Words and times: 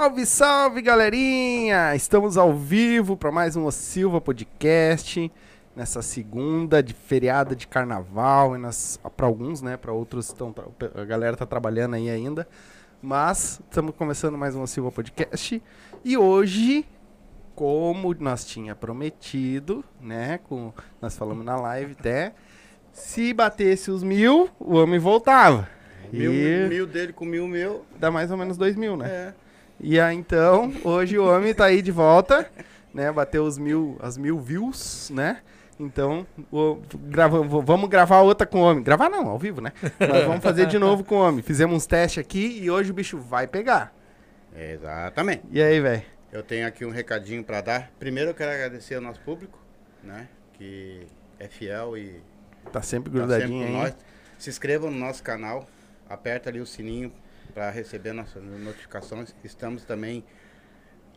Salve, 0.00 0.26
salve, 0.26 0.80
galerinha! 0.80 1.92
Estamos 1.92 2.38
ao 2.38 2.54
vivo 2.54 3.16
para 3.16 3.32
mais 3.32 3.56
um 3.56 3.66
O 3.66 3.72
Silva 3.72 4.20
Podcast. 4.20 5.28
Nessa 5.74 6.02
segunda 6.02 6.80
de 6.80 6.94
feriado 6.94 7.56
de 7.56 7.66
carnaval, 7.66 8.52
para 9.16 9.26
alguns, 9.26 9.60
né? 9.60 9.76
Para 9.76 9.92
outros, 9.92 10.32
tão, 10.32 10.54
a 10.94 11.04
galera 11.04 11.36
tá 11.36 11.44
trabalhando 11.44 11.94
aí 11.94 12.08
ainda. 12.08 12.46
Mas 13.02 13.60
estamos 13.68 13.92
começando 13.96 14.38
mais 14.38 14.54
um 14.54 14.62
O 14.62 14.68
Silva 14.68 14.92
Podcast. 14.92 15.60
E 16.04 16.16
hoje, 16.16 16.86
como 17.56 18.14
nós 18.20 18.44
tinha 18.44 18.76
prometido, 18.76 19.84
né? 20.00 20.38
Com, 20.48 20.72
nós 21.02 21.16
falamos 21.16 21.44
na 21.44 21.56
live 21.56 21.96
até. 21.98 22.34
Se 22.92 23.34
batesse 23.34 23.90
os 23.90 24.04
mil, 24.04 24.48
o 24.60 24.76
homem 24.76 25.00
voltava. 25.00 25.68
Mil, 26.12 26.32
E 26.32 26.68
mil 26.68 26.86
dele 26.86 27.12
com 27.12 27.24
mil 27.24 27.48
meu. 27.48 27.84
dá 27.98 28.12
mais 28.12 28.30
ou 28.30 28.36
menos 28.36 28.56
dois 28.56 28.76
mil, 28.76 28.96
né? 28.96 29.08
É. 29.08 29.47
E 29.80 30.00
aí, 30.00 30.16
então, 30.16 30.72
hoje 30.84 31.18
o 31.18 31.24
homem 31.26 31.54
tá 31.54 31.66
aí 31.66 31.80
de 31.82 31.92
volta, 31.92 32.50
né? 32.92 33.10
Bateu 33.12 33.44
os 33.44 33.56
mil, 33.58 33.96
as 34.00 34.16
mil 34.18 34.38
views, 34.40 35.10
né? 35.14 35.40
Então, 35.78 36.26
o- 36.50 36.80
grava- 37.04 37.40
vamos 37.42 37.88
gravar 37.88 38.20
outra 38.22 38.44
com 38.46 38.58
o 38.60 38.62
homem. 38.64 38.82
Gravar 38.82 39.08
não, 39.08 39.28
ao 39.28 39.38
vivo, 39.38 39.60
né? 39.60 39.72
Mas 40.00 40.24
vamos 40.24 40.42
fazer 40.42 40.66
de 40.66 40.76
novo 40.78 41.04
com 41.04 41.14
o 41.16 41.20
homem. 41.20 41.40
Fizemos 41.42 41.76
uns 41.76 41.86
testes 41.86 42.18
aqui 42.20 42.58
e 42.60 42.68
hoje 42.68 42.90
o 42.90 42.94
bicho 42.94 43.16
vai 43.18 43.46
pegar. 43.46 43.94
Exatamente. 44.56 45.44
E 45.52 45.62
aí, 45.62 45.80
velho? 45.80 46.02
Eu 46.32 46.42
tenho 46.42 46.66
aqui 46.66 46.84
um 46.84 46.90
recadinho 46.90 47.44
pra 47.44 47.60
dar. 47.60 47.90
Primeiro 48.00 48.30
eu 48.30 48.34
quero 48.34 48.50
agradecer 48.50 48.96
ao 48.96 49.00
nosso 49.00 49.20
público, 49.20 49.58
né? 50.02 50.26
Que 50.54 51.06
é 51.38 51.46
fiel 51.46 51.96
e 51.96 52.20
Tá 52.72 52.82
sempre 52.82 52.82
tá 52.82 52.82
sempre 52.82 53.10
grudadinho 53.12 53.64
aí. 53.66 53.72
nós. 53.72 53.96
Se 54.36 54.50
inscrevam 54.50 54.90
no 54.90 54.98
nosso 54.98 55.22
canal, 55.22 55.64
aperta 56.10 56.50
ali 56.50 56.60
o 56.60 56.66
sininho 56.66 57.12
para 57.58 57.70
receber 57.70 58.12
nossas 58.12 58.40
notificações. 58.40 59.34
Estamos 59.42 59.82
também 59.82 60.24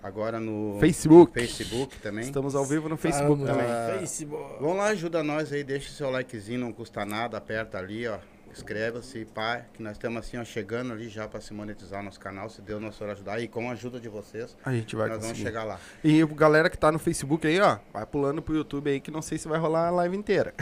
agora 0.01 0.39
no 0.39 0.79
Facebook. 0.79 1.31
Facebook 1.33 1.99
também. 1.99 2.23
Estamos 2.23 2.55
ao 2.55 2.65
vivo 2.65 2.89
no 2.89 2.97
Facebook 2.97 3.43
Vamos 3.43 3.47
também. 3.47 3.99
Facebook. 3.99 4.59
Vão 4.59 4.75
lá, 4.75 4.87
ajuda 4.87 5.21
nós 5.23 5.53
aí, 5.53 5.63
deixa 5.63 5.89
o 5.89 5.93
seu 5.93 6.09
likezinho, 6.09 6.59
não 6.59 6.73
custa 6.73 7.05
nada, 7.05 7.37
aperta 7.37 7.77
ali, 7.77 8.07
ó. 8.07 8.17
Inscreva-se, 8.51 9.25
pá, 9.25 9.61
que 9.73 9.81
nós 9.81 9.93
estamos 9.93 10.19
assim, 10.19 10.37
ó, 10.37 10.43
chegando 10.43 10.93
ali 10.93 11.07
já 11.09 11.27
para 11.27 11.39
se 11.41 11.53
monetizar 11.53 12.03
nosso 12.03 12.19
canal, 12.19 12.49
se 12.49 12.61
Deus 12.61 12.81
nos 12.81 12.97
for 12.97 13.09
ajudar. 13.09 13.39
E 13.39 13.47
com 13.47 13.69
a 13.69 13.73
ajuda 13.73 13.99
de 13.99 14.09
vocês, 14.09 14.55
A 14.65 14.71
gente 14.73 14.95
vai 14.95 15.07
nós 15.07 15.17
vamos 15.17 15.31
conseguir. 15.31 15.47
chegar 15.47 15.63
lá. 15.63 15.79
E 16.03 16.25
galera 16.27 16.69
que 16.69 16.77
tá 16.77 16.91
no 16.91 16.99
Facebook 16.99 17.45
aí, 17.47 17.59
ó, 17.59 17.77
vai 17.93 18.05
pulando 18.05 18.41
pro 18.41 18.55
YouTube 18.55 18.89
aí 18.89 18.99
que 18.99 19.09
não 19.11 19.21
sei 19.21 19.37
se 19.37 19.47
vai 19.47 19.59
rolar 19.59 19.87
a 19.87 19.91
live 19.91 20.15
inteira. 20.17 20.53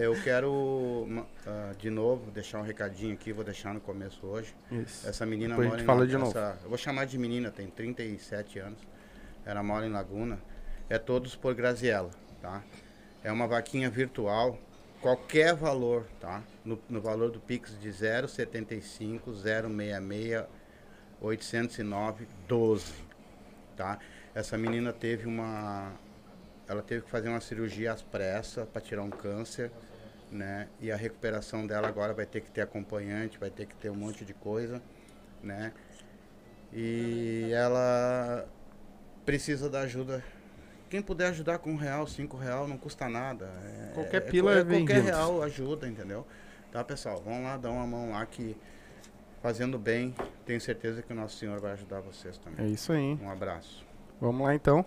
É, 0.00 0.04
eu 0.06 0.14
quero, 0.22 1.26
ah, 1.46 1.72
de 1.78 1.90
novo, 1.90 2.30
deixar 2.30 2.58
um 2.58 2.62
recadinho 2.62 3.14
aqui, 3.14 3.32
vou 3.32 3.44
deixar 3.44 3.72
no 3.74 3.80
começo 3.80 4.26
hoje. 4.26 4.54
Isso. 4.70 5.08
Essa 5.08 5.24
menina 5.26 5.50
Depois 5.50 5.66
a 5.66 5.70
mora 5.70 5.78
gente 5.78 5.84
em 5.84 5.86
fala 5.86 6.00
La- 6.00 6.06
de 6.06 6.16
novo. 6.18 6.30
essa- 6.30 6.58
Eu 6.62 6.68
vou 6.68 6.78
chamar 6.78 7.04
de 7.06 7.18
menina, 7.18 7.50
tem 7.50 7.66
37 7.66 8.58
anos. 8.58 8.78
Ela 9.46 9.62
mora 9.62 9.86
em 9.86 9.90
Laguna. 9.90 10.38
É 10.90 10.98
todos 10.98 11.34
por 11.36 11.54
Graziella, 11.54 12.10
tá? 12.40 12.62
É 13.22 13.30
uma 13.32 13.46
vaquinha 13.46 13.90
virtual, 13.90 14.58
qualquer 15.00 15.54
valor, 15.54 16.06
tá? 16.20 16.42
No, 16.68 16.78
no 16.86 17.00
valor 17.00 17.30
do 17.30 17.40
Pix 17.40 17.80
de 17.80 17.90
075 17.90 19.32
066 19.32 20.44
809 21.18 22.28
12, 22.46 22.92
tá? 23.74 23.98
Essa 24.34 24.58
menina 24.58 24.92
teve 24.92 25.26
uma 25.26 25.94
ela 26.68 26.82
teve 26.82 27.04
que 27.06 27.10
fazer 27.10 27.30
uma 27.30 27.40
cirurgia 27.40 27.90
às 27.90 28.02
pressas 28.02 28.68
para 28.68 28.82
tirar 28.82 29.02
um 29.02 29.08
câncer, 29.08 29.70
né? 30.30 30.68
E 30.78 30.92
a 30.92 30.96
recuperação 30.96 31.66
dela 31.66 31.88
agora 31.88 32.12
vai 32.12 32.26
ter 32.26 32.42
que 32.42 32.50
ter 32.50 32.60
acompanhante, 32.60 33.38
vai 33.38 33.48
ter 33.48 33.64
que 33.64 33.74
ter 33.76 33.88
um 33.88 33.94
monte 33.96 34.22
de 34.22 34.34
coisa, 34.34 34.82
né? 35.42 35.72
E 36.70 37.50
ela 37.50 38.46
precisa 39.24 39.70
da 39.70 39.80
ajuda. 39.80 40.22
Quem 40.90 41.00
puder 41.00 41.28
ajudar 41.28 41.58
com 41.60 41.70
um 41.72 41.76
real, 41.76 42.06
cinco 42.06 42.36
real, 42.36 42.68
não 42.68 42.76
custa 42.76 43.08
nada. 43.08 43.46
É- 43.46 43.92
Qualquer 43.94 44.18
é- 44.18 44.20
pila 44.20 44.52
é 44.52 44.54
qualquer 44.56 44.84
bem-vindo. 44.84 45.06
real 45.06 45.42
ajuda, 45.42 45.88
entendeu? 45.88 46.26
Tá, 46.72 46.84
pessoal? 46.84 47.22
Vamos 47.24 47.42
lá, 47.44 47.56
dá 47.56 47.70
uma 47.70 47.86
mão 47.86 48.10
lá 48.10 48.24
que 48.26 48.56
fazendo 49.42 49.78
bem, 49.78 50.14
tenho 50.44 50.60
certeza 50.60 51.02
que 51.02 51.12
o 51.12 51.16
nosso 51.16 51.36
Senhor 51.36 51.58
vai 51.60 51.72
ajudar 51.72 52.00
vocês 52.00 52.36
É 52.36 52.50
também. 52.50 52.72
isso 52.72 52.92
aí. 52.92 53.18
Um 53.22 53.30
abraço. 53.30 53.86
Vamos 54.20 54.46
lá 54.46 54.54
então. 54.54 54.84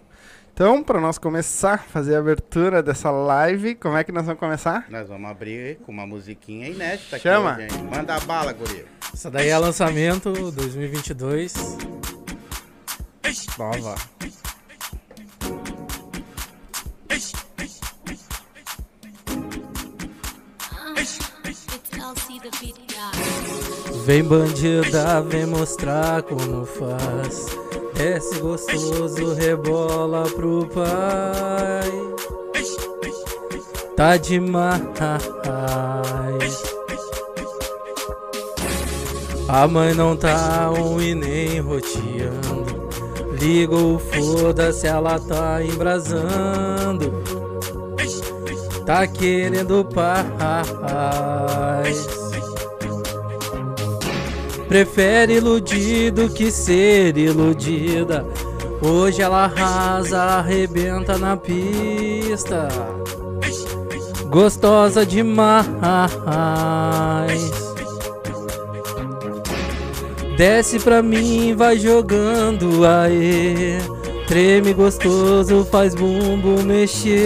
Então, 0.54 0.84
para 0.84 1.00
nós 1.00 1.18
começar 1.18 1.76
a 1.76 1.78
fazer 1.78 2.16
a 2.16 2.20
abertura 2.20 2.84
dessa 2.84 3.10
live, 3.10 3.76
como 3.76 3.96
é 3.98 4.04
que 4.04 4.12
nós 4.12 4.26
vamos 4.26 4.40
começar? 4.40 4.86
Nós 4.90 5.08
vamos 5.08 5.32
abrir 5.32 5.78
com 5.78 5.92
uma 5.92 6.06
musiquinha 6.06 6.68
inédita 6.68 7.16
aqui 7.16 7.24
Chama. 7.24 7.54
hoje, 7.56 7.62
hein? 7.64 7.84
Manda 7.90 8.20
bala, 8.20 8.52
guri. 8.52 8.86
Essa 9.14 9.32
daí 9.32 9.48
é 9.48 9.58
lançamento 9.58 10.32
2022. 10.52 11.54
Nova. 13.58 13.96
Vem 24.06 24.24
bandida, 24.24 25.22
vem 25.22 25.46
mostrar 25.46 26.24
como 26.24 26.66
faz. 26.66 27.46
Desce 27.94 28.40
gostoso, 28.40 29.34
rebola 29.36 30.24
pro 30.30 30.68
pai. 30.68 31.92
Tá 33.96 34.18
demais. 34.18 34.82
A 39.48 39.68
mãe 39.68 39.94
não 39.94 40.18
tá 40.18 40.72
um 40.72 41.00
e 41.00 41.14
nem 41.14 41.60
roteando. 41.60 42.90
Liga 43.40 43.76
o 43.76 44.00
foda-se, 44.00 44.88
ela 44.88 45.20
tá 45.20 45.64
embrasando. 45.64 47.22
Tá 48.84 49.06
querendo 49.06 49.86
paz. 49.86 50.22
Prefere 54.72 55.34
iludido 55.34 56.30
que 56.30 56.50
ser 56.50 57.18
iludida. 57.18 58.26
Hoje 58.82 59.22
ela 59.22 59.44
arrasa, 59.44 60.18
arrebenta 60.18 61.18
na 61.18 61.36
pista. 61.36 62.70
Gostosa 64.30 65.06
demais. 65.06 65.68
Desce 70.38 70.80
pra 70.80 71.02
mim, 71.02 71.54
vai 71.54 71.78
jogando 71.78 72.86
aê. 72.86 73.78
Treme 74.26 74.72
gostoso, 74.72 75.68
faz 75.70 75.94
bumbum 75.94 76.64
mexer. 76.64 77.22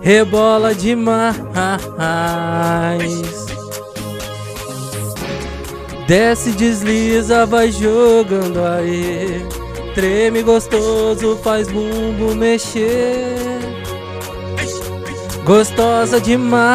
Rebola 0.00 0.74
demais. 0.74 1.38
Desce, 6.08 6.52
desliza, 6.52 7.44
vai 7.44 7.70
jogando 7.70 8.64
aí. 8.64 9.46
Treme 9.94 10.42
gostoso, 10.42 11.38
faz 11.44 11.68
bumbum 11.68 12.34
mexer. 12.34 13.36
Gostosa 15.44 16.18
demais. 16.18 16.72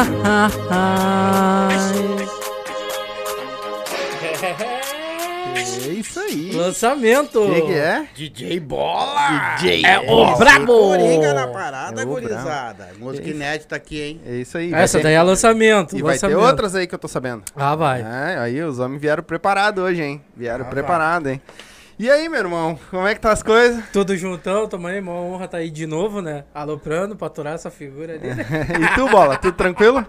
Isso 6.04 6.20
aí. 6.20 6.52
Lançamento. 6.52 7.40
O 7.40 7.54
que, 7.54 7.62
que 7.62 7.72
é? 7.72 8.06
DJ 8.14 8.60
Bola! 8.60 9.56
DJ 9.58 9.84
É 9.84 9.98
o 10.10 10.36
brabo. 10.36 10.66
Coringa 10.66 11.32
na 11.34 11.46
parada, 11.48 12.02
É 12.02 12.04
gurizada. 12.04 12.88
Música 12.98 13.28
inédita 13.28 13.76
aqui, 13.76 14.00
hein? 14.00 14.20
É 14.26 14.36
isso 14.36 14.56
aí. 14.58 14.72
Essa 14.72 14.98
ter- 14.98 15.04
daí 15.04 15.14
é 15.14 15.22
lançamento. 15.22 15.96
E 15.96 16.02
vai 16.02 16.18
ter 16.18 16.26
lançamento. 16.26 16.46
outras 16.48 16.74
aí 16.74 16.86
que 16.86 16.94
eu 16.94 16.98
tô 16.98 17.08
sabendo. 17.08 17.42
Ah, 17.56 17.74
vai. 17.74 18.02
É, 18.02 18.38
aí 18.38 18.62
os 18.62 18.78
homens 18.78 19.00
vieram 19.00 19.22
preparados 19.22 19.82
hoje, 19.82 20.02
hein? 20.02 20.20
Vieram 20.36 20.64
Ah, 20.64 20.68
preparados, 20.68 21.30
hein? 21.32 21.40
E 21.96 22.10
aí, 22.10 22.28
meu 22.28 22.40
irmão, 22.40 22.76
como 22.90 23.06
é 23.06 23.14
que 23.14 23.20
tá 23.20 23.30
as 23.30 23.40
coisas? 23.40 23.84
Tudo 23.92 24.16
juntão, 24.16 24.66
também, 24.66 25.00
uma 25.00 25.12
honra 25.12 25.46
tá 25.46 25.58
aí 25.58 25.70
de 25.70 25.86
novo, 25.86 26.20
né? 26.20 26.42
Aloprando 26.52 27.14
pra 27.14 27.28
aturar 27.28 27.54
essa 27.54 27.70
figura 27.70 28.14
ali. 28.14 28.34
né? 28.34 28.44
e 28.82 28.94
tu, 28.96 29.08
Bola, 29.08 29.36
tudo 29.36 29.54
tranquilo? 29.56 30.04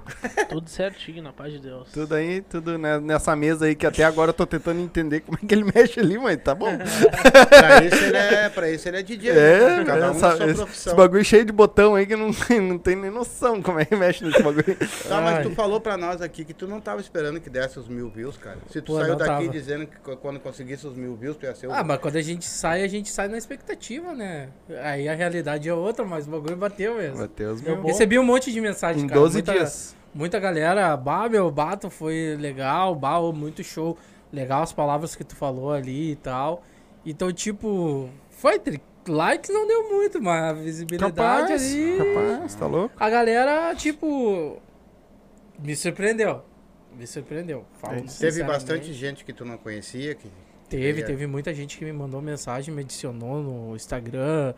Tudo 0.49 0.67
certinho, 0.67 1.21
na 1.21 1.31
paz 1.31 1.53
de 1.53 1.59
Deus. 1.59 1.91
Tudo 1.93 2.15
aí, 2.15 2.41
tudo 2.41 2.79
né, 2.79 2.99
nessa 2.99 3.35
mesa 3.35 3.65
aí 3.65 3.75
que 3.75 3.85
até 3.85 4.03
agora 4.03 4.29
eu 4.29 4.33
tô 4.33 4.47
tentando 4.47 4.81
entender 4.81 5.19
como 5.19 5.37
é 5.41 5.45
que 5.45 5.53
ele 5.53 5.63
mexe 5.75 5.99
ali, 5.99 6.17
mas 6.17 6.37
tá 6.41 6.55
bom. 6.55 6.75
pra, 6.75 7.83
isso 7.85 8.03
ele 8.03 8.17
é, 8.17 8.49
pra 8.49 8.69
isso 8.71 8.87
ele 8.87 8.97
é 8.97 9.03
DJ. 9.03 9.29
É, 9.31 9.77
né? 9.77 9.83
Cada 9.85 10.07
um 10.07 10.11
essa- 10.15 10.35
sua 10.37 10.45
esse, 10.47 10.55
profissão. 10.55 10.91
esse 10.93 10.97
bagulho 10.97 11.23
cheio 11.23 11.45
de 11.45 11.51
botão 11.53 11.93
aí 11.93 12.07
que 12.07 12.15
não, 12.15 12.33
tem- 12.33 12.61
não 12.61 12.79
tem 12.79 12.95
nem 12.95 13.11
noção 13.11 13.61
como 13.61 13.79
é 13.79 13.85
que 13.85 13.95
mexe 13.95 14.25
nesse 14.25 14.41
bagulho. 14.41 14.75
Tá, 15.07 15.21
mas 15.21 15.35
Ai. 15.37 15.43
tu 15.43 15.51
falou 15.51 15.79
pra 15.79 15.95
nós 15.97 16.19
aqui 16.19 16.43
que 16.43 16.53
tu 16.53 16.65
não 16.67 16.81
tava 16.81 16.99
esperando 16.99 17.39
que 17.39 17.49
desse 17.49 17.77
os 17.77 17.87
mil 17.87 18.09
views, 18.09 18.37
cara. 18.37 18.57
Se 18.71 18.81
tu 18.81 18.93
Pô, 18.93 18.99
saiu 18.99 19.15
daqui 19.15 19.29
tava. 19.29 19.47
dizendo 19.49 19.85
que 19.85 19.97
quando 20.15 20.39
conseguisse 20.39 20.87
os 20.87 20.95
mil 20.95 21.15
views, 21.15 21.37
tu 21.37 21.45
ia 21.45 21.53
ser 21.53 21.67
o. 21.67 21.74
Ah, 21.79 21.83
mas 21.83 21.99
quando 21.99 22.15
a 22.15 22.21
gente 22.21 22.45
sai, 22.45 22.83
a 22.83 22.87
gente 22.87 23.09
sai 23.09 23.27
na 23.27 23.37
expectativa, 23.37 24.13
né? 24.13 24.49
Aí 24.83 25.07
a 25.09 25.13
realidade 25.13 25.67
é 25.67 25.73
outra, 25.73 26.05
mas 26.05 26.27
o 26.27 26.31
bagulho 26.31 26.55
bateu 26.57 26.95
mesmo. 26.95 27.17
Mateus, 27.19 27.61
Eu 27.65 27.75
meu. 27.77 27.85
recebi 27.85 28.17
um 28.19 28.23
monte 28.23 28.51
de 28.51 28.59
mensagem, 28.61 29.03
Em 29.03 29.07
cara. 29.07 29.19
12 29.19 29.33
muita, 29.35 29.51
dias. 29.53 29.95
Muita 30.13 30.39
galera, 30.39 30.95
bah, 30.95 31.27
meu, 31.29 31.49
bato 31.51 31.89
foi 31.89 32.37
legal, 32.39 32.95
bah, 32.95 33.19
muito 33.33 33.63
show. 33.63 33.97
legal 34.31 34.63
as 34.63 34.73
palavras 34.73 35.15
que 35.15 35.23
tu 35.23 35.35
falou 35.35 35.71
ali 35.71 36.11
e 36.11 36.15
tal. 36.15 36.63
Então, 37.05 37.31
tipo, 37.31 38.09
foi 38.29 38.57
tri- 38.59 38.81
likes 39.07 39.49
não 39.53 39.67
deu 39.67 39.87
muito, 39.89 40.21
mas 40.21 40.43
a 40.43 40.53
visibilidade 40.53 41.13
Capaz, 41.13 41.51
ali. 41.51 41.97
capaz, 41.97 42.55
tá 42.55 42.65
louco? 42.65 42.95
A 42.99 43.09
galera, 43.09 43.73
tipo, 43.75 44.57
me 45.59 45.75
surpreendeu. 45.75 46.41
Me 46.97 47.05
surpreendeu. 47.05 47.65
Falo 47.79 47.95
Teve 47.95 48.09
sinceramente. 48.09 48.47
bastante 48.47 48.93
gente 48.93 49.23
que 49.25 49.31
tu 49.33 49.43
não 49.45 49.57
conhecia, 49.57 50.15
que 50.15 50.27
Teve, 50.75 51.01
É. 51.01 51.05
teve 51.05 51.27
muita 51.27 51.53
gente 51.53 51.77
que 51.77 51.85
me 51.85 51.93
mandou 51.93 52.21
mensagem, 52.21 52.73
me 52.73 52.81
adicionou 52.81 53.41
no 53.41 53.75
Instagram, 53.75 54.53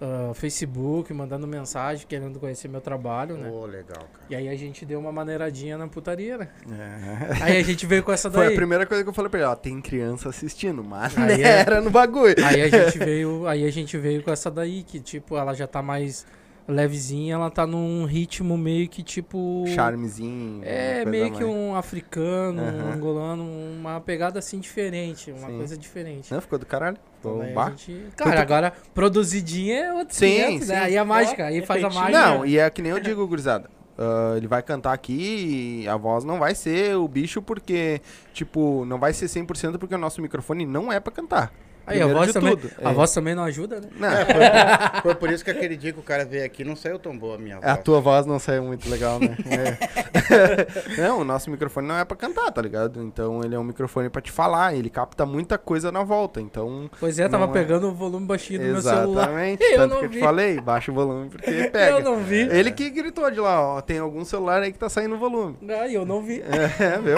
ah, 0.00 0.30
Facebook, 0.34 1.12
mandando 1.12 1.46
mensagem, 1.46 2.06
querendo 2.08 2.38
conhecer 2.38 2.68
meu 2.68 2.80
trabalho, 2.80 3.36
né? 3.36 3.48
Pô, 3.50 3.66
legal, 3.66 3.96
cara. 4.12 4.26
E 4.30 4.36
aí 4.36 4.48
a 4.48 4.54
gente 4.54 4.86
deu 4.86 5.00
uma 5.00 5.10
maneiradinha 5.10 5.76
na 5.76 5.88
putaria, 5.88 6.38
né? 6.38 6.48
É. 6.70 7.42
Aí 7.42 7.56
a 7.58 7.62
gente 7.64 7.84
veio 7.84 8.02
com 8.04 8.12
essa 8.12 8.30
Foi 8.30 8.44
daí. 8.46 8.52
a 8.54 8.56
primeira 8.56 8.86
coisa 8.86 9.02
que 9.02 9.08
eu 9.10 9.14
falei 9.14 9.28
pra 9.30 9.40
ele, 9.40 9.48
ó, 9.48 9.56
tem 9.56 9.80
criança 9.80 10.28
assistindo, 10.28 10.84
mas 10.84 11.18
Aí 11.18 11.42
é- 11.42 11.60
era 11.60 11.80
no 11.80 11.90
bagulho. 11.90 12.36
Aí 12.44 12.62
a 12.62 12.68
gente 12.68 12.96
veio, 12.98 13.46
aí 13.48 13.64
a 13.66 13.70
gente 13.72 13.96
veio 13.98 14.22
com 14.22 14.30
essa 14.30 14.50
daí 14.50 14.82
que 14.84 15.00
tipo, 15.00 15.36
ela 15.36 15.52
já 15.54 15.66
tá 15.66 15.82
mais 15.82 16.24
levezinha, 16.68 17.34
ela 17.34 17.50
tá 17.50 17.66
num 17.66 18.04
ritmo 18.04 18.56
meio 18.58 18.88
que 18.88 19.02
tipo 19.02 19.64
Charmezinho. 19.74 20.60
É, 20.62 21.04
meio 21.04 21.30
que 21.32 21.42
mais. 21.42 21.54
um 21.56 21.74
africano, 21.74 22.62
um 22.62 22.68
Aham. 22.68 22.92
angolano, 22.94 23.44
uma 23.78 24.00
pegada 24.00 24.38
assim 24.38 24.58
diferente, 24.60 25.30
uma 25.32 25.48
Sim. 25.48 25.56
coisa 25.56 25.76
diferente. 25.78 26.32
Não, 26.32 26.40
ficou 26.40 26.58
do 26.58 26.66
caralho. 26.66 26.98
Então, 27.20 27.42
gente- 27.76 28.04
Cara, 28.16 28.40
agora 28.40 28.72
produzidinha 28.94 29.76
é 29.76 29.92
outro 29.94 30.14
Sim, 30.14 30.36
500, 30.46 30.66
sim. 30.66 30.72
né? 30.72 30.78
Aí 30.80 30.96
a 30.98 31.04
mágica, 31.04 31.46
aí 31.46 31.58
É 31.58 31.62
faz 31.66 31.82
a 31.82 31.90
mágica. 31.90 32.10
Não, 32.10 32.44
e 32.46 32.58
é 32.58 32.68
que 32.70 32.82
nem 32.82 32.92
eu 32.92 33.00
digo, 33.00 33.26
gurizada. 33.26 33.68
ah, 33.98 34.34
ele 34.36 34.46
vai 34.46 34.62
cantar 34.62 34.92
aqui 34.92 35.82
e 35.84 35.88
a 35.88 35.96
voz 35.96 36.22
não 36.22 36.38
vai 36.38 36.54
ser 36.54 36.94
o 36.96 37.08
bicho 37.08 37.42
porque, 37.42 38.00
tipo, 38.32 38.84
não 38.84 38.98
vai 38.98 39.12
ser 39.12 39.26
100% 39.26 39.78
porque 39.78 39.94
o 39.94 39.98
nosso 39.98 40.22
microfone 40.22 40.64
não 40.64 40.92
é 40.92 41.00
pra 41.00 41.12
cantar. 41.12 41.52
Aí 41.88 42.02
a 42.02 42.06
voz, 42.06 42.32
também, 42.32 42.56
tudo, 42.56 42.70
a 42.82 42.90
é. 42.90 42.94
voz 42.94 43.12
também 43.12 43.34
não 43.34 43.44
ajuda, 43.44 43.80
né? 43.80 43.88
Não, 43.96 44.08
É, 44.08 44.24
foi, 44.24 44.34
por, 44.34 45.02
foi 45.02 45.14
por 45.14 45.30
isso 45.30 45.44
que 45.44 45.50
aquele 45.50 45.76
dia 45.76 45.92
que 45.92 45.98
o 46.00 46.02
cara 46.02 46.24
veio 46.24 46.44
aqui 46.44 46.64
não 46.64 46.76
saiu 46.76 46.98
tão 46.98 47.16
boa 47.16 47.36
a 47.36 47.38
minha 47.38 47.56
voz. 47.56 47.66
a 47.66 47.76
tua 47.76 48.00
voz 48.00 48.26
não 48.26 48.38
saiu 48.38 48.62
muito 48.64 48.88
legal, 48.88 49.18
né? 49.18 49.36
É. 49.50 51.00
não, 51.00 51.20
o 51.20 51.24
nosso 51.24 51.50
microfone 51.50 51.86
não 51.88 51.96
é 51.98 52.04
pra 52.04 52.16
cantar, 52.16 52.50
tá 52.50 52.60
ligado? 52.62 53.02
Então 53.02 53.40
ele 53.42 53.54
é 53.54 53.58
um 53.58 53.64
microfone 53.64 54.08
pra 54.08 54.20
te 54.20 54.30
falar, 54.30 54.74
ele 54.74 54.90
capta 54.90 55.24
muita 55.26 55.56
coisa 55.58 55.90
na 55.90 56.02
volta, 56.02 56.40
então... 56.40 56.90
Pois 57.00 57.18
é, 57.18 57.28
tava 57.28 57.44
é. 57.44 57.48
pegando 57.48 57.88
o 57.88 57.94
volume 57.94 58.26
baixinho 58.26 58.60
do 58.60 58.64
meu 58.66 58.82
celular. 58.82 59.22
Exatamente, 59.24 59.62
Eu 59.64 59.76
tanto 59.76 59.90
não 59.94 59.98
que 60.00 60.04
eu 60.06 60.10
te 60.10 60.14
vi. 60.14 60.20
falei, 60.20 60.60
baixa 60.60 60.90
o 60.90 60.94
volume 60.94 61.28
porque 61.30 61.50
pega. 61.72 61.90
Eu 61.98 62.00
não 62.02 62.18
vi. 62.18 62.40
Ele 62.50 62.70
que 62.72 62.90
gritou 62.90 63.30
de 63.30 63.40
lá, 63.40 63.60
ó, 63.76 63.80
tem 63.80 63.98
algum 63.98 64.24
celular 64.24 64.62
aí 64.62 64.72
que 64.72 64.78
tá 64.78 64.88
saindo 64.88 65.16
volume. 65.18 65.56
Ai, 65.80 65.96
eu 65.96 66.04
não 66.04 66.22
vi. 66.22 66.42
É, 66.42 66.98
viu? 66.98 67.16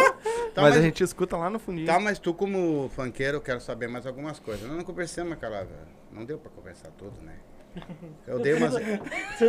Tá, 0.55 0.63
mas, 0.63 0.73
a 0.73 0.77
mas- 0.77 0.83
gente 0.85 1.03
escuta 1.03 1.37
lá 1.37 1.49
no 1.51 1.59
fundinho. 1.59 1.87
Tá, 1.87 1.99
mas 1.99 2.19
tu 2.19 2.33
como 2.35 2.91
funkeiro, 2.95 3.37
eu 3.37 3.41
quero 3.41 3.61
saber 3.61 3.89
mais 3.89 4.07
algumas 4.07 4.39
coisas. 4.39 4.60
Nós 4.61 4.71
não 4.77 4.85
conversamos 4.85 5.33
aquela... 5.33 5.67
Não 6.13 6.25
deu 6.25 6.39
pra 6.39 6.51
conversar 6.51 6.91
tudo, 6.99 7.21
né? 7.23 7.35
Eu 8.27 8.41
dei 8.41 8.55
umas... 8.55 8.75
Eu 8.75 8.81
só, 9.39 9.45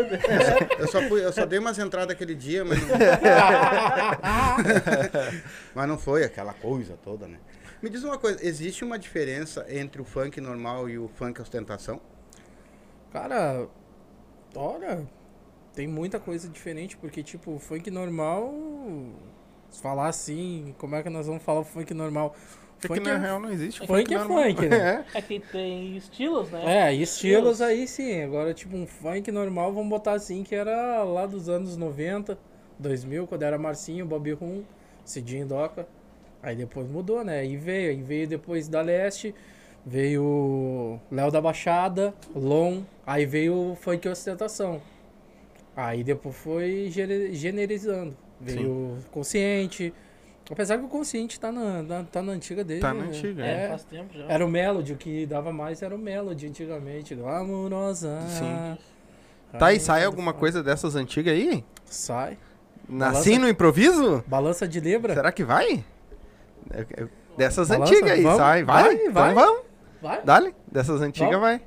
eu 0.79 0.87
só 0.87 1.01
fui- 1.09 1.25
eu 1.25 1.33
só 1.33 1.45
dei 1.45 1.57
umas 1.59 1.77
entradas 1.79 2.11
aquele 2.15 2.35
dia, 2.35 2.63
mas 2.63 2.79
não... 2.81 2.89
mas 5.73 5.87
não 5.87 5.97
foi 5.97 6.23
aquela 6.23 6.53
coisa 6.53 6.97
toda, 7.03 7.27
né? 7.27 7.39
Me 7.81 7.89
diz 7.89 8.03
uma 8.03 8.17
coisa, 8.19 8.45
existe 8.45 8.83
uma 8.83 8.99
diferença 8.99 9.65
entre 9.67 9.99
o 10.01 10.05
funk 10.05 10.39
normal 10.39 10.87
e 10.87 10.99
o 10.99 11.07
funk 11.07 11.41
ostentação? 11.41 11.99
Cara, 13.11 13.67
olha, 14.55 15.07
tem 15.73 15.87
muita 15.87 16.19
coisa 16.19 16.47
diferente, 16.47 16.95
porque, 16.97 17.23
tipo, 17.23 17.57
funk 17.57 17.89
normal. 17.89 18.53
Se 19.71 19.81
falar 19.81 20.09
assim, 20.09 20.75
como 20.77 20.95
é 20.95 21.01
que 21.01 21.09
nós 21.09 21.25
vamos 21.25 21.41
falar 21.41 21.61
o 21.61 21.65
funk 21.65 21.91
normal? 21.93 22.35
Porque 22.81 22.99
Funk 22.99 23.09
na 23.09 23.15
é, 23.15 23.17
real 23.17 23.39
não 23.39 23.51
existe 23.51 23.85
funk 23.85 24.13
é 24.13 24.17
normal. 24.17 24.43
funk, 24.43 24.67
né? 24.67 25.05
É 25.13 25.21
que 25.21 25.39
tem 25.39 25.95
estilos, 25.97 26.49
né? 26.49 26.87
É, 26.89 26.93
estilos 26.93 27.61
aí 27.61 27.87
sim. 27.87 28.21
Agora, 28.23 28.53
tipo, 28.53 28.75
um 28.75 28.87
funk 28.87 29.31
normal, 29.31 29.71
vamos 29.73 29.89
botar 29.89 30.13
assim, 30.13 30.43
que 30.43 30.55
era 30.55 31.03
lá 31.03 31.25
dos 31.25 31.47
anos 31.47 31.77
90, 31.77 32.37
2000, 32.79 33.27
quando 33.27 33.43
era 33.43 33.57
Marcinho, 33.57 34.05
Bobby 34.05 34.31
Rum, 34.31 34.63
Cidinho 35.05 35.45
Doca. 35.45 35.87
Aí 36.41 36.55
depois 36.55 36.87
mudou, 36.89 37.23
né? 37.23 37.39
Aí 37.39 37.55
veio, 37.55 37.91
aí 37.91 38.01
veio 38.01 38.27
depois 38.27 38.67
da 38.67 38.81
Leste, 38.81 39.33
veio 39.85 40.99
Léo 41.11 41.29
da 41.31 41.39
Baixada, 41.39 42.13
Lon, 42.35 42.81
aí 43.05 43.25
veio 43.25 43.71
o 43.71 43.75
funk 43.75 44.07
ostentação. 44.09 44.81
Aí 45.75 46.03
depois 46.03 46.35
foi 46.35 46.89
gene- 46.89 47.33
generalizando. 47.33 48.15
Veio 48.39 48.97
Consciente. 49.11 49.93
Apesar 50.51 50.77
que 50.77 50.83
o 50.85 50.87
Consciente 50.87 51.39
tá 51.39 51.51
na, 51.51 51.81
na- 51.81 52.03
tá 52.03 52.21
na 52.21 52.33
antiga 52.33 52.63
dele. 52.63 52.81
Tá 52.81 52.93
na 52.93 53.03
né? 53.03 53.07
antiga, 53.07 53.45
É, 53.45 53.65
é. 53.65 53.69
faz 53.69 53.83
tempo 53.85 54.13
já. 54.17 54.25
Era 54.25 54.45
o 54.45 54.49
Melody, 54.49 54.93
o 54.93 54.97
que 54.97 55.25
dava 55.25 55.51
mais 55.53 55.81
era 55.81 55.95
o 55.95 55.97
Melody 55.97 56.47
antigamente. 56.47 57.15
Glamourosa. 57.15 58.19
Sim. 58.27 58.77
Tá, 59.57 59.73
e 59.73 59.79
sai 59.79 60.03
alguma 60.05 60.33
coisa 60.33 60.61
dessas 60.63 60.95
antigas 60.95 61.33
aí? 61.33 61.63
Sai. 61.85 62.37
Assim 63.01 63.37
no 63.37 63.47
improviso? 63.47 64.23
Balança 64.27 64.67
de 64.67 64.79
Libra. 64.79 65.13
Será 65.13 65.31
que 65.31 65.43
vai? 65.43 65.83
É- 66.69 66.85
é- 67.03 67.07
Dessas 67.37 67.69
Balança? 67.69 67.91
antigas 67.93 68.11
aí, 68.11 68.23
Vamos? 68.23 68.37
sai. 68.37 68.63
Vai? 68.63 68.83
Vai, 68.83 68.93
então 68.95 69.13
vai. 69.13 69.33
vamos. 69.33 69.61
Vai. 70.01 70.21
Dale. 70.23 70.55
Dessas 70.69 71.01
antigas 71.01 71.29
Vamos. 71.31 71.41
vai. 71.45 71.61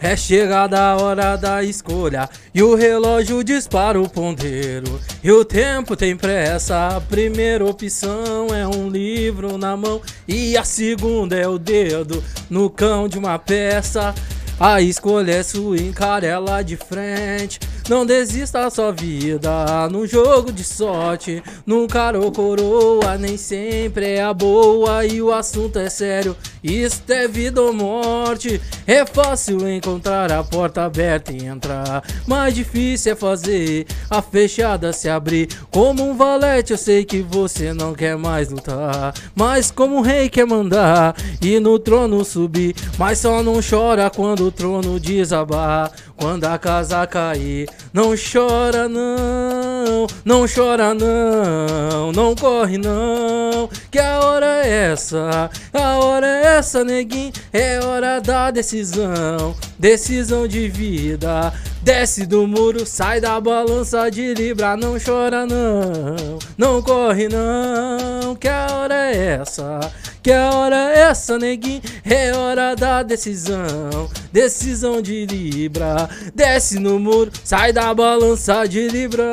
É 0.00 0.16
chegada 0.16 0.78
a 0.78 0.96
hora 0.96 1.36
da 1.36 1.64
escolha 1.64 2.30
e 2.54 2.62
o 2.62 2.76
relógio 2.76 3.42
dispara 3.42 4.00
o 4.00 4.08
ponteiro. 4.08 5.00
E 5.24 5.32
o 5.32 5.44
tempo 5.44 5.96
tem 5.96 6.16
pressa. 6.16 6.96
A 6.96 7.00
primeira 7.00 7.64
opção 7.64 8.46
é 8.54 8.64
um 8.66 8.88
livro 8.88 9.58
na 9.58 9.76
mão 9.76 10.00
e 10.26 10.56
a 10.56 10.62
segunda 10.62 11.36
é 11.36 11.48
o 11.48 11.58
dedo 11.58 12.22
no 12.48 12.70
cão 12.70 13.08
de 13.08 13.18
uma 13.18 13.38
peça. 13.40 14.14
A 14.60 14.80
escolha 14.80 15.30
é 15.34 15.42
sua, 15.44 15.76
encare 15.76 16.26
ela 16.26 16.62
de 16.62 16.76
frente. 16.76 17.60
Não 17.88 18.04
desista 18.04 18.60
da 18.60 18.70
sua 18.70 18.90
vida 18.90 19.88
num 19.88 20.04
jogo 20.04 20.52
de 20.52 20.64
sorte. 20.64 21.40
Nunca 21.64 22.10
ou 22.18 22.32
coroa, 22.32 23.16
nem 23.16 23.36
sempre 23.36 24.14
é 24.14 24.22
a 24.22 24.34
boa. 24.34 25.06
E 25.06 25.22
o 25.22 25.32
assunto 25.32 25.78
é 25.78 25.88
sério, 25.88 26.36
isto 26.62 27.08
é 27.12 27.28
vida 27.28 27.62
ou 27.62 27.72
morte. 27.72 28.60
É 28.84 29.06
fácil 29.06 29.68
encontrar 29.68 30.32
a 30.32 30.42
porta 30.42 30.84
aberta 30.84 31.32
e 31.32 31.44
entrar. 31.44 32.02
Mais 32.26 32.52
difícil 32.52 33.12
é 33.12 33.14
fazer 33.14 33.86
a 34.10 34.20
fechada 34.20 34.92
se 34.92 35.08
abrir. 35.08 35.48
Como 35.70 36.02
um 36.02 36.16
valete, 36.16 36.72
eu 36.72 36.78
sei 36.78 37.04
que 37.04 37.22
você 37.22 37.72
não 37.72 37.94
quer 37.94 38.16
mais 38.16 38.48
lutar. 38.48 39.14
Mas 39.36 39.70
como 39.70 39.96
um 39.96 40.00
rei 40.00 40.28
quer 40.28 40.46
mandar 40.46 41.14
e 41.40 41.60
no 41.60 41.78
trono 41.78 42.24
subir. 42.24 42.74
Mas 42.98 43.20
só 43.20 43.40
não 43.40 43.60
chora 43.62 44.10
quando 44.10 44.47
o 44.48 44.52
trono 44.52 44.98
desabar. 44.98 45.92
Quando 46.18 46.46
a 46.46 46.58
casa 46.58 47.06
cair, 47.06 47.70
não 47.92 48.12
chora 48.16 48.88
não, 48.88 50.08
não 50.24 50.46
chora 50.52 50.92
não, 50.92 52.10
não 52.10 52.34
corre 52.34 52.76
não, 52.76 53.70
que 53.88 54.00
a 54.00 54.18
hora 54.18 54.66
é 54.66 54.90
essa, 54.90 55.48
a 55.72 55.96
hora 55.98 56.26
é 56.26 56.56
essa, 56.56 56.82
neguinho, 56.82 57.32
é 57.52 57.78
hora 57.84 58.20
da 58.20 58.50
decisão, 58.50 59.54
decisão 59.78 60.48
de 60.48 60.68
vida. 60.68 61.52
Desce 61.80 62.26
do 62.26 62.46
muro, 62.46 62.84
sai 62.84 63.20
da 63.20 63.40
balança 63.40 64.10
de 64.10 64.34
libra, 64.34 64.76
não 64.76 64.98
chora 64.98 65.46
não, 65.46 66.38
não 66.58 66.82
corre 66.82 67.28
não, 67.28 68.34
que 68.34 68.48
a 68.48 68.66
hora 68.72 69.12
é 69.12 69.38
essa, 69.40 69.80
que 70.20 70.32
a 70.32 70.50
hora 70.50 70.76
é 70.92 70.98
essa, 71.02 71.38
neguinho, 71.38 71.80
é 72.04 72.32
hora 72.32 72.74
da 72.74 73.04
decisão, 73.04 74.10
decisão 74.32 75.00
de 75.00 75.24
libra. 75.24 76.07
Desce 76.34 76.78
no 76.78 76.98
muro, 76.98 77.30
sai 77.44 77.72
da 77.72 77.92
balança 77.94 78.66
de 78.66 78.88
libra. 78.88 79.32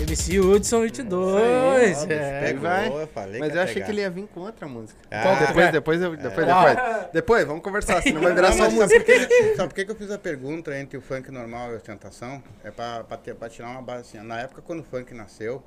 MC 0.00 0.40
Hudson 0.40 0.80
22, 0.82 1.98
Ó, 1.98 2.06
é. 2.08 2.40
pegou, 2.40 2.62
vai. 2.62 2.88
eu 3.02 3.06
falei 3.08 3.38
Mas 3.40 3.54
eu 3.54 3.60
achei 3.62 3.74
pegar. 3.74 3.86
que 3.86 3.92
ele 3.92 4.00
ia 4.00 4.10
vir 4.10 4.26
com 4.28 4.40
outra 4.40 4.66
música. 4.66 4.98
Ah. 5.10 5.22
Qual 5.22 5.34
É. 5.36 5.46
depois, 5.46 5.72
depois, 5.72 6.02
eu- 6.02 6.16
depois, 6.16 6.46
Qual? 6.46 6.64
depois. 6.68 7.06
Depois, 7.12 7.44
vamos 7.46 7.62
conversar, 7.62 8.02
senão 8.02 8.20
vai 8.22 8.32
virar 8.34 8.48
Não, 8.50 8.56
só 8.56 8.64
música. 8.70 8.88
sabe 8.88 9.00
por, 9.04 9.04
que, 9.28 9.54
sabe 9.56 9.74
por 9.74 9.84
que 9.84 9.90
eu 9.90 9.96
fiz 9.96 10.10
a 10.10 10.18
pergunta 10.18 10.76
entre 10.78 10.96
o 10.98 11.02
funk 11.02 11.30
normal 11.30 11.70
e 11.70 11.74
a 11.74 11.76
ostentação? 11.76 12.42
É 12.64 12.70
pra, 12.70 13.04
pra, 13.04 13.16
ter- 13.16 13.34
pra 13.34 13.48
tirar 13.48 13.68
uma 13.68 13.82
base 13.82 14.00
assim. 14.16 14.26
Na 14.26 14.40
época, 14.40 14.62
quando 14.62 14.80
o 14.80 14.84
funk 14.84 15.12
nasceu, 15.14 15.62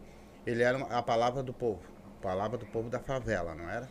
ele 0.48 0.64
era 0.64 0.78
a 0.80 1.02
palavra 1.02 1.44
do 1.44 1.54
povo. 1.54 1.80
Palavra 2.22 2.58
do 2.58 2.66
povo 2.66 2.90
da 2.90 3.00
favela, 3.00 3.54
não 3.54 3.70
era? 3.70 3.88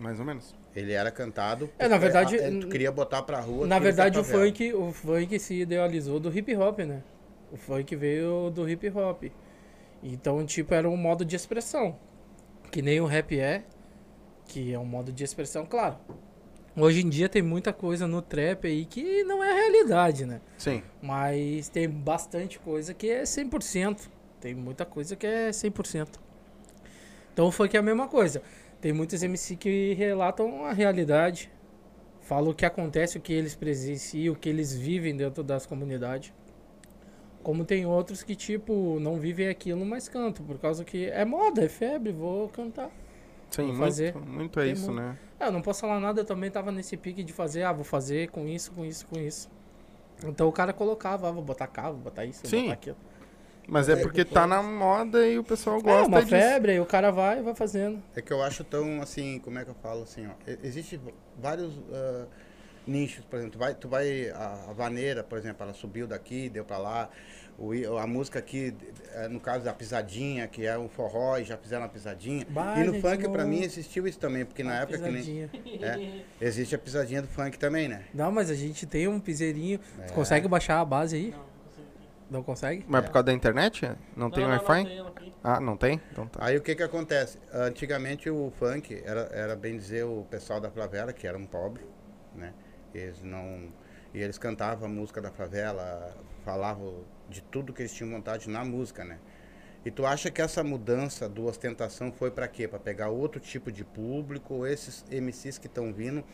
Mais 0.00 0.18
ou 0.18 0.26
menos. 0.26 0.54
Ele 0.74 0.92
era 0.92 1.10
cantado. 1.10 1.70
É, 1.78 1.88
na 1.88 1.98
verdade, 1.98 2.36
queria 2.70 2.92
botar 2.92 3.22
pra 3.22 3.40
rua. 3.40 3.66
Na 3.66 3.78
verdade, 3.78 4.14
da 4.14 4.20
o 4.20 4.24
funk, 4.24 4.72
o 4.72 4.92
funk 4.92 5.38
se 5.38 5.54
idealizou 5.54 6.20
do 6.20 6.36
hip 6.36 6.54
hop, 6.56 6.80
né? 6.80 7.02
O 7.50 7.56
funk 7.56 7.96
veio 7.96 8.50
do 8.50 8.68
hip 8.68 8.88
hop. 8.90 9.24
Então, 10.02 10.44
tipo, 10.46 10.72
era 10.74 10.88
um 10.88 10.96
modo 10.96 11.24
de 11.24 11.34
expressão. 11.34 11.96
Que 12.70 12.82
nem 12.82 13.00
o 13.00 13.06
rap 13.06 13.38
é, 13.38 13.64
que 14.46 14.72
é 14.72 14.78
um 14.78 14.84
modo 14.84 15.12
de 15.12 15.24
expressão, 15.24 15.66
claro. 15.66 15.96
Hoje 16.76 17.00
em 17.04 17.08
dia 17.08 17.28
tem 17.28 17.42
muita 17.42 17.72
coisa 17.72 18.06
no 18.06 18.22
trap 18.22 18.66
aí 18.66 18.84
que 18.84 19.24
não 19.24 19.42
é 19.42 19.52
realidade, 19.52 20.24
né? 20.24 20.40
Sim. 20.56 20.82
Mas 21.02 21.68
tem 21.68 21.88
bastante 21.88 22.58
coisa 22.58 22.94
que 22.94 23.10
é 23.10 23.22
100%. 23.22 24.08
Tem 24.40 24.54
muita 24.54 24.84
coisa 24.84 25.16
que 25.16 25.26
é 25.26 25.50
100%. 25.50 26.08
Então 27.32 27.46
o 27.46 27.52
funk 27.52 27.76
é 27.76 27.80
a 27.80 27.82
mesma 27.82 28.06
coisa. 28.06 28.42
Tem 28.80 28.92
muitos 28.92 29.22
MC 29.22 29.56
que 29.56 29.92
relatam 29.94 30.64
a 30.64 30.72
realidade, 30.72 31.50
falam 32.20 32.50
o 32.50 32.54
que 32.54 32.64
acontece, 32.64 33.18
o 33.18 33.20
que 33.20 33.32
eles 33.32 33.54
presenciam, 33.54 34.34
o 34.34 34.36
que 34.36 34.48
eles 34.48 34.72
vivem 34.76 35.16
dentro 35.16 35.42
das 35.42 35.66
comunidades. 35.66 36.32
Como 37.42 37.64
tem 37.64 37.86
outros 37.86 38.22
que, 38.22 38.34
tipo, 38.36 38.98
não 39.00 39.16
vivem 39.18 39.48
aquilo, 39.48 39.84
mas 39.84 40.08
cantam, 40.08 40.44
por 40.44 40.58
causa 40.58 40.84
que 40.84 41.06
é 41.06 41.24
moda, 41.24 41.64
é 41.64 41.68
febre, 41.68 42.12
vou 42.12 42.48
cantar. 42.48 42.90
Sim, 43.50 43.62
Vou 43.62 43.66
muito, 43.68 43.78
fazer. 43.78 44.14
muito 44.14 44.60
é 44.60 44.64
Tem 44.64 44.72
isso, 44.74 44.92
muito. 44.92 45.00
né? 45.00 45.16
Ah, 45.40 45.46
eu 45.46 45.52
não 45.52 45.62
posso 45.62 45.80
falar 45.80 45.98
nada, 45.98 46.20
eu 46.20 46.24
também 46.24 46.50
tava 46.50 46.70
nesse 46.70 46.96
pique 46.96 47.24
de 47.24 47.32
fazer, 47.32 47.62
ah, 47.62 47.72
vou 47.72 47.84
fazer 47.84 48.28
com 48.30 48.46
isso, 48.46 48.70
com 48.72 48.84
isso, 48.84 49.06
com 49.06 49.18
isso. 49.18 49.48
Então 50.24 50.46
o 50.48 50.52
cara 50.52 50.72
colocava, 50.72 51.28
ah, 51.28 51.32
vou 51.32 51.42
botar 51.42 51.66
cá, 51.66 51.90
vou 51.90 52.00
botar 52.00 52.24
isso, 52.26 52.42
vou 52.42 52.50
Sim. 52.50 52.62
botar 52.64 52.74
aquilo. 52.74 52.96
Mas 53.68 53.88
é 53.88 53.96
porque 53.96 54.24
tá 54.24 54.46
na 54.46 54.62
moda 54.62 55.26
e 55.26 55.38
o 55.38 55.44
pessoal 55.44 55.78
É 55.78 55.82
gosta 55.82 56.08
uma 56.08 56.20
disso. 56.22 56.30
febre, 56.30 56.72
aí 56.72 56.80
o 56.80 56.86
cara 56.86 57.10
vai 57.10 57.40
e 57.40 57.42
vai 57.42 57.54
fazendo. 57.54 58.02
É 58.16 58.22
que 58.22 58.32
eu 58.32 58.42
acho 58.42 58.64
tão 58.64 59.02
assim, 59.02 59.38
como 59.40 59.58
é 59.58 59.64
que 59.64 59.70
eu 59.70 59.76
falo 59.82 60.02
assim, 60.04 60.26
ó. 60.26 60.50
e- 60.50 60.58
Existe 60.66 60.98
vários 61.38 61.72
ah, 61.92 62.24
nichos, 62.86 63.24
por 63.26 63.36
exemplo, 63.36 63.52
tu 63.52 63.58
vai, 63.58 63.74
tu 63.74 63.88
vai 63.88 64.30
a, 64.30 64.66
a 64.70 64.72
vaneira, 64.72 65.22
por 65.22 65.36
exemplo, 65.38 65.62
ela 65.64 65.74
subiu 65.74 66.06
daqui, 66.06 66.48
deu 66.48 66.64
pra 66.64 66.78
lá. 66.78 67.10
O, 67.60 67.72
a 67.98 68.06
música 68.06 68.38
aqui, 68.38 68.72
eh, 69.14 69.26
no 69.26 69.40
caso 69.40 69.64
da 69.64 69.72
pisadinha, 69.74 70.46
que 70.46 70.64
é 70.64 70.78
um 70.78 70.88
forró, 70.88 71.38
e 71.38 71.44
já 71.44 71.56
fizeram 71.56 71.84
a 71.84 71.88
pisadinha. 71.88 72.46
Bah, 72.48 72.76
e 72.78 72.84
no 72.84 72.94
funk, 73.00 73.28
pra 73.30 73.42
não- 73.42 73.50
mim, 73.50 73.62
existiu 73.62 74.06
isso 74.06 74.16
também, 74.16 74.44
porque 74.44 74.62
na 74.62 74.74
Uma 74.74 74.80
época 74.82 74.98
que 74.98 75.04
nem. 75.10 75.14
pisadinha. 75.14 75.50
É, 75.82 76.46
existe 76.46 76.76
a 76.76 76.78
pisadinha 76.78 77.20
do 77.20 77.26
funk 77.26 77.58
também, 77.58 77.88
né? 77.88 78.04
Não, 78.14 78.30
mas 78.30 78.48
a 78.48 78.54
gente 78.54 78.86
tem 78.86 79.08
um 79.08 79.18
piseirinho. 79.18 79.80
É. 79.98 80.02
Tu 80.04 80.12
consegue 80.12 80.46
baixar 80.46 80.78
a 80.78 80.84
base 80.84 81.16
aí? 81.16 81.30
Não, 81.36 81.47
não 82.30 82.42
consegue? 82.42 82.84
Mas 82.86 83.04
por 83.04 83.12
causa 83.12 83.26
da 83.26 83.32
internet? 83.32 83.90
Não, 84.16 84.30
tem 84.30 84.44
não, 84.44 84.50
Wi-Fi? 84.50 84.84
Não, 84.84 85.10
tem, 85.10 85.24
tem. 85.24 85.34
Ah, 85.42 85.60
não 85.60 85.76
tem? 85.76 86.00
Então 86.12 86.26
tá. 86.26 86.44
Aí 86.44 86.56
o 86.56 86.60
que 86.60 86.74
que 86.74 86.82
acontece? 86.82 87.38
Antigamente 87.52 88.28
o 88.28 88.52
funk 88.58 89.02
era, 89.04 89.28
era 89.32 89.56
bem 89.56 89.76
dizer 89.76 90.04
o 90.04 90.26
pessoal 90.30 90.60
da 90.60 90.70
favela, 90.70 91.12
que 91.12 91.26
eram 91.26 91.44
pobres, 91.46 91.86
né? 92.34 92.52
Eles 92.94 93.22
não... 93.22 93.72
E 94.12 94.20
eles 94.20 94.38
cantavam 94.38 94.86
a 94.86 94.90
música 94.90 95.20
da 95.20 95.30
favela, 95.30 96.16
falavam 96.44 97.04
de 97.28 97.42
tudo 97.42 97.72
que 97.72 97.82
eles 97.82 97.92
tinham 97.92 98.10
vontade 98.10 98.48
na 98.48 98.64
música, 98.64 99.04
né? 99.04 99.18
E 99.84 99.90
tu 99.90 100.04
acha 100.04 100.30
que 100.30 100.42
essa 100.42 100.64
mudança 100.64 101.28
do 101.28 101.46
ostentação 101.46 102.10
foi 102.10 102.30
pra 102.30 102.48
quê? 102.48 102.66
Pra 102.66 102.78
pegar 102.78 103.08
outro 103.08 103.40
tipo 103.40 103.70
de 103.70 103.84
público? 103.84 104.54
Ou 104.54 104.66
esses 104.66 105.04
MCs 105.10 105.58
que 105.58 105.66
estão 105.66 105.92
vindo, 105.92 106.24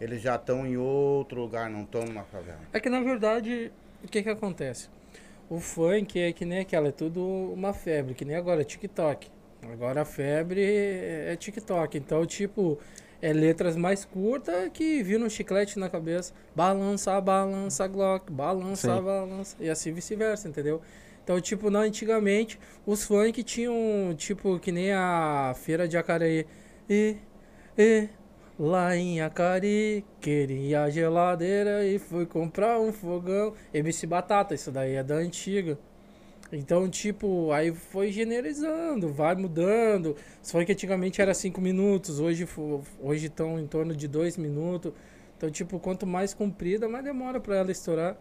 eles 0.00 0.22
já 0.22 0.36
estão 0.36 0.66
em 0.66 0.76
outro 0.76 1.40
lugar, 1.40 1.68
não 1.68 1.82
estão 1.82 2.04
numa 2.04 2.24
favela? 2.24 2.60
É 2.72 2.78
que 2.78 2.88
na 2.88 3.00
verdade, 3.00 3.72
o 4.04 4.08
que 4.08 4.22
que 4.22 4.30
acontece? 4.30 4.88
O 5.52 5.60
funk 5.60 6.18
é 6.18 6.32
que 6.32 6.46
nem 6.46 6.60
aquela, 6.60 6.88
é 6.88 6.90
tudo 6.90 7.22
uma 7.52 7.74
febre, 7.74 8.14
que 8.14 8.24
nem 8.24 8.34
agora, 8.34 8.64
TikTok. 8.64 9.28
Agora 9.70 10.00
a 10.00 10.04
febre 10.06 10.62
é 10.62 11.36
TikTok. 11.36 11.98
Então, 11.98 12.24
tipo, 12.24 12.78
é 13.20 13.34
letras 13.34 13.76
mais 13.76 14.02
curtas 14.02 14.70
que 14.72 15.02
viram 15.02 15.26
um 15.26 15.28
chiclete 15.28 15.78
na 15.78 15.90
cabeça. 15.90 16.32
Balança, 16.56 17.20
balança, 17.20 17.86
Glock, 17.86 18.32
balança, 18.32 18.96
Sim. 18.96 19.02
balança. 19.02 19.56
E 19.60 19.68
assim 19.68 19.92
vice-versa, 19.92 20.48
entendeu? 20.48 20.80
Então, 21.22 21.38
tipo, 21.38 21.68
não, 21.68 21.80
antigamente, 21.80 22.58
os 22.86 23.04
funk 23.04 23.42
tinham, 23.42 24.14
tipo, 24.16 24.58
que 24.58 24.72
nem 24.72 24.90
a 24.94 25.52
feira 25.54 25.86
de 25.86 25.98
Acareí. 25.98 26.46
E, 26.88 27.18
e, 27.76 28.08
lá 28.58 28.96
em 28.96 29.20
Acari, 29.20 30.04
queria 30.20 30.90
geladeira 30.90 31.84
e 31.86 31.98
fui 31.98 32.26
comprar 32.26 32.80
um 32.80 32.92
fogão. 32.92 33.54
MC 33.72 34.06
Batata, 34.06 34.54
isso 34.54 34.70
daí 34.70 34.94
é 34.94 35.02
da 35.02 35.14
antiga. 35.16 35.78
Então, 36.52 36.88
tipo, 36.88 37.50
aí 37.50 37.72
foi 37.72 38.12
generalizando, 38.12 39.12
vai 39.12 39.34
mudando. 39.34 40.14
Os 40.42 40.50
funk 40.52 40.70
antigamente 40.70 41.22
era 41.22 41.32
5 41.32 41.60
minutos, 41.60 42.20
hoje 42.20 42.46
hoje 43.00 43.26
estão 43.26 43.58
em 43.58 43.66
torno 43.66 43.96
de 43.96 44.06
2 44.06 44.36
minutos. 44.36 44.92
Então, 45.36 45.50
tipo, 45.50 45.80
quanto 45.80 46.06
mais 46.06 46.34
comprida, 46.34 46.88
mais 46.88 47.04
demora 47.04 47.40
pra 47.40 47.56
ela 47.56 47.72
estourar. 47.72 48.16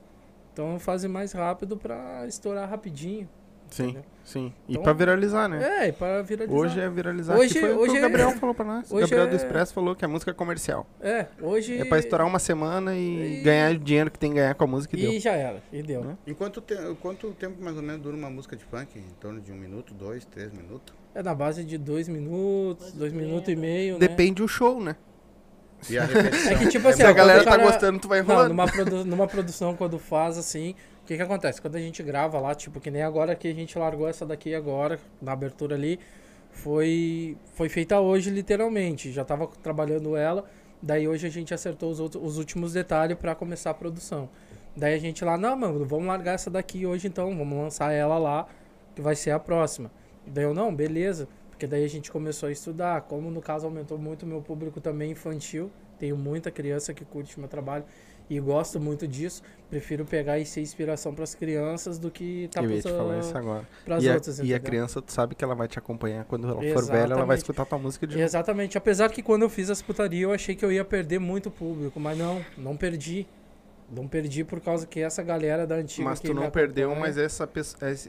Então, 0.53 0.79
fazem 0.79 1.09
mais 1.09 1.33
rápido 1.33 1.77
pra 1.77 2.25
estourar 2.25 2.69
rapidinho. 2.69 3.29
Sim, 3.71 3.83
Entendeu? 3.85 4.03
sim. 4.25 4.53
E 4.67 4.71
Então- 4.73 4.83
pra 4.83 4.91
viralizar, 4.93 5.47
né? 5.47 5.63
É, 5.85 5.87
e 5.87 5.91
pra 5.93 6.21
viralizar. 6.21 6.55
Hoje 6.59 6.79
é 6.79 6.89
viralizar. 6.89 7.37
Hoje- 7.37 7.53
que 7.53 7.59
foi 7.61 7.71
o 7.71 7.75
que 7.75 7.79
hoje 7.79 7.93
o 7.93 7.97
é- 7.97 8.01
Gabriel 8.01 8.31
falou 8.37 8.53
pra 8.53 8.65
nós. 8.65 8.91
O 8.91 8.95
hoje 8.95 9.01
Gabriel 9.05 9.27
do 9.27 9.33
é- 9.33 9.35
Expresso 9.37 9.73
falou 9.73 9.95
que 9.95 10.03
é 10.05 10.07
música 10.09 10.33
comercial. 10.33 10.85
É, 11.01 11.25
hoje. 11.41 11.79
É 11.79 11.85
pra 11.85 11.97
estourar 11.97 12.27
uma 12.27 12.37
semana 12.37 12.93
e, 12.95 13.39
E- 13.39 13.41
ganhar 13.43 13.71
o 13.71 13.79
dinheiro 13.79 14.11
que 14.11 14.19
tem 14.19 14.31
que 14.31 14.35
ganhar 14.35 14.53
com 14.53 14.63
a 14.65 14.67
música 14.67 14.95
e, 14.97 14.99
E 14.99 15.09
deu. 15.11 15.19
já 15.21 15.31
era, 15.31 15.63
e 15.71 15.81
deu. 15.81 16.03
Né? 16.03 16.17
Em 16.27 16.33
quanto, 16.33 16.59
te 16.61 16.75
quanto 17.01 17.31
tempo 17.31 17.63
mais 17.63 17.77
ou 17.77 17.81
menos 17.81 18.01
dura 18.01 18.15
uma 18.15 18.29
música 18.29 18.55
de 18.57 18.63
funk? 18.65 18.99
Em 18.99 19.03
torno 19.21 19.39
de 19.39 19.51
um 19.51 19.55
minuto, 19.55 19.93
dois, 19.93 20.25
três 20.25 20.51
minutos? 20.51 20.93
É 21.15 21.23
na 21.23 21.33
base 21.33 21.63
de 21.63 21.77
dois 21.77 22.07
minutos, 22.09 22.91
Dois 22.91 22.93
e 22.93 22.97
dois 22.99 23.13
minutos 23.13 23.49
e 23.49 23.55
meio, 23.55 23.93
né? 23.93 23.99
Depende 23.99 24.35
do 24.41 24.47
show, 24.47 24.81
né? 24.81 24.95
E 25.89 25.97
a 25.97 26.03
repetição? 26.05 26.51
É 26.51 26.55
que 26.57 26.67
tipo 26.67 26.87
É 26.87 26.91
assim, 26.91 27.01
Se 27.01 27.07
ó, 27.07 27.09
a 27.09 27.13
galera 27.13 27.43
tá 27.43 27.51
cara- 27.51 27.63
gostando, 27.63 27.99
tu 27.99 28.07
vai 28.07 28.19
Não, 28.21 28.27
rolando. 28.27 28.49
numa, 28.49 28.67
produ- 28.67 29.05
numa 29.05 29.27
produção, 29.27 29.75
quando 29.75 29.97
faz 29.97 30.37
assim, 30.37 30.75
que 31.11 31.17
que 31.17 31.23
acontece? 31.23 31.61
Quando 31.61 31.75
a 31.75 31.79
gente 31.79 32.01
grava 32.01 32.39
lá, 32.39 32.55
tipo, 32.55 32.79
que 32.79 32.89
nem 32.89 33.01
agora 33.01 33.35
que 33.35 33.47
a 33.47 33.53
gente 33.53 33.77
largou 33.77 34.07
essa 34.07 34.25
daqui 34.25 34.55
agora, 34.55 34.97
na 35.21 35.33
abertura 35.33 35.75
ali, 35.75 35.99
foi, 36.51 37.37
foi 37.53 37.67
feita 37.67 37.99
hoje, 37.99 38.29
literalmente. 38.29 39.11
Já 39.11 39.25
tava 39.25 39.45
trabalhando 39.61 40.15
ela, 40.15 40.45
daí 40.81 41.09
hoje 41.09 41.27
a 41.27 41.29
gente 41.29 41.53
acertou 41.53 41.91
os, 41.91 41.99
outros, 41.99 42.23
os 42.23 42.37
últimos 42.37 42.71
detalhes 42.73 43.17
pra 43.17 43.35
começar 43.35 43.71
a 43.71 43.73
produção. 43.73 44.29
Daí 44.75 44.93
a 44.93 44.97
gente 44.97 45.25
lá, 45.25 45.37
não, 45.37 45.55
mano, 45.57 45.83
vamos 45.85 46.07
largar 46.07 46.35
essa 46.35 46.49
daqui 46.49 46.85
hoje 46.85 47.09
então, 47.09 47.35
vamos 47.37 47.57
lançar 47.57 47.91
ela 47.91 48.17
lá, 48.17 48.47
que 48.95 49.01
vai 49.01 49.15
ser 49.15 49.31
a 49.31 49.39
próxima. 49.39 49.91
Daí 50.25 50.45
eu, 50.45 50.53
não, 50.53 50.73
beleza. 50.73 51.27
Porque 51.49 51.67
daí 51.67 51.83
a 51.83 51.89
gente 51.89 52.09
começou 52.09 52.47
a 52.47 52.51
estudar. 52.53 53.01
Como 53.01 53.29
no 53.29 53.41
caso 53.41 53.65
aumentou 53.65 53.97
muito 53.97 54.23
o 54.23 54.25
meu 54.25 54.41
público 54.41 54.79
também 54.79 55.11
infantil, 55.11 55.69
tenho 55.99 56.15
muita 56.15 56.49
criança 56.49 56.93
que 56.93 57.03
curte 57.03 57.37
meu 57.37 57.49
trabalho 57.49 57.83
e 58.31 58.39
gosto 58.39 58.79
muito 58.79 59.05
disso. 59.05 59.43
Prefiro 59.69 60.05
pegar 60.05 60.39
e 60.39 60.45
ser 60.45 60.61
inspiração 60.61 61.13
para 61.13 61.23
as 61.25 61.35
crianças 61.35 61.99
do 61.99 62.09
que 62.09 62.49
tá 62.51 62.61
Eu 62.63 62.71
ia 62.71 62.81
te 62.81 62.89
falar 62.89 63.19
isso 63.19 63.37
agora. 63.37 63.67
E 63.99 64.09
a, 64.09 64.13
outras. 64.13 64.39
e 64.39 64.53
a 64.53 64.59
criança, 64.59 65.01
tu 65.01 65.11
sabe 65.11 65.35
que 65.35 65.43
ela 65.43 65.53
vai 65.53 65.67
te 65.67 65.77
acompanhar 65.77 66.23
quando 66.25 66.47
ela 66.47 66.55
for 66.55 66.61
velha, 66.63 66.73
ela 66.73 67.07
vai 67.07 67.07
Exatamente. 67.15 67.37
escutar 67.39 67.65
tua 67.65 67.77
música 67.77 68.07
de 68.07 68.13
novo. 68.15 68.23
Exatamente. 68.25 68.77
Apesar 68.77 69.09
que 69.11 69.21
quando 69.21 69.41
eu 69.41 69.49
fiz 69.49 69.69
as 69.69 69.81
putarias 69.81 70.23
eu 70.23 70.31
achei 70.33 70.55
que 70.55 70.63
eu 70.63 70.71
ia 70.71 70.85
perder 70.85 71.19
muito 71.19 71.51
público, 71.51 71.99
mas 71.99 72.17
não, 72.17 72.43
não 72.57 72.77
perdi. 72.77 73.27
Não 73.93 74.07
perdi 74.07 74.45
por 74.45 74.61
causa 74.61 74.87
que 74.87 75.01
essa 75.01 75.21
galera 75.21 75.67
da 75.67 75.75
antiga 75.75 76.07
Mas 76.07 76.21
tu 76.21 76.33
não 76.33 76.49
perdeu, 76.49 76.95
mas 76.95 77.17
essa 77.17 77.49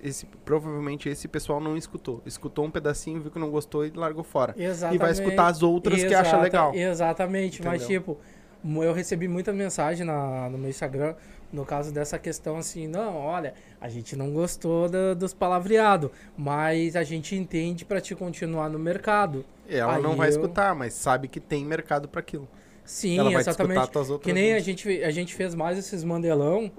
esse, 0.05 0.27
provavelmente 0.45 1.09
esse 1.09 1.27
pessoal 1.27 1.61
não 1.61 1.77
escutou. 1.77 2.23
Escutou 2.25 2.65
um 2.65 2.71
pedacinho, 2.71 3.21
viu 3.21 3.33
que 3.33 3.39
não 3.41 3.51
gostou 3.51 3.85
e 3.85 3.91
largou 3.91 4.23
fora. 4.23 4.55
Exatamente. 4.57 4.95
E 4.95 4.99
vai 5.03 5.11
escutar 5.11 5.49
as 5.49 5.61
outras 5.61 5.99
que 6.05 6.15
acha 6.15 6.29
Exata- 6.29 6.43
legal. 6.43 6.73
Exatamente, 6.73 7.63
mas 7.65 7.83
Entendeu? 7.83 8.01
tipo, 8.01 8.13
mo- 8.13 8.21
eu 8.65 8.93
recebi 8.93 9.27
muita 9.29 9.53
mensagem 9.53 10.07
na, 10.07 10.49
no 10.49 10.57
meu 10.59 10.71
Instagram, 10.71 11.15
no 11.53 11.65
caso 11.65 11.93
dessa 11.93 12.19
questão 12.19 12.57
assim, 12.57 12.87
não, 12.87 13.17
olha, 13.17 13.55
a 13.81 13.89
gente 13.89 14.15
não 14.17 14.31
gostou 14.33 14.89
da- 14.89 15.15
dos 15.15 15.35
palavreados, 15.35 16.11
mas 16.37 16.95
a 16.97 17.03
gente 17.03 17.35
entende 17.35 17.85
pra 17.85 18.01
te 18.01 18.15
continuar 18.15 18.69
no 18.71 18.79
mercado. 18.79 19.45
Ela 19.69 19.97
Aí 19.97 20.03
não 20.03 20.17
vai 20.17 20.29
eu- 20.29 20.31
escutar, 20.31 20.75
mas 20.75 20.95
sabe 20.95 21.29
que 21.29 21.41
tem 21.41 21.65
mercado 21.65 22.09
pra 22.09 22.21
aquilo. 22.21 22.49
Sim, 22.85 23.19
ela 23.19 23.31
vai 23.31 23.41
exatamente. 23.41 23.77
escutar 23.79 23.93
tuas 23.93 24.11
outras 24.11 24.27
Que 24.27 24.33
nem 24.33 24.53
a 24.53 24.57
músicas. 24.57 24.81
gente, 24.83 25.05
a 25.05 25.11
gente 25.11 25.35
fez 25.35 25.55
mais 25.55 25.79
esses 25.79 26.03
mandelão 26.05 26.71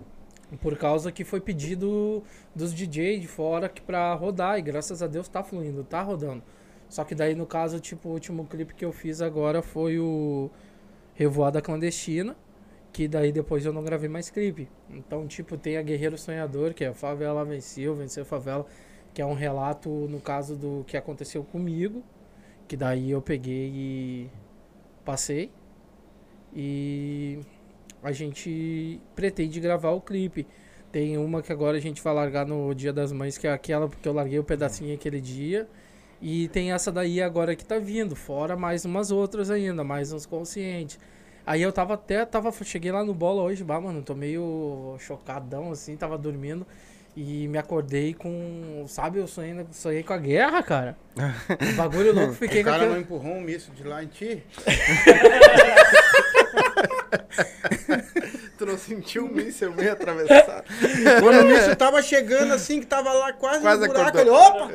por 0.62 0.78
causa 0.78 1.12
que 1.12 1.24
foi 1.24 1.40
pedido 1.42 2.24
dos 2.56 2.74
DJ 2.74 3.20
de 3.20 3.28
fora 3.28 3.68
que 3.70 3.82
pra 3.82 4.14
rodar 4.14 4.58
e 4.60 4.62
graças 4.62 5.02
a 5.02 5.08
Deus 5.08 5.28
tá 5.28 5.44
fluindo, 5.44 5.84
tá 5.84 6.02
rodando. 6.02 6.44
Só 6.90 7.04
que 7.04 7.16
daí 7.16 7.34
no 7.34 7.46
caso, 7.46 7.80
tipo, 7.80 8.10
o 8.10 8.12
último 8.12 8.46
clipe 8.46 8.74
que 8.76 8.86
eu 8.86 8.92
fiz 8.92 9.22
agora 9.22 9.62
foi 9.64 9.98
o 9.98 10.52
Revoada 11.16 11.62
Clandestina, 11.62 12.36
que 12.92 13.08
daí 13.08 13.32
depois 13.32 13.66
eu 13.66 13.74
não 13.74 13.84
gravei 13.84 14.10
mais 14.10 14.30
clipe. 14.30 14.70
Então, 14.90 15.28
tipo, 15.28 15.58
tem 15.58 15.78
a 15.78 15.82
Guerreiro 15.82 16.18
Sonhador, 16.18 16.74
que 16.74 16.84
é 16.84 16.94
Favela 16.94 17.44
Venceu, 17.44 17.96
Venceu 17.96 18.26
Favela, 18.26 18.66
que 19.14 19.22
é 19.22 19.26
um 19.26 19.34
relato 19.34 19.90
no 19.90 20.20
caso 20.20 20.56
do 20.56 20.84
que 20.88 20.98
aconteceu 20.98 21.44
comigo, 21.44 22.04
que 22.68 22.76
daí 22.76 23.12
eu 23.12 23.22
peguei 23.22 23.72
e 23.74 24.30
passei. 25.06 25.52
E 26.56 27.40
a 28.02 28.12
gente 28.12 29.00
pretende 29.16 29.60
gravar 29.60 29.92
o 29.92 30.02
clipe. 30.02 30.48
Tem 30.92 31.18
uma 31.18 31.42
que 31.42 31.52
agora 31.52 31.78
a 31.78 31.82
gente 31.82 32.02
vai 32.04 32.14
largar 32.14 32.46
no 32.46 32.74
Dia 32.76 32.94
das 32.94 33.12
Mães, 33.12 33.38
que 33.38 33.48
é 33.48 33.52
aquela 33.52 33.88
porque 33.88 34.08
eu 34.08 34.14
larguei 34.14 34.38
o 34.38 34.44
pedacinho 34.44 34.94
aquele 34.94 35.20
dia. 35.20 35.68
E 36.26 36.48
tem 36.48 36.72
essa 36.72 36.90
daí 36.90 37.22
agora 37.22 37.54
que 37.54 37.66
tá 37.66 37.78
vindo, 37.78 38.16
fora 38.16 38.56
mais 38.56 38.86
umas 38.86 39.12
outras 39.12 39.52
ainda, 39.52 39.84
mais 39.84 40.14
uns 40.14 40.26
conscientes. 40.26 40.98
Aí 41.46 41.62
eu 41.62 41.70
tava 41.70 41.96
até, 41.96 42.26
tava, 42.26 42.50
cheguei 42.64 42.94
lá 42.94 43.04
no 43.04 43.14
bola 43.14 43.44
hoje, 43.44 43.62
bah, 43.62 43.82
mano, 43.82 44.02
tô 44.02 44.16
meio 44.16 44.96
chocadão 45.00 45.74
assim, 45.74 45.98
tava 45.98 46.18
dormindo. 46.18 46.66
E 47.14 47.46
me 47.50 47.58
acordei 47.58 48.14
com, 48.14 48.86
sabe, 48.88 49.20
eu 49.20 49.28
sonhei, 49.28 49.54
sonhei 49.74 50.02
com 50.02 50.14
a 50.14 50.18
guerra, 50.18 50.64
cara. 50.64 50.98
Bagulho 51.76 52.16
louco, 52.16 52.36
fiquei 52.36 52.62
O 52.62 52.64
com 52.64 52.72
cara 52.72 52.88
não 52.88 52.98
empurrou 52.98 53.34
um 53.34 53.42
míssil 53.42 53.74
de 53.74 53.84
lá 53.84 54.02
em 54.02 54.08
ti? 54.08 54.42
Tu 58.58 58.66
não 58.66 58.78
sentiu 58.78 59.26
o 59.26 59.34
míssel 59.34 59.74
meio 59.74 59.94
atravessado? 59.94 60.66
Quando 61.20 61.42
o 61.42 61.48
míssil 61.48 61.76
tava 61.76 62.02
chegando 62.02 62.54
assim, 62.54 62.80
que 62.80 62.86
tava 62.86 63.12
lá 63.12 63.34
quase, 63.34 63.62
Quase 63.62 63.88
no 63.88 63.94
buraco, 63.94 64.18
ele, 64.18 64.30
opa, 64.30 64.70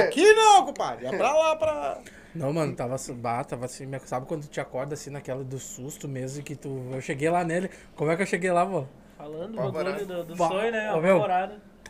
aqui 0.00 0.32
não, 0.32 0.66
compadre, 0.66 1.06
é 1.06 1.16
pra 1.16 1.32
lá, 1.32 1.56
pra... 1.56 1.98
Não, 2.34 2.52
mano, 2.52 2.74
tava, 2.74 2.96
bah, 3.14 3.44
tava 3.44 3.66
assim, 3.66 3.86
sabe 4.04 4.26
quando 4.26 4.42
tu 4.42 4.48
te 4.48 4.60
acorda 4.60 4.94
assim 4.94 5.10
naquela 5.10 5.44
do 5.44 5.58
susto 5.58 6.08
mesmo 6.08 6.42
que 6.42 6.56
tu. 6.56 6.88
Eu 6.90 7.00
cheguei 7.00 7.28
lá 7.28 7.44
nele. 7.44 7.70
Como 7.94 8.10
é 8.10 8.16
que 8.16 8.22
eu 8.22 8.26
cheguei 8.26 8.50
lá, 8.50 8.64
vô? 8.64 8.86
Falando 9.18 9.52
do 9.52 9.70
bagulho 9.70 10.06
do, 10.06 10.24
do 10.24 10.36
Bah, 10.36 10.48
sonho, 10.48 10.72
né? 10.72 10.92
ô, 10.94 11.00
meu. 11.00 11.22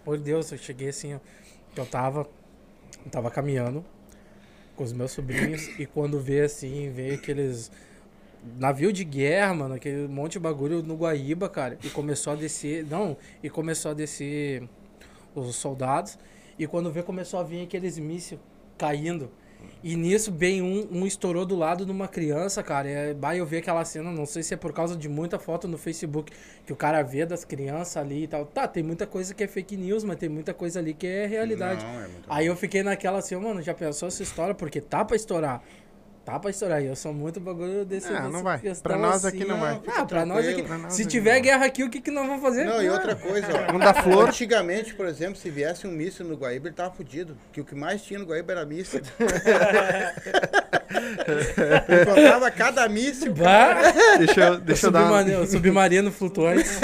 Por 0.04 0.18
Deus, 0.18 0.50
eu 0.50 0.59
cheguei 0.59 0.88
assim, 0.88 1.14
ó. 1.14 1.18
Eu 1.76 1.87
tava. 1.87 2.26
Eu 3.04 3.11
tava 3.11 3.30
caminhando 3.30 3.85
com 4.74 4.83
os 4.83 4.92
meus 4.92 5.12
sobrinhos 5.12 5.68
e 5.78 5.87
quando 5.87 6.18
vê 6.18 6.40
assim, 6.40 6.90
vê 6.90 7.14
aqueles. 7.14 7.70
Navio 8.59 8.92
de 8.92 9.05
guerra, 9.05 9.55
mano, 9.55 9.74
aquele 9.74 10.09
monte 10.09 10.33
de 10.33 10.38
bagulho 10.40 10.83
no 10.83 10.96
Guaíba, 10.96 11.48
cara. 11.48 11.78
E 11.83 11.88
começou 11.90 12.33
a 12.33 12.37
descer. 12.37 12.85
Não, 12.85 13.16
e 13.42 13.48
começou 13.48 13.92
a 13.92 13.94
descer 13.94 14.68
os 15.35 15.57
soldados. 15.57 16.18
E 16.59 16.66
quando 16.66 16.90
vê, 16.90 17.02
começou 17.02 17.40
a 17.40 17.42
vir 17.42 17.62
aqueles 17.62 17.98
mísseis 17.98 18.40
caindo. 18.76 19.31
E 19.83 19.96
nisso, 19.96 20.31
bem, 20.31 20.62
um, 20.62 20.88
um 20.92 21.07
estourou 21.07 21.44
do 21.44 21.57
lado 21.57 21.85
de 21.85 21.90
uma 21.90 22.07
criança, 22.07 22.62
cara. 22.62 22.88
É, 22.88 23.14
bah, 23.14 23.37
eu 23.37 23.44
vi 23.44 23.57
aquela 23.57 23.85
cena, 23.85 24.12
não 24.12 24.26
sei 24.26 24.42
se 24.42 24.55
é 24.55 24.57
por 24.57 24.72
causa 24.72 24.96
de 24.96 25.09
muita 25.09 25.38
foto 25.38 25.66
no 25.66 25.76
Facebook 25.76 26.33
que 26.64 26.72
o 26.72 26.76
cara 26.76 27.02
vê 27.02 27.26
das 27.26 27.44
crianças 27.44 27.96
ali 27.96 28.24
e 28.24 28.26
tal. 28.28 28.44
Tá, 28.44 28.68
tem 28.68 28.83
muita 28.83 29.07
coisa 29.07 29.35
que 29.35 29.42
é 29.42 29.46
fake 29.46 29.76
news, 29.76 30.05
mas 30.05 30.16
tem 30.16 30.28
muita 30.28 30.55
coisa 30.55 30.78
ali 30.78 30.94
que 30.94 31.07
é 31.07 31.26
realidade. 31.26 31.85
Não, 31.85 32.00
é 32.00 32.09
Aí 32.28 32.46
eu 32.46 32.57
fiquei 32.57 32.83
naquela 32.83 33.18
assim, 33.18 33.35
mano, 33.37 33.61
já 33.61 33.74
pensou 33.74 34.09
essa 34.09 34.22
história? 34.22 34.55
Porque 34.55 34.81
tá 34.81 35.05
pra 35.05 35.16
estourar. 35.16 35.62
Tá 36.24 36.38
pra 36.38 36.50
estourar. 36.50 36.80
E 36.80 36.87
eu 36.87 36.94
sou 36.94 37.12
muito 37.12 37.40
bagulho 37.40 37.85
desse. 37.85 38.12
Ah, 38.12 38.28
não 38.28 38.44
vai. 38.44 38.58
Pra 38.80 38.96
nós 38.96 39.24
assim, 39.24 39.37
aqui 39.38 39.44
não 39.48 39.58
vai. 39.58 39.80
Ah, 39.88 40.04
pra 40.04 40.24
nós 40.24 40.46
aqui. 40.46 40.62
pra 40.62 40.78
nós 40.78 40.92
Se 40.94 41.04
tiver 41.04 41.30
não 41.30 41.32
vai. 41.35 41.40
guerra 41.42 41.66
aqui, 41.66 41.82
o 41.82 41.90
que, 41.90 42.00
que 42.00 42.11
nós 42.12 42.26
vamos 42.26 42.40
fazer? 42.40 42.64
Não, 42.64 42.80
e 42.80 42.88
outra 42.88 43.16
coisa, 43.16 43.48
ó. 43.68 43.74
Um 43.74 43.78
da 43.80 43.92
flor. 43.92 44.28
Antigamente, 44.28 44.94
por 44.94 45.06
exemplo, 45.06 45.35
se 45.35 45.50
viesse 45.50 45.85
um 45.87 45.90
míssil 45.90 46.24
no 46.24 46.37
Guaíba, 46.37 46.68
ele 46.68 46.74
tava 46.76 46.94
fudido. 46.94 47.37
Que 47.52 47.61
o 47.61 47.64
que 47.64 47.74
mais 47.74 48.02
tinha 48.02 48.20
no 48.20 48.26
Guaíba 48.26 48.52
era 48.52 48.64
míssil. 48.64 49.00
Encontrava 52.02 52.50
cada 52.50 52.88
míssil. 52.88 53.35
Bah, 53.35 53.92
Deixa 54.18 54.40
eu, 54.40 54.61
deixa 54.61 54.87
eu 54.87 54.90
dar 54.90 55.00
uma, 55.06 55.18
submarino, 55.20 55.46
submarino 55.46 56.12
flutuante. 56.12 56.68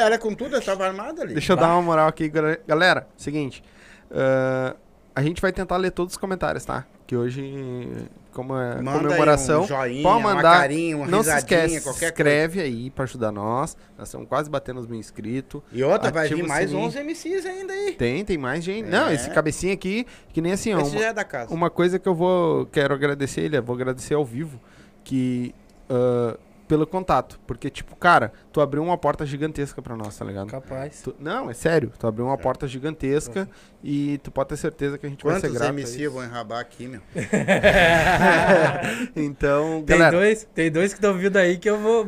Era 0.00 0.18
com 0.18 0.34
tudo, 0.34 0.56
eu 0.56 0.60
tava 0.62 0.86
armado 0.86 1.22
ali. 1.22 1.34
deixa 1.34 1.52
eu 1.52 1.56
dar 1.56 1.68
uma 1.68 1.82
moral 1.82 2.08
aqui, 2.08 2.30
galera. 2.66 3.06
Seguinte, 3.16 3.62
ah, 4.10 4.74
a 5.14 5.22
gente 5.22 5.40
vai 5.40 5.52
tentar 5.52 5.76
ler 5.76 5.90
todos 5.90 6.14
os 6.14 6.18
comentários, 6.18 6.64
tá? 6.64 6.84
Que 7.06 7.16
hoje, 7.16 7.88
como 8.32 8.56
é 8.56 8.76
comemoração, 8.82 9.62
um 9.62 9.66
joinha, 9.66 10.02
pode 10.02 10.18
uma 10.20 10.34
mandar. 10.34 10.60
carinha, 10.60 10.96
uma 10.96 11.06
não 11.06 11.22
se 11.22 11.30
risadinha, 11.32 11.64
esquece, 11.66 11.84
qualquer 11.84 12.06
inscreve 12.10 12.60
aí 12.60 12.90
pra 12.90 13.04
ajudar 13.04 13.30
nós. 13.30 13.76
Nós 13.98 14.08
estamos 14.08 14.26
quase 14.28 14.48
batendo 14.50 14.80
os 14.80 14.86
mil 14.86 14.98
inscritos. 14.98 15.60
E 15.72 15.82
outra, 15.84 16.10
vai 16.10 16.28
vir 16.28 16.42
mais 16.42 16.70
sininho. 16.70 16.86
11 16.86 16.98
MCs 17.00 17.46
ainda 17.46 17.72
aí. 17.72 17.92
Tem, 17.92 18.24
tem 18.24 18.38
mais 18.38 18.64
gente. 18.64 18.88
Não, 18.88 19.08
É. 19.08 19.14
esse 19.14 19.30
cabecinha 19.30 19.74
aqui, 19.74 20.06
que 20.32 20.40
nem 20.40 20.52
assim, 20.52 20.72
ó. 20.74 20.80
Esse 20.80 20.90
uma- 20.90 21.00
já 21.00 21.06
é 21.08 21.12
da 21.12 21.24
casa. 21.24 21.52
Uma 21.54 21.70
coisa 21.70 21.98
que 21.98 22.08
eu 22.08 22.14
vou 22.14 22.66
quero 22.66 22.94
agradecer 22.94 23.42
ele, 23.42 23.60
vou 23.60 23.74
agradecer 23.76 24.14
ao 24.14 24.24
vivo, 24.24 24.58
que 25.04 25.54
ah, 25.90 26.36
pelo 26.72 26.86
contato, 26.86 27.38
porque 27.46 27.68
tipo, 27.68 27.94
cara, 27.94 28.32
tu 28.50 28.58
abriu 28.58 28.82
uma 28.82 28.96
porta 28.96 29.26
gigantesca 29.26 29.82
pra 29.82 29.94
nós, 29.94 30.16
tá 30.16 30.24
ligado? 30.24 30.46
Capaz. 30.46 31.02
Tu- 31.02 31.14
não, 31.20 31.50
é 31.50 31.52
sério, 31.52 31.92
tu 31.98 32.06
abriu 32.06 32.24
uma 32.24 32.38
porta 32.38 32.66
gigantesca 32.66 33.46
e 33.84 34.16
tu 34.22 34.30
pode 34.30 34.48
ter 34.48 34.56
certeza 34.56 34.96
que 34.96 35.04
a 35.04 35.08
gente 35.10 35.22
vai 35.22 35.34
Quantos 35.34 35.50
ser 35.50 35.54
grato. 35.58 35.68
a 35.68 35.72
MC 35.74 36.08
vão 36.08 36.24
enrabar 36.24 36.60
aqui, 36.60 36.88
meu? 36.88 37.02
então, 39.14 39.82
Tem 39.86 39.98
galera, 39.98 40.16
dois, 40.16 40.48
tem 40.54 40.70
dois 40.72 40.94
que 40.94 40.98
estão 40.98 41.12
vindo 41.12 41.36
aí 41.36 41.58
que 41.58 41.68
eu 41.68 41.78
vou. 41.78 42.06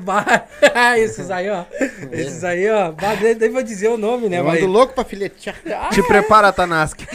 Esses 0.97 1.31
aí, 1.31 1.51
ó. 1.51 1.67
Esses 2.11 2.43
aí, 2.43 2.67
ó. 2.71 2.91
Nem, 3.39 3.51
vou 3.51 3.63
dizer 3.63 3.89
o 3.89 3.99
nome, 3.99 4.31
né? 4.31 4.39
Eu 4.39 4.45
Mas... 4.45 4.63
louco 4.63 4.95
pra 4.95 5.05
filetear. 5.05 5.57
te 5.91 6.03
prepara, 6.05 6.51
Tanaski. 6.55 7.07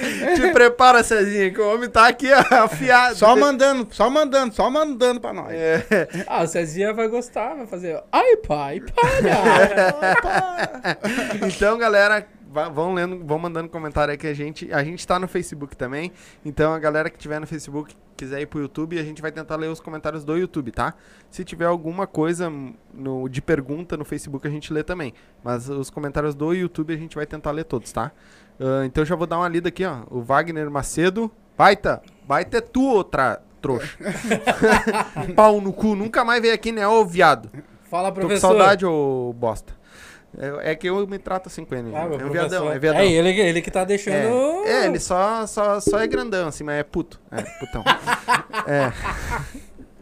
te 0.34 0.52
prepara, 0.52 1.02
Cezinha, 1.02 1.50
que 1.50 1.60
o 1.60 1.74
homem 1.74 1.88
tá 1.88 2.08
aqui 2.08 2.32
afiado. 2.32 3.16
Só 3.16 3.36
mandando, 3.36 3.88
só 3.90 4.08
mandando, 4.08 4.54
só 4.54 4.70
mandando 4.70 5.20
pra 5.20 5.32
nós. 5.32 5.52
É. 5.52 5.86
Ah, 6.26 6.42
o 6.42 6.46
Cezinha 6.46 6.92
vai 6.92 7.08
gostar, 7.08 7.54
vai 7.54 7.66
fazer. 7.66 8.02
Ai, 8.12 8.36
pai, 8.36 8.80
para! 8.80 9.20
Então, 11.46 11.78
galera, 11.78 12.26
vão 12.72 12.94
lendo, 12.94 13.24
vão 13.24 13.38
mandando 13.38 13.68
comentário 13.68 14.10
aí 14.12 14.18
que 14.18 14.26
a 14.26 14.34
gente, 14.34 14.72
a 14.72 14.82
gente 14.82 15.06
tá 15.06 15.18
no 15.18 15.28
Facebook 15.28 15.76
também. 15.76 16.12
Então, 16.44 16.72
a 16.72 16.78
galera 16.78 17.08
que 17.08 17.18
tiver 17.18 17.40
no 17.40 17.46
Facebook 17.46 17.94
quiser 18.16 18.40
ir 18.40 18.46
pro 18.46 18.60
YouTube, 18.60 18.98
a 18.98 19.02
gente 19.02 19.22
vai 19.22 19.32
tentar 19.32 19.56
ler 19.56 19.68
os 19.68 19.80
comentários 19.80 20.24
do 20.24 20.36
YouTube, 20.36 20.70
tá? 20.72 20.94
Se 21.30 21.44
tiver 21.44 21.64
alguma 21.66 22.06
coisa 22.06 22.52
no, 22.92 23.28
de 23.28 23.40
pergunta 23.40 23.96
no 23.96 24.04
Facebook, 24.04 24.46
a 24.46 24.50
gente 24.50 24.72
lê 24.72 24.82
também. 24.82 25.14
Mas 25.42 25.68
os 25.68 25.88
comentários 25.90 26.34
do 26.34 26.52
YouTube 26.52 26.92
a 26.92 26.96
gente 26.96 27.14
vai 27.14 27.24
tentar 27.24 27.50
ler 27.52 27.64
todos, 27.64 27.92
tá? 27.92 28.12
Ah, 28.60 28.84
então, 28.84 29.04
já 29.04 29.16
vou 29.16 29.26
dar 29.26 29.38
uma 29.38 29.48
lida 29.48 29.68
aqui, 29.68 29.84
ó. 29.84 30.02
O 30.10 30.20
Wagner 30.20 30.70
Macedo. 30.70 31.30
Baita, 31.56 32.02
baita 32.26 32.58
é 32.58 32.60
tu, 32.60 32.82
outra 32.82 33.42
trouxa. 33.60 33.98
Pau 35.36 35.60
no 35.60 35.72
cu, 35.72 35.94
nunca 35.94 36.24
mais 36.24 36.40
veio 36.40 36.54
aqui, 36.54 36.72
né, 36.72 36.86
ô 36.88 37.04
viado? 37.04 37.50
Fala, 37.90 38.08
Tô 38.08 38.14
com 38.14 38.20
professor. 38.20 38.48
saudade, 38.48 38.86
ô 38.86 39.34
bosta. 39.36 39.74
É, 40.38 40.70
é 40.70 40.74
que 40.74 40.88
eu 40.88 41.06
me 41.06 41.18
trato 41.18 41.48
assim 41.48 41.64
com 41.64 41.74
ele. 41.74 41.88
Ah, 41.94 42.06
meu 42.06 42.14
é 42.14 42.18
professor. 42.18 42.30
viadão, 42.30 42.70
é 42.72 42.78
viadão. 42.78 43.00
É 43.00 43.06
ele, 43.10 43.28
ele 43.28 43.60
que 43.60 43.70
tá 43.70 43.84
deixando. 43.84 44.64
É, 44.64 44.84
é, 44.84 44.86
ele 44.86 45.00
só, 45.00 45.46
só, 45.46 45.80
só 45.80 45.98
é 45.98 46.06
grandão, 46.06 46.48
assim, 46.48 46.64
mas 46.64 46.78
é 46.78 46.82
puto. 46.82 47.20
É, 47.30 47.42
putão. 47.42 47.82
é. 48.66 48.92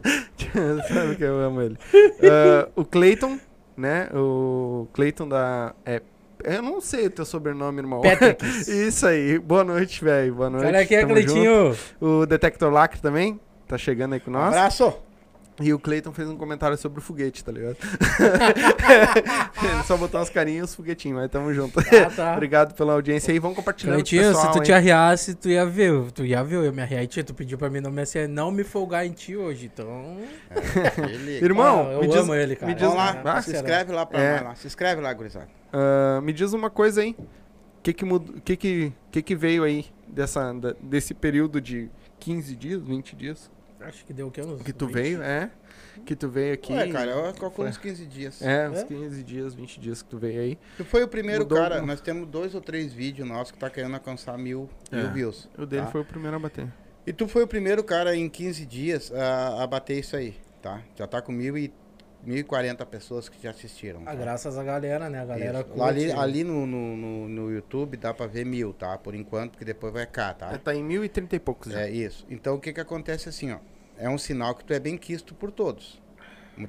Sabe 0.87 1.15
que 1.15 1.23
eu 1.23 1.39
amo 1.39 1.61
ele. 1.61 1.77
Ah, 2.23 2.69
o 2.75 2.85
Clayton, 2.85 3.37
né? 3.75 4.07
O 4.13 4.87
Clayton 4.93 5.27
da. 5.27 5.73
É, 5.85 6.01
eu 6.43 6.61
não 6.61 6.81
sei 6.81 7.07
o 7.07 7.09
teu 7.09 7.25
sobrenome, 7.25 7.79
irmão. 7.79 8.01
Patrick. 8.01 8.45
Isso 8.69 9.05
aí. 9.05 9.39
Boa 9.39 9.63
noite, 9.63 10.03
velho. 10.03 10.33
Boa 10.35 10.49
noite. 10.49 10.65
Olha 10.65 10.79
aqui, 10.79 10.95
é 10.95 11.05
Cleitinho. 11.05 11.75
O 11.99 12.25
Detector 12.25 12.71
Lacre 12.71 13.01
também. 13.01 13.39
Tá 13.67 13.77
chegando 13.77 14.13
aí 14.13 14.19
com 14.19 14.31
nós. 14.31 14.47
Abraço. 14.47 15.08
E 15.61 15.73
o 15.73 15.79
Clayton 15.79 16.13
fez 16.13 16.29
um 16.29 16.37
comentário 16.37 16.77
sobre 16.77 16.99
o 16.99 17.01
foguete, 17.01 17.43
tá 17.43 17.51
ligado? 17.51 17.75
Ele 19.61 19.83
só 19.83 19.97
botou 19.97 20.19
umas 20.19 20.29
carinhas 20.29 20.61
e 20.61 20.63
os 20.69 20.75
foguetinhos, 20.75 21.17
mas 21.19 21.29
tamo 21.29 21.53
junto. 21.53 21.79
Ah, 21.79 22.09
tá. 22.15 22.33
Obrigado 22.37 22.73
pela 22.75 22.93
audiência 22.93 23.31
aí. 23.31 23.39
Vamos 23.39 23.57
compartilhando 23.57 23.95
com 23.97 24.01
o 24.01 24.05
pessoal, 24.09 24.45
se 24.45 24.51
tu 24.53 24.57
hein? 24.59 24.63
te 24.63 24.71
arriasse, 24.71 25.35
tu 25.35 25.49
ia 25.49 25.65
ver. 25.65 26.11
Tu 26.11 26.25
ia 26.25 26.43
ver, 26.43 26.63
eu 26.65 26.71
me 26.73 26.81
arriar 26.81 27.03
em 27.03 27.07
ti. 27.07 27.21
Tu 27.23 27.33
pediu 27.33 27.57
pra 27.57 27.69
mim 27.69 27.81
não 27.81 27.91
me, 27.91 28.01
assim, 28.01 28.25
não 28.27 28.51
me 28.51 28.63
folgar 28.63 29.05
em 29.05 29.11
ti 29.11 29.35
hoje. 29.35 29.65
Então. 29.73 30.17
Ele... 31.09 31.39
Irmão, 31.43 31.87
Ah, 31.89 31.93
eu 31.93 32.01
me 32.01 32.07
diz, 32.07 32.15
amo 32.17 32.33
ele, 32.35 32.55
cara. 32.55 32.67
me 32.71 32.73
diz- 32.75 32.83
Vamos 32.87 32.97
lá, 32.97 33.21
Ah, 33.25 33.41
se 33.41 33.51
inscreve 33.53 33.91
lá 33.91 34.05
pra 34.05 34.19
É. 34.21 34.33
nós 34.35 34.43
lá. 34.43 34.55
Se 34.55 34.67
inscreve 34.67 35.01
lá, 35.01 35.13
gurizada. 35.13 35.47
ah, 35.73 36.21
me 36.21 36.31
diz 36.33 36.53
uma 36.53 36.69
coisa 36.69 37.01
aí. 37.01 37.15
O 37.19 37.81
que 37.81 37.93
que, 37.93 38.05
que, 38.43 38.55
que, 38.57 38.93
que 39.11 39.21
que 39.21 39.35
veio 39.35 39.63
aí 39.63 39.85
dessa, 40.07 40.53
desse 40.81 41.13
período 41.13 41.61
de 41.61 41.89
15 42.19 42.55
dias, 42.55 42.81
20 42.81 43.15
dias 43.15 43.49
Acho 43.81 44.05
que 44.05 44.11
deu 44.13 44.27
o 44.27 44.31
quê? 44.31 44.41
Uns 44.41 44.61
que 44.61 44.73
tu 44.73 44.87
20? 44.87 44.93
veio, 44.95 45.21
é? 45.21 45.49
Que 46.05 46.15
tu 46.15 46.27
veio 46.29 46.53
aqui. 46.53 46.73
Ué, 46.73 46.87
cara, 46.91 47.11
eu 47.11 47.23
calculo 47.33 47.51
Foi. 47.51 47.69
uns 47.69 47.77
15 47.77 48.05
dias. 48.05 48.41
É, 48.41 48.69
uns 48.69 48.79
É? 48.79 48.83
15 48.85 49.23
dias, 49.23 49.53
20 49.53 49.79
dias 49.79 50.01
que 50.01 50.09
tu 50.09 50.17
veio 50.17 50.41
aí. 50.41 50.57
Tu 50.77 50.83
foi 50.85 51.03
o 51.03 51.07
primeiro 51.07 51.41
Mudou 51.43 51.57
cara, 51.57 51.75
alguma- 51.75 51.93
nós 51.93 52.01
temos 52.01 52.27
dois 52.27 52.53
ou 52.55 52.61
três 52.61 52.91
vídeos 52.93 53.27
nossos 53.27 53.51
que 53.51 53.57
tá 53.57 53.69
querendo 53.69 53.93
alcançar 53.95 54.37
mil, 54.37 54.69
É. 54.91 54.97
mil 55.03 55.11
views. 55.11 55.49
O 55.57 55.65
dele 55.65 55.83
tá? 55.85 55.91
foi 55.91 56.01
o 56.01 56.05
primeiro 56.05 56.35
a 56.35 56.39
bater. 56.39 56.67
E 57.07 57.13
tu 57.13 57.27
foi 57.27 57.43
o 57.43 57.47
primeiro 57.47 57.83
cara 57.83 58.15
em 58.15 58.29
15 58.29 58.65
dias 58.65 59.11
a, 59.13 59.63
a 59.63 59.67
bater 59.67 59.97
isso 59.99 60.15
aí, 60.15 60.35
tá? 60.61 60.81
Já 60.95 61.07
tá 61.07 61.21
com 61.21 61.31
mil 61.31 61.57
e, 61.57 61.73
1.040 62.27 62.85
pessoas 62.85 63.29
que 63.29 63.41
já 63.41 63.51
assistiram. 63.51 64.01
Ah, 64.01 64.11
tá? 64.11 64.15
graças 64.15 64.57
à 64.57 64.63
galera, 64.63 65.09
né? 65.09 65.21
A 65.21 65.25
galera. 65.25 65.65
Lá 65.75 65.87
ali, 65.87 66.05
curte. 66.07 66.19
ali 66.19 66.43
no, 66.43 66.67
no, 66.67 66.97
no, 66.97 67.29
no 67.29 67.51
YouTube 67.51 67.97
dá 67.97 68.13
pra 68.13 68.27
ver 68.27 68.45
mil, 68.45 68.73
tá? 68.73 68.97
Por 68.97 69.15
enquanto, 69.15 69.51
porque 69.51 69.65
depois 69.65 69.93
vai 69.93 70.05
cá, 70.05 70.33
tá? 70.33 70.57
Tá 70.57 70.75
em 70.75 70.83
1030 70.83 71.35
e 71.35 71.39
poucos 71.39 71.71
já. 71.71 71.81
É 71.81 71.89
isso. 71.89 72.25
Então 72.29 72.55
o 72.55 72.59
que 72.59 72.73
que 72.73 72.81
acontece 72.81 73.29
assim, 73.29 73.51
ó? 73.51 73.59
É 73.97 74.09
um 74.09 74.17
sinal 74.17 74.55
que 74.55 74.63
tu 74.63 74.73
é 74.73 74.79
bem 74.79 74.97
quisto 74.97 75.33
por 75.33 75.51
todos. 75.51 76.01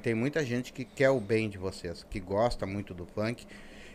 Tem 0.01 0.13
muita 0.13 0.43
gente 0.45 0.71
que 0.71 0.85
quer 0.85 1.09
o 1.09 1.19
bem 1.19 1.49
de 1.49 1.57
vocês, 1.57 2.05
que 2.09 2.19
gosta 2.19 2.65
muito 2.65 2.93
do 2.93 3.05
funk 3.05 3.45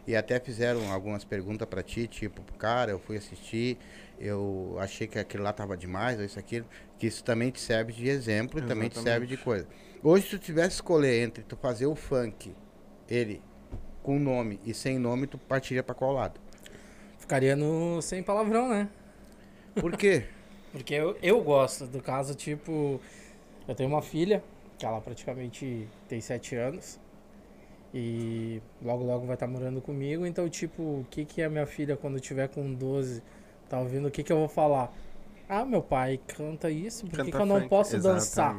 e 0.07 0.14
até 0.14 0.38
fizeram 0.38 0.92
algumas 0.92 1.25
perguntas 1.25 1.66
pra 1.66 1.83
ti, 1.83 2.07
tipo, 2.07 2.40
cara, 2.59 2.92
eu 2.92 2.99
fui 2.99 3.16
assistir, 3.16 3.77
eu 4.19 4.77
achei 4.79 5.07
que 5.07 5.19
aquilo 5.19 5.42
lá 5.42 5.53
tava 5.53 5.77
demais, 5.77 6.19
ou 6.19 6.25
isso 6.25 6.38
aquilo, 6.38 6.66
que 6.99 7.07
isso 7.07 7.25
também 7.25 7.51
te 7.51 7.61
serve 7.61 7.92
de 7.92 8.09
exemplo 8.09 8.61
e 8.61 8.62
também 8.62 8.88
te 8.88 8.99
serve 9.01 9.27
de 9.27 9.37
coisa. 9.37 9.66
Hoje 10.02 10.24
se 10.24 10.30
tu 10.30 10.38
tivesse 10.38 10.68
que 10.68 10.74
escolher 10.74 11.22
entre 11.22 11.42
tu 11.42 11.56
fazer 11.56 11.87
o 11.87 11.94
funk, 11.94 12.54
ele 13.09 13.42
com 14.02 14.18
nome 14.18 14.61
e 14.64 14.72
sem 14.72 14.98
nome, 14.98 15.26
tu 15.26 15.37
partiria 15.37 15.82
pra 15.82 15.94
qual 15.94 16.12
lado? 16.12 16.40
Ficaria 17.18 17.56
no 17.56 18.00
sem 18.00 18.22
palavrão, 18.22 18.68
né? 18.68 18.88
Por 19.74 19.96
quê? 19.96 20.24
Porque 20.70 20.94
eu, 20.94 21.16
eu 21.22 21.42
gosto 21.42 21.87
do 21.87 22.00
caso, 22.02 22.35
tipo, 22.35 23.00
eu 23.66 23.74
tenho 23.74 23.88
uma 23.88 24.02
filha, 24.02 24.44
que 24.78 24.85
ela 24.85 25.00
praticamente 25.00 25.88
tem 26.06 26.20
7 26.20 26.54
anos. 26.54 27.00
E 27.94 28.61
logo 28.82 29.04
logo 29.04 29.26
vai 29.26 29.35
estar 29.35 29.46
morando 29.46 29.80
comigo. 29.80 30.26
Então, 30.26 30.48
tipo, 30.48 30.82
o 30.82 31.06
que 31.11 31.24
que 31.24 31.42
a 31.42 31.48
minha 31.48 31.66
filha, 31.66 31.96
quando 31.96 32.20
tiver 32.20 32.48
com 32.48 32.74
12, 32.74 33.22
tá 33.68 33.80
ouvindo, 33.80 34.09
o 34.09 34.11
que 34.11 34.22
que 34.22 34.32
eu 34.32 34.37
vou 34.37 34.48
falar? 34.48 34.92
Ah, 35.48 35.64
meu 35.64 35.82
pai 35.82 36.20
canta 36.26 36.70
isso, 36.70 37.06
por 37.06 37.12
que, 37.12 37.16
Canta 37.16 37.30
que 37.30 37.42
eu 37.42 37.46
não 37.46 37.68
posso 37.68 37.98
dançar? 37.98 38.54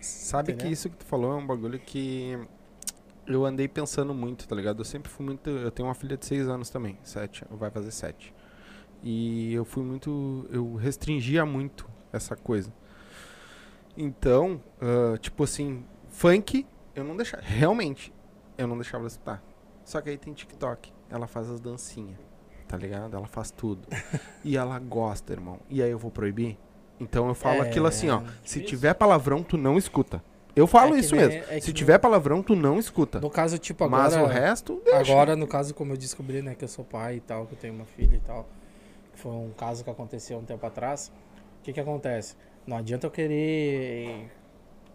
Sabe 0.00 0.52
Entendeu? 0.52 0.66
que 0.66 0.72
isso 0.72 0.90
que 0.90 0.96
tu 0.96 1.04
falou 1.04 1.32
é 1.32 1.36
um 1.36 1.46
bagulho 1.46 1.78
que 1.78 2.38
eu 3.26 3.44
andei 3.44 3.66
pensando 3.68 4.14
muito, 4.14 4.46
tá 4.46 4.54
ligado? 4.54 4.80
Eu 4.80 4.84
sempre 4.84 5.10
fui 5.10 5.24
muito. 5.26 5.50
Eu 5.50 5.70
tenho 5.70 5.88
uma 5.88 5.94
filha 5.94 6.16
de 6.16 6.24
6 6.24 6.48
anos 6.48 6.70
também, 6.70 6.98
7, 7.02 7.44
vai 7.50 7.70
fazer 7.70 7.90
7. 7.90 8.34
E 9.02 9.52
eu 9.52 9.64
fui 9.64 9.82
muito. 9.82 10.46
Eu 10.50 10.74
restringia 10.74 11.44
muito 11.44 11.88
essa 12.12 12.36
coisa. 12.36 12.72
Então, 13.96 14.62
ah, 14.80 15.16
tipo 15.18 15.44
assim, 15.44 15.84
funk, 16.08 16.66
eu 16.94 17.04
não 17.04 17.16
deixava. 17.16 17.42
Realmente, 17.42 18.12
eu 18.58 18.66
não 18.66 18.76
deixava 18.76 19.02
ela 19.02 19.08
escutar. 19.08 19.42
Só 19.84 20.00
que 20.00 20.10
aí 20.10 20.18
tem 20.18 20.32
TikTok. 20.32 20.92
Ela 21.08 21.26
faz 21.26 21.50
as 21.50 21.60
dancinhas. 21.60 22.18
Tá 22.66 22.76
ligado? 22.76 23.16
Ela 23.16 23.28
faz 23.28 23.50
tudo. 23.50 23.86
e 24.44 24.56
ela 24.56 24.78
gosta, 24.78 25.32
irmão. 25.32 25.60
E 25.70 25.82
aí 25.82 25.90
eu 25.90 25.98
vou 25.98 26.10
proibir? 26.10 26.58
Então 27.00 27.28
eu 27.28 27.34
falo 27.34 27.62
É, 27.62 27.68
aquilo 27.68 27.86
assim, 27.86 28.08
ó. 28.10 28.22
Se 28.44 28.58
isso. 28.58 28.68
tiver 28.68 28.94
palavrão, 28.94 29.42
tu 29.42 29.56
não 29.56 29.76
escuta. 29.76 30.22
Eu 30.54 30.66
falo 30.66 30.96
É 30.96 31.00
isso 31.00 31.14
nem- 31.14 31.26
mesmo. 31.28 31.44
é 31.50 31.60
Se 31.60 31.66
nem- 31.66 31.74
tiver 31.74 31.98
palavrão, 31.98 32.42
tu 32.42 32.56
não 32.56 32.78
escuta. 32.78 33.20
No 33.20 33.28
caso, 33.28 33.58
tipo, 33.58 33.84
agora. 33.84 34.02
Mas 34.04 34.14
o 34.16 34.24
resto, 34.24 34.80
deixa. 34.84 34.98
Agora, 35.12 35.36
no 35.36 35.46
caso, 35.46 35.74
como 35.74 35.92
eu 35.92 35.96
descobri, 35.98 36.40
né, 36.40 36.54
que 36.54 36.64
eu 36.64 36.68
sou 36.68 36.84
pai 36.84 37.16
e 37.16 37.20
tal, 37.20 37.44
que 37.46 37.52
eu 37.52 37.58
tenho 37.58 37.74
uma 37.74 37.84
filha 37.84 38.16
e 38.16 38.20
tal, 38.20 38.48
foi 39.14 39.32
um 39.32 39.50
caso 39.56 39.84
que 39.84 39.90
aconteceu 39.90 40.38
um 40.38 40.44
tempo 40.44 40.64
atrás, 40.66 41.12
o 41.60 41.62
que 41.62 41.74
que 41.74 41.80
acontece? 41.80 42.34
Não 42.66 42.78
adianta 42.78 43.06
eu 43.06 43.10
querer 43.10 44.28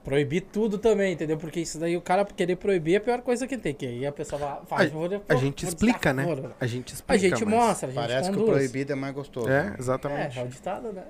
proibir 0.03 0.41
tudo 0.51 0.79
também, 0.79 1.13
entendeu? 1.13 1.37
Porque 1.37 1.59
isso 1.59 1.77
daí, 1.79 1.95
o 1.95 2.01
cara 2.01 2.25
querer 2.25 2.55
proibir 2.55 2.95
é 2.95 2.97
a 2.97 3.01
pior 3.01 3.21
coisa 3.21 3.45
que 3.45 3.55
tem, 3.55 3.71
que 3.75 3.85
aí 3.85 4.03
a 4.07 4.11
pessoa 4.11 4.39
vai, 4.39 4.59
faz, 4.65 4.91
vou- 4.91 5.05
A 5.29 5.35
gente 5.35 5.63
vou 5.63 5.69
explica, 5.69 6.11
né? 6.11 6.25
A 6.59 6.65
gente 6.65 6.91
A 6.91 6.95
explica. 6.95 7.19
gente 7.19 7.45
mas- 7.45 7.53
mostra, 7.53 7.87
a 7.87 7.91
gente 7.91 8.01
Parece 8.01 8.31
que 8.31 8.35
o 8.35 8.39
conduz. 8.39 8.57
proibido 8.57 8.93
é 8.93 8.95
mais 8.95 9.13
gostoso. 9.13 9.47
É, 9.47 9.63
né? 9.65 9.75
exatamente. 9.77 10.39
É, 10.39 10.41
é 10.41 10.45
o 10.45 10.47
ditado, 10.47 10.91
né? 10.91 11.03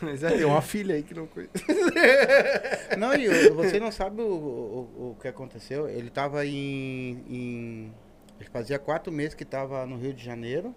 Mas 0.00 0.22
é, 0.22 0.30
tem 0.30 0.44
uma 0.44 0.62
filha 0.62 0.94
aí 0.94 1.02
que 1.02 1.12
não 1.14 1.26
conhece. 1.26 1.50
Não, 2.98 3.14
e 3.14 3.28
o- 3.28 3.54
você 3.54 3.78
não 3.78 3.92
sabe 3.92 4.22
o, 4.22 4.26
o, 4.26 5.10
o 5.10 5.16
que 5.20 5.28
aconteceu. 5.28 5.86
Ele 5.88 6.08
tava 6.10 6.44
em, 6.46 7.22
em- 7.28 7.92
Ele 8.40 8.48
fazia 8.50 8.78
quatro 8.78 9.12
meses 9.12 9.34
que 9.34 9.44
tava 9.44 9.84
no 9.86 9.96
Rio 9.98 10.14
de 10.14 10.24
Janeiro. 10.24 10.74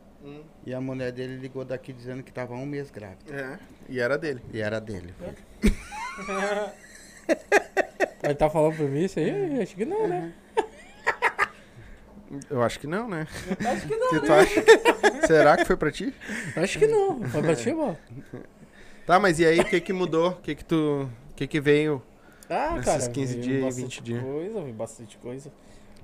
E 0.66 0.74
a 0.74 0.80
mulher 0.80 1.12
dele 1.12 1.36
ligou 1.38 1.66
daqui 1.66 1.92
dizendo 1.92 2.24
que 2.24 2.32
tava 2.32 2.54
um 2.54 2.66
mês 2.66 2.90
grávida. 2.92 3.34
É, 3.34 3.60
e 3.90 4.00
era 4.00 4.18
dele. 4.18 4.42
E 4.54 4.62
era 4.62 4.80
dele. 4.80 5.14
Ele 8.24 8.36
tá 8.36 8.50
falando 8.50 8.76
pra 8.78 8.86
mim 8.86 9.04
isso 9.04 9.20
aí? 9.20 9.62
Acho 9.62 9.76
que 9.76 9.84
não, 9.86 10.08
né? 10.08 10.34
Eu 12.50 12.62
acho 12.64 12.80
que 12.80 12.88
não, 12.88 13.08
né? 13.10 13.28
Acho 13.66 13.88
que 13.88 13.96
não. 13.98 14.10
Que 14.10 14.20
tu 14.20 14.34
acha? 14.34 15.28
Será 15.28 15.58
que 15.58 15.66
foi 15.66 15.76
pra 15.78 15.92
ti? 15.92 16.14
Acho 16.56 16.80
que 16.80 16.88
não. 16.88 17.22
Foi 17.24 17.42
pra 17.42 17.56
ti, 17.56 17.74
mano? 17.74 17.98
Tá, 19.06 19.20
mas 19.20 19.40
e 19.40 19.46
aí, 19.46 19.60
o 19.60 19.66
que 19.66 19.80
que 19.82 19.94
mudou? 19.94 20.30
O 20.32 20.36
que 20.36 20.56
que 20.56 20.64
tu... 20.66 21.10
O 21.32 21.34
que 21.36 21.48
que 21.48 21.60
veio? 21.60 22.02
Ah, 22.50 22.72
Nesses 22.78 22.86
cara, 22.86 23.10
15 23.10 23.34
veio 23.34 23.44
dias 23.44 23.58
e 23.58 23.62
bastante 23.66 23.84
20 24.00 24.04
dias. 24.04 24.24
coisa, 24.24 24.62
veio 24.62 24.74
bastante 24.74 25.18
coisa. 25.18 25.52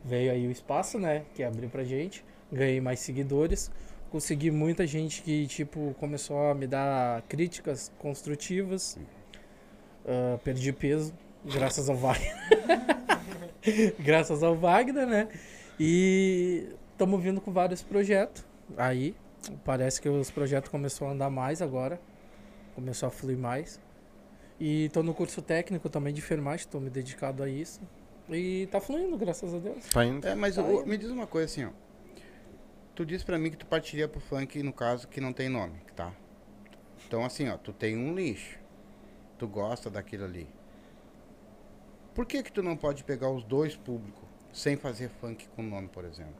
Veio 0.03 0.31
aí 0.31 0.47
o 0.47 0.51
espaço, 0.51 0.97
né, 0.97 1.23
que 1.35 1.43
abriu 1.43 1.69
pra 1.69 1.83
gente. 1.83 2.23
Ganhei 2.51 2.81
mais 2.81 2.99
seguidores. 2.99 3.69
Consegui 4.11 4.49
muita 4.49 4.87
gente 4.87 5.21
que, 5.21 5.45
tipo, 5.47 5.95
começou 5.99 6.49
a 6.49 6.55
me 6.55 6.65
dar 6.65 7.21
críticas 7.23 7.91
construtivas. 7.99 8.97
Ah, 10.05 10.39
perdi 10.43 10.73
peso, 10.73 11.13
graças 11.45 11.89
ao 11.89 11.95
Wagner. 11.95 12.35
graças 13.99 14.41
ao 14.41 14.55
Wagner, 14.55 15.05
né? 15.05 15.27
E 15.79 16.75
estamos 16.91 17.21
vindo 17.23 17.39
com 17.39 17.51
vários 17.51 17.81
projetos. 17.81 18.45
Aí, 18.77 19.15
parece 19.63 20.01
que 20.01 20.09
os 20.09 20.29
projetos 20.29 20.69
começaram 20.69 21.11
a 21.11 21.13
andar 21.15 21.29
mais 21.29 21.61
agora. 21.61 21.99
Começou 22.75 23.07
a 23.07 23.09
fluir 23.11 23.37
mais. 23.37 23.79
E 24.59 24.89
tô 24.89 25.01
no 25.01 25.13
curso 25.13 25.41
técnico 25.41 25.89
também 25.89 26.13
de 26.13 26.19
enfermagem, 26.19 26.67
tô 26.67 26.79
me 26.79 26.89
dedicado 26.89 27.41
a 27.43 27.49
isso. 27.49 27.79
E 28.29 28.67
tá 28.69 28.79
fluindo, 28.81 29.17
graças 29.17 29.53
a 29.53 29.57
Deus. 29.59 29.85
Tá 29.89 30.05
indo? 30.05 30.27
É, 30.27 30.35
mas 30.35 30.55
Tá 30.55 30.61
o- 30.63 30.85
me 30.85 30.97
diz 30.97 31.09
uma 31.09 31.25
coisa 31.25 31.45
assim, 31.45 31.65
ó. 31.65 31.69
Tu 32.93 33.05
disse 33.05 33.23
pra 33.25 33.39
mim 33.39 33.49
que 33.49 33.57
tu 33.57 33.65
partiria 33.65 34.07
pro 34.07 34.19
funk, 34.19 34.61
no 34.61 34.73
caso, 34.73 35.07
que 35.07 35.21
não 35.21 35.31
tem 35.31 35.47
nome, 35.47 35.79
tá? 35.95 36.11
Então, 37.07 37.23
assim, 37.23 37.47
ó, 37.47 37.57
tu 37.57 37.71
tem 37.71 37.97
um 37.97 38.13
lixo. 38.13 38.59
Tu 39.37 39.47
gosta 39.47 39.89
daquilo 39.89 40.25
ali. 40.25 40.47
Por 42.13 42.25
que 42.25 42.43
que 42.43 42.51
tu 42.51 42.61
não 42.61 42.75
pode 42.75 43.05
pegar 43.05 43.29
os 43.31 43.43
dois 43.45 43.77
públicos 43.77 44.18
sem 44.51 44.75
fazer 44.75 45.09
funk 45.09 45.47
com 45.55 45.63
nome, 45.63 45.87
por 45.87 46.05
exemplo? 46.05 46.35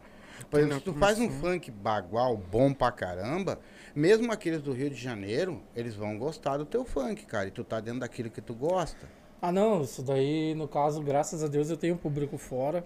Por 0.50 0.60
exemplo, 0.60 0.78
se 0.78 0.84
tu 0.86 0.94
faz 0.94 1.20
um 1.20 1.30
funk 1.30 1.70
bagual 1.70 2.38
bom 2.38 2.74
pra 2.74 2.92
caramba, 2.92 3.60
mesmo 3.96 4.32
aqueles 4.32 4.62
do 4.62 4.72
Rio 4.72 4.90
de 4.90 4.96
Janeiro, 4.96 5.62
eles 5.76 5.96
vão 5.96 6.18
gostar 6.18 6.58
do 6.58 6.66
teu 6.66 6.86
funk, 6.86 7.26
cara. 7.26 7.48
E 7.48 7.52
tu 7.52 7.64
tá 7.64 7.80
dentro 7.80 8.02
daquilo 8.02 8.30
que 8.30 8.42
tu 8.42 8.54
gosta. 8.54 9.08
Ah 9.42 9.52
não, 9.52 9.82
isso 9.82 10.02
daí, 10.02 10.54
no 10.56 10.68
caso, 10.68 11.02
graças 11.02 11.44
a 11.44 11.48
Deus 11.48 11.70
eu 11.70 11.78
tenho 11.78 11.96
um 11.96 11.98
público 11.98 12.38
fora. 12.38 12.86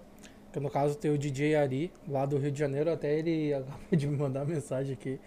Que 0.52 0.60
no 0.60 0.70
caso 0.70 0.96
tem 0.96 1.10
o 1.10 1.18
DJ 1.18 1.56
Ari, 1.56 1.92
lá 2.08 2.24
do 2.24 2.38
Rio 2.38 2.52
de 2.52 2.58
Janeiro, 2.58 2.90
até 2.92 3.18
ele 3.18 3.52
acabou 3.54 3.78
de 3.90 4.06
me 4.06 4.16
mandar 4.16 4.44
mensagem 4.44 4.94
aqui. 4.94 5.18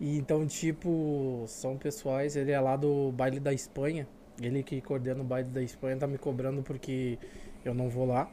E 0.00 0.16
então, 0.16 0.46
tipo, 0.46 1.44
são 1.48 1.76
pessoais, 1.76 2.36
ele 2.36 2.52
é 2.52 2.60
lá 2.60 2.76
do 2.76 3.12
baile 3.12 3.40
da 3.40 3.52
Espanha. 3.52 4.06
Ele 4.40 4.62
que 4.62 4.80
coordena 4.80 5.20
o 5.20 5.24
baile 5.24 5.48
da 5.48 5.62
Espanha 5.62 5.96
tá 5.96 6.06
me 6.06 6.18
cobrando 6.18 6.62
porque 6.62 7.18
eu 7.64 7.74
não 7.74 7.88
vou 7.88 8.06
lá. 8.06 8.30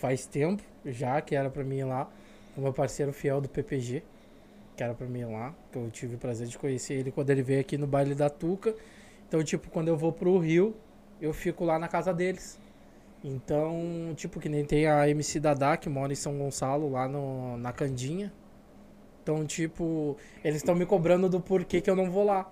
Faz 0.00 0.24
tempo 0.24 0.62
já 0.82 1.20
que 1.20 1.34
era 1.34 1.50
pra 1.50 1.62
mim 1.62 1.80
ir 1.80 1.84
lá. 1.84 2.10
O 2.56 2.60
meu 2.62 2.72
parceiro 2.72 3.12
fiel 3.12 3.38
do 3.38 3.50
PPG, 3.50 4.02
que 4.74 4.82
era 4.82 4.94
pra 4.94 5.06
mim 5.06 5.20
ir 5.20 5.26
lá. 5.26 5.54
Que 5.70 5.76
eu 5.76 5.90
tive 5.90 6.14
o 6.14 6.18
prazer 6.18 6.46
de 6.46 6.56
conhecer 6.56 6.94
ele 6.94 7.12
quando 7.12 7.28
ele 7.28 7.42
veio 7.42 7.60
aqui 7.60 7.76
no 7.76 7.86
baile 7.86 8.14
da 8.14 8.30
Tuca. 8.30 8.74
Então, 9.28 9.44
tipo, 9.44 9.68
quando 9.68 9.88
eu 9.88 9.98
vou 9.98 10.10
pro 10.10 10.38
Rio, 10.38 10.74
eu 11.20 11.34
fico 11.34 11.66
lá 11.66 11.78
na 11.78 11.86
casa 11.86 12.14
deles. 12.14 12.58
Então, 13.22 14.14
tipo, 14.16 14.40
que 14.40 14.48
nem 14.48 14.64
tem 14.64 14.86
a 14.86 15.06
MC 15.06 15.38
Dadá, 15.38 15.76
que 15.76 15.90
mora 15.90 16.14
em 16.14 16.16
São 16.16 16.38
Gonçalo, 16.38 16.90
lá 16.90 17.06
no, 17.06 17.58
na 17.58 17.70
Candinha. 17.70 18.32
Então, 19.22 19.44
tipo, 19.44 20.16
eles 20.42 20.56
estão 20.56 20.74
me 20.74 20.86
cobrando 20.86 21.28
do 21.28 21.42
porquê 21.42 21.82
que 21.82 21.90
eu 21.90 21.94
não 21.94 22.10
vou 22.10 22.24
lá. 22.24 22.50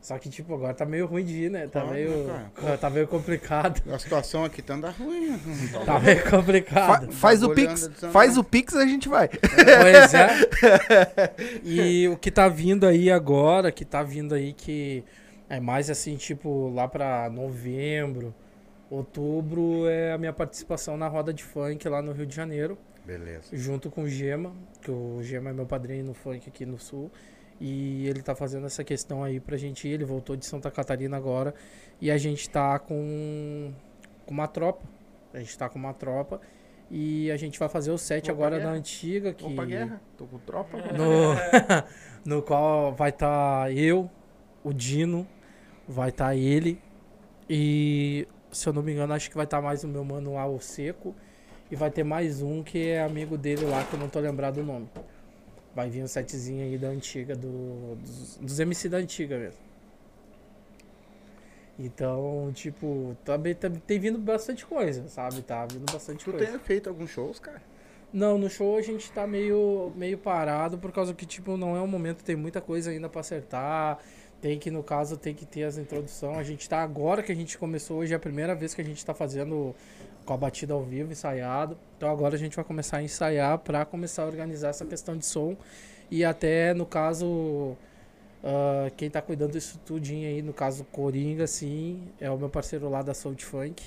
Só 0.00 0.16
que, 0.16 0.28
tipo, 0.30 0.54
agora 0.54 0.72
tá 0.72 0.86
meio 0.86 1.06
ruim 1.06 1.24
de 1.24 1.44
ir, 1.44 1.50
né? 1.50 1.66
Tá 1.66 1.80
Claro, 1.80 1.94
meio. 1.94 2.26
cara. 2.54 2.78
Tá 2.78 2.88
meio 2.88 3.08
complicado. 3.08 3.82
A 3.92 3.98
situação 3.98 4.44
aqui 4.44 4.62
tá 4.62 4.74
andando 4.74 4.94
ruim. 4.94 5.30
né? 5.30 5.40
Tá 5.84 5.98
meio 5.98 6.20
Fa- 6.22 6.30
complicado. 6.30 7.12
faz 7.12 7.42
o 7.42 7.50
Pix, 7.52 7.90
faz 8.12 8.38
o 8.38 8.44
Pix 8.44 8.76
a 8.76 8.86
gente 8.86 9.08
vai. 9.08 9.28
Pois 9.28 10.14
é. 10.14 10.28
E 11.64 12.08
o 12.08 12.16
que 12.16 12.30
tá 12.30 12.48
vindo 12.48 12.86
aí 12.86 13.10
agora, 13.10 13.72
que 13.72 13.84
tá 13.84 14.02
vindo 14.02 14.34
aí 14.34 14.52
que 14.52 15.02
é 15.48 15.58
mais 15.60 15.90
assim, 15.90 16.16
tipo, 16.16 16.68
lá 16.72 16.86
pra 16.86 17.28
novembro, 17.28 18.32
outubro, 18.90 19.86
é 19.88 20.12
a 20.12 20.18
minha 20.18 20.32
participação 20.32 20.96
na 20.96 21.08
roda 21.08 21.32
de 21.32 21.42
funk 21.42 21.86
lá 21.88 22.00
no 22.00 22.12
Rio 22.12 22.26
de 22.26 22.34
Janeiro, 22.34 22.78
Beleza. 23.04 23.48
junto 23.52 23.90
com 23.90 24.02
o 24.04 24.08
Gema, 24.08 24.52
que 24.80 24.90
o 24.90 25.18
Gema 25.22 25.50
é 25.50 25.52
meu 25.52 25.66
padrinho 25.66 26.04
no 26.04 26.14
funk 26.14 26.48
aqui 26.48 26.64
no 26.64 26.78
sul. 26.78 27.10
E 27.60 28.06
ele 28.06 28.22
tá 28.22 28.34
fazendo 28.34 28.66
essa 28.66 28.84
questão 28.84 29.22
aí 29.22 29.40
pra 29.40 29.56
gente 29.56 29.88
ir. 29.88 29.92
Ele 29.92 30.04
voltou 30.04 30.36
de 30.36 30.46
Santa 30.46 30.70
Catarina 30.70 31.16
agora. 31.16 31.54
E 32.00 32.10
a 32.10 32.16
gente 32.16 32.48
tá 32.48 32.78
com, 32.78 33.72
com 34.24 34.32
uma 34.32 34.46
tropa. 34.46 34.84
A 35.32 35.38
gente 35.38 35.56
tá 35.58 35.68
com 35.68 35.78
uma 35.78 35.92
tropa. 35.92 36.40
E 36.90 37.30
a 37.30 37.36
gente 37.36 37.58
vai 37.58 37.68
fazer 37.68 37.90
o 37.90 37.98
set 37.98 38.24
pra 38.24 38.32
agora 38.32 38.58
na 38.60 38.70
antiga. 38.70 39.32
Que 39.32 39.54
pra 39.54 39.64
guerra. 39.64 40.00
Tô 40.16 40.26
com 40.26 40.38
tropa. 40.38 40.78
no, 40.78 41.34
no 42.36 42.42
qual 42.42 42.94
vai 42.94 43.10
estar 43.10 43.72
eu, 43.72 44.08
o 44.62 44.72
Dino, 44.72 45.26
vai 45.86 46.10
estar 46.10 46.36
ele 46.36 46.80
e 47.48 48.28
se 48.52 48.68
eu 48.68 48.72
não 48.72 48.82
me 48.82 48.92
engano 48.92 49.14
acho 49.14 49.30
que 49.30 49.36
vai 49.36 49.44
estar 49.44 49.62
mais 49.62 49.84
o 49.84 49.88
meu 49.88 50.04
mano 50.04 50.34
lá, 50.34 50.46
o 50.46 50.60
Seco 50.60 51.14
e 51.70 51.76
vai 51.76 51.90
ter 51.90 52.04
mais 52.04 52.42
um 52.42 52.62
que 52.62 52.88
é 52.88 53.02
amigo 53.02 53.38
dele 53.38 53.64
lá 53.64 53.82
que 53.84 53.94
eu 53.94 54.00
não 54.00 54.08
tô 54.08 54.20
lembrado 54.20 54.58
o 54.58 54.64
nome. 54.64 54.88
Vai 55.74 55.88
vir 55.90 56.02
um 56.02 56.08
setzinho 56.08 56.64
aí 56.64 56.76
da 56.78 56.88
antiga, 56.88 57.36
do, 57.36 57.94
dos, 57.96 58.36
dos 58.38 58.60
MC 58.60 58.88
da 58.88 58.96
antiga 58.98 59.38
mesmo. 59.38 59.60
Então, 61.78 62.50
tipo, 62.54 63.16
também 63.24 63.54
tá, 63.54 63.70
tem 63.86 64.00
vindo 64.00 64.18
bastante 64.18 64.66
coisa, 64.66 65.06
sabe? 65.08 65.42
Tá 65.42 65.64
vindo 65.66 65.90
bastante 65.90 66.24
Tu 66.24 66.30
coisa. 66.32 66.46
tem 66.46 66.58
feito 66.58 66.88
alguns 66.88 67.10
shows, 67.10 67.38
cara? 67.38 67.62
Não, 68.12 68.36
no 68.36 68.48
show 68.50 68.76
a 68.76 68.82
gente 68.82 69.12
tá 69.12 69.26
meio, 69.26 69.92
meio 69.94 70.18
parado 70.18 70.76
por 70.78 70.90
causa 70.90 71.14
que, 71.14 71.24
tipo, 71.24 71.56
não 71.56 71.76
é 71.76 71.80
um 71.80 71.86
momento, 71.86 72.24
tem 72.24 72.34
muita 72.34 72.60
coisa 72.60 72.90
ainda 72.90 73.08
pra 73.08 73.20
acertar. 73.20 73.98
Tem 74.40 74.58
que, 74.58 74.70
no 74.70 74.82
caso, 74.82 75.16
tem 75.16 75.34
que 75.34 75.44
ter 75.44 75.64
as 75.64 75.78
introduções. 75.78 76.38
A 76.38 76.42
gente 76.42 76.68
tá 76.68 76.80
agora 76.82 77.22
que 77.22 77.30
a 77.30 77.34
gente 77.34 77.56
começou, 77.58 77.98
hoje 77.98 78.12
é 78.12 78.16
a 78.16 78.20
primeira 78.20 78.54
vez 78.54 78.72
que 78.74 78.80
a 78.80 78.84
gente 78.84 79.04
tá 79.04 79.12
fazendo 79.12 79.74
com 80.28 80.34
a 80.34 80.36
batida 80.36 80.74
ao 80.74 80.82
vivo, 80.82 81.10
ensaiado. 81.10 81.74
Então 81.96 82.10
agora 82.10 82.34
a 82.34 82.38
gente 82.38 82.54
vai 82.54 82.64
começar 82.64 82.98
a 82.98 83.02
ensaiar 83.02 83.58
pra 83.60 83.86
começar 83.86 84.24
a 84.24 84.26
organizar 84.26 84.68
essa 84.68 84.84
questão 84.84 85.16
de 85.16 85.24
som. 85.24 85.56
E 86.10 86.22
até, 86.22 86.74
no 86.74 86.84
caso, 86.84 87.74
ah, 88.44 88.90
quem 88.94 89.08
tá 89.08 89.22
cuidando 89.22 89.52
disso 89.52 89.80
tudinho 89.86 90.28
aí, 90.28 90.42
no 90.42 90.52
caso 90.52 90.84
Coringa, 90.92 91.44
assim, 91.44 92.02
é 92.20 92.30
o 92.30 92.36
meu 92.36 92.50
parceiro 92.50 92.90
lá 92.90 93.00
da 93.00 93.14
Soul 93.14 93.36
Funk. 93.38 93.82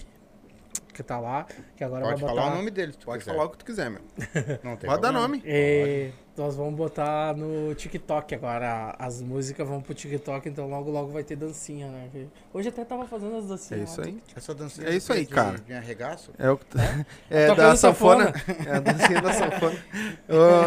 Que 0.91 1.03
tá 1.03 1.19
lá, 1.19 1.45
que 1.75 1.83
agora 1.83 2.03
Pode 2.05 2.21
vai 2.21 2.29
falar 2.29 2.41
botar... 2.43 2.53
o 2.53 2.57
nome 2.57 2.71
dele, 2.71 2.93
Pode 3.03 3.19
quiser. 3.19 3.31
falar 3.31 3.45
o 3.45 3.49
que 3.49 3.57
tu 3.57 3.65
quiser, 3.65 3.89
meu. 3.89 4.01
Não 4.63 4.75
tem 4.75 4.89
Pode 4.89 5.01
dar 5.01 5.11
nome. 5.11 5.41
É, 5.45 6.11
nós 6.37 6.55
vamos 6.55 6.75
botar 6.75 7.35
no 7.35 7.73
TikTok 7.75 8.33
agora. 8.35 8.95
As 8.97 9.21
músicas 9.21 9.67
vão 9.67 9.81
pro 9.81 9.93
TikTok, 9.93 10.47
então 10.49 10.67
logo 10.69 10.89
logo 10.91 11.11
vai 11.11 11.23
ter 11.23 11.35
dancinha, 11.35 11.87
né? 11.87 12.09
Hoje 12.53 12.69
até 12.69 12.83
tava 12.85 13.05
fazendo 13.05 13.35
as 13.37 13.45
É 13.45 13.47
dancinhas. 13.47 13.89
isso 13.91 14.01
lá. 14.01 14.07
aí. 14.07 14.23
Essa 14.35 14.53
dancinha 14.55 14.87
É 14.87 14.95
isso 14.95 15.13
aí, 15.13 15.25
de- 15.25 15.33
cara. 15.33 15.57
De 15.59 15.73
arregaço? 15.73 16.31
É 16.37 16.49
o 16.49 16.57
que 16.57 16.65
tu... 16.65 16.77
É 17.29 17.47
Tocando 17.47 17.67
da 17.67 17.75
sanfona. 17.75 18.25
sanfona. 18.33 18.57
É 18.69 18.75
a 18.75 18.79
dancinha 18.79 19.21
da 19.21 19.33
sanfona. 19.33 19.77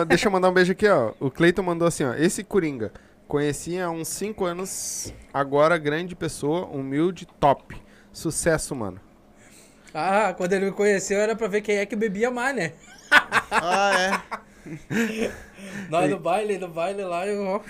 Deixa 0.08 0.28
eu 0.28 0.32
mandar 0.32 0.50
um 0.50 0.52
beijo 0.54 0.72
aqui, 0.72 0.88
ó. 0.88 1.12
O 1.20 1.30
Cleiton 1.30 1.62
mandou 1.62 1.87
assim, 1.88 2.04
ó. 2.04 2.14
Esse 2.14 2.44
Coringa. 2.44 2.92
Conheci 3.26 3.78
há 3.80 3.90
uns 3.90 4.08
5 4.08 4.44
anos. 4.44 5.12
Agora 5.32 5.78
grande 5.78 6.14
pessoa, 6.14 6.66
humilde, 6.66 7.26
top. 7.40 7.74
Sucesso, 8.12 8.76
mano. 8.76 9.00
Ah, 9.94 10.35
quando 10.37 10.52
ele 10.52 10.66
me 10.66 10.72
conheceu 10.72 11.18
era 11.20 11.37
pra 11.37 11.46
ver 11.46 11.61
quem 11.61 11.76
é 11.76 11.87
que 11.87 11.94
bebia 11.94 12.30
mais, 12.30 12.54
né? 12.57 12.72
Ah, 13.50 13.92
é. 14.28 14.44
Nós 15.88 16.11
no 16.11 16.18
baile, 16.18 16.59
no 16.59 16.68
baile 16.68 17.04
lá, 17.04 17.26
eu. 17.26 17.42
ó, 17.44 17.61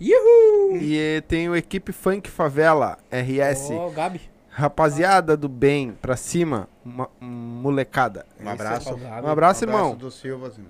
Yuhu! 0.00 0.76
E 0.80 0.98
eh, 0.98 1.20
tem 1.22 1.48
o 1.48 1.56
Equipe 1.56 1.92
Funk 1.92 2.28
Favela, 2.30 2.98
RS. 3.10 3.70
Ó, 3.72 3.90
Gabi. 3.90 4.20
Rapaziada 4.50 5.36
do 5.36 5.48
bem, 5.48 5.92
pra 6.00 6.16
cima, 6.16 6.68
uma- 6.84 7.10
molecada. 7.20 8.24
Um 8.40 8.48
abraço. 8.48 8.90
Ó, 8.90 8.96
Gabi. 8.96 9.26
Um 9.26 9.30
abraço, 9.30 9.64
irmão. 9.64 9.94
do 9.94 10.10
Silva, 10.10 10.48
assim. 10.48 10.64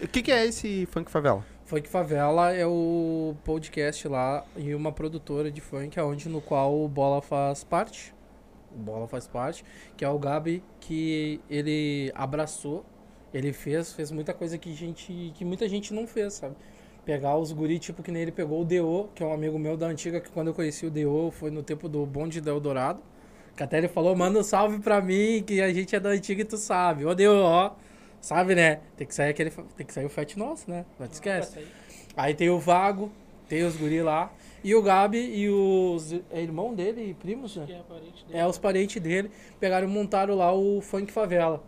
O 0.00 0.08
que, 0.08 0.22
que 0.22 0.32
é 0.32 0.46
esse 0.46 0.86
Funk 0.86 1.10
Favela? 1.10 1.44
Funk 1.66 1.88
Favela 1.88 2.52
é 2.52 2.66
o 2.66 3.34
podcast 3.44 4.06
lá 4.08 4.44
e 4.56 4.74
uma 4.74 4.92
produtora 4.92 5.50
de 5.50 5.60
funk, 5.60 5.98
onde 6.00 6.28
no 6.28 6.40
qual 6.40 6.74
o 6.74 6.88
Bola 6.88 7.22
faz 7.22 7.62
parte. 7.64 8.12
O 8.74 8.78
Bola 8.78 9.06
faz 9.06 9.26
parte, 9.26 9.64
que 9.96 10.04
é 10.04 10.08
o 10.08 10.18
Gabi 10.18 10.62
que 10.80 11.40
ele 11.48 12.10
abraçou, 12.14 12.84
ele 13.32 13.52
fez, 13.52 13.92
fez 13.92 14.10
muita 14.10 14.34
coisa 14.34 14.58
que 14.58 14.74
gente 14.74 15.32
que 15.34 15.44
muita 15.44 15.68
gente 15.68 15.92
não 15.94 16.06
fez, 16.06 16.34
sabe? 16.34 16.54
Pegar 17.04 17.36
os 17.36 17.52
guri, 17.52 17.78
tipo 17.78 18.02
que 18.02 18.10
nem 18.10 18.22
ele 18.22 18.32
pegou 18.32 18.60
o 18.62 18.64
Deo, 18.64 19.08
que 19.14 19.22
é 19.22 19.26
um 19.26 19.32
amigo 19.32 19.58
meu 19.58 19.76
da 19.76 19.86
antiga, 19.86 20.20
que 20.20 20.30
quando 20.30 20.48
eu 20.48 20.54
conheci 20.54 20.86
o 20.86 20.90
Deo 20.90 21.30
foi 21.32 21.50
no 21.50 21.62
tempo 21.62 21.88
do 21.88 22.06
bonde 22.06 22.40
do 22.40 22.48
Eldorado. 22.50 23.00
Que 23.56 23.62
até 23.62 23.78
ele 23.78 23.88
falou, 23.88 24.16
manda 24.16 24.38
um 24.38 24.42
salve 24.42 24.78
pra 24.78 25.00
mim, 25.00 25.42
que 25.46 25.60
a 25.60 25.72
gente 25.72 25.94
é 25.94 26.00
da 26.00 26.10
antiga 26.10 26.42
e 26.42 26.44
tu 26.44 26.56
sabe. 26.56 27.04
Ô 27.04 27.14
Deo, 27.14 27.34
ó, 27.34 27.72
sabe 28.20 28.54
né? 28.54 28.80
Tem 28.96 29.06
que 29.06 29.14
sair 29.14 29.30
aquele, 29.30 29.50
tem 29.50 29.84
que 29.84 29.92
sair 29.92 30.06
o 30.06 30.08
fat 30.08 30.36
nosso, 30.36 30.70
né? 30.70 30.86
Não 30.98 31.06
te 31.06 31.14
esquece. 31.14 31.58
Aí 32.16 32.34
tem 32.34 32.48
o 32.50 32.58
Vago, 32.58 33.10
tem 33.48 33.64
os 33.64 33.76
guri 33.76 34.00
lá. 34.02 34.32
E 34.64 34.74
o 34.74 34.82
Gabi 34.82 35.18
e 35.18 35.48
os 35.48 36.12
é 36.30 36.40
irmão 36.40 36.74
dele 36.74 37.10
e 37.10 37.14
primos, 37.14 37.56
né? 37.56 37.66
É 37.68 37.82
parente 37.82 38.24
dele. 38.24 38.38
É, 38.38 38.46
os 38.46 38.58
parentes 38.58 39.02
dele 39.02 39.30
pegaram 39.58 39.88
e 39.88 39.90
montaram 39.90 40.34
lá 40.34 40.52
o 40.52 40.80
Funk 40.80 41.10
Favela. 41.12 41.62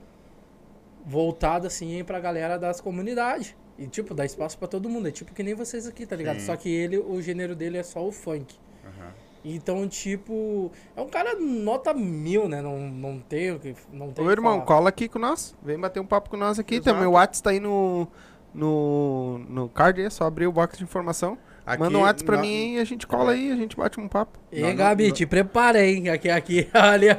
Voltado 1.04 1.66
assim 1.66 2.02
pra 2.04 2.20
galera 2.20 2.58
das 2.58 2.80
comunidades. 2.80 3.54
E 3.78 3.86
tipo, 3.86 4.14
dá 4.14 4.24
espaço 4.24 4.56
pra 4.56 4.68
todo 4.68 4.88
mundo. 4.88 5.08
É 5.08 5.10
tipo 5.10 5.34
que 5.34 5.42
nem 5.42 5.54
vocês 5.54 5.86
aqui, 5.86 6.06
tá 6.06 6.14
ligado? 6.14 6.38
Sim. 6.38 6.46
Só 6.46 6.56
que 6.56 6.68
ele, 6.68 6.96
o 6.96 7.20
gênero 7.20 7.56
dele 7.56 7.78
é 7.78 7.82
só 7.82 8.06
o 8.06 8.12
funk. 8.12 8.54
Aham. 8.84 9.12
Então, 9.44 9.86
tipo, 9.86 10.72
é 10.96 11.02
um 11.02 11.08
cara 11.08 11.38
nota 11.38 11.92
mil, 11.92 12.48
né? 12.48 12.62
Não, 12.62 12.78
não 12.78 13.18
tem 13.18 13.50
o 13.52 13.58
que. 13.60 13.74
Não 13.92 14.10
tem 14.10 14.24
Ô, 14.24 14.30
irmão, 14.30 14.54
falar. 14.54 14.64
cola 14.64 14.88
aqui 14.88 15.08
com 15.08 15.18
nós. 15.18 15.54
Vem 15.62 15.78
bater 15.78 16.00
um 16.00 16.06
papo 16.06 16.30
com 16.30 16.36
nós 16.36 16.58
aqui. 16.58 16.76
Exato. 16.76 16.94
Também 16.94 17.06
o 17.06 17.12
WhatsApp 17.12 17.42
tá 17.42 17.50
aí 17.50 17.60
no, 17.60 18.08
no, 18.54 19.38
no 19.40 19.68
card, 19.68 20.00
é 20.00 20.08
só 20.08 20.24
abrir 20.24 20.46
o 20.46 20.52
box 20.52 20.78
de 20.78 20.84
informação. 20.84 21.36
Aqui, 21.66 21.80
Manda 21.82 21.96
um 21.98 22.02
WhatsApp 22.02 22.24
pra 22.24 22.36
na- 22.36 22.42
mim 22.42 22.48
aí, 22.74 22.78
a 22.78 22.84
gente 22.84 23.06
cola 23.06 23.32
aí, 23.32 23.50
a 23.50 23.56
gente 23.56 23.76
bate 23.76 23.98
um 23.98 24.06
papo. 24.08 24.38
E 24.54 24.60
Não, 24.60 24.74
Gabi, 24.76 25.08
não. 25.08 25.14
te 25.14 25.26
prepara, 25.26 25.84
hein? 25.84 26.08
Aqui, 26.08 26.30
aqui, 26.30 26.68
olha. 26.74 27.16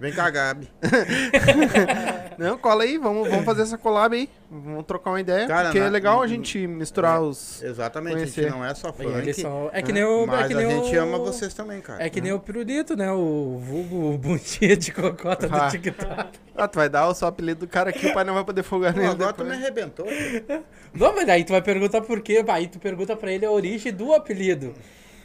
Vem 0.00 0.12
cá, 0.12 0.30
Gabi. 0.30 0.68
Não, 2.38 2.58
cola 2.58 2.82
aí, 2.82 2.98
vamos, 2.98 3.28
vamos 3.28 3.44
fazer 3.44 3.62
essa 3.62 3.78
collab 3.78 4.14
aí. 4.16 4.28
Vamos 4.50 4.84
trocar 4.86 5.10
uma 5.10 5.20
ideia. 5.20 5.46
Cara, 5.46 5.64
porque 5.66 5.78
é 5.78 5.82
na- 5.84 5.88
legal 5.88 6.20
a 6.20 6.26
gente 6.26 6.66
misturar 6.66 7.20
os. 7.22 7.62
Exatamente, 7.62 8.14
a 8.14 8.16
Conhecer. 8.18 8.42
gente 8.42 8.50
não 8.50 8.64
é 8.64 8.74
só 8.74 8.92
funk, 8.92 9.32
são- 9.34 9.70
É 9.72 9.80
que 9.82 9.92
nem 9.92 10.02
o. 10.04 10.24
é 10.24 10.26
mas 10.26 10.46
que 10.48 10.54
a 10.54 10.56
nem 10.56 10.70
gente 10.82 10.96
o- 10.96 11.02
ama 11.02 11.18
vocês 11.18 11.54
também, 11.54 11.80
cara. 11.80 12.02
É 12.04 12.10
que 12.10 12.20
nem 12.20 12.32
o 12.32 12.40
pirulito, 12.40 12.96
né? 12.96 13.10
O 13.12 13.58
vulgo 13.62 14.18
bundinha 14.18 14.76
de 14.76 14.90
cocota 14.92 15.48
Ah. 15.50 15.66
do 15.66 15.70
TikTok. 15.70 16.38
Ah, 16.56 16.66
tu 16.68 16.76
vai 16.76 16.88
dar 16.88 17.06
o 17.08 17.14
seu 17.14 17.28
apelido 17.28 17.60
do 17.60 17.68
cara 17.68 17.90
aqui, 17.90 18.06
o 18.08 18.12
pai 18.14 18.24
não 18.24 18.34
vai 18.34 18.44
poder 18.44 18.62
folgar 18.64 18.92
nele. 18.94 19.06
agora 19.08 19.32
tu 19.32 19.38
depois. 19.44 19.56
me 19.58 19.64
arrebentou. 19.64 20.06
cara. 20.48 20.62
Não, 20.92 21.14
mas 21.14 21.28
aí 21.28 21.44
tu 21.44 21.52
vai 21.52 21.62
perguntar 21.62 22.00
por 22.00 22.20
quê. 22.20 22.44
Aí 22.48 22.66
tu 22.66 22.78
pergunta 22.78 23.14
pra 23.16 23.30
ele 23.32 23.46
a 23.46 23.50
origem 23.50 23.92
do 23.92 24.12
apelido. 24.12 24.74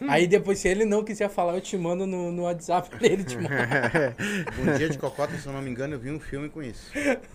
Aí 0.08 0.28
depois, 0.28 0.60
se 0.60 0.68
ele 0.68 0.86
não 0.86 1.04
quiser 1.04 1.30
falar, 1.30 1.56
eu 1.56 1.62
te 1.62 1.78
mando 1.78 2.06
no, 2.08 2.32
no 2.32 2.44
WhatsApp 2.44 2.90
pra 2.90 3.06
ele 3.06 3.24
te 3.24 3.36
mandar. 3.38 4.16
Um 4.58 4.78
dia 4.78 4.90
de 4.90 4.98
cocota, 4.98 5.36
se 5.38 5.46
eu 5.46 5.54
não 5.54 5.62
me 5.62 5.70
engano, 5.70 5.96
eu 5.96 6.00
vi 6.00 6.12
um 6.12 6.20
filme 6.20 6.50
com 6.50 6.62
isso. 6.64 6.92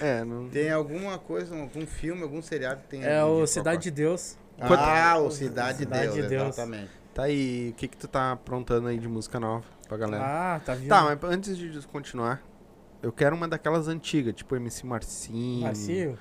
É, 0.00 0.22
não. 0.24 0.48
Tem 0.48 0.70
alguma 0.70 1.18
coisa, 1.18 1.52
algum 1.52 1.84
filme, 1.84 2.22
algum 2.22 2.40
seriado 2.40 2.80
que 2.82 2.86
tem. 2.86 3.04
É 3.04 3.24
o 3.24 3.42
de 3.42 3.50
Cidade 3.50 3.82
de 3.82 3.90
Deus. 3.90 4.38
Ah, 4.60 5.18
o 5.18 5.32
Cidade, 5.32 5.78
Cidade 5.78 6.12
de 6.12 6.12
Deus, 6.12 6.14
de 6.14 6.28
Deus. 6.28 6.48
exatamente. 6.50 6.90
Tá 7.12 7.24
aí, 7.24 7.70
o 7.70 7.74
que 7.74 7.88
que 7.88 7.96
tu 7.96 8.06
tá 8.06 8.32
aprontando 8.32 8.86
aí 8.86 8.98
de 8.98 9.08
música 9.08 9.40
nova 9.40 9.64
pra 9.88 9.96
galera? 9.96 10.24
Ah, 10.24 10.60
tá 10.64 10.74
vendo? 10.74 10.88
Tá, 10.88 11.02
mas 11.02 11.18
antes 11.24 11.58
de 11.58 11.86
continuar, 11.88 12.40
eu 13.02 13.10
quero 13.10 13.34
uma 13.34 13.48
daquelas 13.48 13.88
antigas, 13.88 14.32
tipo 14.34 14.54
MC 14.54 14.86
Marcinho. 14.86 15.62
Marcinho. 15.62 16.18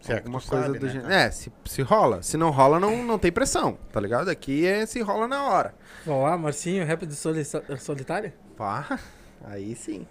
Se 0.00 0.12
é 0.12 0.16
alguma 0.16 0.40
coisa 0.40 0.66
sabe, 0.66 0.78
do 0.78 0.86
né, 0.86 0.92
gênero. 0.92 1.08
cara? 1.10 1.22
É, 1.22 1.30
se, 1.30 1.52
se 1.64 1.82
rola. 1.82 2.22
Se 2.22 2.36
não 2.36 2.50
rola, 2.50 2.78
não, 2.78 3.02
não 3.02 3.18
tem 3.18 3.32
pressão, 3.32 3.76
tá 3.92 4.00
ligado? 4.00 4.28
Aqui 4.28 4.64
é 4.66 4.86
se 4.86 5.00
rola 5.00 5.26
na 5.26 5.44
hora. 5.44 5.74
Vamos 6.04 6.22
lá, 6.22 6.38
Marcinho, 6.38 6.84
rap 6.86 7.04
de 7.06 7.14
soli 7.14 7.42
solitário? 7.78 8.32
Pá, 8.56 8.98
aí 9.44 9.74
sim. 9.74 10.06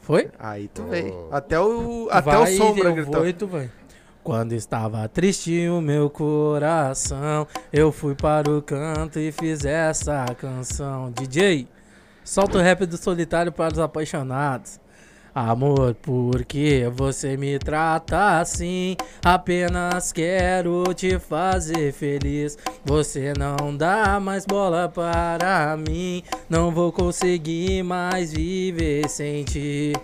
Foi? 0.00 0.30
Aí 0.38 0.66
tu 0.68 0.82
Oh. 0.84 0.90
veio. 0.90 1.28
Até 1.30 1.60
o, 1.60 2.08
até 2.10 2.30
vai, 2.32 2.54
o 2.54 2.56
Sombra 2.56 2.88
eu 2.88 2.94
gritou. 2.94 3.14
vou 3.14 3.28
e 3.28 3.32
tu 3.32 3.46
vai. 3.46 3.70
Quando 4.24 4.52
estava 4.52 5.08
triste 5.08 5.68
o 5.68 5.80
meu 5.80 6.08
coração, 6.10 7.46
eu 7.72 7.90
fui 7.92 8.14
para 8.14 8.50
o 8.50 8.60
canto 8.62 9.18
e 9.18 9.30
fiz 9.32 9.64
essa 9.64 10.24
canção. 10.38 11.10
DJ, 11.12 11.68
solta 12.24 12.58
o 12.58 12.60
rap 12.60 12.86
do 12.86 12.96
solitário 12.96 13.50
para 13.52 13.72
os 13.72 13.78
apaixonados. 13.78 14.80
Amor, 15.34 15.94
por 15.94 16.44
que 16.44 16.86
você 16.94 17.38
me 17.38 17.58
trata 17.58 18.38
assim? 18.38 18.98
Apenas 19.24 20.12
quero 20.12 20.84
te 20.92 21.18
fazer 21.18 21.90
feliz. 21.94 22.58
Você 22.84 23.32
não 23.38 23.74
dá 23.74 24.20
mais 24.20 24.44
bola 24.44 24.90
para 24.90 25.74
mim. 25.88 26.22
Não 26.50 26.70
vou 26.70 26.92
conseguir 26.92 27.82
mais 27.82 28.34
viver 28.34 29.08
sem 29.08 29.42
ti. 29.42 29.94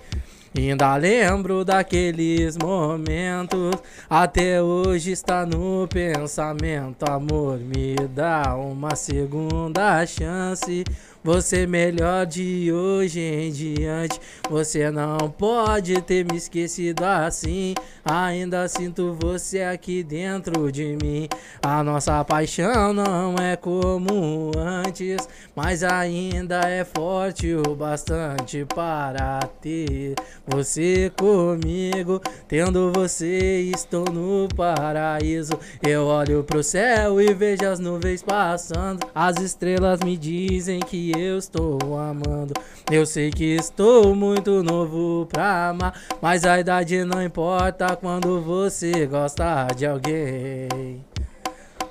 Ainda 0.56 0.96
lembro 0.96 1.64
daqueles 1.64 2.56
momentos, 2.56 3.76
até 4.08 4.62
hoje 4.62 5.12
está 5.12 5.44
no 5.44 5.86
pensamento. 5.86 7.04
Amor, 7.08 7.58
me 7.58 7.94
dá 8.08 8.56
uma 8.56 8.96
segunda 8.96 10.04
chance. 10.06 10.84
Você 11.24 11.66
melhor 11.66 12.24
de 12.24 12.72
hoje 12.72 13.20
em 13.20 13.50
diante. 13.50 14.20
Você 14.48 14.90
não 14.90 15.18
pode 15.30 16.00
ter 16.02 16.24
me 16.24 16.36
esquecido 16.36 17.04
assim. 17.04 17.74
Ainda 18.04 18.68
sinto 18.68 19.16
você 19.20 19.62
aqui 19.62 20.02
dentro 20.02 20.70
de 20.70 20.96
mim. 21.02 21.28
A 21.62 21.82
nossa 21.82 22.24
paixão 22.24 22.94
não 22.94 23.34
é 23.34 23.56
como 23.56 24.52
antes, 24.56 25.28
mas 25.54 25.82
ainda 25.82 26.60
é 26.60 26.84
forte 26.84 27.52
o 27.54 27.74
bastante 27.74 28.64
para 28.64 29.40
ter 29.60 30.14
você 30.46 31.12
comigo. 31.18 32.22
Tendo 32.46 32.92
você, 32.92 33.70
estou 33.74 34.04
no 34.04 34.48
paraíso. 34.54 35.52
Eu 35.82 36.04
olho 36.04 36.44
pro 36.44 36.62
céu 36.62 37.20
e 37.20 37.34
vejo 37.34 37.66
as 37.66 37.80
nuvens 37.80 38.22
passando. 38.22 39.00
As 39.14 39.36
estrelas 39.38 40.00
me 40.00 40.16
dizem 40.16 40.78
que 40.80 41.07
eu 41.12 41.38
estou 41.38 41.78
amando. 41.98 42.54
Eu 42.90 43.04
sei 43.06 43.30
que 43.30 43.54
estou 43.54 44.14
muito 44.14 44.62
novo 44.62 45.26
pra 45.26 45.68
amar, 45.68 45.94
mas 46.20 46.44
a 46.44 46.58
idade 46.58 47.04
não 47.04 47.22
importa 47.22 47.96
quando 47.96 48.40
você 48.40 49.06
gosta 49.06 49.66
de 49.76 49.86
alguém. 49.86 51.07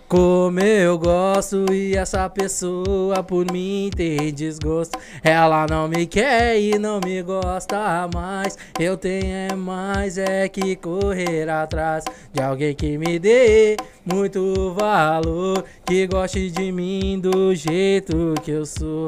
Como 0.08 0.58
eu 0.62 0.98
gosto 0.98 1.66
e 1.74 1.98
essa 1.98 2.30
pessoa 2.30 3.22
por 3.22 3.52
mim 3.52 3.90
tem 3.94 4.34
desgosto. 4.34 4.98
Ela 5.22 5.68
não 5.70 5.90
me 5.90 6.06
quer 6.06 6.58
e 6.58 6.80
não 6.80 7.02
me 7.04 7.22
gosta 7.22 8.08
mais. 8.14 8.58
Eu 8.80 8.96
tenho 8.96 9.36
é 9.36 9.54
mais 9.54 10.18
é 10.18 10.48
que 10.48 10.78
correr 10.78 11.50
atrás 11.50 12.06
de 12.32 12.42
alguém 12.42 12.74
que 12.74 12.98
me 12.98 13.20
dê 13.20 13.76
muito 14.06 14.74
valor, 14.80 15.66
que 15.86 16.08
goste 16.08 16.50
de 16.52 16.72
mim 16.72 17.20
do 17.20 17.54
jeito 17.54 18.34
que 18.42 18.52
eu 18.52 18.66
sou. 18.66 19.08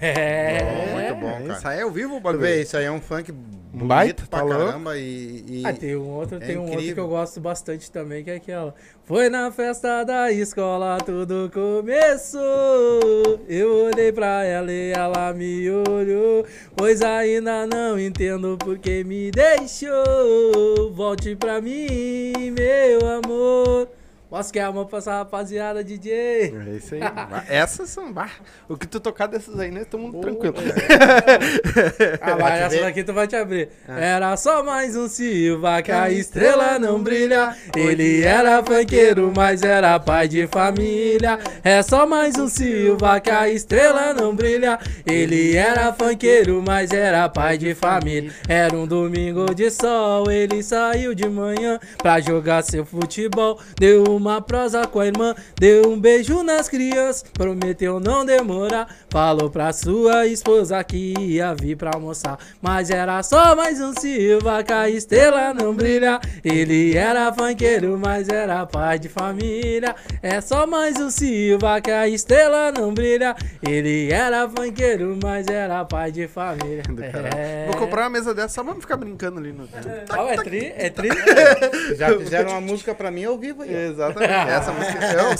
É. 0.00 0.58
Muito 0.92 1.20
bom, 1.20 1.28
É, 1.28 1.42
cara. 1.42 1.52
Isso 1.58 1.68
aí 1.68 1.78
é 1.78 1.82
ao 1.82 1.90
vivo 1.90 2.14
o 2.16 2.20
Tu 2.20 2.22
bagulho. 2.22 2.42
vê, 2.42 2.62
isso 2.62 2.76
aí 2.76 2.84
é 2.84 2.90
um 2.90 3.00
funk 3.00 3.32
bonito 3.32 3.86
Baita, 3.86 4.24
pra 4.28 4.38
tá 4.38 4.44
louco? 4.44 4.64
caramba 4.64 4.96
e... 4.98 5.44
e- 5.46 5.62
Ah, 5.66 5.72
tem 5.72 5.94
um 5.96 6.08
outro, 6.08 6.36
É 6.36 6.40
tem 6.40 6.56
um 6.56 6.62
outro 6.70 6.94
que 6.94 6.98
eu 7.00 7.08
gosto 7.08 7.40
bastante 7.40 7.90
também, 7.90 8.24
que 8.24 8.30
é 8.30 8.36
aquela. 8.36 8.74
Foi 9.04 9.28
na 9.28 9.50
festa 9.52 10.02
da 10.04 10.32
escola, 10.32 10.98
tudo 11.04 11.50
começou. 11.52 13.40
Eu 13.48 13.86
olhei 13.86 14.10
pra 14.12 14.44
ela 14.44 14.72
e 14.72 14.92
ela 14.92 15.32
me 15.32 15.70
olhou. 15.70 16.44
Pois 16.74 17.02
ainda 17.02 17.66
não 17.66 17.98
entendo 17.98 18.56
por 18.58 18.78
que 18.78 19.04
me 19.04 19.30
deixou. 19.30 20.92
Volte 20.92 21.36
pra 21.36 21.60
mim, 21.60 22.50
meu 22.50 23.00
amor. 23.08 23.88
Posso 24.28 24.52
que 24.52 24.58
amor 24.58 24.86
pra 24.86 24.98
essa 24.98 25.18
rapaziada, 25.18 25.84
DJ? 25.84 26.12
É 26.12 26.76
isso 26.76 26.94
aí. 26.96 27.00
Essas 27.48 27.88
são. 27.90 28.12
bah, 28.12 28.28
o 28.68 28.76
que 28.76 28.86
tu 28.86 28.98
tocar 28.98 29.28
dessas 29.28 29.58
aí, 29.60 29.70
né? 29.70 29.84
Todo 29.84 30.00
mundo 30.00 30.20
tranquilo. 30.20 30.54
Ah, 32.20 32.36
mas 32.36 32.60
essa 32.74 32.80
daqui 32.82 33.04
tu 33.04 33.12
vai 33.12 33.26
te 33.26 33.36
abrir. 33.36 33.68
Era 33.86 34.36
só 34.36 34.64
mais 34.64 34.96
um 34.96 35.08
Silva 35.08 35.80
que 35.82 35.92
a 35.92 36.10
estrela 36.10 36.78
não 36.78 37.00
brilha. 37.02 37.54
Ele 37.76 38.22
era 38.22 38.62
funkeiro, 38.62 39.32
mas 39.34 39.62
era 39.62 39.98
pai 40.00 40.26
de 40.26 40.46
família. 40.46 41.38
É 41.62 41.82
só 41.82 42.06
mais 42.06 42.36
um 42.36 42.48
Silva 42.48 43.20
que 43.20 43.30
a 43.30 43.48
estrela 43.48 44.12
não 44.12 44.34
brilha. 44.34 44.78
Ele 45.06 45.56
era 45.56 45.92
funkeiro, 45.92 46.62
mas 46.66 46.90
era 46.90 47.28
pai 47.28 47.58
de 47.58 47.74
família. 47.74 48.32
Era 48.48 48.74
um 48.74 48.86
domingo 48.86 49.54
de 49.54 49.70
sol, 49.70 50.30
ele 50.30 50.62
saiu 50.62 51.14
de 51.14 51.28
manhã 51.28 51.78
pra 51.98 52.20
jogar 52.20 52.62
seu 52.62 52.84
futebol. 52.84 53.60
Deu 53.78 54.15
uma 54.16 54.40
prosa 54.40 54.86
com 54.86 55.00
a 55.00 55.06
irmã, 55.06 55.34
deu 55.58 55.90
um 55.90 55.98
beijo 56.00 56.42
nas 56.42 56.68
crianças, 56.68 57.24
prometeu 57.32 58.00
não 58.00 58.24
demorar. 58.24 58.88
Falou 59.10 59.48
pra 59.50 59.72
sua 59.72 60.26
esposa 60.26 60.82
que 60.82 61.14
ia 61.18 61.54
vir 61.54 61.76
pra 61.76 61.92
almoçar. 61.94 62.38
Mas 62.60 62.90
era 62.90 63.22
só 63.22 63.54
mais 63.54 63.80
um 63.80 63.92
Silva 63.92 64.62
que 64.62 64.72
a 64.72 64.88
estrela 64.88 65.54
não 65.54 65.74
brilha. 65.74 66.20
Ele 66.44 66.96
era 66.96 67.32
funkeiro, 67.32 67.98
mas 67.98 68.28
era 68.28 68.66
pai 68.66 68.98
de 68.98 69.08
família. 69.08 69.94
É 70.22 70.40
só 70.40 70.66
mais 70.66 70.96
um 71.00 71.10
Silva 71.10 71.80
que 71.80 71.90
a 71.90 72.08
estrela 72.08 72.72
não 72.72 72.92
brilha. 72.92 73.36
Ele 73.66 74.10
era 74.12 74.48
funkeiro, 74.48 75.16
mas 75.22 75.46
era 75.46 75.84
pai 75.84 76.10
de 76.10 76.26
família. 76.26 76.82
É. 77.36 77.66
Vou 77.66 77.76
comprar 77.76 78.02
uma 78.02 78.10
mesa 78.10 78.34
dessa 78.34 78.56
só 78.56 78.64
pra 78.64 78.74
ficar 78.76 78.96
brincando 78.96 79.38
ali 79.38 79.52
no. 79.52 79.68
Ah, 80.08 80.32
é 80.32 80.36
tri? 80.36 80.72
É 80.76 80.88
tri? 80.88 81.10
Já 81.96 82.16
fizeram 82.18 82.52
uma 82.52 82.60
música 82.60 82.94
pra 82.94 83.10
mim 83.10 83.24
ao 83.24 83.36
vivo 83.36 83.62
aí. 83.62 83.70
ó. 83.98 84.05
Exatamente. 84.10 84.50
Essa 84.50 84.72
música. 84.72 85.04
É 85.04 85.34
o 85.34 85.38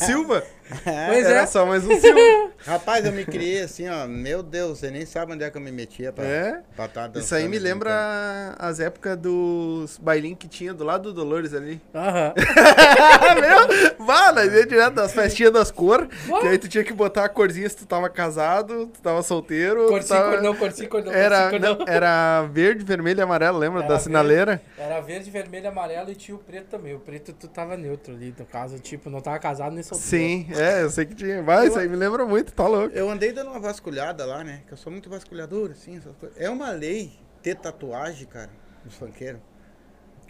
Silva? 0.68 0.83
Pois 1.09 1.26
Era 1.26 1.40
é. 1.42 1.46
só 1.46 1.64
mais 1.66 1.85
um 1.87 2.00
Silva. 2.00 2.20
Rapaz, 2.66 3.05
eu 3.05 3.12
me 3.12 3.24
criei 3.24 3.62
assim, 3.62 3.88
ó. 3.88 4.07
Meu 4.07 4.42
Deus, 4.42 4.79
você 4.79 4.90
nem 4.90 5.07
sabe 5.07 5.33
onde 5.33 5.44
é 5.44 5.50
que 5.50 5.57
eu 5.57 5.61
me 5.61 5.70
metia 5.70 6.12
pra, 6.12 6.24
É? 6.24 6.61
pra 6.74 6.88
tá 6.88 7.11
Isso 7.14 7.35
aí 7.35 7.48
me 7.48 7.59
lembra 7.59 8.55
as 8.59 8.81
épocas 8.81 9.16
dos 9.16 9.98
bailinhos 9.98 10.38
que 10.38 10.48
tinha 10.48 10.74
do 10.74 10.85
lado 10.85 11.05
do 11.05 11.12
Dolores 11.14 11.55
ali. 11.55 11.81
Aham. 11.94 12.35
Meu? 13.40 14.05
Nós 14.35 14.52
ia 14.52 14.66
direto 14.66 14.94
das 14.94 15.12
festinhas 15.14 15.52
das 15.52 15.70
cores. 15.70 16.09
Que 16.40 16.48
aí 16.48 16.59
tu 16.59 16.68
tinha 16.68 16.85
que 16.85 16.92
botar 16.92 17.24
a 17.24 17.29
corzinha 17.29 17.68
se 17.68 17.76
tu 17.76 17.87
tava 17.87 18.09
casado, 18.09 18.87
tu 18.88 19.00
tava 19.00 19.22
solteiro. 19.22 19.85
tu 19.87 19.88
Corcinho, 19.90 20.18
tava... 20.18 20.31
cordão, 20.33 20.55
corcinho, 20.57 20.88
cordão, 20.88 21.12
Era, 21.12 21.50
cordão. 21.50 21.79
não, 21.79 21.87
era 21.88 22.42
verde, 22.52 22.85
vermelho 22.85 23.18
e 23.20 23.22
amarelo, 23.22 23.59
lembra? 23.59 23.81
Era 23.81 23.88
da 23.88 23.94
verde. 23.94 24.05
sinaleira? 24.05 24.62
Era 24.79 25.00
verde, 25.00 25.31
vermelho, 25.31 25.68
amarelo 25.68 26.11
e 26.11 26.14
tinha 26.14 26.35
o 26.35 26.38
preto 26.38 26.66
também. 26.66 26.94
O 26.94 26.98
preto 27.00 27.33
tu 27.33 27.48
tava 27.48 27.76
neutro 27.76 28.12
ali, 28.14 28.35
no 28.38 28.44
caso, 28.46 28.79
tipo, 28.79 29.09
não 29.11 29.20
tava 29.20 29.38
casado 29.38 29.72
nem 29.72 29.83
solteiro. 29.83 30.09
Sim, 30.09 30.46
é, 30.59 30.83
eu 30.83 30.90
sei 30.90 31.07
que 31.07 31.14
tinha. 31.14 31.42
Vai, 31.42 31.66
isso 31.69 31.79
aí 31.79 31.88
me 31.88 31.97
lembra 31.97 32.25
muito, 32.27 32.53
tá 32.53 32.66
louco. 32.66 32.95
Eu 32.95 33.11
andei 33.11 33.33
dando 33.33 33.51
uma 33.51 33.61
vasculhada 33.61 34.25
lá, 34.25 34.42
né? 34.42 34.62
Que 34.66 34.73
eu 34.73 34.77
sou 34.77 34.90
muito 34.90 35.09
vasculhador, 35.09 35.71
assim, 35.71 35.97
essas 35.97 36.14
coisas. 36.16 36.40
É 36.40 36.49
uma 36.51 36.71
lei 36.71 37.12
ter 37.42 37.57
tatuagem, 37.57 38.27
cara, 38.27 38.51
dos 38.85 38.95
funkeiros. 38.95 39.40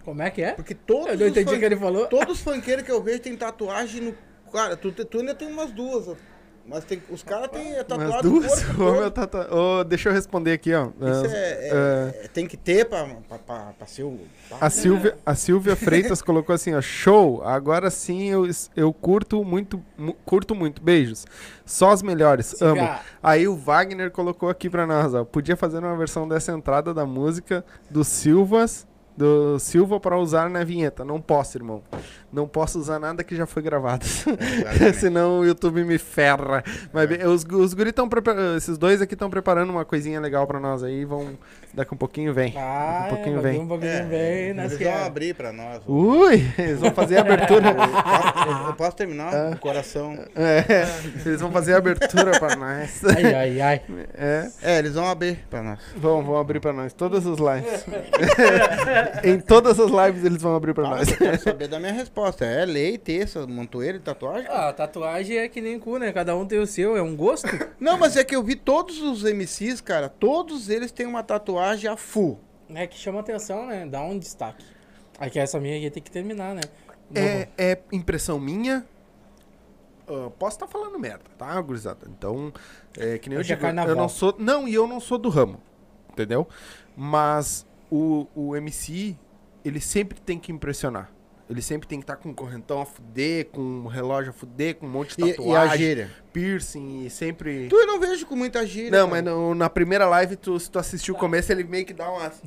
Como 0.04 0.22
é 0.22 0.30
que 0.30 0.42
é? 0.42 0.52
Porque 0.52 0.74
todos 0.74 1.08
Eu 1.08 1.18
não 1.18 1.26
entendi 1.26 1.54
o 1.54 1.58
que 1.58 1.64
ele 1.64 1.76
falou. 1.76 2.06
Todos 2.06 2.38
os 2.38 2.40
funkeiros 2.40 2.84
que 2.84 2.92
eu 2.92 3.02
vejo 3.02 3.20
tem 3.20 3.36
tatuagem 3.36 4.00
no. 4.02 4.14
Cara, 4.52 4.76
tu, 4.76 4.92
tu 4.92 5.18
ainda 5.18 5.34
tem 5.34 5.48
umas 5.48 5.72
duas, 5.72 6.06
ó. 6.06 6.16
Mas 6.68 6.84
tem, 6.84 7.00
os 7.10 7.22
caras 7.22 7.48
têm 7.48 7.74
Umas 7.74 7.84
tatuado 7.86 8.28
o 8.28 8.40
duas? 8.40 8.64
corpo 8.64 8.72
Ô, 8.82 8.86
todo. 8.86 9.00
meu 9.00 9.10
tata- 9.10 9.54
ô, 9.54 9.84
deixa 9.84 10.08
eu 10.08 10.12
responder 10.12 10.52
aqui, 10.52 10.74
ó. 10.74 10.86
Isso 10.88 11.26
é, 11.34 11.68
é- 11.68 11.70
ah, 11.72 12.14
é- 12.24 12.28
tem 12.28 12.46
que 12.46 12.56
ter 12.56 12.84
pra, 12.86 13.04
pra, 13.28 13.38
pra, 13.38 13.72
pra 13.78 13.86
ser 13.86 14.02
o. 14.02 14.18
A 14.60 14.68
Silvia, 14.68 15.16
a 15.24 15.34
Silvia 15.34 15.76
Freitas 15.76 16.20
colocou 16.22 16.54
assim, 16.54 16.74
ó, 16.74 16.80
show, 16.80 17.42
agora 17.44 17.88
sim 17.90 18.24
eu, 18.30 18.48
eu 18.76 18.92
curto 18.92 19.44
muito, 19.44 19.80
mu- 19.96 20.14
curto 20.24 20.54
muito, 20.54 20.82
beijos. 20.82 21.24
Só 21.64 21.90
as 21.90 22.02
melhores, 22.02 22.46
Silvia. 22.46 22.82
amo. 22.92 22.98
Aí 23.22 23.46
o 23.48 23.56
Wagner 23.56 24.10
colocou 24.10 24.48
aqui 24.48 24.68
pra 24.68 24.86
nós, 24.86 25.14
ó, 25.14 25.24
podia 25.24 25.56
fazer 25.56 25.78
uma 25.78 25.96
versão 25.96 26.26
dessa 26.28 26.52
entrada 26.52 26.92
da 26.92 27.06
música 27.06 27.64
do 27.88 28.02
Silvas, 28.04 28.86
do 29.16 29.58
Silva 29.58 29.98
pra 29.98 30.18
usar 30.18 30.50
na 30.50 30.62
vinheta. 30.62 31.04
Não 31.04 31.20
posso, 31.20 31.56
irmão. 31.56 31.82
Não 32.32 32.46
posso 32.46 32.78
usar 32.78 32.98
nada 32.98 33.24
que 33.24 33.34
já 33.34 33.46
foi 33.46 33.62
gravado. 33.62 34.04
Exatamente. 34.04 34.96
Senão 34.98 35.40
o 35.40 35.44
YouTube 35.44 35.84
me 35.84 35.98
ferra. 35.98 36.62
Mas 36.92 37.08
bem, 37.08 37.26
os, 37.26 37.44
os 37.44 37.72
guri 37.72 37.90
estão 37.90 38.08
esses 38.56 38.76
dois 38.76 39.00
aqui 39.00 39.14
estão 39.14 39.30
preparando 39.30 39.70
uma 39.70 39.84
coisinha 39.84 40.20
legal 40.20 40.46
pra 40.46 40.60
nós 40.60 40.82
aí, 40.82 41.04
vão 41.04 41.38
daqui 41.76 41.94
um 41.94 41.96
pouquinho 41.96 42.32
vem. 42.34 42.52
Ah, 42.56 43.04
um 43.06 43.14
pouquinho 43.14 43.38
é, 43.38 43.42
vem. 43.42 43.60
Um 43.60 43.68
pouquinho 43.68 44.06
vem, 44.08 44.52
nas 44.54 44.72
eles 44.72 44.78
que 44.78 44.84
vão 44.84 44.92
é. 44.94 45.04
abrir 45.06 45.34
pra 45.34 45.52
nós. 45.52 45.82
ó. 45.86 45.92
Ui, 45.92 46.42
eles 46.58 46.80
vão 46.80 46.90
fazer 46.92 47.18
a 47.18 47.20
abertura. 47.20 47.66
Eu, 48.46 48.66
eu 48.68 48.74
posso 48.74 48.96
terminar? 48.96 49.52
O 49.52 49.58
coração. 49.58 50.16
É, 50.36 50.64
eles 51.26 51.40
vão 51.40 51.50
fazer 51.50 51.74
a 51.74 51.78
abertura 51.78 52.38
pra 52.38 52.54
nós. 52.54 53.02
Ai, 53.04 53.34
ai, 53.34 53.60
ai. 53.60 53.80
É, 54.14 54.48
É, 54.62 54.78
eles 54.78 54.94
vão 54.94 55.08
abrir 55.08 55.38
pra 55.50 55.62
nós. 55.62 55.80
vão, 55.96 56.22
vão 56.22 56.36
abrir 56.38 56.60
pra 56.60 56.72
nós 56.72 56.92
todas 56.92 57.26
as 57.26 57.38
lives. 57.38 57.84
em 59.24 59.40
todas 59.40 59.78
as 59.80 59.90
lives 59.90 60.24
eles 60.24 60.40
vão 60.40 60.54
abrir 60.54 60.74
pra 60.74 60.86
Ah, 60.86 60.90
nós. 60.90 61.08
eu 61.08 61.16
quero 61.16 61.40
saber 61.40 61.66
da 61.68 61.80
minha 61.80 61.92
resposta. 61.92 62.44
É 62.44 62.64
lei 62.64 62.96
ter 62.98 63.22
essa 63.24 63.46
montoeira 63.46 63.98
tatuagem? 63.98 64.46
Ah, 64.48 64.72
tatuagem 64.72 65.38
é 65.38 65.48
que 65.48 65.60
nem 65.60 65.78
cu, 65.78 65.98
né? 65.98 66.12
Cada 66.12 66.36
um 66.36 66.46
tem 66.46 66.58
o 66.60 66.66
seu, 66.66 66.96
é 66.96 67.02
um 67.02 67.16
gosto. 67.16 67.48
Não, 67.80 67.98
mas 67.98 68.16
é 68.16 68.22
que 68.22 68.34
eu 68.36 68.42
vi 68.44 68.54
todos 68.54 69.00
os 69.02 69.24
MCs, 69.24 69.80
cara, 69.80 70.08
todos 70.08 70.68
eles 70.68 70.92
têm 70.92 71.06
uma 71.06 71.22
tatuagem 71.24 71.65
a 71.70 71.96
full. 71.96 72.38
É 72.74 72.86
que 72.86 72.96
chama 72.96 73.20
atenção, 73.20 73.66
né? 73.66 73.86
Dá 73.86 74.02
um 74.02 74.18
destaque. 74.18 74.64
Aqui 75.18 75.38
essa 75.38 75.58
minha 75.58 75.76
aqui 75.76 75.90
tem 75.90 76.02
que 76.02 76.10
terminar, 76.10 76.54
né? 76.54 76.62
É, 77.14 77.48
é 77.56 77.78
impressão 77.92 78.38
minha. 78.38 78.84
Ah, 80.08 80.30
posso 80.38 80.56
estar 80.56 80.66
falando 80.66 80.98
merda, 80.98 81.24
tá, 81.36 81.60
gurizada? 81.60 82.06
Então, 82.08 82.52
é 82.96 83.18
que 83.18 83.28
nem 83.28 83.36
eu 83.36 83.40
Hoje 83.40 83.52
é 83.52 83.56
digo, 83.56 83.66
eu 83.66 83.96
não 83.96 84.08
sou. 84.08 84.34
Não, 84.38 84.68
e 84.68 84.74
eu 84.74 84.86
não 84.86 85.00
sou 85.00 85.18
do 85.18 85.28
ramo, 85.28 85.60
entendeu? 86.10 86.46
Mas 86.96 87.66
o, 87.90 88.26
o 88.34 88.56
MC, 88.56 89.16
ele 89.64 89.80
sempre 89.80 90.20
tem 90.20 90.38
que 90.38 90.52
impressionar. 90.52 91.10
Ele 91.48 91.62
sempre 91.62 91.86
tem 91.86 92.00
que 92.00 92.02
estar 92.04 92.16
com 92.16 92.30
um 92.30 92.34
correntão 92.34 92.80
a 92.80 92.84
fuder, 92.86 93.46
com 93.52 93.60
um 93.60 93.86
relógio 93.86 94.30
a 94.30 94.32
fuder, 94.32 94.74
com 94.74 94.86
um 94.86 94.90
monte 94.90 95.16
de 95.16 95.24
E, 95.24 95.30
tatuagem, 95.34 95.70
e 95.70 95.72
a 95.72 95.76
gíria? 95.76 96.10
piercing 96.32 97.04
e 97.06 97.10
sempre. 97.10 97.68
Tu 97.68 97.76
eu 97.76 97.86
não 97.86 98.00
vejo 98.00 98.26
com 98.26 98.34
muita 98.34 98.66
gíria. 98.66 98.90
Não, 98.90 99.08
cara. 99.08 99.22
mas 99.22 99.24
no- 99.32 99.54
na 99.54 99.70
primeira 99.70 100.06
live, 100.08 100.34
tu, 100.34 100.58
se 100.58 100.68
tu 100.68 100.78
assistiu 100.78 101.14
o 101.14 101.18
começo, 101.18 101.52
ele 101.52 101.62
meio 101.62 101.86
que 101.86 101.92
dá 101.94 102.10
uma. 102.10 102.32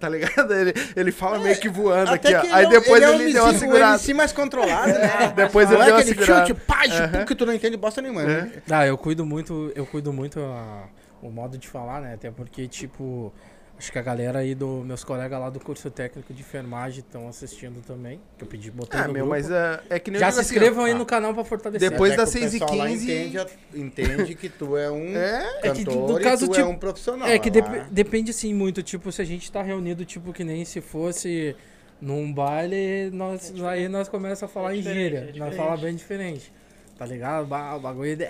Tá 0.00 0.08
ligado? 0.08 0.54
Ele, 0.54 0.72
ele 0.94 1.10
fala 1.10 1.40
meio 1.40 1.58
que 1.58 1.68
voando 1.68 2.12
aqui, 2.12 2.28
que 2.28 2.34
ó. 2.36 2.40
Aí 2.54 2.64
ele 2.64 2.76
é 2.76 2.78
um- 2.78 2.80
depois 2.82 3.02
ele, 3.02 3.12
ele, 3.14 3.22
é 3.24 3.26
um 3.26 3.32
deu 3.32 3.44
uma 3.46 3.54
segurada. 3.58 3.94
MC 3.96 4.14
mais 4.14 4.32
controlado, 4.32 4.92
né? 4.92 5.32
Depois 5.34 5.68
ele 5.72 5.82
é 5.82 5.84
deu 5.86 5.94
uma 5.96 6.02
segurada. 6.04 6.46
chute, 6.46 6.60
pá, 6.60 6.82
Aham. 6.88 7.24
que 7.24 7.34
tu 7.34 7.44
não 7.44 7.52
entende 7.52 7.76
bosta 7.76 8.00
nenhuma. 8.00 8.22
né? 8.22 8.62
Ah, 8.70 8.86
eu 8.86 8.96
cuido 8.96 9.26
muito, 9.26 9.72
eu 9.74 9.84
cuido 9.84 10.12
muito 10.12 10.38
a- 10.38 10.84
o 11.20 11.28
modo 11.30 11.58
de 11.58 11.66
falar, 11.66 12.00
né? 12.00 12.14
Até 12.14 12.30
porque, 12.30 12.68
tipo, 12.68 13.34
acho 13.78 13.92
que 13.92 13.98
a 13.98 14.02
galera 14.02 14.40
aí 14.40 14.54
do 14.54 14.82
meus 14.84 15.04
colegas 15.04 15.38
lá 15.40 15.48
do 15.48 15.60
curso 15.60 15.90
técnico 15.90 16.34
de 16.34 16.40
enfermagem 16.40 17.00
estão 17.00 17.28
assistindo 17.28 17.80
também. 17.86 18.20
Que 18.36 18.44
eu 18.44 18.48
pedi, 18.48 18.70
botei 18.70 18.98
Ah, 19.00 19.06
no 19.06 19.12
meu, 19.12 19.26
grupo. 19.26 19.30
mas 19.40 19.50
é, 19.50 19.80
é 19.88 19.98
que 19.98 20.10
nem 20.10 20.18
Já 20.20 20.30
se 20.32 20.40
assim, 20.40 20.54
inscrevam 20.54 20.82
ó. 20.82 20.86
aí 20.86 20.94
no 20.94 21.06
canal 21.06 21.32
pra 21.32 21.44
fortalecer. 21.44 21.88
Depois 21.90 22.16
das 22.16 22.30
que 22.32 22.38
o 22.38 22.40
6 22.40 22.54
e 22.54 22.58
pessoal 22.58 22.76
lá 22.78 22.86
15 22.88 23.04
Entende, 23.12 23.46
entende 23.74 24.34
que 24.34 24.48
tu 24.48 24.76
é 24.76 24.90
um 24.90 25.16
É, 25.16 25.60
É 25.62 25.70
que, 25.70 25.84
cantor 25.84 26.08
no 26.08 26.20
caso, 26.20 26.44
e 26.44 26.48
tu 26.48 26.52
tipo, 26.54 26.66
é 26.66 26.68
um 26.70 26.76
profissional. 26.76 27.28
É 27.28 27.38
que 27.38 27.50
dep- 27.50 27.86
depende 27.90 28.30
assim 28.32 28.52
muito, 28.52 28.82
tipo, 28.82 29.12
se 29.12 29.22
a 29.22 29.24
gente 29.24 29.50
tá 29.50 29.62
reunido, 29.62 30.04
tipo, 30.04 30.32
que 30.32 30.42
nem 30.44 30.64
se 30.64 30.80
fosse 30.80 31.54
num 32.00 32.32
baile, 32.32 33.10
nós, 33.12 33.52
aí 33.64 33.88
nós 33.88 34.08
começamos 34.08 34.42
a 34.44 34.48
falar 34.48 34.72
É 34.74 34.76
em 34.78 34.82
gíria. 34.82 35.18
é 35.18 35.20
nós 35.24 35.32
diferente. 35.34 35.56
fala 35.56 35.76
bem 35.76 35.94
diferente. 35.94 36.52
Tá 36.98 37.06
ligado? 37.06 37.44
O 37.44 37.78
bagulho. 37.80 38.16
de- 38.16 38.26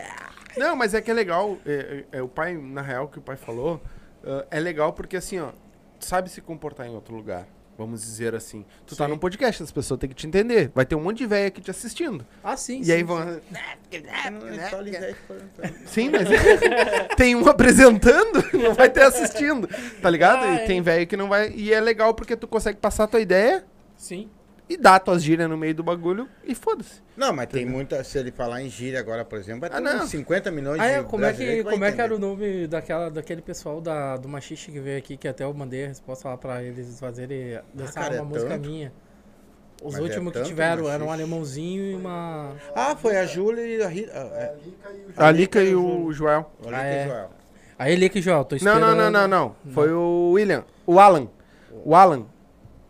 Não, 0.59 0.76
mas 0.76 0.92
é 0.92 1.01
que 1.01 1.11
é 1.11 1.14
legal. 1.14 1.57
É, 1.64 2.05
é- 2.12 2.18
é 2.18 2.22
o 2.22 2.28
pai, 2.28 2.55
na 2.55 2.82
real, 2.82 3.09
que 3.09 3.18
o 3.18 3.22
pai 3.22 3.36
falou, 3.36 3.80
ah, 4.29 4.47
é 4.51 4.61
legal 4.61 4.93
porque 4.93 5.16
assim, 5.16 5.39
ó, 5.39 5.51
sabe 5.99 6.29
se 6.31 6.41
comportar 6.41 6.87
em 6.87 6.95
outro 6.95 7.14
lugar. 7.16 7.47
Vamos 7.79 8.03
dizer 8.03 8.35
assim. 8.35 8.64
Tu 8.85 8.97
tá 8.97 9.05
Sim. 9.05 9.12
num 9.12 9.18
podcast, 9.18 9.62
as 9.62 9.70
pessoas 9.70 10.01
têm 10.01 10.09
que 10.09 10.16
te 10.16 10.26
entender. 10.26 10.72
Vai 10.74 10.85
ter 10.85 10.97
um 10.97 11.01
monte 11.01 11.18
de 11.18 11.26
velho 11.26 11.47
aqui 11.47 11.61
te 11.61 11.70
assistindo. 11.70 12.26
Ah, 12.43 12.57
sim. 12.57 12.81
E 12.81 12.87
sim, 12.87 12.93
aí 12.93 12.99
sim. 12.99 13.05
vão. 13.05 13.20
Não, 13.24 14.49
é 14.49 14.68
só 14.68 14.81
Lisete 14.81 15.16
falando. 15.29 15.49
Sim, 15.87 16.11
mas 16.11 16.29
tem 17.16 17.37
um 17.37 17.49
apresentando, 17.49 18.45
não 18.53 18.74
vai 18.74 18.91
ter 18.91 19.03
assistindo. 19.03 19.68
Tá 20.03 20.11
ligado? 20.11 20.43
Ah, 20.43 20.55
e 20.55 20.57
é. 20.57 20.66
tem 20.66 20.83
velho 20.83 21.07
que 21.07 21.16
não 21.16 21.29
vai. 21.29 21.51
E 21.51 21.72
é 21.72 21.81
legal 21.81 22.12
porque 22.14 22.37
tu 22.37 22.49
consegue 22.49 22.79
passar 22.79 23.05
a 23.05 23.07
tua 23.07 23.20
ideia 23.20 23.64
Sim. 23.97 24.31
E 24.69 24.77
dá 24.77 24.99
tuas 24.99 25.23
gírias 25.23 25.49
no 25.49 25.57
meio 25.57 25.75
do 25.75 25.83
bagulho 25.83 26.29
e 26.45 26.55
foda-se. 26.55 27.01
Não, 27.16 27.33
mas 27.33 27.47
tem 27.49 27.64
muita. 27.64 28.03
Se 28.05 28.19
ele 28.19 28.31
falar 28.31 28.62
em 28.62 28.69
gíria 28.69 29.01
agora, 29.01 29.25
por 29.25 29.39
exemplo, 29.39 29.62
vai 29.62 29.71
ter 29.71 29.77
Ah, 29.77 29.81
não. 29.81 30.05
uns 30.05 30.11
50 30.11 30.51
milhões 30.51 30.81
Ah, 30.81 30.87
de 30.87 30.93
é, 30.95 31.03
como 31.03 31.25
é 31.25 31.33
que, 31.33 31.64
como 31.64 31.85
é 31.85 31.93
que 31.93 32.01
era 32.01 32.14
o 32.14 32.19
nome 32.19 32.66
daquela, 32.66 33.11
daquele 33.11 33.41
pessoal 33.43 33.81
da, 33.81 34.16
do 34.16 34.29
Machixe 34.29 34.71
que 34.71 34.79
veio 34.81 34.99
aqui, 34.99 35.16
que 35.16 35.27
até 35.27 35.45
eu 35.45 35.55
mandei 35.55 35.85
a 35.85 35.89
resposta 35.89 36.29
lá 36.29 36.37
pra 36.37 36.62
eles 36.62 37.01
fazerem 37.01 37.59
dançar 37.73 38.05
cara, 38.05 38.16
é 38.16 38.21
uma 38.21 38.29
música 38.29 38.51
tanto. 38.51 38.69
minha. 38.69 38.93
Os 39.81 39.93
Mas 39.95 40.01
é 40.01 40.03
últimos 40.03 40.33
que 40.33 40.39
tanto 40.41 40.49
tiveram 40.49 40.89
eram 40.89 41.07
um 41.07 41.11
alemãozinho 41.12 41.85
e 41.85 41.95
uma. 41.95 42.53
Ah, 42.75 42.97
foi 42.97 43.16
a 43.16 43.25
Júlia 43.25 43.62
e 43.64 43.81
a 43.83 43.87
Rita. 43.89 44.11
É, 44.12 44.55
A 45.16 45.31
Lica 45.31 45.62
e 45.62 45.73
o 45.75 46.12
Joel. 46.12 46.51
a 46.66 46.77
Ah, 46.77 46.83
e 46.83 46.97
é. 46.97 47.05
o 47.05 47.09
Joel. 47.09 47.31
Aí 47.79 47.93
ele 47.93 48.09
que 48.09 48.21
Joel, 48.21 48.45
tô 48.45 48.57
Não, 48.57 48.59
esperando. 48.59 48.97
não, 48.97 48.97
não, 49.11 49.29
não, 49.29 49.29
não. 49.29 49.73
Foi 49.73 49.93
o 49.93 50.33
William. 50.33 50.64
O 50.85 50.99
Alan. 50.99 51.29
O 51.85 51.95
Alan. 51.95 52.27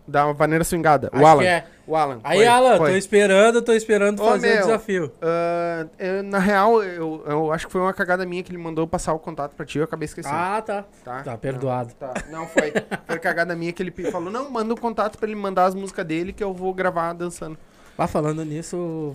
Da 0.09 0.33
vaneira 0.33 0.65
swingada. 0.65 1.11
Acho 1.13 1.23
o 1.23 1.27
Alan. 1.27 1.43
que 1.43 1.47
é. 1.47 1.65
O 1.87 1.95
Alan. 1.95 2.21
Aí, 2.25 2.39
Foi, 2.39 2.47
Alan, 2.47 2.77
foi. 2.79 2.91
tô 2.93 2.97
esperando, 2.97 3.63
tô 3.63 3.73
esperando 3.75 4.23
Ô, 4.23 4.25
fazer 4.25 4.47
o 4.47 4.51
meu, 4.55 4.61
desafio. 4.63 5.13
Ah, 5.21 5.87
eu- 5.99 6.23
na 6.23 6.39
real, 6.39 6.83
eu, 6.83 7.23
eu 7.27 7.53
acho 7.53 7.67
que 7.67 7.73
foi 7.73 7.81
uma 7.83 7.93
cagada 7.93 8.25
minha 8.25 8.43
que 8.43 8.51
ele 8.51 8.59
mandou 8.59 8.87
passar 8.87 9.13
o 9.13 9.19
contato 9.19 9.53
pra 9.55 9.67
ti, 9.67 9.77
eu 9.79 9.85
acabei 9.85 10.07
esquecendo. 10.07 10.35
Ah, 10.35 10.63
tá. 10.63 10.85
tá? 11.05 11.23
Tá 11.23 11.37
perdoado. 11.37 11.93
Não, 12.01 12.09
tá. 12.09 12.23
Não, 12.31 12.47
foi. 12.47 12.73
Foi 13.07 13.19
cagada 13.19 13.55
minha 13.55 13.71
que 13.73 13.83
ele 13.83 13.91
falou, 14.11 14.31
não, 14.31 14.51
manda 14.51 14.73
um 14.73 14.77
contato 14.77 15.19
pra 15.19 15.29
ele 15.29 15.37
mandar 15.39 15.67
as 15.67 15.75
músicas 15.75 16.07
dele 16.07 16.33
que 16.33 16.43
eu 16.43 16.55
vou 16.55 16.73
gravar 16.73 17.13
dançando. 17.13 17.59
Ah, 17.97 18.07
falando 18.07 18.43
nisso, 18.45 19.15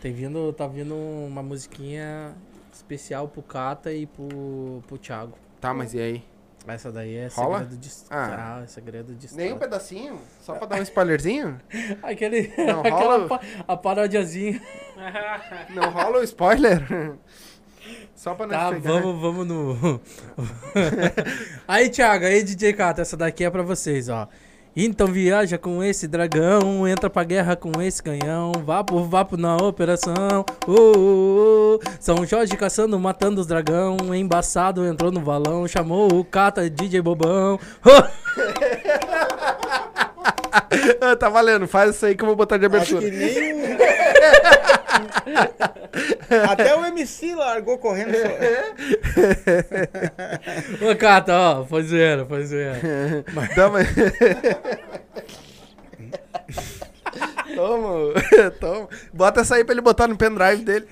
tem 0.00 0.12
vindo, 0.12 0.52
tá 0.54 0.66
vindo 0.66 0.94
uma 0.94 1.42
musiquinha 1.42 2.32
especial 2.72 3.28
pro 3.28 3.42
Cata 3.42 3.92
e 3.92 4.06
pro, 4.06 4.82
pro 4.86 4.96
Thiago. 4.96 5.32
Tá, 5.60 5.74
mas 5.74 5.92
e 5.94 6.00
aí? 6.00 6.22
Essa 6.66 6.90
daí 6.90 7.14
é 7.16 7.28
Rola? 7.28 7.60
segredo 7.60 7.76
de 7.80 7.90
Ah. 8.10 8.56
ah. 8.58 8.62
é 8.62 8.66
segredo 8.66 9.14
de 9.14 9.34
Nem 9.36 9.52
um 9.52 9.58
pedacinho? 9.58 10.20
Só 10.40 10.54
pra 10.54 10.66
dar 10.66 10.78
um 10.80 10.82
spoilerzinho? 10.82 11.58
Aquele, 12.02 12.52
Não 12.58 12.80
aquela 12.86 13.16
rola? 13.18 13.28
pa- 13.28 13.40
a 13.68 13.76
parodiazinha. 13.76 14.60
Não 15.74 15.90
rola 15.90 16.18
o 16.18 16.22
spoiler? 16.24 16.82
Só 18.16 18.34
pra 18.34 18.46
não 18.46 18.54
Tá, 18.56 18.68
chegar. 18.74 18.92
vamos, 19.00 19.20
vamos 19.20 19.46
no. 19.46 20.00
aí, 21.68 21.88
Thiago, 21.88 22.24
aí, 22.24 22.42
DJ 22.42 22.72
Cata, 22.72 23.02
essa 23.02 23.16
daqui 23.16 23.44
é 23.44 23.50
pra 23.50 23.62
vocês, 23.62 24.08
ó. 24.08 24.26
Então 24.78 25.06
viaja 25.06 25.56
com 25.56 25.82
esse 25.82 26.06
dragão, 26.06 26.86
entra 26.86 27.08
pra 27.08 27.24
guerra 27.24 27.56
com 27.56 27.80
esse 27.80 28.02
canhão, 28.02 28.52
vapo, 28.62 29.02
vapo 29.04 29.34
na 29.34 29.56
operação. 29.56 30.44
Uh, 30.68 30.72
uh, 30.72 31.74
uh. 31.76 31.80
São 31.98 32.26
Jorge 32.26 32.54
caçando, 32.58 33.00
matando 33.00 33.40
os 33.40 33.46
dragão, 33.46 33.96
embaçado 34.14 34.84
entrou 34.84 35.10
no 35.10 35.22
valão, 35.22 35.66
chamou 35.66 36.12
o 36.12 36.22
Cata 36.22 36.68
DJ 36.68 37.00
Bobão. 37.00 37.58
Ah, 41.00 41.14
tá 41.14 41.28
valendo, 41.28 41.66
faz 41.66 41.94
isso 41.94 42.06
aí 42.06 42.14
que 42.14 42.22
eu 42.22 42.26
vou 42.26 42.36
botar 42.36 42.56
de 42.56 42.66
Acho 42.66 42.76
abertura. 42.76 43.00
que 43.02 43.10
nem. 43.10 43.76
Até 46.50 46.74
o 46.76 46.84
MC 46.84 47.34
largou 47.34 47.78
correndo. 47.78 48.12
só. 48.14 48.28
Ô, 50.90 50.96
Cata, 50.96 51.32
ó, 51.34 51.64
foi 51.64 51.82
zoeira, 51.82 52.24
foi 52.26 52.44
zoeira. 52.46 53.24
Dá 53.54 53.68
uma... 53.68 53.78
Toma, 57.54 58.12
toma. 58.60 58.88
Bota 59.12 59.40
essa 59.40 59.54
aí 59.54 59.64
pra 59.64 59.72
ele 59.72 59.80
botar 59.80 60.06
no 60.06 60.16
pendrive 60.16 60.62
dele. 60.62 60.86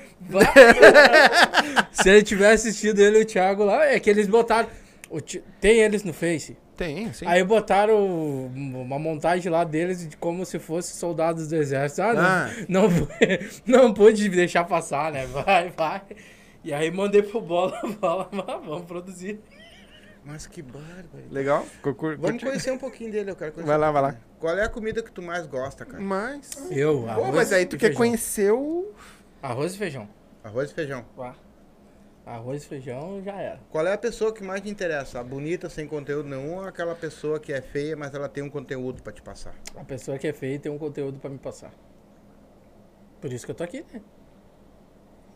Se 1.93 2.09
ele 2.09 2.23
tiver 2.23 2.53
assistido 2.53 2.99
ele 3.01 3.19
e 3.19 3.23
o 3.23 3.27
Thiago 3.27 3.65
lá, 3.65 3.85
é 3.85 4.01
que 4.01 4.09
eles 4.09 4.27
botaram. 4.27 4.69
o 5.11 5.21
Ti- 5.21 5.45
tem 5.61 5.81
eles 5.81 6.03
no 6.03 6.15
Face. 6.15 6.57
Tem, 6.77 7.12
sim. 7.12 7.25
Aí 7.27 7.43
botaram 7.45 8.05
uma 8.55 8.99
montagem 8.99 9.51
lá 9.51 9.62
deles 9.64 10.09
de 10.09 10.16
como 10.16 10.45
se 10.45 10.59
fosse 10.59 10.97
soldados 10.97 11.49
do 11.49 11.55
exército. 11.57 12.03
Ah, 12.03 12.14
não, 12.14 12.20
Ah. 12.22 12.51
não, 13.66 13.83
não 13.85 13.95
pude 13.95 14.29
deixar 14.29 14.64
passar, 14.64 15.12
né? 15.12 15.27
Vai, 15.27 15.70
vai. 15.70 16.03
E 16.64 16.72
aí 16.72 16.91
mandei 16.91 17.22
pro 17.22 17.41
bola, 17.41 17.79
bola, 18.01 18.29
vamos 18.33 18.85
produzir. 18.87 19.39
Mas 20.25 20.47
que 20.47 20.62
bárbaro. 20.62 21.07
Legal? 21.31 21.66
Vamos 21.83 21.99
curte? 21.99 22.45
conhecer 22.45 22.70
um 22.72 22.79
pouquinho 22.79 23.12
dele, 23.12 23.31
eu 23.31 23.37
quero 23.37 23.53
conhecer. 23.53 23.68
Vai 23.68 23.79
lá, 23.79 23.91
um 23.91 23.93
vai 23.93 24.03
lá. 24.03 24.16
Qual 24.41 24.57
é 24.59 24.64
a 24.64 24.68
comida 24.68 25.03
que 25.03 25.12
tu 25.12 25.20
mais 25.22 25.47
gosta, 25.47 25.85
cara? 25.85 26.03
Mas... 26.03 26.51
Eu, 26.70 27.03
Pô, 27.03 27.09
arroz 27.11 27.35
mas 27.35 27.53
aí 27.53 27.66
tu 27.66 27.77
quer 27.77 27.89
feijão. 27.89 27.99
conhecer 27.99 28.51
o... 28.51 28.91
Arroz 29.43 29.75
e 29.75 29.79
feijão. 29.79 30.09
Arroz 30.43 30.70
e 30.70 30.75
feijão. 30.75 31.05
Vá. 31.14 31.35
Arroz 32.27 32.64
e 32.64 32.66
feijão 32.66 33.22
já 33.22 33.35
era. 33.35 33.61
Qual 33.70 33.87
é 33.87 33.93
a 33.93 33.99
pessoa 33.99 34.33
que 34.33 34.43
mais 34.43 34.62
te 34.62 34.70
interessa? 34.70 35.20
A 35.20 35.22
bonita, 35.25 35.68
sem 35.68 35.87
conteúdo 35.87 36.27
nenhum, 36.29 36.55
ou 36.55 36.64
aquela 36.64 36.95
pessoa 36.95 37.39
que 37.39 37.53
é 37.53 37.61
feia, 37.61 37.95
mas 37.95 38.14
ela 38.14 38.29
tem 38.29 38.43
um 38.43 38.49
conteúdo 38.49 39.03
pra 39.03 39.12
te 39.12 39.20
passar? 39.20 39.55
A 39.77 39.85
pessoa 39.85 40.18
que 40.18 40.27
é 40.27 40.33
feia 40.33 40.59
tem 40.59 40.72
um 40.72 40.79
conteúdo 40.79 41.18
pra 41.18 41.29
me 41.29 41.39
passar. 41.39 41.70
Por 43.20 43.31
isso 43.31 43.45
que 43.45 43.51
eu 43.51 43.55
tô 43.55 43.62
aqui, 43.62 43.85
né? 43.93 44.01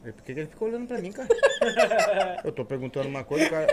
E 0.06 0.12
Por 0.12 0.22
que 0.22 0.32
que 0.32 0.40
ele 0.40 0.48
ficou 0.48 0.68
olhando 0.68 0.86
pra 0.86 0.98
mim, 0.98 1.12
cara? 1.12 1.28
eu 2.44 2.52
tô 2.52 2.64
perguntando 2.64 3.08
uma 3.08 3.24
coisa, 3.24 3.46
o 3.46 3.50
cara. 3.50 3.66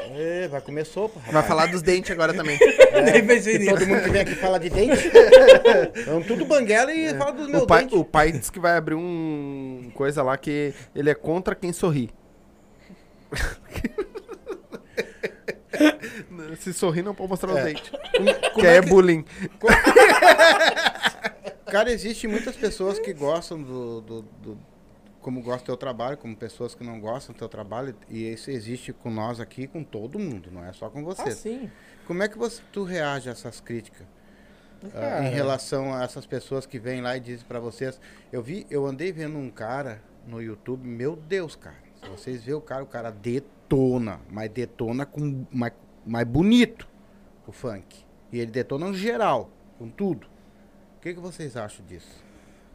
Vai 0.50 0.60
comer 0.60 0.86
sopa, 0.86 1.20
rapaz. 1.20 1.34
Vai 1.34 1.44
falar 1.44 1.66
dos 1.68 1.82
dentes 1.82 2.12
agora 2.12 2.34
também. 2.34 2.58
Nem 3.06 3.26
pensei 3.26 3.60
nisso. 3.60 3.72
todo 3.72 3.88
mundo 3.88 4.04
que 4.04 4.10
vem 4.10 4.22
aqui 4.22 4.36
fala 4.36 4.60
de 4.60 4.70
dente. 4.70 5.10
Então 6.02 6.22
tudo 6.22 6.46
banguela 6.46 6.92
e 6.92 7.14
fala 7.16 7.32
dos 7.32 7.48
meus 7.48 7.64
o, 7.64 7.68
pai, 7.68 7.82
dentes. 7.84 7.98
o 7.98 8.04
pai 8.04 8.32
disse 8.32 8.52
que 8.52 8.60
vai 8.60 8.76
abrir 8.76 8.96
um 8.96 9.90
coisa 9.94 10.22
lá 10.22 10.38
que 10.38 10.74
ele 10.94 11.10
é 11.10 11.16
contra 11.16 11.56
quem 11.56 11.72
sorri. 11.72 12.10
Se 16.60 16.74
sorrir, 16.74 17.02
não 17.04 17.14
pode 17.14 17.30
mostrar 17.30 17.52
os 17.52 17.58
É. 17.58 17.64
dentes. 17.66 17.90
Como, 17.90 18.34
Que 18.62 18.68
é 18.68 18.78
é 18.78 18.82
que- 18.82 18.88
bullying. 18.90 19.26
Cara, 21.70 21.92
existe 21.92 22.28
muitas 22.28 22.56
pessoas 22.56 22.98
que 23.00 23.14
gostam 23.14 23.62
do, 23.62 24.02
do, 24.02 24.22
do- 24.22 24.58
como 25.22 25.42
gostam 25.42 25.60
do 25.64 25.66
teu 25.66 25.78
trabalho, 25.78 26.18
como 26.18 26.36
pessoas 26.36 26.74
que 26.76 26.84
não 26.84 27.00
gostam 27.00 27.34
do 27.34 27.40
teu 27.40 27.50
trabalho, 27.50 27.96
e 28.10 28.32
isso 28.32 28.50
existe 28.52 28.94
com 28.94 29.10
nós 29.10 29.40
aqui, 29.40 29.68
com 29.68 29.84
todo 29.84 30.18
mundo, 30.20 30.50
não 30.52 30.64
é 30.64 30.72
só 30.72 30.90
com 30.90 31.00
Ah, 31.00 31.04
vocês. 31.04 31.36
sim. 31.36 31.70
como 32.08 32.22
é 32.24 32.30
que 32.30 32.38
você, 32.38 32.62
tu 32.72 32.84
reage 32.84 33.28
a 33.28 33.32
essas 33.32 33.60
críticas? 33.60 34.06
ah, 34.94 35.24
em 35.26 35.32
relação 35.32 35.94
a 35.96 36.04
essas 36.04 36.28
pessoas 36.28 36.66
que 36.68 36.78
vêm 36.78 37.02
lá 37.02 37.18
e 37.18 37.20
dizem 37.20 37.46
pra 37.48 37.60
vocês, 37.60 38.00
eu 38.32 38.44
vi, 38.44 38.68
eu 38.70 38.86
andei 38.86 39.12
vendo 39.12 39.36
um 39.38 39.50
cara 39.50 40.00
no 40.28 40.40
YouTube, 40.42 40.88
meu 40.88 41.16
Deus, 41.16 41.56
cara, 41.56 41.76
vocês 42.10 42.44
verem 42.44 42.56
o 42.56 42.62
cara, 42.62 42.84
o 42.84 42.88
cara 42.88 43.12
detona, 43.12 44.20
mas 44.30 44.50
detona 44.50 45.06
com 45.06 45.46
mais, 45.52 45.74
mais 46.06 46.28
bonito 46.28 46.88
o 47.48 47.52
funk. 47.52 48.06
E 48.32 48.40
ele 48.40 48.52
detona 48.52 48.88
no 48.88 48.94
geral, 48.94 49.50
com 49.78 49.90
tudo. 49.90 50.28
O 50.98 51.02
que, 51.02 51.14
que 51.14 51.20
vocês 51.20 51.56
acham 51.56 51.86
disso? 51.86 52.24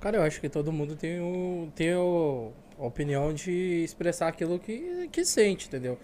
Cara, 0.00 0.16
eu 0.16 0.22
acho 0.22 0.40
que 0.40 0.48
todo 0.48 0.72
mundo 0.72 0.96
tem, 0.96 1.20
o, 1.20 1.68
tem 1.74 1.92
a 1.92 2.84
opinião 2.84 3.34
de 3.34 3.84
expressar 3.84 4.28
aquilo 4.28 4.58
que, 4.58 5.08
que 5.12 5.24
sente, 5.24 5.66
entendeu? 5.68 5.98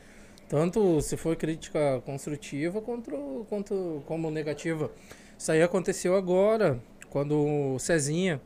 Tanto 0.48 1.00
se 1.00 1.16
for 1.16 1.34
crítica 1.34 2.00
construtiva 2.04 2.80
quanto, 2.80 3.46
quanto 3.48 4.02
como 4.06 4.30
negativa. 4.30 4.90
Isso 5.38 5.50
aí 5.50 5.62
aconteceu 5.62 6.14
agora, 6.14 6.80
quando 7.10 7.74
o 7.74 7.78
Cezinha 7.78 8.40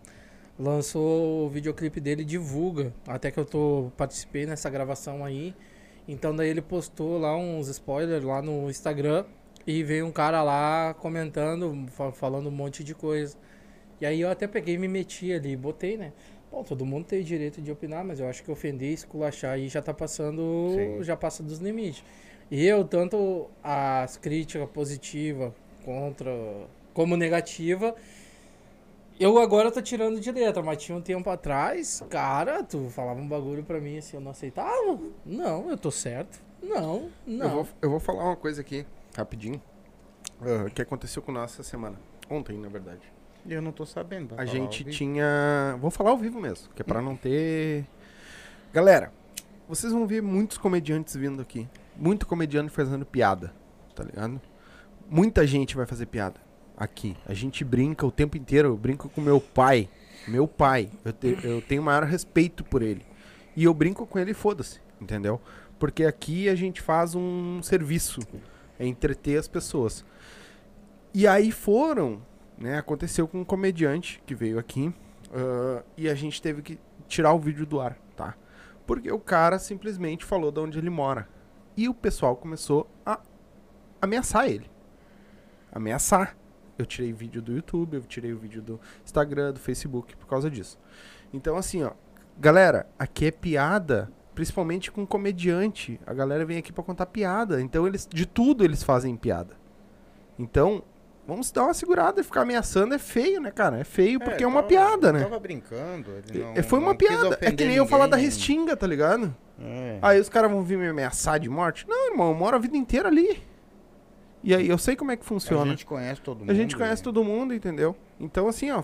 lançou 0.60 1.46
o 1.46 1.48
videoclipe 1.48 2.00
dele 2.00 2.24
Divulga. 2.24 2.92
Até 3.06 3.30
que 3.30 3.38
eu 3.38 3.44
tô, 3.44 3.90
participei 3.96 4.46
nessa 4.46 4.68
gravação 4.68 5.24
aí. 5.24 5.54
Então 6.06 6.34
daí 6.34 6.48
ele 6.48 6.62
postou 6.62 7.18
lá 7.18 7.36
uns 7.36 7.68
spoilers 7.68 8.22
lá 8.24 8.42
no 8.42 8.68
Instagram. 8.70 9.24
E 9.66 9.82
veio 9.84 10.06
um 10.06 10.12
cara 10.12 10.42
lá 10.42 10.94
comentando, 10.94 11.86
fa- 11.90 12.12
falando 12.12 12.48
um 12.48 12.52
monte 12.52 12.82
de 12.82 12.94
coisa. 12.94 13.36
E 14.00 14.06
aí 14.06 14.20
eu 14.20 14.30
até 14.30 14.46
peguei 14.46 14.74
e 14.74 14.78
me 14.78 14.88
meti 14.88 15.32
ali, 15.32 15.54
botei, 15.54 15.96
né? 15.96 16.12
Bom, 16.50 16.64
todo 16.64 16.84
mundo 16.84 17.04
tem 17.04 17.22
direito 17.22 17.60
de 17.60 17.70
opinar, 17.70 18.02
mas 18.04 18.18
eu 18.18 18.26
acho 18.26 18.42
que 18.42 18.50
ofender, 18.50 18.92
esculachar 18.92 19.52
aí 19.52 19.68
já 19.68 19.80
tá 19.82 19.92
passando, 19.94 20.72
Sim. 20.74 21.02
já 21.04 21.14
passa 21.16 21.42
dos 21.42 21.58
limites. 21.58 22.02
E 22.50 22.66
eu, 22.66 22.84
tanto 22.84 23.48
as 23.62 24.16
críticas 24.16 24.68
positivas 24.70 25.52
contra, 25.84 26.32
como 26.92 27.16
negativa, 27.16 27.94
eu 29.20 29.38
agora 29.38 29.70
tô 29.70 29.82
tirando 29.82 30.18
de 30.18 30.32
letra, 30.32 30.62
mas 30.62 30.82
tinha 30.82 30.96
um 30.96 31.00
tempo 31.02 31.28
atrás, 31.28 32.02
cara, 32.08 32.64
tu 32.64 32.88
falava 32.88 33.20
um 33.20 33.28
bagulho 33.28 33.62
pra 33.62 33.78
mim 33.78 33.98
assim, 33.98 34.16
eu 34.16 34.20
não 34.20 34.30
aceitava. 34.30 34.98
Não, 35.26 35.68
eu 35.68 35.76
tô 35.76 35.90
certo. 35.90 36.40
Não, 36.62 37.10
não. 37.26 37.44
Eu 37.44 37.50
vou, 37.50 37.68
eu 37.82 37.90
vou 37.90 38.00
falar 38.00 38.24
uma 38.24 38.36
coisa 38.36 38.62
aqui, 38.62 38.86
rapidinho, 39.14 39.60
ah, 40.40 40.70
que 40.70 40.80
aconteceu 40.80 41.20
com 41.20 41.30
nós 41.32 41.52
essa 41.52 41.62
semana. 41.62 42.00
Ontem, 42.30 42.56
na 42.56 42.68
verdade. 42.68 43.02
Eu 43.46 43.60
não 43.60 43.72
tô 43.72 43.84
sabendo. 43.84 44.34
A 44.38 44.46
gente 44.46 44.84
tinha. 44.84 45.76
Vou 45.80 45.90
falar 45.90 46.10
ao 46.10 46.18
vivo 46.18 46.40
mesmo, 46.40 46.72
que 46.74 46.80
é 46.80 46.84
pra 46.84 47.02
não 47.02 47.14
ter. 47.14 47.86
Galera, 48.72 49.12
vocês 49.68 49.92
vão 49.92 50.06
ver 50.06 50.22
muitos 50.22 50.56
comediantes 50.56 51.14
vindo 51.14 51.42
aqui. 51.42 51.68
Muito 51.94 52.26
comediante 52.26 52.70
fazendo 52.70 53.04
piada, 53.04 53.52
tá 53.94 54.02
ligado? 54.02 54.40
Muita 55.10 55.46
gente 55.46 55.76
vai 55.76 55.84
fazer 55.84 56.06
piada 56.06 56.40
aqui. 56.80 57.16
A 57.26 57.34
gente 57.34 57.64
brinca 57.64 58.04
o 58.04 58.10
tempo 58.10 58.36
inteiro. 58.36 58.68
Eu 58.68 58.76
brinco 58.76 59.08
com 59.08 59.20
meu 59.20 59.40
pai. 59.40 59.88
Meu 60.26 60.48
pai. 60.48 60.90
Eu, 61.04 61.12
te- 61.12 61.38
eu 61.44 61.62
tenho 61.62 61.82
maior 61.82 62.02
respeito 62.02 62.64
por 62.64 62.82
ele. 62.82 63.06
E 63.54 63.64
eu 63.64 63.72
brinco 63.72 64.04
com 64.06 64.18
ele 64.18 64.34
foda-se, 64.34 64.80
entendeu? 65.00 65.40
Porque 65.78 66.04
aqui 66.04 66.48
a 66.48 66.54
gente 66.54 66.80
faz 66.80 67.14
um 67.14 67.62
serviço. 67.62 68.20
É 68.78 68.86
entreter 68.86 69.38
as 69.38 69.46
pessoas. 69.46 70.04
E 71.14 71.26
aí 71.26 71.52
foram 71.52 72.22
né? 72.60 72.76
Aconteceu 72.78 73.26
com 73.26 73.40
um 73.40 73.44
comediante 73.44 74.22
que 74.26 74.34
veio 74.34 74.58
aqui 74.58 74.92
ah, 75.32 75.82
e 75.96 76.08
a 76.08 76.14
gente 76.14 76.40
teve 76.42 76.60
que 76.60 76.78
tirar 77.08 77.32
o 77.32 77.38
vídeo 77.38 77.64
do 77.64 77.80
ar, 77.80 77.96
tá? 78.14 78.34
Porque 78.86 79.10
o 79.10 79.18
cara 79.18 79.58
simplesmente 79.58 80.24
falou 80.24 80.52
de 80.52 80.60
onde 80.60 80.78
ele 80.78 80.90
mora. 80.90 81.26
E 81.76 81.88
o 81.88 81.94
pessoal 81.94 82.36
começou 82.36 82.88
a 83.06 83.18
ameaçar 84.02 84.46
ele. 84.48 84.70
Ameaçar. 85.72 86.36
Eu 86.80 86.86
tirei 86.86 87.12
vídeo 87.12 87.42
do 87.42 87.52
YouTube, 87.52 87.94
eu 87.96 88.00
tirei 88.02 88.32
o 88.32 88.38
vídeo 88.38 88.62
do 88.62 88.80
Instagram, 89.04 89.52
do 89.52 89.60
Facebook 89.60 90.16
por 90.16 90.26
causa 90.26 90.50
disso. 90.50 90.78
Então, 91.32 91.56
assim, 91.56 91.82
ó, 91.84 91.90
galera, 92.38 92.86
aqui 92.98 93.26
é 93.26 93.30
piada, 93.30 94.10
principalmente 94.34 94.90
com 94.90 95.06
comediante. 95.06 96.00
A 96.06 96.14
galera 96.14 96.44
vem 96.46 96.56
aqui 96.56 96.72
pra 96.72 96.82
contar 96.82 97.06
piada. 97.06 97.60
Então, 97.60 97.86
eles 97.86 98.08
de 98.10 98.24
tudo 98.26 98.64
eles 98.64 98.82
fazem 98.82 99.14
piada. 99.16 99.54
Então, 100.38 100.82
vamos 101.26 101.50
dar 101.50 101.64
uma 101.64 101.74
segurada 101.74 102.20
e 102.20 102.24
ficar 102.24 102.40
ameaçando 102.42 102.94
é 102.94 102.98
feio, 102.98 103.40
né, 103.40 103.50
cara? 103.50 103.78
É 103.78 103.84
feio 103.84 104.18
porque 104.18 104.42
é, 104.42 104.46
uma 104.46 104.62
tava- 104.62 104.68
piada, 104.68 105.12
né? 105.12 105.22
Tava 105.22 105.38
brincando. 105.38 106.10
não- 106.34 106.52
É, 106.56 106.62
Foi 106.62 106.78
uma 106.78 106.94
piada. 106.94 107.36
É 107.42 107.52
que 107.52 107.64
nem 107.66 107.76
eu 107.76 107.86
falar 107.86 108.06
da 108.06 108.16
restinga, 108.16 108.74
tá 108.76 108.86
ligado? 108.86 109.36
É. 109.60 109.98
Aí 110.00 110.18
os 110.18 110.30
caras 110.30 110.50
vão 110.50 110.62
vir 110.62 110.78
me 110.78 110.88
ameaçar 110.88 111.38
de 111.38 111.50
morte? 111.50 111.86
Não, 111.86 112.10
irmão, 112.10 112.28
eu 112.30 112.34
moro 112.34 112.56
a 112.56 112.58
vida 112.58 112.76
inteira 112.76 113.08
ali. 113.08 113.42
E 114.42 114.54
aí 114.54 114.68
eu 114.68 114.78
sei 114.78 114.96
como 114.96 115.10
é 115.10 115.16
que 115.16 115.22
A 115.22 115.26
funciona. 115.26 115.70
gente 115.70 115.84
conhece 115.84 116.20
todo 116.20 116.40
mundo. 116.40 116.50
A 116.50 116.54
gente 116.54 116.76
conhece 116.76 117.02
né? 117.02 117.04
todo 117.04 117.22
mundo, 117.22 117.54
entendeu? 117.54 117.94
Então, 118.18 118.48
assim, 118.48 118.70
ó, 118.70 118.82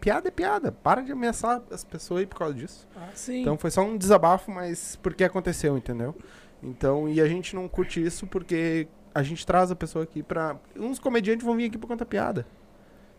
piada 0.00 0.28
é 0.28 0.30
piada. 0.30 0.72
Para 0.72 1.02
de 1.02 1.12
ameaçar 1.12 1.62
as 1.70 1.84
pessoas 1.84 2.20
aí 2.20 2.26
por 2.26 2.38
causa 2.38 2.54
disso. 2.54 2.88
Ah, 2.96 3.10
sim. 3.14 3.42
Então 3.42 3.56
foi 3.56 3.70
só 3.70 3.82
um 3.82 3.96
desabafo, 3.96 4.50
mas 4.50 4.96
porque 5.02 5.22
aconteceu, 5.24 5.76
entendeu? 5.78 6.14
Então, 6.62 7.08
e 7.08 7.20
a 7.20 7.26
gente 7.26 7.54
não 7.54 7.68
curte 7.68 8.04
isso 8.04 8.26
porque 8.26 8.88
a 9.14 9.22
gente 9.22 9.46
traz 9.46 9.70
a 9.70 9.76
pessoa 9.76 10.04
aqui 10.04 10.22
pra. 10.22 10.56
Uns 10.76 10.98
comediantes 10.98 11.44
vão 11.44 11.56
vir 11.56 11.66
aqui 11.66 11.78
pra 11.78 11.88
contar 11.88 12.06
piada. 12.06 12.46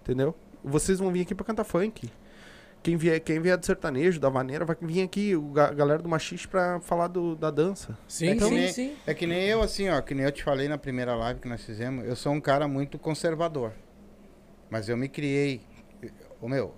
Entendeu? 0.01 0.35
Vocês 0.63 0.99
vão 0.99 1.11
vir 1.11 1.21
aqui 1.21 1.35
pra 1.35 1.45
cantar 1.45 1.63
funk. 1.63 2.09
Quem 2.83 2.97
vier, 2.97 3.17
quem 3.21 3.39
vier 3.39 3.57
do 3.57 3.65
sertanejo, 3.65 4.19
da 4.19 4.27
vaneira, 4.29 4.65
vai 4.65 4.75
vir 4.81 5.01
aqui, 5.03 5.33
o 5.35 5.41
ga- 5.53 5.69
a 5.69 5.73
galera 5.73 6.03
do 6.03 6.09
machiste 6.09 6.47
pra 6.49 6.81
falar 6.81 7.07
do, 7.07 7.33
da 7.33 7.49
dança. 7.49 7.97
Sim, 8.09 8.35
que 8.35 8.43
sim, 8.43 8.53
nem- 8.55 8.71
sim. 8.73 8.95
É 9.07 9.13
que 9.13 9.25
nem 9.25 9.45
eu, 9.47 9.61
assim, 9.61 9.87
ó, 9.87 10.01
que 10.01 10.13
nem 10.13 10.25
eu 10.25 10.31
te 10.33 10.43
falei 10.43 10.67
na 10.67 10.77
primeira 10.77 11.15
live 11.15 11.39
que 11.39 11.47
nós 11.47 11.63
fizemos, 11.63 12.05
eu 12.05 12.15
sou 12.15 12.33
um 12.33 12.41
cara 12.41 12.67
muito 12.67 12.99
conservador. 12.99 13.71
Mas 14.69 14.89
eu 14.89 14.97
me 14.97 15.07
criei. 15.07 15.61
O 16.41 16.49
meu, 16.49 16.73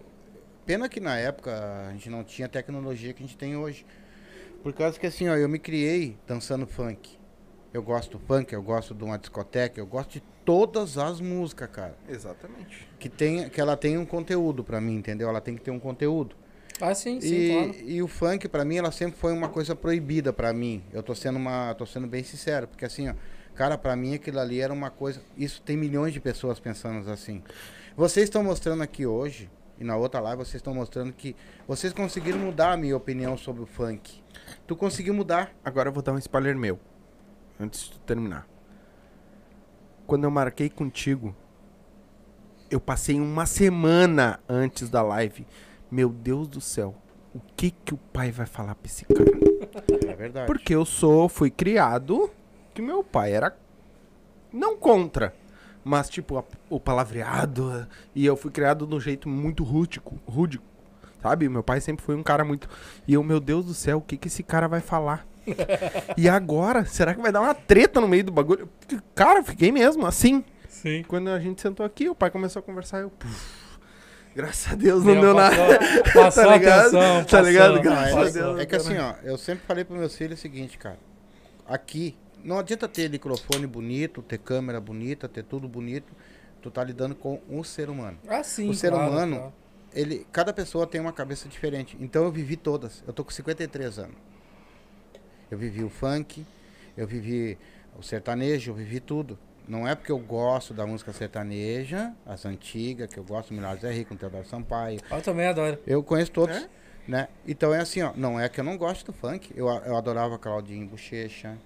pena 0.63 0.87
que 0.87 0.99
na 0.99 1.17
época 1.17 1.51
a 1.89 1.91
gente 1.93 2.07
não 2.09 2.23
tinha 2.23 2.45
a 2.45 2.49
tecnologia 2.49 3.11
que 3.11 3.23
a 3.23 3.25
gente 3.25 3.37
tem 3.37 3.55
hoje. 3.57 3.83
Por 4.61 4.73
causa 4.73 4.99
que 4.99 5.07
assim, 5.07 5.27
ó, 5.27 5.35
eu 5.35 5.49
me 5.49 5.57
criei 5.57 6.17
dançando 6.27 6.67
funk. 6.67 7.14
Eu 7.75 7.83
gosto 7.83 8.17
do 8.17 8.19
funk, 8.25 8.53
eu 8.53 8.63
gosto 8.63 8.95
de 8.95 9.03
uma 9.03 9.17
discoteca, 9.17 9.77
eu 9.77 9.85
gosto 9.85 10.11
de 10.13 10.23
todas 10.45 10.97
as 10.97 11.19
músicas, 11.19 11.67
cara. 11.69 11.93
Exatamente. 12.07 12.87
Que, 12.97 13.09
tem, 13.09 13.49
que 13.49 13.59
ela 13.59 13.75
tem 13.75 13.97
um 13.97 14.05
conteúdo 14.05 14.63
pra 14.63 14.79
mim, 14.79 14.95
entendeu? 14.95 15.27
Ela 15.27 15.41
tem 15.41 15.55
que 15.55 15.61
ter 15.61 15.71
um 15.71 15.79
conteúdo. 15.79 16.37
Ah, 16.79 16.95
sim, 16.95 17.19
sim, 17.19 17.33
E, 17.33 17.51
claro. 17.51 17.89
e 17.89 18.01
o 18.01 18.07
funk, 18.07 18.47
pra 18.47 18.63
mim, 18.63 18.77
ela 18.77 18.93
sempre 18.93 19.19
foi 19.19 19.33
uma 19.33 19.49
coisa 19.49 19.75
proibida 19.75 20.31
pra 20.31 20.53
mim. 20.53 20.81
Eu 20.93 21.03
tô 21.03 21.13
sendo 21.13 21.35
uma, 21.35 21.73
tô 21.73 21.85
sendo 21.85 22.07
bem 22.07 22.23
sincero, 22.23 22.65
porque 22.65 22.85
assim, 22.85 23.09
ó, 23.09 23.13
cara, 23.55 23.77
pra 23.77 23.93
mim 23.93 24.15
aquilo 24.15 24.39
ali 24.39 24.61
era 24.61 24.71
uma 24.71 24.89
coisa. 24.89 25.21
Isso 25.35 25.61
tem 25.61 25.75
milhões 25.75 26.13
de 26.13 26.21
pessoas 26.21 26.61
pensando 26.61 27.11
assim. 27.11 27.43
Vocês 27.97 28.23
estão 28.23 28.41
mostrando 28.41 28.83
aqui 28.83 29.05
hoje 29.05 29.49
e 29.77 29.83
na 29.83 29.97
outra 29.97 30.21
live 30.21 30.45
vocês 30.45 30.55
estão 30.55 30.73
mostrando 30.73 31.11
que 31.11 31.35
vocês 31.67 31.91
conseguiram 31.91 32.39
mudar 32.39 32.71
a 32.71 32.77
minha 32.77 32.95
opinião 32.95 33.35
sobre 33.35 33.63
o 33.63 33.65
funk. 33.65 34.23
Tu 34.65 34.77
conseguiu 34.77 35.13
mudar? 35.13 35.53
Agora 35.61 35.89
eu 35.89 35.93
vou 35.93 36.01
dar 36.01 36.13
um 36.13 36.17
spoiler 36.17 36.55
meu. 36.57 36.79
Antes 37.59 37.89
de 37.89 37.99
terminar. 37.99 38.47
Quando 40.05 40.23
eu 40.25 40.31
marquei 40.31 40.69
contigo, 40.69 41.35
eu 42.69 42.79
passei 42.79 43.19
uma 43.19 43.45
semana 43.45 44.39
antes 44.47 44.89
da 44.89 45.01
live. 45.01 45.45
Meu 45.89 46.09
Deus 46.09 46.47
do 46.47 46.59
céu. 46.61 46.95
O 47.33 47.39
que 47.55 47.71
que 47.71 47.93
o 47.93 47.97
pai 47.97 48.31
vai 48.31 48.45
falar 48.45 48.75
pra 48.75 48.87
esse 48.89 49.05
cara? 49.05 49.31
É 50.07 50.15
verdade. 50.15 50.47
Porque 50.47 50.73
eu 50.73 50.85
sou, 50.85 51.27
fui 51.27 51.49
criado 51.49 52.29
que 52.73 52.81
meu 52.81 53.03
pai 53.03 53.33
era 53.33 53.55
não 54.51 54.77
contra, 54.77 55.33
mas 55.83 56.09
tipo 56.09 56.37
a- 56.37 56.43
o 56.69 56.79
palavreado 56.79 57.87
e 58.13 58.25
eu 58.25 58.37
fui 58.37 58.51
criado 58.51 58.85
de 58.87 58.95
um 58.95 58.99
jeito 58.99 59.27
muito 59.27 59.63
rústico, 59.63 60.17
rúdico, 60.25 60.63
sabe? 61.21 61.49
Meu 61.49 61.61
pai 61.63 61.81
sempre 61.81 62.05
foi 62.05 62.15
um 62.15 62.23
cara 62.23 62.45
muito 62.45 62.69
e 63.07 63.13
eu, 63.13 63.23
meu 63.23 63.39
Deus 63.41 63.65
do 63.65 63.73
céu, 63.73 63.97
o 63.97 64.01
que 64.01 64.15
que 64.17 64.27
esse 64.29 64.43
cara 64.43 64.67
vai 64.67 64.79
falar? 64.81 65.27
e 66.17 66.27
agora, 66.29 66.85
será 66.85 67.13
que 67.13 67.21
vai 67.21 67.31
dar 67.31 67.41
uma 67.41 67.53
treta 67.53 67.99
no 68.01 68.07
meio 68.07 68.23
do 68.23 68.31
bagulho? 68.31 68.69
Cara, 69.13 69.39
eu 69.39 69.43
fiquei 69.43 69.71
mesmo 69.71 70.05
assim. 70.05 70.43
Sim. 70.69 71.03
Quando 71.07 71.29
a 71.29 71.39
gente 71.39 71.61
sentou 71.61 71.85
aqui, 71.85 72.09
o 72.09 72.15
pai 72.15 72.29
começou 72.29 72.59
a 72.59 72.63
conversar, 72.63 72.99
eu, 72.99 73.09
puf, 73.09 73.55
graças 74.35 74.71
a 74.73 74.75
Deus 74.75 75.03
não 75.03 75.13
Deu, 75.13 75.21
deu 75.21 75.33
nada. 75.33 75.55
passou- 75.55 76.13
Passou 76.13 76.43
Tá 76.45 76.57
ligado? 76.57 76.79
atenção. 76.81 77.23
Tá 77.23 77.29
passou, 77.37 77.41
ligado? 77.49 77.73
Não, 77.75 77.81
Graças 77.81 78.35
é, 78.35 78.39
a 78.39 78.43
Deus. 78.43 78.59
é 78.59 78.65
que 78.65 78.75
assim, 78.75 78.97
ó, 78.97 79.13
eu 79.23 79.37
sempre 79.37 79.65
falei 79.65 79.83
para 79.83 79.97
meus 79.97 80.15
filhos 80.15 80.37
o 80.39 80.41
seguinte, 80.41 80.77
cara. 80.77 80.99
Aqui, 81.67 82.15
não 82.43 82.59
adianta 82.59 82.87
ter 82.87 83.09
microfone 83.09 83.65
bonito, 83.65 84.21
ter 84.21 84.37
câmera 84.37 84.79
bonita, 84.79 85.27
ter 85.27 85.43
tudo 85.43 85.67
bonito. 85.67 86.13
Tu 86.61 86.69
tá 86.71 86.83
lidando 86.83 87.15
com 87.15 87.39
um 87.49 87.63
ser 87.63 87.89
humano. 87.89 88.17
Ah, 88.27 88.43
sim, 88.43 88.69
O 88.69 88.73
ser 88.73 88.89
claro, 88.91 89.11
humano- 89.11 89.37
claro. 89.37 89.53
Ele, 89.93 90.27
cada 90.31 90.51
pessoa 90.51 90.85
tem 90.85 90.99
uma 90.99 91.13
cabeça 91.13 91.47
diferente. 91.47 91.95
Então 91.99 92.23
eu 92.25 92.31
vivi 92.31 92.57
todas. 92.57 93.01
Eu 93.07 93.13
tô 93.13 93.23
com 93.23 93.31
53 93.31 93.97
anos. 93.99 94.15
Eu 95.51 95.57
vivi 95.57 95.83
o 95.83 95.89
funk, 95.89 96.45
eu 96.97 97.07
vivi 97.07 97.57
o 97.97 98.03
sertanejo, 98.03 98.71
eu 98.71 98.75
vivi 98.75 98.99
tudo. 98.99 99.37
Não 99.67 99.87
é 99.87 99.95
porque 99.95 100.11
eu 100.11 100.19
gosto 100.19 100.73
da 100.73 100.85
música 100.85 101.11
sertaneja, 101.11 102.13
as 102.25 102.45
antigas, 102.45 103.11
que 103.11 103.17
eu 103.17 103.23
gosto 103.23 103.49
do 103.49 103.55
Milagres 103.55 103.83
é 103.83 103.91
Rico, 103.91 104.09
com 104.09 104.15
Teodoro 104.15 104.45
Sampaio. 104.47 104.99
Eu 105.09 105.21
também 105.21 105.47
adoro. 105.47 105.79
Eu 105.87 106.03
conheço 106.03 106.31
todos, 106.31 106.55
É? 106.55 106.69
né? 107.07 107.27
Então 107.47 107.73
é 107.73 107.79
assim, 107.79 108.01
ó, 108.03 108.13
não 108.15 108.39
é 108.39 108.47
que 108.47 108.59
eu 108.59 108.63
não 108.63 108.77
gosto 108.77 109.07
do 109.07 109.13
funk. 109.13 109.51
Eu, 109.55 109.67
eu 109.67 109.95
adorava 109.97 110.37
Claudinho 110.37 110.87
Bochecha. 110.87 111.57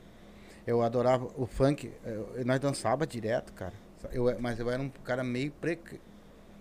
Eu 0.65 0.81
adorava 0.81 1.27
o 1.35 1.45
funk. 1.45 1.91
eu- 2.05 2.45
nós 2.45 2.59
dançava 2.59 3.05
direto, 3.05 3.51
cara. 3.53 3.73
Eu, 4.13 4.33
mas 4.39 4.59
eu 4.59 4.69
era 4.71 4.81
um 4.81 4.89
cara 5.03 5.23
meio 5.23 5.51
pre- 5.51 5.79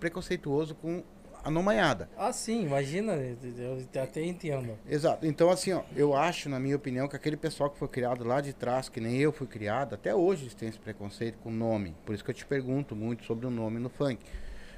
preconceituoso 0.00 0.74
com 0.74 1.02
a 1.44 1.50
nomanhada. 1.50 2.08
Ah, 2.16 2.32
sim, 2.32 2.62
imagina, 2.64 3.12
eu 3.14 4.02
até 4.02 4.24
entendo. 4.24 4.78
Exato. 4.88 5.26
Então, 5.26 5.50
assim, 5.50 5.72
ó, 5.72 5.82
eu 5.96 6.14
acho, 6.14 6.48
na 6.48 6.58
minha 6.58 6.76
opinião, 6.76 7.08
que 7.08 7.16
aquele 7.16 7.36
pessoal 7.36 7.70
que 7.70 7.78
foi 7.78 7.88
criado 7.88 8.24
lá 8.24 8.40
de 8.40 8.52
trás, 8.52 8.88
que 8.88 9.00
nem 9.00 9.16
eu 9.16 9.32
fui 9.32 9.46
criado, 9.46 9.94
até 9.94 10.14
hoje 10.14 10.44
eles 10.44 10.54
têm 10.54 10.68
esse 10.68 10.78
preconceito 10.78 11.38
com 11.38 11.48
o 11.48 11.52
nome. 11.52 11.94
Por 12.04 12.14
isso 12.14 12.24
que 12.24 12.30
eu 12.30 12.34
te 12.34 12.46
pergunto 12.46 12.94
muito 12.94 13.24
sobre 13.24 13.46
o 13.46 13.50
nome 13.50 13.78
no 13.78 13.88
funk. 13.88 14.24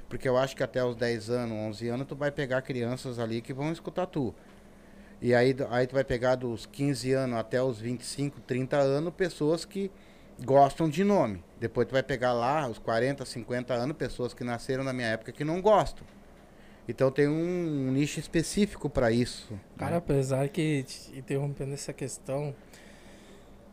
Porque 0.07 0.27
eu 0.27 0.37
acho 0.37 0.55
que 0.55 0.63
até 0.63 0.83
os 0.83 0.95
10 0.95 1.29
anos, 1.29 1.57
11 1.57 1.87
anos, 1.87 2.07
tu 2.07 2.15
vai 2.15 2.31
pegar 2.31 2.61
crianças 2.61 3.17
ali 3.17 3.41
que 3.41 3.53
vão 3.53 3.71
escutar 3.71 4.05
tu. 4.05 4.35
E 5.21 5.33
aí, 5.33 5.55
aí 5.69 5.87
tu 5.87 5.93
vai 5.93 6.03
pegar 6.03 6.35
dos 6.35 6.65
15 6.65 7.13
anos 7.13 7.37
até 7.37 7.61
os 7.61 7.79
25, 7.79 8.41
30 8.41 8.77
anos, 8.77 9.13
pessoas 9.13 9.63
que 9.63 9.91
gostam 10.43 10.89
de 10.89 11.03
nome. 11.03 11.43
Depois 11.59 11.87
tu 11.87 11.91
vai 11.91 12.03
pegar 12.03 12.33
lá, 12.33 12.67
os 12.67 12.79
40, 12.79 13.23
50 13.23 13.73
anos, 13.73 13.95
pessoas 13.95 14.33
que 14.33 14.43
nasceram 14.43 14.83
na 14.83 14.91
minha 14.91 15.07
época 15.07 15.31
que 15.31 15.43
não 15.43 15.61
gostam. 15.61 16.05
Então 16.87 17.11
tem 17.11 17.27
um 17.27 17.91
nicho 17.91 18.19
específico 18.19 18.89
para 18.89 19.11
isso. 19.11 19.53
Cara, 19.77 19.91
né? 19.91 19.97
apesar 19.97 20.49
que, 20.49 20.83
te 20.83 21.17
interrompendo 21.17 21.73
essa 21.73 21.93
questão, 21.93 22.53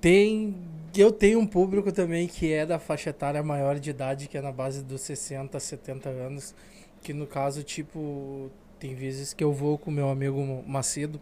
tem. 0.01 0.57
Eu 0.97 1.13
tenho 1.13 1.39
um 1.39 1.47
público 1.47 1.93
também 1.93 2.27
que 2.27 2.53
é 2.53 2.65
da 2.65 2.79
faixa 2.79 3.11
etária 3.11 3.43
maior 3.43 3.79
de 3.79 3.91
idade, 3.91 4.29
que 4.29 4.37
é 4.39 4.41
na 4.41 4.53
base 4.53 4.83
dos 4.83 5.01
60, 5.03 5.59
70 5.59 6.09
anos. 6.09 6.55
Que 7.03 7.13
no 7.13 7.27
caso, 7.27 7.63
tipo, 7.63 8.51
tem 8.79 8.95
vezes 8.95 9.33
que 9.33 9.43
eu 9.43 9.53
vou 9.53 9.79
com 9.79 9.91
meu 9.91 10.09
amigo 10.09 10.41
Macedo, 10.67 11.21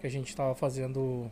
que 0.00 0.06
a 0.06 0.10
gente 0.10 0.34
tava 0.34 0.54
fazendo 0.54 1.30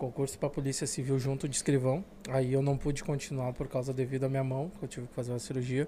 concurso 0.00 0.38
pra 0.38 0.48
Polícia 0.48 0.86
Civil 0.86 1.18
junto 1.18 1.46
de 1.46 1.54
escrivão. 1.54 2.02
Aí 2.30 2.54
eu 2.54 2.62
não 2.62 2.76
pude 2.76 3.04
continuar 3.04 3.52
por 3.52 3.68
causa 3.68 3.92
devido 3.92 4.24
à 4.24 4.28
minha 4.28 4.42
mão, 4.42 4.70
que 4.78 4.84
eu 4.84 4.88
tive 4.88 5.06
que 5.06 5.14
fazer 5.14 5.30
uma 5.30 5.38
cirurgia. 5.38 5.86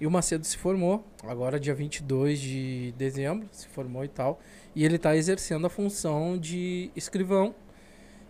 E 0.00 0.06
o 0.06 0.10
Macedo 0.10 0.46
se 0.46 0.56
formou, 0.56 1.04
agora 1.22 1.60
dia 1.60 1.74
22 1.74 2.40
de 2.40 2.94
dezembro, 2.96 3.46
se 3.52 3.68
formou 3.68 4.02
e 4.02 4.08
tal. 4.08 4.40
E 4.74 4.82
ele 4.82 4.98
tá 4.98 5.14
exercendo 5.14 5.66
a 5.66 5.70
função 5.70 6.38
de 6.38 6.90
escrivão. 6.96 7.54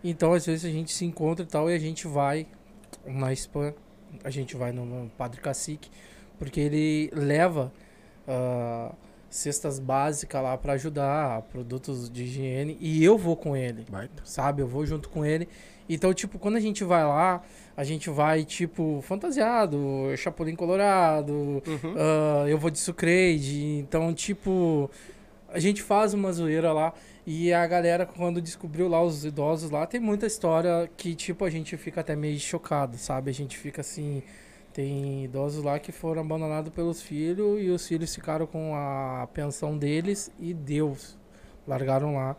Então, 0.02 0.32
às 0.32 0.44
vezes, 0.44 0.64
a 0.64 0.70
gente 0.70 0.92
se 0.92 1.04
encontra 1.04 1.44
e 1.44 1.48
tal, 1.48 1.70
e 1.70 1.74
a 1.74 1.78
gente 1.78 2.08
vai 2.08 2.46
na 3.06 3.32
spam, 3.32 3.72
a 4.24 4.30
gente 4.30 4.56
vai 4.56 4.72
no, 4.72 5.08
Padre 5.10 5.40
Cacique, 5.40 5.90
porque 6.38 6.58
ele 6.58 7.10
leva 7.12 7.72
ah, 8.26 8.92
cestas 9.30 9.78
básicas 9.78 10.42
lá 10.42 10.58
para 10.58 10.72
ajudar, 10.74 11.42
produtos 11.42 12.10
de 12.10 12.24
higiene, 12.24 12.76
e 12.80 13.02
eu 13.04 13.16
vou 13.16 13.36
com 13.36 13.56
ele 13.56 13.86
Baita. 13.88 14.22
sabe? 14.24 14.60
Eu 14.60 14.66
vou 14.66 14.84
junto 14.84 15.08
com 15.08 15.24
ele. 15.24 15.48
Então, 15.88 16.12
tipo, 16.12 16.38
quando 16.38 16.56
a 16.56 16.60
gente 16.60 16.84
vai 16.84 17.02
lá, 17.04 17.42
a 17.76 17.82
gente 17.84 18.10
vai, 18.10 18.44
tipo, 18.44 19.00
fantasiado, 19.02 19.78
Chapolin 20.16 20.54
Colorado, 20.56 21.32
Uhum. 21.66 21.94
ah, 21.96 22.44
eu 22.48 22.58
vou 22.58 22.70
de 22.70 22.78
Sucrade. 22.78 23.64
Então, 23.78 24.12
tipo, 24.14 24.90
a 25.48 25.58
gente 25.58 25.82
faz 25.82 26.12
uma 26.14 26.32
zoeira 26.32 26.72
lá. 26.72 26.92
E 27.26 27.52
a 27.52 27.66
galera, 27.66 28.06
quando 28.06 28.40
descobriu 28.40 28.88
lá 28.88 29.02
os 29.02 29.24
idosos 29.24 29.70
lá, 29.70 29.86
tem 29.86 30.00
muita 30.00 30.26
história 30.26 30.90
que, 30.96 31.14
tipo, 31.14 31.44
a 31.44 31.50
gente 31.50 31.76
fica 31.76 32.00
até 32.00 32.16
meio 32.16 32.38
chocado, 32.38 32.96
sabe? 32.96 33.30
A 33.30 33.34
gente 33.34 33.56
fica 33.58 33.80
assim, 33.82 34.22
Tem 34.72 35.24
idosos 35.24 35.64
lá 35.64 35.78
que 35.78 35.90
foram 35.90 36.20
abandonados 36.22 36.72
pelos 36.72 37.02
filhos 37.02 37.60
e 37.60 37.70
os 37.70 37.86
filhos 37.86 38.14
ficaram 38.14 38.46
com 38.46 38.74
a 38.74 39.28
pensão 39.34 39.76
deles 39.76 40.30
e 40.38 40.54
Deus. 40.54 41.18
Largaram 41.66 42.14
lá 42.14 42.36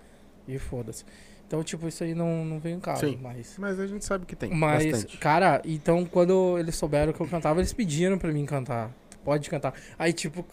e 0.47 0.57
foda-se. 0.57 1.03
Então, 1.45 1.61
tipo, 1.63 1.85
isso 1.87 2.03
aí 2.03 2.15
não, 2.15 2.45
não 2.45 2.59
vem 2.59 2.75
em 2.75 2.79
caso, 2.79 3.05
Sim. 3.05 3.19
mas... 3.21 3.57
Mas 3.57 3.77
a 3.77 3.85
gente 3.85 4.05
sabe 4.05 4.25
que 4.25 4.37
tem. 4.37 4.49
Mas, 4.53 4.85
bastante. 4.85 5.17
cara, 5.17 5.61
então 5.65 6.05
quando 6.05 6.57
eles 6.57 6.75
souberam 6.75 7.11
que 7.11 7.19
eu 7.19 7.27
cantava, 7.27 7.59
eles 7.59 7.73
pediram 7.73 8.17
pra 8.17 8.31
mim 8.31 8.45
cantar. 8.45 8.89
Pode 9.23 9.49
cantar. 9.49 9.73
Aí, 9.99 10.13
tipo, 10.13 10.45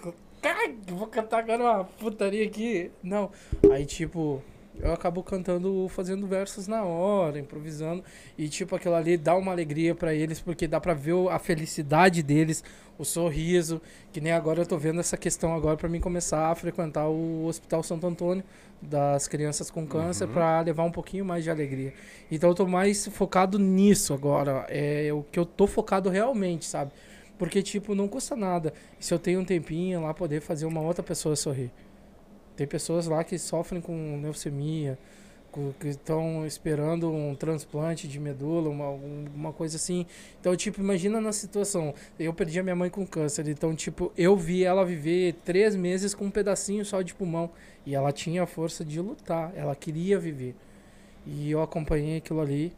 cara, 0.43 0.72
vou 0.89 1.07
cantar 1.07 1.39
agora 1.39 1.62
uma 1.62 1.85
putaria 1.85 2.45
aqui. 2.45 2.91
Não. 3.01 3.31
Aí, 3.70 3.87
tipo, 3.87 4.43
eu 4.81 4.93
acabo 4.93 5.22
cantando, 5.22 5.87
fazendo 5.89 6.26
versos 6.26 6.66
na 6.66 6.85
hora, 6.85 7.39
improvisando. 7.39 8.03
E, 8.37 8.49
tipo, 8.49 8.74
aquilo 8.76 8.95
ali 8.95 9.16
dá 9.16 9.35
uma 9.37 9.53
alegria 9.53 9.95
pra 9.95 10.14
eles, 10.14 10.41
porque 10.41 10.66
dá 10.66 10.81
pra 10.81 10.95
ver 10.95 11.14
a 11.31 11.39
felicidade 11.39 12.22
deles, 12.22 12.62
o 12.99 13.05
sorriso. 13.05 13.81
Que 14.12 14.20
nem 14.20 14.33
agora 14.33 14.62
eu 14.62 14.66
tô 14.66 14.76
vendo 14.79 15.01
essa 15.01 15.16
questão 15.16 15.55
agora 15.55 15.76
pra 15.76 15.89
mim 15.89 16.01
começar 16.01 16.49
a 16.51 16.55
frequentar 16.55 17.09
o 17.09 17.47
Hospital 17.47 17.83
Santo 17.83 18.07
Antônio 18.07 18.45
das 18.81 19.26
crianças 19.26 19.70
com 19.70 19.85
câncer 19.87 20.26
Uhum. 20.26 20.33
pra 20.33 20.61
levar 20.61 20.85
um 20.85 20.93
pouquinho 20.93 21.24
mais 21.24 21.43
de 21.43 21.51
alegria. 21.51 21.93
Então 22.31 22.49
eu 22.51 22.55
tô 22.55 22.66
mais 22.66 23.07
focado 23.09 23.59
nisso 23.59 24.14
agora. 24.14 24.64
É 24.68 25.12
o 25.12 25.22
que 25.22 25.39
eu 25.39 25.45
tô 25.45 25.66
focado 25.66 26.09
realmente, 26.09 26.64
sabe? 26.64 26.93
Porque, 27.37 27.62
tipo, 27.62 27.95
não 27.95 28.09
custa 28.09 28.35
nada. 28.35 28.72
Se 28.99 29.14
eu 29.14 29.18
tenho 29.18 29.41
um 29.41 29.45
tempinho 29.45 30.03
lá, 30.03 30.12
poder 30.14 30.41
fazer 30.41 30.66
uma 30.66 30.81
outra 30.81 31.03
pessoa 31.05 31.37
sorrir. 31.37 31.70
Tem 32.59 32.66
pessoas 32.66 33.06
lá 33.06 33.22
que 33.22 33.38
sofrem 33.38 33.80
com 33.80 34.20
leucemia, 34.20 34.98
com- 35.52 35.72
que 35.78 35.86
estão 35.86 36.44
esperando 36.44 37.09
um 37.09 37.32
transplante 37.36 38.09
de 38.09 38.18
medula, 38.18 38.68
uma, 38.68 38.90
um- 38.90 39.26
uma 39.32 39.52
coisa 39.52 39.76
assim. 39.76 40.04
Então, 40.40 40.56
tipo, 40.56 40.80
imagina 40.80 41.20
na 41.20 41.30
situação. 41.30 41.94
Eu 42.18 42.34
perdi 42.34 42.59
a 42.59 42.64
minha 42.64 42.74
mãe 42.74 42.90
com 42.90 43.06
câncer. 43.06 43.46
Então, 43.46 43.76
tipo, 43.76 44.12
eu 44.18 44.36
vi 44.36 44.64
ela 44.64 44.84
viver 44.84 45.34
três 45.44 45.76
meses 45.76 46.16
com 46.16 46.24
um 46.24 46.30
pedacinho 46.32 46.84
só 46.84 47.00
de 47.00 47.14
pulmão. 47.14 47.48
E 47.86 47.94
ela 47.94 48.11
tinha 48.11 48.42
a 48.42 48.46
força 48.46 48.84
de 48.84 49.00
lutar. 49.00 49.52
Ela 49.54 49.76
queria 49.76 50.18
viver. 50.18 50.56
E 51.24 51.52
eu 51.52 51.62
acompanhei 51.62 52.16
aquilo 52.16 52.40
ali. 52.40 52.72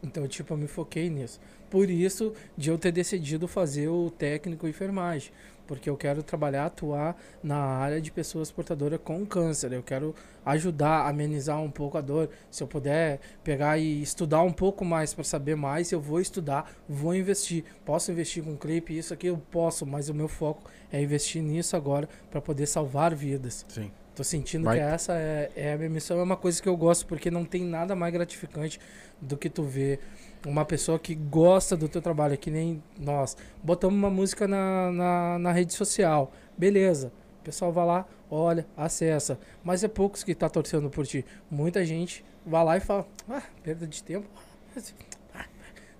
Então, 0.00 0.28
tipo, 0.28 0.52
eu 0.54 0.58
me 0.58 0.68
foquei 0.68 1.10
nisso. 1.10 1.40
Por 1.68 1.90
isso, 1.90 2.32
de 2.56 2.70
eu 2.70 2.78
ter 2.78 2.92
decidido 2.92 3.48
fazer 3.48 3.88
o 3.88 4.10
técnico 4.10 4.66
em 4.66 4.70
enfermagem. 4.70 5.32
Porque 5.72 5.88
eu 5.88 5.96
quero 5.96 6.22
trabalhar, 6.22 6.66
atuar 6.66 7.16
na 7.42 7.56
área 7.56 7.98
de 7.98 8.12
pessoas 8.12 8.52
portadoras 8.52 9.00
com 9.02 9.24
câncer. 9.24 9.72
Eu 9.72 9.82
quero 9.82 10.14
ajudar, 10.44 11.08
amenizar 11.08 11.62
um 11.62 11.70
pouco 11.70 11.96
a 11.96 12.02
dor. 12.02 12.28
Se 12.50 12.62
eu 12.62 12.68
puder 12.68 13.20
pegar 13.42 13.78
e 13.78 14.02
estudar 14.02 14.42
um 14.42 14.52
pouco 14.52 14.84
mais 14.84 15.14
para 15.14 15.24
saber 15.24 15.56
mais, 15.56 15.90
eu 15.90 15.98
vou 15.98 16.20
estudar, 16.20 16.70
vou 16.86 17.14
investir. 17.14 17.64
Posso 17.86 18.12
investir 18.12 18.44
com 18.44 18.54
clipe, 18.54 18.98
isso 18.98 19.14
aqui 19.14 19.28
eu 19.28 19.38
posso, 19.50 19.86
mas 19.86 20.10
o 20.10 20.14
meu 20.14 20.28
foco 20.28 20.70
é 20.92 21.00
investir 21.00 21.42
nisso 21.42 21.74
agora 21.74 22.06
para 22.30 22.42
poder 22.42 22.66
salvar 22.66 23.14
vidas. 23.14 23.64
Sim. 23.66 23.90
Tô 24.14 24.22
sentindo 24.22 24.64
Vai. 24.64 24.76
que 24.76 24.82
essa 24.82 25.14
é, 25.14 25.50
é 25.56 25.72
a 25.72 25.78
minha 25.78 25.88
missão. 25.88 26.20
É 26.20 26.22
uma 26.22 26.36
coisa 26.36 26.60
que 26.60 26.68
eu 26.68 26.76
gosto, 26.76 27.06
porque 27.06 27.30
não 27.30 27.46
tem 27.46 27.64
nada 27.64 27.96
mais 27.96 28.12
gratificante 28.12 28.78
do 29.18 29.38
que 29.38 29.48
tu 29.48 29.62
ver 29.62 30.00
uma 30.46 30.64
pessoa 30.64 30.98
que 30.98 31.14
gosta 31.14 31.76
do 31.76 31.88
teu 31.88 32.02
trabalho, 32.02 32.36
que 32.36 32.50
nem 32.50 32.82
nós. 32.98 33.36
Botamos 33.62 33.96
uma 33.96 34.10
música 34.10 34.48
na, 34.48 34.90
na, 34.92 35.38
na 35.38 35.52
rede 35.52 35.72
social. 35.72 36.32
Beleza. 36.56 37.12
O 37.40 37.44
pessoal 37.44 37.72
vai 37.72 37.86
lá, 37.86 38.06
olha, 38.30 38.66
acessa. 38.76 39.38
Mas 39.64 39.82
é 39.82 39.88
poucos 39.88 40.22
que 40.22 40.34
tá 40.34 40.48
torcendo 40.48 40.88
por 40.88 41.06
ti. 41.06 41.24
Muita 41.50 41.84
gente 41.84 42.24
vai 42.46 42.64
lá 42.64 42.76
e 42.76 42.80
fala, 42.80 43.06
ah, 43.28 43.42
perda 43.62 43.86
de 43.86 44.02
tempo. 44.02 44.28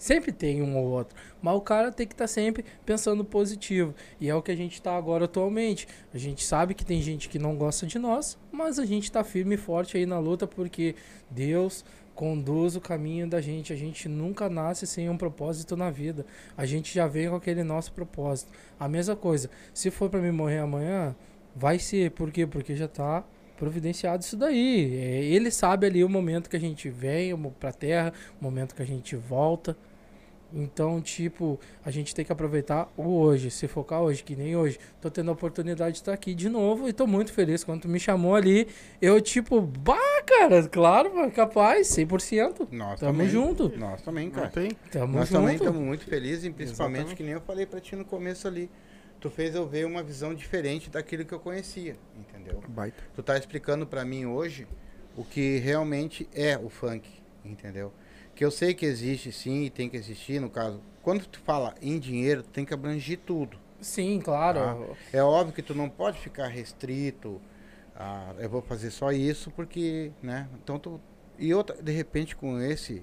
Sempre 0.02 0.32
tem 0.32 0.60
um 0.60 0.76
ou 0.76 0.86
outro. 0.86 1.16
Mas 1.40 1.54
o 1.54 1.60
cara 1.60 1.92
tem 1.92 2.04
que 2.04 2.14
estar 2.14 2.26
sempre 2.26 2.64
pensando 2.84 3.24
positivo. 3.24 3.94
E 4.20 4.28
é 4.28 4.34
o 4.34 4.42
que 4.42 4.50
a 4.50 4.56
gente 4.56 4.72
está 4.72 4.96
agora 4.96 5.26
atualmente. 5.26 5.86
A 6.12 6.18
gente 6.18 6.42
sabe 6.42 6.74
que 6.74 6.84
tem 6.84 7.00
gente 7.00 7.28
que 7.28 7.38
não 7.38 7.54
gosta 7.54 7.86
de 7.86 8.00
nós, 8.00 8.36
mas 8.50 8.80
a 8.80 8.84
gente 8.84 9.04
está 9.04 9.22
firme 9.22 9.54
e 9.54 9.58
forte 9.58 9.96
aí 9.96 10.04
na 10.04 10.18
luta 10.18 10.44
porque 10.44 10.96
Deus 11.30 11.84
conduz 12.14 12.76
o 12.76 12.80
caminho 12.80 13.28
da 13.28 13.40
gente. 13.40 13.72
A 13.72 13.76
gente 13.76 14.08
nunca 14.08 14.48
nasce 14.48 14.86
sem 14.86 15.08
um 15.08 15.16
propósito 15.16 15.76
na 15.76 15.90
vida. 15.90 16.24
A 16.56 16.64
gente 16.66 16.94
já 16.94 17.06
vem 17.06 17.28
com 17.28 17.36
aquele 17.36 17.62
nosso 17.62 17.92
propósito. 17.92 18.50
A 18.78 18.88
mesma 18.88 19.16
coisa. 19.16 19.50
Se 19.72 19.90
for 19.90 20.08
para 20.10 20.20
mim 20.20 20.30
morrer 20.30 20.58
amanhã, 20.58 21.14
vai 21.54 21.78
ser. 21.78 22.10
Por 22.12 22.30
quê? 22.30 22.46
Porque 22.46 22.76
já 22.76 22.88
tá 22.88 23.24
providenciado 23.56 24.22
isso 24.22 24.36
daí. 24.36 24.94
É, 24.94 25.24
ele 25.24 25.50
sabe 25.50 25.86
ali 25.86 26.02
o 26.02 26.08
momento 26.08 26.50
que 26.50 26.56
a 26.56 26.60
gente 26.60 26.88
vem 26.88 27.36
para 27.58 27.70
a 27.70 27.72
terra, 27.72 28.12
o 28.40 28.44
momento 28.44 28.74
que 28.74 28.82
a 28.82 28.86
gente 28.86 29.14
volta. 29.16 29.76
Então, 30.54 31.00
tipo, 31.00 31.58
a 31.84 31.90
gente 31.90 32.14
tem 32.14 32.24
que 32.24 32.32
aproveitar 32.32 32.92
o 32.96 33.02
hoje, 33.18 33.50
se 33.50 33.66
focar 33.66 34.02
hoje, 34.02 34.22
que 34.22 34.36
nem 34.36 34.54
hoje. 34.54 34.78
Tô 35.00 35.10
tendo 35.10 35.30
a 35.30 35.32
oportunidade 35.32 35.92
de 35.92 35.98
estar 36.00 36.12
aqui 36.12 36.34
de 36.34 36.48
novo 36.48 36.88
e 36.88 36.92
tô 36.92 37.06
muito 37.06 37.32
feliz. 37.32 37.64
Quando 37.64 37.82
tu 37.82 37.88
me 37.88 37.98
chamou 37.98 38.34
ali, 38.34 38.68
eu, 39.00 39.20
tipo, 39.20 39.60
bah, 39.60 39.96
cara, 40.26 40.68
claro, 40.68 41.14
mano, 41.14 41.30
capaz, 41.32 41.88
100%. 41.88 42.68
Nós 42.70 43.00
Tamo 43.00 43.12
também. 43.12 43.28
junto. 43.28 43.72
Nós 43.78 44.02
também, 44.02 44.30
cara. 44.30 44.48
tem? 44.48 44.70
Tamo 44.90 45.16
Nós 45.18 45.30
também 45.30 45.52
junto. 45.52 45.64
estamos 45.64 45.80
muito 45.82 46.04
felizes, 46.04 46.44
e 46.44 46.50
principalmente 46.50 46.96
Exatamente. 46.98 47.16
que 47.16 47.22
nem 47.22 47.32
eu 47.32 47.40
falei 47.40 47.64
pra 47.64 47.80
ti 47.80 47.96
no 47.96 48.04
começo 48.04 48.46
ali. 48.46 48.70
Tu 49.20 49.30
fez 49.30 49.54
eu 49.54 49.66
ver 49.66 49.86
uma 49.86 50.02
visão 50.02 50.34
diferente 50.34 50.90
daquilo 50.90 51.24
que 51.24 51.32
eu 51.32 51.38
conhecia, 51.40 51.96
entendeu? 52.18 52.60
Baita. 52.68 52.96
Tu 53.14 53.22
tá 53.22 53.38
explicando 53.38 53.86
pra 53.86 54.04
mim 54.04 54.26
hoje 54.26 54.66
o 55.16 55.24
que 55.24 55.58
realmente 55.58 56.28
é 56.34 56.58
o 56.58 56.68
funk, 56.68 57.08
entendeu? 57.44 57.92
Que 58.34 58.44
eu 58.44 58.50
sei 58.50 58.74
que 58.74 58.86
existe 58.86 59.30
sim 59.32 59.64
e 59.64 59.70
tem 59.70 59.88
que 59.88 59.96
existir, 59.96 60.40
no 60.40 60.50
caso. 60.50 60.80
Quando 61.02 61.26
tu 61.26 61.40
fala 61.40 61.74
em 61.82 61.98
dinheiro, 61.98 62.42
tu 62.42 62.50
tem 62.50 62.64
que 62.64 62.72
abranger 62.72 63.18
tudo. 63.18 63.58
Sim, 63.80 64.20
claro. 64.20 64.60
Ah. 64.60 64.96
É 65.12 65.22
óbvio 65.22 65.54
que 65.54 65.62
tu 65.62 65.74
não 65.74 65.88
pode 65.88 66.18
ficar 66.18 66.46
restrito. 66.46 67.40
a 67.96 68.34
eu 68.38 68.48
vou 68.48 68.62
fazer 68.62 68.90
só 68.90 69.10
isso 69.12 69.50
porque, 69.50 70.12
né? 70.22 70.48
Então 70.62 70.78
tu 70.78 71.00
e 71.38 71.52
outra, 71.52 71.82
de 71.82 71.90
repente 71.90 72.36
com 72.36 72.60
esse 72.60 73.02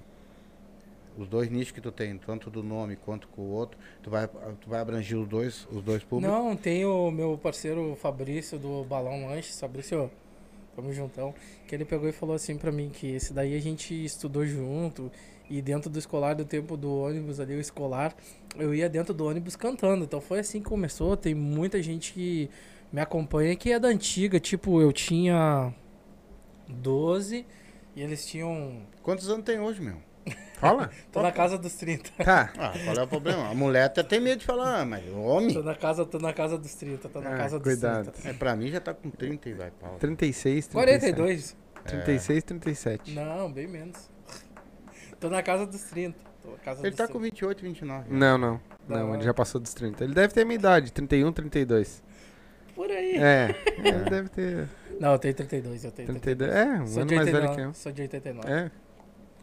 os 1.18 1.28
dois 1.28 1.50
nichos 1.50 1.72
que 1.72 1.80
tu 1.80 1.92
tem, 1.92 2.16
tanto 2.16 2.48
do 2.48 2.62
nome 2.62 2.96
quanto 2.96 3.28
com 3.28 3.42
o 3.42 3.50
outro, 3.50 3.78
tu 4.02 4.08
vai 4.08 4.26
tu 4.26 4.68
vai 4.68 4.80
abranger 4.80 5.18
os 5.18 5.28
dois, 5.28 5.68
os 5.70 5.82
dois 5.82 6.02
públicos. 6.02 6.34
Não, 6.34 6.56
tem 6.56 6.84
o 6.86 7.10
meu 7.10 7.36
parceiro 7.36 7.94
Fabrício 7.96 8.58
do 8.58 8.84
Balão 8.84 9.26
Lanches, 9.26 9.60
Fabrício, 9.60 10.10
tamo 10.80 10.92
juntão, 10.92 11.34
que 11.66 11.74
ele 11.74 11.84
pegou 11.84 12.08
e 12.08 12.12
falou 12.12 12.34
assim 12.34 12.56
pra 12.56 12.72
mim 12.72 12.90
que 12.90 13.06
esse 13.08 13.32
daí 13.32 13.54
a 13.54 13.60
gente 13.60 14.04
estudou 14.04 14.46
junto 14.46 15.10
e 15.48 15.60
dentro 15.60 15.90
do 15.90 15.98
escolar, 15.98 16.34
do 16.34 16.44
tempo 16.44 16.76
do 16.76 16.94
ônibus 17.00 17.40
ali, 17.40 17.54
o 17.54 17.60
escolar, 17.60 18.14
eu 18.56 18.74
ia 18.74 18.88
dentro 18.88 19.12
do 19.12 19.26
ônibus 19.26 19.56
cantando. 19.56 20.04
Então 20.04 20.20
foi 20.20 20.38
assim 20.38 20.60
que 20.60 20.68
começou. 20.68 21.16
Tem 21.16 21.34
muita 21.34 21.82
gente 21.82 22.12
que 22.12 22.48
me 22.92 23.00
acompanha 23.00 23.56
que 23.56 23.72
é 23.72 23.78
da 23.78 23.88
antiga, 23.88 24.38
tipo, 24.38 24.80
eu 24.80 24.92
tinha 24.92 25.74
12 26.68 27.44
e 27.96 28.02
eles 28.02 28.24
tinham. 28.26 28.82
Quantos 29.02 29.28
anos 29.28 29.44
tem 29.44 29.58
hoje, 29.58 29.80
meu? 29.80 29.96
Fala. 30.60 30.90
Tô 31.10 31.22
na 31.22 31.32
casa 31.32 31.56
dos 31.58 31.72
30. 31.74 32.10
Tá. 32.22 32.52
Ah, 32.58 32.72
qual 32.84 32.96
é 32.96 33.02
o 33.02 33.06
problema? 33.08 33.48
A 33.50 33.54
mulher 33.54 33.84
até 33.84 34.02
tem 34.02 34.20
medo 34.20 34.40
de 34.40 34.46
falar, 34.46 34.80
ah, 34.80 34.84
mas 34.84 35.02
o 35.08 35.12
Tô 35.12 35.20
homem, 35.20 35.62
na 35.62 35.74
casa, 35.74 36.04
tô 36.04 36.18
na 36.18 36.32
casa 36.32 36.58
dos 36.58 36.74
30, 36.74 37.08
tô 37.08 37.20
na 37.20 37.34
Ah, 37.34 37.36
casa 37.38 37.58
dos 37.58 37.64
cuidado. 37.66 38.10
30. 38.12 38.28
é, 38.28 38.32
pra 38.34 38.54
mim 38.54 38.68
já 38.70 38.80
tá 38.80 38.92
com 38.92 39.10
30 39.10 39.48
e 39.48 39.54
vai, 39.54 39.70
pau. 39.70 39.96
36, 39.98 40.66
37. 40.66 40.72
42? 40.72 41.56
36, 41.84 42.42
37. 42.44 43.14
Não, 43.14 43.50
bem 43.50 43.66
menos. 43.66 44.10
Tô 45.18 45.28
na 45.30 45.42
casa 45.42 45.66
dos 45.66 45.82
30. 45.84 46.18
Tô 46.42 46.50
na 46.52 46.58
casa 46.58 46.80
Ele 46.82 46.90
dos 46.90 46.96
tá 46.98 47.04
30. 47.04 47.12
com 47.12 47.18
28, 47.20 47.62
29. 47.62 48.14
Não, 48.14 48.38
não. 48.38 48.60
Não, 48.88 48.98
Não. 49.08 49.14
ele 49.14 49.22
já 49.24 49.32
passou 49.34 49.60
dos 49.60 49.72
30. 49.74 50.04
Ele 50.04 50.14
deve 50.14 50.32
ter 50.34 50.42
a 50.42 50.44
minha 50.44 50.56
idade, 50.56 50.92
31, 50.92 51.32
32. 51.32 52.02
Por 52.74 52.90
aí. 52.90 53.16
É, 53.16 53.54
ele 53.84 54.10
deve 54.10 54.28
ter 54.30 54.68
Não, 54.98 55.12
eu 55.12 55.18
tenho 55.18 55.34
32, 55.34 55.84
eu 55.84 55.92
tenho 55.92 56.06
32. 56.08 56.50
É, 56.52 56.64
um 56.80 56.86
Sou 56.86 57.02
ano 57.02 57.14
mais 57.14 57.26
velho 57.30 57.48
89, 57.48 57.54
que 57.56 57.60
eu. 57.62 57.74
Sou 57.74 57.92
de 57.92 58.02
89. 58.02 58.50
É, 58.52 58.70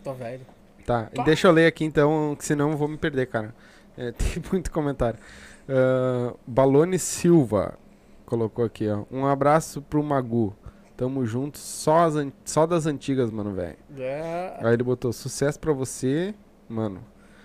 Tô 0.04 0.14
velho. 0.14 0.46
Tá. 0.88 1.10
E 1.14 1.18
Pá. 1.18 1.24
deixa 1.24 1.48
eu 1.48 1.52
ler 1.52 1.68
aqui 1.68 1.86
então, 1.86 2.36
que 2.36 2.44
senão 2.44 2.72
eu 2.72 2.78
vou 2.78 2.88
me 2.88 2.98
perder, 2.98 3.28
cara. 3.28 3.54
É, 3.96 4.12
tem 4.18 4.42
muito 4.52 4.72
comentário. 4.72 5.20
Ah, 5.70 6.34
Balone 6.48 6.98
Silva 6.98 7.78
colocou 8.26 8.66
aqui, 8.66 8.88
ó. 8.90 9.04
Um 9.12 9.26
abraço 9.26 9.82
pro 9.82 10.02
Magu. 10.02 10.56
Tamo 10.96 11.24
junto, 11.28 11.60
só, 11.60 12.06
as 12.06 12.16
an- 12.16 12.32
só 12.44 12.66
das 12.66 12.88
antigas, 12.88 13.30
mano, 13.30 13.54
velho. 13.54 13.78
É, 14.00 14.58
Aí 14.64 14.74
ele 14.74 14.82
botou 14.84 15.14
sucesso 15.14 15.60
pra 15.60 15.72
você, 15.72 16.34
mano. 16.68 17.02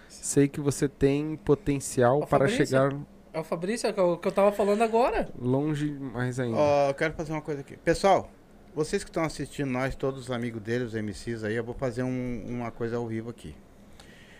Sei 0.09 0.49
que 0.49 0.59
você 0.61 0.89
tem 0.89 1.37
potencial 1.37 2.21
para 2.21 2.29
Fabrício. 2.49 2.67
chegar 2.67 2.95
é 3.35 3.41
o 3.41 3.45
Fabrício, 3.45 3.87
é 3.87 3.91
o 3.91 3.95
que 3.95 4.01
eu, 4.01 4.17
que 4.19 4.29
eu 4.29 4.33
tava 4.33 4.53
falando 4.53 4.83
agora. 4.83 5.29
longe 5.39 5.91
mais 5.91 6.39
ainda. 6.41 6.57
Ó, 6.57 6.89
eu 6.91 6.95
quero 6.95 7.13
fazer 7.15 7.33
uma 7.33 7.41
coisa 7.43 7.61
aqui. 7.63 7.77
Pessoal, 7.79 8.31
vocês 8.75 9.05
que 9.05 9.11
estão 9.11 9.25
assistindo 9.25 9.71
nós, 9.71 9.95
todos 9.95 10.23
os 10.23 10.31
amigos 10.31 10.61
deles, 10.63 10.89
os 10.89 10.95
MCs 10.95 11.45
aí, 11.45 11.55
eu 11.55 11.65
vou 11.65 11.75
fazer 11.75 12.03
um- 12.03 12.45
uma 12.47 12.71
coisa 12.71 12.97
ao 12.97 13.07
vivo 13.07 13.31
aqui. 13.31 13.55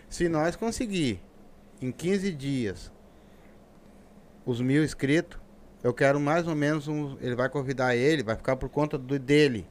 Se 0.09 0.27
nós 0.27 0.55
conseguir 0.55 1.21
em 1.81 1.91
15 1.91 2.31
dias 2.31 2.91
os 4.45 4.59
mil 4.61 4.83
inscritos, 4.83 5.39
eu 5.83 5.93
quero 5.93 6.19
mais 6.19 6.47
ou 6.47 6.55
menos 6.55 6.87
um. 6.87 7.17
Ele 7.19 7.35
vai 7.35 7.49
convidar 7.49 7.95
ele, 7.95 8.23
vai 8.23 8.35
ficar 8.35 8.55
por 8.55 8.69
conta 8.69 8.97
do 8.97 9.19
dele. 9.19 9.67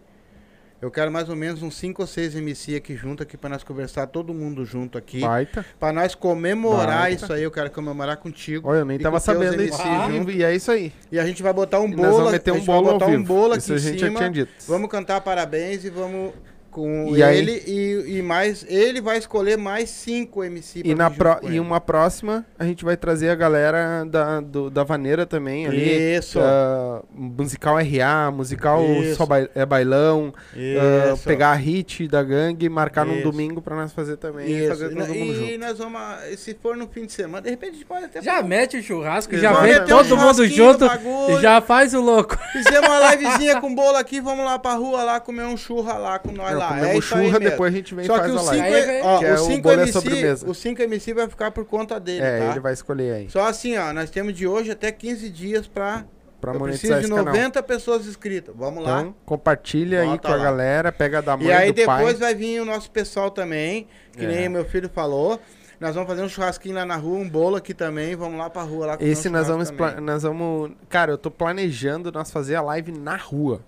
Eu 0.83 0.91
quero 0.91 1.13
mais 1.13 1.29
ou 1.29 1.37
menos 1.37 1.63
uns 1.63 1.77
5 1.77 2.03
ou 2.03 2.09
6 2.09 2.35
MC 2.35 2.75
aqui 2.75 2.97
junto 2.97 3.23
aqui 3.23 3.37
pra 3.37 3.49
nós 3.49 3.63
conversar 3.63 4.09
todo 4.09 4.35
mundo 4.35 4.65
junto 4.65 4.99
aqui. 4.99 5.21
Baita. 5.21 5.65
Pra 5.79 5.93
nós 5.93 6.17
comemorar 6.17 7.03
Baita. 7.03 7.23
isso 7.25 7.33
aí, 7.33 7.45
eu 7.45 7.53
quero 7.53 7.71
comemorar 7.71 8.17
contigo. 8.17 8.69
Olha, 8.69 8.79
eu 8.79 8.85
nem 8.85 8.99
tava 8.99 9.21
sabendo 9.21 9.63
isso. 9.63 9.79
junto. 10.11 10.33
E 10.33 10.43
é 10.43 10.53
isso 10.53 10.73
aí. 10.73 10.93
E 11.13 11.21
a 11.21 11.25
gente 11.25 11.41
vai 11.41 11.53
botar 11.53 11.79
um 11.79 11.87
E 11.87 11.91
nós 11.95 12.01
bolo, 12.07 12.17
vamos 12.17 12.33
meter 12.33 12.51
a 12.51 12.55
um 12.55 12.57
gente 12.57 12.67
vai 12.67 12.77
bolo 12.77 12.89
ao 12.89 12.99
botar 12.99 13.13
um 13.13 13.23
bolo 13.23 13.53
aqui 13.53 13.59
Isso 13.63 13.73
em 13.73 13.77
a 13.77 13.79
gente 13.79 13.99
cima. 14.01 14.11
já 14.11 14.17
tinha 14.19 14.31
dito. 14.31 14.53
Vamos 14.67 14.91
cantar 14.91 15.21
parabéns 15.21 15.85
e 15.85 15.91
vamos 15.91 16.33
com 16.73 17.15
E 17.15 17.23
aí- 17.23 17.39
ele 17.39 17.63
e, 17.67 18.19
e 18.19 18.23
mais 18.23 18.65
ele 18.69 19.01
vai 19.01 19.19
escolher 19.19 19.57
mais 19.57 19.91
cinco 19.91 20.43
MC 20.43 20.81
E, 20.81 20.95
pra 20.95 20.95
na 20.97 21.11
pro- 21.11 21.39
e 21.53 21.61
uma 21.61 21.81
próxima, 21.81 22.45
a 22.59 22.65
gente 22.65 22.85
vai 22.85 22.97
trazer 22.97 23.29
a 23.29 23.35
galera 23.35 24.05
da, 24.05 24.41
do- 24.41 24.71
da 24.71 24.83
Vaneira 24.83 25.25
também 25.27 25.67
ali. 25.67 26.17
Isso. 26.17 26.41
Ah, 26.41 27.03
musical 27.15 27.77
RA, 27.79 28.31
musical 28.33 28.83
Isso. 28.85 29.17
só 29.17 29.27
bai- 29.27 29.49
é 29.55 29.65
bailão. 29.67 30.33
Isso. 30.57 31.23
pegar 31.25 31.51
a 31.51 31.55
hit 31.55 32.09
da 32.09 32.23
gangue, 32.23 32.69
marcar 32.69 33.05
num 33.05 33.15
Isso. 33.17 33.23
domingo 33.25 33.61
pra 33.61 33.77
nós 33.77 33.93
fazer 33.93 34.17
também. 34.17 34.49
E 34.49 34.59
Isso. 34.61 34.69
fazer 34.69 34.87
E, 34.87 34.97
todo 34.97 35.09
mundo 35.15 35.15
e 35.15 35.35
junto. 35.53 35.59
nós 35.59 35.79
vamos, 35.79 36.01
se 36.39 36.55
for 36.55 36.77
no 36.77 36.89
fim 36.89 37.05
de 37.07 37.13
semana, 37.13 37.43
de 37.43 37.51
repente 37.51 37.71
a 37.71 37.75
gente 37.75 37.85
pode 37.85 38.05
até 38.07 38.23
Já 38.23 38.37
fazer- 38.37 38.49
mete 38.49 38.77
o 38.79 38.83
churrasco, 38.83 39.35
Exato. 39.35 39.55
já 39.55 39.61
vem 39.61 39.73
Meter 39.75 39.85
um 39.95 39.99
todo 39.99 40.17
mundo 40.17 40.47
junto 40.47 40.85
e 41.31 41.41
já 41.43 41.61
faz 41.61 41.93
o 41.95 42.01
louco. 42.01 42.37
Fizemos 42.53 42.89
uma 42.89 43.11
livezinha 43.15 43.61
com 43.61 43.75
bolo 43.75 43.97
aqui, 43.97 44.21
vamos 44.21 44.45
lá 44.45 44.59
pra 44.59 44.73
rua 44.75 45.03
lá 45.03 45.21
comer 45.21 45.45
um 45.45 45.57
churra 45.57 45.95
lá 45.95 46.19
com 46.19 46.33
nós 46.33 46.57
lá. 46.63 46.69
comemos 46.69 46.89
É 46.89 46.93
aí 46.93 47.03
churra, 47.03 47.41
depois 47.41 47.73
a 47.73 47.77
gente 47.77 47.95
vem 47.95 48.05
e 48.05 48.07
Só 48.07 48.17
faz 48.17 48.31
que 48.31 48.37
a 48.37 48.41
os 48.41 48.47
live. 48.47 48.63
cinco, 48.65 48.75
Aí 48.77 48.87
vem- 48.87 49.03
ó, 49.03 49.19
Que 49.19 49.25
é 49.27 49.35
o 49.35 49.39
cinco 49.39 49.63
bolo 49.63 49.75
é 49.75 49.83
MC, 49.83 49.93
sobremesa. 49.93 50.49
os 50.51 50.59
cinco 50.59 50.83
MC 50.83 51.15
vai 51.15 51.29
ficar 51.29 51.51
por 51.51 51.65
conta 51.65 52.01
dele, 52.01 52.23
É, 52.25 52.39
tá? 52.39 52.51
ele 52.51 52.61
vai 52.61 52.73
escolher 52.73 53.13
aí. 53.15 53.31
Só 53.31 53.47
assim, 53.47 53.77
ó, 53.77 53.93
nós 53.93 54.11
temos 54.11 54.35
de 54.35 54.47
hoje 54.47 54.71
até 54.71 54.91
15 54.93 55.29
dias 55.29 55.67
pra... 55.67 56.05
Pra 56.41 56.55
eu 56.55 56.59
monetizar 56.59 56.99
preciso 56.99 57.15
de 57.15 57.15
esse 57.21 57.25
canal. 57.25 57.35
90 57.35 57.63
pessoas 57.63 58.05
inscritas. 58.07 58.53
Vamos 58.59 58.83
lá. 58.83 59.01
Então, 59.03 59.15
compartilha 59.25 60.01
aí 60.01 60.09
Bota 60.09 60.27
com 60.27 60.35
a 60.35 60.37
lá. 60.37 60.43
galera, 60.45 60.91
pega 60.91 61.23
da 61.23 61.37
mãe, 61.37 61.47
E 61.47 61.53
aí 61.53 61.73
do 61.73 61.85
pai. 61.85 61.99
depois 61.99 62.19
vai 62.19 62.35
vir 62.35 62.61
o 62.61 62.65
nosso 62.65 62.91
pessoal 62.91 63.31
também, 63.31 63.87
que 64.17 64.25
É. 64.25 64.29
nem 64.29 64.49
meu 64.49 64.65
filho 64.65 64.89
falou. 64.93 65.39
Nós 65.79 65.95
vamos 65.95 66.09
fazer 66.09 66.23
um 66.23 66.29
churrasquinho 66.29 66.75
lá 66.75 66.85
na 66.85 66.97
rua, 66.97 67.19
um 67.19 67.29
bolo 67.29 67.55
aqui 67.57 67.73
também. 67.73 68.17
Vamos 68.17 68.39
lá 68.39 68.51
pra 68.51 68.63
rua 68.63 68.87
lá 68.87 68.97
Esse 69.01 69.29
nós 69.29 69.47
vamos, 69.47 69.73
nós 70.01 70.23
vamos... 70.25 70.73
Cara, 70.89 71.13
eu 71.13 71.19
tô 71.19 71.31
planejando 71.31 72.11
nós 72.11 72.31
fazer 72.33 72.57
a 72.57 72.63
live 72.63 72.91
na 72.93 73.15
rua. 73.17 73.61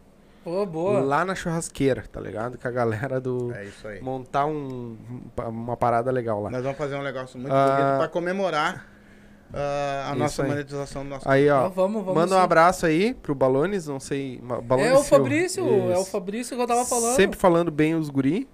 Pô, 0.44 0.66
boa. 0.66 1.00
Lá 1.00 1.24
na 1.24 1.34
churrasqueira, 1.34 2.04
tá 2.12 2.20
ligado? 2.20 2.58
Com 2.58 2.68
a 2.68 2.70
galera 2.70 3.18
do... 3.18 3.50
É 3.54 3.64
isso 3.64 3.88
aí. 3.88 4.00
Montar 4.02 4.44
um, 4.44 4.96
uma 5.38 5.76
parada 5.76 6.10
legal 6.10 6.42
lá. 6.42 6.50
Nós 6.50 6.62
vamos 6.62 6.76
fazer 6.76 6.96
um 6.96 7.02
negócio 7.02 7.38
muito 7.38 7.52
Ah. 7.52 7.76
bonito 7.76 7.98
pra 7.98 8.08
comemorar 8.08 8.86
ah, 9.52 10.04
a 10.08 10.10
Isso 10.10 10.18
nossa 10.18 10.42
aí. 10.42 10.48
monetização 10.50 11.02
do 11.02 11.08
nosso 11.08 11.28
Aí, 11.28 11.48
ó. 11.48 11.60
Então, 11.60 11.70
vamos, 11.70 12.04
vamos 12.04 12.14
manda 12.14 12.34
um 12.34 12.38
sim. 12.38 12.44
abraço 12.44 12.84
aí 12.86 13.14
pro 13.14 13.34
Balones, 13.34 13.86
não 13.86 13.98
sei... 13.98 14.38
Balones 14.62 14.90
É 14.90 14.92
o 14.92 14.98
seu. 14.98 15.18
Fabrício, 15.18 15.92
é 15.92 15.98
o. 15.98 16.04
Fabrício 16.04 16.56
que 16.56 16.62
eu 16.62 16.66
tava 16.66 16.84
falando. 16.84 17.16
Sempre 17.16 17.38
falando 17.38 17.70
bem 17.70 17.94
os 17.94 18.10
guri. 18.10 18.46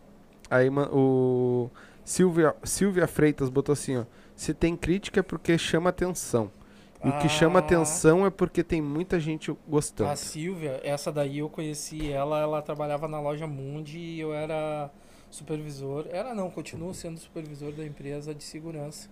Aí 0.49 0.69
o 0.93 1.69
Silvia, 2.05 2.55
Silvia 2.63 3.07
Freitas 3.07 3.49
botou 3.49 3.73
assim, 3.73 3.99
ó. 3.99 4.05
Se 4.37 4.55
tem 4.55 4.77
crítica 4.77 5.21
é 5.21 5.23
porque 5.23 5.59
chama 5.59 5.91
atenção. 5.91 6.51
E 7.05 7.09
o 7.09 7.19
que 7.19 7.29
chama 7.29 7.59
Ah. 7.59 7.63
atenção 7.63 8.27
é 8.27 8.31
porque 8.31 8.63
tem 8.63 8.83
muita 8.83 9.19
gente 9.19 9.55
gostando. 9.67 10.11
A 10.11 10.17
Silvia, 10.17 10.81
essa 10.85 11.11
daí 11.11 11.39
eu 11.39 11.49
conheci 11.49 12.13
ela, 12.13 12.41
ela 12.41 12.61
trabalhava 12.63 13.09
na 13.09 13.19
loja 13.21 13.47
Mundi 13.47 13.99
e 13.99 14.21
eu 14.21 14.35
era 14.35 14.91
supervisor. 15.31 16.07
Era 16.11 16.35
não, 16.35 16.51
continuo 16.51 16.93
sendo 16.93 17.19
supervisor 17.19 17.73
da 17.73 17.85
empresa 17.85 18.35
de 18.35 18.43
segurança. 18.45 19.09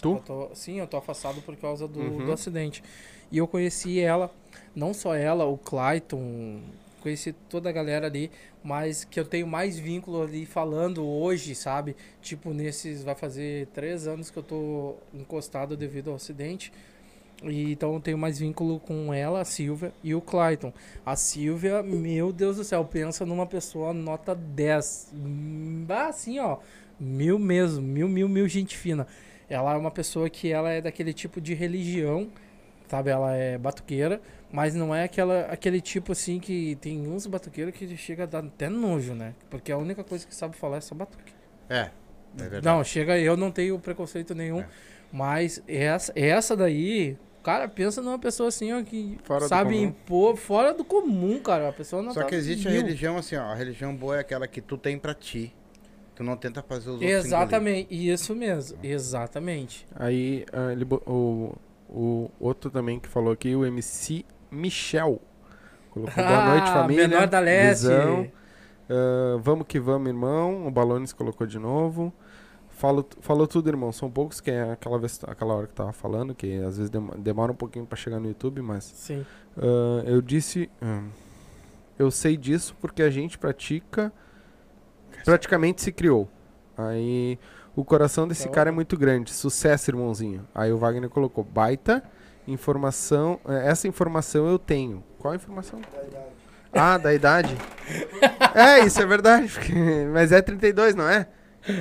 Tu? 0.00 0.12
eu 0.12 0.18
tô- 0.20 0.50
sim, 0.54 0.78
eu 0.78 0.86
tô 0.86 0.96
afastado 0.98 1.40
por 1.42 1.56
causa 1.56 1.88
do, 1.88 2.00
Uhum. 2.00 2.26
do 2.26 2.32
acidente. 2.32 2.82
E 3.32 3.38
eu 3.38 3.46
conheci 3.48 3.98
ela, 3.98 4.30
não 4.74 4.92
só 4.94 5.14
ela, 5.14 5.44
o 5.46 5.56
Clayton, 5.58 6.60
conheci 7.02 7.32
toda 7.32 7.68
a 7.70 7.72
galera 7.72 8.06
ali, 8.06 8.30
mas 8.62 9.04
que 9.04 9.18
eu 9.18 9.24
tenho 9.24 9.46
mais 9.46 9.78
vínculo 9.78 10.22
ali 10.22 10.44
falando 10.44 11.06
hoje, 11.06 11.54
sabe? 11.54 11.96
Tipo, 12.20 12.52
nesses. 12.52 13.02
Vai 13.04 13.14
fazer 13.14 13.68
três 13.68 14.06
anos 14.06 14.30
que 14.30 14.36
eu 14.36 14.42
tô 14.42 14.96
encostado 15.14 15.76
devido 15.76 16.10
ao 16.10 16.16
acidente. 16.16 16.72
E, 17.42 17.72
então 17.72 17.94
eu 17.94 18.00
tenho 18.00 18.16
mais 18.16 18.38
vínculo 18.38 18.80
com 18.80 19.12
ela, 19.12 19.40
a 19.42 19.44
Silvia 19.44 19.92
e 20.02 20.14
o 20.14 20.20
Clayton. 20.20 20.72
A 21.04 21.14
Silvia, 21.16 21.82
meu 21.82 22.32
Deus 22.32 22.56
do 22.56 22.64
céu, 22.64 22.84
pensa 22.84 23.26
numa 23.26 23.46
pessoa 23.46 23.92
nota 23.92 24.34
10. 24.34 25.12
Hum, 25.14 25.86
Ah, 25.88 26.08
assim, 26.08 26.38
ó. 26.38 26.58
Mil 26.98 27.38
mesmo, 27.38 27.82
mil, 27.82 28.08
mil, 28.08 28.28
mil 28.28 28.48
gente 28.48 28.76
fina. 28.76 29.06
Ela 29.48 29.74
é 29.74 29.76
uma 29.76 29.90
pessoa 29.90 30.28
que 30.30 30.50
ela 30.50 30.70
é 30.70 30.80
daquele 30.80 31.12
tipo 31.12 31.40
de 31.40 31.52
religião, 31.54 32.28
sabe? 32.88 33.10
Ela 33.10 33.34
é 33.34 33.58
batuqueira, 33.58 34.20
mas 34.50 34.74
não 34.74 34.94
é 34.94 35.04
aquela, 35.04 35.42
aquele 35.42 35.80
tipo 35.80 36.12
assim 36.12 36.40
que 36.40 36.76
tem 36.80 37.06
uns 37.06 37.26
batuqueiros 37.26 37.74
que 37.74 37.96
chega 37.96 38.22
a 38.22 38.26
dar 38.26 38.44
até 38.44 38.68
nojo, 38.68 39.12
né? 39.12 39.34
Porque 39.50 39.70
a 39.70 39.76
única 39.76 40.02
coisa 40.02 40.26
que 40.26 40.34
sabe 40.34 40.56
falar 40.56 40.78
é 40.78 40.80
só 40.80 40.94
batuque. 40.94 41.32
É, 41.68 41.90
é 42.38 42.42
verdade. 42.42 42.64
Não, 42.64 42.82
chega, 42.82 43.18
eu 43.18 43.36
não 43.36 43.50
tenho 43.52 43.78
preconceito 43.78 44.34
nenhum, 44.34 44.60
É. 44.60 44.68
mas 45.16 45.62
essa, 45.66 46.12
essa 46.14 46.54
daí, 46.54 47.16
cara, 47.42 47.66
pensa 47.66 48.02
numa 48.02 48.18
pessoa 48.18 48.50
assim, 48.50 48.70
ó, 48.74 48.82
que 48.82 49.16
Fora 49.24 49.48
sabe 49.48 49.80
impor 49.80 50.36
fora 50.36 50.74
do 50.74 50.84
comum, 50.84 51.38
cara. 51.38 51.70
A 51.70 51.72
pessoa 51.72 52.02
não 52.02 52.12
Só 52.12 52.20
tá 52.20 52.26
que 52.26 52.34
existe 52.34 52.68
a 52.68 52.70
religião 52.70 53.16
assim, 53.16 53.34
ó. 53.34 53.44
A 53.44 53.54
religião 53.54 53.96
boa 53.96 54.18
é 54.18 54.20
aquela 54.20 54.46
que 54.46 54.60
tu 54.60 54.76
tem 54.76 54.98
pra 54.98 55.14
ti. 55.14 55.54
Tu 56.14 56.22
não 56.22 56.36
tenta 56.36 56.62
fazer 56.62 56.90
os 56.90 56.96
outros 56.96 57.10
Exatamente, 57.10 57.88
isso 57.90 58.34
mesmo, 58.34 58.78
exatamente. 58.82 59.88
Aí 59.94 60.44
ah, 60.52 60.70
ele, 60.72 60.86
o, 61.06 61.54
o 61.88 62.30
outro 62.38 62.70
também 62.70 63.00
que 63.00 63.08
falou 63.08 63.32
aqui, 63.32 63.56
o 63.56 63.64
MC 63.64 64.22
Michel. 64.50 65.18
Colocou 65.92 66.14
boa 66.14 66.44
noite, 66.44 66.68
Ah, 66.68 66.74
família. 66.74 67.08
Menor 67.08 67.26
da 67.26 67.40
Leste. 67.40 67.84
Visão. 67.84 68.30
Ah, 68.90 69.38
vamos 69.40 69.66
que 69.66 69.80
vamos, 69.80 70.08
irmão. 70.08 70.66
O 70.66 70.70
Balones 70.70 71.14
colocou 71.14 71.46
de 71.46 71.58
novo. 71.58 72.12
Falou, 72.76 73.08
falou 73.20 73.46
tudo, 73.46 73.68
irmão. 73.70 73.90
São 73.90 74.10
poucos 74.10 74.40
que 74.40 74.50
é 74.50 74.72
aquela, 74.72 74.98
vez, 74.98 75.18
aquela 75.26 75.54
hora 75.54 75.66
que 75.66 75.72
tava 75.72 75.92
falando, 75.92 76.34
que 76.34 76.56
às 76.58 76.76
vezes 76.76 76.90
dem- 76.90 77.08
demora 77.18 77.50
um 77.50 77.54
pouquinho 77.54 77.86
pra 77.86 77.96
chegar 77.96 78.20
no 78.20 78.28
YouTube, 78.28 78.60
mas 78.60 78.84
Sim. 78.84 79.24
ah, 79.56 80.02
eu 80.04 80.20
disse. 80.20 80.70
ah, 80.82 81.02
eu 81.98 82.10
sei 82.10 82.36
disso 82.36 82.76
porque 82.80 83.02
a 83.02 83.08
gente 83.10 83.38
pratica. 83.38 84.12
Praticamente 85.24 85.80
se 85.82 85.90
criou. 85.90 86.28
Aí 86.76 87.38
o 87.74 87.84
coração 87.84 88.28
desse 88.28 88.42
Então- 88.42 88.52
cara 88.52 88.68
é 88.68 88.72
muito 88.72 88.96
grande. 88.98 89.32
Sucesso, 89.32 89.90
irmãozinho. 89.90 90.46
Aí 90.54 90.70
o 90.72 90.76
Wagner 90.76 91.08
colocou 91.08 91.42
baita 91.42 92.02
informação. 92.46 93.40
eh, 93.48 93.68
Essa 93.70 93.88
informação 93.88 94.46
eu 94.46 94.58
tenho. 94.58 95.02
Qual 95.18 95.32
a 95.32 95.36
informação? 95.36 95.80
Ah, 96.72 96.98
da 96.98 97.14
idade? 97.14 97.56
é, 98.54 98.84
isso 98.84 99.00
é 99.00 99.06
verdade. 99.06 99.50
Mas 100.12 100.30
é 100.30 100.42
32, 100.42 100.94
não 100.94 101.08
é? 101.08 101.26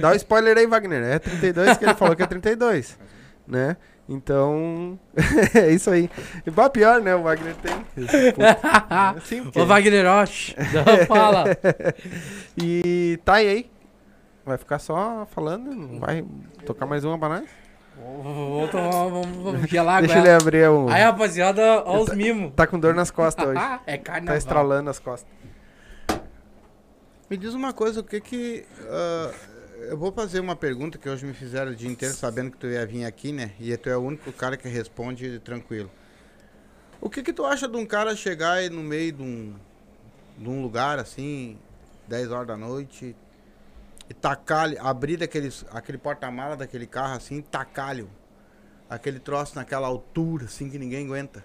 Dá 0.01 0.11
o 0.11 0.15
spoiler 0.15 0.57
aí, 0.57 0.65
Wagner. 0.67 1.03
É 1.03 1.19
32 1.19 1.77
que 1.77 1.85
ele 1.85 1.93
falou 1.95 2.15
que 2.15 2.23
é 2.23 2.27
32. 2.27 2.97
Né? 3.47 3.77
Então, 4.07 4.99
é 5.55 5.71
isso 5.71 5.89
aí. 5.89 6.09
E 6.45 6.51
bah, 6.51 6.69
pior, 6.69 7.01
né? 7.01 7.15
O 7.15 7.23
Wagner 7.23 7.55
tem. 7.55 7.73
Assim, 9.17 9.43
porque- 9.43 9.59
Ô 9.59 9.65
Wagner 9.65 10.05
Osh, 10.07 10.55
não 10.73 11.05
fala. 11.07 11.45
E 12.61 13.19
tá 13.25 13.35
aí, 13.35 13.47
aí. 13.47 13.71
Vai 14.45 14.57
ficar 14.59 14.77
só 14.79 15.27
falando, 15.31 15.73
não 15.73 15.99
vai 15.99 16.23
tocar 16.65 16.85
mais 16.85 17.03
uma 17.03 17.17
pra 17.17 17.29
nós? 17.29 17.45
Vou- 17.97 18.67
tomar, 18.67 18.91
vamos, 18.91 19.27
vamos 19.43 19.69
gelar 19.69 20.01
Deixa 20.03 20.19
ele 20.19 20.29
abrir 20.29 20.69
um. 20.69 20.87
Aí, 20.89 21.01
rapaziada, 21.01 21.81
ó 21.85 21.99
os 22.01 22.13
mimos. 22.13 22.53
Tá 22.55 22.67
com 22.67 22.79
dor 22.79 22.93
nas 22.93 23.09
costas 23.09 23.47
hoje. 23.47 23.59
é 23.87 23.97
Tá 23.97 24.03
carnaval. 24.03 24.37
estralando 24.37 24.89
as 24.91 24.99
costas. 24.99 25.27
Me 27.29 27.37
diz 27.37 27.53
uma 27.55 27.73
coisa, 27.73 28.01
o 28.01 28.03
que 28.03 28.21
que... 28.21 28.65
ah, 28.87 29.31
eu 29.87 29.97
vou 29.97 30.11
fazer 30.11 30.39
uma 30.39 30.55
pergunta 30.55 30.97
que 30.97 31.07
hoje 31.07 31.25
me 31.25 31.33
fizeram 31.33 31.71
o 31.71 31.75
dia 31.75 31.89
inteiro 31.89 32.13
sabendo 32.13 32.51
que 32.51 32.57
tu 32.57 32.67
ia 32.67 32.85
vir 32.85 33.05
aqui, 33.05 33.31
né? 33.31 33.51
E 33.59 33.75
tu 33.77 33.89
é 33.89 33.97
o 33.97 34.01
único 34.01 34.31
cara 34.31 34.57
que 34.57 34.67
responde 34.67 35.39
tranquilo. 35.39 35.91
O 36.99 37.09
que 37.09 37.21
que 37.21 37.31
tu 37.31 37.45
acha 37.45 37.67
de 37.67 37.77
um 37.77 37.85
cara 37.85 38.15
chegar 38.15 38.53
aí 38.53 38.69
no 38.69 38.81
meio 38.81 39.11
de 39.11 39.21
um, 39.21 39.55
de 40.37 40.49
um 40.49 40.61
lugar 40.61 40.97
assim, 40.97 41.57
10 42.07 42.31
horas 42.31 42.47
da 42.47 42.57
noite, 42.57 43.15
e 44.09 44.13
tacar, 44.13 44.71
abrir 44.79 45.17
daqueles, 45.17 45.65
aquele 45.71 45.97
porta-mala 45.97 46.55
daquele 46.55 46.87
carro 46.87 47.15
assim, 47.15 47.41
tacar-lhe 47.41 48.07
aquele 48.89 49.19
troço 49.19 49.55
naquela 49.55 49.87
altura 49.87 50.45
assim 50.45 50.69
que 50.69 50.79
ninguém 50.79 51.05
aguenta? 51.05 51.43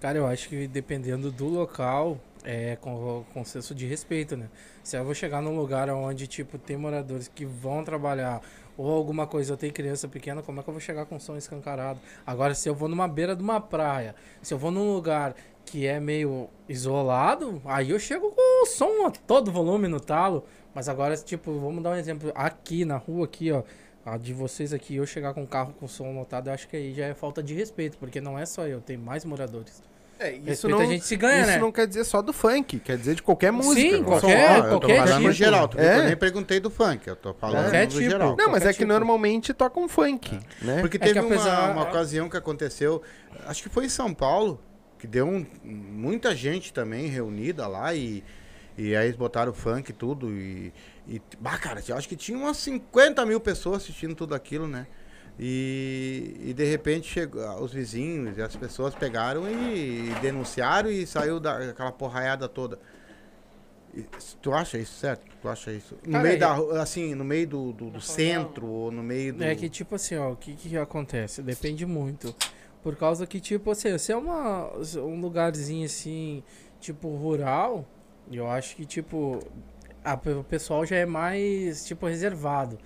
Cara, 0.00 0.18
eu 0.18 0.26
acho 0.26 0.48
que 0.48 0.66
dependendo 0.66 1.30
do 1.30 1.46
local, 1.46 2.20
é 2.44 2.76
com, 2.76 3.24
com 3.32 3.44
senso 3.44 3.74
de 3.74 3.86
respeito, 3.86 4.36
né? 4.36 4.48
Se 4.82 4.96
eu 4.96 5.04
vou 5.04 5.14
chegar 5.14 5.42
num 5.42 5.56
lugar 5.56 5.88
onde, 5.90 6.26
tipo, 6.26 6.58
tem 6.58 6.76
moradores 6.76 7.28
que 7.28 7.44
vão 7.44 7.84
trabalhar 7.84 8.40
ou 8.76 8.90
alguma 8.90 9.26
coisa, 9.26 9.52
eu 9.52 9.56
tenho 9.56 9.72
criança 9.72 10.08
pequena, 10.08 10.42
como 10.42 10.60
é 10.60 10.62
que 10.62 10.68
eu 10.68 10.72
vou 10.72 10.80
chegar 10.80 11.04
com 11.04 11.18
som 11.18 11.36
escancarado? 11.36 12.00
Agora, 12.26 12.54
se 12.54 12.68
eu 12.68 12.74
vou 12.74 12.88
numa 12.88 13.06
beira 13.06 13.36
de 13.36 13.42
uma 13.42 13.60
praia, 13.60 14.14
se 14.40 14.54
eu 14.54 14.58
vou 14.58 14.70
num 14.70 14.94
lugar 14.94 15.34
que 15.64 15.86
é 15.86 16.00
meio 16.00 16.48
isolado, 16.68 17.60
aí 17.64 17.90
eu 17.90 17.98
chego 17.98 18.32
com 18.32 18.62
o 18.62 18.66
som 18.66 19.06
a 19.06 19.10
todo 19.10 19.52
volume 19.52 19.86
no 19.86 20.00
talo. 20.00 20.44
Mas 20.74 20.88
agora, 20.88 21.16
tipo, 21.16 21.52
vamos 21.60 21.82
dar 21.82 21.90
um 21.90 21.96
exemplo. 21.96 22.32
Aqui 22.34 22.84
na 22.84 22.96
rua, 22.96 23.24
aqui, 23.24 23.52
ó. 23.52 23.62
A 24.04 24.16
de 24.16 24.32
vocês 24.32 24.72
aqui, 24.72 24.96
eu 24.96 25.06
chegar 25.06 25.34
com 25.34 25.42
o 25.42 25.46
carro 25.46 25.74
com 25.78 25.86
som 25.86 26.12
lotado, 26.14 26.48
eu 26.48 26.54
acho 26.54 26.66
que 26.66 26.76
aí 26.76 26.94
já 26.94 27.04
é 27.04 27.14
falta 27.14 27.42
de 27.42 27.54
respeito, 27.54 27.98
porque 27.98 28.18
não 28.20 28.38
é 28.38 28.46
só 28.46 28.66
eu, 28.66 28.80
tem 28.80 28.96
mais 28.96 29.26
moradores. 29.26 29.82
É, 30.22 30.32
isso 30.32 30.44
Respeito 30.44 30.68
não, 30.76 30.80
a 30.80 30.84
gente 30.86 31.04
se 31.06 31.16
ganha, 31.16 31.40
isso 31.40 31.50
né? 31.52 31.58
não 31.58 31.72
quer 31.72 31.86
dizer 31.86 32.04
só 32.04 32.20
do 32.20 32.30
funk, 32.32 32.78
quer 32.78 32.98
dizer 32.98 33.14
de 33.14 33.22
qualquer 33.22 33.50
música. 33.50 33.80
Sim, 33.96 34.04
qualquer- 34.04 34.48
só- 34.48 34.56
eu 34.56 34.62
tô 34.64 34.68
qualquer 34.80 34.96
falando 34.98 35.14
no 35.14 35.20
tipo. 35.20 35.32
geral. 35.32 35.68
Tu 35.68 35.78
É. 35.78 35.98
Eu 35.98 36.04
nem 36.04 36.16
perguntei 36.16 36.60
do 36.60 36.70
funk, 36.70 37.08
eu 37.08 37.16
tô 37.16 37.32
falando 37.32 37.62
Qualquer 37.64 37.86
tipo. 37.86 38.02
geral. 38.02 38.28
Não, 38.30 38.36
mas 38.36 38.46
qualquer 38.46 38.68
é 38.68 38.72
que 38.74 38.78
tipo. 38.80 38.92
normalmente 38.92 39.54
tocam 39.54 39.88
funk, 39.88 40.38
né? 40.60 40.80
Porque 40.82 40.98
É 40.98 41.00
teve 41.00 41.18
apesar- 41.20 41.70
uma, 41.70 41.72
uma 41.72 41.82
ocasião 41.84 42.28
que 42.28 42.36
aconteceu, 42.36 43.00
acho 43.46 43.62
que 43.62 43.70
foi 43.70 43.86
em 43.86 43.88
São 43.88 44.12
Paulo, 44.12 44.60
que 44.98 45.06
deu 45.06 45.26
um- 45.26 45.46
muita 45.64 46.36
gente 46.36 46.70
também 46.70 47.06
reunida 47.06 47.66
lá 47.66 47.94
e, 47.94 48.22
e 48.76 48.94
aí 48.94 49.06
eles 49.06 49.16
botaram 49.16 49.54
funk 49.54 49.88
e 49.90 49.94
tudo. 49.94 50.30
E, 50.30 50.70
e, 51.08 51.22
bah, 51.40 51.56
cara, 51.56 51.82
eu 51.88 51.96
acho 51.96 52.06
que 52.06 52.14
tinha 52.14 52.36
umas 52.36 52.58
50 52.58 53.24
mil 53.24 53.40
pessoas 53.40 53.82
assistindo 53.82 54.14
tudo 54.14 54.34
aquilo, 54.34 54.68
né? 54.68 54.86
E, 55.42 56.36
e 56.44 56.52
de 56.52 56.64
repente 56.66 57.08
chegou, 57.08 57.42
os 57.62 57.72
vizinhos 57.72 58.36
e 58.36 58.42
as 58.42 58.54
pessoas 58.54 58.94
pegaram 58.94 59.50
e, 59.50 60.12
denunciaram 60.20 60.90
e 60.90 61.06
saiu 61.06 61.40
da, 61.40 61.56
aquela 61.70 61.90
porraiada 61.90 62.46
toda. 62.46 62.78
E 63.94 64.02
tu 64.42 64.52
acha 64.52 64.76
isso 64.76 64.92
certo? 64.98 65.24
Tu 65.40 65.48
acha 65.48 65.72
isso? 65.72 65.96
No 66.04 66.12
Cara, 66.12 66.24
meio 66.24 66.34
é- 66.34 66.38
da 66.38 66.52
ru- 66.52 66.72
assim, 66.72 67.14
no 67.14 67.24
meio 67.24 67.48
do, 67.48 67.72
do, 67.72 67.90
do 67.90 68.00
centro 68.02 68.66
ou 68.66 68.90
no 68.92 69.02
meio 69.02 69.32
do. 69.32 69.42
É 69.42 69.54
que, 69.54 69.70
tipo 69.70 69.94
assim, 69.94 70.14
ó, 70.16 70.30
o 70.30 70.36
que 70.36 70.52
que 70.54 70.76
acontece? 70.76 71.40
Depende 71.42 71.86
muito. 71.86 72.36
Por 72.82 72.94
causa 72.94 73.26
que, 73.26 73.40
tipo 73.40 73.70
assim, 73.70 73.96
se 73.96 74.12
é 74.12 74.16
uma, 74.16 74.70
um 74.98 75.20
lugarzinho 75.22 75.86
assim, 75.86 76.42
tipo, 76.78 77.08
rural, 77.16 77.86
eu 78.30 78.46
acho 78.46 78.76
que, 78.76 78.84
tipo, 78.84 79.40
a, 80.04 80.14
o 80.38 80.44
pessoal 80.44 80.84
já 80.84 80.96
é 80.96 81.06
mais, 81.06 81.86
tipo, 81.86 82.06
reservado. 82.06 82.78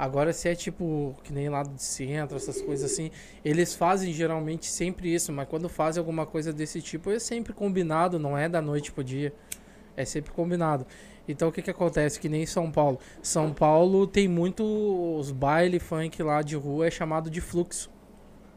Agora, 0.00 0.32
se 0.32 0.48
é 0.48 0.54
tipo, 0.54 1.14
que 1.22 1.30
nem 1.30 1.50
lá 1.50 1.62
do 1.62 1.78
centro, 1.78 2.34
essas 2.34 2.62
coisas 2.62 2.90
assim, 2.90 3.10
eles 3.44 3.74
fazem 3.74 4.14
geralmente 4.14 4.64
sempre 4.64 5.14
isso, 5.14 5.30
mas 5.30 5.46
quando 5.46 5.68
fazem 5.68 6.00
alguma 6.00 6.24
coisa 6.24 6.54
desse 6.54 6.80
tipo, 6.80 7.10
é 7.10 7.18
sempre 7.18 7.52
combinado, 7.52 8.18
não 8.18 8.36
é 8.36 8.48
da 8.48 8.62
noite 8.62 8.90
pro 8.90 9.04
dia. 9.04 9.30
É 9.94 10.06
sempre 10.06 10.32
combinado. 10.32 10.86
Então 11.28 11.50
o 11.50 11.52
que 11.52 11.60
que 11.60 11.70
acontece? 11.70 12.18
Que 12.18 12.30
nem 12.30 12.46
São 12.46 12.70
Paulo. 12.70 12.98
São 13.22 13.52
Paulo 13.52 14.06
tem 14.06 14.26
muito 14.26 14.64
os 15.18 15.30
baile 15.32 15.78
funk 15.78 16.22
lá 16.22 16.40
de 16.40 16.56
rua 16.56 16.86
é 16.86 16.90
chamado 16.90 17.28
de 17.28 17.42
fluxo. 17.42 17.90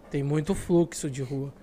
Tem 0.10 0.24
muito 0.24 0.56
fluxo 0.56 1.10
de 1.10 1.24
rua. 1.24 1.54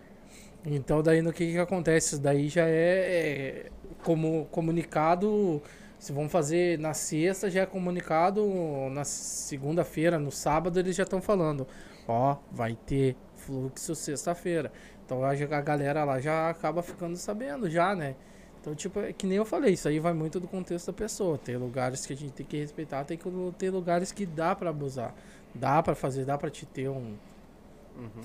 Então 0.62 1.02
daí 1.02 1.22
no 1.22 1.32
que 1.32 1.52
que 1.52 1.58
acontece? 1.58 2.16
Isso 2.16 2.22
daí 2.22 2.50
já 2.50 2.66
é, 2.66 2.68
é 2.68 3.70
como 4.04 4.44
comunicado. 4.50 5.62
Se 6.00 6.12
vão 6.14 6.30
fazer 6.30 6.78
na 6.78 6.94
sexta, 6.94 7.50
já 7.50 7.60
é 7.60 7.66
comunicado 7.66 8.42
na 8.90 9.04
segunda-feira, 9.04 10.18
no 10.18 10.32
sábado 10.32 10.78
eles 10.80 10.96
já 10.96 11.02
estão 11.02 11.20
falando. 11.20 11.66
Ó, 12.08 12.38
vai 12.50 12.74
ter 12.74 13.14
fluxo 13.36 13.94
sexta-feira. 13.94 14.72
Então 15.04 15.22
a 15.22 15.32
a 15.32 15.60
galera 15.60 16.02
lá 16.02 16.18
já 16.18 16.48
acaba 16.48 16.82
ficando 16.82 17.16
sabendo 17.18 17.68
já, 17.68 17.94
né? 17.94 18.16
Então, 18.60 18.74
tipo, 18.74 18.98
é 19.00 19.12
que 19.12 19.26
nem 19.26 19.36
eu 19.36 19.44
falei, 19.44 19.74
isso 19.74 19.88
aí 19.88 19.98
vai 19.98 20.14
muito 20.14 20.40
do 20.40 20.48
contexto 20.48 20.86
da 20.86 20.92
pessoa. 20.94 21.36
Tem 21.36 21.56
lugares 21.58 22.06
que 22.06 22.14
a 22.14 22.16
gente 22.16 22.32
tem 22.32 22.46
que 22.46 22.56
respeitar, 22.56 23.04
tem 23.04 23.18
que 23.18 23.28
ter 23.58 23.68
lugares 23.70 24.10
que 24.10 24.24
dá 24.24 24.54
pra 24.54 24.70
abusar. 24.70 25.14
Dá 25.54 25.82
pra 25.82 25.94
fazer, 25.94 26.24
dá 26.24 26.38
pra 26.38 26.48
te 26.48 26.64
ter 26.64 26.88
um, 26.88 27.14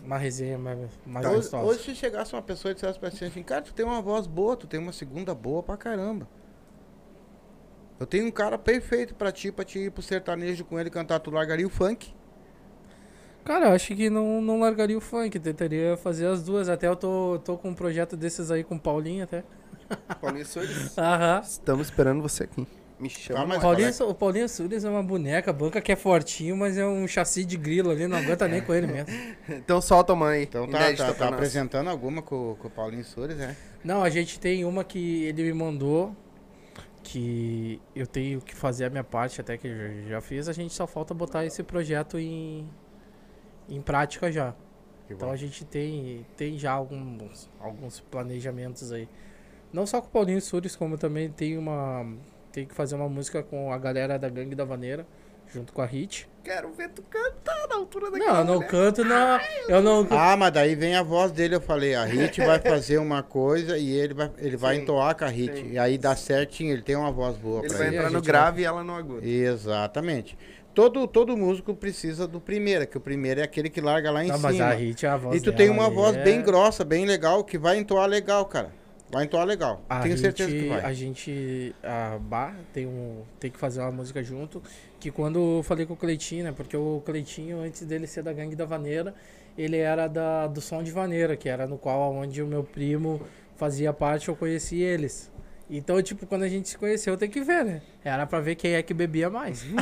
uma 0.03 0.17
resenha 0.17 0.57
mais, 0.57 0.79
mais 1.05 1.25
Hoje, 1.25 1.35
gostosa. 1.35 1.65
hoje, 1.65 1.83
se 1.83 1.95
chegasse 1.95 2.33
uma 2.33 2.41
pessoa 2.41 2.71
e 2.71 2.75
dissesse 2.75 2.97
pra 2.97 3.11
ti 3.11 3.25
assim, 3.25 3.43
cara, 3.43 3.61
tu 3.63 3.73
tem 3.73 3.85
uma 3.85 4.01
voz 4.01 4.27
boa, 4.27 4.55
tu 4.55 4.65
tem 4.65 4.79
uma 4.79 4.93
segunda 4.93 5.35
boa 5.35 5.61
pra 5.61 5.75
caramba. 5.75 6.25
Eu 7.99 8.05
tenho 8.05 8.25
um 8.27 8.31
cara 8.31 8.57
perfeito 8.57 9.15
pra 9.15 9.31
ti, 9.31 9.51
pra 9.51 9.63
te 9.63 9.79
ir 9.79 9.91
pro 9.91 10.01
sertanejo 10.03 10.65
com 10.65 10.79
ele 10.79 10.89
cantar, 10.89 11.19
tu 11.19 11.31
largaria 11.31 11.65
o 11.65 11.69
funk. 11.69 12.13
Cara, 13.45 13.67
eu 13.67 13.71
acho 13.73 13.95
que 13.95 14.09
não, 14.09 14.41
não 14.41 14.59
largaria 14.59 14.97
o 14.97 15.01
funk, 15.01 15.39
tentaria 15.39 15.95
fazer 15.97 16.25
as 16.25 16.43
duas. 16.43 16.67
Até 16.67 16.87
eu 16.87 16.95
tô, 16.95 17.39
tô 17.45 17.57
com 17.57 17.69
um 17.69 17.75
projeto 17.75 18.17
desses 18.17 18.49
aí 18.51 18.63
com 18.63 18.75
o 18.75 18.79
Paulinho 18.79 19.23
até. 19.23 19.43
Paulinho 20.19 20.45
Soares, 20.45 20.97
Aham. 20.97 21.41
estamos 21.43 21.87
esperando 21.87 22.21
você 22.21 22.45
aqui. 22.45 22.67
Me 22.99 23.09
chama. 23.09 23.41
Tá, 23.41 23.45
mas- 23.45 23.61
Paulinho, 23.61 23.91
o 24.09 24.15
Paulinho 24.15 24.49
Sures 24.49 24.83
é 24.83 24.89
uma 24.89 25.03
boneca, 25.03 25.51
a 25.51 25.53
banca 25.53 25.79
que 25.81 25.91
é 25.91 25.95
fortinho, 25.95 26.55
mas 26.57 26.77
é 26.77 26.85
um 26.85 27.05
chassi 27.07 27.43
de 27.45 27.57
grilo 27.57 27.91
ali, 27.91 28.07
não 28.07 28.17
aguenta 28.17 28.47
nem 28.47 28.61
com 28.61 28.73
ele 28.73 28.87
mesmo. 28.87 29.07
Então 29.49 29.79
solta 29.81 30.13
a 30.13 30.15
mãe. 30.15 30.43
Então 30.43 30.67
tá, 30.67 30.93
tá, 30.93 31.13
tá 31.13 31.27
apresentando 31.27 31.89
alguma 31.89 32.21
com, 32.21 32.55
com 32.57 32.67
o 32.67 32.71
Paulinho 32.71 33.03
Soares, 33.03 33.37
né? 33.37 33.55
Não, 33.83 34.01
a 34.01 34.09
gente 34.09 34.39
tem 34.39 34.63
uma 34.65 34.83
que 34.83 35.25
ele 35.25 35.43
me 35.43 35.53
mandou, 35.53 36.15
que 37.05 37.79
eu 37.95 38.07
tenho 38.07 38.41
que 38.41 38.55
fazer 38.55 38.85
a 38.85 38.89
minha 38.89 39.03
parte, 39.03 39.39
até 39.39 39.57
que 39.57 39.67
eu 39.67 40.07
já- 40.09 40.21
fiz, 40.21 40.49
a 40.49 40.53
gente 40.53 40.73
só 40.73 40.87
falta 40.87 41.13
botar 41.13 41.45
esse 41.45 41.61
projeto 41.63 42.17
em, 42.17 42.67
em 43.69 43.79
prática 43.81 44.31
já. 44.31 44.53
Que 45.07 45.13
Então 45.13 45.27
bom. 45.27 45.33
a 45.33 45.37
gente 45.37 45.63
tem, 45.63 46.25
tem 46.35 46.57
já 46.57 46.71
alguns, 46.71 47.47
alguns 47.59 47.99
planejamentos 47.99 48.91
aí. 48.91 49.07
Não 49.71 49.85
só 49.85 50.01
com 50.01 50.07
o 50.07 50.11
Paulinho 50.11 50.41
Sures, 50.41 50.75
como 50.75 50.97
também 50.97 51.29
tem 51.29 51.57
uma. 51.57 52.05
Tem 52.51 52.65
que 52.65 52.73
fazer 52.73 52.95
uma 52.95 53.07
música 53.09 53.43
com 53.43 53.71
a 53.71 53.77
galera 53.77 54.17
da 54.17 54.29
Gangue 54.29 54.55
da 54.55 54.63
Vaneira, 54.65 55.05
junto 55.53 55.71
com 55.73 55.81
a 55.81 55.85
Hit. 55.85 56.27
Quero 56.43 56.71
ver 56.73 56.89
tu 56.89 57.01
cantar 57.03 57.67
na 57.67 57.75
altura 57.75 58.11
daquela 58.11 58.31
Não, 58.33 58.39
eu 58.41 58.45
não 58.45 58.53
mulher. 58.55 58.69
canto 58.69 59.03
na. 59.03 59.41
Eu 59.67 59.81
não. 59.81 60.07
Ah, 60.11 60.37
mas 60.37 60.51
daí 60.53 60.75
vem 60.75 60.95
a 60.95 61.01
voz 61.01 61.31
dele, 61.31 61.55
eu 61.55 61.61
falei, 61.61 61.95
a 61.95 62.05
Hit 62.05 62.39
vai 62.41 62.59
fazer 62.59 62.99
uma 62.99 63.23
coisa 63.23 63.77
e 63.79 63.89
ele 63.91 64.13
vai, 64.13 64.31
ele 64.37 64.55
vai 64.55 64.75
Sim, 64.75 64.81
entoar 64.83 65.17
com 65.17 65.25
a 65.25 65.27
Hit. 65.27 65.55
sim. 65.57 65.71
E 65.71 65.79
aí 65.79 65.97
dá 65.97 66.15
certinho, 66.15 66.71
ele 66.71 66.83
tem 66.83 66.95
uma 66.95 67.11
voz 67.11 67.35
boa 67.37 67.61
Ele 67.61 67.69
pra 67.69 67.77
vai 67.79 67.87
ele. 67.87 67.95
entrar 67.97 68.09
no 68.11 68.17
gente 68.19 68.25
grave 68.27 68.61
e 68.61 68.65
ela 68.65 68.83
no 68.83 68.93
agudo. 68.93 69.25
Exatamente. 69.25 70.37
Todo, 70.73 71.07
todo 71.07 71.35
músico 71.37 71.73
precisa 71.73 72.27
do 72.27 72.39
primeiro, 72.39 72.85
que 72.85 72.97
o 72.97 73.01
primeiro 73.01 73.39
é 73.39 73.43
aquele 73.43 73.69
que 73.69 73.79
larga 73.81 74.11
lá 74.11 74.23
em 74.23 74.27
Não, 74.27 74.37
mas 74.37 74.55
cima. 74.57 74.67
a 74.67 74.73
Hit, 74.73 75.07
a 75.07 75.15
voz 75.17 75.37
E 75.37 75.39
tu 75.41 75.51
tem 75.53 75.67
dela 75.69 75.79
uma 75.79 75.89
voz 75.89 76.15
é- 76.17 76.23
bem 76.23 76.41
grossa, 76.43 76.83
bem 76.83 77.05
legal, 77.05 77.43
que 77.43 77.57
vai 77.57 77.77
entoar 77.77 78.07
legal, 78.07 78.45
cara. 78.45 78.71
Vai 79.11 79.25
entoar 79.25 79.45
legal. 79.45 79.81
A 79.87 79.99
Tenho 80.01 80.17
certeza 80.17 80.49
gente- 80.49 80.63
que 80.63 80.69
vai. 80.69 80.81
A 80.81 80.93
gente, 80.93 81.75
a 81.83 82.17
Bar, 82.19 82.55
tem, 82.73 82.85
um, 82.87 83.21
tem 83.39 83.51
que 83.51 83.57
fazer 83.57 83.79
uma 83.81 83.91
música 83.91 84.23
junto. 84.23 84.61
Que 84.99 85.11
quando 85.11 85.57
eu 85.59 85.63
falei 85.63 85.85
com 85.85 85.93
o 85.93 85.97
Cleitinho, 85.97 86.43
né? 86.43 86.51
Porque 86.51 86.75
o 86.75 87.01
Cleitinho, 87.05 87.59
antes 87.61 87.83
dele 87.83 88.07
ser 88.07 88.23
da 88.23 88.33
Gangue 88.33 88.55
da 88.55 88.65
Vaneira, 88.65 89.13
ele 89.57 89.77
era 89.77 90.07
da, 90.07 90.47
do 90.47 90.59
Som 90.59 90.81
de 90.83 90.91
Vaneira, 90.91 91.37
que 91.37 91.47
era 91.47 91.67
no 91.67 91.77
qual 91.77 92.13
onde 92.13 92.41
o 92.41 92.47
meu 92.47 92.63
primo 92.63 93.21
fazia 93.55 93.93
parte, 93.93 94.27
eu 94.27 94.35
conheci 94.35 94.81
eles. 94.81 95.31
Então, 95.69 96.01
tipo, 96.01 96.27
quando 96.27 96.43
a 96.43 96.47
gente 96.49 96.69
se 96.69 96.77
conheceu, 96.77 97.15
tem 97.17 97.29
que 97.29 97.41
ver, 97.41 97.63
né? 97.65 97.81
Era 98.03 98.25
pra 98.27 98.39
ver 98.39 98.55
quem 98.55 98.73
é 98.73 98.83
que 98.83 98.93
bebia 98.93 99.29
mais. 99.31 99.65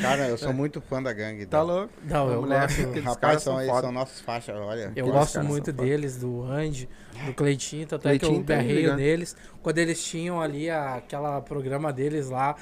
Cara, 0.00 0.28
eu 0.28 0.36
sou 0.38 0.52
muito 0.52 0.80
fã 0.80 1.02
da 1.02 1.12
gangue. 1.12 1.46
Tá 1.46 1.58
da- 1.58 1.62
louco? 1.64 1.92
Não, 2.04 2.30
eu 2.30 2.42
gosto. 2.42 3.00
Rapaz, 3.00 3.42
são, 3.42 3.64
são 3.64 3.80
são 3.80 3.92
nossos 3.92 4.20
faixas, 4.20 4.56
olha. 4.56 4.92
Eu 4.96 5.06
gosto 5.06 5.42
muito 5.42 5.72
deles, 5.72 6.16
do 6.18 6.42
Andy, 6.44 6.88
do 7.26 7.34
Cleitinho, 7.34 7.86
tanto 7.86 8.08
é 8.08 8.18
que 8.18 8.24
eu 8.24 8.28
Cleitinho 8.28 8.44
tá 8.46 8.56
berreio 8.56 8.80
ligado. 8.80 8.96
neles. 8.98 9.36
Quando 9.62 9.78
eles 9.78 10.02
tinham 10.02 10.40
ali 10.40 10.68
a- 10.70 10.96
aquela 10.96 11.40
programa 11.40 11.92
deles 11.92 12.28
lá, 12.28 12.56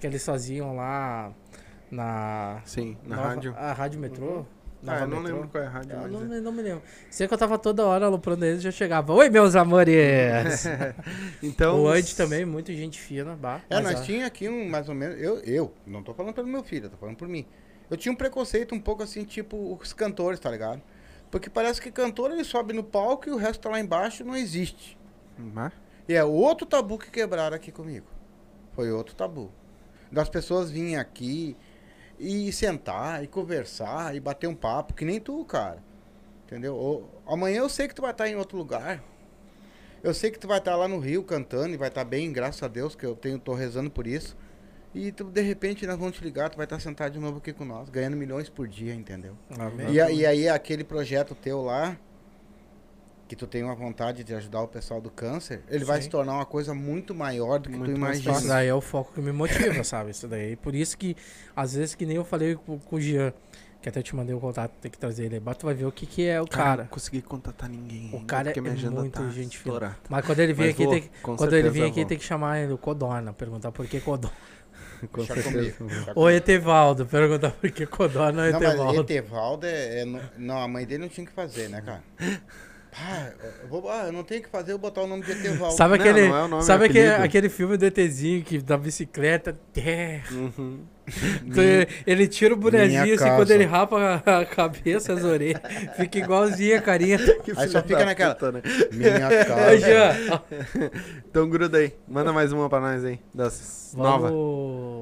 que 0.00 0.06
eles 0.06 0.24
faziam 0.24 0.76
lá 0.76 1.32
na... 1.90 2.60
Sim, 2.64 2.96
na 3.04 3.16
Nova- 3.16 3.28
rádio. 3.28 3.54
A 3.56 3.72
Rádio 3.72 4.00
Metrô? 4.00 4.44
Ah, 4.86 4.90
Nova 4.92 5.00
eu 5.04 5.08
não 5.08 5.16
Metrô? 5.20 5.34
lembro 5.36 5.48
qual 5.50 5.64
é 5.64 5.66
a 5.66 5.70
rádio, 5.70 5.92
Eu 5.92 5.98
mas 6.02 6.12
não, 6.12 6.20
é. 6.20 6.24
me- 6.24 6.40
não 6.40 6.52
me 6.52 6.62
lembro. 6.62 6.82
Sei 7.10 7.26
que 7.26 7.32
eu 7.32 7.38
tava 7.38 7.58
toda 7.58 7.86
hora 7.86 8.04
aloprando 8.06 8.44
eles 8.44 8.60
e 8.60 8.64
já 8.64 8.70
chegava. 8.70 9.12
Oi, 9.14 9.30
meus 9.30 9.56
amores! 9.56 10.66
Então, 11.42 11.82
o 11.82 11.88
Andy 11.88 12.14
também, 12.16 12.44
muito 12.44 12.72
gente 12.72 13.00
fina. 13.00 13.34
Bah, 13.36 13.60
É, 13.70 13.76
mas 13.76 13.84
nós 13.84 14.00
a- 14.00 14.04
tinha 14.04 14.26
aqui 14.26 14.48
um, 14.48 14.68
mais 14.68 14.88
ou 14.88 14.94
menos, 14.94 15.18
eu, 15.20 15.38
eu, 15.40 15.72
não 15.86 16.02
tô 16.02 16.12
falando 16.14 16.34
pelo 16.34 16.46
meu 16.48 16.62
filho, 16.62 16.88
tô 16.90 16.96
falando 16.96 17.16
por 17.16 17.28
mim. 17.28 17.46
Eu 17.90 17.96
tinha 17.96 18.12
um 18.12 18.16
preconceito 18.16 18.74
um 18.74 18.80
pouco 18.80 19.02
assim, 19.02 19.24
tipo 19.24 19.78
os 19.80 19.92
cantores, 19.92 20.38
tá 20.40 20.50
ligado? 20.50 20.80
Porque 21.34 21.50
parece 21.50 21.80
que 21.82 21.90
cantor 21.90 22.30
ele 22.30 22.44
sobe 22.44 22.72
no 22.72 22.84
palco 22.84 23.28
e 23.28 23.32
o 23.32 23.36
resto 23.36 23.62
tá 23.62 23.68
lá 23.68 23.80
embaixo 23.80 24.22
e 24.22 24.24
não 24.24 24.36
existe. 24.36 24.96
Mas- 25.36 25.72
E 26.08 26.14
é 26.14 26.22
outro 26.22 26.64
tabu 26.64 26.96
que 26.96 27.10
quebraram 27.10 27.56
aqui 27.56 27.72
comigo. 27.72 28.06
Foi 28.72 28.92
outro 28.92 29.16
tabu. 29.16 29.50
Das 30.12 30.28
pessoas 30.28 30.70
virem 30.70 30.96
aqui 30.96 31.56
e 32.20 32.52
sentar 32.52 33.24
e 33.24 33.26
conversar 33.26 34.14
e 34.14 34.20
bater 34.20 34.46
um 34.46 34.54
papo, 34.54 34.94
que 34.94 35.04
nem 35.04 35.18
tu, 35.18 35.44
cara. 35.44 35.82
Entendeu? 36.46 36.76
Ou- 36.76 37.10
amanhã 37.26 37.58
eu 37.62 37.68
sei 37.68 37.88
que 37.88 37.96
tu 37.96 38.02
vai 38.02 38.12
estar 38.12 38.28
em 38.28 38.36
outro 38.36 38.56
lugar. 38.56 39.02
Eu 40.04 40.14
sei 40.14 40.30
que 40.30 40.38
tu 40.38 40.46
vai 40.46 40.58
estar 40.58 40.76
lá 40.76 40.86
no 40.86 41.00
Rio 41.00 41.24
cantando 41.24 41.74
e 41.74 41.76
vai 41.76 41.88
estar 41.88 42.04
bem, 42.04 42.32
graças 42.32 42.62
a 42.62 42.68
Deus, 42.68 42.94
que 42.94 43.04
eu 43.04 43.16
tenho, 43.16 43.40
tô 43.40 43.54
rezando 43.54 43.90
por 43.90 44.06
isso. 44.06 44.36
E 44.94 45.10
tu, 45.10 45.24
de 45.24 45.40
repente 45.40 45.86
nós 45.86 45.98
vamos 45.98 46.16
te 46.16 46.22
ligar, 46.22 46.48
tu 46.50 46.56
vai 46.56 46.64
estar 46.64 46.78
sentado 46.78 47.12
de 47.12 47.18
novo 47.18 47.38
aqui 47.38 47.52
com 47.52 47.64
nós, 47.64 47.90
ganhando 47.90 48.16
milhões 48.16 48.48
por 48.48 48.68
dia, 48.68 48.94
entendeu? 48.94 49.36
Amém. 49.58 49.88
E, 49.90 49.94
e 49.96 50.26
aí 50.26 50.48
aquele 50.48 50.84
projeto 50.84 51.34
teu 51.34 51.62
lá, 51.62 51.96
que 53.26 53.34
tu 53.34 53.46
tem 53.46 53.62
uma 53.64 53.74
vontade 53.74 54.22
de 54.22 54.34
ajudar 54.34 54.62
o 54.62 54.68
pessoal 54.68 55.00
do 55.00 55.10
câncer, 55.10 55.62
ele 55.68 55.84
vai 55.84 55.96
Sim. 55.96 56.04
se 56.04 56.10
tornar 56.10 56.34
uma 56.34 56.46
coisa 56.46 56.74
muito 56.74 57.14
maior 57.14 57.58
do 57.58 57.68
que 57.68 57.76
Muito 57.76 57.94
tu 57.94 58.00
mais 58.00 58.18
imagina. 58.18 58.38
Isso 58.38 58.48
daí 58.48 58.68
é 58.68 58.74
o 58.74 58.80
foco 58.80 59.12
que 59.14 59.20
me 59.20 59.32
motiva, 59.32 59.82
sabe? 59.84 60.10
Isso 60.10 60.28
daí. 60.28 60.56
Por 60.56 60.74
isso 60.74 60.96
que, 60.96 61.16
às 61.56 61.74
vezes, 61.74 61.94
que 61.94 62.06
nem 62.06 62.16
eu 62.16 62.24
falei 62.24 62.54
com, 62.54 62.78
com 62.78 62.96
o 62.96 63.00
Jean, 63.00 63.32
que 63.80 63.88
até 63.88 64.02
te 64.02 64.14
mandei 64.14 64.34
o 64.34 64.40
contato, 64.40 64.72
tem 64.80 64.90
que 64.90 64.98
trazer 64.98 65.24
ele 65.24 65.36
aí. 65.36 65.54
Tu 65.54 65.66
vai 65.66 65.74
ver 65.74 65.86
o 65.86 65.92
que, 65.92 66.06
que 66.06 66.26
é 66.26 66.40
o 66.40 66.46
Cara, 66.46 66.64
cara. 66.64 66.82
não 66.82 66.88
consegui 66.88 67.22
contatar 67.22 67.68
ninguém. 67.68 68.10
O 68.14 68.24
cara 68.24 68.50
é 68.50 68.60
muito 68.60 69.10
tá 69.20 69.28
gente 69.30 69.58
fina. 69.58 69.96
Mas 70.08 70.24
quando 70.24 70.38
ele 70.40 70.52
vir 70.52 70.62
Mas 70.66 70.70
aqui, 70.70 70.84
vou, 70.84 70.92
tem 70.92 71.02
que, 71.02 71.10
quando 71.20 71.56
ele 71.56 71.70
vir 71.70 71.82
aqui, 71.84 72.00
vou. 72.00 72.08
tem 72.08 72.18
que 72.18 72.24
chamar 72.24 72.60
ele 72.60 72.72
o 72.72 72.78
Codorna, 72.78 73.32
perguntar 73.32 73.72
por 73.72 73.86
que 73.86 74.00
Codorna. 74.00 74.36
Com 75.12 75.18
Deixa 75.24 75.34
certeza. 75.34 75.72
comigo. 75.74 75.86
deixa 75.86 76.12
Ou. 76.14 76.30
Etevaldo, 76.30 77.06
perguntar 77.06 77.50
por 77.50 77.70
que 77.70 77.86
Codorna 77.86 78.46
é 78.46 78.52
Não, 78.52 78.60
mas 78.60 78.68
Etevaldo. 78.70 79.00
Etevaldo 79.02 79.66
é, 79.66 80.00
é 80.00 80.04
Não, 80.38 80.58
a 80.58 80.68
mãe 80.68 80.86
dele 80.86 81.02
não 81.02 81.08
tinha 81.08 81.26
que 81.26 81.32
fazer, 81.32 81.68
né, 81.68 81.82
cara? 81.82 82.02
Ah, 82.96 83.32
eu, 83.62 83.68
vou, 83.68 83.90
ah, 83.90 84.04
eu 84.06 84.12
não 84.12 84.22
tenho 84.22 84.40
o 84.40 84.44
que 84.44 84.48
fazer, 84.48 84.72
eu 84.72 84.78
vou 84.78 84.88
botar 84.88 85.02
o 85.02 85.06
nome 85.06 85.24
de 85.24 85.32
Etevaldo. 85.32 85.76
Sabe 85.76 85.98
Não, 85.98 86.04
aquele, 86.04 86.28
não 86.28 86.36
é 86.36 86.44
o 86.44 86.48
nome, 86.48 86.62
é 86.62 86.66
sabe 86.66 86.84
aquele, 86.84 87.08
aquele 87.08 87.48
filme 87.48 87.76
do 87.76 87.84
ETzinho 87.84 88.44
que 88.44 88.58
da 88.58 88.78
bicicleta? 88.78 89.58
É. 89.76 90.20
Uhum. 90.30 90.84
Então, 91.44 91.62
ele 92.06 92.26
tira 92.26 92.54
o 92.54 92.56
bonezinho 92.56 93.14
assim, 93.14 93.28
quando 93.36 93.50
ele 93.50 93.64
rapa 93.64 94.22
a 94.24 94.44
cabeça, 94.46 95.12
as 95.12 95.22
orelhas, 95.24 95.60
fica 95.96 96.18
igualzinho 96.18 96.78
a 96.78 96.80
carinha. 96.80 97.18
Aí 97.56 97.68
só 97.68 97.82
fica 97.82 98.04
naquela. 98.04 98.34
Puta, 98.34 98.52
né? 98.52 98.62
Minha 98.92 99.44
casa. 99.44 100.42
Então 101.28 101.48
gruda 101.48 101.78
aí. 101.78 101.92
Manda 102.08 102.32
mais 102.32 102.52
uma 102.52 102.70
pra 102.70 102.80
nós 102.80 103.04
aí. 103.04 103.18
Das 103.34 103.92
nova. 103.96 104.28
vamos... 104.28 104.32
ah, 104.32 104.93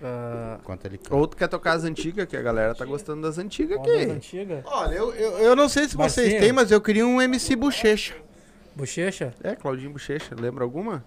Uh, 0.00 1.14
outro 1.14 1.36
quer 1.36 1.46
tocar 1.46 1.72
as 1.72 1.84
antigas, 1.84 2.26
que 2.26 2.36
a 2.36 2.40
galera 2.40 2.74
tá 2.74 2.86
gostando 2.86 3.20
das 3.20 3.36
antigas 3.36 3.78
aqui. 3.78 4.06
Das. 4.06 4.64
Olha, 4.64 4.94
eu, 4.94 5.14
eu, 5.14 5.38
eu, 5.38 5.56
não 5.56 5.68
sei 5.68 5.86
se 5.86 5.96
Marcinho. 5.96 6.26
vocês 6.26 6.40
têm, 6.40 6.52
mas 6.52 6.70
eu 6.70 6.80
queria 6.80 7.06
um 7.06 7.20
MC 7.20 7.54
Bochecha. 7.54 8.14
Bochecha? 8.74 9.34
É, 9.42 9.54
Claudinho 9.54 9.90
Bochecha. 9.90 10.34
Lembra 10.34 10.64
alguma? 10.64 11.04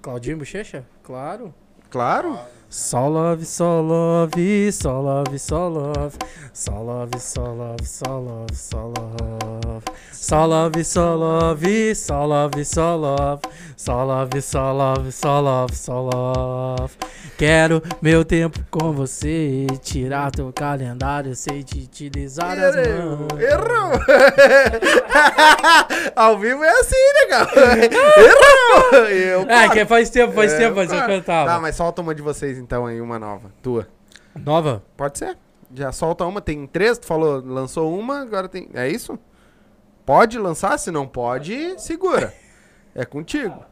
Claudinho 0.00 0.38
Bochecha? 0.38 0.86
Claro. 1.02 1.52
Claro? 1.90 2.38
Só 2.68 3.08
love, 3.08 3.44
só 3.44 3.80
love, 3.80 4.70
só 4.70 5.00
love, 5.00 5.38
só 5.40 5.68
love. 5.68 6.16
Só 6.52 6.80
love, 6.80 7.18
só 7.18 7.52
love, 7.52 7.84
só 7.84 8.18
love, 8.20 8.54
só 8.54 8.86
love. 8.86 9.84
Só 10.12 10.46
love, 10.46 10.84
só 10.84 11.14
love, 11.16 11.94
só 11.96 12.24
love, 12.26 12.64
só 12.64 12.94
love. 12.94 13.42
Só 13.76 14.04
love, 14.04 14.40
só 14.40 14.72
love, 14.72 15.10
só 15.10 15.40
love, 15.40 15.74
só 15.74 16.00
love. 16.00 16.96
Quero 17.40 17.82
meu 18.02 18.22
tempo 18.22 18.60
com 18.70 18.92
você, 18.92 19.66
tirar 19.80 20.30
teu 20.30 20.52
calendário 20.52 21.34
sem 21.34 21.62
te 21.62 21.78
utilizar 21.78 22.50
as 22.58 22.76
Errou! 22.76 23.16
mãos. 23.16 23.40
Errou! 23.40 23.92
Ao 26.14 26.38
vivo 26.38 26.62
é 26.62 26.70
assim, 26.80 26.96
né, 27.14 27.26
cara? 27.30 27.50
Errou! 29.00 29.06
Eu, 29.06 29.40
É, 29.48 29.70
que 29.70 29.86
faz 29.86 30.10
tempo, 30.10 30.34
faz 30.34 30.52
É, 30.52 30.58
tempo, 30.58 30.76
mas 30.76 30.92
eu 30.92 30.98
cantava. 31.06 31.48
Tá, 31.52 31.58
mas 31.58 31.76
solta 31.76 32.02
uma 32.02 32.14
de 32.14 32.20
vocês 32.20 32.58
então 32.58 32.84
aí, 32.84 33.00
uma 33.00 33.18
nova. 33.18 33.50
Tua. 33.62 33.88
Nova? 34.38 34.82
Pode 34.94 35.18
ser. 35.18 35.34
Já 35.74 35.92
solta 35.92 36.26
uma, 36.26 36.42
tem 36.42 36.66
três, 36.66 36.98
tu 36.98 37.06
falou, 37.06 37.42
lançou 37.42 37.98
uma, 37.98 38.20
agora 38.20 38.50
tem. 38.50 38.68
É 38.74 38.86
isso? 38.86 39.18
Pode 40.04 40.38
lançar, 40.38 40.78
se 40.78 40.90
não 40.90 41.06
pode, 41.08 41.80
segura. 41.80 42.34
É 42.94 43.06
contigo. 43.06 43.64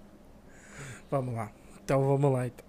Vamos 1.10 1.34
lá. 1.34 1.50
Então 1.84 2.02
vamos 2.02 2.32
lá, 2.32 2.46
então. 2.46 2.64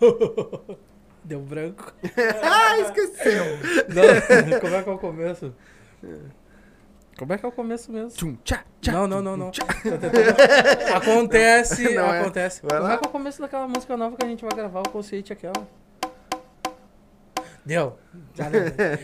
Deu 1.24 1.40
branco. 1.40 1.92
ah, 2.42 2.78
esqueceu. 2.80 3.44
Não, 3.88 4.60
como 4.60 4.74
é 4.74 4.82
que 4.82 4.88
é 4.88 4.92
o 4.92 4.98
começo? 4.98 5.54
Como 7.16 7.32
é 7.32 7.38
que 7.38 7.46
é 7.46 7.48
o 7.48 7.52
começo 7.52 7.90
mesmo? 7.90 8.10
Tchum, 8.10 8.36
tchá, 8.44 8.64
tchá, 8.80 8.92
Não, 8.92 9.06
não, 9.06 9.22
não, 9.22 9.36
não. 9.36 9.50
tchá. 9.50 9.64
Acontece, 10.94 11.94
Não 11.94 12.12
é. 12.12 12.20
acontece. 12.20 12.60
Vai 12.62 12.78
Como 12.78 12.92
é 12.92 12.98
que 12.98 13.06
é 13.06 13.08
o 13.08 13.12
começo 13.12 13.40
daquela 13.40 13.66
música 13.68 13.96
nova 13.96 14.16
que 14.16 14.24
a 14.24 14.28
gente 14.28 14.44
vai 14.44 14.54
gravar, 14.54 14.80
o 14.80 14.88
conceito 14.90 15.32
aquela? 15.32 15.66
Deu. 17.64 17.96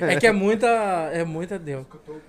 É 0.02 0.16
que 0.16 0.26
é 0.26 0.32
muita. 0.32 0.66
É 0.66 1.24
muita. 1.24 1.58
Deu. 1.58 1.86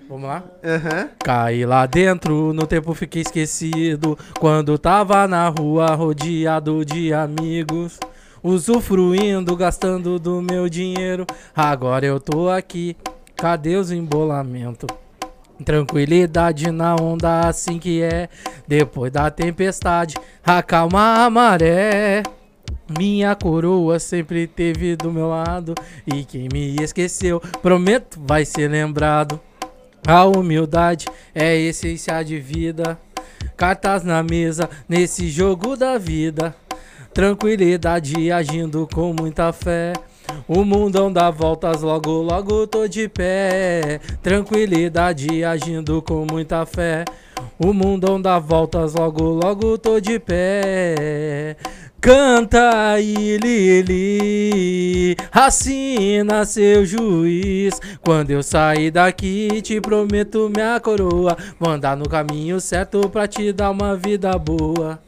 Vamos 0.07 0.29
lá? 0.29 0.43
Aham. 0.63 1.09
Caí 1.19 1.65
lá 1.65 1.85
dentro, 1.85 2.53
no 2.53 2.65
tempo 2.65 2.93
fiquei 2.93 3.23
esquecido. 3.23 4.17
Quando 4.39 4.77
tava 4.77 5.27
na 5.27 5.49
rua, 5.49 5.87
rodeado 5.87 6.85
de 6.85 7.13
amigos. 7.13 7.99
Usufruindo, 8.43 9.55
gastando 9.55 10.17
do 10.17 10.41
meu 10.41 10.67
dinheiro. 10.67 11.27
Agora 11.55 12.05
eu 12.05 12.19
tô 12.19 12.49
aqui, 12.49 12.97
cadê 13.35 13.75
os 13.75 13.91
embolamentos? 13.91 14.89
Tranquilidade 15.63 16.71
na 16.71 16.95
onda, 16.95 17.41
assim 17.41 17.77
que 17.77 18.01
é. 18.01 18.29
Depois 18.67 19.11
da 19.11 19.29
tempestade, 19.29 20.15
acalma 20.43 21.23
a 21.23 21.29
maré. 21.29 22.23
Minha 22.97 23.35
coroa 23.35 23.99
sempre 23.99 24.47
teve 24.47 24.95
do 24.95 25.11
meu 25.11 25.29
lado. 25.29 25.75
E 26.07 26.25
quem 26.25 26.49
me 26.51 26.75
esqueceu, 26.81 27.39
prometo, 27.61 28.19
vai 28.25 28.43
ser 28.43 28.69
lembrado. 28.69 29.39
A 30.07 30.25
humildade 30.25 31.05
é 31.33 31.49
a 31.49 31.55
essência 31.55 32.23
de 32.23 32.39
vida. 32.39 32.99
Cartas 33.55 34.03
na 34.03 34.23
mesa 34.23 34.67
nesse 34.89 35.29
jogo 35.29 35.77
da 35.77 35.97
vida. 35.97 36.55
Tranquilidade 37.13 38.31
agindo 38.31 38.87
com 38.93 39.13
muita 39.13 39.51
fé. 39.51 39.91
O 40.47 40.63
mundão 40.63 41.11
dá 41.11 41.29
voltas, 41.29 41.81
logo, 41.81 42.21
logo 42.21 42.65
tô 42.65 42.87
de 42.87 43.09
pé. 43.09 43.99
Tranquilidade 44.21 45.43
agindo 45.43 46.01
com 46.01 46.25
muita 46.29 46.65
fé. 46.65 47.03
O 47.59 47.73
mundão 47.73 48.21
dá 48.21 48.39
voltas, 48.39 48.93
logo, 48.93 49.23
logo 49.23 49.77
tô 49.77 49.99
de 49.99 50.19
pé. 50.19 51.57
Canta 51.99 52.93
aí, 52.93 53.37
Lili, 53.37 55.15
assina 55.31 56.45
seu 56.45 56.85
juiz. 56.85 57.79
Quando 58.01 58.31
eu 58.31 58.41
sair 58.41 58.89
daqui, 58.89 59.61
te 59.61 59.81
prometo 59.81 60.49
minha 60.49 60.79
coroa. 60.79 61.37
Vou 61.59 61.69
andar 61.69 61.97
no 61.97 62.07
caminho 62.07 62.59
certo 62.61 63.07
pra 63.09 63.27
te 63.27 63.51
dar 63.51 63.69
uma 63.69 63.95
vida 63.97 64.35
boa. 64.39 64.99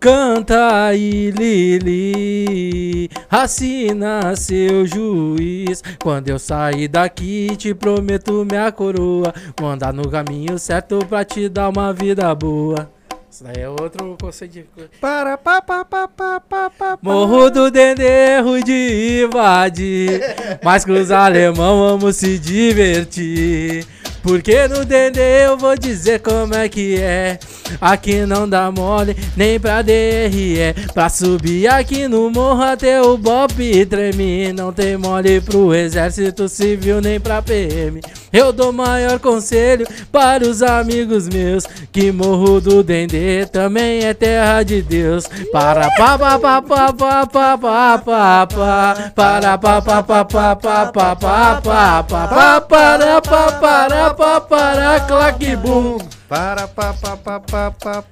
Canta 0.00 0.86
aí, 0.86 1.30
Lili, 1.30 3.10
assina 3.28 4.34
seu 4.34 4.86
juiz. 4.86 5.82
Quando 6.02 6.30
eu 6.30 6.38
sair 6.38 6.88
daqui, 6.88 7.54
te 7.54 7.74
prometo 7.74 8.46
minha 8.50 8.72
coroa. 8.72 9.34
Vou 9.60 9.68
andar 9.68 9.92
no 9.92 10.08
caminho 10.08 10.58
certo 10.58 11.04
pra 11.04 11.22
te 11.22 11.50
dar 11.50 11.68
uma 11.68 11.92
vida 11.92 12.34
boa. 12.34 12.90
Isso 13.30 13.44
daí 13.44 13.62
é 13.62 13.68
outro 13.68 14.16
conceito 14.18 14.52
de... 14.52 14.64
Para, 14.98 15.36
pá, 15.36 15.60
pá, 15.60 15.84
pá, 15.84 16.08
pá, 16.08 16.40
pá, 16.40 16.70
pá. 16.70 16.98
Morro 17.02 17.50
do 17.50 17.70
Denderro 17.70 18.60
de 18.64 19.24
invadir 19.24 20.20
Mas 20.64 20.84
com 20.84 20.92
os 20.92 21.10
alemão 21.12 21.98
vamos 21.98 22.16
se 22.16 22.38
divertir 22.38 23.86
Porque 24.22 24.68
no 24.68 24.84
Dendê 24.84 25.46
eu 25.46 25.56
vou 25.56 25.76
dizer 25.76 26.20
como 26.20 26.54
é 26.54 26.68
que 26.68 26.96
é 26.96 27.38
Aqui 27.80 28.26
não 28.26 28.48
dá 28.48 28.70
mole 28.70 29.16
nem 29.36 29.58
pra 29.58 29.82
DRE 29.82 30.74
Pra 30.92 31.08
subir 31.08 31.68
aqui 31.68 32.06
no 32.06 32.30
morro 32.30 32.62
até 32.62 33.00
o 33.00 33.16
Bop 33.16 33.54
treme 33.86 34.52
Não 34.52 34.72
tem 34.72 34.96
mole 34.96 35.40
pro 35.40 35.74
exército 35.74 36.48
civil 36.48 37.00
nem 37.00 37.18
pra 37.18 37.40
PM 37.40 38.00
Eu 38.32 38.52
dou 38.52 38.72
maior 38.72 39.18
conselho 39.18 39.86
para 40.12 40.44
os 40.44 40.62
amigos 40.62 41.28
meus 41.28 41.64
Que 41.92 42.12
morro 42.12 42.60
do 42.60 42.82
Dendê 42.82 43.46
também 43.46 44.04
é 44.04 44.12
terra 44.12 44.62
de 44.62 44.82
Deus 44.82 45.26
Para 45.52 45.90
pa 45.92 46.18
pa 46.18 46.38
pa 46.38 46.62
pa 46.62 46.92
pa 46.92 47.26
pa 47.26 47.58
pa 47.58 47.98
pa 47.98 48.46
pa 48.46 49.10
Para 49.14 49.58
pa 49.58 49.80
pa 49.80 50.02
pa 50.02 50.24
pa 50.24 50.56
pa 50.56 50.86
pa 50.86 51.16
pa 51.16 51.62
pa 51.62 52.02
pa 52.02 52.02
pa 52.02 52.60
Para 52.60 53.20
pa 53.20 53.52
para 53.52 54.09
papapara, 54.14 55.00
claquebum. 55.06 55.98
Para 56.28 56.66
pa 56.66 56.92
pa 56.94 57.16
pa 57.16 57.40
pa 57.40 57.70
pa 57.70 58.02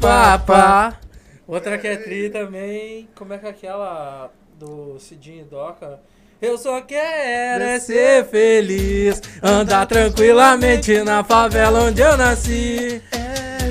pa 0.00 0.38
pa 0.38 0.98
Outra 1.46 1.78
que 1.78 1.86
é 1.86 1.96
tri 1.96 2.30
também. 2.30 3.08
Como 3.14 3.32
é 3.32 3.38
que 3.38 3.46
é 3.46 3.50
aquela 3.50 4.30
do 4.58 4.98
Cidinho 4.98 5.42
e 5.42 5.44
Doca? 5.44 6.00
Eu 6.40 6.56
só 6.56 6.80
quero 6.80 7.64
é 7.64 7.80
ser 7.80 8.24
feliz, 8.26 9.20
andar 9.42 9.86
tranquilamente 9.86 11.02
na 11.02 11.24
favela 11.24 11.84
onde 11.84 12.00
eu 12.00 12.16
nasci. 12.16 13.02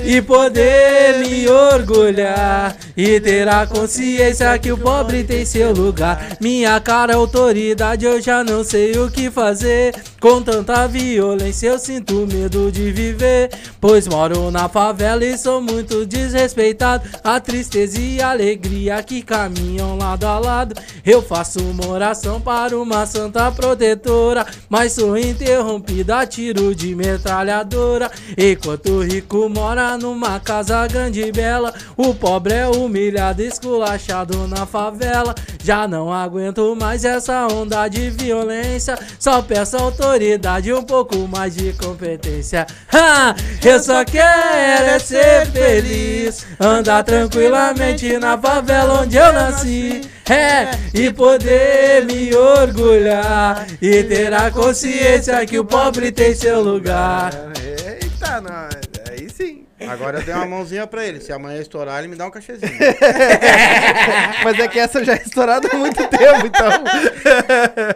E 0.05 0.21
poder 0.21 1.17
me 1.19 1.49
orgulhar 1.49 2.77
e 2.95 3.19
ter 3.19 3.45
a 3.47 3.67
consciência 3.67 4.57
que 4.57 4.71
o 4.71 4.77
pobre 4.77 5.21
tem 5.23 5.43
seu 5.43 5.73
lugar. 5.73 6.37
Minha 6.39 6.79
cara, 6.79 7.15
autoridade, 7.15 8.05
eu 8.05 8.21
já 8.21 8.41
não 8.41 8.63
sei 8.63 8.97
o 8.97 9.11
que 9.11 9.29
fazer. 9.29 9.93
Com 10.21 10.41
tanta 10.41 10.87
violência, 10.87 11.67
eu 11.67 11.77
sinto 11.77 12.25
medo 12.25 12.71
de 12.71 12.89
viver. 12.89 13.49
Pois 13.81 14.07
moro 14.07 14.49
na 14.49 14.69
favela 14.69 15.25
e 15.25 15.37
sou 15.37 15.61
muito 15.61 16.05
desrespeitado. 16.05 17.07
A 17.21 17.39
tristeza 17.39 17.99
e 17.99 18.21
a 18.21 18.31
alegria 18.31 19.03
que 19.03 19.21
caminham 19.21 19.97
lado 19.97 20.25
a 20.25 20.39
lado. 20.39 20.73
Eu 21.05 21.21
faço 21.21 21.59
uma 21.59 21.85
oração 21.85 22.39
para 22.39 22.56
uma 22.73 23.05
santa 23.05 23.51
protetora. 23.51 24.45
Mas 24.69 24.93
sou 24.93 25.17
interrompida 25.17 26.19
a 26.19 26.25
tiro 26.25 26.73
de 26.73 26.95
metralhadora. 26.95 28.11
Enquanto 28.37 28.89
o 28.89 29.03
rico 29.03 29.47
mora 29.49 29.97
numa 29.97 30.39
casa 30.39 30.85
grande 30.87 31.21
e 31.21 31.31
bela. 31.31 31.73
O 31.95 32.13
pobre 32.13 32.53
é 32.53 32.67
humilhado, 32.67 33.41
esculachado 33.41 34.47
na 34.47 34.65
favela. 34.65 35.35
Já 35.63 35.87
não 35.87 36.11
aguento 36.11 36.75
mais 36.75 37.05
essa 37.05 37.47
onda 37.47 37.87
de 37.87 38.09
violência. 38.09 38.97
Só 39.19 39.41
peço 39.41 39.77
autoridade 39.77 40.69
e 40.69 40.73
um 40.73 40.83
pouco 40.83 41.15
mais 41.27 41.55
de 41.55 41.73
competência. 41.73 42.65
Ha! 42.91 43.35
Eu 43.63 43.79
só 43.81 44.03
quero 44.03 44.87
é 44.87 44.99
ser 44.99 45.45
feliz. 45.47 46.45
Andar 46.59 47.03
tranquilamente 47.03 48.17
na 48.17 48.37
favela 48.37 49.01
onde 49.01 49.17
eu 49.17 49.33
nasci. 49.33 50.01
É, 50.29 50.71
e 50.93 51.11
poder 51.11 52.05
me 52.05 52.35
orgulhar. 52.61 53.67
E 53.81 54.03
ter 54.03 54.33
a 54.33 54.49
consciência 54.51 55.45
que 55.45 55.59
o 55.59 55.65
pobre 55.65 56.11
tem 56.11 56.33
seu 56.33 56.61
lugar. 56.61 57.31
Eita, 57.61 58.41
nós. 58.41 58.75
Aí 59.09 59.29
sim. 59.29 59.65
Agora 59.87 60.19
eu 60.19 60.23
dei 60.25 60.33
uma 60.33 60.45
mãozinha 60.45 60.87
pra 60.87 61.05
ele. 61.05 61.21
Se 61.21 61.31
amanhã 61.31 61.61
estourar, 61.61 61.99
ele 61.99 62.07
me 62.07 62.15
dá 62.15 62.25
um 62.25 62.31
cachezinho. 62.31 62.71
Mas 64.43 64.59
é 64.59 64.67
que 64.67 64.79
essa 64.79 65.03
já 65.03 65.13
é 65.13 65.21
estourada 65.21 65.67
há 65.71 65.75
muito 65.75 65.97
tempo, 66.07 66.45
então. 66.47 66.69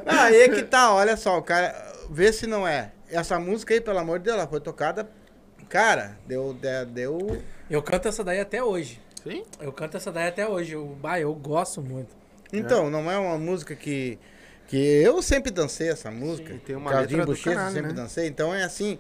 Não, 0.06 0.22
aí 0.22 0.42
é 0.42 0.50
que 0.50 0.64
tá, 0.64 0.94
olha 0.94 1.18
só, 1.18 1.38
o 1.38 1.42
cara. 1.42 1.74
Vê 2.10 2.32
se 2.34 2.46
não 2.46 2.68
é. 2.68 2.92
Essa 3.10 3.40
música 3.40 3.74
aí, 3.74 3.82
pelo 3.82 3.98
amor 4.00 4.20
de 4.20 4.26
Deus, 4.26 4.38
ela 4.38 4.48
foi 4.48 4.60
tocada. 4.60 5.10
Cara, 5.70 6.18
deu. 6.28 6.54
de- 6.54 6.86
deu 6.86 7.42
Eu 7.70 7.82
canto 7.82 8.08
essa 8.08 8.24
daí 8.24 8.40
até 8.40 8.62
hoje. 8.64 9.02
Sim? 9.24 9.44
Eu 9.60 9.72
canto 9.72 9.96
essa 9.98 10.12
daí 10.12 10.28
até 10.28 10.48
hoje. 10.48 10.74
Eu, 10.74 10.86
bah, 11.02 11.20
eu 11.20 11.34
gosto 11.34 11.82
muito. 11.82 12.10
Então, 12.54 12.90
não 12.90 13.10
é 13.10 13.18
uma 13.18 13.38
música 13.38 13.76
que. 13.76 14.20
Que 14.72 14.78
eu 14.78 15.22
sempre 15.22 15.52
dancei 15.52 15.90
essa 15.90 16.10
música. 16.10 16.54
Sim, 16.54 16.60
tem 16.60 16.76
uma 16.78 16.92
Claudinho 16.92 17.26
Bochecha, 17.26 17.56
caralho, 17.58 17.74
sempre 17.74 17.90
né? 17.90 17.94
dancei. 17.94 18.28
Então 18.28 18.56
é 18.56 18.64
assim. 18.64 18.98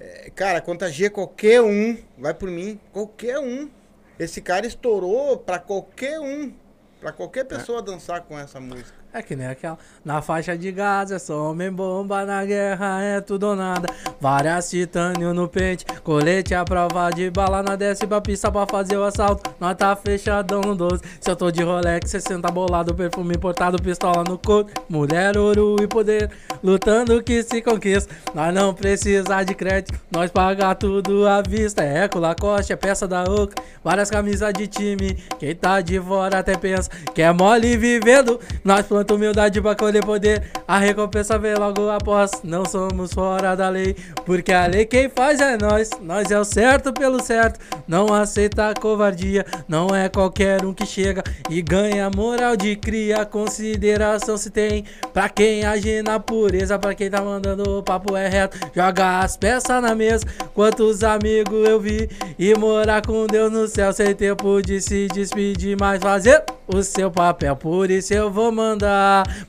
é, 0.00 0.28
cara, 0.34 0.60
contagia 0.60 1.08
qualquer 1.08 1.62
um. 1.62 1.96
Vai 2.18 2.34
por 2.34 2.50
mim. 2.50 2.80
Qualquer 2.92 3.38
um. 3.38 3.70
Esse 4.18 4.40
cara 4.40 4.66
estourou 4.66 5.38
pra 5.38 5.60
qualquer 5.60 6.18
um. 6.18 6.52
Pra 7.00 7.12
qualquer 7.12 7.44
pessoa 7.44 7.80
dançar 7.80 8.22
com 8.22 8.36
essa 8.36 8.58
música. 8.58 9.03
É 9.16 9.22
que 9.22 9.36
nem 9.36 9.46
aquela. 9.46 9.78
Na 10.04 10.20
faixa 10.20 10.58
de 10.58 10.72
gás 10.72 11.12
é 11.12 11.20
só 11.20 11.52
homem 11.52 11.70
bomba, 11.70 12.24
na 12.24 12.44
guerra 12.44 13.00
é 13.00 13.20
tudo 13.20 13.46
ou 13.46 13.54
nada. 13.54 13.88
Várias 14.20 14.68
titânio 14.68 15.32
no 15.32 15.46
pente, 15.46 15.86
colete 16.02 16.52
à 16.52 16.64
prova 16.64 17.10
de 17.10 17.30
bala. 17.30 17.62
Na 17.62 17.76
desce 17.76 18.08
pra 18.08 18.20
pista 18.20 18.50
pra 18.50 18.66
fazer 18.66 18.96
o 18.96 19.04
assalto. 19.04 19.54
Nós 19.60 19.76
tá 19.76 19.94
fechadão 19.94 20.62
no 20.62 20.74
12. 20.74 21.00
Se 21.20 21.30
eu 21.30 21.36
tô 21.36 21.48
de 21.48 21.62
Rolex, 21.62 22.10
60 22.10 22.50
bolado, 22.50 22.92
perfume 22.92 23.36
importado, 23.36 23.80
pistola 23.80 24.24
no 24.24 24.36
couro. 24.36 24.66
Mulher, 24.88 25.38
ouro 25.38 25.76
e 25.80 25.86
poder, 25.86 26.28
lutando 26.60 27.22
que 27.22 27.40
se 27.44 27.62
conquista. 27.62 28.12
Nós 28.34 28.52
não 28.52 28.74
precisa 28.74 29.44
de 29.44 29.54
crédito, 29.54 29.96
nós 30.10 30.28
paga 30.28 30.74
tudo 30.74 31.28
à 31.28 31.40
vista. 31.40 31.84
É 31.84 32.02
Eco, 32.02 32.18
Lacoste, 32.18 32.72
é 32.72 32.76
peça 32.76 33.06
da 33.06 33.22
Oca, 33.22 33.62
várias 33.84 34.10
camisas 34.10 34.52
de 34.52 34.66
time. 34.66 35.14
Quem 35.38 35.54
tá 35.54 35.80
de 35.80 36.00
fora 36.00 36.40
até 36.40 36.56
pensa 36.56 36.90
que 37.14 37.22
é 37.22 37.32
mole 37.32 37.76
vivendo. 37.76 38.40
Nós 38.64 38.84
planta 39.04 39.14
humildade 39.14 39.60
pra 39.60 39.74
colher 39.74 40.04
poder. 40.04 40.42
A 40.66 40.78
recompensa 40.78 41.38
vem 41.38 41.54
logo 41.54 41.90
após. 41.90 42.30
Não 42.42 42.64
somos 42.64 43.12
fora 43.12 43.54
da 43.54 43.68
lei, 43.68 43.94
porque 44.24 44.52
a 44.52 44.66
lei 44.66 44.86
quem 44.86 45.08
faz 45.08 45.40
é 45.40 45.56
nós. 45.56 45.90
Nós 46.00 46.30
é 46.30 46.38
o 46.38 46.44
certo 46.44 46.92
pelo 46.92 47.22
certo. 47.22 47.60
Não 47.86 48.12
aceita 48.12 48.70
a 48.70 48.74
covardia. 48.74 49.44
Não 49.68 49.94
é 49.94 50.08
qualquer 50.08 50.64
um 50.64 50.72
que 50.72 50.86
chega 50.86 51.22
e 51.50 51.60
ganha 51.60 52.10
moral 52.10 52.56
de 52.56 52.74
cria. 52.76 53.24
Consideração 53.24 54.36
se 54.36 54.50
tem 54.50 54.84
pra 55.12 55.28
quem 55.28 55.64
age 55.64 56.02
na 56.02 56.18
pureza. 56.18 56.78
Pra 56.78 56.94
quem 56.94 57.10
tá 57.10 57.20
mandando 57.20 57.78
o 57.78 57.82
papo 57.82 58.16
é 58.16 58.26
reto. 58.26 58.58
Joga 58.74 59.20
as 59.20 59.36
peças 59.36 59.82
na 59.82 59.94
mesa. 59.94 60.26
Quantos 60.54 61.04
amigos 61.04 61.68
eu 61.68 61.78
vi 61.78 62.08
e 62.38 62.54
morar 62.54 63.04
com 63.06 63.26
Deus 63.26 63.52
no 63.52 63.68
céu. 63.68 63.92
Sem 63.92 64.14
tempo 64.14 64.62
de 64.62 64.80
se 64.80 65.08
despedir, 65.08 65.76
mas 65.78 66.00
fazer 66.00 66.42
o 66.66 66.82
seu 66.82 67.10
papel. 67.10 67.54
Por 67.54 67.90
isso 67.90 68.14
eu 68.14 68.30
vou 68.30 68.50
mandar. 68.50 68.93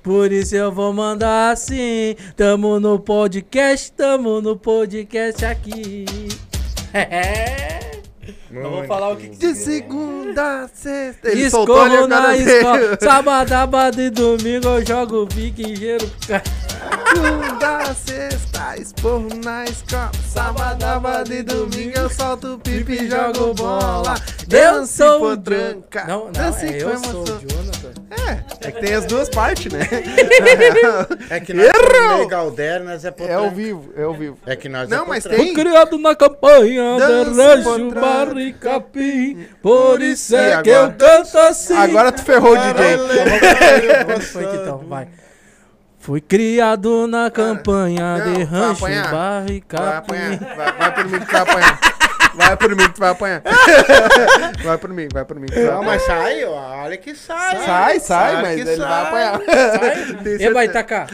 Por 0.04 0.32
isso 0.32 0.56
eu 0.56 0.72
vou 0.72 0.94
mandar 0.94 1.56
sim. 1.58 2.16
Tamo 2.36 2.80
no 2.80 3.00
podcast, 3.00 3.92
tamo 3.92 4.42
no 4.42 4.58
podcast 4.58 5.46
aqui. 5.46 6.06
É. 6.98 7.85
Não 8.64 8.72
vou 8.72 8.84
falar 8.86 9.10
o 9.12 9.16
que, 9.18 9.30
que 9.30 9.38
De 9.38 9.56
segunda 9.56 10.64
a 10.64 10.68
sexta. 10.68 11.30
Ele 11.30 11.50
soltou 11.50 11.80
ali 11.82 11.96
Escorro 11.96 12.06
o 12.06 12.10
cara 12.10 12.22
na 12.22 12.32
dele. 12.34 12.52
escola. 12.52 12.98
Sábado, 13.02 13.50
sábado 13.50 14.02
e 14.02 14.10
domingo 14.10 14.68
eu 14.68 14.86
jogo 14.86 15.28
piquejeiro. 15.28 16.10
Segunda 17.14 17.78
a 17.78 17.94
sexta, 17.96 18.78
esporro 18.78 19.28
na 19.44 19.64
escola. 19.66 20.12
Sábado, 20.28 20.82
sábado 20.82 21.34
e 21.34 21.44
domingo 21.44 21.98
eu 21.98 22.10
solto 22.10 22.54
o 22.56 22.60
pipi 22.60 22.94
e 23.06 23.10
jogo 23.10 23.54
bola. 23.54 24.16
Eu 24.42 24.48
Dance 24.48 24.94
sou 24.98 25.18
o 25.18 25.20
potranca. 25.38 26.02
Jon- 26.02 26.08
Não, 26.08 26.26
não, 26.26 26.32
Dance 26.32 26.66
é 26.66 26.70
com 26.70 26.90
eu 26.90 26.98
sou 26.98 27.10
emoção. 27.12 27.22
o 27.22 27.26
Jonathan. 27.26 27.94
É, 28.28 28.68
é 28.68 28.72
que 28.72 28.80
tem 28.82 28.94
as 28.94 29.06
duas 29.06 29.30
partes, 29.30 29.72
né? 29.72 29.80
É 31.30 31.40
que 31.40 31.54
nós 31.54 31.66
Errou! 31.66 31.84
somos 31.86 32.18
meio 32.18 32.30
é 33.06 33.08
É 33.08 33.12
potranca. 33.12 33.36
ao 33.38 33.52
vivo, 33.52 33.94
é 33.98 34.04
ao 34.04 34.14
vivo. 34.14 34.38
É 34.46 34.56
que 34.56 34.70
nós 34.70 34.90
Não, 34.90 35.04
é 35.04 35.08
mas 35.08 35.24
potranca. 35.24 35.44
tem- 35.44 35.54
Fui 35.54 35.64
criado 35.64 35.98
na 35.98 36.16
campanha 36.16 36.98
Dança, 37.00 37.32
de 37.32 37.42
Rancho 37.42 37.64
potranca. 37.64 38.02
E 38.46 38.54
Capim. 38.54 39.48
Por 39.62 40.02
isso 40.02 40.36
é 40.36 40.62
que 40.62 40.70
eu 40.70 40.92
canto 40.94 41.38
assim. 41.38 41.76
Agora 41.76 42.12
tu 42.12 42.24
ferrou 42.24 42.54
o 42.54 42.58
DJ. 42.58 42.98
Funk 44.22 44.56
então, 44.56 44.78
vai. 44.88 45.08
Fui 46.00 46.22
criado 46.22 47.08
na 47.08 47.32
campanha 47.32 48.20
não, 48.20 48.26
de 48.26 48.44
vai 48.44 48.44
Rancho 48.44 48.86
apanhar. 48.86 49.12
Barra 49.12 49.46
e 49.50 49.64
Vai 49.72 49.98
apanhar. 49.98 50.38
Capim. 50.38 50.56
Vai, 50.56 50.72
vai 50.74 50.94
que 50.94 51.26
tu 51.26 51.32
vai 51.32 51.42
apanhar. 51.42 51.95
Vai 52.36 52.58
por 52.58 52.70
mim 52.76 52.84
que 52.88 52.94
tu 52.94 53.00
vai 53.00 53.10
apanhar. 53.12 53.42
Vai 54.64 54.78
por 54.78 54.90
mim, 54.90 55.08
vai 55.14 55.24
por 55.26 55.40
mim. 55.40 55.46
que 55.48 55.54
tu 55.54 55.60
vai 55.62 55.66
Não, 55.66 55.74
apanhar. 55.76 55.92
mas 55.94 56.02
sai, 56.04 56.44
ó, 56.46 56.84
olha 56.84 56.98
que 56.98 57.14
sai. 57.16 57.58
Sai, 57.64 58.00
sai, 58.00 58.34
Olha 58.34 58.42
mas 58.42 58.56
que 58.56 58.62
ele 58.62 58.76
vai 58.78 58.88
sai. 58.88 59.04
apanhar. 59.04 59.40
Tem 60.24 60.34
E 60.34 60.50
vai 60.50 60.66
certeza. 60.68 60.74
tacar. 60.74 61.08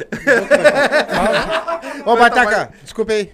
Ô, 2.05 2.15
Bataca, 2.15 2.69
desculpa 2.83 3.11
aí. 3.13 3.31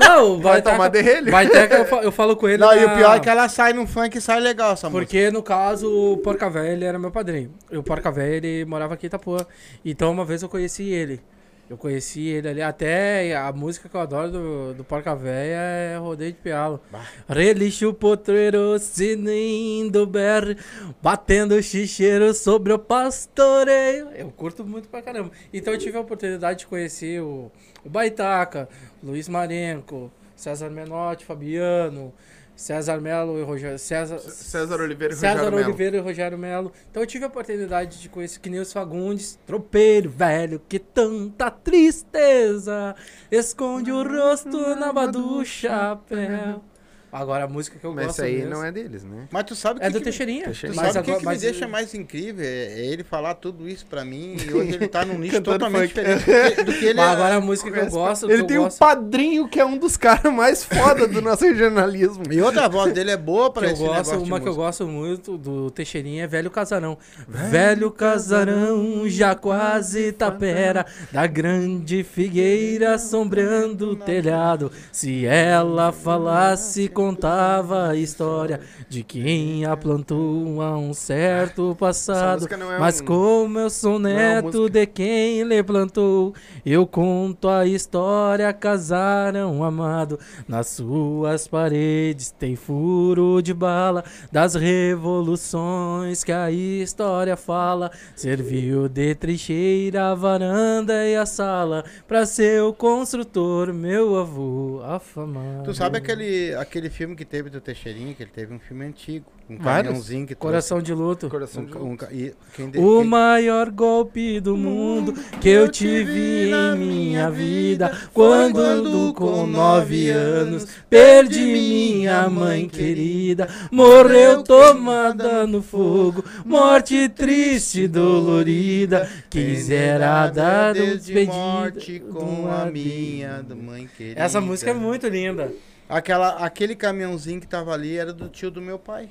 Não, 0.00 0.40
vai, 0.40 0.52
Vai 0.54 0.62
tomar 0.62 0.90
tacar. 0.90 1.04
dele? 1.04 1.30
Vai 1.30 1.48
tacar, 1.48 1.78
eu, 1.80 1.84
fa- 1.86 1.96
eu 2.02 2.12
falo 2.12 2.36
com 2.36 2.48
ele. 2.48 2.58
Não, 2.58 2.72
e 2.74 2.84
na- 2.86 2.92
o 2.92 2.96
pior 2.96 3.16
é 3.16 3.20
que 3.20 3.28
ela 3.28 3.48
sai 3.48 3.72
num 3.72 3.86
funk 3.86 4.16
e 4.16 4.20
sai 4.20 4.40
legal 4.40 4.72
essa 4.72 4.88
música. 4.88 5.04
Porque, 5.06 5.30
no 5.30 5.42
caso, 5.42 5.90
o 5.90 6.16
Porca 6.18 6.48
Véia, 6.48 6.72
ele 6.72 6.84
era 6.84 6.98
meu 6.98 7.10
padrinho. 7.10 7.52
E 7.70 7.76
o 7.76 7.82
Porca 7.82 8.10
Véia, 8.10 8.36
ele 8.36 8.64
morava 8.64 8.94
aqui 8.94 9.06
em 9.06 9.08
Itapuã. 9.08 9.38
Então, 9.84 10.10
uma 10.12 10.24
vez 10.24 10.42
eu 10.42 10.48
conheci 10.48 10.88
ele. 10.90 11.20
Eu 11.68 11.76
conheci 11.76 12.26
ele 12.26 12.48
ali. 12.48 12.62
Até 12.62 13.36
a 13.36 13.52
música 13.52 13.88
que 13.88 13.94
eu 13.94 14.00
adoro 14.00 14.30
do, 14.30 14.74
do 14.74 14.84
Porca 14.84 15.14
Véia 15.14 15.58
é 15.58 15.96
Rodeio 15.98 16.32
de 16.32 16.38
Pialo. 16.38 16.80
Relixo 17.28 17.92
potreiro, 17.92 18.78
sininho 18.78 19.90
do 19.90 20.06
BR, 20.06 20.56
batendo 21.02 21.62
xicheiro 21.62 22.32
sobre 22.32 22.72
o 22.72 22.78
pastoreio. 22.78 24.08
Eu 24.10 24.30
curto 24.30 24.64
muito 24.64 24.88
pra 24.88 25.02
caramba. 25.02 25.30
Então, 25.52 25.74
eu 25.74 25.78
tive 25.78 25.98
a 25.98 26.00
oportunidade 26.00 26.60
de 26.60 26.66
conhecer 26.66 27.20
o, 27.20 27.52
o 27.84 27.90
Baitaca, 27.90 28.66
Luiz 29.02 29.28
Marenco, 29.28 30.10
César 30.34 30.70
Menotti, 30.70 31.26
Fabiano, 31.26 32.14
César 32.58 33.00
Melo 33.00 33.38
e 33.38 33.42
Rogério. 33.44 33.78
César, 33.78 34.18
César 34.18 34.80
Oliveira 34.80 35.14
e 35.14 35.16
César 35.16 35.44
Rogério 35.44 35.56
Melo. 35.56 35.68
Oliveira 35.68 35.96
e 35.96 36.00
Rogério 36.00 36.36
Melo. 36.38 36.72
Então 36.90 37.00
eu 37.00 37.06
tive 37.06 37.24
a 37.24 37.28
oportunidade 37.28 38.00
de 38.00 38.08
conhecer 38.08 38.40
que 38.40 38.50
nem 38.50 38.58
os 38.58 38.72
Fagundes, 38.72 39.38
tropeiro 39.46 40.10
velho, 40.10 40.60
que 40.68 40.80
tanta 40.80 41.52
tristeza 41.52 42.96
esconde 43.30 43.92
o 43.92 44.02
rosto 44.02 44.58
na 44.74 44.88
aba 44.88 45.06
do 45.06 45.44
chapéu. 45.44 46.64
Agora 47.10 47.44
a 47.44 47.48
música 47.48 47.78
que 47.78 47.84
eu 47.86 47.92
Mas 47.94 48.06
gosto 48.06 48.16
isso 48.18 48.24
aí 48.24 48.36
mesmo 48.36 48.50
não 48.50 48.64
é 48.64 48.70
deles, 48.72 49.02
né? 49.04 49.26
Mas 49.30 49.44
tu 49.44 49.54
sabe 49.54 49.80
é 49.82 49.86
que 49.86 49.92
do 49.92 49.98
que- 49.98 50.04
Teixeirinha. 50.04 50.42
Tu 50.42 50.46
Teixeirinha. 50.46 50.82
Mas 50.82 50.92
sabe 50.92 51.02
o 51.02 51.04
que, 51.04 51.10
agora- 51.10 51.20
que 51.20 51.26
me 51.26 51.32
mas 51.32 51.40
deixa 51.42 51.64
eu- 51.64 51.68
mais 51.68 51.94
incrível? 51.94 52.44
É, 52.44 52.48
é 52.80 52.86
ele 52.86 53.02
falar 53.04 53.34
tudo 53.34 53.68
isso 53.68 53.86
pra 53.86 54.04
mim 54.04 54.36
e 54.36 54.52
hoje 54.52 54.74
ele 54.74 54.88
tá 54.88 55.04
num 55.04 55.18
nicho 55.18 55.40
totalmente 55.40 55.94
funk. 55.94 56.04
diferente 56.14 56.62
do 56.64 56.72
que, 56.72 56.84
ele 56.84 56.94
Mas 57.00 57.08
é. 57.08 57.12
agora 57.12 57.34
a 57.36 57.40
música 57.40 57.70
que 57.70 57.78
eu 57.78 57.90
gosto, 57.90 58.30
Ele 58.30 58.42
eu 58.42 58.46
tem 58.46 58.58
um 58.58 58.64
gosto, 58.64 58.78
padrinho 58.78 59.48
que 59.48 59.58
é 59.58 59.64
um 59.64 59.78
dos 59.78 59.96
caras 59.96 60.32
mais 60.32 60.62
foda 60.64 61.06
do 61.08 61.22
nosso 61.22 61.44
regionalismo. 61.48 62.24
E 62.30 62.40
outra 62.42 62.66
a 62.66 62.68
voz 62.68 62.92
dele 62.92 63.10
é 63.12 63.16
boa 63.16 63.50
pra 63.50 63.62
que 63.62 63.68
eu 63.68 63.72
esse 63.72 63.82
gosto, 63.82 63.92
negócio 63.96 64.18
de 64.24 64.30
uma 64.30 64.40
que 64.40 64.48
eu 64.48 64.54
gosto 64.54 64.86
muito 64.86 65.38
do 65.38 65.70
Teixeirinha 65.70 66.24
é 66.24 66.26
Velho 66.26 66.50
Casarão. 66.50 66.98
Velho 67.26 67.90
Casarão, 67.90 69.08
já 69.08 69.34
quase 69.34 70.12
tapera, 70.12 70.84
da 71.10 71.26
grande 71.26 72.02
figueira 72.04 72.94
assombrando 72.94 73.90
o 73.92 73.96
telhado. 73.96 74.70
Se 74.92 75.24
ela 75.26 75.92
falasse, 75.92 76.88
contava 77.02 77.90
a 77.90 77.94
história 77.96 78.58
de 78.88 79.04
quem 79.04 79.64
a 79.64 79.76
plantou 79.76 80.60
a 80.60 80.76
um 80.76 80.92
certo 80.92 81.76
passado. 81.78 82.44
é 82.52 82.78
Mas 82.80 83.00
um- 83.00 83.04
como 83.04 83.56
eu 83.56 83.70
sou 83.70 83.96
é 83.98 83.98
neto 84.00 84.44
música. 84.58 84.70
de 84.70 84.86
quem 84.86 85.44
lhe 85.44 85.62
plantou, 85.62 86.34
eu 86.66 86.84
conto 86.88 87.48
a 87.48 87.64
história, 87.64 88.52
casaram 88.52 89.62
amado. 89.62 90.18
Nas 90.48 90.66
suas 90.70 91.46
paredes 91.46 92.32
tem 92.32 92.56
furo 92.56 93.40
de 93.40 93.54
bala 93.54 94.02
das 94.32 94.56
revoluções 94.56 96.24
que 96.24 96.32
a 96.32 96.50
história 96.50 97.36
fala. 97.36 97.92
Serviu 98.16 98.88
de 98.88 99.14
trincheira 99.14 100.10
a 100.10 100.14
varanda 100.16 101.06
e 101.06 101.14
a 101.14 101.24
sala 101.24 101.84
pra 102.08 102.26
seu 102.26 102.72
construtor, 102.72 103.72
meu 103.72 104.16
avô 104.16 104.80
afamado. 104.84 105.64
Tu 105.64 105.74
sabe 105.74 105.98
aquele, 105.98 106.54
aquele 106.56 106.87
de 106.88 106.94
filme 106.94 107.14
que 107.14 107.24
teve 107.24 107.50
do 107.50 107.60
Teixeirinha, 107.60 108.14
que 108.14 108.22
ele 108.22 108.30
teve 108.34 108.52
um 108.54 108.58
filme 108.58 108.84
antigo. 108.86 109.26
Um 109.50 109.56
Vários. 109.56 109.86
caminhãozinho 109.88 110.26
que 110.26 110.34
Coração 110.34 110.80
de 110.82 110.92
luto. 110.92 111.28
Coração 111.30 111.64
trouxe. 111.64 111.78
de 111.78 111.84
Um, 111.84 111.88
um, 111.88 111.90
Luto. 111.92 112.06
e 112.12 112.34
quem 112.54 112.70
de- 112.70 112.78
O 112.78 112.98
quem- 113.00 113.04
maior 113.08 113.70
golpe 113.70 114.40
do 114.40 114.56
mundo 114.56 115.14
que 115.40 115.48
eu 115.48 115.68
tive 115.70 116.50
em 116.50 116.76
minha 116.78 117.30
vida 117.30 117.90
quando 118.12 119.14
com 119.14 119.46
nove 119.46 120.10
anos 120.10 120.66
perdi 120.90 121.40
minha 121.44 122.28
mãe 122.28 122.68
querida, 122.68 123.48
morreu 123.72 124.42
tomada 124.42 125.46
no 125.46 125.62
fogo, 125.62 126.22
morte 126.44 127.08
triste 127.08 127.82
e 127.84 127.88
dolorida, 127.88 129.08
quisera 129.30 130.28
dar 130.28 130.76
um 130.76 130.96
despedida 130.96 132.02
com 132.12 132.42
um 132.42 132.50
a 132.50 132.66
minha 132.66 133.42
do 133.42 133.56
mãe 133.56 133.88
querida. 133.96 134.20
Essa 134.20 134.40
música 134.42 134.70
é 134.72 134.74
muito 134.74 135.06
linda. 135.08 135.50
Aquela, 135.88 136.44
aquele 136.44 136.74
caminhãozinho 136.76 137.40
que 137.40 137.46
tava 137.46 137.72
ali 137.72 137.96
era 137.96 138.12
do 138.12 138.28
tio 138.28 138.50
do 138.50 138.60
meu 138.60 138.78
pai. 138.78 139.08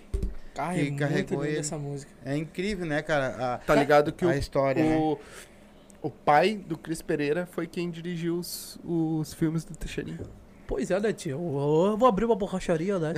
Ai, 0.58 0.76
Que 0.76 0.82
é 0.82 0.84
muito 0.90 1.00
carregou 1.00 1.46
ele. 1.46 1.58
essa 1.60 1.78
música. 1.78 2.12
É 2.26 2.36
incrível, 2.38 2.86
né, 2.86 3.02
cara? 3.02 3.56
A, 3.56 3.58
Tá 3.60 3.76
ligado 3.76 4.12
que 4.12 4.24
a 4.26 4.30
o, 4.30 4.32
história, 4.34 4.84
né? 4.84 4.96
o, 4.98 5.18
o 6.02 6.10
pai 6.10 6.56
do 6.56 6.78
Cris 6.78 7.02
Pereira 7.02 7.48
foi 7.52 7.68
quem 7.68 7.90
dirigiu 7.90 8.38
os, 8.38 8.80
os 8.84 9.34
filmes 9.34 9.64
do 9.64 9.76
Teixeirinha. 9.76 10.20
Pois 10.68 10.92
é, 10.92 11.00
né, 11.00 11.14
tio? 11.14 11.32
Eu 11.32 11.92
eu 11.92 11.98
vou 11.98 12.08
abrir 12.10 12.26
uma 12.26 12.36
borracharia, 12.36 13.00
né? 13.00 13.14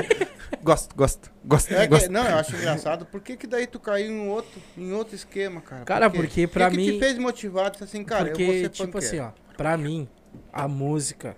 Gosto, 0.62 0.94
gosto, 0.94 1.30
gosto, 1.44 1.72
É 1.74 1.80
que- 1.82 1.88
gosto. 1.88 2.10
não, 2.12 2.24
eu 2.26 2.36
acho 2.36 2.54
engraçado. 2.54 3.04
Por 3.06 3.20
que, 3.20 3.36
que 3.36 3.46
daí 3.46 3.66
tu 3.66 3.80
caiu 3.80 4.10
em 4.12 4.28
outro, 4.28 4.60
em 4.78 4.92
outro 4.92 5.14
esquema, 5.14 5.60
cara? 5.60 5.84
Cara, 5.84 6.08
Por 6.10 6.20
porque 6.20 6.44
O 6.44 6.48
pra 6.48 6.70
que 6.70 6.76
mim- 6.76 6.84
que 6.86 6.92
te 6.92 6.98
fez 7.00 7.18
motivado? 7.18 7.82
Assim, 7.82 8.04
cara, 8.04 8.28
eu 8.28 8.36
vou 8.36 8.46
Porque, 8.46 8.60
ser 8.62 8.68
tipo 8.68 8.98
assim, 8.98 9.18
ó, 9.18 9.30
pra 9.56 9.76
mim, 9.76 10.08
a 10.52 10.68
música, 10.68 11.36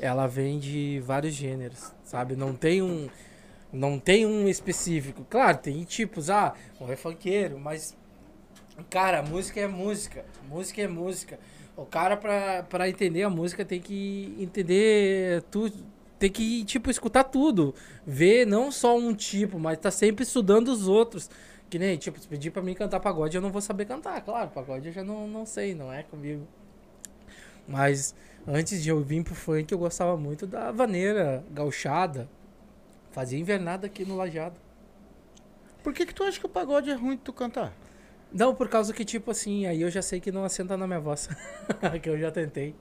ela 0.00 0.26
vem 0.26 0.58
de 0.58 1.00
vários 1.04 1.34
gêneros, 1.34 1.92
sabe? 2.02 2.34
Não 2.34 2.54
tem 2.54 2.82
um. 2.82 3.08
Não 3.72 3.98
tem 4.00 4.26
um 4.26 4.48
específico. 4.48 5.24
Claro, 5.28 5.58
tem 5.58 5.84
tipos, 5.84 6.30
ah, 6.30 6.54
um 6.80 6.90
é 6.90 6.96
funkeiro, 6.96 7.58
mas. 7.58 7.96
Cara, 8.88 9.22
música 9.22 9.60
é 9.60 9.68
música. 9.68 10.24
Música 10.48 10.82
é 10.82 10.88
música. 10.88 11.38
O 11.76 11.84
cara, 11.84 12.16
pra 12.16 12.88
entender 12.88 13.22
a 13.22 13.30
música, 13.30 13.64
tem 13.64 13.80
que 13.80 14.34
entender 14.38 15.42
tudo. 15.50 15.74
Tem 16.18 16.30
que, 16.30 16.64
tipo, 16.64 16.90
escutar 16.90 17.24
tudo. 17.24 17.74
Ver 18.06 18.46
não 18.46 18.70
só 18.72 18.96
um 18.98 19.14
tipo, 19.14 19.58
mas 19.58 19.78
tá 19.78 19.90
sempre 19.90 20.24
estudando 20.24 20.68
os 20.68 20.88
outros. 20.88 21.30
Que 21.70 21.78
nem, 21.78 21.96
tipo, 21.96 22.18
se 22.18 22.26
pedir 22.26 22.50
pra 22.50 22.62
mim 22.62 22.74
cantar 22.74 23.00
pagode, 23.00 23.36
eu 23.36 23.40
não 23.42 23.50
vou 23.50 23.62
saber 23.62 23.84
cantar. 23.86 24.20
Claro, 24.22 24.50
pagode 24.50 24.88
eu 24.88 24.92
já 24.92 25.04
não, 25.04 25.28
não 25.28 25.46
sei, 25.46 25.74
não 25.74 25.92
é 25.92 26.02
comigo. 26.02 26.46
Mas 27.66 28.14
antes 28.46 28.82
de 28.82 28.88
eu 28.88 29.00
vir 29.02 29.22
pro 29.22 29.34
funk, 29.34 29.72
eu 29.72 29.78
gostava 29.78 30.16
muito 30.16 30.46
da 30.46 30.70
vaneira 30.70 31.44
gauchada. 31.50 32.28
Fazia 33.10 33.38
invernada 33.38 33.86
aqui 33.86 34.04
no 34.04 34.16
Lajado. 34.16 34.56
Por 35.82 35.92
que, 35.92 36.06
que 36.06 36.14
tu 36.14 36.22
acha 36.22 36.38
que 36.38 36.46
o 36.46 36.48
pagode 36.48 36.90
é 36.90 36.94
ruim 36.94 37.16
de 37.16 37.22
tu 37.22 37.32
cantar? 37.32 37.72
Não, 38.32 38.54
por 38.54 38.68
causa 38.68 38.92
que, 38.92 39.04
tipo 39.04 39.30
assim, 39.30 39.66
aí 39.66 39.80
eu 39.82 39.90
já 39.90 40.02
sei 40.02 40.20
que 40.20 40.30
não 40.30 40.44
assenta 40.44 40.76
na 40.76 40.86
minha 40.86 41.00
voz. 41.00 41.28
que 42.00 42.08
eu 42.08 42.18
já 42.18 42.30
tentei. 42.30 42.74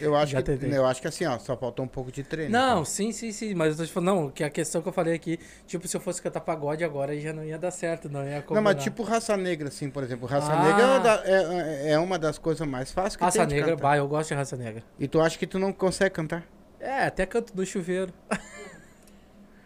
Eu 0.00 0.14
acho, 0.16 0.32
Já 0.32 0.42
que, 0.42 0.50
tentei. 0.52 0.76
eu 0.76 0.84
acho 0.84 1.00
que 1.00 1.08
assim, 1.08 1.24
ó, 1.24 1.38
só 1.38 1.56
faltou 1.56 1.84
um 1.84 1.88
pouco 1.88 2.10
de 2.10 2.22
treino. 2.22 2.50
Não, 2.52 2.84
sim, 2.84 3.12
sim, 3.12 3.30
sim. 3.32 3.54
Mas 3.54 3.72
eu 3.72 3.76
tô 3.78 3.84
te 3.86 3.92
falando, 3.92 4.08
não, 4.22 4.30
que 4.30 4.42
a 4.42 4.50
questão 4.50 4.82
que 4.82 4.88
eu 4.88 4.92
falei 4.92 5.14
aqui, 5.14 5.38
tipo, 5.66 5.86
se 5.86 5.96
eu 5.96 6.00
fosse 6.00 6.20
cantar 6.20 6.40
pagode 6.40 6.82
agora, 6.84 7.18
já 7.20 7.32
não 7.32 7.44
ia 7.44 7.58
dar 7.58 7.70
certo, 7.70 8.08
não 8.08 8.24
ia 8.24 8.36
Não, 8.36 8.42
combinar. 8.42 8.62
mas 8.74 8.82
tipo 8.82 9.02
raça 9.02 9.36
negra, 9.36 9.68
assim, 9.68 9.88
por 9.90 10.02
exemplo. 10.02 10.26
Raça 10.26 10.52
Ah. 10.52 10.62
negra 10.64 11.22
é 11.24 11.88
é, 11.88 11.92
é 11.92 11.98
uma 11.98 12.18
das 12.18 12.38
coisas 12.38 12.66
mais 12.66 12.90
fáceis 12.92 13.16
que 13.16 13.22
Raça 13.24 13.46
tem 13.46 13.56
negra, 13.58 13.76
bah, 13.76 13.96
eu 13.96 14.08
gosto 14.08 14.28
de 14.28 14.34
raça 14.34 14.56
negra. 14.56 14.82
E 14.98 15.06
tu 15.06 15.20
acha 15.20 15.38
que 15.38 15.46
tu 15.46 15.58
não 15.58 15.72
consegue 15.72 16.10
cantar? 16.14 16.44
É, 16.80 17.04
até 17.06 17.24
canto 17.24 17.52
no 17.56 17.64
chuveiro. 17.64 18.12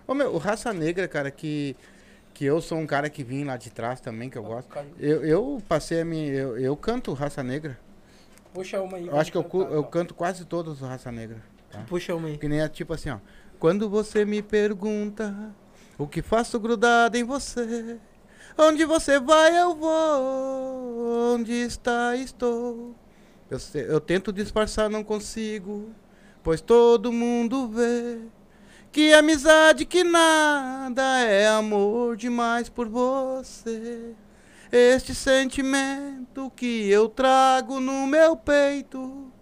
Ô, 0.06 0.14
meu, 0.14 0.34
o 0.34 0.38
raça 0.38 0.72
negra, 0.72 1.06
cara, 1.08 1.30
que, 1.30 1.76
que 2.32 2.44
eu 2.44 2.60
sou 2.60 2.78
um 2.78 2.86
cara 2.86 3.10
que 3.10 3.22
vim 3.22 3.44
lá 3.44 3.56
de 3.56 3.70
trás 3.70 4.00
também, 4.00 4.30
que 4.30 4.38
eu 4.38 4.42
gosto. 4.42 4.68
Eu, 4.98 5.24
eu 5.24 5.62
passei 5.68 6.00
a 6.00 6.04
mim, 6.04 6.26
eu, 6.28 6.56
eu 6.58 6.76
canto 6.76 7.12
raça 7.12 7.42
negra. 7.42 7.78
Puxa 8.52 8.80
uma 8.82 8.96
aí. 8.96 9.06
Eu 9.06 9.16
acho 9.18 9.30
que 9.30 9.38
eu, 9.38 9.44
cu- 9.44 9.62
eu 9.62 9.84
canto 9.84 10.14
quase 10.14 10.44
todos 10.44 10.80
os 10.82 10.88
raça 10.88 11.10
negra. 11.12 11.42
Puxa 11.86 12.14
uma 12.14 12.28
aí. 12.28 12.38
Que 12.38 12.48
nem 12.48 12.60
é 12.60 12.68
tipo 12.68 12.92
assim, 12.94 13.10
ó. 13.10 13.18
Quando 13.58 13.88
você 13.88 14.24
me 14.24 14.40
pergunta 14.42 15.34
o 15.98 16.06
que 16.06 16.22
faço 16.22 16.58
grudado 16.60 17.16
em 17.16 17.24
você, 17.24 17.98
onde 18.56 18.84
você 18.84 19.18
vai 19.20 19.60
eu 19.60 19.74
vou, 19.74 21.34
onde 21.34 21.52
está 21.52 22.14
estou. 22.16 22.94
Eu, 23.50 23.58
eu 23.80 24.00
tento 24.00 24.32
disfarçar, 24.32 24.88
não 24.90 25.02
consigo, 25.02 25.90
pois 26.42 26.60
todo 26.60 27.12
mundo 27.12 27.68
vê 27.68 28.18
que 28.92 29.12
amizade 29.12 29.84
que 29.84 30.04
nada 30.04 31.20
é 31.20 31.48
amor 31.48 32.16
demais 32.16 32.68
por 32.68 32.88
você. 32.88 34.12
Este 34.70 35.14
sentimento 35.14 36.52
que 36.54 36.90
eu 36.90 37.08
trago 37.08 37.80
no 37.80 38.06
meu 38.06 38.36
peito 38.36 39.32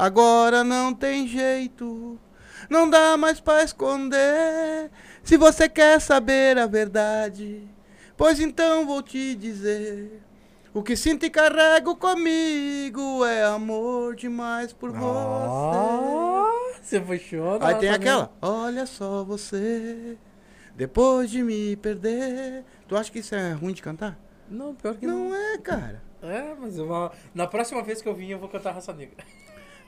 Agora 0.00 0.64
não 0.64 0.94
tem 0.94 1.28
jeito, 1.28 2.18
não 2.70 2.88
dá 2.88 3.18
mais 3.18 3.38
pra 3.38 3.62
esconder. 3.62 4.90
Se 5.22 5.36
você 5.36 5.68
quer 5.68 6.00
saber 6.00 6.56
a 6.56 6.66
verdade, 6.66 7.68
pois 8.16 8.40
então 8.40 8.86
vou 8.86 9.02
te 9.02 9.34
dizer. 9.34 10.22
O 10.72 10.82
que 10.82 10.96
sinto 10.96 11.26
e 11.26 11.30
carrego 11.30 11.94
comigo 11.96 13.26
é 13.26 13.44
amor 13.44 14.16
demais 14.16 14.72
por 14.72 14.90
você. 14.90 15.04
Ah, 15.04 16.80
você 16.80 16.98
puxou. 16.98 17.58
Aí 17.60 17.74
tem 17.74 17.90
aquela, 17.90 18.32
olha 18.40 18.86
só 18.86 19.22
você, 19.22 20.16
depois 20.74 21.30
de 21.30 21.42
me 21.42 21.76
perder. 21.76 22.64
Tu 22.88 22.96
acha 22.96 23.12
que 23.12 23.18
isso 23.18 23.34
é 23.34 23.52
ruim 23.52 23.74
de 23.74 23.82
cantar? 23.82 24.18
Não, 24.50 24.74
pior 24.74 24.94
que 24.96 25.06
não. 25.06 25.30
Não 25.30 25.34
é, 25.34 25.58
cara. 25.58 26.02
É, 26.22 26.54
mas 26.60 26.78
uma... 26.78 27.12
na 27.34 27.46
próxima 27.46 27.82
vez 27.82 28.02
que 28.02 28.08
eu 28.08 28.14
vim, 28.14 28.28
eu 28.28 28.38
vou 28.38 28.48
cantar 28.48 28.72
Raça 28.72 28.92
Negra. 28.92 29.24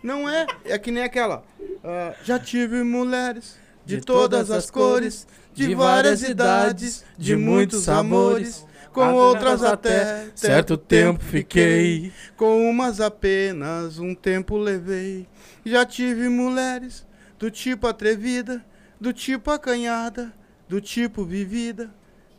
Não 0.02 0.28
é, 0.28 0.46
é 0.64 0.78
que 0.78 0.90
nem 0.90 1.02
aquela. 1.02 1.44
ah, 1.84 2.14
já 2.24 2.38
tive 2.38 2.82
mulheres 2.82 3.56
de, 3.84 4.00
todas 4.00 4.50
as 4.50 4.70
cores, 4.70 5.26
de 5.52 5.74
várias 5.74 6.22
idades, 6.22 7.04
de 7.16 7.36
muitos 7.36 7.88
amores. 7.88 8.66
Com 8.92 9.14
outras 9.14 9.62
até 9.62 10.26
certo 10.34 10.76
tempo 10.76 11.24
fiquei. 11.24 12.12
Com 12.36 12.68
umas 12.68 13.00
apenas 13.00 13.98
um 13.98 14.14
tempo 14.14 14.56
levei. 14.58 15.26
Já 15.64 15.86
tive 15.86 16.28
mulheres 16.28 17.06
do 17.38 17.50
tipo 17.50 17.86
atrevida, 17.86 18.62
do 19.00 19.12
tipo 19.12 19.50
acanhada, 19.50 20.32
do 20.68 20.78
tipo 20.78 21.24
vivida. 21.24 21.90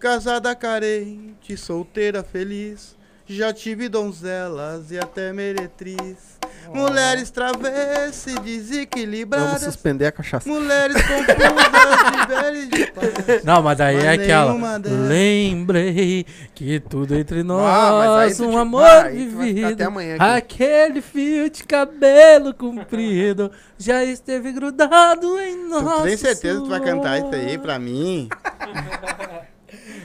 Casada 0.07 0.53
carente, 0.53 1.55
solteira 1.55 2.21
feliz. 2.25 2.93
Já 3.25 3.53
tive 3.53 3.87
donzelas 3.87 4.91
e 4.91 4.99
até 4.99 5.31
meretriz. 5.31 6.37
Mulheres 6.73 7.31
travessas 7.31 8.27
e 8.27 8.33
Vamos 8.35 8.43
desequilibradas. 8.51 9.61
suspender 9.63 10.07
a 10.07 10.11
cachaça. 10.11 10.49
Mulheres 10.49 10.97
confusas 11.07 12.11
de 12.11 12.27
velho 12.27 12.57
e 12.57 12.65
de 12.67 12.91
paz. 12.91 13.43
Não, 13.45 13.61
mas 13.61 13.77
daí 13.77 13.95
Mas 13.95 14.03
é 14.03 14.09
aquela. 14.11 14.77
delas. 14.77 15.07
Lembrei 15.07 16.25
que 16.53 16.81
tudo 16.81 17.15
entre 17.15 17.41
nós, 17.41 17.65
Ah, 17.65 18.19
aí 18.23 18.35
tu 18.35 18.43
um 18.45 18.51
te- 18.51 18.57
amor 18.57 18.83
ah, 18.83 19.07
vivido. 19.07 19.67
até 19.67 19.85
amanhã 19.85 20.15
aqui. 20.15 20.23
Aquele 20.25 21.01
fio 21.01 21.49
de 21.49 21.63
cabelo 21.63 22.53
comprido 22.53 23.49
já 23.79 24.03
esteve 24.03 24.51
grudado 24.51 25.39
em 25.39 25.65
nós. 25.69 26.01
Tu 26.01 26.03
tem 26.03 26.17
certeza 26.17 26.57
que 26.59 26.63
tu 26.65 26.69
vai 26.69 26.81
cantar 26.81 27.19
isso 27.19 27.33
aí 27.33 27.57
pra 27.57 27.79
mim? 27.79 28.27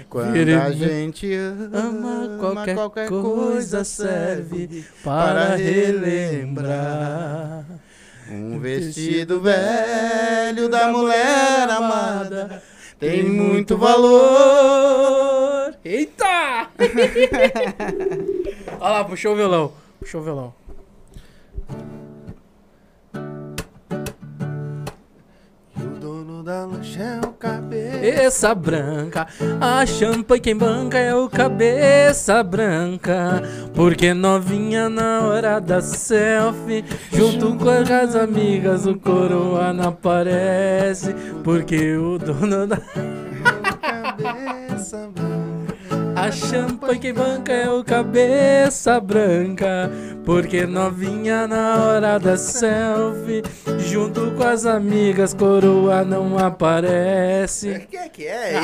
Quando 0.09 0.33
Virei- 0.33 0.55
a 0.55 0.71
gente 0.71 1.33
ama, 1.35 2.39
Ama 2.41 2.75
qualquer, 2.75 3.09
coisa 3.09 3.85
serve 3.85 4.85
para 5.05 5.55
relembrar. 5.57 7.65
Um 8.31 8.59
vestido 8.59 9.41
velho 9.41 10.69
da 10.69 10.89
mulher 10.89 11.69
amada 11.71 12.63
tem 12.99 13.23
muito 13.23 13.77
valor. 13.77 15.75
Eita! 15.85 16.69
Olha 18.81 18.93
lá, 18.93 19.05
puxou 19.05 19.33
o 19.33 19.37
violão. 19.37 19.73
Puxou 20.01 20.21
o 20.21 20.25
violão. 20.25 20.55
Da 26.49 26.65
lancha 26.65 27.03
é 27.03 27.21
o. 27.27 27.29
Cabeça 27.39 28.55
branca, 28.55 29.27
a 29.61 29.85
champanhe 29.85 30.41
quem 30.41 30.57
banca 30.57 30.99
é 30.99 31.15
o 31.15 31.29
cabeça 31.29 32.43
branca. 32.43 33.43
Porque 33.75 34.15
novinha 34.15 34.89
na 34.89 35.21
hora 35.21 35.61
da 35.61 35.83
selfie, 35.83 36.85
junto 37.13 37.55
com 37.57 37.69
as 37.69 38.17
amigas, 38.17 38.87
o 38.87 38.99
coroa 38.99 39.75
não 39.75 39.91
aparece. 39.91 41.15
Porque 41.45 41.97
o 41.97 42.19
dono 42.19 42.67
da. 42.67 42.79
Cabeça 43.79 45.09
branca. 45.15 45.28
A 46.21 46.33
champanhe 46.33 46.99
que 46.99 47.13
banca 47.13 47.53
é 47.53 47.71
o 47.71 47.85
cabeça 47.85 48.99
branca. 49.01 49.89
Porque 50.25 50.67
novinha 50.67 51.47
na 51.47 51.77
hora 51.77 52.19
da 52.19 52.37
selfie, 52.37 53.43
junto 53.79 54.33
com 54.33 54.43
as 54.43 54.67
amigas, 54.67 55.33
coroa 55.33 56.05
não 56.05 56.37
aparece. 56.37 57.87
que 57.89 57.97
é 57.97 58.09
que 58.09 58.27
é? 58.27 58.61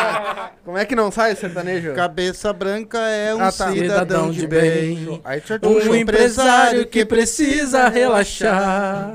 Como 0.64 0.78
é 0.78 0.84
que 0.86 0.96
não 0.96 1.10
sai 1.12 1.34
o 1.34 1.36
sertanejo? 1.36 1.92
Cabeça 1.92 2.52
branca 2.52 2.98
é 2.98 3.34
um 3.34 3.40
Ah, 3.40 3.52
tá. 3.52 3.70
cidadão 3.70 4.30
de 4.30 4.46
bem. 4.46 5.20
Aí 5.24 5.40
tu 5.40 5.68
Um 5.68 5.94
empresário 5.94 6.86
que 6.86 7.04
precisa 7.04 7.88
relaxar. 7.88 9.14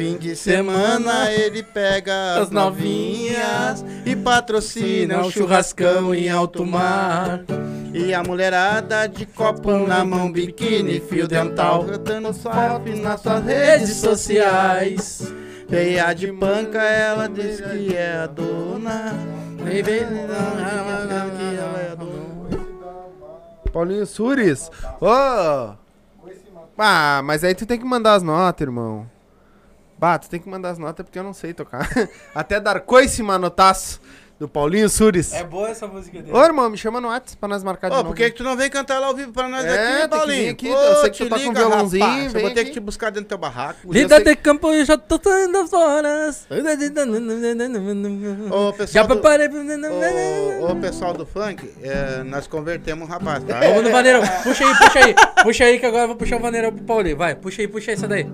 Fim 0.00 0.16
de 0.16 0.34
semana 0.34 1.30
ele 1.30 1.62
pega 1.62 2.36
as 2.36 2.44
As 2.44 2.50
novinhas 2.50 3.84
e 4.06 4.16
patrocina 4.16 5.20
o 5.20 5.30
churrascão 5.30 6.14
em 6.14 6.30
alto 6.30 6.64
mar. 6.64 7.44
E 7.92 8.14
a 8.14 8.22
mulherada 8.22 9.06
de 9.06 9.26
copo 9.26 9.70
na 9.86 10.02
mão, 10.02 10.32
biquíni, 10.32 11.00
fio 11.00 11.28
dental, 11.28 11.84
cantando 11.84 12.32
selfie 12.32 12.94
nas 12.94 13.20
suas 13.20 13.44
redes 13.44 13.96
sociais. 13.96 15.34
Veia 15.68 16.14
de 16.14 16.32
banca, 16.32 16.82
ela 16.82 17.28
diz 17.28 17.60
que 17.60 17.94
é 17.94 18.22
a 18.22 18.26
dona. 18.26 19.12
Baby, 19.58 19.82
que 19.82 21.58
ela 21.58 21.78
é 21.78 21.92
a 21.92 21.94
dona. 21.94 22.64
Paulinho 23.70 24.06
Sures. 24.06 24.70
Ô! 24.98 25.74
Ah, 26.78 27.20
mas 27.22 27.44
aí 27.44 27.54
tu 27.54 27.66
tem 27.66 27.78
que 27.78 27.84
mandar 27.84 28.14
as 28.14 28.22
notas, 28.22 28.66
irmão. 28.66 29.06
Bah, 30.00 30.18
tu 30.18 30.30
tem 30.30 30.40
que 30.40 30.48
mandar 30.48 30.70
as 30.70 30.78
notas 30.78 31.04
porque 31.04 31.18
eu 31.18 31.22
não 31.22 31.34
sei 31.34 31.52
tocar. 31.52 31.86
Até 32.34 32.58
dar 32.58 32.80
coice, 32.80 33.22
manotaço, 33.22 34.00
do 34.38 34.48
Paulinho 34.48 34.88
Sures. 34.88 35.34
É 35.34 35.44
boa 35.44 35.68
essa 35.68 35.86
música 35.86 36.22
dele. 36.22 36.34
Ô, 36.34 36.42
irmão, 36.42 36.70
me 36.70 36.78
chama 36.78 37.02
no 37.02 37.08
WhatsApp 37.08 37.36
pra 37.36 37.46
nós 37.50 37.62
marcar 37.62 37.88
de 37.90 37.94
Ô, 37.94 37.98
novo. 37.98 38.08
por 38.08 38.16
que 38.16 38.30
que 38.30 38.36
tu 38.38 38.42
não 38.42 38.56
vem 38.56 38.70
cantar 38.70 38.98
lá 38.98 39.08
ao 39.08 39.14
vivo 39.14 39.30
pra 39.30 39.46
nós 39.46 39.62
É, 39.62 39.68
tem 39.76 39.86
aqui, 39.96 40.02
que 40.02 40.08
Paulinho? 40.08 40.42
vir 40.44 40.48
aqui, 40.48 40.70
Ô, 40.70 40.74
eu 40.74 40.94
sei 41.02 41.10
que 41.10 41.18
tu 41.18 41.24
te 41.24 41.28
tá 41.28 41.36
com 41.36 41.42
liga, 41.42 41.60
violãozinho, 41.60 42.02
rapaz, 42.06 42.34
Eu 42.34 42.40
vou 42.40 42.50
ter 42.50 42.60
aqui. 42.60 42.68
que 42.70 42.72
te 42.72 42.80
buscar 42.80 43.10
dentro 43.10 43.24
do 43.26 43.28
teu 43.28 43.36
barraco. 43.36 43.92
Lida 43.92 44.16
sei- 44.16 44.24
de 44.24 44.36
campo, 44.36 44.68
eu 44.72 44.82
já 44.86 44.96
tô 44.96 45.20
saindo 45.22 45.58
as 45.58 45.70
horas. 45.74 46.46
Ô, 48.50 48.70
Já 48.70 48.76
pessoal 48.76 49.06
do, 49.06 49.14
preparei. 49.14 49.48
ô, 49.48 50.70
ô, 50.70 50.76
pessoal 50.76 51.12
do 51.12 51.26
funk, 51.26 51.70
é, 51.82 52.22
nós 52.24 52.46
convertemos 52.46 53.06
um 53.06 53.10
rapaz, 53.10 53.42
tá? 53.44 53.60
Vamos 53.60 53.84
no 53.84 53.90
vaneirão. 53.90 54.22
Puxa 54.42 54.64
aí, 54.66 54.74
puxa 54.78 54.98
aí. 55.04 55.14
Puxa 55.42 55.64
aí 55.64 55.78
que 55.78 55.86
agora 55.86 56.04
eu 56.04 56.08
vou 56.08 56.16
puxar 56.16 56.36
o 56.36 56.40
vaneirão 56.40 56.72
pro 56.72 56.84
Paulinho. 56.84 57.16
Vai, 57.16 57.34
puxa 57.34 57.62
aí, 57.62 57.68
puxa 57.68 57.90
aí 57.90 57.94
essa 57.96 58.08
daí. 58.08 58.26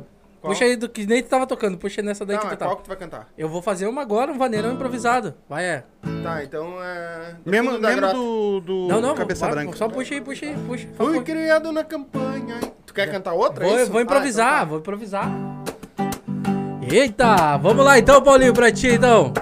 Puxa 0.47 0.65
aí 0.65 0.77
do 0.77 0.89
que 0.89 1.07
nem 1.07 1.23
tu 1.23 1.29
tava 1.29 1.47
tocando. 1.47 1.77
Puxa 1.79 2.03
nessa 2.03 2.25
daí 2.25 2.37
Não, 2.37 2.43
que 2.43 2.49
é 2.49 2.57
tu 2.57 2.59
tá. 2.59 2.65
qual 2.67 2.77
que 2.77 2.85
tu 2.85 2.89
vai 2.89 2.97
cantar? 2.97 3.29
Eu 3.37 3.49
vou 3.49 3.61
fazer 3.63 3.87
uma 3.87 4.03
agora, 4.03 4.33
um 4.33 4.39
vaneirão 4.39 4.73
improvisado. 4.73 5.35
Vai, 5.49 5.65
é. 5.65 5.85
Tá, 6.23 6.43
então 6.43 6.77
é... 6.83 7.35
do 7.45 7.51
Mesmo, 7.51 7.73
do, 7.79 8.61
do 8.61 8.89
Não, 8.89 9.01
não, 9.01 9.15
Cabeça 9.15 9.47
vai, 9.47 9.55
Branca. 9.55 9.77
só 9.77 9.89
puxa 9.89 10.15
aí, 10.15 10.21
puxa 10.21 10.47
aí, 10.47 10.57
puxa. 10.67 10.89
Fui 10.97 11.21
criado 11.23 11.71
na 11.73 11.85
campanha. 11.85 12.57
hein? 12.63 12.73
Tu 12.87 12.95
quer 12.95 13.11
cantar 13.11 13.33
outra? 13.35 13.65
é 13.65 13.69
Vou, 13.69 13.79
isso? 13.81 13.91
vou 13.91 14.01
Ah, 14.01 14.03
improvisar, 14.03 14.47
então 14.49 14.59
tá. 14.61 14.65
vou 14.65 14.79
improvisar. 14.79 15.31
Eita, 16.89 17.57
vamos 17.59 17.85
lá 17.85 17.99
então, 17.99 18.23
Paulinho, 18.23 18.53
pra 18.55 18.71
ti 18.71 18.89
então. 18.89 19.33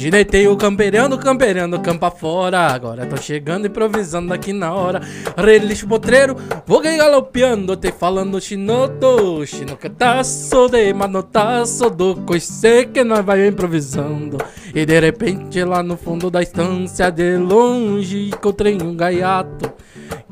Gineteio 0.00 0.56
campeirando, 0.56 1.18
campeirando, 1.18 1.78
campa 1.78 2.10
fora. 2.10 2.68
Agora 2.68 3.04
tô 3.04 3.18
chegando, 3.18 3.66
improvisando 3.66 4.32
aqui 4.32 4.50
na 4.50 4.72
hora. 4.72 5.02
Relixo 5.36 5.86
potreiro, 5.86 6.34
vou 6.66 6.80
galopeando, 6.80 7.76
te 7.76 7.92
falando 7.92 8.40
chinoto. 8.40 9.44
Chinocataço 9.44 10.70
de 10.70 10.90
manotaço 10.94 11.90
do 11.90 12.16
coice 12.22 12.86
que 12.86 13.04
nós 13.04 13.22
vai 13.22 13.46
improvisando. 13.46 14.38
E 14.74 14.86
de 14.86 14.98
repente 14.98 15.62
lá 15.64 15.82
no 15.82 15.98
fundo 15.98 16.30
da 16.30 16.40
estância, 16.40 17.10
de 17.10 17.36
longe, 17.36 18.30
encontrei 18.30 18.78
um 18.80 18.96
gaiato. 18.96 19.70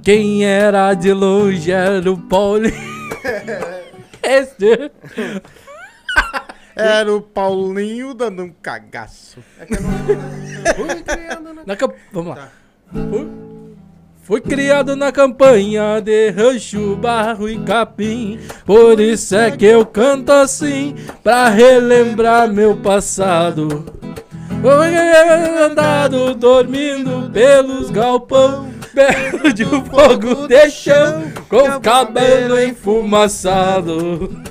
Quem 0.03 0.47
era 0.47 0.95
de 0.95 1.13
longe 1.13 1.71
era 1.71 2.11
o 2.11 2.17
Paulinho. 2.17 2.73
Esse. 4.25 4.91
Era 6.79 7.13
o 7.13 7.21
Paulinho 7.21 8.15
dando 8.15 8.43
um 8.45 8.51
cagaço. 8.63 9.43
Fui 10.77 11.03
criado 11.03 11.53
na... 11.53 11.65
Na 11.67 11.77
camp... 11.77 11.93
Vamos 12.13 12.37
lá. 12.37 12.49
Fui... 12.93 13.29
Fui 14.23 14.43
criado 14.43 14.95
na 14.95 15.11
campanha 15.11 16.01
de 16.03 16.29
rancho, 16.29 16.95
barro 16.97 17.49
e 17.49 17.59
capim. 17.61 18.39
Por 18.67 19.01
isso 19.01 19.35
é 19.35 19.51
que 19.51 19.65
eu 19.65 19.87
canto 19.87 20.31
assim, 20.31 20.95
pra 21.25 21.49
relembrar 21.49 22.47
meu 22.53 22.77
passado. 22.77 23.87
Fui 24.61 24.97
andado 25.65 26.35
dormindo 26.35 27.31
pelos 27.33 27.89
galpão, 27.89 28.69
perto 28.93 29.51
de 29.51 29.65
um 29.65 29.83
fogo 29.87 30.47
de 30.47 30.69
chão, 30.69 31.33
com 31.49 31.81
cabelo 31.81 32.63
enfumaçado. 32.63 34.43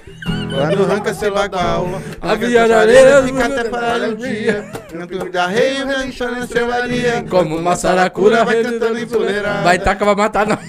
Quando 0.49 0.83
arranca 0.83 1.13
seu 1.13 1.33
bagual, 1.33 1.87
A 2.21 2.35
viajareira 2.35 3.23
fica 3.23 3.45
até 3.45 3.63
para 3.65 4.09
o 4.09 4.15
dia. 4.15 4.63
Canto 4.91 5.29
da 5.29 5.47
rei, 5.47 5.83
deixando 5.83 6.43
a 6.43 6.47
selvaria. 6.47 7.25
Como 7.29 7.57
uma 7.57 7.75
saracura 7.75 8.43
vai 8.45 8.63
cantando 8.63 8.99
empoleirada. 8.99 9.63
Vai 9.63 9.79
taca, 9.79 10.05
vai 10.05 10.15
matar 10.15 10.47
nós. 10.47 10.59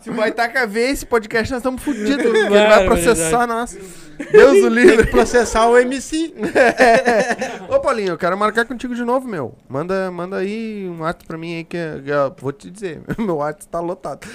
Se 0.00 0.10
o 0.10 0.12
Baitaca 0.12 0.66
ver 0.66 0.90
esse 0.90 1.06
podcast, 1.06 1.50
nós 1.50 1.60
estamos 1.60 1.82
fodidos. 1.82 2.26
Ele 2.26 2.48
vai 2.50 2.84
processar 2.84 3.46
nós. 3.46 3.74
Deus 4.32 4.50
o 4.50 4.52
Tem 4.52 4.62
que 4.62 4.68
livre. 4.70 5.06
processar 5.08 5.66
o 5.68 5.78
MC. 5.78 6.34
Ô, 7.68 7.80
Paulinho, 7.80 8.10
eu 8.10 8.18
quero 8.18 8.36
marcar 8.36 8.64
contigo 8.64 8.94
de 8.94 9.04
novo, 9.04 9.26
meu. 9.28 9.54
Manda, 9.68 10.10
manda 10.10 10.36
aí 10.36 10.88
um 10.88 11.00
WhatsApp 11.00 11.26
pra 11.26 11.38
mim 11.38 11.56
aí 11.56 11.64
que, 11.64 11.78
que 12.04 12.10
eu 12.10 12.34
vou 12.38 12.52
te 12.52 12.70
dizer. 12.70 13.00
Meu 13.18 13.36
WhatsApp 13.36 13.68
tá 13.68 13.80
lotado. 13.80 14.26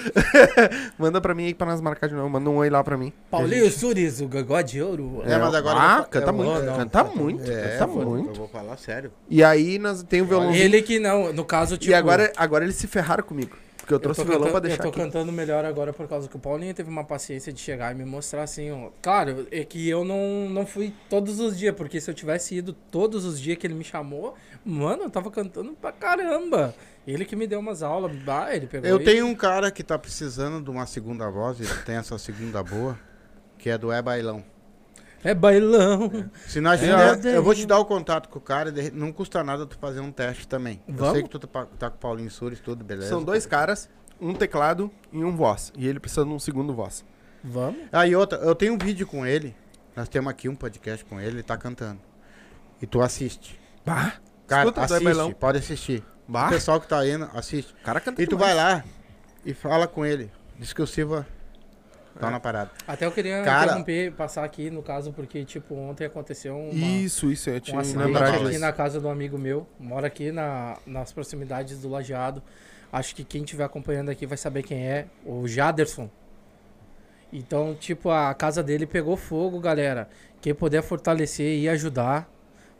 manda 0.98 1.20
pra 1.20 1.34
mim 1.34 1.46
aí 1.46 1.54
pra 1.54 1.66
nós 1.66 1.80
marcar 1.80 2.08
de 2.08 2.14
novo. 2.14 2.28
Manda 2.28 2.48
um 2.50 2.56
oi 2.56 2.70
lá 2.70 2.82
pra 2.82 2.96
mim. 2.96 3.12
Paulinho 3.30 3.70
Suris, 3.70 4.20
o 4.20 4.28
gogó 4.28 4.60
de 4.60 4.82
ouro. 4.82 5.22
É, 5.24 5.38
mas 5.38 5.54
agora 5.54 5.76
eu 5.78 5.82
Ah, 5.82 5.96
vou 5.98 6.06
canta 6.06 6.26
eu 6.30 6.32
vou- 6.34 6.44
muito. 6.44 6.62
não, 6.66 6.76
canta 6.76 7.04
canta 7.04 7.16
muito. 7.18 7.50
É, 7.50 7.62
canta 7.78 7.84
eu 7.84 7.88
vou- 7.88 8.04
muito. 8.06 8.30
Eu 8.30 8.34
vou 8.34 8.48
falar 8.48 8.76
sério. 8.76 9.12
E 9.28 9.42
aí 9.42 9.78
nós 9.78 10.02
tem 10.02 10.22
o 10.22 10.26
violãozinho. 10.26 10.62
Ele 10.64 10.82
que 10.82 10.98
não, 10.98 11.32
no 11.32 11.44
caso, 11.44 11.76
tipo. 11.76 11.90
E 11.90 11.94
agora, 11.94 12.32
agora 12.36 12.64
eles 12.64 12.76
se 12.76 12.86
ferraram 12.86 13.22
comigo. 13.24 13.56
Porque 13.90 13.94
eu 13.94 14.10
eu 14.10 14.14
trouxe 14.14 14.20
tô, 14.20 14.26
o 14.26 14.30
violão 14.30 14.48
cantando, 14.48 14.60
pra 14.60 14.60
deixar 14.68 14.84
eu 14.84 14.84
tô 14.84 14.88
aqui. 14.88 14.98
cantando 15.00 15.32
melhor 15.32 15.64
agora 15.64 15.92
por 15.92 16.06
causa 16.08 16.28
que 16.28 16.36
o 16.36 16.38
Paulinho 16.38 16.72
teve 16.74 16.88
uma 16.88 17.04
paciência 17.04 17.52
de 17.52 17.60
chegar 17.60 17.92
e 17.92 17.94
me 17.98 18.04
mostrar 18.04 18.42
assim, 18.44 18.70
ó. 18.70 18.90
Claro, 19.02 19.46
é 19.50 19.64
que 19.64 19.88
eu 19.88 20.04
não, 20.04 20.48
não 20.50 20.66
fui 20.66 20.92
todos 21.08 21.40
os 21.40 21.58
dias, 21.58 21.74
porque 21.74 22.00
se 22.00 22.10
eu 22.10 22.14
tivesse 22.14 22.54
ido 22.56 22.72
todos 22.72 23.24
os 23.24 23.40
dias 23.40 23.58
que 23.58 23.66
ele 23.66 23.74
me 23.74 23.84
chamou, 23.84 24.34
mano, 24.64 25.04
eu 25.04 25.10
tava 25.10 25.30
cantando 25.30 25.72
pra 25.72 25.92
caramba. 25.92 26.74
Ele 27.06 27.24
que 27.24 27.34
me 27.34 27.46
deu 27.46 27.58
umas 27.60 27.82
aulas, 27.82 28.14
bah, 28.16 28.54
ele 28.54 28.66
pegou. 28.66 28.88
Eu 28.88 29.00
e- 29.00 29.04
tenho 29.04 29.26
um 29.26 29.34
cara 29.34 29.70
que 29.70 29.82
tá 29.82 29.98
precisando 29.98 30.62
de 30.62 30.70
uma 30.70 30.86
segunda 30.86 31.28
voz, 31.30 31.58
ele 31.60 31.74
tem 31.84 31.96
essa 31.96 32.16
segunda 32.18 32.62
boa, 32.62 32.98
que 33.58 33.70
é 33.70 33.76
do 33.78 33.90
É 33.90 34.00
Bailão. 34.02 34.44
É 35.22 35.34
bailão. 35.34 36.30
Se 36.46 36.60
nós 36.60 36.82
É, 36.82 36.90
eu 36.90 37.30
eu 37.34 37.42
vou 37.42 37.54
te 37.54 37.66
dar 37.66 37.78
o 37.78 37.84
contato 37.84 38.28
com 38.28 38.38
o 38.38 38.42
cara, 38.42 38.72
não 38.92 39.12
custa 39.12 39.44
nada 39.44 39.66
tu 39.66 39.76
fazer 39.78 40.00
um 40.00 40.10
teste 40.10 40.48
também. 40.48 40.82
Eu 40.88 40.94
Vamos? 40.94 41.12
sei 41.14 41.22
que 41.22 41.28
tu 41.28 41.38
tá, 41.38 41.66
tá 41.78 41.90
com 41.90 41.96
o 41.96 42.00
Paulinho 42.00 42.30
Sures, 42.30 42.60
tudo, 42.60 42.82
beleza. 42.84 43.08
São 43.10 43.22
dois 43.22 43.44
caras, 43.44 43.88
um 44.20 44.32
teclado 44.34 44.90
e 45.12 45.22
um 45.22 45.36
voz. 45.36 45.72
E 45.76 45.86
ele 45.86 46.00
precisa 46.00 46.24
de 46.24 46.30
um 46.30 46.38
segundo 46.38 46.74
voz. 46.74 47.04
Vamos? 47.44 47.80
Ah, 47.92 48.06
e 48.06 48.14
outra, 48.16 48.38
eu 48.38 48.54
tenho 48.54 48.74
um 48.74 48.78
vídeo 48.78 49.06
com 49.06 49.26
ele, 49.26 49.54
nós 49.94 50.08
temos 50.08 50.30
aqui 50.30 50.48
um 50.48 50.54
podcast 50.54 51.04
com 51.04 51.20
ele, 51.20 51.36
ele 51.36 51.42
tá 51.42 51.56
cantando. 51.56 52.00
E 52.80 52.86
tu 52.86 53.00
assiste. 53.02 53.58
Bah, 53.84 54.14
Cara, 54.46 54.62
Escuta, 54.68 54.86
Zé 54.86 54.96
assiste, 54.96 55.34
pode 55.34 55.58
assistir. 55.58 56.04
O 56.28 56.32
bah. 56.32 56.48
pessoal 56.48 56.80
que 56.80 56.88
tá 56.88 57.06
indo, 57.06 57.28
assiste. 57.34 57.72
O 57.80 57.84
cara 57.84 58.00
canta 58.00 58.22
E 58.22 58.26
tu 58.26 58.36
demais. 58.36 58.54
vai 58.54 58.64
lá 58.74 58.84
e 59.44 59.52
fala 59.54 59.86
com 59.86 60.04
ele. 60.04 60.30
Diz 60.58 60.72
que 60.72 60.82
o 60.82 60.86
Silva 60.86 61.26
tá 62.20 62.28
É. 62.28 62.30
na 62.30 62.40
parada. 62.40 62.70
Até 62.86 63.06
eu 63.06 63.12
queria 63.12 63.42
Cara- 63.42 63.66
interromper, 63.72 64.12
passar 64.12 64.44
aqui 64.44 64.70
no 64.70 64.82
caso, 64.82 65.12
porque, 65.12 65.44
tipo, 65.44 65.74
ontem 65.74 66.04
aconteceu 66.04 66.56
uma. 66.56 66.72
Isso, 66.72 67.30
isso, 67.32 67.50
eu 67.50 67.56
um 67.56 67.60
tinha 67.60 67.80
acidente 67.80 68.06
lembrado 68.06 68.34
aqui 68.36 68.44
disso. 68.48 68.60
na 68.60 68.72
casa 68.72 69.00
do 69.00 69.08
amigo 69.08 69.36
meu, 69.38 69.66
mora 69.78 70.06
aqui 70.06 70.30
na, 70.30 70.76
nas 70.86 71.12
proximidades 71.12 71.80
do 71.80 71.88
Lajeado. 71.88 72.42
Acho 72.92 73.14
que 73.14 73.22
quem 73.24 73.42
estiver 73.44 73.64
acompanhando 73.64 74.08
aqui 74.10 74.26
vai 74.26 74.36
saber 74.36 74.62
quem 74.62 74.84
é, 74.86 75.06
o 75.24 75.46
Jaderson. 75.46 76.10
Então, 77.32 77.74
tipo, 77.78 78.10
a 78.10 78.34
casa 78.34 78.62
dele 78.62 78.86
pegou 78.86 79.16
fogo, 79.16 79.60
galera. 79.60 80.08
Quem 80.40 80.54
puder 80.54 80.82
fortalecer 80.82 81.58
e 81.58 81.68
ajudar, 81.68 82.28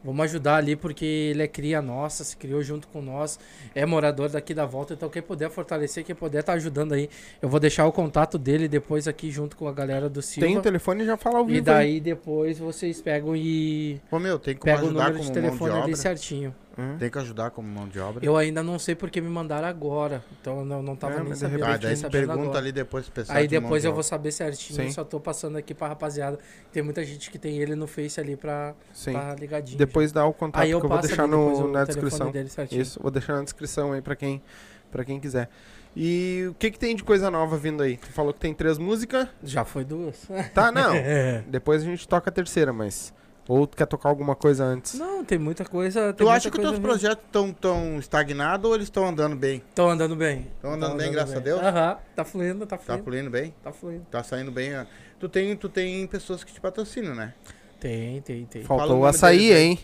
vamos 0.04 0.24
ajudar 0.24 0.56
ali, 0.56 0.76
porque 0.76 1.04
ele 1.04 1.42
é 1.42 1.46
cria 1.48 1.80
nossa, 1.82 2.24
se 2.24 2.36
criou 2.36 2.62
junto 2.62 2.88
com 2.88 3.02
nós, 3.02 3.38
é 3.74 3.84
morador 3.84 4.28
daqui 4.28 4.54
da 4.54 4.66
volta. 4.66 4.94
Então, 4.94 5.08
quem 5.08 5.22
puder 5.22 5.50
fortalecer, 5.50 6.04
quem 6.04 6.14
puder 6.14 6.40
estar 6.40 6.54
ajudando 6.54 6.92
aí, 6.92 7.08
eu 7.40 7.48
vou 7.48 7.60
deixar 7.60 7.86
o 7.86 7.92
contato 7.92 8.38
dele 8.38 8.68
depois 8.68 9.06
aqui 9.06 9.30
junto 9.30 9.56
com 9.56 9.68
a 9.68 9.72
galera 9.72 10.08
do 10.08 10.22
Silva. 10.22 10.46
Tem 10.46 10.56
o 10.56 10.62
telefone 10.62 11.02
e 11.02 11.06
já 11.06 11.16
fala 11.16 11.38
ao 11.38 11.44
vivo. 11.44 11.56
E 11.56 11.58
aí. 11.58 11.64
daí 11.64 12.00
depois 12.00 12.58
vocês 12.58 13.00
pegam 13.00 13.36
e 13.36 14.00
Ô 14.10 14.18
meu, 14.18 14.38
tem 14.38 14.54
que 14.54 14.60
pegam 14.60 14.84
o 14.84 14.86
ajudar 14.86 15.10
número 15.10 15.18
como 15.18 15.32
de 15.32 15.40
mão 15.40 15.42
de 15.42 15.56
telefone 15.56 15.82
ali 15.82 15.96
certinho. 15.96 16.54
Hum. 16.80 16.96
Tem 16.98 17.10
que 17.10 17.18
ajudar 17.18 17.50
como 17.50 17.68
mão 17.68 17.86
de 17.86 18.00
obra. 18.00 18.24
Eu 18.24 18.36
ainda 18.36 18.62
não 18.62 18.78
sei 18.78 18.94
porque 18.94 19.20
me 19.20 19.28
mandaram 19.28 19.68
agora. 19.68 20.24
Então 20.40 20.60
eu 20.60 20.64
não, 20.64 20.82
não 20.82 20.96
tava 20.96 21.14
É, 21.14 21.22
nem 21.22 21.34
sabendo. 21.34 21.64
Ah, 21.64 21.76
daí 21.76 21.96
pergunta 22.10 22.40
agora. 22.40 22.58
ali 22.58 22.72
depois 22.72 23.04
pro 23.04 23.14
pessoal 23.14 23.38
Aí 23.38 23.46
depois 23.46 23.82
de 23.82 23.88
eu 23.88 23.92
vou 23.92 24.02
saber 24.02 24.32
certinho. 24.32 24.80
Sim. 24.80 24.90
Só 24.90 25.04
tô 25.04 25.20
passando 25.20 25.58
aqui 25.58 25.74
pra 25.74 25.88
rapaziada. 25.88 26.38
Tem 26.72 26.82
muita 26.82 27.04
gente 27.04 27.30
que 27.30 27.38
tem 27.38 27.58
ele 27.58 27.74
no 27.74 27.86
Face 27.86 28.18
ali 28.18 28.34
pra, 28.34 28.74
Sim. 28.94 29.12
pra 29.12 29.34
ligadinho. 29.34 29.76
Depois 29.76 30.10
dá 30.10 30.24
o 30.24 30.32
contato 30.32 30.62
Aí 30.62 30.70
eu 30.70 30.80
que 30.80 30.86
eu 30.86 30.90
vou 30.90 31.00
deixar 31.00 31.24
ali 31.24 31.32
no, 31.32 31.70
na 31.70 31.84
descrição. 31.84 32.32
Isso, 32.70 33.00
vou 33.02 33.10
deixar 33.10 33.34
na 33.34 33.42
descrição 33.42 33.92
aí 33.92 34.00
pra 34.00 34.16
quem, 34.16 34.42
pra 34.90 35.04
quem 35.04 35.20
quiser. 35.20 35.50
E 35.94 36.46
o 36.48 36.54
que 36.54 36.70
que 36.70 36.78
tem 36.78 36.94
de 36.94 37.02
coisa 37.02 37.30
nova 37.30 37.56
vindo 37.56 37.82
aí? 37.82 37.96
Tu 37.96 38.06
falou 38.12 38.32
que 38.32 38.38
tem 38.40 38.54
três 38.54 38.78
músicas. 38.78 39.28
Já 39.42 39.64
foi 39.64 39.84
duas. 39.84 40.26
Tá, 40.54 40.70
não. 40.70 40.92
Depois 41.48 41.82
a 41.82 41.84
gente 41.84 42.06
toca 42.08 42.30
a 42.30 42.32
terceira, 42.32 42.72
mas... 42.72 43.12
Ou 43.48 43.66
tu 43.66 43.76
quer 43.76 43.86
tocar 43.86 44.08
alguma 44.08 44.36
coisa 44.36 44.62
antes? 44.64 44.94
Não, 44.94 45.24
tem 45.24 45.36
muita 45.38 45.64
coisa. 45.64 46.12
Tu 46.12 46.28
acha 46.28 46.50
que 46.50 46.56
os 46.58 46.62
teus 46.62 46.78
projetos 46.78 47.24
estão 47.24 47.52
tão 47.52 47.98
estagnados 47.98 48.68
ou 48.68 48.76
eles 48.76 48.86
estão 48.86 49.04
andando 49.06 49.34
bem? 49.34 49.62
Estão 49.68 49.90
andando 49.90 50.14
bem. 50.14 50.46
Tão 50.62 50.72
andando 50.74 50.96
bem, 50.96 51.10
graças 51.10 51.34
a 51.36 51.40
Deus? 51.40 51.60
Aham, 51.60 51.96
tá 52.14 52.24
fluindo, 52.24 52.64
tá 52.66 52.76
Tá 52.76 52.82
fluindo. 52.84 53.04
fluindo 53.04 53.30
bem? 53.30 53.54
Tá 53.62 53.72
fluindo. 53.72 54.06
Tá 54.10 54.22
saindo 54.22 54.52
bem? 54.52 54.74
ah. 54.74 54.86
Tu 55.18 55.28
tem, 55.28 55.56
tu 55.56 55.68
tem 55.68 56.06
pessoas 56.06 56.44
que 56.44 56.52
te 56.52 56.60
patrocinam, 56.60 57.14
né? 57.14 57.34
Tem, 57.80 58.20
tem, 58.22 58.44
tem. 58.44 58.62
Faltou 58.62 58.98
o 59.00 59.06
açaí, 59.06 59.38
deles 59.38 59.56
aí. 59.56 59.62
hein? 59.62 59.78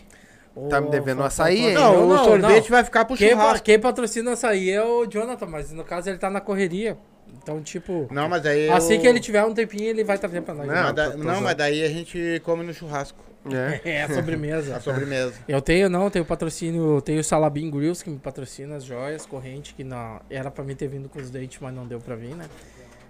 Tá 0.69 0.79
me 0.81 0.89
devendo 0.89 1.19
fa- 1.19 1.27
açaí, 1.27 1.67
hein? 1.67 1.73
Não, 1.73 1.93
Eu 1.93 2.07
o 2.09 2.17
sorvete 2.19 2.69
vai 2.71 2.83
ficar 2.83 3.05
pro 3.05 3.15
Quem, 3.17 3.29
churrasco. 3.31 3.63
quem 3.65 3.79
patrocina 3.79 4.31
açaí 4.31 4.71
é 4.71 4.83
o 4.83 5.05
Jonathan, 5.05 5.45
mas 5.45 5.71
no 5.71 5.83
caso 5.83 6.09
ele 6.09 6.17
tá 6.17 6.29
na 6.29 6.41
correria. 6.41 6.97
Então, 7.43 7.61
tipo, 7.61 8.07
Não, 8.09 8.27
mas 8.29 8.41
daí 8.41 8.69
assim 8.69 8.95
eu- 8.95 9.01
que 9.01 9.07
ele 9.07 9.19
tiver 9.19 9.43
um 9.45 9.53
tempinho, 9.53 9.83
ele 9.89 10.03
vai 10.03 10.17
trazer 10.17 10.41
pra 10.41 10.53
nós. 10.55 10.65
Não, 10.65 10.73
Mas 10.73 10.93
da- 10.95 11.09
não, 11.17 11.41
mas 11.41 11.55
daí 11.55 11.83
a 11.83 11.89
gente 11.89 12.41
come 12.45 12.63
no 12.63 12.73
churrasco. 12.73 13.23
É. 13.55 13.81
É, 13.97 14.03
a 14.03 14.13
sobremesa. 14.13 14.75
A 14.77 14.79
sobremesa. 14.79 15.33
Eu 15.47 15.61
tenho, 15.61 15.89
não, 15.89 16.09
tenho 16.09 16.25
patrocínio, 16.25 17.01
tenho 17.01 17.19
o 17.21 17.23
Salabim 17.23 17.69
Grills 17.69 18.03
que 18.03 18.09
me 18.09 18.19
patrocina 18.19 18.75
as 18.75 18.83
joias, 18.83 19.25
corrente, 19.25 19.73
que 19.73 19.83
na, 19.83 20.21
era 20.29 20.49
pra 20.51 20.63
mim 20.63 20.75
ter 20.75 20.87
vindo 20.87 21.07
com 21.09 21.19
os 21.19 21.29
dentes, 21.29 21.59
mas 21.61 21.73
não 21.73 21.85
deu 21.87 21.99
pra 21.99 22.15
vir, 22.15 22.35
né? 22.35 22.45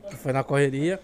Que 0.10 0.16
foi 0.16 0.32
na 0.32 0.44
correria. 0.44 1.00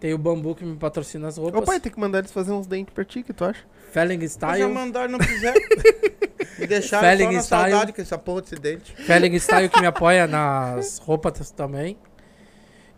Tem 0.00 0.14
o 0.14 0.18
Bambu 0.18 0.54
que 0.54 0.64
me 0.64 0.76
patrocina 0.76 1.26
as 1.28 1.38
Ô 1.38 1.42
roupas. 1.42 1.64
pai, 1.64 1.80
tem 1.80 1.90
que 1.90 1.98
mandar 1.98 2.18
eles 2.20 2.30
fazer 2.30 2.52
uns 2.52 2.66
dentes 2.66 2.94
pra 2.94 3.04
ti, 3.04 3.22
que 3.22 3.32
tu 3.32 3.44
acha? 3.44 3.64
Felling 3.90 4.22
Style. 4.28 4.58
já 4.58 4.68
mandaram 4.68 5.10
não 5.10 5.18
quiser. 5.18 5.54
Me 6.58 6.66
deixaram 6.66 7.06
Felling 7.06 7.24
só 7.26 7.32
na 7.32 7.42
style. 7.42 7.70
saudade 7.70 7.92
com 7.92 8.02
essa 8.02 8.18
porra 8.18 8.42
desse 8.42 8.56
dente. 8.56 8.92
Felling 8.94 9.34
Style 9.38 9.68
que 9.68 9.80
me 9.80 9.86
apoia 9.86 10.26
nas 10.26 10.98
roupas 10.98 11.50
também. 11.52 11.96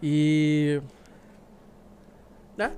E. 0.02 0.80
Né? 2.56 2.70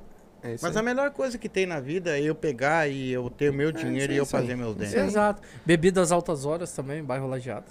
É 0.42 0.56
Mas 0.60 0.76
aí. 0.76 0.80
a 0.80 0.82
melhor 0.82 1.10
coisa 1.12 1.38
que 1.38 1.48
tem 1.48 1.66
na 1.66 1.78
vida 1.78 2.18
é 2.18 2.22
eu 2.22 2.34
pegar 2.34 2.88
e 2.88 3.12
eu 3.12 3.30
ter 3.30 3.50
o 3.50 3.54
meu 3.54 3.70
dinheiro 3.70 4.12
isso 4.12 4.12
e 4.12 4.16
eu 4.18 4.22
isso 4.24 4.36
aí. 4.36 4.42
fazer 4.42 4.56
meus 4.56 4.74
dentes. 4.74 4.94
Exato. 4.94 5.40
Bebidas 5.64 6.10
Altas 6.10 6.44
Horas 6.44 6.72
também, 6.72 7.02
bairro 7.04 7.28
Lajeado. 7.28 7.66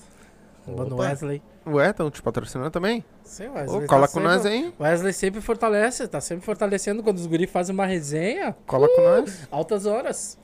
Opa. 0.68 0.96
Wesley. 0.96 1.42
Ué, 1.66 1.90
estão 1.90 2.10
te 2.10 2.22
patrocinando 2.22 2.70
também? 2.72 3.04
Sim, 3.24 3.48
Ô, 3.50 3.54
Wesley. 3.54 3.88
cola 3.88 4.08
tá 4.08 4.14
com 4.14 4.20
sempre- 4.22 4.24
nós 4.36 4.46
aí. 4.46 4.74
Wesley 4.80 5.12
sempre 5.14 5.42
fortalece, 5.42 6.08
tá 6.08 6.22
sempre 6.22 6.46
fortalecendo 6.46 7.02
quando 7.04 7.18
os 7.18 7.26
guri 7.26 7.46
fazem 7.48 7.74
uma 7.74 7.86
resenha. 7.86 8.56
Cola 8.66 8.88
com 8.88 9.02
nós. 9.02 9.48
Altas 9.52 9.86
horas. 9.86 10.38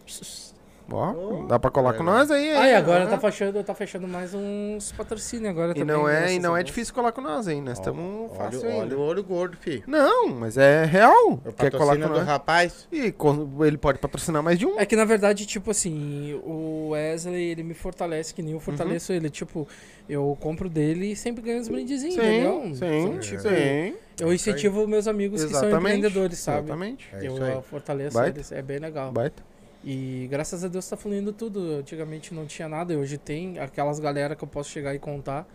Ó, 0.90 1.46
dá 1.48 1.60
pra 1.60 1.70
colar 1.70 1.94
É, 1.96 1.98
com 1.98 2.04
né? 2.04 2.12
nós 2.12 2.32
aí. 2.32 2.50
Aí 2.52 2.70
hein? 2.70 2.76
agora 2.76 3.04
Ah. 3.04 3.08
tá 3.08 3.20
fechando, 3.20 3.62
tá 3.64 3.74
fechando 3.76 4.08
mais 4.08 4.34
uns 4.34 4.92
patrocínios 4.94 5.50
agora 5.50 5.72
E 5.72 5.76
também. 5.76 5.96
não 5.96 6.08
é, 6.08 6.14
e 6.14 6.20
graças 6.22 6.44
não 6.44 6.56
é 6.58 6.64
difícil 6.64 6.94
colar 6.94 7.12
com 7.12 7.20
nós, 7.22 7.48
hein? 7.48 7.62
Nós 7.62 7.78
estamos 7.78 8.32
Olha, 8.32 8.38
fácil 8.40 8.70
olha 8.70 8.82
ainda. 8.84 8.98
o 8.98 9.02
olho 9.02 9.24
gordo, 9.24 9.58
filho. 9.58 9.84
Não, 9.86 10.30
mas 10.30 10.58
é 10.58 10.86
real. 10.86 11.42
Eu 11.44 11.52
Quer 11.52 11.72
colar 11.72 11.96
com 11.98 12.04
do 12.04 12.10
nós. 12.10 12.26
rapaz. 12.26 12.88
E 12.92 13.12
co- 13.12 13.50
ele 13.66 13.78
pode 13.78 14.00
patrocinar 14.00 14.42
mais 14.42 14.58
de 14.58 14.66
um. 14.66 14.80
É 14.80 14.86
que 14.86 14.96
na 14.96 15.04
verdade, 15.06 15.46
tipo 15.46 15.72
assim, 15.72 16.40
o 16.46 16.90
Wesley, 16.92 17.50
ele 17.52 17.64
me 17.64 17.74
fortalece, 17.74 18.34
que 18.34 18.42
nem 18.42 18.52
Uhum. 18.54 18.58
eu 18.58 18.62
fortaleço 18.62 19.12
ele. 19.12 19.30
Tipo, 19.30 19.68
eu 20.08 20.38
compro 20.40 20.70
dele 20.70 21.12
e 21.12 21.16
sempre 21.18 21.42
ganho 21.44 21.60
uns 21.60 21.68
brindezinhos, 21.68 22.16
Sim, 22.16 22.22
entendeu? 22.22 22.62
sim, 22.76 22.86
Então, 23.08 23.20
tipo, 23.20 23.42
sim. 23.42 23.94
Eu 24.20 24.34
incentivo 24.34 24.88
meus 24.88 25.06
amigos 25.08 25.44
que 25.44 25.52
são 25.52 25.68
Exatamente. 25.68 25.98
empreendedores, 25.98 26.40
sabe? 26.40 26.60
Exatamente. 26.70 27.10
É 27.14 27.28
eu 27.28 27.34
isso 27.34 27.44
aí. 27.44 27.56
uh, 27.58 27.62
fortaleço 27.62 28.16
Baita. 28.18 28.38
eles, 28.40 28.52
é 28.54 28.62
bem 28.62 28.80
legal. 28.80 29.12
Baita. 29.12 29.44
E 29.84 30.28
graças 30.30 30.64
a 30.64 30.68
Deus 30.68 30.88
tá 30.88 30.98
fluindo 30.98 31.32
tudo. 31.32 31.76
Antigamente 31.78 32.34
não 32.34 32.46
tinha 32.46 32.68
nada, 32.68 32.94
e 32.94 32.98
hoje 32.98 33.18
tem 33.18 33.60
aquelas 33.60 34.00
galera 34.00 34.36
que 34.36 34.44
eu 34.44 34.48
posso 34.48 34.70
chegar 34.70 34.94
e 34.96 35.00
contar. 35.00 35.48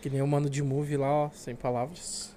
Que 0.00 0.08
nem 0.10 0.22
o 0.22 0.26
mano 0.26 0.48
de 0.48 0.62
movie 0.62 0.96
lá, 0.96 1.10
ó, 1.10 1.30
sem 1.30 1.54
palavras. 1.56 2.36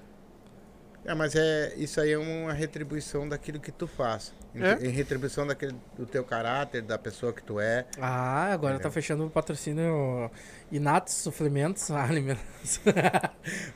É, 1.04 1.14
mas 1.16 1.36
é, 1.36 1.74
isso 1.78 2.00
aí 2.00 2.12
é 2.12 2.18
uma 2.18 2.54
retribuição 2.54 3.28
daquilo 3.28 3.60
que 3.60 3.72
tu 3.72 3.88
faz. 3.88 4.34
Em, 4.54 4.62
É. 4.64 4.78
em 4.86 4.90
retribuição 4.90 5.48
daquele, 5.48 5.76
do 5.98 6.06
teu 6.06 6.24
caráter, 6.24 6.82
da 6.84 6.98
pessoa 6.98 7.34
que 7.34 7.42
tu 7.44 7.60
é. 7.60 7.86
Ah, 8.00 8.52
agora 8.54 8.74
tá 8.74 8.80
Entendeu? 8.82 8.92
fechando 8.92 9.26
o 9.26 9.30
patrocínio 9.30 10.30
Inatos 10.72 11.14
Suplementos 11.16 11.90
Alimentos. 11.92 12.80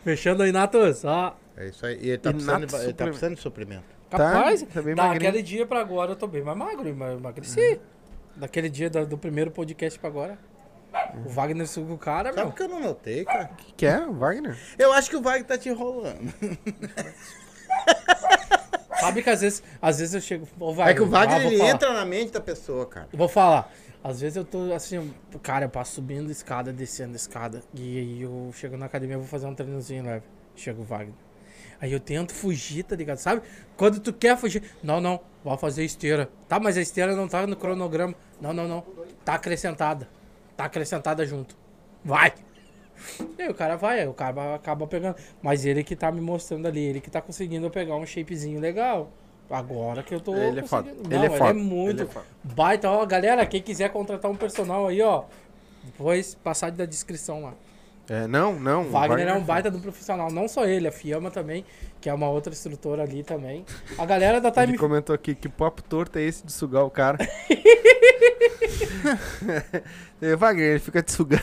fechando 0.04 0.44
o 0.44 0.48
Inatos, 0.48 1.04
ó. 1.04 1.36
É 1.58 1.68
isso 1.68 1.86
aí. 1.86 1.98
E 2.02 2.10
ele 2.10 2.18
tá, 2.20 2.30
Inato 2.30 2.46
precisando, 2.46 2.58
de, 2.58 2.64
ele 2.64 2.70
tá 2.70 2.78
suplemento. 2.78 3.04
precisando 3.10 3.36
de 3.36 3.42
suprimento. 3.42 3.95
Capaz, 4.10 4.62
tá 4.62 4.82
bem 4.82 4.96
magrinho. 4.96 5.20
daquele 5.24 5.44
dia 5.44 5.66
pra 5.66 5.80
agora 5.82 6.12
eu 6.12 6.16
tô 6.16 6.28
bem 6.28 6.44
mais 6.44 6.58
magro, 6.58 6.88
emagreci. 6.88 7.80
Daquele 8.36 8.70
dia 8.70 8.90
da- 8.90 9.04
do, 9.04 9.18
primeiro 9.18 9.52
podcast 9.52 9.98
pra 10.00 10.10
agora. 10.10 10.38
O 11.26 11.30
Wagner 11.30 11.68
suga 11.68 11.94
o 11.94 11.98
cara, 11.98 12.30
Sabe 12.30 12.42
meu. 12.42 12.50
o 12.50 12.54
que 12.54 12.64
eu 12.64 12.68
não 12.70 12.80
notei, 12.80 13.26
cara? 13.26 13.50
O 13.52 13.56
que, 13.56 13.74
que 13.74 13.86
é, 13.86 14.00
Wagner? 14.06 14.58
Eu 14.80 14.94
acho 14.94 15.10
que 15.10 15.16
o 15.16 15.22
Wagner 15.22 15.46
tá 15.46 15.58
te 15.58 15.70
enrolando. 15.70 16.20
Sabe 19.00 19.22
que 19.22 19.30
às 19.30 19.42
vezes, 19.42 19.62
às 19.82 20.00
vezes 20.00 20.16
eu 20.16 20.22
chego. 20.22 20.48
Ô, 20.60 20.74
Wagner, 20.74 20.96
é 20.96 20.98
que 20.98 21.04
o 21.04 21.10
Wagner 21.10 21.42
ah, 21.42 21.46
ele 21.46 21.58
falar. 21.58 21.70
entra 21.70 21.94
na 21.94 22.06
mente 22.06 22.32
da 22.32 22.40
pessoa, 22.40 22.86
cara. 22.86 23.08
Eu 23.12 23.18
Vou 23.18 23.28
falar. 23.28 23.72
Às 24.04 24.22
vezes 24.22 24.38
eu 24.38 24.46
tô 24.46 24.72
assim, 24.74 25.14
cara, 25.42 25.66
eu 25.66 25.70
passo 25.70 25.96
subindo 25.96 26.32
escada, 26.32 26.72
descendo 26.72 27.16
escada. 27.16 27.62
E 27.74 27.98
aí 28.00 28.22
eu 28.22 28.52
chego 28.54 28.78
na 28.78 28.86
academia, 28.86 29.16
eu 29.16 29.20
vou 29.20 29.28
fazer 29.28 29.48
um 29.48 29.56
treinozinho 29.56 30.06
leve. 30.06 30.24
Chega 30.56 30.80
o 30.80 30.84
Wagner. 30.86 31.14
Aí 31.86 31.94
eu 31.94 32.00
tento 32.00 32.34
fugir, 32.34 32.82
tá 32.82 32.96
ligado? 32.96 33.20
Sabe? 33.20 33.44
Quando 33.78 34.00
tu 34.00 34.12
quer 34.12 34.36
fugir. 34.36 34.64
Não, 34.82 35.00
não, 35.00 35.20
vou 35.44 35.56
fazer 35.56 35.86
esteira. 35.86 36.28
Tá, 36.50 36.60
mas 36.60 36.80
a 36.80 36.82
esteira 36.82 37.16
não 37.16 37.28
tá 37.28 37.46
no 37.46 37.56
cronograma. 37.56 38.16
Não, 38.42 38.52
não, 38.52 38.68
não. 38.68 38.84
Tá 39.24 39.36
acrescentada. 39.36 40.10
Tá 40.58 40.66
acrescentada 40.66 41.24
junto. 41.28 41.56
Vai! 42.04 42.34
E 43.38 43.44
aí 43.44 43.50
o 43.50 43.54
cara 43.54 43.76
vai, 43.76 44.00
aí 44.00 44.08
o 44.08 44.16
cara 44.16 44.56
acaba 44.56 44.88
pegando. 44.88 45.16
Mas 45.44 45.64
ele 45.64 45.84
que 45.84 45.96
tá 45.96 46.12
me 46.12 46.20
mostrando 46.20 46.68
ali, 46.68 46.80
ele 46.80 47.00
que 47.00 47.12
tá 47.12 47.22
conseguindo 47.22 47.70
pegar 47.70 47.96
um 47.98 48.06
shapezinho 48.06 48.60
legal. 48.60 49.12
Agora 49.48 50.02
que 50.02 50.16
eu 50.16 50.20
tô. 50.20 50.36
Ele 50.36 50.62
é 50.62 50.64
foda. 50.64 50.90
conseguindo. 50.90 51.16
Ele 51.16 51.26
é 51.28 51.30
Não, 51.30 51.38
foda. 51.38 51.54
muito 51.54 52.02
Ele 52.02 52.10
é 52.16 52.52
baita. 52.56 52.90
Ó, 52.90 53.06
galera, 53.06 53.46
quem 53.46 53.62
quiser 53.62 53.92
contratar 53.92 54.32
um 54.32 54.36
personal 54.36 54.88
aí, 54.88 55.04
ó. 55.04 55.26
Depois 55.84 56.34
passar 56.34 56.72
da 56.72 56.88
descrição 56.88 57.44
lá. 57.44 57.54
É, 58.08 58.28
não, 58.28 58.60
não. 58.60 58.84
O 58.84 58.92
Wagner 58.92 59.28
é 59.28 59.34
um 59.34 59.44
baita 59.44 59.72
do 59.72 59.80
profissional. 59.80 60.32
Não 60.32 60.48
só 60.48 60.66
ele, 60.66 60.88
a 60.88 60.92
Fiamma 60.92 61.32
também, 61.32 61.66
que 62.00 62.08
é 62.08 62.14
uma 62.14 62.30
outra 62.30 62.54
instrutora 62.54 63.02
ali 63.02 63.24
também. 63.24 63.66
A 63.98 64.06
galera 64.06 64.40
da 64.40 64.50
Ele 64.50 64.66
Time 64.68 64.78
comentou 64.78 65.16
aqui 65.16 65.34
que 65.34 65.50
papo 65.50 65.82
torto 65.82 66.20
é 66.20 66.22
esse 66.22 66.46
de 66.46 66.52
sugar 66.54 66.84
o 66.84 66.90
cara. 66.92 67.18
E, 70.22 70.36
Wagner, 70.38 70.72
ele 70.72 70.80
fica 70.80 71.02
te 71.02 71.12
sugando. 71.12 71.42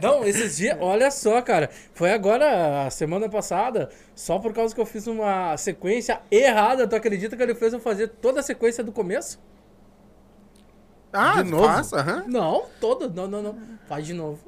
Não, 0.00 0.24
esses 0.24 0.56
dias, 0.56 0.76
olha 0.80 1.10
só, 1.10 1.42
cara. 1.42 1.68
Foi 1.94 2.12
agora, 2.12 2.86
a 2.86 2.90
semana 2.90 3.28
passada, 3.28 3.90
só 4.14 4.38
por 4.38 4.52
causa 4.52 4.72
que 4.72 4.80
eu 4.80 4.86
fiz 4.86 5.08
uma 5.08 5.56
sequência 5.56 6.20
errada. 6.30 6.86
Tu 6.86 6.94
acredita 6.94 7.36
que 7.36 7.42
ele 7.42 7.56
fez 7.56 7.72
eu 7.72 7.80
fazer 7.80 8.06
toda 8.08 8.38
a 8.38 8.42
sequência 8.42 8.84
do 8.84 8.92
começo? 8.92 9.40
Ah, 11.12 11.42
De 11.42 11.50
novo? 11.50 11.64
faça, 11.66 11.96
aham. 11.96 12.24
Não, 12.28 12.66
toda. 12.80 13.08
Não, 13.08 13.26
não, 13.28 13.42
não. 13.42 13.58
Faz 13.86 14.06
de 14.06 14.14
novo. 14.14 14.38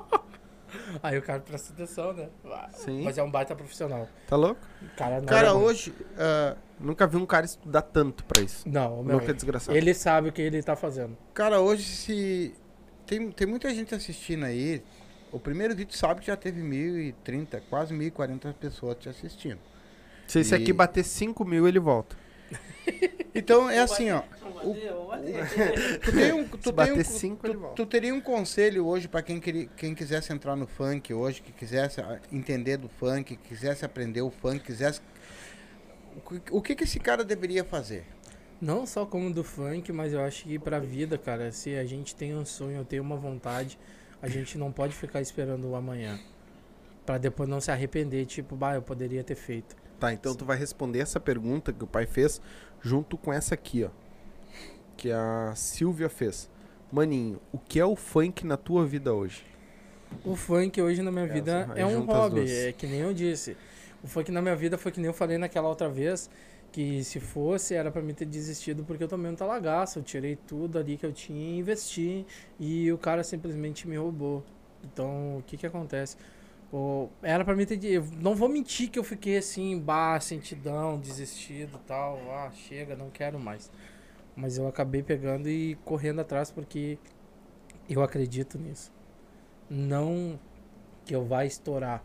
Aí 1.02 1.16
o 1.16 1.22
cara 1.22 1.40
presta 1.40 1.72
atenção, 1.72 2.12
né? 2.12 2.28
Sim. 2.74 3.02
Mas 3.02 3.16
é 3.16 3.22
um 3.22 3.30
baita 3.30 3.54
profissional. 3.54 4.08
Tá 4.26 4.36
louco? 4.36 4.60
O 4.82 4.96
cara 4.96 5.20
não 5.20 5.26
Cara, 5.26 5.48
é 5.48 5.52
hoje. 5.52 5.94
ah, 6.18 6.56
Nunca 6.78 7.06
vi 7.06 7.16
um 7.16 7.24
cara 7.24 7.46
estudar 7.46 7.82
tanto 7.82 8.24
pra 8.24 8.42
isso. 8.42 8.68
Não, 8.68 9.02
meu, 9.02 9.18
Nunca 9.18 9.30
é 9.30 9.34
desgraçado. 9.34 9.76
ele 9.76 9.94
sabe 9.94 10.28
o 10.28 10.32
que 10.32 10.42
ele 10.42 10.62
tá 10.62 10.76
fazendo. 10.76 11.16
cara, 11.32 11.60
hoje 11.60 11.84
se. 11.84 12.54
Tem, 13.06 13.30
tem 13.30 13.46
muita 13.46 13.72
gente 13.72 13.94
assistindo 13.94 14.44
aí. 14.44 14.82
O 15.32 15.38
primeiro 15.40 15.74
vídeo 15.74 15.96
sabe 15.96 16.20
que 16.20 16.26
já 16.26 16.36
teve 16.36 16.60
1.030, 16.60 17.62
quase 17.70 17.94
1.040 17.94 18.52
pessoas 18.54 18.96
te 18.98 19.08
assistindo. 19.08 19.58
Se 20.26 20.40
esse 20.40 20.52
E- 20.54 20.56
aqui 20.56 20.72
bater 20.72 21.04
5 21.04 21.44
mil, 21.44 21.66
ele 21.68 21.78
volta. 21.78 22.16
Então 23.34 23.68
é 23.68 23.78
assim, 23.80 24.10
ó. 24.10 24.22
Tu 26.02 26.12
tem 26.12 26.32
um, 26.32 26.48
tu 26.48 26.58
Se 26.62 26.72
tem 26.72 26.92
um, 26.92 27.04
cinco, 27.04 27.46
tu, 27.48 27.58
tu 27.74 27.86
teria 27.86 28.14
um 28.14 28.20
conselho 28.20 28.86
hoje 28.86 29.08
pra 29.08 29.22
quem, 29.22 29.38
queria, 29.40 29.66
quem 29.76 29.94
quisesse 29.94 30.32
entrar 30.32 30.56
no 30.56 30.66
funk 30.66 31.12
hoje, 31.12 31.42
que 31.42 31.52
quisesse 31.52 32.00
ah, 32.00 32.18
entender 32.32 32.76
do 32.76 32.88
funk, 32.88 33.36
que 33.36 33.48
quisesse 33.48 33.84
aprender 33.84 34.22
o 34.22 34.30
funk, 34.30 34.60
quisesse. 34.60 35.00
O 36.16 36.20
que- 36.20 36.52
O 36.52 36.62
que, 36.62 36.74
que 36.74 36.84
esse 36.84 36.98
cara 36.98 37.24
deveria 37.24 37.64
fazer? 37.64 38.04
Não 38.60 38.86
só 38.86 39.04
como 39.04 39.30
do 39.32 39.44
funk, 39.44 39.92
mas 39.92 40.12
eu 40.14 40.20
acho 40.22 40.44
que 40.44 40.58
pra 40.58 40.78
vida, 40.78 41.18
cara, 41.18 41.52
se 41.52 41.74
a 41.76 41.84
gente 41.84 42.14
tem 42.14 42.34
um 42.34 42.44
sonho, 42.44 42.84
tem 42.84 42.98
uma 43.00 43.16
vontade, 43.16 43.78
a 44.22 44.28
gente 44.28 44.56
não 44.56 44.72
pode 44.72 44.94
ficar 44.94 45.20
esperando 45.20 45.68
o 45.68 45.76
amanhã. 45.76 46.18
Pra 47.04 47.18
depois 47.18 47.48
não 47.48 47.60
se 47.60 47.70
arrepender, 47.70 48.24
tipo, 48.24 48.56
bah, 48.56 48.74
eu 48.74 48.82
poderia 48.82 49.22
ter 49.22 49.34
feito. 49.34 49.76
Tá, 49.98 50.12
então 50.12 50.34
tu 50.34 50.44
vai 50.44 50.56
responder 50.58 50.98
essa 50.98 51.18
pergunta 51.18 51.72
que 51.72 51.82
o 51.82 51.86
pai 51.86 52.06
fez 52.06 52.40
junto 52.82 53.16
com 53.16 53.32
essa 53.32 53.54
aqui, 53.54 53.84
ó. 53.84 53.90
Que 54.96 55.10
a 55.10 55.52
Silvia 55.54 56.08
fez. 56.08 56.50
Maninho, 56.92 57.40
o 57.52 57.58
que 57.58 57.80
é 57.80 57.84
o 57.84 57.96
funk 57.96 58.46
na 58.46 58.56
tua 58.56 58.86
vida 58.86 59.12
hoje? 59.12 59.44
O 60.24 60.36
funk 60.36 60.80
hoje 60.80 61.02
na 61.02 61.10
minha 61.10 61.26
vida 61.26 61.68
aí 61.74 61.80
é 61.80 61.86
um 61.86 62.04
hobby, 62.04 62.50
é 62.50 62.72
que 62.72 62.86
nem 62.86 63.00
eu 63.00 63.12
disse. 63.12 63.56
O 64.04 64.06
funk 64.06 64.30
na 64.30 64.40
minha 64.40 64.54
vida 64.54 64.78
foi 64.78 64.92
que 64.92 65.00
nem 65.00 65.08
eu 65.08 65.14
falei 65.14 65.36
naquela 65.36 65.68
outra 65.68 65.88
vez, 65.88 66.30
que 66.70 67.02
se 67.02 67.18
fosse 67.18 67.74
era 67.74 67.90
pra 67.90 68.02
mim 68.02 68.14
ter 68.14 68.26
desistido 68.26 68.84
porque 68.84 69.02
eu 69.02 69.08
tomei 69.08 69.30
um 69.30 69.34
talagaço, 69.34 69.98
eu 69.98 70.02
tirei 70.02 70.36
tudo 70.36 70.78
ali 70.78 70.96
que 70.96 71.04
eu 71.04 71.12
tinha 71.12 71.56
e 71.56 71.58
investi 71.58 72.26
e 72.60 72.92
o 72.92 72.98
cara 72.98 73.24
simplesmente 73.24 73.88
me 73.88 73.96
roubou. 73.96 74.44
Então, 74.84 75.38
o 75.38 75.42
que 75.42 75.56
que 75.56 75.66
acontece? 75.66 76.16
Era 77.22 77.44
pra 77.44 77.54
mim 77.54 77.64
ter. 77.64 77.82
eu 77.84 78.06
Não 78.20 78.34
vou 78.34 78.48
mentir 78.48 78.90
que 78.90 78.98
eu 78.98 79.04
fiquei 79.04 79.38
assim, 79.38 79.78
bah, 79.78 80.18
sentidão, 80.20 80.98
desistido 80.98 81.78
e 81.82 81.86
tal. 81.86 82.18
Ah, 82.30 82.50
chega, 82.52 82.96
não 82.96 83.10
quero 83.10 83.38
mais. 83.38 83.70
Mas 84.34 84.58
eu 84.58 84.66
acabei 84.66 85.02
pegando 85.02 85.48
e 85.48 85.76
correndo 85.84 86.20
atrás 86.20 86.50
porque 86.50 86.98
eu 87.88 88.02
acredito 88.02 88.58
nisso. 88.58 88.92
Não 89.70 90.38
que 91.04 91.14
eu 91.14 91.24
vá 91.24 91.44
estourar 91.44 92.04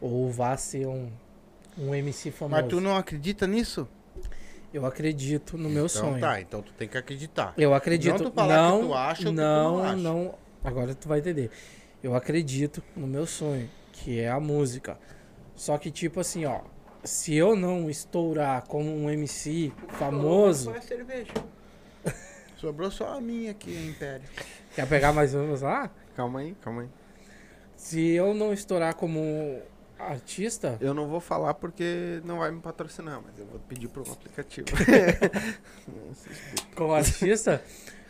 ou 0.00 0.30
vá 0.30 0.56
ser 0.56 0.86
um, 0.86 1.10
um 1.78 1.94
MC 1.94 2.30
famoso. 2.30 2.62
Mas 2.62 2.70
tu 2.70 2.80
não 2.80 2.96
acredita 2.96 3.46
nisso? 3.46 3.86
Eu 4.72 4.86
acredito 4.86 5.58
no 5.58 5.68
meu 5.68 5.86
então 5.86 6.02
sonho. 6.02 6.20
tá, 6.20 6.40
então 6.40 6.62
tu 6.62 6.72
tem 6.72 6.88
que 6.88 6.96
acreditar. 6.96 7.52
Eu 7.56 7.74
acredito. 7.74 8.22
Não 8.22 8.30
tu 8.30 8.34
falar 8.34 8.56
que 8.56 8.62
não, 8.62 8.88
tu 8.88 8.94
acha 8.94 9.10
ou 9.10 9.16
que 9.18 9.24
tu 9.24 9.32
não, 9.42 9.76
não 9.76 9.84
acha. 9.84 9.96
não. 9.96 10.34
Agora 10.62 10.94
tu 10.94 11.08
vai 11.08 11.18
entender. 11.18 11.50
Eu 12.02 12.14
acredito 12.14 12.82
no 12.96 13.06
meu 13.06 13.26
sonho, 13.26 13.68
que 14.02 14.20
é 14.20 14.30
a 14.30 14.40
música. 14.40 14.98
Só 15.54 15.76
que 15.78 15.90
tipo 15.90 16.20
assim, 16.20 16.44
ó, 16.46 16.60
se 17.04 17.34
eu 17.34 17.54
não 17.56 17.88
estourar 17.90 18.62
como 18.66 18.90
um 18.94 19.10
MC 19.10 19.72
famoso, 19.98 20.70
Foi 20.70 20.78
a 20.78 20.82
cerveja. 20.82 21.32
Sobrou 22.56 22.90
só 22.90 23.16
a 23.16 23.20
minha 23.20 23.50
aqui, 23.52 23.70
Império. 23.88 24.26
quer 24.74 24.86
pegar 24.88 25.12
mais 25.12 25.34
umas 25.34 25.62
lá? 25.62 25.90
Calma 26.16 26.40
aí, 26.40 26.54
calma 26.60 26.82
aí. 26.82 26.88
Se 27.76 28.10
eu 28.10 28.34
não 28.34 28.52
estourar 28.52 28.94
como 28.94 29.60
artista, 29.98 30.76
Eu 30.80 30.92
não 30.94 31.08
vou 31.08 31.20
falar 31.20 31.54
porque 31.54 32.20
não 32.24 32.38
vai 32.38 32.50
me 32.50 32.60
patrocinar, 32.60 33.20
mas 33.24 33.38
eu 33.38 33.46
vou 33.46 33.58
pedir 33.60 33.88
pro 33.88 34.02
aplicativo. 34.10 34.66
como 36.74 36.94
artista, 36.94 37.62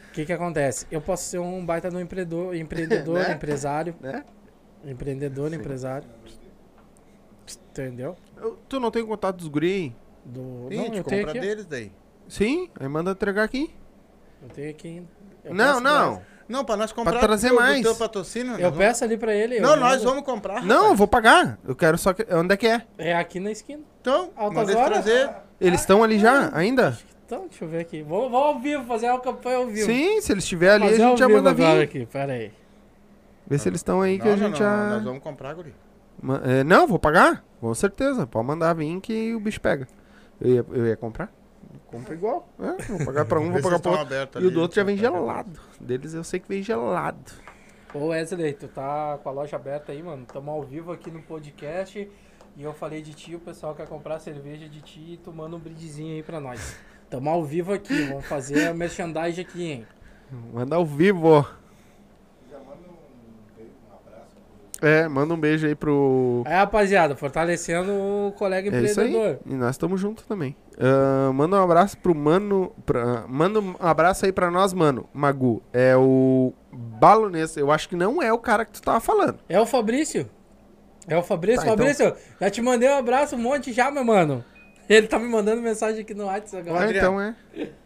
o 0.08 0.12
que 0.12 0.24
que 0.24 0.32
acontece? 0.32 0.86
Eu 0.90 1.00
posso 1.00 1.24
ser 1.24 1.38
um 1.38 1.64
baita 1.64 1.90
do 1.90 2.00
empreendedor, 2.00 2.54
empreendedor, 2.54 3.18
Né? 3.20 3.32
empresário, 3.32 3.94
né? 4.00 4.24
Empreendedor, 4.84 5.50
Sim. 5.50 5.56
empresário. 5.56 6.08
Entendeu? 7.70 8.16
Eu- 8.40 8.58
tu 8.68 8.78
não 8.80 8.90
tem 8.90 9.04
contato 9.04 9.36
dos 9.36 9.48
guri 9.48 9.72
aí? 9.72 9.94
Do... 10.24 10.68
Sim, 10.70 10.76
não, 10.76 10.90
te 10.90 10.96
eu 10.98 11.04
tenho 11.04 11.24
compra 11.26 11.30
aqui. 11.30 11.38
ó. 11.38 11.40
deles 11.42 11.66
daí. 11.66 11.92
Sim, 12.28 12.68
aí 12.78 12.88
manda 12.88 13.10
entregar 13.12 13.42
aqui. 13.44 13.70
Eu 14.42 14.48
tenho 14.48 14.70
aqui 14.70 14.88
ainda. 14.88 15.08
Eu 15.44 15.54
não, 15.54 15.80
não. 15.80 16.22
Não, 16.48 16.64
pra 16.64 16.76
nós 16.76 16.90
comprar 16.92 17.20
trazer 17.20 17.50
do 17.50 17.54
mais. 17.54 17.78
do 17.78 17.82
teu 17.84 17.94
patrocínio. 17.94 18.54
pra- 18.54 18.62
Eu 18.62 18.70
nós 18.70 18.78
peço 18.78 19.04
ali 19.04 19.16
pra 19.16 19.32
ele. 19.34 19.60
vamos... 19.60 19.70
Não, 19.76 19.80
nós 19.80 19.92
mando. 19.98 20.04
vamos 20.10 20.24
comprar. 20.24 20.62
Não, 20.64 20.80
rapaz. 20.82 20.98
vou 20.98 21.06
pagar. 21.08 21.58
Eu 21.64 21.76
quero 21.76 21.96
só 21.96 22.12
que. 22.12 22.26
Onde 22.34 22.54
é 22.54 22.56
que 22.56 22.66
é? 22.66 22.82
É 22.98 23.14
aqui 23.14 23.38
na 23.38 23.50
esquina. 23.52 23.82
Então, 24.00 24.30
Altas 24.36 24.66
manda 24.68 24.78
horas? 24.78 25.04
trazer. 25.04 25.30
Eles 25.60 25.80
estão 25.80 26.02
ali 26.02 26.18
já, 26.18 26.50
ainda? 26.56 26.98
Então, 27.24 27.46
deixa 27.48 27.64
eu 27.64 27.68
ver 27.68 27.80
aqui. 27.80 28.02
Vamos, 28.02 28.30
vamos 28.32 28.46
ao 28.48 28.58
vivo, 28.58 28.84
fazer 28.84 29.08
uma 29.08 29.20
campanha 29.20 29.58
ao 29.58 29.66
vivo. 29.68 29.86
Sim, 29.86 30.20
se 30.20 30.32
eles 30.32 30.42
estiverem 30.42 30.86
ali, 30.88 31.00
a 31.00 31.08
gente 31.08 31.18
já 31.18 31.28
manda 31.28 31.54
vir. 31.54 31.64
aqui, 31.82 32.04
pera 32.06 32.32
aí. 32.32 32.52
Vê 33.50 33.58
se 33.58 33.68
eles 33.68 33.80
estão 33.80 34.00
aí 34.00 34.16
que 34.16 34.24
Não, 34.24 34.32
a 34.32 34.36
não, 34.36 34.42
gente 34.44 34.52
não, 34.52 34.58
já. 34.58 34.90
Nós 34.90 35.02
vamos 35.04 35.22
comprar, 35.22 35.54
guri. 35.54 35.74
Ma- 36.22 36.40
é, 36.44 36.62
não, 36.62 36.86
vou 36.86 37.00
pagar. 37.00 37.44
Com 37.60 37.74
certeza. 37.74 38.24
Pode 38.26 38.46
mandar 38.46 38.72
vir 38.74 39.00
que 39.00 39.34
o 39.34 39.40
bicho 39.40 39.60
pega. 39.60 39.88
Eu 40.40 40.50
ia, 40.54 40.66
eu 40.70 40.86
ia 40.86 40.96
comprar. 40.96 41.32
Compra 41.88 42.14
igual. 42.14 42.48
É, 42.60 42.82
vou 42.84 43.04
pagar 43.04 43.24
pra 43.24 43.40
um, 43.40 43.50
vou 43.50 43.60
pagar 43.60 43.80
pro 43.80 43.90
tão 43.90 44.00
outro. 44.00 44.40
E 44.40 44.46
o 44.46 44.50
do 44.52 44.60
outro 44.60 44.76
já 44.76 44.84
vem 44.84 44.96
gelado. 44.96 45.58
Deles 45.80 46.14
eu 46.14 46.22
sei 46.22 46.38
que 46.38 46.48
vem 46.48 46.62
gelado. 46.62 47.32
Ô 47.92 48.06
Wesley, 48.06 48.52
tu 48.52 48.68
tá 48.68 49.18
com 49.20 49.28
a 49.28 49.32
loja 49.32 49.56
aberta 49.56 49.90
aí, 49.90 50.00
mano. 50.00 50.24
Tamo 50.32 50.48
ao 50.52 50.62
vivo 50.62 50.92
aqui 50.92 51.10
no 51.10 51.20
podcast. 51.20 52.08
E 52.56 52.62
eu 52.62 52.72
falei 52.72 53.02
de 53.02 53.14
ti, 53.14 53.34
o 53.34 53.40
pessoal 53.40 53.74
quer 53.74 53.88
comprar 53.88 54.20
cerveja 54.20 54.68
de 54.68 54.80
ti 54.80 55.14
e 55.14 55.16
tu 55.16 55.32
manda 55.32 55.56
um 55.56 55.58
brindezinho 55.58 56.14
aí 56.14 56.22
pra 56.22 56.38
nós. 56.40 56.76
Tamo 57.10 57.28
ao 57.28 57.44
vivo 57.44 57.72
aqui, 57.72 58.04
vamos 58.04 58.24
fazer 58.26 58.68
a 58.68 58.74
merchandising 58.74 59.40
aqui, 59.40 59.64
hein? 59.72 59.86
Manda 60.52 60.76
ao 60.76 60.86
vivo. 60.86 61.44
É, 64.82 65.06
manda 65.08 65.34
um 65.34 65.38
beijo 65.38 65.66
aí 65.66 65.74
pro. 65.74 66.42
Aí, 66.46 66.54
rapaziada, 66.54 67.14
fortalecendo 67.14 67.92
o 67.92 68.32
colega 68.32 68.74
É 68.74 68.80
isso 68.82 69.00
aí. 69.00 69.08
empreendedor. 69.08 69.40
E 69.46 69.54
nós 69.54 69.70
estamos 69.70 70.00
juntos 70.00 70.24
também. 70.24 70.56
Ah, 70.78 71.30
manda 71.34 71.56
um 71.60 71.62
abraço 71.62 71.98
pro 71.98 72.14
mano. 72.14 72.72
Pra, 72.86 73.26
manda 73.28 73.60
um 73.60 73.74
abraço 73.78 74.24
aí 74.24 74.32
pra 74.32 74.50
nós, 74.50 74.72
mano. 74.72 75.06
Magu. 75.12 75.62
É 75.72 75.94
o 75.96 76.52
Balonês. 76.72 77.56
Eu 77.56 77.70
acho 77.70 77.88
que 77.88 77.96
não 77.96 78.22
é 78.22 78.32
o 78.32 78.38
cara 78.38 78.64
que 78.64 78.72
tu 78.72 78.80
tava 78.80 79.00
falando. 79.00 79.38
É 79.48 79.60
o 79.60 79.66
Fabrício. 79.66 80.28
É 81.06 81.16
o 81.16 81.22
Fabrício. 81.22 81.60
Tá, 81.64 81.72
então- 81.72 81.76
Fabrício, 81.76 82.14
já 82.40 82.48
te 82.50 82.62
mandei 82.62 82.88
um 82.88 82.96
abraço 82.96 83.36
um 83.36 83.38
monte 83.38 83.72
já, 83.72 83.90
meu 83.90 84.04
mano. 84.04 84.42
Ele 84.88 85.06
tá 85.06 85.18
me 85.18 85.28
mandando 85.28 85.60
mensagem 85.60 86.00
aqui 86.00 86.14
no 86.14 86.24
WhatsApp 86.24 86.64
Ah, 86.68 86.70
agora. 86.72 86.84
Adriano. 86.86 87.06
então 87.06 87.20
é. 87.20 87.34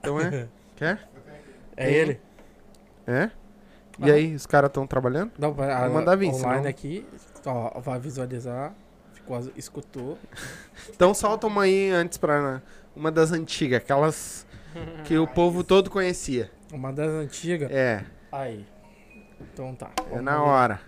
Então 0.00 0.20
é. 0.20 0.48
Quer? 0.76 1.08
É 1.76 1.90
ele. 1.92 2.20
É? 3.06 3.30
E 4.02 4.10
Aham. 4.10 4.14
aí, 4.14 4.34
os 4.34 4.46
caras 4.46 4.68
estão 4.68 4.86
trabalhando? 4.86 5.32
Não, 5.38 5.52
vai- 5.52 5.70
a- 5.72 5.88
mandar 5.88 6.16
vir, 6.16 6.28
online 6.28 6.56
senão- 6.58 6.68
aqui, 6.70 7.06
ó, 7.46 7.80
vai 7.80 7.98
visualizar. 8.00 8.72
Ficou, 9.14 9.38
escutou. 9.56 10.18
Então 10.90 11.14
solta 11.14 11.46
uma 11.46 11.62
aí 11.62 11.90
antes 11.90 12.18
pra. 12.18 12.60
Uma 12.94 13.10
das 13.10 13.32
antigas, 13.32 13.78
aquelas 13.82 14.46
que 15.04 15.16
o 15.16 15.26
povo 15.26 15.62
todo 15.64 15.88
conhecia. 15.90 16.50
Uma 16.72 16.92
das 16.92 17.08
antigas. 17.10 17.70
É, 17.70 18.04
Aí. 18.30 18.66
Então 19.40 19.74
tá. 19.74 19.90
é 19.98 20.08
vamos 20.10 20.24
na 20.24 20.32
ver. 20.36 20.42
hora. 20.42 20.80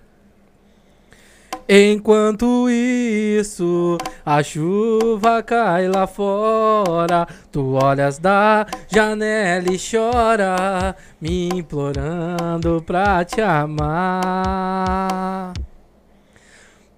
Enquanto 1.68 2.68
isso, 2.68 3.96
a 4.24 4.42
chuva 4.42 5.42
cai 5.42 5.88
lá 5.88 6.06
fora. 6.06 7.26
Tu 7.50 7.72
olhas 7.82 8.18
da 8.18 8.66
janela 8.86 9.72
e 9.72 9.78
chora, 9.78 10.94
me 11.18 11.48
implorando 11.48 12.82
pra 12.84 13.24
te 13.24 13.40
amar. 13.40 13.94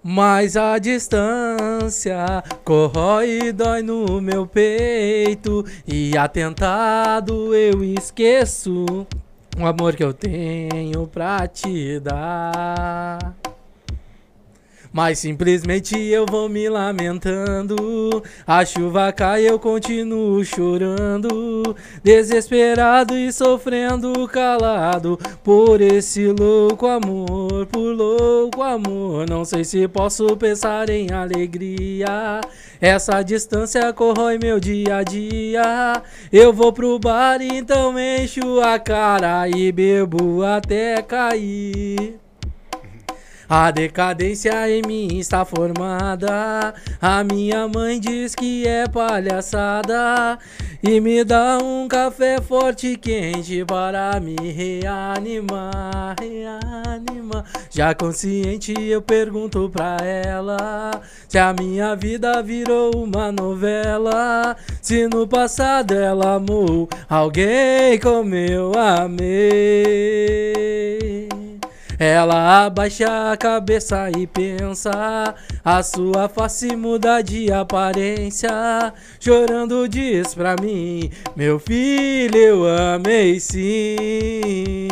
Mas 0.03 0.57
a 0.57 0.79
distância 0.79 2.43
corrói 2.65 3.39
e 3.45 3.53
dói 3.53 3.83
no 3.83 4.21
meu 4.21 4.47
peito. 4.47 5.65
E 5.87 6.19
atentado 6.19 7.55
eu 7.55 7.85
esqueço 7.85 9.07
o 9.59 9.67
amor 9.67 9.95
que 9.95 10.05
eu 10.05 10.13
tenho 10.13 11.07
pra 11.07 11.47
te 11.47 11.99
dar. 12.01 13.45
Mas 14.97 15.18
simplesmente 15.18 15.94
eu 15.94 16.24
vou 16.24 16.48
me 16.48 16.70
lamentando. 16.70 18.23
A 18.47 18.64
chuva 18.64 19.12
cai, 19.12 19.47
eu 19.47 19.59
continuo 19.59 20.43
chorando. 20.43 21.77
Desesperado 22.02 23.14
e 23.14 23.31
sofrendo 23.31 24.27
calado. 24.27 25.18
Por 25.44 25.82
esse 25.82 26.28
louco 26.28 26.86
amor, 26.86 27.66
por 27.66 27.94
louco 27.94 28.62
amor. 28.62 29.28
Não 29.28 29.44
sei 29.44 29.64
se 29.64 29.86
posso 29.86 30.35
pensar 30.35 30.89
em 30.89 31.12
alegria. 31.12 32.40
Essa 32.81 33.20
distância 33.20 33.93
corrói 33.93 34.39
meu 34.39 34.59
dia 34.59 34.97
a 34.97 35.02
dia. 35.02 36.02
Eu 36.32 36.55
vou 36.55 36.73
pro 36.73 36.98
bar, 36.98 37.43
então 37.43 37.98
encho 37.98 38.62
a 38.62 38.78
cara 38.78 39.47
e 39.47 39.70
bebo 39.70 40.43
até 40.43 41.02
cair. 41.02 42.26
A 43.48 43.70
decadência 43.70 44.68
em 44.68 44.82
mim 44.82 45.18
está 45.18 45.44
formada. 45.44 46.74
A 47.01 47.23
minha 47.23 47.68
mãe 47.68 48.01
diz 48.01 48.35
que 48.35 48.66
é 48.66 48.89
palhaçada. 48.89 50.39
E 50.82 51.01
me 51.01 51.23
dá 51.23 51.59
um 51.62 51.86
café 51.86 52.40
forte 52.40 52.89
e 52.89 52.97
quente 52.97 53.64
para 53.64 54.18
me 54.18 54.35
reanimar. 54.35 56.16
Reanimar. 56.20 57.44
Já 57.70 57.94
consciente, 57.94 58.73
eu 58.73 59.01
pergunto 59.01 59.70
pra 59.73 59.97
ela 60.05 60.90
se 61.28 61.39
a 61.39 61.52
minha 61.52 61.94
vida 61.94 62.43
virou 62.43 62.97
uma 62.97 63.31
novela. 63.31 64.56
Se 64.82 65.06
no 65.06 65.27
passado 65.27 65.94
ela 65.94 66.35
amou 66.35 66.89
alguém 67.09 67.98
como 68.01 68.35
eu 68.35 68.73
amei. 68.74 69.36
Ela 71.98 72.66
abaixa 72.66 73.32
a 73.32 73.36
cabeça 73.36 74.10
e 74.16 74.27
pensa, 74.27 75.35
a 75.64 75.82
sua 75.82 76.28
face 76.28 76.77
muda 76.77 77.23
de 77.23 77.51
aparência. 77.52 78.93
Chorando 79.18 79.89
diz 79.89 80.35
pra 80.35 80.56
mim, 80.60 81.10
meu 81.35 81.59
filho, 81.59 82.36
eu 82.36 82.66
amei 82.94 83.40
sim. 83.40 84.86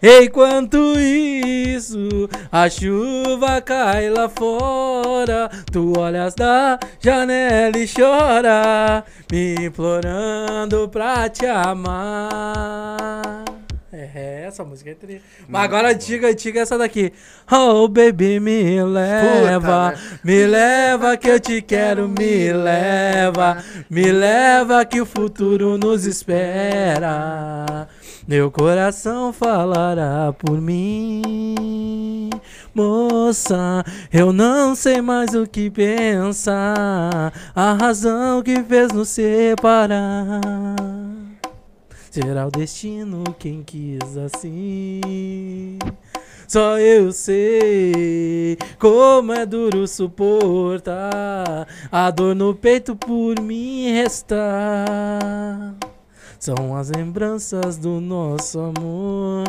Enquanto 0.00 0.78
isso, 0.98 2.28
a 2.52 2.68
chuva 2.70 3.60
cai 3.60 4.08
lá 4.08 4.28
fora. 4.28 5.50
Tu 5.72 5.92
olhas 5.98 6.34
da 6.34 6.78
janela 7.00 7.76
e 7.76 7.88
chora, 7.88 9.04
me 9.30 9.54
implorando 9.66 10.88
pra 10.88 11.28
te 11.28 11.46
amar. 11.46 13.44
É, 13.90 14.44
essa 14.46 14.62
música 14.64 14.90
é 14.90 14.94
triste. 14.94 15.24
Mas 15.48 15.64
agora 15.64 15.90
antiga, 15.92 16.28
antiga 16.28 16.58
é 16.58 16.62
essa 16.62 16.76
daqui. 16.76 17.10
Oh, 17.50 17.88
baby, 17.88 18.38
me 18.38 18.82
leva. 18.84 19.92
né? 19.92 19.98
me 20.22 20.46
leva 20.46 21.16
que 21.16 21.28
eu 21.28 21.40
te 21.40 21.62
quero, 21.62 22.06
me 22.06 22.52
leva. 22.52 23.64
Me 23.88 24.12
leva 24.12 24.84
que 24.84 25.00
o 25.00 25.06
futuro 25.06 25.78
nos 25.78 26.04
espera. 26.04 27.88
Meu 28.26 28.50
coração 28.50 29.32
falará 29.32 30.34
por 30.34 30.60
mim. 30.60 32.28
Moça, 32.74 33.82
eu 34.12 34.34
não 34.34 34.74
sei 34.74 35.00
mais 35.00 35.34
o 35.34 35.46
que 35.46 35.70
pensar. 35.70 37.32
A 37.54 37.72
razão 37.72 38.42
que 38.42 38.62
fez 38.62 38.92
nos 38.92 39.08
separar. 39.08 40.97
Será 42.10 42.46
o 42.46 42.50
destino 42.50 43.22
quem 43.38 43.62
quis 43.62 44.16
assim. 44.16 45.78
Só 46.48 46.78
eu 46.78 47.12
sei 47.12 48.56
como 48.78 49.34
é 49.34 49.44
duro 49.44 49.86
suportar 49.86 51.68
a 51.92 52.10
dor 52.10 52.34
no 52.34 52.54
peito 52.54 52.96
por 52.96 53.38
mim 53.38 53.92
restar. 53.92 55.76
São 56.40 56.74
as 56.74 56.88
lembranças 56.88 57.76
do 57.76 58.00
nosso 58.00 58.58
amor. 58.58 59.44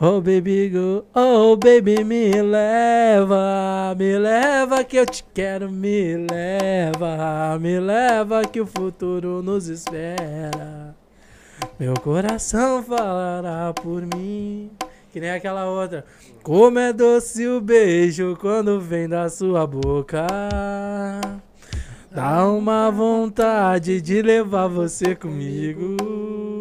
Oh 0.00 0.20
baby 0.20 0.70
go, 0.70 1.04
oh 1.14 1.56
baby 1.56 2.02
me 2.02 2.32
leva, 2.42 3.94
me 3.96 4.18
leva 4.18 4.82
que 4.82 4.96
eu 4.96 5.06
te 5.06 5.22
quero, 5.32 5.70
me 5.70 6.16
leva, 6.16 7.56
me 7.60 7.78
leva 7.78 8.44
que 8.44 8.60
o 8.60 8.66
futuro 8.66 9.42
nos 9.42 9.68
espera. 9.68 10.96
Meu 11.78 11.94
coração 11.94 12.82
falará 12.82 13.72
por 13.72 14.02
mim. 14.02 14.70
Que 15.12 15.20
nem 15.20 15.30
aquela 15.30 15.66
outra. 15.66 16.04
Como 16.42 16.78
é 16.78 16.92
doce 16.92 17.46
o 17.46 17.60
beijo 17.60 18.36
quando 18.40 18.80
vem 18.80 19.08
da 19.08 19.28
sua 19.28 19.66
boca. 19.66 20.26
Dá 22.10 22.46
uma 22.46 22.90
vontade 22.90 24.00
de 24.00 24.22
levar 24.22 24.68
você 24.68 25.14
comigo. 25.14 26.51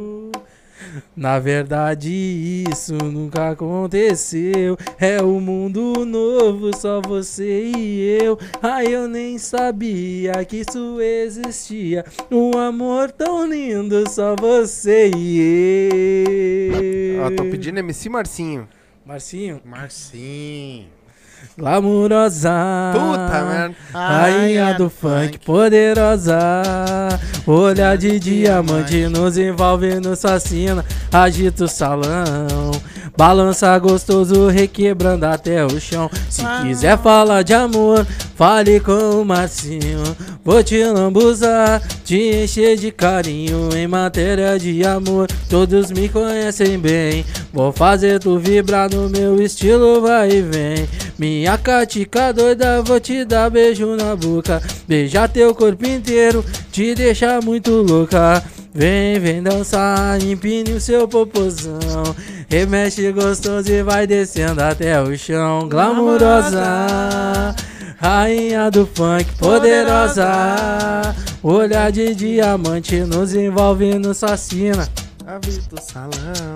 Na 1.16 1.40
verdade, 1.40 2.64
isso 2.70 2.96
nunca 2.96 3.52
aconteceu. 3.52 4.78
É 5.00 5.22
um 5.22 5.40
mundo 5.40 6.06
novo, 6.06 6.76
só 6.76 7.02
você 7.02 7.72
e 7.76 8.18
eu. 8.22 8.38
Ai, 8.62 8.88
eu 8.88 9.08
nem 9.08 9.38
sabia 9.38 10.34
que 10.46 10.58
isso 10.58 11.00
existia. 11.02 12.06
Um 12.32 12.58
amor 12.58 13.12
tão 13.12 13.48
lindo, 13.48 14.10
só 14.10 14.36
você 14.36 15.12
e 15.16 15.92
eu. 17.16 17.22
Ó, 17.24 17.30
tô 17.32 17.44
pedindo 17.46 17.80
MC 17.80 18.10
Marcinho. 18.10 18.68
Marcinho, 19.06 19.62
Marcinho. 19.66 21.01
Glamurosa. 21.58 22.52
Puta 22.94 23.46
merda. 23.46 23.76
Rainha 23.94 24.74
do 24.74 24.90
funk, 24.90 25.40
poderosa. 25.40 26.40
Olhar 27.46 27.98
de 27.98 28.20
diamante 28.20 29.08
nos 29.08 29.38
envolve, 29.38 30.00
nos 30.00 30.22
fascina. 30.22 30.86
Agita 31.12 31.66
o 31.66 31.68
salão. 31.68 32.72
Balança 33.18 33.78
gostoso, 33.78 34.48
requebrando 34.48 35.26
até 35.26 35.66
o 35.66 35.80
chão. 35.80 36.10
Se 36.30 36.44
quiser 36.62 36.98
falar 36.98 37.44
de 37.44 37.54
amor, 37.54 38.06
fale 38.36 38.80
com 38.80 39.22
o 39.22 39.26
Marcinho. 39.26 40.02
Vou 40.44 40.64
te 40.64 40.84
lambuzar, 40.84 41.82
te 42.04 42.44
encher 42.44 42.78
de 42.78 42.92
carinho. 42.92 43.70
Em 43.76 43.88
matéria 43.88 44.58
de 44.58 44.84
amor, 44.86 45.28
todos 45.50 45.92
me 45.92 46.10
conhecem 46.10 46.80
bem. 46.80 47.26
Vou 47.54 47.72
fazer 47.72 48.20
tu 48.20 48.40
vibrar 48.40 48.90
no 48.90 49.10
meu 49.10 49.42
estilo, 49.42 50.02
vai 50.02 50.32
e 50.32 50.42
vem. 50.42 50.90
Minha 51.20 51.58
catica 51.58 52.34
doida, 52.34 52.82
vou 52.82 53.00
te 53.00 53.24
dar 53.24 53.50
beijo 53.50 53.96
na 53.96 54.16
boca. 54.16 54.62
Beijar 54.88 55.30
teu 55.30 55.54
corpo 55.54 55.86
inteiro, 55.86 56.44
te 56.72 56.96
deixar 56.96 57.44
muito 57.44 57.72
louca. 57.72 58.44
Vem, 58.74 59.20
vem 59.20 59.44
dançar, 59.44 60.22
empine 60.22 60.72
o 60.72 60.80
seu 60.80 61.06
popozão. 61.06 62.04
Remexe 62.48 63.12
gostoso 63.12 63.70
e 63.70 63.84
vai 63.84 64.08
descendo 64.08 64.62
até 64.62 65.02
o 65.02 65.18
chão. 65.18 65.68
Glamurosa, 65.68 67.54
rainha 67.98 68.72
do 68.72 68.88
funk, 68.88 69.26
poderosa. 69.38 71.14
Olhar 71.44 71.92
de 71.92 72.16
diamante 72.16 73.02
nos 73.02 73.34
envolve, 73.36 73.96
nos 74.00 74.22
fascina. 74.22 74.88
A 75.28 75.38
vida 75.38 75.64
do 75.70 75.82
salão. 75.82 76.56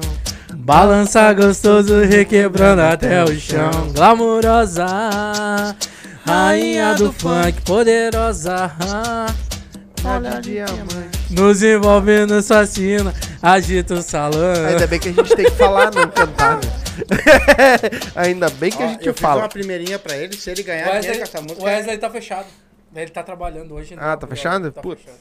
Balança 0.54 1.34
gostoso, 1.34 2.00
requebrando 2.02 2.82
até 2.82 3.26
o 3.26 3.38
chão. 3.38 3.90
Glamurosa, 3.94 4.86
rainha 6.26 6.96
do 6.96 7.12
funk, 7.12 7.62
poderosa. 7.66 8.72
Olha 10.04 10.40
diamante. 10.40 11.25
Nos 11.30 11.64
envolve, 11.64 12.26
nos 12.26 12.48
fascina, 12.48 13.14
agita 13.42 13.96
o 13.96 14.02
salão. 14.02 14.66
Ainda 14.68 14.88
bem 14.88 15.00
que 15.00 15.10
a 15.10 15.12
gente 15.12 15.36
tem 15.36 15.46
que 15.46 15.52
falar, 15.52 15.92
não 15.94 16.08
cantar, 16.10 16.56
né? 16.58 16.62
Ainda 18.16 18.50
bem 18.52 18.72
que 18.72 18.82
a 18.82 18.86
Ó, 18.86 18.90
gente 18.90 19.08
eu 19.08 19.14
fiz 19.14 19.22
fala. 19.22 19.42
uma 19.42 19.50
primeirinha 19.50 19.98
pra 20.00 20.16
ele, 20.16 20.36
se 20.38 20.50
ele 20.52 20.62
O 20.62 20.66
ganhar 20.66 20.86
dinheiro 20.86 21.08
Wesley, 21.08 21.18
com 21.18 21.24
essa 21.24 21.42
música, 21.42 21.62
o 21.62 21.66
Wesley 21.66 21.98
tá 21.98 22.10
fechado. 22.10 22.48
Ele 22.96 23.12
tá 23.12 23.24
trabalhando 23.24 23.74
hoje. 23.74 23.96
Ah, 23.98 24.16
tá 24.16 24.26
fechado? 24.28 24.72
Tá 24.72 24.82
Putz. 24.82 25.02
fechado. 25.02 25.20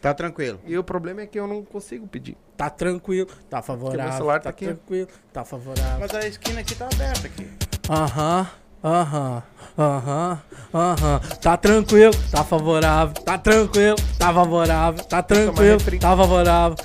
tá 0.00 0.14
tranquilo. 0.14 0.60
E 0.64 0.78
o 0.78 0.84
problema 0.84 1.22
é 1.22 1.26
que 1.26 1.40
eu 1.40 1.46
não 1.48 1.64
consigo 1.64 2.06
pedir. 2.06 2.36
Tá 2.56 2.70
tranquilo, 2.70 3.28
tá 3.48 3.60
favorável. 3.62 4.12
celular 4.12 4.38
tá 4.38 4.44
tá 4.44 4.50
aqui. 4.50 4.66
tranquilo, 4.66 5.08
tá 5.32 5.44
favorável. 5.44 5.98
Mas 5.98 6.14
a 6.14 6.28
esquina 6.28 6.60
aqui 6.60 6.74
tá 6.76 6.86
aberta 6.86 7.26
aqui. 7.26 7.48
Aham, 7.88 8.46
aham, 8.82 9.42
aham, 9.78 10.38
aham. 10.74 11.20
Tá 11.40 11.56
tranquilo, 11.56 12.14
tá 12.30 12.44
favorável. 12.44 13.14
Tá 13.22 13.38
tranquilo, 13.38 13.96
tá 14.18 14.32
favorável. 14.32 15.04
Tá 15.04 15.22
tranquilo, 15.22 15.80
tá 16.00 16.16
favorável. 16.16 16.76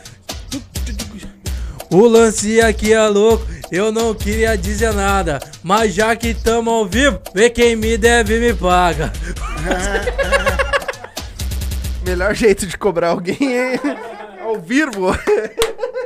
O 1.92 2.08
lance 2.08 2.60
aqui 2.62 2.92
é 2.92 3.08
louco, 3.08 3.46
eu 3.72 3.92
não 3.92 4.14
queria 4.14 4.58
dizer 4.58 4.94
nada. 4.94 5.40
Mas 5.64 5.94
já 5.94 6.16
que 6.16 6.34
tamo 6.34 6.70
ao 6.70 6.86
vivo, 6.86 7.20
vê 7.34 7.50
quem 7.50 7.76
me 7.76 7.98
deve 7.98 8.40
me 8.40 8.54
paga. 8.54 9.12
Melhor 12.06 12.36
jeito 12.36 12.68
de 12.68 12.78
cobrar 12.78 13.10
alguém 13.10 13.58
é 13.58 13.80
ao 14.42 14.60
vivo. 14.60 15.16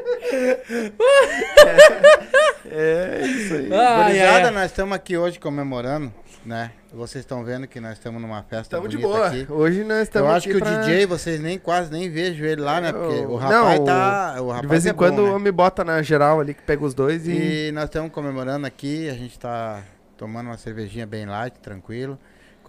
é, 2.65 3.21
é 3.21 3.27
isso 3.27 3.53
aí. 3.53 3.61
Gurizada, 3.69 4.47
ai. 4.47 4.51
nós 4.51 4.65
estamos 4.65 4.95
aqui 4.95 5.17
hoje 5.17 5.39
comemorando, 5.39 6.13
né? 6.45 6.71
Vocês 6.91 7.23
estão 7.23 7.43
vendo 7.43 7.67
que 7.67 7.79
nós 7.79 7.93
estamos 7.93 8.19
numa 8.21 8.41
festa 8.43 8.77
Estamos 8.77 8.89
de 8.89 8.97
bonita 8.97 9.17
boa. 9.17 9.27
aqui. 9.27 9.45
Hoje 9.51 9.83
nós 9.83 9.99
estamos 10.03 10.29
Eu 10.29 10.35
acho 10.35 10.49
aqui 10.49 10.57
que 10.57 10.63
pra- 10.63 10.77
o 10.77 10.81
DJ, 10.81 11.05
vocês 11.05 11.39
nem 11.39 11.59
quase 11.59 11.91
nem 11.91 12.09
vejam 12.09 12.45
ele 12.47 12.61
lá, 12.61 12.81
né? 12.81 12.91
Porque 12.91 13.19
o 13.25 13.35
rapaz 13.35 13.79
não, 13.79 13.85
tá. 13.85 14.35
O 14.41 14.47
rapaz 14.47 14.61
De 14.61 14.67
vez 14.67 14.85
em 14.85 14.89
é 14.89 14.93
bom, 14.93 14.97
quando 14.97 15.21
né? 15.33 15.39
me 15.39 15.51
bota 15.51 15.83
na 15.83 16.01
geral 16.01 16.39
ali 16.39 16.53
que 16.53 16.63
pega 16.63 16.83
os 16.83 16.93
dois 16.93 17.27
e. 17.27 17.67
E 17.67 17.71
nós 17.71 17.85
estamos 17.85 18.11
comemorando 18.11 18.65
aqui, 18.65 19.07
a 19.09 19.13
gente 19.13 19.37
tá 19.37 19.83
tomando 20.17 20.47
uma 20.47 20.57
cervejinha 20.57 21.05
bem 21.05 21.25
light, 21.25 21.53
tranquilo. 21.59 22.17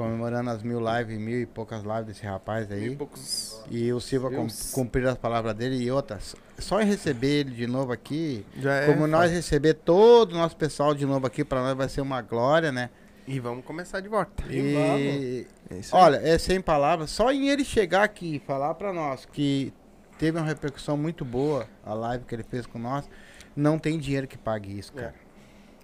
Comemorando 0.01 0.48
as 0.48 0.62
mil 0.62 0.81
lives, 0.81 1.18
mil 1.18 1.40
e 1.43 1.44
poucas 1.44 1.82
lives 1.82 2.06
desse 2.06 2.24
rapaz 2.24 2.72
aí. 2.72 2.89
e 2.93 2.97
poucos. 2.97 3.62
E 3.70 3.93
o 3.93 4.01
Silva 4.01 4.31
cumprir 4.72 5.06
as 5.06 5.18
palavras 5.18 5.55
dele 5.55 5.77
e 5.77 5.90
outras. 5.90 6.35
Só 6.59 6.81
em 6.81 6.86
receber 6.86 7.40
ele 7.40 7.51
de 7.51 7.66
novo 7.66 7.93
aqui, 7.93 8.47
Já 8.56 8.77
é. 8.77 8.86
como 8.86 9.06
nós 9.06 9.31
receber 9.31 9.74
todo 9.74 10.32
o 10.32 10.36
nosso 10.36 10.56
pessoal 10.56 10.94
de 10.94 11.05
novo 11.05 11.27
aqui, 11.27 11.44
pra 11.44 11.60
nós 11.60 11.77
vai 11.77 11.86
ser 11.86 12.01
uma 12.01 12.22
glória, 12.22 12.72
né? 12.72 12.89
E 13.27 13.39
vamos 13.39 13.62
começar 13.62 14.01
de 14.01 14.09
volta. 14.09 14.43
E 14.48 15.47
É 15.70 15.77
isso 15.77 15.94
aí. 15.94 16.02
olha, 16.02 16.16
é 16.16 16.39
sem 16.39 16.62
palavras, 16.62 17.10
só 17.10 17.31
em 17.31 17.51
ele 17.51 17.62
chegar 17.62 18.02
aqui 18.02 18.36
e 18.36 18.39
falar 18.39 18.72
pra 18.77 18.94
nós 18.94 19.27
que 19.31 19.70
teve 20.18 20.39
uma 20.39 20.47
repercussão 20.47 20.97
muito 20.97 21.27
boa 21.27 21.66
a 21.85 21.93
live 21.93 22.24
que 22.24 22.35
ele 22.35 22.43
fez 22.43 22.64
com 22.64 22.78
nós, 22.78 23.06
não 23.55 23.78
tem 23.78 23.98
dinheiro 23.98 24.27
que 24.27 24.39
pague 24.39 24.78
isso, 24.78 24.94
cara. 24.94 25.14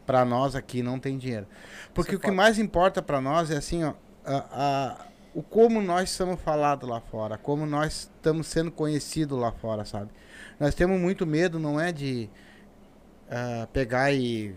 Pra 0.06 0.24
nós 0.24 0.54
aqui 0.54 0.82
não 0.82 0.98
tem 0.98 1.18
dinheiro. 1.18 1.46
Porque 1.92 2.12
é 2.12 2.16
o 2.16 2.18
que 2.18 2.26
foda. 2.28 2.36
mais 2.36 2.58
importa 2.58 3.02
pra 3.02 3.20
nós 3.20 3.50
é 3.50 3.56
assim, 3.56 3.84
ó, 3.84 3.92
a, 4.26 4.92
a- 5.02 5.06
o 5.34 5.42
como 5.42 5.82
nós 5.82 6.10
somos 6.10 6.40
falados 6.40 6.88
lá 6.88 7.00
fora, 7.00 7.36
como 7.38 7.66
nós 7.66 8.10
estamos 8.14 8.46
sendo 8.46 8.70
conhecidos 8.70 9.38
lá 9.38 9.52
fora, 9.52 9.84
sabe? 9.84 10.10
Nós 10.58 10.74
temos 10.74 10.98
muito 11.00 11.26
medo, 11.26 11.58
não 11.58 11.78
é 11.78 11.92
de 11.92 12.30
ah, 13.30 13.68
pegar 13.72 14.12
e 14.12 14.54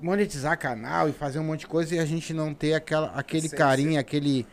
monetizar 0.00 0.58
canal 0.58 1.08
e 1.08 1.12
fazer 1.12 1.38
um 1.38 1.44
monte 1.44 1.60
de 1.60 1.66
coisa 1.66 1.94
e 1.94 1.98
a 1.98 2.04
gente 2.04 2.34
não 2.34 2.52
ter 2.52 2.74
aquela, 2.74 3.08
aquele 3.12 3.48
Sim, 3.48 3.56
carinho, 3.56 4.00
aquele 4.00 4.46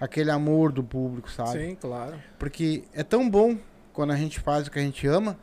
aquele 0.00 0.30
amor 0.30 0.72
do 0.72 0.82
público, 0.82 1.30
sabe? 1.30 1.68
Sim, 1.68 1.74
claro. 1.76 2.20
Porque 2.38 2.84
é 2.92 3.04
tão 3.04 3.28
bom 3.28 3.56
quando 3.92 4.12
a 4.12 4.16
gente 4.16 4.40
faz 4.40 4.66
o 4.66 4.70
que 4.70 4.78
a 4.78 4.82
gente 4.82 5.06
ama, 5.06 5.38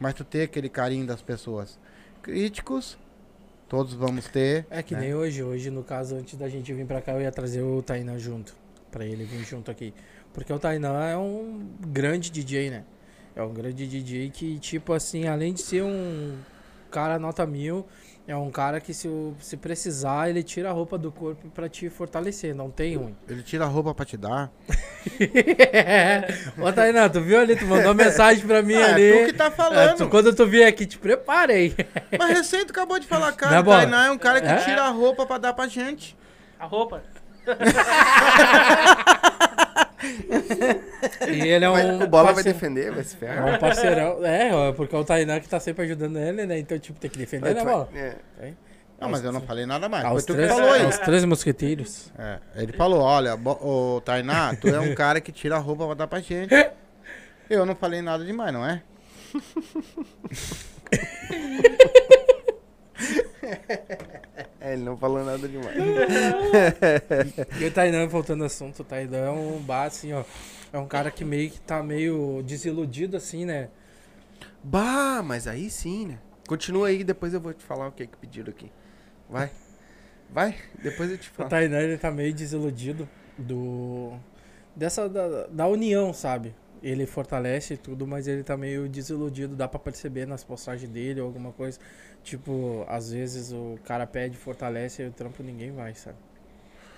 mas 0.00 0.14
tu 0.14 0.24
ter 0.24 0.42
aquele 0.42 0.68
carinho 0.68 1.06
das 1.06 1.22
pessoas. 1.22 1.78
críticos, 2.22 2.98
todos 3.68 3.94
vamos 3.94 4.26
ter. 4.28 4.66
É 4.70 4.82
que 4.82 4.94
né? 4.94 5.00
nem 5.02 5.14
hoje. 5.14 5.42
Hoje, 5.42 5.70
no 5.70 5.84
caso, 5.84 6.16
antes 6.16 6.36
da 6.36 6.48
gente 6.48 6.72
vir 6.72 6.86
pra 6.86 7.00
cá, 7.00 7.12
eu 7.12 7.20
ia 7.20 7.30
trazer 7.30 7.62
o 7.62 7.82
Tainan 7.82 8.18
junto. 8.18 8.54
Pra 8.90 9.04
ele 9.04 9.24
vir 9.24 9.44
junto 9.44 9.70
aqui. 9.70 9.92
Porque 10.32 10.52
o 10.52 10.58
Tainan 10.58 11.04
é 11.04 11.16
um 11.16 11.68
grande 11.86 12.30
DJ, 12.30 12.70
né? 12.70 12.84
É 13.36 13.42
um 13.42 13.52
grande 13.52 13.86
DJ 13.86 14.30
que, 14.30 14.58
tipo 14.58 14.92
assim, 14.92 15.26
além 15.26 15.52
de 15.52 15.60
ser 15.60 15.82
um 15.82 16.36
cara 16.90 17.18
nota 17.18 17.46
mil, 17.46 17.86
é 18.28 18.36
um 18.36 18.50
cara 18.50 18.78
que 18.78 18.92
se, 18.92 19.08
se 19.40 19.56
precisar, 19.56 20.28
ele 20.28 20.42
tira 20.42 20.68
a 20.68 20.72
roupa 20.72 20.98
do 20.98 21.10
corpo 21.10 21.48
pra 21.48 21.66
te 21.68 21.88
fortalecer. 21.88 22.54
Não 22.54 22.70
tem 22.70 22.94
ruim. 22.96 23.16
Ele 23.26 23.42
tira 23.42 23.64
a 23.64 23.66
roupa 23.68 23.94
pra 23.94 24.04
te 24.04 24.16
dar. 24.18 24.50
Ô, 26.60 26.70
Tainan, 26.72 27.08
tu 27.08 27.20
viu 27.22 27.40
ali? 27.40 27.56
Tu 27.56 27.64
mandou 27.66 27.94
mensagem 27.94 28.46
pra 28.46 28.60
mim 28.62 28.74
Ah, 28.78 28.92
ali. 28.94 29.02
é 29.10 29.20
tu 29.22 29.26
que 29.28 29.32
tá 29.32 29.46
É, 29.46 29.50
falando. 29.50 29.96
tu- 29.96 30.08
quando 30.08 30.34
tu 30.34 30.46
vier 30.46 30.68
aqui, 30.68 30.84
te 30.84 30.98
preparei. 30.98 31.74
Mas 32.18 32.28
recém 32.36 32.66
tu 32.66 32.70
acabou 32.70 32.98
de 32.98 33.06
falar, 33.06 33.30
Não 33.30 33.36
cara. 33.36 33.56
é 33.56 33.60
o 33.60 33.62
bola? 33.62 33.78
Tainá 33.78 34.06
é 34.06 34.10
um 34.10 34.18
cara 34.18 34.40
que 34.42 34.46
É? 34.46 34.56
tira 34.58 34.82
a 34.84 34.90
roupa 34.90 35.24
pra 35.26 35.38
dar 35.38 35.54
pra 35.54 35.66
gente. 35.66 36.14
A 36.60 36.66
roupa. 36.66 37.02
E 41.28 41.48
ele 41.48 41.64
é 41.64 41.70
um. 41.70 41.72
Mas 41.72 42.00
o 42.02 42.06
Bola 42.06 42.24
vai 42.26 42.34
parceiro- 42.34 42.58
defender, 42.58 42.92
vai 42.92 43.04
se 43.04 43.16
É 43.16 43.18
ferrar. 43.18 43.54
um 43.54 43.58
parceirão. 43.58 44.24
É, 44.24 44.54
ó, 44.54 44.72
porque 44.72 44.94
é 44.94 44.98
o 44.98 45.04
Tainan 45.04 45.40
que 45.40 45.48
tá 45.48 45.58
sempre 45.60 45.84
ajudando 45.84 46.18
ele, 46.18 46.46
né? 46.46 46.58
Então, 46.58 46.78
tipo, 46.78 46.98
tem 47.00 47.10
que 47.10 47.18
defender, 47.18 47.54
né, 47.54 47.64
Vai- 47.64 47.72
bola? 47.72 47.88
é. 47.94 48.14
Não, 49.00 49.08
mas 49.08 49.22
eu 49.22 49.30
não 49.30 49.40
falei 49.40 49.64
nada 49.64 49.88
mais. 49.88 50.04
Ah, 50.04 50.08
Foi 50.08 50.16
os 50.18 50.24
tu 50.24 50.32
que 50.32 50.38
três, 50.38 50.52
falou 50.52 50.72
aí. 50.72 50.84
os 50.86 50.98
três 50.98 51.24
mosqueteiros. 51.24 52.12
É, 52.18 52.38
ele 52.56 52.72
falou, 52.72 53.00
olha, 53.00 53.36
ô 53.36 54.00
Tainá, 54.04 54.56
tu 54.56 54.66
é 54.68 54.80
um 54.80 54.92
cara 54.94 55.20
que 55.20 55.30
tira 55.30 55.54
a 55.54 55.58
roupa 55.58 55.86
pra 55.86 55.94
dar 55.94 56.06
pra 56.08 56.18
gente. 56.20 56.50
Eu 57.48 57.64
não 57.64 57.76
falei 57.76 58.02
nada 58.02 58.24
demais, 58.24 58.52
não 58.52 58.66
é? 58.66 58.82
É, 64.68 64.72
ele 64.74 64.82
não 64.82 64.96
falou 64.96 65.24
nada 65.24 65.48
demais. 65.48 65.76
E 67.60 67.64
o 67.64 67.70
Tainan, 67.72 68.06
voltando 68.06 68.42
ao 68.42 68.46
assunto, 68.46 68.80
o 68.80 68.84
Tainan 68.84 69.26
é 69.26 69.30
um 69.30 69.58
bar, 69.60 69.84
assim, 69.84 70.12
ó. 70.12 70.24
É 70.72 70.78
um 70.78 70.86
cara 70.86 71.10
que 71.10 71.24
meio 71.24 71.50
que 71.50 71.60
tá 71.60 71.82
meio 71.82 72.42
desiludido, 72.42 73.16
assim, 73.16 73.44
né? 73.46 73.68
bah, 74.62 75.22
mas 75.24 75.46
aí 75.46 75.70
sim, 75.70 76.06
né? 76.06 76.18
Continua 76.46 76.88
aí, 76.88 77.02
depois 77.04 77.32
eu 77.32 77.40
vou 77.40 77.54
te 77.54 77.64
falar 77.64 77.88
o 77.88 77.92
que 77.92 78.06
que 78.06 78.16
pediram 78.16 78.50
aqui. 78.50 78.70
Vai. 79.28 79.50
Vai, 80.30 80.56
depois 80.82 81.10
eu 81.10 81.16
te 81.16 81.30
O 81.30 81.32
falo. 81.32 81.48
Tainan, 81.48 81.80
ele 81.80 81.96
tá 81.96 82.10
meio 82.10 82.34
desiludido 82.34 83.08
do... 83.38 84.12
Dessa, 84.76 85.08
da, 85.08 85.46
da 85.46 85.66
união, 85.66 86.12
sabe? 86.12 86.54
Ele 86.82 87.06
fortalece 87.06 87.76
tudo, 87.76 88.06
mas 88.06 88.28
ele 88.28 88.44
tá 88.44 88.56
meio 88.56 88.88
desiludido. 88.88 89.56
Dá 89.56 89.66
pra 89.66 89.80
perceber 89.80 90.26
nas 90.26 90.44
postagens 90.44 90.90
dele 90.90 91.20
ou 91.20 91.26
alguma 91.26 91.52
coisa. 91.52 91.78
Tipo, 92.22 92.84
às 92.88 93.10
vezes 93.12 93.52
o 93.52 93.78
cara 93.84 94.06
pede, 94.06 94.36
fortalece, 94.36 95.02
e 95.02 95.06
o 95.08 95.12
trampo 95.12 95.42
ninguém 95.42 95.72
vai, 95.72 95.94
sabe? 95.94 96.18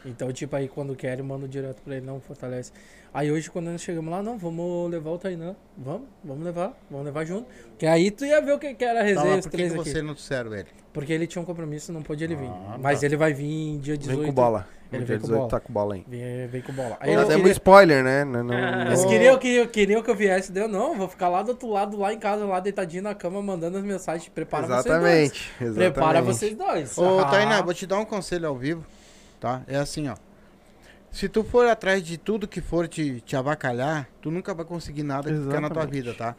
Então, 0.05 0.33
tipo, 0.33 0.55
aí 0.57 0.69
quando 0.69 0.95
quer, 0.97 1.19
eu 1.19 1.25
mando 1.25 1.47
direto 1.47 1.83
pra 1.83 1.97
ele, 1.97 2.07
não 2.07 2.21
fortalece. 2.21 2.73
Aí 3.13 3.31
hoje, 3.31 3.51
quando 3.51 3.67
nós 3.71 3.81
chegamos 3.83 4.11
lá, 4.11 4.23
não, 4.23 4.39
vamos 4.39 4.91
levar 4.91 5.11
o 5.11 5.19
Tainan. 5.19 5.57
Vamos, 5.77 6.03
vamos 6.25 6.45
levar, 6.45 6.73
vamos 6.91 7.05
levar 7.07 7.25
junto. 7.25 7.47
Que 7.77 7.85
aí 7.87 8.11
tu 8.11 8.25
ia 8.25 8.41
ver 8.41 8.53
o 8.53 8.59
que, 8.59 8.73
que 8.75 8.85
era 8.85 9.01
a 9.01 9.03
Tá, 9.03 9.09
resenha, 9.09 9.27
mas 9.37 9.39
os 9.41 9.45
por 9.47 9.51
que, 9.51 9.57
três 9.57 9.73
que 9.73 9.81
aqui. 9.81 9.91
você 9.91 10.03
não 10.03 10.15
disseram 10.15 10.55
ele? 10.55 10.69
Porque 10.93 11.13
ele 11.13 11.27
tinha 11.27 11.43
um 11.43 11.45
compromisso, 11.45 11.93
não 11.93 12.03
pôde 12.03 12.23
ele 12.25 12.37
vir. 12.37 12.47
Ah, 12.49 12.79
Mas 12.81 13.01
tá. 13.01 13.07
ele 13.07 13.17
vai 13.17 13.33
vir 13.35 13.79
dia 13.79 13.97
18. 13.97 14.17
Vem 14.19 14.27
com 14.29 14.33
bola. 14.35 14.67
Ele 14.93 15.03
No 15.03 15.07
vem 15.07 15.17
dia 15.17 15.17
com 15.19 15.23
18 15.23 15.39
bola. 15.39 15.51
tá 15.51 15.61
com 15.61 15.73
bola 15.73 15.95
aí. 15.95 16.05
Vem, 16.09 16.47
vem 16.49 16.63
com 16.63 16.73
bola. 16.73 16.97
Aí 17.01 17.09
Nós 17.11 17.17
eles 17.17 17.29
demos 17.29 17.37
queriam, 17.43 17.53
spoiler, 17.53 18.05
né? 18.05 18.25
Não, 18.25 18.43
não, 18.45 18.45
não- 18.45 18.87
eles 18.87 19.05
queriam 19.05 19.39
que, 19.39 19.67
queriam 19.69 20.03
que 20.03 20.11
eu 20.11 20.15
viesse, 20.17 20.51
deu 20.53 20.67
não, 20.69 20.97
vou 20.97 21.09
ficar 21.09 21.29
lá 21.29 21.43
do 21.43 21.51
outro 21.51 21.69
lado, 21.69 21.97
lá 21.99 22.13
em 22.13 22.19
casa, 22.19 22.45
lá 22.45 22.59
deitadinho 22.61 23.03
na 23.03 23.15
cama, 23.15 23.41
mandando 23.43 23.77
as 23.79 23.85
mensagens. 23.85 24.29
Prepara 24.29 24.67
vocês 24.67 24.87
Exatamente, 24.87 25.51
dois. 25.59 25.71
exatamente. 25.71 25.93
Prepara 25.93 26.23
vocês 26.23 26.57
dois. 26.57 26.99
Ô, 26.99 27.19
Ah, 27.21 27.25
Tainá, 27.27 27.61
vou 27.63 27.75
te 27.75 27.87
dar 27.87 27.99
um 27.99 28.05
conselho 28.05 28.49
ao 28.49 28.57
vivo, 28.57 28.85
tá? 29.41 29.63
É 29.67 29.77
assim, 29.77 30.09
ó. 30.09 30.17
Se 31.11 31.29
tu 31.29 31.43
for 31.43 31.67
atrás 31.67 32.05
de 32.05 32.17
tudo 32.17 32.47
que 32.47 32.61
for 32.61 32.87
te, 32.87 33.21
te 33.23 33.35
avacalhar, 33.35 34.09
tu 34.23 34.31
nunca 34.31 34.55
vai 34.55 34.65
conseguir 34.65 35.03
nada 35.03 35.33
que 35.33 35.41
ficar 35.41 35.61
na 35.61 35.69
tua 35.69 35.85
vida, 35.85 36.15
tá? 36.15 36.37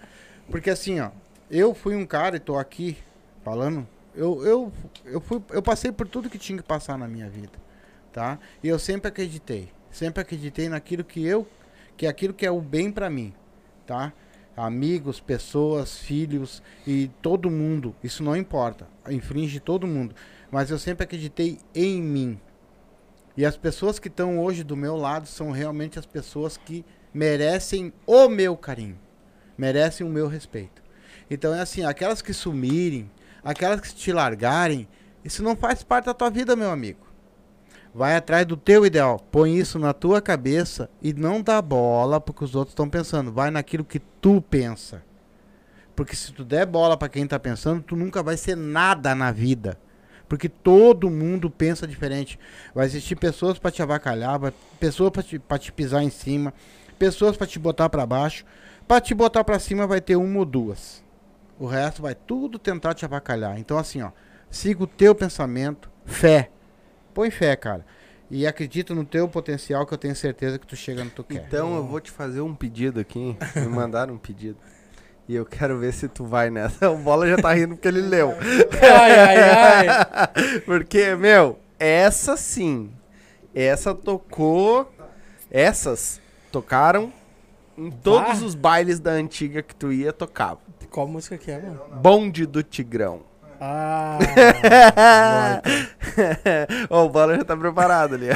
Porque 0.49 0.69
assim, 0.69 0.99
ó, 1.01 1.11
eu 1.49 1.73
fui 1.73 1.95
um 1.95 2.05
cara 2.05 2.37
e 2.37 2.39
tô 2.39 2.57
aqui 2.57 2.97
falando, 3.43 3.85
eu, 4.15 4.45
eu, 4.45 4.71
eu, 5.05 5.19
fui, 5.19 5.41
eu 5.49 5.61
passei 5.61 5.91
por 5.91 6.07
tudo 6.07 6.29
que 6.29 6.37
tinha 6.37 6.57
que 6.57 6.63
passar 6.63 6.97
na 6.97 7.07
minha 7.07 7.29
vida, 7.29 7.51
tá? 8.13 8.39
E 8.63 8.69
eu 8.69 8.79
sempre 8.79 9.09
acreditei, 9.09 9.69
sempre 9.89 10.21
acreditei 10.21 10.69
naquilo 10.69 11.03
que 11.03 11.25
eu, 11.25 11.45
que 11.97 12.05
é 12.05 12.09
aquilo 12.09 12.33
que 12.33 12.45
é 12.45 12.51
o 12.51 12.61
bem 12.61 12.91
pra 12.91 13.09
mim, 13.09 13.33
tá? 13.85 14.13
Amigos, 14.55 15.19
pessoas, 15.19 15.97
filhos 15.97 16.61
e 16.87 17.09
todo 17.21 17.49
mundo, 17.49 17.93
isso 18.01 18.23
não 18.23 18.37
importa, 18.37 18.87
infringe 19.09 19.59
todo 19.59 19.85
mundo, 19.85 20.15
mas 20.49 20.69
eu 20.71 20.79
sempre 20.79 21.03
acreditei 21.03 21.59
em 21.75 22.01
mim. 22.01 22.39
E 23.41 23.45
as 23.45 23.57
pessoas 23.57 23.97
que 23.97 24.07
estão 24.07 24.39
hoje 24.39 24.63
do 24.63 24.77
meu 24.77 24.95
lado 24.95 25.27
são 25.27 25.49
realmente 25.49 25.97
as 25.97 26.05
pessoas 26.05 26.57
que 26.57 26.85
merecem 27.11 27.91
o 28.05 28.29
meu 28.29 28.55
carinho, 28.55 28.99
merecem 29.57 30.05
o 30.05 30.09
meu 30.11 30.27
respeito. 30.27 30.79
Então 31.27 31.51
é 31.51 31.59
assim, 31.59 31.83
aquelas 31.83 32.21
que 32.21 32.35
sumirem, 32.35 33.09
aquelas 33.43 33.81
que 33.81 33.95
te 33.95 34.13
largarem, 34.13 34.87
isso 35.25 35.41
não 35.41 35.55
faz 35.55 35.81
parte 35.81 36.05
da 36.05 36.13
tua 36.13 36.29
vida, 36.29 36.55
meu 36.55 36.69
amigo. 36.69 36.99
Vai 37.95 38.15
atrás 38.15 38.45
do 38.45 38.55
teu 38.55 38.85
ideal, 38.85 39.19
põe 39.31 39.57
isso 39.57 39.79
na 39.79 39.91
tua 39.91 40.21
cabeça 40.21 40.87
e 41.01 41.11
não 41.11 41.41
dá 41.41 41.59
bola 41.63 42.21
porque 42.21 42.43
os 42.43 42.53
outros 42.53 42.73
estão 42.73 42.87
pensando, 42.87 43.31
vai 43.31 43.49
naquilo 43.49 43.83
que 43.83 43.97
tu 44.21 44.39
pensa. 44.39 45.03
Porque 45.95 46.15
se 46.15 46.31
tu 46.31 46.45
der 46.45 46.67
bola 46.67 46.95
para 46.95 47.09
quem 47.09 47.25
tá 47.25 47.39
pensando, 47.39 47.81
tu 47.81 47.95
nunca 47.95 48.21
vai 48.21 48.37
ser 48.37 48.55
nada 48.55 49.15
na 49.15 49.31
vida. 49.31 49.79
Porque 50.31 50.47
todo 50.47 51.09
mundo 51.09 51.49
pensa 51.49 51.85
diferente. 51.85 52.39
Vai 52.73 52.85
existir 52.85 53.17
pessoas 53.17 53.59
para 53.59 53.69
te 53.69 53.81
avacalhar, 53.81 54.39
pessoas 54.79 55.11
para 55.11 55.21
te, 55.21 55.37
pra 55.37 55.59
te 55.59 55.73
pisar 55.73 56.01
em 56.03 56.09
cima, 56.09 56.53
pessoas 56.97 57.35
para 57.35 57.45
te 57.45 57.59
botar 57.59 57.89
para 57.89 58.05
baixo. 58.05 58.45
Para 58.87 59.01
te 59.01 59.13
botar 59.13 59.43
para 59.43 59.59
cima 59.59 59.85
vai 59.85 59.99
ter 59.99 60.15
uma 60.15 60.39
ou 60.39 60.45
duas. 60.45 61.03
O 61.59 61.65
resto 61.65 62.01
vai 62.01 62.15
tudo 62.15 62.57
tentar 62.57 62.93
te 62.93 63.03
avacalhar. 63.03 63.59
Então 63.59 63.77
assim, 63.77 64.01
ó, 64.01 64.11
siga 64.49 64.81
o 64.81 64.87
teu 64.87 65.13
pensamento, 65.13 65.91
fé. 66.05 66.49
Põe 67.13 67.29
fé, 67.29 67.53
cara. 67.57 67.85
E 68.29 68.47
acredita 68.47 68.95
no 68.95 69.03
teu 69.03 69.27
potencial 69.27 69.85
que 69.85 69.93
eu 69.93 69.97
tenho 69.97 70.15
certeza 70.15 70.57
que 70.57 70.65
tu 70.65 70.77
chega 70.77 71.03
no 71.03 71.09
que 71.09 71.15
tu 71.17 71.25
quer. 71.25 71.43
Então 71.45 71.75
eu 71.75 71.85
vou 71.85 71.99
te 71.99 72.09
fazer 72.09 72.39
um 72.39 72.55
pedido 72.55 73.01
aqui. 73.01 73.35
Me 73.53 73.67
mandaram 73.67 74.13
um 74.13 74.17
pedido. 74.17 74.55
E 75.31 75.35
eu 75.35 75.45
quero 75.45 75.77
ver 75.77 75.93
se 75.93 76.09
tu 76.09 76.25
vai 76.25 76.49
nessa. 76.49 76.87
O 76.91 76.97
Bola 76.97 77.25
já 77.25 77.37
tá 77.37 77.53
rindo 77.53 77.75
porque 77.75 77.87
ele 77.87 78.01
leu. 78.01 78.35
Ai, 78.81 79.17
ai, 79.17 79.37
ai. 79.39 79.87
Porque, 80.65 81.15
meu, 81.15 81.57
essa 81.79 82.35
sim. 82.35 82.91
Essa 83.55 83.95
tocou. 83.95 84.91
Essas 85.49 86.19
tocaram 86.51 87.13
em 87.77 87.89
todos 87.89 88.41
os 88.41 88.55
bailes 88.55 88.99
da 88.99 89.11
antiga 89.11 89.61
que 89.61 89.73
tu 89.73 89.93
ia, 89.93 90.11
tocava. 90.11 90.59
Qual 90.89 91.07
música 91.07 91.37
que 91.37 91.49
é, 91.49 91.61
mano? 91.61 91.79
Bonde 92.01 92.45
do 92.45 92.61
Tigrão. 92.61 93.21
Ah, 93.57 94.19
Ó, 96.89 97.05
o 97.05 97.09
Bola 97.09 97.37
já 97.37 97.45
tá 97.45 97.55
preparado 97.55 98.15
ali. 98.15 98.27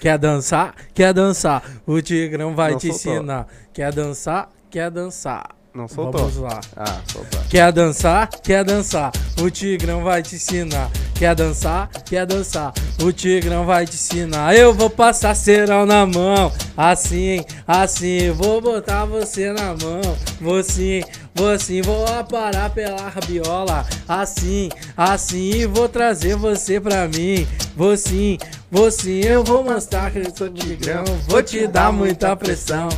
quer 0.00 0.18
dançar? 0.18 0.74
Quer 0.92 1.14
dançar? 1.14 1.62
O 1.86 1.98
Tigrão 2.02 2.54
vai 2.54 2.72
Não 2.72 2.78
te 2.78 2.92
soltou. 2.92 3.14
ensinar. 3.14 3.46
Quer 3.72 3.90
dançar? 3.94 4.50
Quer 4.68 4.90
dançar? 4.90 5.56
Não 5.74 5.86
soltou? 5.86 6.28
Vamos 6.28 6.36
lá. 6.38 6.60
Ah, 6.76 7.00
soltou. 7.12 7.40
Quer 7.48 7.72
dançar? 7.72 8.28
Quer 8.28 8.64
dançar? 8.64 9.12
O 9.40 9.50
Tigrão 9.50 10.02
vai 10.02 10.22
te 10.22 10.36
ensinar. 10.36 10.90
Quer 11.14 11.34
dançar? 11.34 11.88
Quer 12.04 12.26
dançar? 12.26 12.72
O 13.02 13.12
Tigrão 13.12 13.66
vai 13.66 13.86
te 13.86 13.94
ensinar. 13.94 14.56
Eu 14.56 14.72
vou 14.72 14.88
passar 14.88 15.34
cerol 15.34 15.84
na 15.84 16.06
mão. 16.06 16.52
Assim, 16.76 17.44
assim. 17.66 18.30
Vou 18.30 18.60
botar 18.60 19.04
você 19.04 19.52
na 19.52 19.74
mão. 19.74 20.00
Vou 20.40 20.62
sim, 20.62 21.02
vou 21.34 21.58
sim. 21.58 21.82
Vou 21.82 22.06
aparar 22.06 22.70
pela 22.70 23.08
rabiola. 23.08 23.86
Assim, 24.08 24.70
assim. 24.96 25.66
Vou 25.66 25.88
trazer 25.88 26.36
você 26.36 26.80
pra 26.80 27.06
mim. 27.06 27.46
Vou 27.76 27.96
sim, 27.96 28.38
vou 28.70 28.90
sim. 28.90 29.20
Eu 29.20 29.44
vou 29.44 29.62
mostrar 29.62 30.10
que 30.10 30.18
eu 30.18 30.32
sou 30.34 30.48
Tigrão. 30.48 31.04
Vou 31.28 31.42
te 31.42 31.66
dar 31.66 31.92
muita 31.92 32.34
pressão. 32.34 32.88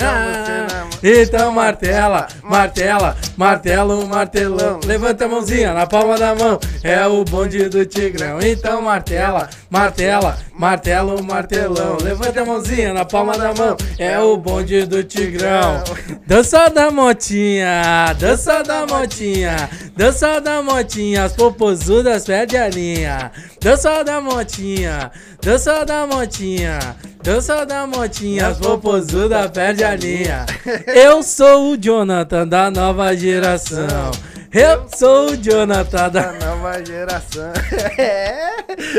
Ah, 0.00 0.86
então 1.02 1.52
martela, 1.52 2.28
martela, 2.42 3.16
martelo, 3.36 4.06
martelão. 4.06 4.80
Levanta 4.84 5.24
a 5.24 5.28
mãozinha 5.28 5.72
na 5.72 5.86
palma 5.86 6.16
da 6.16 6.34
mão. 6.34 6.58
É 6.82 7.04
o 7.06 7.24
bonde 7.24 7.68
do 7.68 7.84
Tigrão. 7.84 8.38
Então 8.40 8.80
martela, 8.80 9.48
martela, 9.70 10.38
martelo, 10.56 11.22
martelão. 11.22 11.98
Levanta 12.02 12.42
a 12.42 12.44
mãozinha 12.44 12.94
na 12.94 13.04
palma 13.04 13.36
da 13.36 13.52
mão. 13.54 13.76
É 13.98 14.18
o 14.18 14.36
bonde 14.36 14.86
do 14.86 15.02
Tigrão. 15.02 15.82
Dança 16.26 16.68
da 16.68 16.90
motinha, 16.90 18.14
dança 18.18 18.62
da 18.62 18.86
motinha, 18.86 19.68
dança 19.96 20.40
da 20.40 20.62
motinha. 20.62 21.24
As 21.24 21.32
popozudas 21.32 22.24
perde 22.24 22.56
a 22.56 22.68
linha. 22.68 23.32
Dança 23.60 24.04
da 24.04 24.20
motinha, 24.20 25.10
dança 25.42 25.84
da 25.84 26.06
motinha, 26.06 26.78
dança 27.22 27.66
da 27.66 27.86
motinha. 27.86 28.48
As 28.48 28.58
popozudas 28.58 29.50
perde 29.50 29.82
a 29.82 29.87
linha. 29.94 30.46
Eu 30.86 31.22
sou 31.22 31.72
o 31.72 31.76
Jonathan 31.76 32.46
da 32.46 32.70
nova 32.70 33.16
geração. 33.16 34.10
Eu 34.52 34.88
sou 34.96 35.32
o 35.32 35.36
Jonathan 35.36 36.08
da... 36.10 36.32
Nova 36.32 36.84
geração. 36.84 37.52
É. 37.98 38.48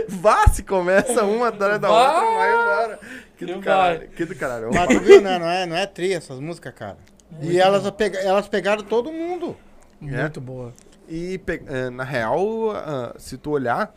Vá, 0.07 0.47
se 0.47 0.63
começa 0.63 1.23
uma 1.23 1.47
atrás 1.49 1.79
da 1.79 1.89
outra, 1.89 2.13
Vai. 2.21 2.35
vai 2.35 2.53
embora. 2.53 2.99
Que 3.37 3.45
do 3.45 3.59
caralho. 3.61 4.07
Que 4.09 4.25
do 4.25 4.35
caralho. 4.35 4.69
Mas 4.73 4.87
tu 4.87 4.99
viu, 4.99 5.21
né? 5.21 5.39
Não 5.39 5.47
é, 5.49 5.65
não 5.65 5.75
é 5.75 5.85
tri 5.87 6.13
essas 6.13 6.39
músicas, 6.39 6.73
cara. 6.73 6.97
e 7.41 7.59
elas, 7.59 7.89
pega- 7.91 8.19
elas 8.19 8.47
pegaram 8.47 8.83
todo 8.83 9.11
mundo. 9.11 9.55
Muito 10.01 10.41
boa. 10.41 10.73
E 11.07 11.39
eh, 11.47 11.89
na 11.89 12.03
real, 12.03 12.71
ah, 12.71 13.15
se 13.17 13.37
tu 13.37 13.51
olhar, 13.51 13.93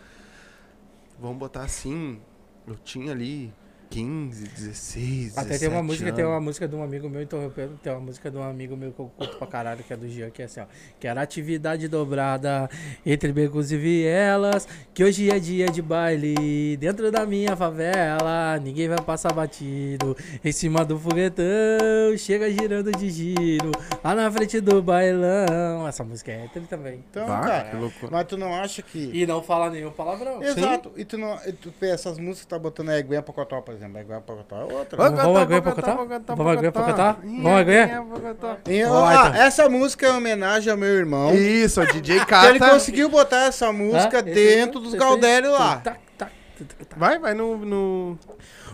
vamos 1.19 1.37
botar 1.39 1.63
assim, 1.63 2.21
eu 2.67 2.77
tinha 2.77 3.13
ali 3.13 3.53
15, 3.93 4.49
16, 4.49 5.37
Até 5.37 5.59
tem 5.59 5.69
uma 5.69 5.83
17 5.83 5.87
música, 5.87 6.13
tem 6.13 6.25
anos. 6.25 6.35
uma 6.35 6.41
música 6.41 6.67
de 6.67 6.75
um 6.75 6.83
amigo 6.83 7.11
meu 7.11 7.21
interrompendo, 7.21 7.79
tem 7.83 7.93
uma 7.93 8.01
música 8.01 8.31
de 8.31 8.37
um 8.39 8.43
amigo 8.43 8.75
meu 8.75 8.91
que 8.91 8.99
eu 9.01 9.11
curto 9.15 9.37
pra 9.37 9.47
caralho, 9.47 9.85
que 9.85 9.93
é 9.93 9.97
do 9.99 10.09
Jean, 10.09 10.31
que 10.31 10.41
é 10.41 10.47
assim, 10.47 10.61
ó. 10.61 10.65
Que 10.99 11.07
era 11.07 11.21
atividade 11.21 11.87
dobrada 11.89 12.71
entre 13.05 13.31
becos 13.35 13.71
e 13.71 13.77
vielas, 13.77 14.67
que 14.95 15.05
hoje 15.05 15.31
é 15.31 15.39
dia 15.39 15.67
de 15.67 15.83
baile, 15.83 16.77
dentro 16.79 17.13
da 17.13 17.27
minha 17.27 17.55
favela, 17.55 18.59
ninguém 18.63 18.89
vai 18.89 19.01
passar 19.03 19.35
batido, 19.35 20.17
em 20.43 20.53
cima 20.53 20.87
do 20.87 20.99
foguetão, 20.99 22.17
chega 22.17 22.51
girando 22.51 22.91
de 22.93 23.11
giro, 23.11 23.73
lá 24.03 24.15
na 24.15 24.31
frente 24.31 24.59
do 24.59 24.83
bailão. 24.83 25.87
Essa 25.87 26.03
música 26.03 26.33
é 26.33 26.47
hétero 26.47 26.67
também. 26.67 27.05
Então, 27.11 27.27
Bah, 27.27 27.41
cara, 27.41 27.71
que 27.71 27.77
loucura. 27.77 28.11
mas 28.11 28.27
tu 28.27 28.39
não 28.39 28.55
acha 28.55 28.81
que... 28.81 29.11
E 29.13 29.27
não 29.27 29.43
fala 29.43 29.69
nenhum 29.69 29.91
palavrão. 29.91 30.43
Exato. 30.43 30.93
E 30.97 31.05
tu 31.05 31.19
não... 31.19 31.39
e 31.47 31.53
tu 31.53 31.71
vê 31.79 31.91
essas 31.91 32.17
músicas 32.19 32.41
que 32.41 32.47
tá 32.47 32.59
botando 32.59 32.89
aí, 32.89 33.03
Gwen 33.03 33.21
Pocotó, 33.21 33.61
por 33.61 33.75
exemplo. 33.83 34.05
Gwen 34.05 34.21
Pocotó 34.21 34.57
é 34.57 34.65
outra. 34.65 34.97
Vamos 34.97 35.41
aguentar 35.41 35.63
pra 35.63 35.73
cantar? 35.73 35.97
Vamos 36.37 36.53
aguentar 36.53 36.73
pra 36.73 36.85
cantar? 36.85 37.21
Vamos 37.23 37.61
ah, 39.05 39.29
então. 39.29 39.35
essa 39.35 39.69
música 39.69 40.07
é 40.07 40.13
homenagem 40.13 40.71
ao 40.71 40.79
meu 40.79 40.89
irmão. 40.89 41.35
Isso, 41.35 41.81
o 41.81 41.87
DJ 41.87 42.21
Que 42.21 42.27
Kata. 42.27 42.49
ele 42.51 42.59
conseguiu 42.59 43.09
botar 43.09 43.47
essa 43.47 43.73
música 43.73 44.23
dentro 44.23 44.81
dos 44.81 44.95
Galdério 44.95 45.53
lá. 45.53 45.83
Vai, 46.97 47.19
vai 47.19 47.35
no. 47.35 48.19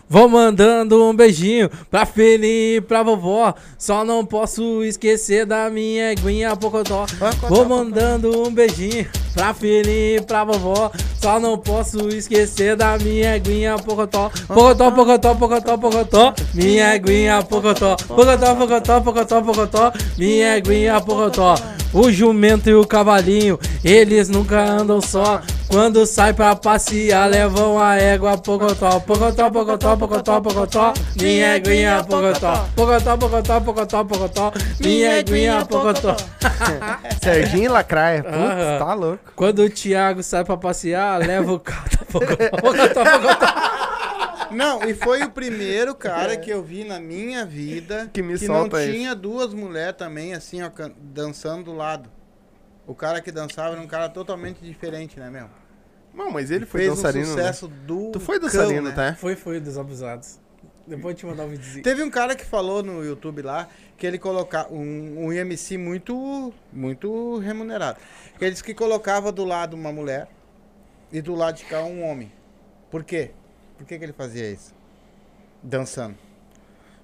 Vou 0.09 0.27
mandando 0.27 1.03
um 1.03 1.13
beijinho 1.13 1.69
pra 1.91 2.03
Feli 2.03 2.77
e 2.77 2.81
pra 2.81 3.03
vovó. 3.03 3.53
Só 3.77 4.03
não 4.03 4.25
posso 4.25 4.83
esquecer 4.83 5.45
da 5.45 5.69
minha 5.69 6.11
eguinha 6.11 6.55
Pocotó. 6.55 7.05
Vou 7.47 7.63
mandando 7.63 8.41
um 8.41 8.51
beijinho 8.51 9.05
pra 9.35 9.53
Feli 9.53 10.17
e 10.17 10.21
pra 10.21 10.43
vovó. 10.43 10.91
Só 11.21 11.39
não 11.39 11.59
posso 11.59 12.07
esquecer 12.09 12.75
da 12.75 12.97
minha 12.97 13.35
eguinha 13.35 13.77
Pocotó. 13.77 14.31
Pocotó, 14.47 14.89
Pocotó, 14.89 15.35
Pocotó, 15.35 15.77
Pocotó. 15.77 16.33
Minha 16.55 16.95
eguinha 16.95 17.43
Pocotó. 17.43 17.95
Pocotó, 18.07 18.55
Pocotó, 18.55 19.01
Pocotó, 19.01 19.41
Pocotó. 19.43 19.93
Minha 20.17 20.57
eguinha 20.57 20.99
Pocotó. 20.99 21.53
O 21.91 22.11
jumento 22.11 22.69
e 22.69 22.75
o 22.75 22.85
cavalinho, 22.85 23.59
eles 23.83 24.29
nunca 24.29 24.59
andam 24.63 25.01
só. 25.01 25.41
Quando 25.67 26.05
sai 26.05 26.33
pra 26.33 26.55
passear, 26.55 27.29
levam 27.29 27.79
a 27.79 27.95
égua 27.95 28.37
Pocotó. 28.37 28.99
Pocotó, 28.99 29.49
Pocotó, 29.49 29.97
Pocotó, 29.99 30.41
Pocotó. 30.41 30.93
Minha 31.21 31.57
eguinha 31.57 32.03
Pocotó. 32.03 32.67
Pocotó, 32.75 33.17
Pocotó, 33.17 33.61
Pocotó, 33.61 34.05
Pocotó. 34.05 34.53
Minha 34.79 35.19
eguinha 35.19 35.65
Pocotó. 35.65 36.15
Serginho 37.21 37.71
Lacraia. 37.73 38.23
Putz, 38.23 38.79
tá 38.79 38.93
louco. 38.93 39.33
Quando 39.35 39.59
o 39.59 39.69
Thiago 39.69 40.23
sai 40.23 40.43
pra 40.45 40.57
passear, 40.57 41.19
leva 41.19 41.51
o 41.51 41.59
cara. 41.59 41.89
Pocotó, 42.11 42.49
Pocotó, 42.61 43.03
Pocotó. 43.03 43.45
Não, 44.51 44.81
e 44.83 44.95
foi 44.95 45.21
o 45.23 45.29
primeiro 45.29 45.93
cara 45.93 46.35
que 46.35 46.49
eu 46.49 46.63
vi 46.63 46.83
na 46.83 46.99
minha 46.99 47.45
vida 47.45 48.09
Que 48.13 48.23
me 48.23 48.33
não 48.33 48.39
solta 48.39 48.83
isso. 48.83 48.93
tinha 48.93 49.13
duas 49.13 49.53
mulheres 49.53 49.95
também, 49.95 50.33
assim, 50.33 50.63
ó, 50.63 50.71
dançando 50.97 51.65
do 51.65 51.73
lado. 51.75 52.09
O 52.87 52.95
cara 52.95 53.21
que 53.21 53.31
dançava 53.31 53.73
era 53.73 53.81
um 53.81 53.85
cara 53.85 54.09
totalmente 54.09 54.59
diferente, 54.61 55.19
né, 55.19 55.29
meu? 55.29 55.47
Não, 56.19 56.29
mas 56.29 56.51
ele 56.51 56.65
foi 56.65 56.81
Fez 56.81 56.95
dançarino. 56.95 57.25
um 57.25 57.29
né? 57.29 57.41
sucesso 57.43 57.67
do 57.69 58.11
Tu 58.11 58.19
foi 58.19 58.39
cão, 58.39 58.49
dançarino, 58.49 58.89
né? 58.89 58.91
tá? 58.91 59.15
Foi, 59.15 59.37
foi 59.37 59.61
dos 59.61 59.77
abusados. 59.77 60.37
Depois 60.85 61.13
eu 61.13 61.19
te 61.19 61.25
mandar 61.25 61.45
um 61.45 61.49
videozinho. 61.49 61.81
Teve 61.81 62.03
um 62.03 62.09
cara 62.09 62.35
que 62.35 62.43
falou 62.43 62.83
no 62.83 63.05
YouTube 63.05 63.41
lá 63.41 63.69
que 63.95 64.05
ele 64.05 64.17
colocava 64.17 64.73
um, 64.73 65.25
um 65.25 65.31
IMC 65.33 65.77
muito 65.77 66.53
muito 66.73 67.37
remunerado. 67.37 67.99
Que 68.37 68.43
ele 68.43 68.51
disse 68.51 68.63
que 68.63 68.73
colocava 68.73 69.31
do 69.31 69.45
lado 69.45 69.75
uma 69.75 69.93
mulher 69.93 70.27
e 71.09 71.21
do 71.21 71.35
lado 71.35 71.55
de 71.55 71.65
cá 71.65 71.83
um 71.83 72.03
homem. 72.03 72.29
Por 72.91 73.03
quê? 73.03 73.31
Por 73.77 73.85
que, 73.85 73.97
que 73.97 74.03
ele 74.03 74.13
fazia 74.13 74.51
isso? 74.51 74.75
Dançando. 75.63 76.17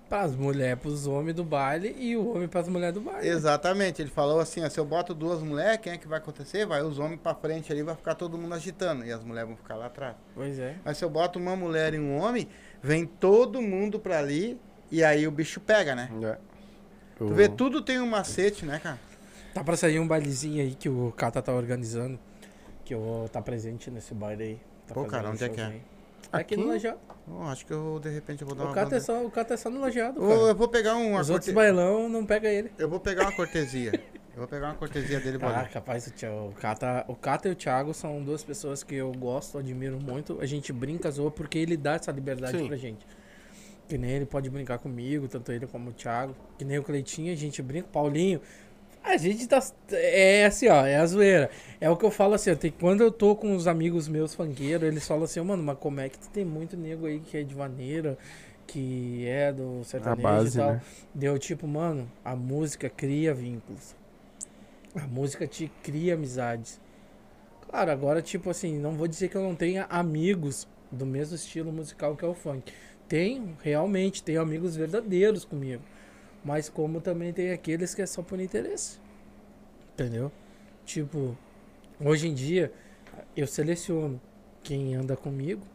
Pras 0.08 0.36
mulheres, 0.36 0.80
pros 0.80 1.08
homens 1.08 1.36
do 1.36 1.44
baile 1.44 1.96
e 1.98 2.16
o 2.16 2.36
homem 2.36 2.48
pras 2.48 2.68
mulheres 2.68 2.94
do 2.94 3.02
baile. 3.02 3.28
Exatamente, 3.28 4.02
ele 4.02 4.12
falou 4.12 4.40
assim, 4.40 4.64
ó, 4.64 4.70
se 4.70 4.80
eu 4.80 4.86
boto 4.86 5.16
duas 5.16 5.42
mulheres, 5.42 5.80
quem 5.82 5.94
é 5.94 5.98
que 5.98 6.08
vai 6.08 6.20
acontecer? 6.20 6.66
Vai 6.66 6.84
os 6.84 7.00
homens 7.00 7.20
pra 7.20 7.34
frente 7.34 7.72
ali, 7.72 7.82
vai 7.82 7.96
ficar 7.96 8.14
todo 8.14 8.38
mundo 8.38 8.54
agitando 8.54 9.04
e 9.04 9.12
as 9.12 9.24
mulheres 9.24 9.48
vão 9.50 9.58
ficar 9.58 9.76
lá 9.76 9.88
atrás. 9.88 10.16
Pois 10.36 10.60
é. 10.60 10.76
Mas 10.86 10.98
se 10.98 11.04
eu 11.04 11.10
boto 11.10 11.40
uma 11.40 11.56
mulher 11.56 11.96
e 11.96 12.00
um 12.00 12.18
homem, 12.18 12.48
vem 12.84 13.06
todo 13.06 13.62
mundo 13.62 14.00
pra 14.00 14.20
ali 14.20 14.60
e 14.92 15.04
aí 15.04 15.28
o 15.28 15.32
bicho 15.32 15.60
pega, 15.60 15.96
né? 15.96 16.10
É. 16.22 16.38
Tu 17.18 17.28
vê, 17.34 17.50
tudo 17.50 17.82
tem 17.82 18.00
um 18.00 18.08
macete, 18.08 18.66
né, 18.66 18.80
cara? 18.80 19.00
Tá 19.54 19.64
pra 19.64 19.78
sair 19.78 20.00
um 20.00 20.08
bailezinho 20.08 20.62
aí 20.62 20.76
que 20.76 20.90
o 20.90 21.14
Kata 21.16 21.42
tá 21.42 21.54
organizando. 21.54 22.20
Que 22.84 22.94
eu 22.94 23.00
vou 23.00 23.26
estar 23.26 23.42
presente 23.42 23.90
nesse 23.90 24.14
baile 24.14 24.44
aí. 24.44 24.60
Tá 24.86 24.94
Pô, 24.94 25.06
cara, 25.06 25.32
onde 25.32 25.44
é 25.44 25.50
que 25.50 25.60
é? 25.60 25.64
showzinho. 25.64 25.95
Aqui, 26.32 26.54
Aqui? 26.54 26.58
no 26.58 26.68
Lajeado. 26.68 27.00
Oh, 27.28 27.44
acho 27.44 27.66
que 27.66 27.72
eu, 27.74 28.00
de 28.00 28.10
repente, 28.10 28.42
eu 28.42 28.48
vou 28.48 28.56
dar 28.56 28.64
O 28.64 28.68
uma 28.68 28.74
Kata, 28.74 28.88
é 28.88 28.90
banda- 28.92 29.02
só, 29.02 29.26
o 29.26 29.32
Kata 29.32 29.54
é 29.54 29.58
só 29.58 29.70
no 29.70 29.80
Lajeado, 29.82 30.20
cara. 30.22 30.34
Eu 30.34 30.56
vou 30.56 30.68
pegar 30.68 30.96
uma 30.96 31.20
Os 31.22 31.30
outros 31.30 31.48
corte- 31.48 31.56
bailão 31.56 32.08
não 32.10 32.26
pega 32.26 32.48
ele. 32.50 32.72
Eu 32.78 32.90
vou 32.90 33.00
pegar 33.00 33.24
uma 33.24 33.32
cortesia. 33.32 33.92
eu 34.34 34.38
vou 34.40 34.48
pegar 34.48 34.68
uma 34.68 34.76
cortesia 34.76 35.20
dele 35.20 35.38
e 35.42 35.46
Ah, 35.46 35.60
ali. 35.62 35.70
capaz, 35.70 36.06
o, 36.08 36.12
Thiago- 36.12 36.54
o, 37.08 37.16
Kata 37.16 37.48
e 37.48 37.52
o 37.52 37.56
Thiago 37.56 37.94
são 37.94 38.22
duas 38.24 38.44
pessoas 38.44 38.84
que 38.84 38.96
eu 38.96 39.12
gosto, 39.14 39.58
admiro 39.58 40.00
muito. 40.02 40.40
A 40.42 40.46
gente 40.46 40.72
brinca, 40.74 41.10
zoa, 41.10 41.32
porque 41.32 41.58
ele 41.58 41.76
dá 41.78 41.94
essa 41.96 42.12
liberdade 42.12 42.58
Sim. 42.58 42.68
pra 42.68 42.76
gente. 42.78 43.06
Que 43.88 43.98
nem 44.00 44.12
ele 44.12 44.26
pode 44.26 44.50
brincar 44.50 44.80
comigo, 44.80 45.28
tanto 45.28 45.52
ele 45.52 45.68
como 45.68 45.92
o 45.92 45.94
Thiago. 45.94 46.36
Que 46.58 46.66
nem 46.66 46.80
o 46.80 46.84
Cleitinho, 46.84 47.32
a 47.32 47.36
gente 47.36 47.62
brinca. 47.62 47.88
Paulinho. 47.92 48.42
A 49.06 49.18
gente 49.18 49.48
tá. 49.48 49.60
É 49.92 50.46
assim, 50.46 50.68
ó, 50.68 50.86
é 50.86 50.96
a 50.98 51.06
zoeira. 51.06 51.50
É 51.80 51.90
o 51.90 51.96
que 51.96 52.04
eu 52.04 52.12
falo 52.12 52.34
assim, 52.34 52.52
quando 52.80 53.02
eu 53.02 53.12
tô 53.12 53.36
com 53.36 53.56
os 53.56 53.68
amigos 53.68 54.08
meus 54.08 54.34
funkeiros, 54.34 54.88
eles 54.88 55.08
falam 55.08 55.24
assim, 55.26 55.40
mano, 55.42 55.62
mas 55.62 55.78
como 55.78 56.00
é 56.00 56.10
que 56.10 56.18
tu 56.18 56.28
tem 56.30 56.44
muito 56.44 56.76
nego 56.76 57.06
aí 57.06 57.20
que 57.20 57.38
é 57.38 57.44
de 57.44 57.54
vaneira, 57.54 58.18
que 58.66 59.26
é 59.28 59.54
do 59.54 59.84
sertanejo 59.84 60.22
base, 60.24 60.58
e 60.58 60.62
tal. 60.62 60.72
né? 60.72 60.82
Deu 61.14 61.38
tipo, 61.38 61.68
mano, 61.68 62.12
a 62.24 62.36
música 62.36 62.90
cria 62.90 63.34
vínculos. 63.34 63.96
A 64.96 65.06
música 65.06 65.46
te 65.46 65.72
cria 65.84 66.16
amizades. 66.16 66.80
Claro, 67.70 67.92
agora, 67.92 68.22
tipo 68.22 68.50
assim, 68.50 68.78
não 68.80 68.94
vou 68.94 69.08
dizer 69.08 69.30
que 69.30 69.36
eu 69.36 69.44
não 69.44 69.56
tenha 69.56 69.86
amigos 69.90 70.68
do 70.92 71.06
mesmo 71.06 71.36
estilo 71.36 71.72
musical 71.72 72.16
que 72.16 72.26
é 72.26 72.28
o 72.28 72.34
funk. 72.34 72.72
Tenho, 73.08 73.56
realmente, 73.62 74.24
tenho 74.24 74.42
amigos 74.42 74.76
verdadeiros 74.76 75.46
comigo. 75.46 75.84
Mas 76.46 76.70
como 76.70 77.02
também 77.02 77.34
tem 77.34 77.52
aqueles 77.52 77.96
que 77.96 78.04
é 78.04 78.06
só 78.06 78.22
por 78.22 78.40
interesse. 78.40 79.00
Entendeu? 79.94 80.32
Tipo, 80.86 81.36
hoje 82.00 82.28
em 82.28 82.36
dia, 82.36 82.72
eu 83.36 83.48
seleciono 83.48 84.22
quem 84.62 84.94
anda 84.94 85.18
comigo 85.18 85.66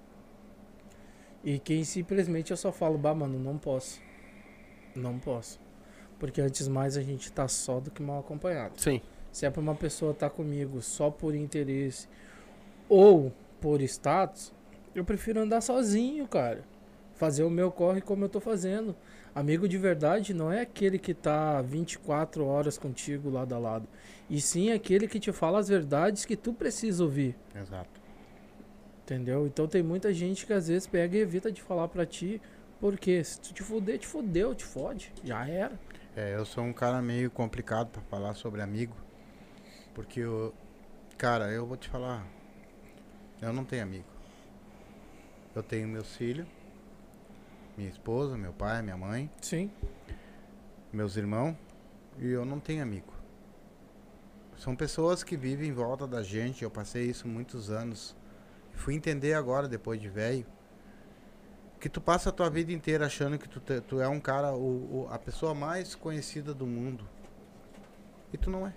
e 1.42 1.58
quem 1.58 1.82
simplesmente 1.82 2.52
eu 2.52 2.56
só 2.56 2.70
falo, 2.70 2.96
bah, 2.96 3.12
mano, 3.12 3.36
não 3.36 3.58
posso. 3.58 4.00
Não 4.94 5.18
posso. 5.18 5.58
Porque 6.20 6.40
antes 6.40 6.68
mais 6.68 6.96
a 6.96 7.02
gente 7.02 7.32
tá 7.32 7.48
só 7.48 7.80
do 7.80 7.90
que 7.90 8.00
mal 8.00 8.20
acompanhado. 8.20 8.80
Sim. 8.80 9.00
Se 9.32 9.46
é 9.46 9.50
pra 9.50 9.60
uma 9.60 9.74
pessoa 9.74 10.12
estar 10.12 10.30
comigo 10.30 10.80
só 10.80 11.10
por 11.10 11.34
interesse 11.34 12.08
ou 12.88 13.32
por 13.60 13.80
status, 13.82 14.52
eu 14.94 15.04
prefiro 15.04 15.40
andar 15.40 15.62
sozinho, 15.62 16.28
cara. 16.28 16.62
Fazer 17.14 17.42
o 17.42 17.50
meu 17.50 17.72
corre 17.72 18.00
como 18.00 18.24
eu 18.24 18.28
tô 18.28 18.38
fazendo. 18.38 18.94
Amigo 19.34 19.68
de 19.68 19.78
verdade 19.78 20.34
não 20.34 20.50
é 20.50 20.60
aquele 20.60 20.98
que 20.98 21.14
tá 21.14 21.62
24 21.62 22.44
horas 22.44 22.76
contigo 22.76 23.30
lado 23.30 23.54
a 23.54 23.58
lado. 23.58 23.88
E 24.28 24.40
sim 24.40 24.72
aquele 24.72 25.06
que 25.06 25.20
te 25.20 25.32
fala 25.32 25.58
as 25.58 25.68
verdades 25.68 26.24
que 26.24 26.36
tu 26.36 26.52
precisa 26.52 27.04
ouvir. 27.04 27.36
Exato. 27.54 28.00
Entendeu? 29.02 29.46
Então 29.46 29.66
tem 29.66 29.82
muita 29.82 30.12
gente 30.12 30.46
que 30.46 30.52
às 30.52 30.68
vezes 30.68 30.86
pega 30.86 31.16
e 31.16 31.20
evita 31.20 31.50
de 31.50 31.62
falar 31.62 31.88
pra 31.88 32.04
ti. 32.04 32.40
Porque 32.80 33.22
se 33.22 33.40
tu 33.40 33.52
te 33.52 33.62
fuder, 33.62 33.98
te 33.98 34.06
fudeu, 34.06 34.54
te 34.54 34.64
fode. 34.64 35.12
Já 35.22 35.46
era. 35.46 35.78
É, 36.16 36.34
eu 36.34 36.44
sou 36.44 36.64
um 36.64 36.72
cara 36.72 37.00
meio 37.02 37.30
complicado 37.30 37.88
pra 37.88 38.02
falar 38.02 38.34
sobre 38.34 38.62
amigo. 38.62 38.96
Porque 39.94 40.20
eu. 40.20 40.54
Cara, 41.18 41.50
eu 41.50 41.66
vou 41.66 41.76
te 41.76 41.88
falar. 41.88 42.26
Eu 43.40 43.52
não 43.52 43.64
tenho 43.64 43.82
amigo. 43.82 44.06
Eu 45.54 45.62
tenho 45.62 45.88
meus 45.88 46.16
filhos, 46.16 46.46
minha 47.80 47.90
esposa, 47.90 48.36
meu 48.36 48.52
pai, 48.52 48.82
minha 48.82 48.96
mãe, 48.96 49.30
Sim. 49.40 49.70
meus 50.92 51.16
irmãos, 51.16 51.56
e 52.18 52.28
eu 52.28 52.44
não 52.44 52.60
tenho 52.60 52.82
amigo. 52.82 53.10
São 54.58 54.76
pessoas 54.76 55.22
que 55.24 55.34
vivem 55.34 55.70
em 55.70 55.72
volta 55.72 56.06
da 56.06 56.22
gente, 56.22 56.62
eu 56.62 56.70
passei 56.70 57.06
isso 57.06 57.26
muitos 57.26 57.70
anos. 57.70 58.14
Fui 58.74 58.94
entender 58.94 59.32
agora, 59.32 59.66
depois 59.66 59.98
de 59.98 60.10
velho, 60.10 60.44
que 61.80 61.88
tu 61.88 62.02
passa 62.02 62.28
a 62.28 62.32
tua 62.32 62.50
vida 62.50 62.70
inteira 62.70 63.06
achando 63.06 63.38
que 63.38 63.48
tu, 63.48 63.58
te- 63.60 63.80
tu 63.80 63.98
é 63.98 64.06
um 64.08 64.20
cara, 64.20 64.52
o, 64.52 65.04
o- 65.04 65.08
a 65.10 65.18
pessoa 65.18 65.54
mais 65.54 65.94
conhecida 65.94 66.52
do 66.52 66.66
mundo. 66.66 67.08
E 68.30 68.36
tu 68.36 68.50
não 68.50 68.66
é. 68.66 68.74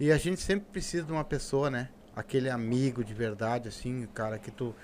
E 0.00 0.10
a 0.10 0.16
gente 0.16 0.40
sempre 0.40 0.66
precisa 0.72 1.04
de 1.04 1.12
uma 1.12 1.24
pessoa, 1.24 1.68
né? 1.70 1.90
Aquele 2.16 2.48
amigo 2.48 3.04
de 3.04 3.12
verdade, 3.12 3.68
assim, 3.68 4.08
cara, 4.14 4.38
que 4.38 4.50
tu. 4.50 4.74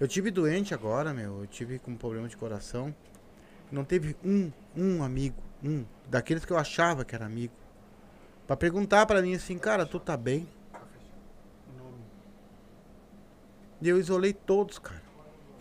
Eu 0.00 0.06
tive 0.06 0.30
doente 0.30 0.74
agora, 0.74 1.12
meu. 1.14 1.40
Eu 1.40 1.46
tive 1.46 1.78
com 1.78 1.96
problema 1.96 2.28
de 2.28 2.36
coração. 2.36 2.94
Não 3.70 3.84
teve 3.84 4.16
um, 4.24 4.52
um 4.76 5.02
amigo, 5.02 5.36
um, 5.64 5.84
daqueles 6.08 6.44
que 6.44 6.52
eu 6.52 6.58
achava 6.58 7.04
que 7.04 7.14
era 7.14 7.24
amigo. 7.26 7.54
Pra 8.46 8.56
perguntar 8.56 9.06
pra 9.06 9.20
mim 9.22 9.34
assim, 9.34 9.58
cara, 9.58 9.84
tu 9.84 9.98
tá 9.98 10.16
bem? 10.16 10.48
E 13.80 13.88
eu 13.88 13.98
isolei 13.98 14.32
todos, 14.32 14.78
cara. 14.78 15.02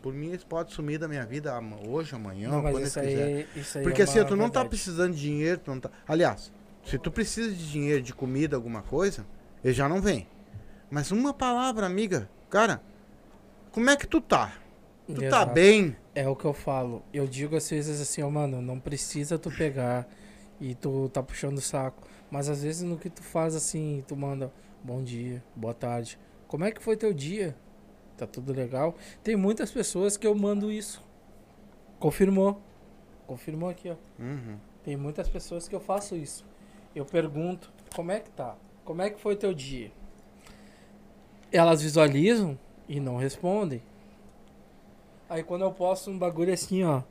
Por 0.01 0.13
mim, 0.13 0.27
eles 0.27 0.43
podem 0.43 0.71
sumir 0.71 0.99
da 0.99 1.07
minha 1.07 1.25
vida 1.25 1.51
hoje, 1.87 2.13
amanhã, 2.13 2.49
Não, 2.49 2.61
quando 2.61 2.77
eles 2.79 2.93
quiserem. 2.93 3.47
aí 3.75 3.83
Porque 3.83 4.01
é 4.01 4.03
assim, 4.03 4.23
tu 4.23 4.35
não 4.35 4.49
tá 4.49 4.59
verdade. 4.59 4.69
precisando 4.69 5.13
de 5.15 5.21
dinheiro, 5.21 5.59
tu 5.59 5.71
não 5.71 5.79
tá. 5.79 5.89
Aliás, 6.07 6.53
se 6.85 6.99
tu 6.99 7.11
precisa 7.11 7.49
de 7.49 7.71
dinheiro, 7.71 8.03
de 8.03 8.13
comida, 8.13 8.55
alguma 8.55 8.83
coisa, 8.83 9.25
ele 9.63 9.73
já 9.73 9.89
não 9.89 9.99
vem. 9.99 10.27
Mas 10.91 11.11
uma 11.11 11.33
palavra, 11.33 11.87
amiga, 11.87 12.29
cara, 12.51 12.81
como 13.75 13.89
é 13.89 13.97
que 13.97 14.07
tu 14.07 14.21
tá? 14.21 14.53
Tu 15.05 15.15
tá 15.15 15.25
Exato. 15.25 15.53
bem? 15.53 15.97
É 16.15 16.25
o 16.29 16.33
que 16.33 16.45
eu 16.45 16.53
falo. 16.53 17.03
Eu 17.13 17.27
digo 17.27 17.57
às 17.57 17.69
vezes 17.69 17.99
assim, 17.99 18.23
ó, 18.23 18.29
mano, 18.29 18.61
não 18.61 18.79
precisa 18.79 19.37
tu 19.37 19.51
pegar 19.51 20.07
e 20.61 20.73
tu 20.73 21.09
tá 21.09 21.21
puxando 21.21 21.57
o 21.57 21.61
saco. 21.61 22.07
Mas 22.31 22.47
às 22.47 22.63
vezes 22.63 22.83
no 22.83 22.97
que 22.97 23.09
tu 23.09 23.21
faz 23.21 23.53
assim, 23.53 24.01
tu 24.07 24.15
manda 24.15 24.49
bom 24.81 25.03
dia, 25.03 25.43
boa 25.53 25.73
tarde. 25.73 26.17
Como 26.47 26.63
é 26.63 26.71
que 26.71 26.81
foi 26.81 26.95
teu 26.95 27.13
dia? 27.13 27.53
Tá 28.15 28.25
tudo 28.25 28.53
legal? 28.53 28.95
Tem 29.21 29.35
muitas 29.35 29.69
pessoas 29.69 30.15
que 30.15 30.25
eu 30.25 30.33
mando 30.33 30.71
isso. 30.71 31.03
Confirmou. 31.99 32.61
Confirmou 33.27 33.67
aqui, 33.67 33.89
ó. 33.89 33.97
Uhum. 34.17 34.57
Tem 34.85 34.95
muitas 34.95 35.27
pessoas 35.27 35.67
que 35.67 35.75
eu 35.75 35.81
faço 35.81 36.15
isso. 36.15 36.45
Eu 36.95 37.03
pergunto, 37.03 37.73
como 37.93 38.09
é 38.09 38.21
que 38.21 38.29
tá? 38.29 38.55
Como 38.85 39.01
é 39.01 39.09
que 39.09 39.19
foi 39.19 39.35
teu 39.35 39.53
dia? 39.53 39.91
Elas 41.51 41.81
visualizam 41.81 42.57
e 42.87 42.99
não 42.99 43.17
respondem. 43.17 43.81
Aí 45.29 45.43
quando 45.43 45.63
eu 45.63 45.71
posto 45.71 46.09
um 46.11 46.17
bagulho 46.17 46.53
assim, 46.53 46.83
ó, 46.83 47.01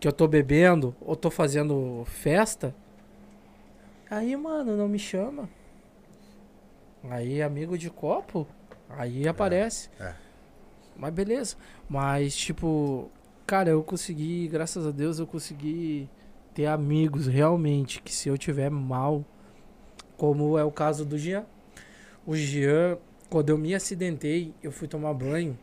que 0.00 0.08
eu 0.08 0.12
tô 0.12 0.26
bebendo 0.26 0.94
ou 1.00 1.14
tô 1.14 1.30
fazendo 1.30 2.02
festa, 2.06 2.74
aí, 4.10 4.36
mano, 4.36 4.76
não 4.76 4.88
me 4.88 4.98
chama. 4.98 5.48
Aí, 7.08 7.42
amigo 7.42 7.76
de 7.76 7.90
copo, 7.90 8.46
aí 8.88 9.28
aparece. 9.28 9.90
é. 10.00 10.14
Mas 10.96 11.12
beleza. 11.12 11.56
Mas, 11.88 12.36
tipo, 12.36 13.10
cara, 13.46 13.70
eu 13.70 13.82
consegui, 13.82 14.48
graças 14.48 14.86
a 14.86 14.90
Deus, 14.90 15.18
eu 15.18 15.26
consegui 15.26 16.08
ter 16.54 16.66
amigos 16.66 17.26
realmente 17.26 18.00
que 18.00 18.14
se 18.14 18.28
eu 18.28 18.38
tiver 18.38 18.70
mal, 18.70 19.24
como 20.16 20.56
é 20.56 20.64
o 20.64 20.70
caso 20.70 21.04
do 21.04 21.18
Jean. 21.18 21.44
O 22.24 22.36
Jean, 22.36 22.96
quando 23.34 23.50
eu 23.50 23.58
me 23.58 23.74
acidentei, 23.74 24.54
eu 24.62 24.70
fui 24.70 24.86
tomar 24.86 25.12
banho 25.12 25.58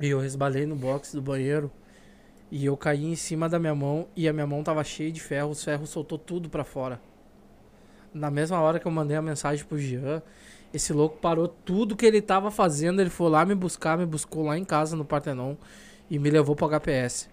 e 0.00 0.08
eu 0.08 0.18
resbalei 0.18 0.64
no 0.64 0.74
box 0.74 1.14
do 1.14 1.20
banheiro 1.20 1.70
e 2.50 2.64
eu 2.64 2.74
caí 2.74 3.04
em 3.04 3.14
cima 3.14 3.50
da 3.50 3.58
minha 3.58 3.74
mão 3.74 4.08
e 4.16 4.26
a 4.26 4.32
minha 4.32 4.46
mão 4.46 4.62
tava 4.62 4.82
cheia 4.82 5.12
de 5.12 5.20
ferro, 5.20 5.50
os 5.50 5.62
ferros 5.62 5.90
soltou 5.90 6.16
tudo 6.16 6.48
pra 6.48 6.64
fora. 6.64 6.98
Na 8.14 8.30
mesma 8.30 8.58
hora 8.62 8.80
que 8.80 8.86
eu 8.86 8.90
mandei 8.90 9.14
a 9.14 9.20
mensagem 9.20 9.62
pro 9.66 9.76
Jean, 9.76 10.22
esse 10.72 10.94
louco 10.94 11.18
parou 11.18 11.46
tudo 11.48 11.94
que 11.94 12.06
ele 12.06 12.22
tava 12.22 12.50
fazendo, 12.50 12.98
ele 12.98 13.10
foi 13.10 13.28
lá 13.28 13.44
me 13.44 13.54
buscar, 13.54 13.98
me 13.98 14.06
buscou 14.06 14.46
lá 14.46 14.56
em 14.56 14.64
casa 14.64 14.96
no 14.96 15.04
Partenon 15.04 15.54
e 16.08 16.18
me 16.18 16.30
levou 16.30 16.56
pro 16.56 16.66
HPS. 16.66 17.28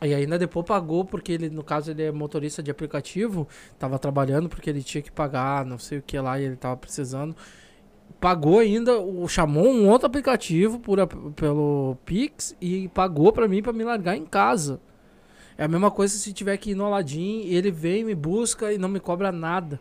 E 0.00 0.14
ainda 0.14 0.38
depois 0.38 0.64
pagou, 0.64 1.04
porque 1.04 1.32
ele, 1.32 1.50
no 1.50 1.62
caso, 1.62 1.90
ele 1.90 2.02
é 2.02 2.10
motorista 2.10 2.62
de 2.62 2.70
aplicativo, 2.70 3.46
tava 3.78 3.98
trabalhando 3.98 4.48
porque 4.48 4.70
ele 4.70 4.82
tinha 4.82 5.02
que 5.02 5.12
pagar, 5.12 5.66
não 5.66 5.78
sei 5.78 5.98
o 5.98 6.02
que 6.02 6.18
lá, 6.18 6.40
e 6.40 6.44
ele 6.44 6.56
tava 6.56 6.78
precisando. 6.78 7.36
Pagou 8.20 8.58
ainda, 8.58 8.98
o, 8.98 9.26
chamou 9.28 9.66
um 9.66 9.88
outro 9.88 10.06
aplicativo 10.06 10.78
por, 10.78 10.98
pelo 11.34 11.96
Pix 12.04 12.56
e 12.60 12.88
pagou 12.88 13.32
pra 13.32 13.48
mim 13.48 13.62
pra 13.62 13.72
me 13.72 13.84
largar 13.84 14.16
em 14.16 14.24
casa. 14.24 14.80
É 15.56 15.64
a 15.64 15.68
mesma 15.68 15.90
coisa 15.90 16.14
se 16.16 16.32
tiver 16.32 16.56
que 16.56 16.70
ir 16.70 16.74
no 16.74 16.84
Aladim, 16.84 17.42
ele 17.46 17.70
vem, 17.70 18.04
me 18.04 18.14
busca 18.14 18.72
e 18.72 18.78
não 18.78 18.88
me 18.88 18.98
cobra 18.98 19.30
nada. 19.30 19.78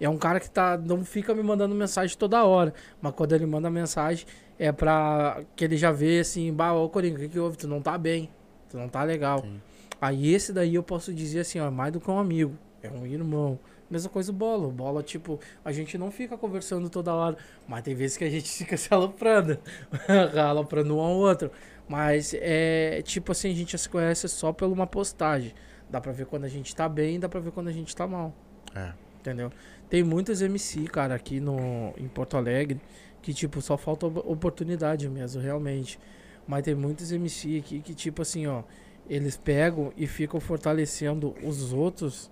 É 0.00 0.08
um 0.08 0.18
cara 0.18 0.40
que 0.40 0.50
tá, 0.50 0.76
não 0.76 1.04
fica 1.04 1.34
me 1.34 1.42
mandando 1.42 1.74
mensagem 1.74 2.16
toda 2.16 2.44
hora. 2.44 2.74
Mas 3.00 3.12
quando 3.14 3.32
ele 3.32 3.46
manda 3.46 3.70
mensagem, 3.70 4.26
é 4.58 4.70
pra 4.70 5.42
que 5.56 5.64
ele 5.64 5.76
já 5.76 5.90
vê 5.90 6.20
assim, 6.20 6.52
bah, 6.52 6.72
ô 6.72 6.88
Coringa, 6.88 7.16
o 7.16 7.20
que, 7.20 7.28
que 7.28 7.38
houve? 7.38 7.56
Tu 7.56 7.66
não 7.66 7.80
tá 7.80 7.96
bem, 7.96 8.28
tu 8.68 8.76
não 8.76 8.88
tá 8.88 9.02
legal. 9.02 9.40
Sim. 9.40 9.60
Aí 10.00 10.32
esse 10.32 10.52
daí 10.52 10.74
eu 10.74 10.82
posso 10.82 11.12
dizer 11.12 11.40
assim, 11.40 11.60
ó, 11.60 11.66
é 11.66 11.70
mais 11.70 11.92
do 11.92 12.00
que 12.00 12.10
um 12.10 12.18
amigo, 12.18 12.56
é 12.82 12.90
um 12.90 13.06
irmão. 13.06 13.58
Mesma 13.94 14.10
coisa 14.10 14.32
o 14.32 14.34
Bola. 14.34 14.66
O 14.66 14.72
Bola, 14.72 15.04
tipo, 15.04 15.38
a 15.64 15.70
gente 15.70 15.96
não 15.96 16.10
fica 16.10 16.36
conversando 16.36 16.90
toda 16.90 17.14
hora, 17.14 17.36
mas 17.68 17.84
tem 17.84 17.94
vezes 17.94 18.16
que 18.16 18.24
a 18.24 18.28
gente 18.28 18.50
fica 18.58 18.76
se 18.76 18.92
aloprando, 18.92 19.56
aloprando 20.36 20.96
um 20.96 21.00
ao 21.00 21.12
outro. 21.12 21.48
Mas 21.88 22.34
é 22.34 23.00
tipo 23.02 23.30
assim, 23.30 23.52
a 23.52 23.54
gente 23.54 23.78
se 23.78 23.88
conhece 23.88 24.28
só 24.28 24.52
por 24.52 24.66
uma 24.66 24.84
postagem. 24.84 25.54
Dá 25.88 26.00
pra 26.00 26.10
ver 26.10 26.26
quando 26.26 26.42
a 26.42 26.48
gente 26.48 26.74
tá 26.74 26.88
bem, 26.88 27.20
dá 27.20 27.28
pra 27.28 27.38
ver 27.38 27.52
quando 27.52 27.68
a 27.68 27.72
gente 27.72 27.94
tá 27.94 28.04
mal. 28.04 28.34
É. 28.74 28.92
Entendeu? 29.20 29.52
Tem 29.88 30.02
muitos 30.02 30.42
MC, 30.42 30.84
cara, 30.88 31.14
aqui 31.14 31.38
no, 31.38 31.94
em 31.96 32.08
Porto 32.08 32.36
Alegre, 32.36 32.80
que, 33.22 33.32
tipo, 33.32 33.62
só 33.62 33.76
falta 33.76 34.06
op- 34.06 34.28
oportunidade 34.28 35.08
mesmo, 35.08 35.40
realmente. 35.40 36.00
Mas 36.48 36.64
tem 36.64 36.74
muitos 36.74 37.12
MC 37.12 37.58
aqui 37.58 37.80
que, 37.80 37.94
tipo 37.94 38.22
assim, 38.22 38.44
ó, 38.46 38.64
eles 39.08 39.36
pegam 39.36 39.92
e 39.96 40.06
ficam 40.06 40.40
fortalecendo 40.40 41.34
os 41.44 41.72
outros 41.72 42.30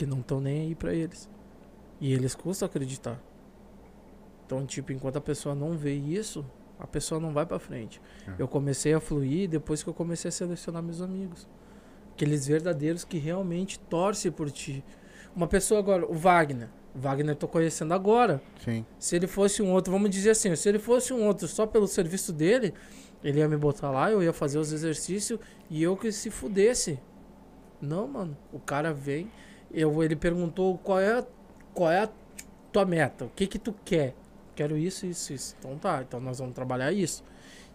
que 0.00 0.06
não 0.06 0.20
estão 0.20 0.40
nem 0.40 0.62
aí 0.62 0.74
pra 0.74 0.94
eles. 0.94 1.28
E 2.00 2.10
eles 2.10 2.34
custam 2.34 2.64
acreditar. 2.64 3.20
Então, 4.46 4.64
tipo, 4.64 4.92
enquanto 4.92 5.18
a 5.18 5.20
pessoa 5.20 5.54
não 5.54 5.76
vê 5.76 5.92
isso, 5.92 6.42
a 6.78 6.86
pessoa 6.86 7.20
não 7.20 7.34
vai 7.34 7.44
pra 7.44 7.58
frente. 7.58 8.00
É. 8.26 8.36
Eu 8.38 8.48
comecei 8.48 8.94
a 8.94 9.00
fluir 9.00 9.46
depois 9.46 9.82
que 9.82 9.90
eu 9.90 9.92
comecei 9.92 10.30
a 10.30 10.32
selecionar 10.32 10.82
meus 10.82 11.02
amigos. 11.02 11.46
Aqueles 12.12 12.46
verdadeiros 12.46 13.04
que 13.04 13.18
realmente 13.18 13.78
torcem 13.78 14.32
por 14.32 14.50
ti. 14.50 14.82
Uma 15.36 15.46
pessoa 15.46 15.80
agora, 15.80 16.10
o 16.10 16.14
Wagner. 16.14 16.70
O 16.94 16.98
Wagner 16.98 17.32
eu 17.32 17.36
tô 17.36 17.46
conhecendo 17.46 17.92
agora. 17.92 18.42
Sim. 18.64 18.86
Se 18.98 19.16
ele 19.16 19.26
fosse 19.26 19.60
um 19.60 19.70
outro, 19.70 19.92
vamos 19.92 20.08
dizer 20.08 20.30
assim, 20.30 20.56
se 20.56 20.66
ele 20.66 20.78
fosse 20.78 21.12
um 21.12 21.26
outro 21.26 21.46
só 21.46 21.66
pelo 21.66 21.86
serviço 21.86 22.32
dele, 22.32 22.72
ele 23.22 23.40
ia 23.40 23.48
me 23.48 23.58
botar 23.58 23.90
lá, 23.90 24.10
eu 24.10 24.22
ia 24.22 24.32
fazer 24.32 24.58
os 24.58 24.72
exercícios 24.72 25.38
e 25.68 25.82
eu 25.82 25.94
que 25.94 26.10
se 26.10 26.30
fudesse. 26.30 26.98
Não, 27.82 28.08
mano. 28.08 28.34
O 28.50 28.58
cara 28.58 28.94
vem, 28.94 29.30
eu, 29.72 30.02
ele 30.02 30.16
perguntou 30.16 30.78
qual 30.78 31.00
é, 31.00 31.24
qual 31.74 31.90
é 31.90 32.04
a 32.04 32.08
tua 32.72 32.84
meta, 32.84 33.24
o 33.24 33.30
que 33.30 33.46
que 33.46 33.58
tu 33.58 33.74
quer? 33.84 34.14
Quero 34.54 34.76
isso, 34.76 35.06
isso, 35.06 35.32
isso. 35.32 35.56
Então 35.58 35.78
tá, 35.78 36.02
então 36.06 36.20
nós 36.20 36.38
vamos 36.38 36.54
trabalhar 36.54 36.92
isso. 36.92 37.24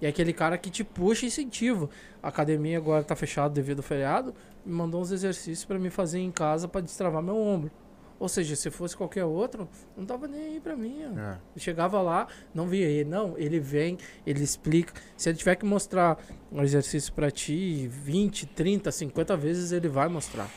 E 0.02 0.06
é 0.06 0.10
aquele 0.10 0.34
cara 0.34 0.58
que 0.58 0.70
te 0.70 0.84
puxa 0.84 1.26
incentivo. 1.26 1.90
A 2.22 2.28
academia 2.28 2.78
agora 2.78 3.04
tá 3.04 3.16
fechada 3.16 3.54
devido 3.54 3.80
ao 3.80 3.84
feriado, 3.84 4.34
me 4.66 4.74
mandou 4.74 5.02
uns 5.02 5.12
exercícios 5.12 5.66
pra 5.66 5.80
me 5.80 5.90
fazer 5.90 6.20
em 6.20 6.32
casa 6.32 6.68
pra 6.68 6.82
destravar 6.82 7.22
meu 7.24 7.38
ombro. 7.38 7.72
Ou 8.18 8.30
seja, 8.30 8.56
se 8.56 8.72
fosse 8.72 8.96
qualquer 8.96 9.26
outro, 9.26 9.68
não 9.96 10.06
tava 10.06 10.28
nem 10.28 10.42
aí 10.42 10.60
pra 10.60 10.76
mim. 10.76 11.02
É. 11.04 11.38
Chegava 11.58 12.02
lá, 12.02 12.28
não 12.54 12.66
via 12.68 12.88
ele. 12.88 13.10
Não, 13.10 13.38
ele 13.38 13.60
vem, 13.60 13.98
ele 14.26 14.42
explica. 14.42 14.94
Se 15.18 15.30
ele 15.30 15.38
tiver 15.38 15.56
que 15.56 15.66
mostrar 15.66 16.18
um 16.52 16.62
exercício 16.64 17.12
pra 17.12 17.30
ti 17.30 17.88
20, 17.88 18.46
30, 18.48 18.92
50 18.92 19.36
vezes, 19.36 19.72
ele 19.74 19.90
vai 19.90 20.08
mostrar. 20.08 20.50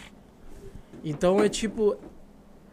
Então 1.04 1.42
é 1.42 1.48
tipo. 1.48 1.96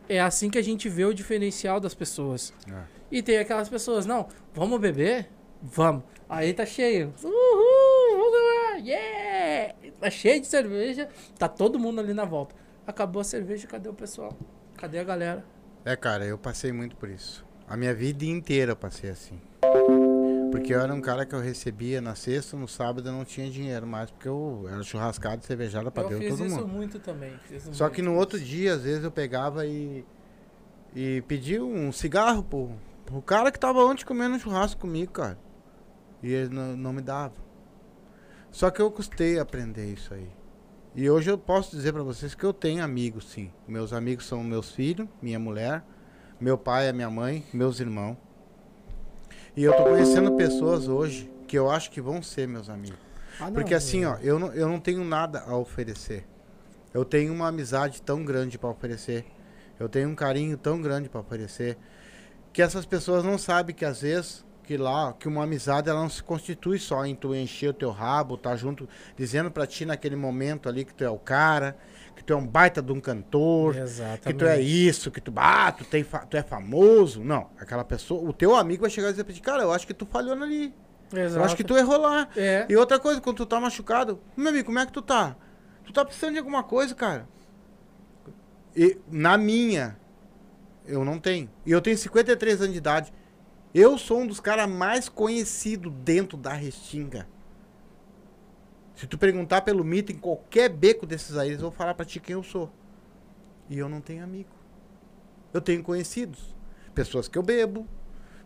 É 0.07 0.21
assim 0.21 0.49
que 0.49 0.57
a 0.57 0.61
gente 0.61 0.87
vê 0.87 1.03
o 1.03 1.13
diferencial 1.13 1.79
das 1.79 1.95
pessoas. 1.95 2.53
É. 2.71 2.83
E 3.11 3.21
tem 3.23 3.37
aquelas 3.37 3.69
pessoas, 3.69 4.05
não, 4.05 4.27
vamos 4.53 4.79
beber? 4.79 5.29
Vamos. 5.61 6.03
Aí 6.29 6.53
tá 6.53 6.65
cheio. 6.65 7.13
Uhul, 7.23 8.17
vamos 8.17 8.31
lá, 8.31 8.77
yeah! 8.77 9.73
Tá 9.99 10.09
cheio 10.09 10.41
de 10.41 10.47
cerveja, 10.47 11.09
tá 11.37 11.47
todo 11.47 11.79
mundo 11.79 11.99
ali 12.01 12.13
na 12.13 12.25
volta. 12.25 12.55
Acabou 12.85 13.21
a 13.21 13.23
cerveja, 13.23 13.67
cadê 13.67 13.89
o 13.89 13.93
pessoal? 13.93 14.37
Cadê 14.75 14.99
a 14.99 15.03
galera? 15.03 15.43
É, 15.83 15.95
cara, 15.95 16.25
eu 16.25 16.37
passei 16.37 16.71
muito 16.71 16.95
por 16.95 17.09
isso. 17.09 17.45
A 17.67 17.75
minha 17.75 17.93
vida 17.93 18.25
inteira 18.25 18.73
eu 18.73 18.75
passei 18.75 19.09
assim. 19.09 19.39
Porque 20.55 20.73
eu 20.73 20.79
era 20.79 20.93
um 20.93 21.01
cara 21.01 21.25
que 21.25 21.35
eu 21.35 21.39
recebia 21.39 22.01
na 22.01 22.15
sexta, 22.15 22.55
no 22.55 22.67
sábado 22.67 23.07
eu 23.09 23.13
não 23.13 23.25
tinha 23.25 23.49
dinheiro 23.49 23.85
mais, 23.85 24.09
porque 24.09 24.27
eu 24.27 24.65
era 24.69 24.81
churrascado, 24.83 25.45
cervejada 25.45 25.91
pra 25.91 26.03
eu 26.03 26.09
Deus 26.09 26.21
fiz 26.21 26.29
todo 26.37 26.45
isso 26.45 26.55
mundo. 26.55 26.67
muito 26.67 26.99
também. 26.99 27.37
fiz 27.45 27.63
Só 27.71 27.85
muito 27.85 27.95
que 27.95 28.01
no 28.01 28.11
isso. 28.11 28.19
outro 28.19 28.39
dia, 28.39 28.73
às 28.73 28.83
vezes, 28.83 29.03
eu 29.03 29.11
pegava 29.11 29.65
e, 29.65 30.05
e 30.95 31.21
pedia 31.27 31.63
um 31.63 31.91
cigarro 31.91 32.43
pro, 32.43 32.71
pro 33.05 33.21
cara 33.21 33.51
que 33.51 33.59
tava 33.59 33.83
ontem 33.83 34.05
comendo 34.05 34.35
um 34.35 34.39
churrasco 34.39 34.79
comigo, 34.81 35.11
cara. 35.11 35.37
E 36.23 36.31
ele 36.31 36.53
não, 36.53 36.75
não 36.77 36.93
me 36.93 37.01
dava. 37.01 37.33
Só 38.49 38.71
que 38.71 38.81
eu 38.81 38.89
custei 38.89 39.37
aprender 39.37 39.91
isso 39.91 40.13
aí. 40.13 40.29
E 40.95 41.09
hoje 41.09 41.29
eu 41.29 41.37
posso 41.37 41.75
dizer 41.75 41.91
pra 41.91 42.03
vocês 42.03 42.33
que 42.33 42.43
eu 42.45 42.53
tenho 42.53 42.81
amigos, 42.81 43.29
sim. 43.29 43.51
Meus 43.67 43.91
amigos 43.91 44.25
são 44.25 44.41
meus 44.43 44.71
filhos, 44.71 45.07
minha 45.21 45.37
mulher, 45.37 45.83
meu 46.39 46.57
pai, 46.57 46.87
a 46.87 46.93
minha 46.93 47.09
mãe, 47.09 47.43
meus 47.53 47.81
irmãos. 47.81 48.15
E 49.55 49.63
eu 49.63 49.75
tô 49.75 49.83
conhecendo 49.83 50.31
pessoas 50.33 50.87
hoje 50.87 51.31
que 51.47 51.57
eu 51.57 51.69
acho 51.69 51.89
que 51.91 52.01
vão 52.01 52.21
ser 52.21 52.47
meus 52.47 52.69
amigos. 52.69 52.99
Ah, 53.39 53.45
não, 53.45 53.53
Porque 53.53 53.73
assim, 53.73 54.03
eu- 54.03 54.11
ó, 54.11 54.17
eu 54.21 54.39
não, 54.39 54.53
eu 54.53 54.67
não 54.67 54.79
tenho 54.79 55.03
nada 55.03 55.43
a 55.47 55.55
oferecer. 55.55 56.25
Eu 56.93 57.03
tenho 57.05 57.33
uma 57.33 57.47
amizade 57.49 58.01
tão 58.01 58.23
grande 58.23 58.57
pra 58.57 58.69
oferecer 58.69 59.25
Eu 59.77 59.89
tenho 59.89 60.07
um 60.07 60.15
carinho 60.15 60.57
tão 60.57 60.81
grande 60.81 61.09
pra 61.09 61.19
aparecer 61.19 61.77
que 62.53 62.61
essas 62.61 62.85
pessoas 62.85 63.25
não 63.25 63.37
sabem 63.37 63.75
que 63.75 63.83
às 63.83 63.99
vezes 64.01 64.45
que 64.63 64.77
lá, 64.77 65.11
que 65.11 65.27
uma 65.27 65.43
amizade 65.43 65.89
ela 65.89 65.99
não 65.99 66.09
se 66.09 66.23
constitui 66.23 66.79
só 66.79 67.05
em 67.05 67.13
tu 67.13 67.35
encher 67.35 67.69
o 67.71 67.73
teu 67.73 67.91
rabo, 67.91 68.37
tá 68.37 68.55
junto, 68.55 68.87
dizendo 69.17 69.51
pra 69.51 69.67
ti 69.67 69.85
naquele 69.85 70.15
momento 70.15 70.69
ali 70.69 70.85
que 70.85 70.93
tu 70.93 71.03
é 71.03 71.09
o 71.09 71.19
cara, 71.19 71.77
que 72.15 72.23
tu 72.23 72.33
é 72.33 72.35
um 72.35 72.47
baita 72.47 72.81
de 72.81 72.91
um 72.91 72.99
cantor, 72.99 73.75
Exatamente. 73.75 74.21
que 74.21 74.33
tu 74.33 74.45
é 74.45 74.59
isso, 74.59 75.11
que 75.11 75.19
tu, 75.19 75.33
ah, 75.35 75.71
tu, 75.71 75.83
tem 75.83 76.03
tu 76.03 76.37
é 76.37 76.41
famoso. 76.41 77.23
Não, 77.23 77.49
aquela 77.59 77.83
pessoa, 77.83 78.27
o 78.27 78.31
teu 78.31 78.55
amigo 78.55 78.81
vai 78.81 78.89
chegar 78.89 79.09
e 79.09 79.11
dizer 79.11 79.23
pra 79.23 79.33
ti, 79.33 79.41
cara, 79.41 79.63
eu 79.63 79.71
acho 79.71 79.85
que 79.85 79.93
tu 79.93 80.05
falhou 80.05 80.33
ali. 80.33 80.73
Exato. 81.13 81.39
Eu 81.39 81.43
acho 81.43 81.55
que 81.55 81.63
tu 81.63 81.77
errou 81.77 81.97
lá. 81.97 82.27
É. 82.35 82.65
E 82.69 82.75
outra 82.75 82.99
coisa, 82.99 83.21
quando 83.21 83.37
tu 83.37 83.45
tá 83.45 83.59
machucado, 83.59 84.19
meu 84.35 84.49
amigo, 84.49 84.65
como 84.65 84.79
é 84.79 84.85
que 84.85 84.91
tu 84.91 85.01
tá? 85.01 85.35
Tu 85.83 85.93
tá 85.93 86.03
precisando 86.03 86.33
de 86.33 86.39
alguma 86.39 86.63
coisa, 86.63 86.95
cara? 86.95 87.27
E 88.75 88.97
na 89.11 89.37
minha, 89.37 89.97
eu 90.85 91.05
não 91.05 91.19
tenho. 91.19 91.49
E 91.65 91.71
eu 91.71 91.81
tenho 91.81 91.97
53 91.97 92.61
anos 92.61 92.73
de 92.73 92.77
idade. 92.77 93.13
Eu 93.73 93.97
sou 93.97 94.21
um 94.21 94.27
dos 94.27 94.39
caras 94.39 94.69
mais 94.69 95.09
conhecidos 95.09 95.91
dentro 96.03 96.37
da 96.37 96.53
Restinga. 96.53 97.27
Se 98.95 99.05
tu 99.05 99.17
perguntar 99.17 99.61
pelo 99.61 99.83
mito 99.83 100.11
em 100.11 100.17
qualquer 100.17 100.69
beco 100.69 101.05
desses 101.05 101.35
aí, 101.37 101.49
eles 101.49 101.61
vão 101.61 101.71
falar 101.71 101.93
pra 101.93 102.05
ti 102.05 102.19
quem 102.19 102.33
eu 102.33 102.43
sou. 102.43 102.71
E 103.69 103.77
eu 103.77 103.89
não 103.89 103.99
tenho 103.99 104.23
amigo. 104.23 104.49
Eu 105.53 105.59
tenho 105.59 105.83
conhecidos. 105.83 106.55
Pessoas 106.93 107.27
que 107.27 107.37
eu 107.37 107.43
bebo, 107.43 107.85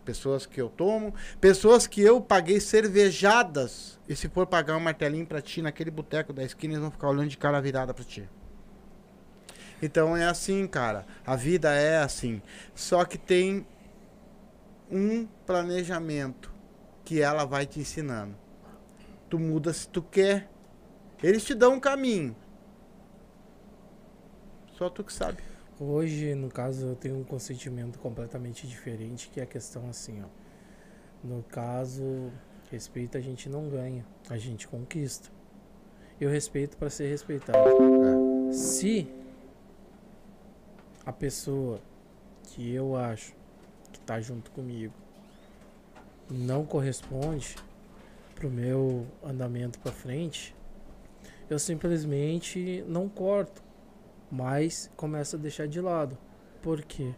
pessoas 0.04 0.48
que 0.48 0.60
eu 0.60 0.70
tomo, 0.70 1.14
pessoas 1.40 1.86
que 1.86 2.02
eu 2.02 2.20
paguei 2.20 2.60
cervejadas. 2.60 4.00
E 4.08 4.16
se 4.16 4.28
for 4.28 4.48
pagar 4.48 4.76
um 4.76 4.80
martelinho 4.80 5.26
pra 5.26 5.42
ti 5.42 5.62
naquele 5.62 5.92
boteco 5.92 6.34
da 6.34 6.44
esquina, 6.44 6.74
eles 6.74 6.82
vão 6.82 6.92
ficar 6.92 7.10
olhando 7.10 7.30
de 7.30 7.38
cara 7.38 7.62
virada 7.62 7.94
pra 7.94 8.04
ti. 8.04 8.28
Então 9.82 10.18
é 10.18 10.26
assim, 10.26 10.66
cara. 10.66 11.06
A 11.26 11.36
vida 11.36 11.72
é 11.74 12.00
assim. 12.00 12.42
Só 12.74 13.06
que 13.06 13.18
tem 13.18 13.68
um 14.90 15.28
planejamento 15.46 16.52
que 17.06 17.22
ela 17.22 17.46
vai 17.46 17.66
te 17.66 17.80
ensinando. 17.80 18.36
Tu 19.30 19.38
muda 19.38 19.72
se 19.72 19.88
tu 19.88 20.02
quer. 20.02 20.50
Eles 21.22 21.44
te 21.44 21.54
dão 21.54 21.74
um 21.74 21.80
caminho. 21.80 22.36
Só 24.74 24.90
tu 24.90 25.04
que 25.04 25.14
sabe. 25.14 25.44
Hoje, 25.80 26.36
no 26.36 26.50
caso, 26.50 26.88
eu 26.88 26.96
tenho 26.96 27.18
um 27.18 27.24
consentimento 27.24 28.00
completamente 28.00 28.68
diferente, 28.68 29.30
que 29.30 29.40
é 29.40 29.44
a 29.44 29.46
questão 29.46 29.90
assim, 29.90 30.22
ó. 30.22 30.28
No 31.24 31.44
caso, 31.44 32.32
respeito 32.72 33.18
a 33.18 33.22
gente 33.22 33.50
não 33.50 33.70
ganha, 33.70 34.06
a 34.30 34.38
gente 34.38 34.68
conquista. 34.68 35.30
Eu 36.20 36.30
respeito 36.30 36.78
para 36.78 36.90
ser 36.90 37.10
respeitado. 37.10 37.60
Se 38.52 39.08
a 41.06 41.14
pessoa 41.14 41.80
que 42.44 42.74
eu 42.74 42.96
acho 42.96 43.34
que 43.92 44.00
tá 44.02 44.20
junto 44.20 44.52
comigo 44.52 44.94
não 46.30 46.66
corresponde 46.66 47.56
pro 48.40 48.50
meu 48.50 49.06
andamento 49.22 49.78
para 49.80 49.92
frente, 49.92 50.56
eu 51.50 51.60
simplesmente 51.60 52.84
não 52.88 53.10
corto 53.10 53.62
mas 54.32 54.92
começa 54.96 55.38
a 55.38 55.40
deixar 55.40 55.68
de 55.68 55.82
lado. 55.82 56.18
Por 56.62 56.84
quê? 56.84 57.14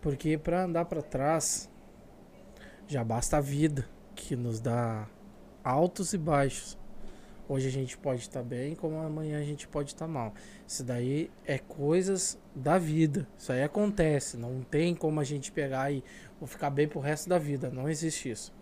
Porque 0.00 0.38
para 0.38 0.64
andar 0.64 0.84
para 0.86 1.02
trás 1.02 1.68
já 2.86 3.04
basta 3.04 3.36
a 3.36 3.40
vida 3.40 3.86
que 4.14 4.34
nos 4.34 4.60
dá 4.60 5.06
altos 5.62 6.12
e 6.12 6.18
baixos. 6.18 6.78
Hoje 7.48 7.66
a 7.68 7.70
gente 7.70 7.96
pode 7.96 8.20
estar 8.20 8.42
bem, 8.42 8.74
como 8.74 9.00
amanhã 9.00 9.38
a 9.38 9.42
gente 9.42 9.66
pode 9.66 9.90
estar 9.90 10.06
mal. 10.06 10.34
Isso 10.66 10.84
daí 10.84 11.30
é 11.46 11.58
coisas 11.58 12.38
da 12.54 12.78
vida. 12.78 13.26
Isso 13.38 13.50
aí 13.50 13.62
acontece. 13.62 14.36
Não 14.36 14.60
tem 14.60 14.94
como 14.94 15.18
a 15.18 15.24
gente 15.24 15.50
pegar 15.50 15.90
e 15.90 16.04
ficar 16.46 16.68
bem 16.68 16.86
pro 16.86 17.00
resto 17.00 17.28
da 17.28 17.38
vida. 17.38 17.70
Não 17.70 17.88
existe 17.88 18.30
isso. 18.30 18.52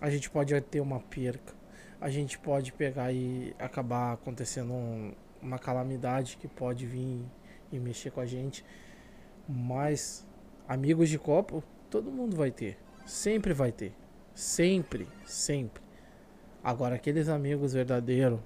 A 0.00 0.10
gente 0.10 0.30
pode 0.30 0.58
ter 0.62 0.80
uma 0.80 1.00
perca. 1.00 1.54
A 2.00 2.10
gente 2.10 2.38
pode 2.38 2.72
pegar 2.72 3.12
e 3.12 3.54
acabar 3.58 4.12
acontecendo 4.12 4.72
um, 4.72 5.14
uma 5.40 5.58
calamidade 5.58 6.36
que 6.36 6.48
pode 6.48 6.86
vir 6.86 7.24
e 7.72 7.78
mexer 7.78 8.10
com 8.10 8.20
a 8.20 8.26
gente. 8.26 8.64
Mas 9.48 10.26
amigos 10.68 11.08
de 11.08 11.18
copo, 11.18 11.62
todo 11.90 12.10
mundo 12.10 12.36
vai 12.36 12.50
ter. 12.50 12.76
Sempre 13.06 13.52
vai 13.52 13.72
ter. 13.72 13.92
Sempre, 14.34 15.06
sempre. 15.24 15.82
Agora, 16.62 16.96
aqueles 16.96 17.28
amigos 17.28 17.74
verdadeiros, 17.74 18.40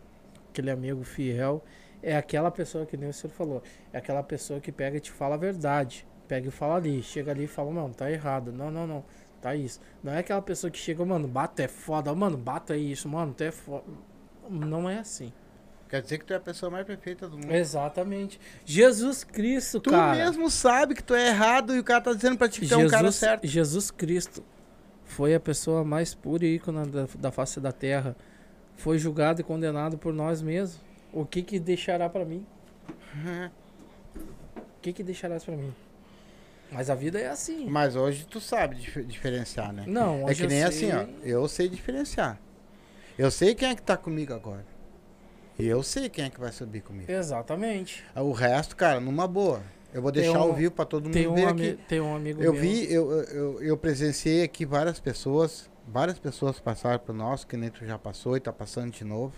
aquele 0.51 0.71
amigo 0.71 1.03
fiel, 1.03 1.65
é 2.03 2.17
aquela 2.17 2.51
pessoa 2.51 2.85
que 2.85 2.97
nem 2.97 3.09
o 3.09 3.13
senhor 3.13 3.33
falou. 3.33 3.63
É 3.93 3.99
aquela 3.99 4.23
pessoa 4.23 4.61
que 4.61 4.71
pega 4.71 4.97
e 4.97 5.01
te 5.01 5.11
fala 5.11 5.35
a 5.35 5.39
verdade. 5.39 6.07
Pega 6.27 6.49
e 6.49 6.51
fala 6.51 6.77
ali. 6.77 7.03
Chega 7.03 7.31
ali 7.31 7.45
e 7.45 7.49
fala, 7.49 7.71
mano, 7.71 7.95
tá 7.95 8.11
errado. 8.11 8.53
Não, 8.53 8.71
não, 8.71 8.87
não. 8.87 9.05
Tá 9.41 9.55
isso. 9.55 9.81
Não 10.03 10.13
é 10.13 10.19
aquela 10.19 10.43
pessoa 10.43 10.71
que 10.71 10.79
chega, 10.79 11.05
mano, 11.05 11.29
bata 11.29 11.63
é 11.63 11.69
foda. 11.69 12.13
Mano, 12.15 12.37
bata 12.37 12.75
é 12.75 12.79
isso, 12.79 13.09
mano, 13.09 13.33
tu 13.35 13.45
é 13.45 13.51
foda. 13.53 13.85
Não 14.51 14.89
é 14.89 14.99
assim. 14.99 15.33
Quer 15.89 16.03
dizer 16.03 16.19
que 16.19 16.25
tu 16.27 16.33
é 16.35 16.37
a 16.37 16.41
pessoa 16.41 16.71
mais 16.71 16.87
perfeita 16.87 17.29
do 17.29 17.37
mundo. 17.39 17.51
Exatamente. 17.51 18.39
Jesus 18.65 19.25
Cristo, 19.25 19.81
Tu 19.81 19.91
cara. 19.91 20.15
mesmo 20.17 20.51
sabe 20.51 20.95
que 20.95 21.03
tu 21.03 21.15
é 21.15 21.29
errado 21.29 21.75
e 21.75 21.79
o 21.79 21.85
cara 21.85 22.01
tá 22.03 22.13
dizendo 22.13 22.37
pra 22.37 22.49
ti 22.49 22.61
que 22.61 22.69
tu 22.69 22.75
é 22.75 22.77
um 22.77 22.89
cara 22.89 23.05
Jesus, 23.05 23.15
certo. 23.17 23.47
Jesus 23.47 23.91
Cristo 23.91 24.45
foi 25.05 25.35
a 25.35 25.41
pessoa 25.41 25.83
mais 25.85 26.15
pura 26.15 26.45
e 26.45 26.57
ícone 26.57 26.87
da, 26.91 27.07
da 27.19 27.31
face 27.33 27.59
da 27.59 27.73
terra. 27.73 28.15
Foi 28.77 28.99
julgado 28.99 29.41
e 29.41 29.45
condenado 29.45 29.97
por 29.97 30.13
nós 30.13 30.43
mesmos. 30.43 30.79
O 31.11 31.25
que 31.25 31.43
que 31.43 31.59
deixará 31.59 32.07
pra 32.09 32.25
mim? 32.25 32.45
O 34.57 34.61
que 34.83 34.93
que 34.93 35.03
deixarás 35.03 35.45
pra 35.45 35.57
mim? 35.57 35.75
Mas 36.71 36.91
a 36.91 36.95
vida 36.95 37.19
é 37.19 37.29
assim. 37.29 37.67
Mas 37.69 37.97
hoje 37.97 38.27
tu 38.29 38.41
sabe 38.41 38.77
dif- 38.77 39.05
diferenciar, 39.05 39.73
né? 39.73 39.85
Não, 39.87 40.21
É 40.21 40.25
hoje 40.27 40.35
que 40.37 40.43
eu 40.45 40.49
nem 40.49 40.71
sei- 40.73 40.91
assim, 40.93 40.97
ó. 40.97 41.27
Eu 41.27 41.49
sei 41.49 41.69
diferenciar. 41.69 42.39
Eu 43.17 43.31
sei 43.31 43.55
quem 43.55 43.71
é 43.71 43.75
que 43.75 43.83
tá 43.83 43.97
comigo 43.97 44.33
agora. 44.35 44.65
E 45.59 45.67
eu 45.67 45.83
sei 45.83 46.09
quem 46.09 46.27
é 46.27 46.31
que 46.31 46.39
vai 46.39 46.53
subir 46.53 46.83
comigo. 46.83 47.11
Exatamente. 47.11 48.05
O 48.15 48.33
resto, 48.33 48.77
cara, 48.77 49.01
numa 49.01 49.27
boa. 49.27 49.61
Eu 49.93 50.03
vou 50.03 50.13
deixar 50.13 50.39
um- 50.39 50.43
ao 50.43 50.55
vivo 50.55 50.73
pra 50.73 50.85
todo 50.85 51.05
mundo 51.07 51.31
um, 51.31 51.35
ver 51.35 51.49
ami- 51.49 51.69
aqui. 51.71 51.81
tem 51.89 52.01
um 52.01 52.15
amigo 52.15 52.43
Eu 52.43 52.53
meu. 52.53 52.61
vi, 52.61 52.93
eu, 52.93 53.11
eu, 53.23 53.63
eu 53.63 53.77
presenciei 53.77 54.43
aqui 54.43 54.65
várias 54.67 55.01
pessoas, 55.01 55.69
várias 55.87 56.19
pessoas 56.19 56.61
passaram 56.61 56.99
por 56.99 57.15
nós, 57.15 57.43
que 57.45 57.57
nem 57.57 57.71
tu 57.71 57.85
já 57.87 57.99
passou 57.99 58.37
e 58.37 58.41
tá 58.41 58.53
passando 58.53 58.93
de 58.93 59.03
novo. 59.03 59.33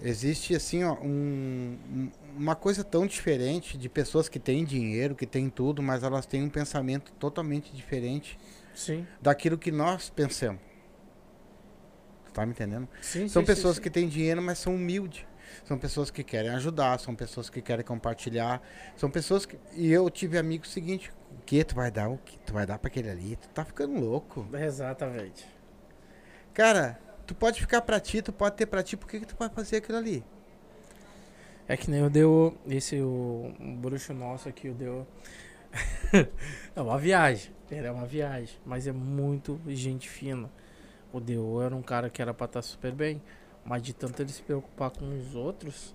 Existe 0.00 0.54
assim, 0.54 0.82
ó, 0.84 0.94
um- 1.00 1.78
um- 1.90 2.10
uma 2.36 2.54
coisa 2.56 2.82
tão 2.82 3.06
diferente 3.06 3.78
de 3.78 3.88
pessoas 3.88 4.28
que 4.28 4.38
têm 4.38 4.64
dinheiro, 4.64 5.14
que 5.14 5.26
têm 5.26 5.48
tudo, 5.48 5.82
mas 5.82 6.02
elas 6.02 6.26
têm 6.26 6.42
um 6.42 6.50
pensamento 6.50 7.12
totalmente 7.12 7.72
diferente 7.74 8.38
Sim. 8.74 9.06
daquilo 9.22 9.56
que 9.56 9.70
nós 9.70 10.10
pensamos. 10.10 10.60
Tá 12.32 12.44
me 12.44 12.50
entendendo? 12.52 12.88
Sim, 13.00 13.28
São 13.28 13.42
sim, 13.42 13.46
pessoas 13.46 13.78
que 13.78 13.88
têm 13.88 14.08
dinheiro, 14.08 14.42
mas 14.42 14.58
são 14.58 14.74
humildes. 14.74 15.24
São 15.64 15.78
pessoas 15.78 16.10
que 16.10 16.24
querem 16.24 16.50
ajudar, 16.50 16.98
são 16.98 17.14
pessoas 17.14 17.48
que 17.48 17.62
querem 17.62 17.84
compartilhar. 17.84 18.60
São 18.96 19.08
pessoas 19.08 19.46
que. 19.46 19.56
E 19.72 19.92
eu 19.92 20.10
tive 20.10 20.36
amigos 20.36 20.70
seguinte, 20.72 21.12
o 21.30 21.42
que 21.46 21.62
tu 21.62 21.76
vai 21.76 21.92
dar? 21.92 22.08
O 22.08 22.18
que 22.18 22.36
tu 22.40 22.52
vai 22.52 22.66
dar 22.66 22.78
pra 22.78 22.88
aquele 22.88 23.08
ali? 23.08 23.36
Tu 23.36 23.48
tá 23.50 23.64
ficando 23.64 24.00
louco. 24.00 24.48
Exatamente. 24.52 25.46
Cara, 26.52 26.98
tu 27.26 27.34
pode 27.34 27.60
ficar 27.60 27.80
pra 27.82 27.98
ti, 28.00 28.22
tu 28.22 28.32
pode 28.32 28.56
ter 28.56 28.66
pra 28.66 28.82
ti, 28.82 28.96
por 28.96 29.08
que, 29.08 29.20
que 29.20 29.26
tu 29.26 29.36
vai 29.38 29.48
fazer 29.48 29.76
aquilo 29.76 29.98
ali? 29.98 30.24
É 31.66 31.76
que 31.76 31.90
nem 31.90 32.00
eu 32.00 32.10
deu. 32.10 32.56
Esse 32.66 33.00
o, 33.00 33.54
um 33.58 33.74
bruxo 33.76 34.12
nosso 34.12 34.48
aqui, 34.48 34.68
o 34.68 34.74
deu. 34.74 35.06
é 36.76 36.80
uma 36.80 36.98
viagem. 36.98 37.52
Ele 37.70 37.86
é 37.86 37.90
uma 37.90 38.06
viagem. 38.06 38.58
Mas 38.66 38.86
é 38.86 38.92
muito 38.92 39.60
gente 39.68 40.08
fina. 40.08 40.50
O 41.12 41.20
Deu 41.20 41.62
era 41.62 41.74
um 41.74 41.82
cara 41.82 42.10
que 42.10 42.20
era 42.20 42.34
pra 42.34 42.44
estar 42.46 42.62
super 42.62 42.92
bem. 42.92 43.22
Mas 43.64 43.82
de 43.82 43.94
tanto 43.94 44.20
ele 44.20 44.30
se 44.30 44.42
preocupar 44.42 44.90
com 44.90 45.08
os 45.16 45.34
outros. 45.34 45.94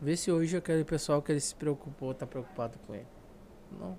Vê 0.00 0.16
se 0.16 0.30
hoje 0.30 0.56
aquele 0.56 0.84
pessoal 0.84 1.20
que 1.20 1.30
ele 1.30 1.40
se 1.40 1.54
preocupou 1.54 2.14
tá 2.14 2.26
preocupado 2.26 2.78
com 2.86 2.94
ele. 2.94 3.06
Não. 3.78 3.98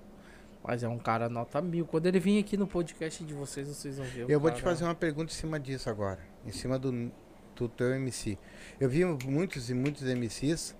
Mas 0.62 0.82
é 0.82 0.88
um 0.88 0.98
cara 0.98 1.28
nota 1.28 1.60
mil. 1.62 1.86
Quando 1.86 2.06
ele 2.06 2.20
vir 2.20 2.38
aqui 2.38 2.56
no 2.56 2.66
podcast 2.66 3.24
de 3.24 3.32
vocês, 3.34 3.66
vocês 3.68 3.96
vão 3.96 4.06
ver. 4.06 4.24
o 4.26 4.30
Eu 4.30 4.38
vou 4.38 4.50
te 4.50 4.62
cara- 4.62 4.74
fazer 4.74 4.84
uma 4.84 4.94
pergunta 4.94 5.32
em 5.32 5.36
cima 5.36 5.58
disso 5.58 5.88
agora. 5.88 6.20
Em 6.44 6.52
cima 6.52 6.78
do, 6.78 7.10
do 7.56 7.68
teu 7.68 7.94
MC. 7.94 8.36
Eu 8.78 8.88
vi 8.88 9.04
muitos 9.04 9.70
e 9.70 9.74
muitos 9.74 10.02
MCs. 10.02 10.76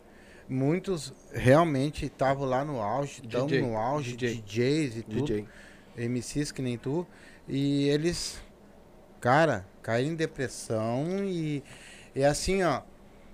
Muitos 0.49 1.13
realmente 1.33 2.07
estavam 2.07 2.45
lá 2.45 2.65
no 2.65 2.81
auge, 2.81 3.23
estão 3.25 3.47
DJ, 3.47 3.63
no 3.63 3.77
auge, 3.77 4.17
DJ. 4.17 4.35
DJs 4.43 4.97
e 4.97 5.03
tudo. 5.03 5.25
DJ. 5.25 5.47
MCs 6.09 6.51
que 6.53 6.61
nem 6.63 6.77
tu, 6.79 7.07
e 7.49 7.89
eles, 7.89 8.41
cara, 9.21 9.67
caíram 9.83 10.13
em 10.13 10.17
depressão 10.17 11.05
e 11.25 11.63
é 12.15 12.25
assim, 12.27 12.63
ó, 12.63 12.83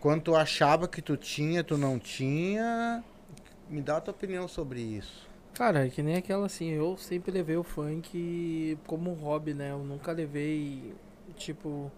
quando 0.01 0.23
tu 0.23 0.35
achava 0.36 0.86
que 0.89 1.01
tu 1.01 1.16
tinha, 1.16 1.62
tu 1.64 1.78
não 1.78 1.98
tinha, 1.98 3.02
me 3.70 3.81
dá 3.81 3.97
a 3.98 4.01
tua 4.01 4.12
opinião 4.12 4.47
sobre 4.48 4.81
isso. 4.81 5.26
Cara, 5.57 5.87
é 5.87 5.89
que 5.89 6.03
nem 6.03 6.16
aquela 6.16 6.45
assim, 6.45 6.69
eu 6.69 6.99
sempre 6.99 7.33
levei 7.33 7.57
o 7.57 7.62
funk 7.62 8.77
como 8.87 9.15
hobby, 9.15 9.55
né? 9.55 9.70
Eu 9.70 9.78
nunca 9.78 10.12
levei, 10.12 10.95
tipo, 11.35 11.91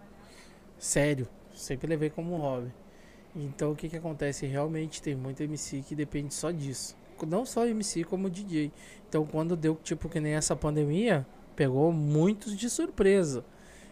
sério. 0.77 1.27
Sempre 1.53 1.87
levei 1.87 2.09
como 2.09 2.37
hobby. 2.37 2.71
Então 3.35 3.73
o 3.73 3.75
que 3.75 3.89
que 3.89 3.97
acontece? 3.97 4.45
Realmente 4.45 5.01
tem 5.01 5.13
muito 5.13 5.43
MC 5.43 5.81
que 5.81 5.93
depende 5.93 6.33
só 6.33 6.51
disso. 6.51 6.95
Não 7.27 7.45
só 7.45 7.67
MC 7.67 8.05
como 8.05 8.29
DJ. 8.29 8.71
Então 9.09 9.25
quando 9.25 9.57
deu 9.57 9.75
tipo 9.75 10.07
que 10.07 10.21
nem 10.21 10.35
essa 10.35 10.55
pandemia, 10.55 11.27
pegou 11.53 11.91
muitos 11.91 12.55
de 12.57 12.69
surpresa. 12.69 13.43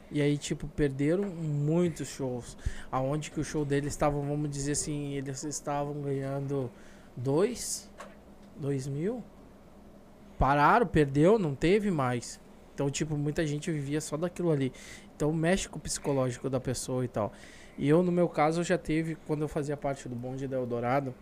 E 0.09 0.21
aí, 0.21 0.37
tipo, 0.37 0.65
perderam 0.69 1.25
muitos 1.25 2.07
shows. 2.07 2.57
Aonde 2.89 3.31
que 3.31 3.41
o 3.41 3.43
show 3.43 3.65
deles 3.65 3.91
estavam, 3.91 4.21
vamos 4.21 4.49
dizer 4.49 4.71
assim, 4.71 5.11
eles 5.15 5.43
estavam 5.43 6.01
ganhando 6.01 6.71
dois, 7.17 7.91
dois 8.55 8.87
mil. 8.87 9.21
Pararam, 10.37 10.85
perdeu, 10.85 11.39
não 11.39 11.55
teve 11.55 11.89
mais. 11.91 12.39
Então, 12.73 12.89
tipo, 12.89 13.17
muita 13.17 13.45
gente 13.45 13.71
vivia 13.71 13.99
só 13.99 14.17
daquilo 14.17 14.51
ali. 14.51 14.71
Então, 15.15 15.33
mexe 15.33 15.67
com 15.67 15.79
o 15.79 15.81
psicológico 15.81 16.49
da 16.49 16.59
pessoa 16.59 17.03
e 17.03 17.07
tal. 17.07 17.33
E 17.77 17.87
eu, 17.87 18.03
no 18.03 18.11
meu 18.11 18.29
caso, 18.29 18.59
eu 18.61 18.63
já 18.63 18.77
teve, 18.77 19.15
quando 19.27 19.41
eu 19.41 19.47
fazia 19.47 19.75
parte 19.75 20.07
do 20.07 20.15
bonde 20.15 20.47
da 20.47 20.57
Eldorado, 20.57 21.13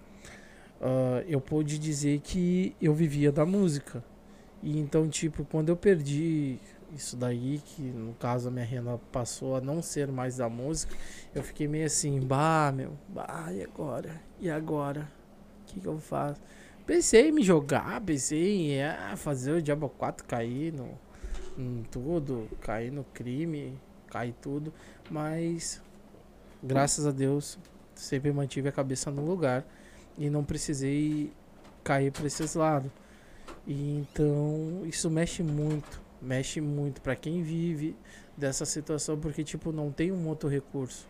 ah, 0.82 1.24
eu 1.28 1.42
pude 1.42 1.80
dizer 1.80 2.20
que 2.20 2.76
eu 2.82 2.94
vivia 2.94 3.32
da 3.32 3.46
música. 3.46 4.04
E 4.62 4.80
então, 4.80 5.08
tipo, 5.10 5.46
quando 5.46 5.70
eu 5.70 5.78
perdi 5.78 6.60
isso 6.94 7.18
daí, 7.18 7.62
que 7.66 7.82
no 7.82 8.14
caso 8.14 8.48
a 8.48 8.52
minha 8.52 8.66
renda 8.66 9.00
passou 9.12 9.56
a 9.56 9.62
não 9.62 9.82
ser 9.82 10.08
mais 10.08 10.38
da 10.38 10.50
música, 10.50 10.96
eu 11.34 11.44
fiquei 11.44 11.68
meio 11.68 11.86
assim, 11.86 12.20
bah, 12.20 12.72
meu, 12.76 12.94
bah, 13.10 13.52
e 13.52 13.64
agora? 13.64 14.22
E 14.40 14.50
agora? 14.50 15.10
O 15.62 15.66
que, 15.66 15.80
que 15.80 15.88
eu 15.88 16.00
faço? 16.00 16.42
Pensei 16.86 17.30
em 17.30 17.32
me 17.32 17.42
jogar, 17.42 18.00
pensei 18.02 18.74
em 18.74 18.84
ah, 18.84 19.16
fazer 19.18 19.54
o 19.54 19.62
Diablo 19.62 19.90
4 19.90 20.24
cair 20.26 20.72
no, 20.72 20.92
em 21.58 21.84
tudo, 21.90 22.48
cair 22.62 22.92
no 22.92 23.04
crime, 23.06 23.74
cair 24.08 24.36
tudo, 24.40 24.72
mas 25.10 25.82
graças 26.62 27.08
a 27.08 27.12
Deus 27.12 27.58
sempre 27.96 28.32
mantive 28.32 28.70
a 28.70 28.72
cabeça 28.72 29.10
no 29.10 29.26
lugar 29.26 29.66
e 30.16 30.30
não 30.30 30.44
precisei 30.44 31.32
cair 31.84 32.12
para 32.12 32.28
esses 32.28 32.54
lados. 32.54 32.92
E 33.66 33.98
então 33.98 34.84
isso 34.86 35.10
mexe 35.10 35.42
muito, 35.42 36.00
mexe 36.22 36.62
muito 36.62 37.02
para 37.02 37.16
quem 37.16 37.42
vive 37.42 37.96
dessa 38.38 38.64
situação 38.64 39.20
porque 39.20 39.44
tipo 39.44 39.72
não 39.72 39.92
tem 39.92 40.12
um 40.12 40.28
outro 40.28 40.48
recurso. 40.48 41.08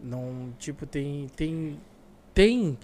Não, 0.00 0.52
tipo 0.58 0.86
tem 0.86 1.28
tem 1.36 1.78
tem 2.34 2.76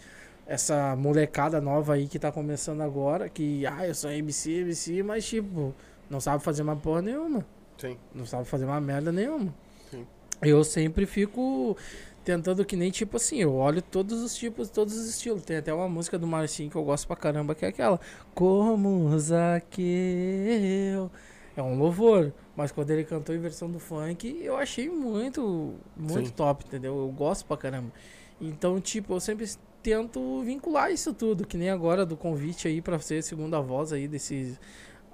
essa 0.49 0.97
molecada 0.97 1.61
nova 1.61 1.93
aí 1.95 2.09
que 2.09 2.19
tá 2.19 2.33
começando 2.33 2.81
agora 2.81 3.29
que 3.29 3.67
ah, 3.67 3.87
eu 3.87 3.95
sou 3.95 4.11
MC, 4.11 4.63
MC, 4.63 5.03
mas 5.03 5.27
tipo 5.27 5.75
não 6.09 6.21
sabe 6.21 6.43
fazer 6.43 6.63
uma 6.63 6.75
porra 6.75 7.03
nenhuma. 7.03 7.47
Sim. 7.77 7.99
Não 8.15 8.25
sabe 8.25 8.47
fazer 8.47 8.65
uma 8.65 8.81
merda 8.81 9.13
nenhuma. 9.13 9.55
Sim. 9.91 10.07
Eu 10.41 10.65
sempre 10.65 11.05
fico 11.05 11.77
tentando 12.25 12.65
que 12.65 12.77
nem 12.77 12.91
tipo 12.91 13.19
assim, 13.19 13.37
eu 13.37 13.55
olho 13.55 13.83
todos 13.83 14.23
os 14.23 14.35
tipos, 14.35 14.71
todos 14.71 14.97
os 14.97 15.07
estilos. 15.07 15.43
Tem 15.43 15.59
até 15.59 15.73
uma 15.73 15.89
música 15.89 16.19
do 16.19 16.27
Marcinho 16.27 16.71
que 16.71 16.77
eu 16.77 16.83
gosto 16.83 17.07
pra 17.07 17.15
caramba, 17.15 17.55
que 17.55 17.67
é 17.67 17.69
aquela 17.69 18.01
Como 18.35 19.17
Zaqueu. 19.19 21.11
É 21.55 21.63
um 21.63 21.77
louvor, 21.77 22.33
mas 22.57 22.73
quando 22.73 22.91
ele 22.91 23.05
cantou 23.05 23.35
em 23.35 23.39
versão 23.39 23.71
do 23.71 23.79
funk, 23.79 24.41
eu 24.43 24.57
achei 24.57 24.89
muito, 24.89 25.75
muito 25.97 26.29
Sim. 26.29 26.33
top, 26.35 26.65
entendeu? 26.67 26.97
Eu 26.97 27.09
gosto 27.09 27.45
pra 27.45 27.57
caramba. 27.57 27.93
Então, 28.41 28.81
tipo, 28.81 29.13
eu 29.13 29.21
sempre 29.21 29.45
tento 29.83 30.43
vincular 30.43 30.91
isso 30.91 31.13
tudo, 31.15 31.47
que 31.47 31.57
nem 31.57 31.71
agora 31.71 32.05
do 32.05 32.17
convite 32.17 32.69
aí 32.69 32.81
pra 32.81 32.99
ser 32.99 33.23
segunda 33.23 33.61
voz 33.61 33.93
aí 33.93 34.09
desses 34.09 34.59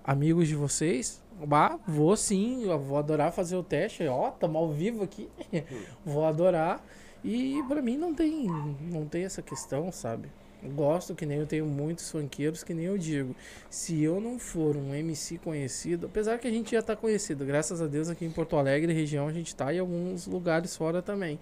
amigos 0.03 0.49
de 0.49 0.55
vocês. 0.55 1.23
Bah, 1.47 1.78
vou 1.86 2.16
sim, 2.16 2.66
vou 2.86 2.97
adorar 2.97 3.32
fazer 3.32 3.57
o 3.57 3.62
teste. 3.62 4.07
Ó, 4.07 4.31
tamo 4.31 4.59
ao 4.59 4.70
vivo 4.70 5.03
aqui. 5.03 5.28
vou 6.05 6.24
adorar. 6.24 6.85
E 7.24 7.62
pra 7.69 7.81
mim 7.81 7.97
não 7.97 8.15
tem, 8.15 8.47
não 8.91 9.07
tem 9.07 9.24
essa 9.24 9.41
questão, 9.41 9.91
sabe? 9.91 10.28
Gosto 10.74 11.15
que 11.15 11.27
nem 11.27 11.39
eu 11.39 11.47
tenho 11.47 11.66
muitos 11.66 12.11
funkeiros, 12.11 12.62
que 12.62 12.73
nem 12.73 12.86
eu 12.86 12.97
digo. 12.97 13.35
Se 13.69 14.03
eu 14.03 14.20
não 14.20 14.39
for 14.39 14.77
um 14.77 14.95
MC 14.95 15.39
conhecido, 15.39 16.07
apesar 16.07 16.39
que 16.39 16.47
a 16.47 16.51
gente 16.51 16.73
já 16.73 16.81
tá 16.81 16.97
conhecido, 16.97 17.45
graças 17.45 17.82
a 17.82 17.86
Deus 17.86 18.09
aqui 18.09 18.24
em 18.24 18.31
Porto 18.31 18.57
Alegre, 18.57 18.93
região, 18.93 19.28
a 19.28 19.32
gente 19.32 19.55
tá 19.55 19.74
em 19.74 19.78
alguns 19.78 20.27
lugares 20.27 20.74
fora 20.74 21.03
também. 21.03 21.39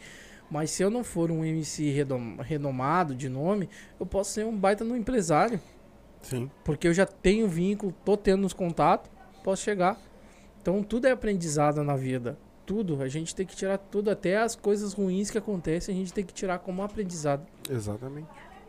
Mas 0.50 0.70
se 0.70 0.82
eu 0.82 0.90
não 0.90 1.02
for 1.02 1.30
um 1.30 1.44
MC 1.44 1.90
redom- 1.90 2.36
renomado 2.40 3.14
de 3.14 3.28
nome, 3.28 3.68
eu 3.98 4.04
posso 4.04 4.32
ser 4.32 4.44
um 4.44 4.56
baita 4.56 4.84
no 4.84 4.96
empresário. 4.96 5.58
Sim. 6.20 6.50
Porque 6.64 6.86
eu 6.86 6.94
já 6.94 7.06
tenho 7.06 7.48
vínculo, 7.48 7.92
tô 8.04 8.16
tendo 8.16 8.46
os 8.46 8.52
contatos, 8.52 9.10
posso 9.42 9.62
chegar. 9.62 9.98
Então 10.60 10.82
tudo 10.82 11.06
é 11.06 11.10
aprendizado 11.10 11.82
na 11.82 11.96
vida. 11.96 12.38
Tudo. 12.64 13.02
A 13.02 13.08
gente 13.08 13.34
tem 13.34 13.44
que 13.44 13.56
tirar 13.56 13.76
tudo, 13.78 14.10
até 14.10 14.36
as 14.36 14.54
coisas 14.54 14.92
ruins 14.92 15.30
que 15.30 15.38
acontecem, 15.38 15.94
a 15.94 15.98
gente 15.98 16.12
tem 16.12 16.24
que 16.24 16.32
tirar 16.32 16.60
como 16.60 16.82
aprendizado. 16.82 17.44
Exatamente. 17.68 18.28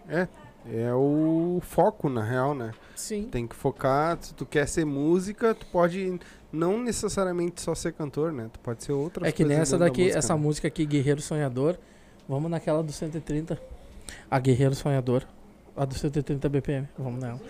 É, 0.10 0.28
é 0.68 0.94
o 0.94 1.60
foco, 1.62 2.10
na 2.10 2.24
real, 2.24 2.56
né? 2.56 2.72
Sim. 2.96 3.26
Tem 3.30 3.46
que 3.46 3.56
focar, 3.56 4.18
se 4.20 4.34
tu 4.34 4.46
quer 4.46 4.68
ser 4.68 4.84
música, 4.86 5.54
tu 5.54 5.66
pode 5.68 6.20
não 6.54 6.78
necessariamente 6.82 7.60
só 7.60 7.74
ser 7.74 7.94
cantor, 7.94 8.32
né? 8.32 8.48
Tu 8.54 8.60
pode 8.60 8.84
ser 8.84 8.92
outras 8.92 9.28
É 9.28 9.32
que 9.32 9.44
nessa 9.44 9.78
da 9.78 9.86
daqui, 9.86 10.04
música, 10.04 10.20
essa 10.20 10.36
né? 10.36 10.42
música 10.42 10.68
aqui, 10.68 10.86
Guerreiro 10.86 11.22
Sonhador, 11.22 11.78
vamos 12.30 12.50
naquela 12.50 12.84
do 12.84 12.92
130. 12.92 13.60
A 14.30 14.40
Guerreiro 14.40 14.76
Sonhador. 14.76 15.24
A 15.76 15.84
do 15.84 15.96
130 15.96 16.48
BPM. 16.48 16.88
Vamos 16.98 17.20
nela. 17.20 17.42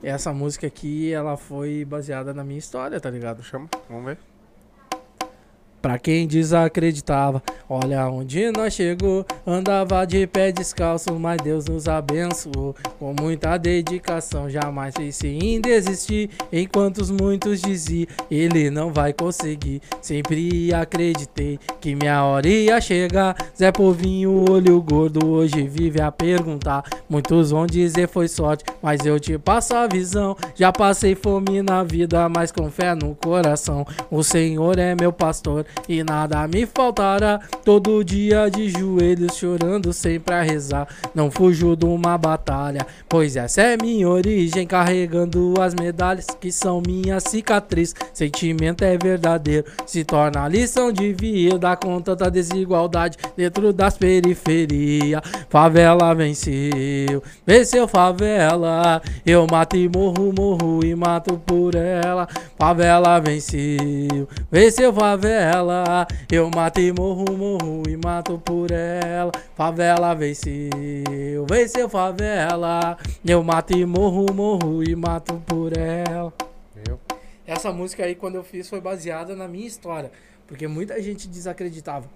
Essa 0.00 0.32
música 0.32 0.66
aqui, 0.66 1.12
ela 1.12 1.36
foi 1.36 1.84
baseada 1.84 2.32
na 2.32 2.44
minha 2.44 2.58
história, 2.58 3.00
tá 3.00 3.10
ligado? 3.10 3.42
Chama, 3.42 3.68
vamos 3.88 4.04
ver. 4.04 4.18
Pra 5.82 5.98
quem 5.98 6.28
desacreditava, 6.28 7.42
olha 7.68 8.08
onde 8.08 8.52
nós 8.52 8.72
chegou. 8.72 9.26
Andava 9.44 10.04
de 10.06 10.24
pé 10.28 10.52
descalço, 10.52 11.12
mas 11.18 11.42
Deus 11.42 11.64
nos 11.66 11.88
abençoou. 11.88 12.76
Com 13.00 13.12
muita 13.20 13.58
dedicação, 13.58 14.48
jamais 14.48 14.94
pensei 14.94 15.36
em 15.36 15.60
desistir. 15.60 16.30
Enquanto 16.52 16.98
os 16.98 17.10
muitos 17.10 17.60
diziam, 17.60 18.06
ele 18.30 18.70
não 18.70 18.92
vai 18.92 19.12
conseguir. 19.12 19.82
Sempre 20.00 20.72
acreditei 20.72 21.58
que 21.80 21.96
minha 21.96 22.24
hora 22.24 22.46
ia 22.46 22.80
chegar. 22.80 23.36
Zé 23.58 23.72
Povinho, 23.72 24.48
olho 24.48 24.80
gordo, 24.80 25.26
hoje 25.26 25.66
vive 25.66 26.00
a 26.00 26.12
perguntar. 26.12 26.84
Muitos 27.08 27.50
vão 27.50 27.66
dizer 27.66 28.08
foi 28.08 28.28
sorte, 28.28 28.64
mas 28.80 29.04
eu 29.04 29.18
te 29.18 29.36
passo 29.36 29.74
a 29.74 29.88
visão. 29.88 30.36
Já 30.54 30.70
passei 30.70 31.16
fome 31.16 31.60
na 31.60 31.82
vida, 31.82 32.28
mas 32.28 32.52
com 32.52 32.70
fé 32.70 32.94
no 32.94 33.16
coração. 33.16 33.84
O 34.08 34.22
Senhor 34.22 34.78
é 34.78 34.94
meu 34.94 35.12
pastor 35.12 35.66
e 35.88 36.02
nada 36.02 36.46
me 36.46 36.66
faltará. 36.66 37.40
Todo 37.64 38.04
dia 38.04 38.48
de 38.48 38.68
joelhos 38.68 39.36
chorando 39.36 39.92
sempre 39.92 40.34
a 40.34 40.42
rezar. 40.42 40.88
Não 41.14 41.30
fujo 41.30 41.76
de 41.76 41.84
uma 41.84 42.16
batalha, 42.18 42.86
pois 43.08 43.36
essa 43.36 43.62
é 43.62 43.76
minha 43.76 44.08
origem. 44.08 44.66
Carregando 44.66 45.54
as 45.60 45.74
medalhas 45.74 46.26
que 46.40 46.50
são 46.50 46.82
minha 46.86 47.20
cicatriz. 47.20 47.94
Sentimento 48.12 48.82
é 48.84 48.96
verdadeiro, 48.96 49.66
se 49.86 50.04
torna 50.04 50.48
lição 50.48 50.92
de 50.92 51.12
vida 51.12 51.76
com 51.76 52.00
tanta 52.00 52.30
desigualdade 52.30 53.18
dentro 53.36 53.72
das 53.72 53.96
periferias. 53.96 55.20
Favela 55.48 56.14
venceu, 56.14 57.22
venceu 57.46 57.86
favela. 57.88 59.02
Eu 59.24 59.46
mato 59.50 59.76
e 59.76 59.88
morro, 59.88 60.32
morro 60.36 60.84
e 60.84 60.94
mato 60.94 61.38
por 61.46 61.74
ela. 61.74 62.28
Favela 62.58 63.20
venceu, 63.20 64.28
venceu 64.50 64.92
favela. 64.92 65.61
Eu 66.30 66.50
mato 66.54 66.80
e 66.80 66.92
morro, 66.92 67.24
morro 67.36 67.82
e 67.88 67.96
mato 67.96 68.38
por 68.38 68.70
ela. 68.70 69.30
Favela 69.54 70.14
venceu, 70.14 71.46
venceu 71.48 71.88
favela. 71.88 72.96
Eu 73.24 73.42
mato 73.42 73.76
e 73.76 73.84
morro, 73.84 74.32
morro 74.32 74.82
e 74.82 74.96
mato 74.96 75.42
por 75.46 75.76
ela. 75.76 76.32
Eu. 76.88 76.98
Essa 77.46 77.72
música 77.72 78.04
aí, 78.04 78.14
quando 78.14 78.36
eu 78.36 78.44
fiz, 78.44 78.68
foi 78.68 78.80
baseada 78.80 79.36
na 79.36 79.46
minha 79.46 79.66
história. 79.66 80.10
Porque 80.46 80.66
muita 80.66 81.00
gente 81.00 81.28
desacreditava. 81.28 82.08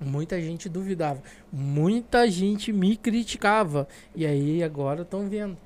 Muita 0.00 0.40
gente 0.40 0.68
duvidava. 0.68 1.22
Muita 1.52 2.28
gente 2.30 2.72
me 2.72 2.96
criticava. 2.96 3.86
E 4.14 4.24
aí 4.24 4.62
agora 4.62 5.02
estão 5.02 5.28
vendo. 5.28 5.56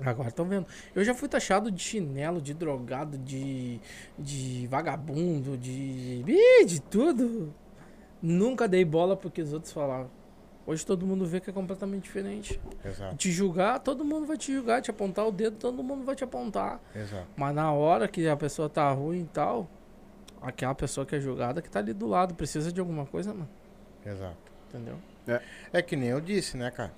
Agora 0.00 0.28
estão 0.28 0.44
vendo. 0.46 0.66
Eu 0.94 1.04
já 1.04 1.12
fui 1.12 1.28
taxado 1.28 1.70
de 1.70 1.82
chinelo, 1.82 2.40
de 2.40 2.54
drogado, 2.54 3.18
de, 3.18 3.80
de 4.18 4.66
vagabundo, 4.68 5.56
de. 5.56 6.24
Ih, 6.26 6.64
de 6.64 6.80
tudo. 6.80 7.52
Nunca 8.22 8.68
dei 8.68 8.84
bola 8.84 9.16
porque 9.16 9.42
os 9.42 9.52
outros 9.52 9.72
falavam. 9.72 10.10
Hoje 10.66 10.84
todo 10.84 11.06
mundo 11.06 11.24
vê 11.24 11.40
que 11.40 11.48
é 11.48 11.52
completamente 11.52 12.04
diferente. 12.04 12.60
Exato, 12.84 13.16
Te 13.16 13.30
julgar, 13.32 13.80
todo 13.80 14.04
mundo 14.04 14.26
vai 14.26 14.36
te 14.36 14.52
julgar. 14.52 14.82
Te 14.82 14.90
apontar 14.90 15.26
o 15.26 15.32
dedo, 15.32 15.56
todo 15.56 15.82
mundo 15.82 16.04
vai 16.04 16.14
te 16.14 16.22
apontar. 16.22 16.80
exato. 16.94 17.26
Mas 17.36 17.54
na 17.54 17.72
hora 17.72 18.06
que 18.06 18.28
a 18.28 18.36
pessoa 18.36 18.68
tá 18.68 18.90
ruim 18.92 19.22
e 19.22 19.24
tal, 19.24 19.66
aquela 20.42 20.74
pessoa 20.74 21.06
que 21.06 21.16
é 21.16 21.20
julgada 21.20 21.62
que 21.62 21.70
tá 21.70 21.78
ali 21.78 21.92
do 21.94 22.06
lado 22.06 22.34
precisa 22.34 22.70
de 22.70 22.78
alguma 22.80 23.06
coisa, 23.06 23.32
mano. 23.32 23.48
Exato. 24.04 24.36
Entendeu? 24.68 24.98
É 25.72 25.80
que 25.80 25.96
nem 25.96 26.10
eu 26.10 26.20
disse, 26.20 26.56
né, 26.56 26.70
cara? 26.70 26.92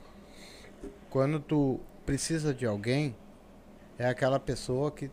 Quando 1.08 1.38
tu 1.38 1.78
precisa 2.10 2.52
de 2.52 2.66
alguém, 2.66 3.14
é 3.96 4.08
aquela 4.08 4.40
pessoa 4.40 4.90
que 4.90 5.08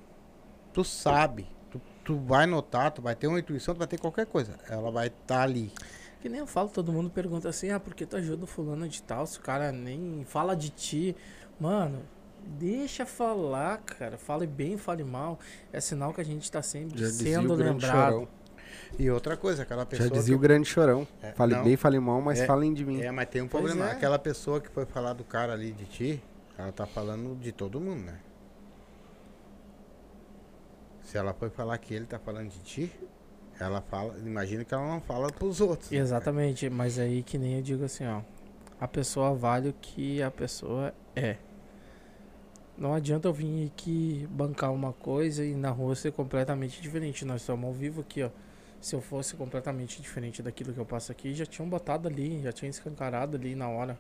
tu 0.73 0.83
sabe, 0.83 1.47
tu, 1.69 1.79
tu 2.03 2.17
vai 2.17 2.47
notar, 2.47 2.89
tu 2.89 3.03
vai 3.03 3.13
ter 3.15 3.27
uma 3.27 3.39
intuição, 3.39 3.75
tu 3.75 3.77
vai 3.77 3.85
ter 3.85 3.99
qualquer 3.99 4.25
coisa. 4.25 4.57
Ela 4.67 4.89
vai 4.89 5.07
estar 5.07 5.43
ali. 5.43 5.71
Que 6.19 6.27
nem 6.27 6.39
eu 6.39 6.47
falo, 6.47 6.69
todo 6.69 6.91
mundo 6.91 7.07
pergunta 7.11 7.47
assim, 7.49 7.69
ah, 7.69 7.79
por 7.79 7.93
que 7.93 8.03
tu 8.03 8.15
ajuda 8.15 8.45
o 8.45 8.47
fulano 8.47 8.89
de 8.89 9.03
tal, 9.03 9.27
se 9.27 9.37
o 9.37 9.41
cara 9.41 9.71
nem 9.71 10.25
fala 10.25 10.55
de 10.55 10.71
ti. 10.71 11.15
Mano, 11.59 12.01
deixa 12.43 13.05
falar, 13.05 13.77
cara. 13.77 14.17
Fale 14.17 14.47
bem, 14.47 14.75
fale 14.75 15.03
mal. 15.03 15.37
É 15.71 15.79
sinal 15.79 16.11
que 16.11 16.21
a 16.21 16.25
gente 16.25 16.51
tá 16.51 16.63
sempre 16.63 16.99
Já 16.99 17.09
sendo 17.11 17.53
o 17.53 17.55
lembrado. 17.55 18.27
E 18.97 19.07
outra 19.11 19.37
coisa, 19.37 19.61
aquela 19.61 19.85
pessoa. 19.85 20.09
Já 20.09 20.15
dizia 20.15 20.35
o 20.35 20.39
que... 20.39 20.47
grande 20.47 20.67
chorão. 20.67 21.07
É, 21.21 21.31
fale 21.33 21.53
não. 21.53 21.63
bem, 21.63 21.77
fale 21.77 21.99
mal, 21.99 22.19
mas 22.21 22.39
É, 22.39 22.47
falem 22.47 22.73
de 22.73 22.83
mim. 22.83 23.01
É, 23.01 23.11
mas 23.11 23.29
tem 23.29 23.43
um 23.43 23.47
Pois 23.47 23.65
problema. 23.65 23.91
é. 23.91 23.93
Aquela 23.93 24.17
pessoa 24.17 24.59
que 24.59 24.69
foi 24.69 24.87
falar 24.87 25.13
do 25.13 25.23
cara 25.23 25.53
ali 25.53 25.71
de 25.71 25.85
ti, 25.85 26.23
ela 26.57 26.71
tá 26.71 26.85
falando 26.85 27.35
de 27.39 27.51
todo 27.51 27.79
mundo, 27.79 28.03
né? 28.05 28.19
Se 31.03 31.17
ela 31.17 31.33
foi 31.33 31.49
falar 31.49 31.77
que 31.77 31.93
ele 31.93 32.05
tá 32.05 32.19
falando 32.19 32.49
de 32.49 32.59
ti, 32.59 32.91
ela 33.59 33.81
fala. 33.81 34.17
Imagina 34.19 34.65
que 34.65 34.73
ela 34.73 34.87
não 34.87 34.99
fala 35.01 35.31
pros 35.31 35.61
outros. 35.61 35.89
né? 35.89 35.97
Exatamente, 35.97 36.69
mas 36.69 36.99
aí 36.99 37.23
que 37.23 37.37
nem 37.37 37.55
eu 37.55 37.61
digo 37.61 37.85
assim, 37.85 38.05
ó. 38.05 38.21
A 38.79 38.87
pessoa 38.87 39.33
vale 39.33 39.69
o 39.69 39.73
que 39.73 40.21
a 40.21 40.29
pessoa 40.29 40.93
é. 41.15 41.37
Não 42.77 42.93
adianta 42.93 43.27
eu 43.27 43.33
vir 43.33 43.71
aqui 43.73 44.27
bancar 44.29 44.71
uma 44.71 44.93
coisa 44.93 45.43
e 45.43 45.55
na 45.55 45.71
rua 45.71 45.95
ser 45.95 46.11
completamente 46.11 46.79
diferente. 46.81 47.25
Nós 47.25 47.41
estamos 47.41 47.65
ao 47.65 47.73
vivo 47.73 48.01
aqui, 48.01 48.21
ó. 48.23 48.29
Se 48.79 48.95
eu 48.95 49.01
fosse 49.01 49.35
completamente 49.35 49.99
diferente 49.99 50.43
daquilo 50.43 50.71
que 50.71 50.79
eu 50.79 50.85
passo 50.85 51.11
aqui, 51.11 51.33
já 51.33 51.45
tinham 51.45 51.67
botado 51.67 52.07
ali, 52.07 52.41
já 52.43 52.51
tinham 52.51 52.69
escancarado 52.69 53.35
ali 53.35 53.55
na 53.55 53.67
hora. 53.67 53.97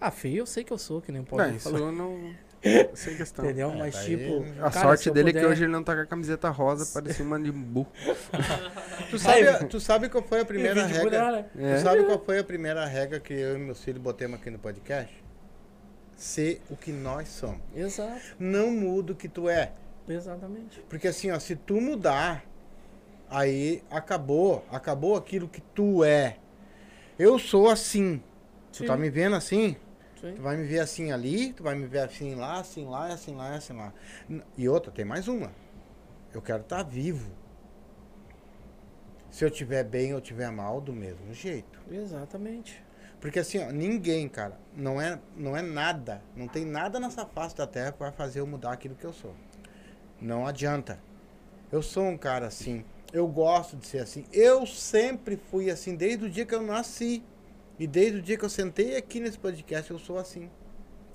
Ah, 0.00 0.10
feio 0.10 0.38
eu 0.38 0.46
sei 0.46 0.62
que 0.64 0.72
eu 0.72 0.78
sou, 0.78 1.00
que 1.00 1.10
nem 1.12 1.22
pode 1.24 1.48
Não, 1.50 1.56
isso 1.56 1.70
falar. 1.70 1.80
eu 1.80 1.92
não. 1.92 2.34
Sem 2.94 3.16
questão. 3.16 3.44
Entendeu? 3.44 3.70
É, 3.70 3.76
Mas 3.76 3.94
daí- 3.94 4.16
tipo. 4.16 4.44
A 4.60 4.70
cara, 4.70 4.86
sorte 4.86 5.10
dele 5.10 5.30
é 5.30 5.32
que 5.32 5.38
puder- 5.38 5.50
hoje 5.52 5.64
ele 5.64 5.72
não 5.72 5.82
tá 5.84 5.94
com 5.94 6.00
a 6.02 6.06
camiseta 6.06 6.48
rosa, 6.50 6.86
parecia 6.94 7.24
uma 7.24 7.38
de 7.40 7.50
burro. 7.52 7.90
Tu 9.10 9.18
sabe, 9.18 9.64
tu 9.68 9.80
sabe 9.80 10.08
qual 10.08 10.22
foi 10.22 10.40
a 10.40 10.44
primeira 10.44 10.84
regra? 10.84 11.32
né? 11.32 11.44
É. 11.56 11.76
Tu 11.76 11.82
sabe 11.82 12.04
qual 12.04 12.18
foi 12.24 12.38
a 12.40 12.44
primeira 12.44 12.84
regra 12.84 13.18
que 13.20 13.32
eu 13.32 13.54
e 13.56 13.58
meus 13.58 13.82
filhos 13.82 14.02
botemos 14.02 14.38
aqui 14.38 14.50
no 14.50 14.58
podcast? 14.58 15.14
Ser 16.16 16.60
o 16.68 16.76
que 16.76 16.90
nós 16.92 17.28
somos. 17.28 17.60
Exato, 17.74 18.20
Não 18.38 18.70
muda 18.72 19.12
o 19.12 19.16
que 19.16 19.28
tu 19.28 19.48
é. 19.48 19.72
exatamente. 20.08 20.80
Porque 20.88 21.08
assim, 21.08 21.30
ó, 21.30 21.38
se 21.38 21.54
tu 21.56 21.80
mudar, 21.80 22.44
aí 23.30 23.82
acabou, 23.90 24.64
acabou 24.70 25.16
aquilo 25.16 25.48
que 25.48 25.60
tu 25.60 26.02
é. 26.04 26.36
Eu 27.18 27.38
sou 27.38 27.70
assim. 27.70 28.20
Tu 28.72 28.78
Sim. 28.78 28.86
tá 28.86 28.96
me 28.96 29.08
vendo 29.08 29.36
assim? 29.36 29.76
Sim. 30.20 30.34
Tu 30.34 30.42
vai 30.42 30.56
me 30.56 30.64
ver 30.64 30.80
assim 30.80 31.12
ali, 31.12 31.52
tu 31.52 31.62
vai 31.62 31.74
me 31.74 31.86
ver 31.86 32.00
assim 32.00 32.34
lá, 32.34 32.60
assim 32.60 32.84
lá, 32.84 33.06
assim 33.06 33.34
lá, 33.34 33.54
assim 33.54 33.72
lá. 33.72 33.92
E 34.56 34.68
outra, 34.68 34.90
tem 34.90 35.04
mais 35.04 35.28
uma. 35.28 35.52
Eu 36.32 36.42
quero 36.42 36.62
estar 36.62 36.82
vivo. 36.82 37.30
Se 39.30 39.44
eu 39.44 39.50
tiver 39.50 39.84
bem 39.84 40.14
ou 40.14 40.20
tiver 40.20 40.50
mal, 40.50 40.80
do 40.80 40.92
mesmo 40.92 41.32
jeito. 41.32 41.80
Exatamente. 41.90 42.82
Porque 43.20 43.38
assim, 43.38 43.58
ó, 43.58 43.70
ninguém, 43.70 44.28
cara, 44.28 44.58
não 44.76 45.00
é, 45.00 45.18
não 45.36 45.56
é 45.56 45.62
nada, 45.62 46.22
não 46.36 46.46
tem 46.46 46.64
nada 46.64 47.00
nessa 47.00 47.26
face 47.26 47.56
da 47.56 47.66
terra 47.66 47.92
que 47.92 47.98
vai 47.98 48.12
fazer 48.12 48.40
eu 48.40 48.46
mudar 48.46 48.72
aquilo 48.72 48.94
que 48.94 49.04
eu 49.04 49.12
sou. 49.12 49.34
Não 50.20 50.46
adianta. 50.46 51.00
Eu 51.70 51.82
sou 51.82 52.04
um 52.04 52.16
cara 52.16 52.46
assim, 52.46 52.84
eu 53.12 53.26
gosto 53.26 53.76
de 53.76 53.86
ser 53.86 53.98
assim. 53.98 54.24
Eu 54.32 54.66
sempre 54.66 55.36
fui 55.36 55.70
assim, 55.70 55.94
desde 55.94 56.24
o 56.24 56.30
dia 56.30 56.46
que 56.46 56.54
eu 56.54 56.62
nasci. 56.62 57.22
E 57.78 57.86
desde 57.86 58.18
o 58.18 58.22
dia 58.22 58.36
que 58.36 58.44
eu 58.44 58.50
sentei 58.50 58.96
aqui 58.96 59.20
nesse 59.20 59.38
podcast, 59.38 59.90
eu 59.90 59.98
sou 59.98 60.18
assim. 60.18 60.50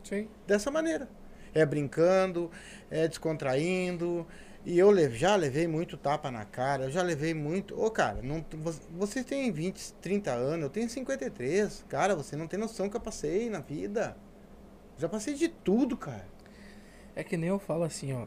Sim. 0.04 0.28
Dessa 0.48 0.72
maneira. 0.72 1.08
É 1.54 1.66
brincando, 1.66 2.50
é 2.90 3.08
descontraindo. 3.08 4.26
E 4.66 4.80
eu 4.80 4.94
já 5.12 5.36
levei 5.36 5.68
muito 5.68 5.98
tapa 5.98 6.32
na 6.32 6.46
cara, 6.46 6.86
eu 6.86 6.90
já 6.92 7.02
levei 7.04 7.34
muito. 7.34 7.80
Ô, 7.80 7.92
cara, 7.92 8.22
não, 8.22 8.44
vo- 8.54 8.72
vocês 8.92 9.26
têm 9.26 9.52
20, 9.52 9.94
30 9.96 10.32
anos, 10.32 10.64
eu 10.64 10.70
tenho 10.70 10.90
53. 10.90 11.86
Cara, 11.90 12.16
você 12.16 12.36
não 12.38 12.48
tem 12.48 12.58
noção 12.60 12.90
que 12.90 12.96
eu 12.96 13.02
passei 13.02 13.50
na 13.50 13.60
vida. 13.60 14.16
Já 14.98 15.10
passei 15.10 15.34
de 15.34 15.50
tudo, 15.50 15.98
cara. 15.98 16.26
É 17.16 17.24
que 17.24 17.38
nem 17.38 17.50
eu 17.50 17.60
falo 17.60 17.84
assim, 17.84 18.14
ó. 18.14 18.26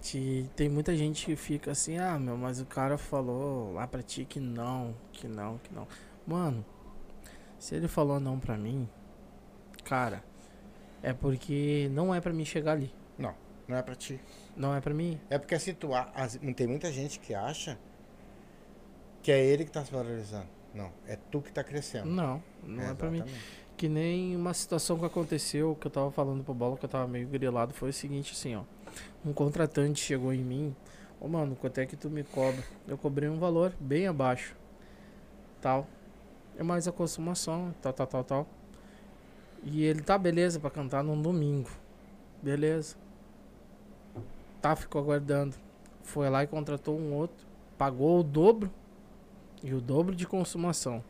Te, 0.00 0.48
tem 0.56 0.68
muita 0.68 0.96
gente 0.96 1.26
que 1.26 1.36
fica 1.36 1.72
assim, 1.72 1.98
ah, 1.98 2.18
meu, 2.18 2.36
mas 2.36 2.60
o 2.60 2.66
cara 2.66 2.96
falou 2.98 3.72
lá 3.72 3.86
pra 3.86 4.02
ti 4.02 4.24
que 4.24 4.38
não, 4.40 4.94
que 5.12 5.26
não, 5.28 5.58
que 5.58 5.74
não. 5.74 5.88
Mano, 6.26 6.64
se 7.58 7.74
ele 7.74 7.88
falou 7.88 8.18
não 8.20 8.38
pra 8.38 8.56
mim, 8.56 8.88
cara, 9.84 10.22
é 11.02 11.12
porque 11.12 11.88
não 11.92 12.14
é 12.14 12.20
pra 12.20 12.32
mim 12.32 12.44
chegar 12.44 12.72
ali. 12.72 12.92
Não 13.68 13.76
é 13.76 13.82
pra 13.82 13.94
ti. 13.94 14.18
Não 14.56 14.74
é 14.74 14.80
pra 14.80 14.94
mim. 14.94 15.20
É 15.28 15.36
porque 15.38 15.54
assim, 15.54 15.74
tu, 15.74 15.90
as- 15.94 16.40
tem 16.56 16.66
muita 16.66 16.90
gente 16.90 17.20
que 17.20 17.34
acha 17.34 17.78
que 19.22 19.30
é 19.30 19.44
ele 19.44 19.66
que 19.66 19.70
tá 19.70 19.84
se 19.84 19.92
valorizando. 19.92 20.46
Não, 20.72 20.90
é 21.06 21.16
tu 21.30 21.42
que 21.42 21.52
tá 21.52 21.62
crescendo. 21.62 22.06
Não, 22.06 22.42
não 22.62 22.82
é, 22.82 22.94
pra 22.94 23.10
mim. 23.10 23.22
Que 23.76 23.86
nem 23.86 24.34
uma 24.34 24.54
situação 24.54 24.98
que 24.98 25.04
aconteceu, 25.04 25.76
que 25.78 25.86
eu 25.86 25.90
tava 25.90 26.10
falando 26.10 26.42
pro 26.42 26.54
Bola, 26.54 26.78
que 26.78 26.84
eu 26.86 26.88
tava 26.88 27.06
meio 27.06 27.28
grilado, 27.28 27.74
foi 27.74 27.90
o 27.90 27.92
seguinte, 27.92 28.32
assim, 28.32 28.56
ó. 28.56 28.62
Um 29.22 29.34
contratante 29.34 30.00
chegou 30.00 30.32
em 30.32 30.42
mim, 30.42 30.74
ô 31.20 31.28
mano, 31.28 31.54
quanto 31.54 31.78
é 31.78 31.84
que 31.84 31.94
tu 31.94 32.08
me 32.08 32.24
cobra? 32.24 32.64
Eu 32.86 32.96
cobrei 32.96 33.28
um 33.28 33.38
valor 33.38 33.74
bem 33.78 34.06
abaixo, 34.06 34.56
tal. 35.60 35.86
É 36.58 36.62
mais 36.64 36.88
a 36.88 36.92
consumação, 36.92 37.72
tal, 37.80 37.92
tal, 37.92 38.06
tal, 38.08 38.24
tal. 38.24 38.46
E 39.62 39.84
ele, 39.84 40.02
tá, 40.02 40.18
beleza, 40.18 40.58
pra 40.58 40.68
cantar 40.68 41.04
num 41.04 41.20
domingo. 41.22 41.70
Beleza. 42.42 42.96
Tá, 44.60 44.74
ficou 44.74 45.00
aguardando. 45.00 45.54
Foi 46.02 46.28
lá 46.28 46.42
e 46.42 46.48
contratou 46.48 46.98
um 46.98 47.14
outro, 47.14 47.46
pagou 47.76 48.18
o 48.18 48.22
dobro 48.24 48.68
e 49.62 49.72
o 49.72 49.80
dobro 49.80 50.16
de 50.16 50.26
consumação. 50.26 51.04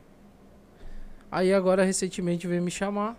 Aí 1.31 1.55
agora 1.55 1.83
recentemente 1.83 2.47
veio 2.47 2.63
me 2.63 2.71
chamar. 2.71 3.17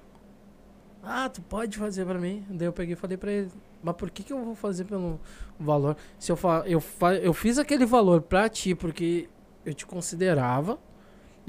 Ah, 1.01 1.30
tu 1.30 1.41
pode 1.41 1.77
fazer 1.77 2.06
pra 2.06 2.19
mim? 2.19 2.45
Daí 2.49 2.68
eu 2.68 2.73
peguei 2.73 2.93
e 2.93 2.95
falei 2.95 3.18
pra 3.18 3.31
ele, 3.31 3.51
mas 3.81 3.95
por 3.95 4.11
que 4.11 4.22
que 4.22 4.34
eu 4.34 4.43
vou 4.43 4.53
fazer 4.53 4.84
pelo 4.85 5.19
valor? 5.60 5.95
Se 6.19 6.31
eu 6.31 6.35
fa 6.35 6.64
eu, 6.68 6.80
fa 6.80 7.15
eu 7.15 7.34
fiz 7.34 7.57
aquele 7.57 7.85
valor 7.85 8.22
pra 8.22 8.49
ti 8.49 8.76
porque 8.76 9.30
eu 9.65 9.73
te 9.73 9.85
considerava. 9.85 10.77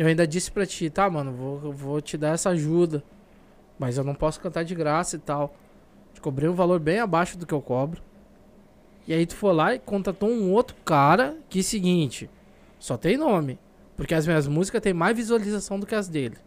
Eu 0.00 0.06
ainda 0.06 0.26
disse 0.26 0.50
pra 0.50 0.64
ti, 0.64 0.88
tá, 0.88 1.10
mano, 1.10 1.30
vou, 1.30 1.72
vou 1.74 2.00
te 2.00 2.16
dar 2.16 2.30
essa 2.30 2.48
ajuda. 2.48 3.04
Mas 3.78 3.98
eu 3.98 4.02
não 4.02 4.14
posso 4.14 4.40
cantar 4.40 4.62
de 4.62 4.74
graça 4.74 5.16
e 5.16 5.18
tal. 5.18 5.54
Te 6.14 6.22
cobrei 6.22 6.48
um 6.48 6.54
valor 6.54 6.80
bem 6.80 7.00
abaixo 7.00 7.36
do 7.36 7.44
que 7.44 7.52
eu 7.52 7.60
cobro. 7.60 8.02
E 9.06 9.12
aí 9.12 9.26
tu 9.26 9.36
foi 9.36 9.52
lá 9.52 9.74
e 9.74 9.78
contratou 9.78 10.30
um 10.30 10.52
outro 10.52 10.74
cara 10.86 11.36
que 11.50 11.62
seguinte, 11.62 12.30
só 12.78 12.96
tem 12.96 13.18
nome. 13.18 13.58
Porque 13.94 14.14
as 14.14 14.26
minhas 14.26 14.48
músicas 14.48 14.80
têm 14.80 14.94
mais 14.94 15.14
visualização 15.14 15.78
do 15.78 15.84
que 15.84 15.94
as 15.94 16.08
dele. 16.08 16.38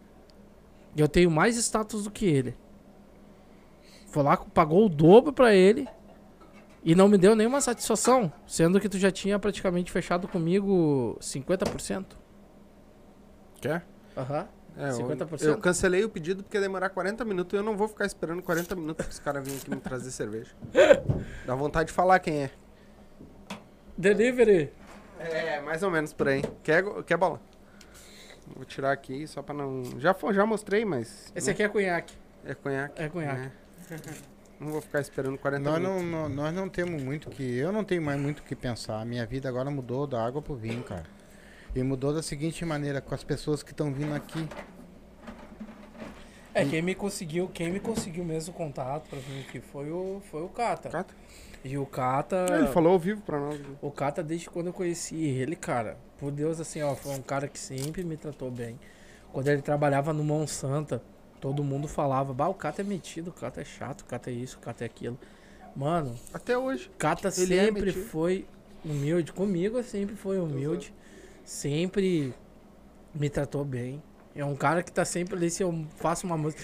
E 0.96 1.00
eu 1.00 1.06
tenho 1.06 1.30
mais 1.30 1.56
status 1.56 2.02
do 2.02 2.10
que 2.10 2.26
ele. 2.26 2.56
Foi 4.08 4.24
lá, 4.24 4.36
pagou 4.36 4.86
o 4.86 4.88
dobro 4.88 5.32
pra 5.32 5.54
ele. 5.54 5.86
E 6.82 6.92
não 6.96 7.06
me 7.06 7.16
deu 7.16 7.36
nenhuma 7.36 7.60
satisfação. 7.60 8.32
Sendo 8.48 8.80
que 8.80 8.88
tu 8.88 8.98
já 8.98 9.12
tinha 9.12 9.38
praticamente 9.38 9.92
fechado 9.92 10.26
comigo 10.26 11.16
50%. 11.20 12.23
Quer? 13.68 13.82
Aham. 14.16 14.48
É, 14.76 14.90
eu- 14.90 14.96
50%? 14.98 15.42
Eu, 15.44 15.58
cancelei 15.58 16.04
o 16.04 16.08
pedido 16.08 16.42
porque 16.42 16.56
ia 16.56 16.60
demorar 16.60 16.90
40 16.90 17.24
minutos 17.24 17.52
e 17.52 17.56
eu 17.56 17.62
não 17.62 17.76
vou 17.76 17.86
ficar 17.88 18.06
esperando 18.06 18.42
40 18.42 18.74
minutos 18.74 19.06
pros 19.06 19.18
caras 19.20 19.44
virem 19.44 19.60
aqui 19.60 19.70
me 19.70 19.76
trazer 19.80 20.10
cerveja. 20.12 20.50
Dá 21.46 21.54
vontade 21.54 21.88
de 21.88 21.92
falar 21.94 22.18
quem 22.18 22.42
é. 22.44 22.50
Delivery. 23.96 24.72
É, 25.18 25.60
mais 25.60 25.82
ou 25.82 25.90
menos 25.90 26.12
por 26.12 26.28
aí. 26.28 26.42
Quer, 26.62 26.84
quer 27.04 27.16
bola? 27.16 27.40
Vou 28.54 28.64
tirar 28.64 28.92
aqui 28.92 29.26
só 29.26 29.42
pra 29.42 29.54
não. 29.54 29.82
Já, 29.98 30.14
já 30.32 30.44
mostrei, 30.44 30.84
mas. 30.84 31.32
Esse 31.34 31.50
aqui 31.50 31.62
é 31.62 31.68
cunhaque. 31.68 32.14
É 32.44 32.54
conhaque. 32.54 33.02
É 33.02 33.08
conhaque. 33.08 33.40
né? 33.40 33.52
Não 34.60 34.70
vou 34.72 34.80
ficar 34.80 35.00
esperando 35.00 35.38
40 35.38 35.62
Nós 35.70 35.80
minutos. 35.80 36.02
não, 36.04 36.28
não- 36.28 36.28
nós 36.28 36.54
não 36.54 36.68
temos 36.68 37.02
muito 37.02 37.30
que. 37.30 37.56
Eu 37.56 37.72
não 37.72 37.84
tenho 37.84 38.02
mais 38.02 38.20
muito 38.20 38.40
o 38.40 38.42
que 38.42 38.54
pensar. 38.54 39.04
Minha 39.06 39.24
vida 39.24 39.48
agora 39.48 39.70
mudou 39.70 40.06
da 40.06 40.22
água 40.24 40.42
pro 40.42 40.54
vinho, 40.54 40.82
cara. 40.82 41.04
E 41.74 41.82
mudou 41.82 42.12
da 42.14 42.22
seguinte 42.22 42.64
maneira, 42.64 43.00
com 43.00 43.14
as 43.14 43.24
pessoas 43.24 43.62
que 43.62 43.72
estão 43.72 43.92
vindo 43.92 44.14
aqui. 44.14 44.46
É, 46.54 46.64
quem 46.64 46.80
me 46.80 46.94
conseguiu, 46.94 47.48
quem 47.48 47.72
me 47.72 47.80
conseguiu 47.80 48.24
mesmo 48.24 48.54
o 48.54 48.56
contato 48.56 49.08
pra 49.10 49.18
mim 49.18 49.44
que 49.50 49.60
foi 49.60 49.90
o, 49.90 50.22
foi 50.30 50.42
o 50.42 50.48
Cata. 50.48 50.88
Cata? 50.88 51.12
E 51.64 51.76
o 51.76 51.84
Cata. 51.84 52.46
Ele 52.56 52.68
falou 52.68 52.92
ao 52.92 52.98
vivo 52.98 53.22
pra 53.22 53.40
nós. 53.40 53.60
O 53.82 53.90
Cata, 53.90 54.22
desde 54.22 54.48
quando 54.48 54.68
eu 54.68 54.72
conheci 54.72 55.16
ele, 55.16 55.56
cara, 55.56 55.96
por 56.18 56.30
Deus, 56.30 56.60
assim, 56.60 56.80
ó, 56.80 56.94
foi 56.94 57.12
um 57.12 57.22
cara 57.22 57.48
que 57.48 57.58
sempre 57.58 58.04
me 58.04 58.16
tratou 58.16 58.52
bem. 58.52 58.78
Quando 59.32 59.48
ele 59.48 59.62
trabalhava 59.62 60.12
no 60.12 60.22
Monsanto, 60.22 61.00
todo 61.40 61.64
mundo 61.64 61.88
falava, 61.88 62.32
bah, 62.32 62.46
o 62.48 62.54
Cata 62.54 62.82
é 62.82 62.84
metido, 62.84 63.30
o 63.30 63.32
Cata 63.32 63.60
é 63.60 63.64
chato, 63.64 64.02
o 64.02 64.04
Cata 64.04 64.30
é 64.30 64.34
isso, 64.34 64.58
o 64.58 64.60
Cata 64.60 64.84
é 64.84 64.86
aquilo. 64.86 65.18
Mano, 65.74 66.14
Até 66.32 66.56
hoje. 66.56 66.86
o 66.86 66.96
Cata 66.98 67.32
Ele 67.36 67.56
é 67.56 67.64
sempre 67.64 67.86
metido. 67.86 68.04
foi 68.04 68.46
humilde. 68.84 69.32
Comigo 69.32 69.82
sempre 69.82 70.14
foi 70.14 70.38
humilde. 70.38 70.94
Sempre 71.44 72.34
me 73.14 73.28
tratou 73.28 73.64
bem. 73.64 74.02
É 74.36 74.44
um 74.44 74.56
cara 74.56 74.82
que 74.82 74.90
tá 74.90 75.04
sempre 75.04 75.36
ali, 75.36 75.48
se 75.48 75.62
eu 75.62 75.86
faço 75.96 76.26
uma 76.26 76.36
música. 76.36 76.60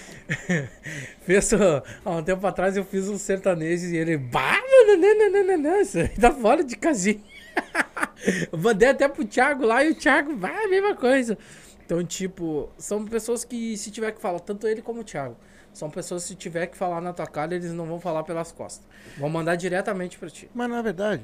Fez, 1.23 1.52
ó, 1.52 1.82
há 2.05 2.11
um 2.11 2.23
tempo 2.23 2.44
atrás 2.44 2.77
eu 2.77 2.85
fiz 2.85 3.09
um 3.09 3.16
sertanejo 3.16 3.86
e 3.86 3.97
ele. 3.97 4.16
Bah, 4.16 4.61
não, 4.61 4.86
não, 4.86 4.97
não, 4.97 5.31
não, 5.31 5.44
não, 5.44 5.59
não, 5.59 5.81
isso 5.81 5.98
aí 5.98 6.09
tá 6.09 6.32
fora 6.32 6.65
de 6.65 6.77
casinha. 6.77 7.20
eu 8.51 8.59
mandei 8.59 8.89
até 8.89 9.09
pro 9.09 9.24
Thiago 9.24 9.65
lá 9.65 9.85
e 9.85 9.90
o 9.90 9.94
Thiago, 9.94 10.36
vai, 10.36 10.65
a 10.65 10.69
mesma 10.69 10.97
coisa. 10.97 11.39
Então, 11.85 12.05
tipo, 12.05 12.69
são 12.77 13.05
pessoas 13.05 13.44
que 13.44 13.77
se 13.77 13.90
tiver 13.90 14.12
que 14.12 14.20
falar, 14.20 14.40
tanto 14.40 14.66
ele 14.66 14.82
como 14.82 15.01
o 15.01 15.05
Thiago, 15.05 15.36
são 15.73 15.89
pessoas 15.89 16.24
que 16.24 16.31
se 16.31 16.35
tiver 16.35 16.66
que 16.66 16.77
falar 16.77 17.01
na 17.01 17.12
tua 17.12 17.27
cara, 17.27 17.55
eles 17.55 17.73
não 17.73 17.86
vão 17.86 18.01
falar 18.01 18.24
pelas 18.24 18.51
costas. 18.51 18.85
Vão 19.16 19.28
mandar 19.28 19.55
diretamente 19.55 20.19
pra 20.19 20.28
ti. 20.28 20.51
Mas 20.52 20.69
na 20.69 20.82
verdade, 20.82 21.23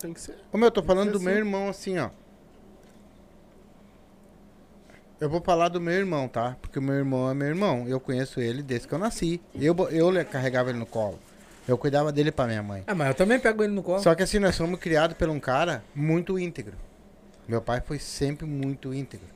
Tem 0.00 0.12
que 0.12 0.20
ser. 0.20 0.36
Como 0.50 0.64
eu 0.64 0.70
tô 0.70 0.82
falando 0.82 1.12
do 1.12 1.18
Sim, 1.18 1.24
meu 1.26 1.36
irmão 1.36 1.68
assim, 1.68 1.98
ó. 1.98 2.10
Eu 5.18 5.30
vou 5.30 5.40
falar 5.40 5.68
do 5.68 5.80
meu 5.80 5.94
irmão, 5.94 6.28
tá? 6.28 6.56
Porque 6.60 6.78
o 6.78 6.82
meu 6.82 6.94
irmão 6.94 7.30
é 7.30 7.34
meu 7.34 7.48
irmão. 7.48 7.88
Eu 7.88 7.98
conheço 7.98 8.38
ele 8.38 8.62
desde 8.62 8.86
que 8.86 8.92
eu 8.92 8.98
nasci. 8.98 9.40
Eu, 9.54 9.74
eu 9.90 10.24
carregava 10.26 10.68
ele 10.68 10.78
no 10.78 10.84
colo. 10.84 11.18
Eu 11.66 11.78
cuidava 11.78 12.12
dele 12.12 12.30
pra 12.30 12.46
minha 12.46 12.62
mãe. 12.62 12.84
Ah, 12.86 12.94
mas 12.94 13.08
eu 13.08 13.14
também 13.14 13.40
pego 13.40 13.64
ele 13.64 13.72
no 13.72 13.82
colo. 13.82 14.00
Só 14.00 14.14
que 14.14 14.22
assim, 14.22 14.38
nós 14.38 14.56
fomos 14.56 14.78
criados 14.78 15.16
por 15.16 15.28
um 15.28 15.40
cara 15.40 15.82
muito 15.94 16.38
íntegro. 16.38 16.74
Meu 17.48 17.62
pai 17.62 17.80
foi 17.80 17.98
sempre 17.98 18.46
muito 18.46 18.92
íntegro. 18.92 19.26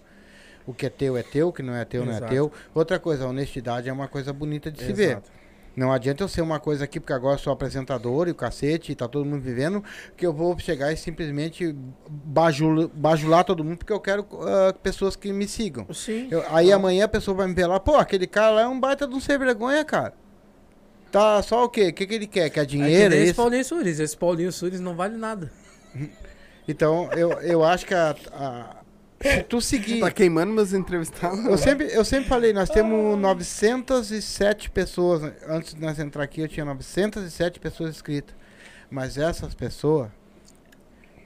O 0.66 0.74
que 0.74 0.86
é 0.86 0.90
teu 0.90 1.16
é 1.16 1.23
teu, 1.23 1.48
o 1.48 1.52
que 1.52 1.62
não 1.62 1.74
é 1.74 1.85
teu 1.85 2.05
não 2.05 2.12
é 2.12 2.16
Exato. 2.16 2.32
teu. 2.32 2.52
Outra 2.74 2.98
coisa, 2.98 3.24
a 3.24 3.28
honestidade 3.28 3.89
é 3.89 3.93
uma 3.93 4.07
coisa 4.07 4.32
bonita 4.32 4.70
de 4.70 4.85
se 4.85 4.93
ver. 4.93 5.19
Não 5.81 5.90
adianta 5.90 6.23
eu 6.23 6.28
ser 6.28 6.43
uma 6.43 6.61
coisa 6.61 6.85
aqui, 6.85 7.01
porque 7.01 7.15
agora 7.15 7.36
eu 7.36 7.39
sou 7.39 7.51
apresentador 7.51 8.28
e 8.28 8.32
o 8.32 8.35
cacete, 8.35 8.93
e 8.93 8.94
tá 8.94 9.09
todo 9.09 9.24
mundo 9.24 9.40
vivendo, 9.40 9.82
que 10.15 10.27
eu 10.27 10.32
vou 10.32 10.59
chegar 10.59 10.93
e 10.93 10.97
simplesmente 10.98 11.74
bajul- 12.07 12.90
bajular 12.93 13.44
todo 13.44 13.65
mundo, 13.65 13.78
porque 13.78 13.93
eu 13.94 13.98
quero 13.98 14.27
ah, 14.43 14.74
pessoas 14.82 15.16
que 15.16 15.32
me 15.32 15.48
sigam. 15.48 15.86
Sim. 15.94 16.28
Eu- 16.31 16.44
aí 16.55 16.70
amanhã 16.70 17.07
a 17.07 17.09
pessoa 17.09 17.35
vai 17.35 17.47
me 17.47 17.55
ver 17.55 17.66
lá, 17.66 17.81
pô, 17.81 17.94
aquele 17.97 18.27
cara 18.27 18.51
lá 18.57 18.61
é 18.61 18.69
um 18.69 18.78
baita 18.78 19.07
de 19.09 19.15
um 19.15 19.20
sem 19.20 19.39
vergonha, 19.39 19.82
cara. 19.82 20.12
Tá 21.11 21.43
só 21.43 21.65
o 21.65 21.69
quê? 21.70 21.89
O 21.89 21.93
que, 21.94 22.07
que 22.07 22.15
ele 22.15 22.27
quer? 22.27 22.51
Quer 22.51 22.61
É 22.61 22.65
que 22.66 22.70
dinheiro? 22.73 23.15
é 23.15 23.16
esse 23.16 23.27
isso? 23.28 23.35
Paulinho 23.36 23.65
Sures. 23.65 24.01
Esse 24.01 24.16
Paulinho 24.19 24.52
Sures 24.52 24.81
não 24.81 24.94
vale 24.94 25.16
nada. 25.16 25.51
Então, 26.69 27.11
eu, 27.15 27.32
eu 27.40 27.65
acho 27.65 27.85
que 27.85 27.94
a, 27.94 28.15
a- 28.32 28.77
se 29.23 29.43
tu 29.43 29.61
seguir. 29.61 30.01
Tá 30.01 30.11
queimando 30.11 30.53
meus 30.53 30.73
entrevistados. 30.73 31.45
Eu 31.45 31.59
sempre, 31.59 31.93
eu 31.93 32.05
sempre 32.05 32.29
falei, 32.29 32.53
nós 32.53 32.71
temos 32.71 33.19
907 33.19 34.71
pessoas. 34.71 35.33
Antes 35.47 35.75
de 35.75 35.81
nós 35.81 35.99
entrar 35.99 36.25
aqui, 36.25 36.41
eu 36.41 36.49
tinha 36.49 36.65
907 36.65 37.61
pessoas 37.61 37.91
inscritas. 37.91 38.35
Mas 38.91 39.19
essas 39.19 39.55
pessoas 39.55 40.11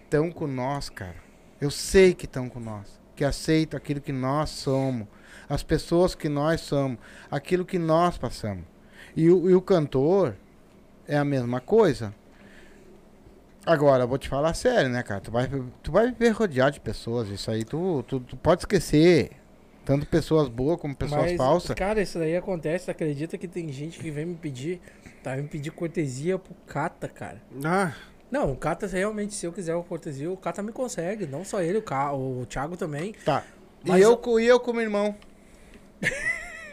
estão 0.03 0.31
com 0.31 0.47
nós, 0.47 0.91
cara. 0.91 1.17
Eu 1.61 1.71
sei 1.71 2.15
que 2.15 2.25
estão 2.25 2.49
com 2.49 2.59
nós. 2.59 3.01
Que 3.15 3.25
aceitam 3.25 3.79
aquilo 3.79 4.01
que 4.01 4.13
nós 4.13 4.51
somos. 4.51 5.07
As 5.49 5.63
pessoas 5.63 6.15
que 6.15 6.29
nós 6.29 6.61
somos. 6.61 6.99
Aquilo 7.31 7.65
que 7.65 7.79
nós 7.79 8.19
passamos. 8.19 8.65
E 9.17 9.31
o, 9.31 9.49
e 9.49 9.55
o 9.55 9.63
cantor 9.63 10.35
é 11.07 11.17
a 11.17 11.25
mesma 11.25 11.61
coisa. 11.61 12.13
Agora, 13.67 14.05
eu 14.05 14.09
vou 14.09 14.19
te 14.19 14.29
falar 14.29 14.53
sério, 14.55 14.91
né, 14.91 15.03
cara? 15.03 15.21
Tu 15.21 15.31
vai, 15.31 15.49
tu 15.83 15.91
vai 15.93 16.07
viver 16.11 16.31
rodeado 16.31 16.73
de 16.73 16.81
pessoas. 16.81 17.29
Isso 17.29 17.51
aí 17.51 17.65
tu, 17.65 18.03
tu, 18.07 18.21
tu 18.21 18.37
pode 18.37 18.63
esquecer. 18.63 19.31
Tanto 19.85 20.07
pessoas 20.07 20.49
boas 20.49 20.81
como 20.81 20.95
pessoas 20.97 21.23
Mas, 21.23 21.37
falsas. 21.37 21.75
Cara, 21.77 22.01
isso 22.01 22.19
daí 22.19 22.37
acontece. 22.37 22.91
Acredita 22.91 23.37
que 23.37 23.47
tem 23.47 23.71
gente 23.71 23.99
que 23.99 24.11
vem 24.11 24.25
me 24.27 24.35
pedir. 24.35 24.81
Tá, 25.23 25.37
me 25.37 25.45
pedir 25.45 25.71
cortesia 25.71 26.39
pro 26.39 26.55
Cata, 26.67 27.09
cara. 27.09 27.41
Ah, 27.65 27.93
Não, 28.31 28.53
o 28.53 28.57
Cata 28.57 28.87
realmente, 28.87 29.35
se 29.35 29.47
eu 29.47 29.53
quiser 29.53 29.75
uma 29.75 29.85
cortesia, 29.85 30.31
o 30.31 30.37
Cata 30.37 30.63
me 30.63 30.73
consegue. 30.73 31.27
Não 31.27 31.45
só 31.45 31.61
ele, 31.63 31.79
o, 31.79 31.83
Ca... 31.83 32.13
o 32.13 32.45
Thiago 32.47 32.77
também. 32.77 33.15
Tá. 33.25 33.43
Mas 33.87 33.99
e, 34.01 34.03
eu, 34.03 34.21
eu- 34.27 34.41
e 34.41 34.47
eu 34.47 34.61
como 34.61 34.81
irmão. 34.81 35.15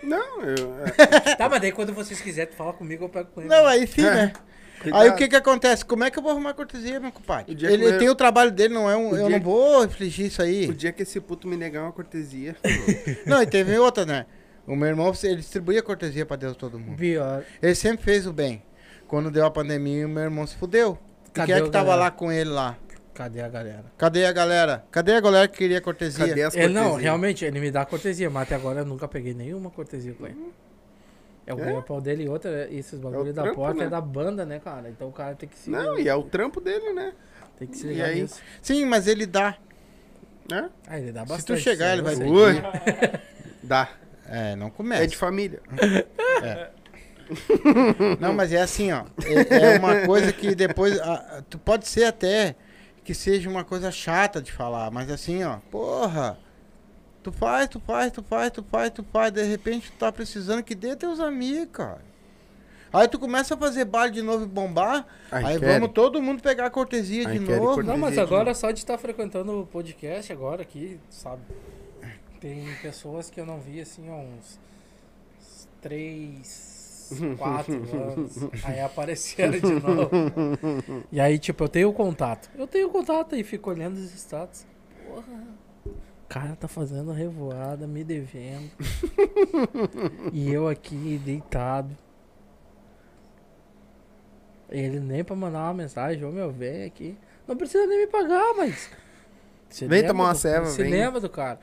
não, 0.03 0.41
eu. 0.41 0.73
é, 0.85 1.35
Tá, 1.35 1.47
mas 1.47 1.61
daí 1.61 1.72
quando 1.72 1.93
vocês 1.93 2.19
quiserem, 2.22 2.51
tu 2.51 2.57
fala 2.57 2.73
comigo, 2.73 3.05
eu 3.05 3.09
pego 3.09 3.30
com 3.31 3.41
ele. 3.41 3.49
Não, 3.49 3.65
aí 3.65 3.85
sim, 3.88 4.01
né? 4.01 4.34
Cuidado. 4.81 5.01
Aí 5.01 5.09
o 5.09 5.15
que 5.15 5.27
que 5.27 5.35
acontece? 5.35 5.85
Como 5.85 6.03
é 6.03 6.11
que 6.11 6.17
eu 6.19 6.23
vou 6.23 6.31
arrumar 6.31 6.53
cortesia, 6.53 6.99
meu 6.99 7.11
compadre? 7.11 7.55
Que 7.55 7.65
Ele 7.65 7.85
eu- 7.85 7.97
tem 7.97 8.09
o 8.09 8.15
trabalho 8.15 8.51
dele, 8.51 8.73
não 8.73 8.89
é 8.89 8.95
um. 8.97 9.09
O 9.11 9.15
Eu 9.15 9.27
dia 9.27 9.29
não 9.29 9.39
que- 9.39 9.45
vou 9.45 9.85
infligir 9.85 10.25
isso 10.27 10.41
aí. 10.41 10.67
O 10.69 10.73
dia 10.73 10.91
que 10.91 11.03
esse 11.03 11.19
puto 11.19 11.47
me 11.47 11.55
negar 11.55 11.83
uma 11.83 11.91
cortesia. 11.91 12.55
Não, 13.25 13.41
e 13.41 13.45
teve 13.45 13.77
outra, 13.77 14.05
né? 14.05 14.25
O 14.67 14.75
meu 14.75 14.87
irmão, 14.89 15.11
ele 15.23 15.37
distribuía 15.37 15.81
cortesia 15.81 16.25
pra 16.25 16.35
Deus 16.35 16.55
todo 16.55 16.79
mundo. 16.79 16.97
Pior. 16.97 17.43
Ele 17.61 17.75
sempre 17.75 18.03
fez 18.03 18.25
o 18.27 18.33
bem. 18.33 18.61
Quando 19.07 19.29
deu 19.31 19.45
a 19.45 19.51
pandemia, 19.51 20.05
o 20.05 20.09
meu 20.09 20.23
irmão 20.23 20.45
se 20.47 20.55
fudeu. 20.55 20.97
Cadê 21.33 21.53
quem 21.53 21.61
é 21.61 21.65
que 21.65 21.69
tava 21.71 21.85
galera? 21.85 22.01
lá 22.03 22.11
com 22.11 22.31
ele 22.31 22.49
lá? 22.49 22.77
Cadê 23.13 23.41
a 23.41 23.49
galera? 23.49 23.85
Cadê 23.97 24.25
a 24.25 24.31
galera? 24.31 24.85
Cadê 24.89 25.13
a 25.15 25.19
galera 25.19 25.47
que 25.47 25.57
queria 25.57 25.81
cortesia? 25.81 26.27
Cadê 26.29 26.43
as 26.43 26.55
Ele, 26.55 26.67
não, 26.69 26.81
cortesias? 26.83 27.03
realmente, 27.03 27.43
ele 27.45 27.59
me 27.59 27.69
dá 27.71 27.85
cortesia, 27.85 28.29
mas 28.29 28.43
até 28.43 28.55
agora 28.55 28.79
eu 28.79 28.85
nunca 28.85 29.07
peguei 29.07 29.33
nenhuma 29.33 29.69
cortesia 29.69 30.13
com 30.13 30.25
ele. 30.25 30.37
É 31.45 31.53
o 31.53 31.59
É? 31.59 31.65
ganha-pau 31.65 31.99
dele 31.99 32.23
e 32.26 32.30
outra, 32.30 32.68
esses 32.72 32.99
bagulho 32.99 33.34
da 33.34 33.41
trampo, 33.43 33.57
porta 33.57 33.80
né? 33.80 33.85
é 33.85 33.89
da 33.89 33.99
banda, 34.01 34.45
né, 34.45 34.59
cara? 34.59 34.89
Então 34.89 35.07
o 35.07 35.11
cara 35.11 35.35
tem 35.35 35.49
que 35.49 35.57
se, 35.57 35.69
Não, 35.69 35.97
e 35.99 36.07
é 36.07 36.15
o 36.15 36.23
trampo 36.23 36.61
dele, 36.61 36.93
né? 36.93 37.13
tem 37.57 37.68
que 37.68 37.77
se 37.77 37.85
e 37.88 37.89
ligar 37.89 38.09
aí? 38.09 38.22
nisso. 38.22 38.39
Sim, 38.61 38.85
mas 38.85 39.07
ele 39.07 39.26
dá. 39.26 39.55
Né? 40.49 40.69
Ah, 40.88 40.97
ele 40.99 41.11
dá 41.11 41.22
Se 41.22 41.27
bastante. 41.30 41.57
tu 41.59 41.63
chegar, 41.63 41.93
ele 41.93 42.01
vai. 42.01 42.15
Ui. 42.15 42.53
Dá. 43.63 43.89
É, 44.27 44.55
não 44.55 44.68
É 44.68 44.69
começa. 44.72 45.07
de 45.07 45.15
família. 45.18 45.61
Não, 48.19 48.34
mas 48.34 48.51
é 48.51 48.61
assim, 48.61 48.91
ó. 48.91 49.05
É, 49.23 49.76
é 49.76 49.80
uma 49.80 50.01
coisa 50.05 50.34
que 50.34 50.53
depois. 50.55 50.99
ah, 50.99 51.43
tu 51.49 51.57
pode 51.57 51.88
ser 51.88 52.05
até 52.05 52.55
que 53.03 53.13
seja 53.13 53.49
uma 53.49 53.63
coisa 53.63 53.91
chata 53.91 54.41
de 54.41 54.51
falar, 54.51 54.91
mas 54.91 55.09
assim, 55.09 55.43
ó. 55.43 55.57
Porra. 55.69 56.38
Tu 57.23 57.31
faz, 57.31 57.68
tu 57.69 57.80
faz, 57.80 58.11
tu 58.11 58.23
faz, 58.23 58.52
tu 58.52 58.64
faz, 58.64 58.89
tu 58.89 59.03
faz. 59.03 59.31
De 59.31 59.43
repente 59.43 59.91
tu 59.91 59.98
tá 59.98 60.11
precisando 60.11 60.64
que 60.64 60.73
dê 60.73 60.95
teus 60.95 61.19
amigos, 61.19 61.69
cara. 61.72 62.02
Aí 62.93 63.07
tu 63.07 63.18
começa 63.19 63.53
a 63.53 63.57
fazer 63.57 63.85
baile 63.85 64.14
de 64.15 64.22
novo 64.22 64.43
e 64.43 64.48
bombar. 64.48 65.06
Ai, 65.31 65.45
aí 65.45 65.60
quero. 65.60 65.73
vamos 65.73 65.91
todo 65.93 66.22
mundo 66.22 66.41
pegar 66.41 66.65
a 66.65 66.69
cortesia 66.69 67.27
Ai, 67.27 67.38
de 67.39 67.45
quero 67.45 67.57
novo. 67.61 67.73
cortesia. 67.76 67.93
Não, 67.93 67.99
mas 67.99 68.14
de 68.15 68.19
agora 68.19 68.53
só 68.53 68.69
de 68.72 68.80
estar 68.80 68.98
frequentando 68.98 69.61
o 69.61 69.65
podcast 69.65 70.34
agora 70.34 70.61
aqui, 70.61 70.99
sabe? 71.10 71.41
Tem 72.41 72.65
pessoas 72.81 73.30
que 73.30 73.39
eu 73.39 73.45
não 73.45 73.60
vi 73.61 73.80
assim 73.80 74.10
há 74.10 74.15
uns 74.15 74.60
3, 75.81 77.35
4 77.38 77.73
anos. 78.11 78.38
Aí 78.64 78.80
apareceram 78.81 79.60
de 79.60 79.73
novo. 79.73 80.10
E 81.11 81.19
aí, 81.22 81.38
tipo, 81.38 81.64
eu 81.64 81.69
tenho 81.69 81.89
o 81.89 81.93
contato. 81.93 82.49
Eu 82.57 82.65
tenho 82.68 82.88
o 82.88 82.91
contato 82.91 83.35
e 83.35 83.43
fico 83.43 83.69
olhando 83.69 83.95
os 83.98 84.11
status. 84.14 84.65
Porra. 85.07 85.60
O 86.31 86.33
cara 86.33 86.55
tá 86.55 86.65
fazendo 86.65 87.11
revoada, 87.11 87.85
me 87.85 88.05
devendo. 88.05 88.71
e 90.31 90.49
eu 90.49 90.65
aqui 90.65 91.19
deitado. 91.25 91.93
Ele 94.69 95.01
nem 95.01 95.25
pra 95.25 95.35
mandar 95.35 95.59
uma 95.65 95.73
mensagem, 95.73 96.23
ô 96.23 96.31
meu, 96.31 96.49
vem 96.49 96.85
aqui. 96.85 97.17
Não 97.45 97.57
precisa 97.57 97.85
nem 97.85 97.99
me 97.99 98.07
pagar, 98.07 98.53
mas. 98.55 98.89
Você 99.67 99.85
Vem 99.89 100.07
tomar 100.07 100.23
uma 100.27 100.31
do- 100.31 100.37
ceva, 100.39 100.65
Você 100.67 100.83
vem. 100.83 100.93
lembra 100.93 101.19
do 101.19 101.29
cara. 101.29 101.59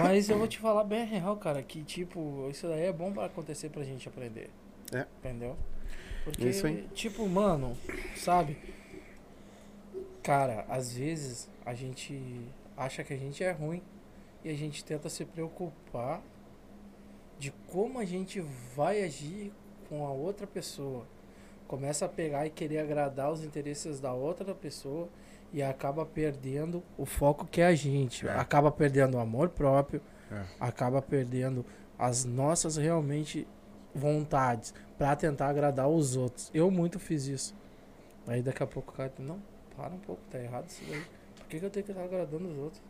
Mas 0.00 0.28
eu 0.28 0.38
vou 0.38 0.48
te 0.48 0.58
falar 0.58 0.82
bem 0.82 1.06
real, 1.06 1.36
cara, 1.36 1.62
que 1.62 1.84
tipo, 1.84 2.48
isso 2.50 2.66
daí 2.66 2.86
é 2.86 2.92
bom 2.92 3.12
pra 3.12 3.26
acontecer 3.26 3.68
pra 3.68 3.84
gente 3.84 4.08
aprender. 4.08 4.50
É. 4.92 5.06
Entendeu? 5.20 5.56
Porque, 6.24 6.48
Isso 6.48 6.66
tipo, 6.94 7.28
mano, 7.28 7.76
sabe? 8.16 8.58
Cara, 10.20 10.64
às 10.68 10.96
vezes 10.96 11.48
a 11.64 11.74
gente 11.74 12.20
acha 12.76 13.02
que 13.04 13.12
a 13.14 13.16
gente 13.16 13.42
é 13.42 13.50
ruim 13.52 13.82
e 14.42 14.50
a 14.50 14.54
gente 14.54 14.84
tenta 14.84 15.08
se 15.08 15.24
preocupar 15.24 16.20
de 17.38 17.50
como 17.68 17.98
a 17.98 18.04
gente 18.04 18.40
vai 18.74 19.02
agir 19.02 19.52
com 19.88 20.06
a 20.06 20.10
outra 20.10 20.46
pessoa. 20.46 21.06
Começa 21.66 22.04
a 22.04 22.08
pegar 22.08 22.46
e 22.46 22.50
querer 22.50 22.78
agradar 22.78 23.32
os 23.32 23.42
interesses 23.44 23.98
da 24.00 24.12
outra 24.12 24.54
pessoa 24.54 25.08
e 25.52 25.62
acaba 25.62 26.04
perdendo 26.04 26.82
o 26.98 27.06
foco 27.06 27.46
que 27.46 27.60
é 27.60 27.66
a 27.66 27.74
gente. 27.74 28.26
É. 28.26 28.32
Acaba 28.38 28.70
perdendo 28.70 29.16
o 29.16 29.20
amor 29.20 29.48
próprio, 29.48 30.00
É. 30.30 30.42
acaba 30.60 31.00
perdendo 31.00 31.64
as 31.98 32.24
nossas 32.24 32.76
realmente 32.76 33.46
vontades 33.94 34.74
pra 34.98 35.14
tentar 35.16 35.48
agradar 35.48 35.88
os 35.88 36.16
outros. 36.16 36.50
Eu 36.52 36.70
muito 36.70 36.98
fiz 36.98 37.26
isso. 37.26 37.54
Aí 38.26 38.42
daqui 38.42 38.62
a 38.62 38.66
pouco 38.66 38.92
o 38.92 38.94
cara, 38.94 39.12
não, 39.18 39.40
para 39.76 39.94
um 39.94 39.98
pouco, 39.98 40.20
tá 40.30 40.38
errado 40.40 40.68
isso 40.68 40.82
daí. 40.88 41.02
Por 41.54 41.60
que, 41.60 41.60
que 41.60 41.66
eu 41.66 41.70
tenho 41.70 41.84
que 41.86 41.92
estar 41.92 42.04
agradando 42.04 42.48
os 42.48 42.58
outros? 42.58 42.82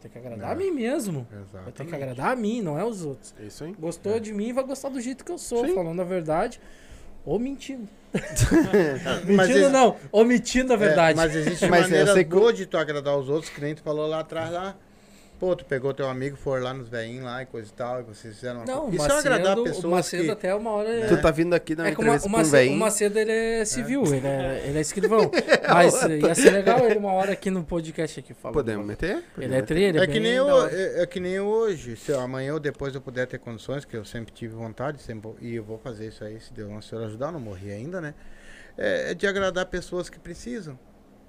Tem 0.00 0.10
que 0.10 0.18
agradar 0.18 0.50
É. 0.50 0.52
a 0.52 0.56
mim 0.56 0.70
mesmo. 0.70 1.26
Eu 1.30 1.40
Exato. 1.40 1.72
tenho 1.72 1.88
que 1.88 1.94
agradar 1.94 2.32
a 2.32 2.36
mim, 2.36 2.60
não 2.62 2.78
é 2.78 2.84
os 2.84 3.04
outros. 3.04 3.34
É 3.40 3.44
isso 3.44 3.64
aí. 3.64 3.72
Gostou 3.78 4.18
de 4.20 4.32
mim, 4.32 4.52
vai 4.52 4.64
gostar 4.64 4.88
do 4.88 5.00
jeito 5.00 5.24
que 5.24 5.30
eu 5.32 5.38
sou, 5.38 5.64
Sim. 5.66 5.74
falando 5.74 6.00
a 6.00 6.04
verdade. 6.04 6.60
Ou 7.24 7.38
mentindo. 7.38 7.88
Mentindo 9.24 9.70
não, 9.70 9.96
omitindo 10.12 10.72
a 10.72 10.76
verdade. 10.76 11.18
É, 11.18 11.22
mas 11.22 11.34
existe 11.34 11.66
Mas 11.68 11.84
eu 11.84 11.88
maneira 11.90 12.12
sei 12.14 12.24
que- 12.24 12.30
boa 12.30 12.52
de 12.52 12.66
tu 12.66 12.76
agradar 12.78 13.16
os 13.18 13.28
outros, 13.28 13.50
que 13.52 13.60
nem 13.60 13.74
tu 13.74 13.82
falou 13.82 14.06
lá 14.06 14.20
atrás 14.20 14.50
lá. 14.50 14.76
Pô, 15.38 15.54
tu 15.54 15.66
pegou 15.66 15.92
teu 15.92 16.08
amigo, 16.08 16.34
for 16.34 16.62
lá 16.62 16.72
nos 16.72 16.88
veinhos 16.88 17.22
lá 17.22 17.42
e 17.42 17.46
coisa 17.46 17.68
e 17.68 17.72
tal, 17.72 18.00
e 18.00 18.04
vocês 18.04 18.34
fizeram 18.36 18.60
uma 18.60 18.64
Não, 18.66 18.80
coisa. 18.88 18.90
o 18.90 18.94
Isso 19.06 19.12
é 19.12 19.18
agradar 19.18 19.42
Macedo, 19.56 19.60
o 19.60 19.64
pessoas 19.64 19.92
Macedo 19.92 20.24
que... 20.24 20.30
até 20.30 20.54
uma 20.54 20.70
hora... 20.70 20.88
é- 20.88 21.06
Tu 21.08 21.20
tá 21.20 21.30
vindo 21.30 21.54
aqui 21.54 21.74
uma 21.74 21.84
É 21.86 21.90
o, 21.90 21.92
entrevista 21.92 22.26
o 22.26 22.30
com 22.30 22.36
um 22.36 22.40
Macedo, 22.40 22.72
o. 22.72 22.76
Macedo 22.76 23.18
ele 23.18 23.32
é 23.32 23.64
civil, 23.66 24.02
ele 24.06 24.26
é, 24.26 24.62
ele 24.66 24.78
é 24.78 24.80
escrivão. 24.80 25.30
Mas 25.72 26.02
ia 26.04 26.34
ser 26.34 26.50
legal 26.50 26.78
ele 26.86 26.98
uma 26.98 27.12
hora 27.12 27.32
aqui 27.32 27.50
no 27.50 27.62
podcast 27.62 28.18
aqui 28.20 28.32
falando. 28.32 28.54
Podemos 28.54 28.86
meter? 28.86 29.22
Ele 29.36 29.54
é 29.54 29.60
tri, 29.60 29.82
ele 29.82 29.98
é, 29.98 30.02
É 30.02 30.06
que, 30.06 30.18
nem 30.20 30.32
eu, 30.32 30.66
é, 30.68 31.02
é 31.02 31.06
que 31.06 31.20
nem 31.20 31.38
hoje. 31.38 31.96
Se 31.96 32.12
eu- 32.12 32.20
amanhã 32.20 32.54
ou 32.54 32.60
depois 32.60 32.94
eu 32.94 33.00
puder 33.02 33.26
ter 33.26 33.38
condições, 33.38 33.84
que 33.84 33.94
eu 33.94 34.04
sempre 34.06 34.32
tive 34.32 34.54
vontade, 34.54 35.02
sempre, 35.02 35.32
e 35.42 35.54
eu 35.56 35.62
vou 35.64 35.76
fazer 35.78 36.08
isso 36.08 36.24
aí, 36.24 36.40
se 36.40 36.50
Deus 36.52 36.70
Nosso 36.70 36.88
Senhor 36.88 37.04
ajudar, 37.04 37.26
eu 37.26 37.32
não 37.32 37.40
morri 37.40 37.70
ainda, 37.70 38.00
né? 38.00 38.14
É, 38.78 39.10
é 39.10 39.14
de 39.14 39.26
agradar 39.26 39.66
pessoas 39.66 40.08
que 40.08 40.18
precisam. 40.18 40.78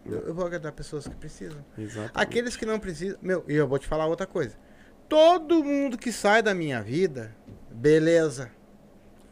Eu, 0.09 0.19
eu 0.27 0.33
vou 0.33 0.45
agradar 0.45 0.71
pessoas 0.71 1.07
que 1.07 1.15
precisam. 1.15 1.63
Exato. 1.77 2.11
Aqueles 2.13 2.55
que 2.55 2.65
não 2.65 2.79
precisam. 2.79 3.17
Meu, 3.21 3.43
e 3.47 3.55
eu 3.55 3.67
vou 3.67 3.77
te 3.79 3.87
falar 3.87 4.05
outra 4.07 4.25
coisa. 4.27 4.55
Todo 5.09 5.63
mundo 5.63 5.97
que 5.97 6.11
sai 6.11 6.41
da 6.41 6.53
minha 6.53 6.81
vida, 6.81 7.33
beleza. 7.71 8.51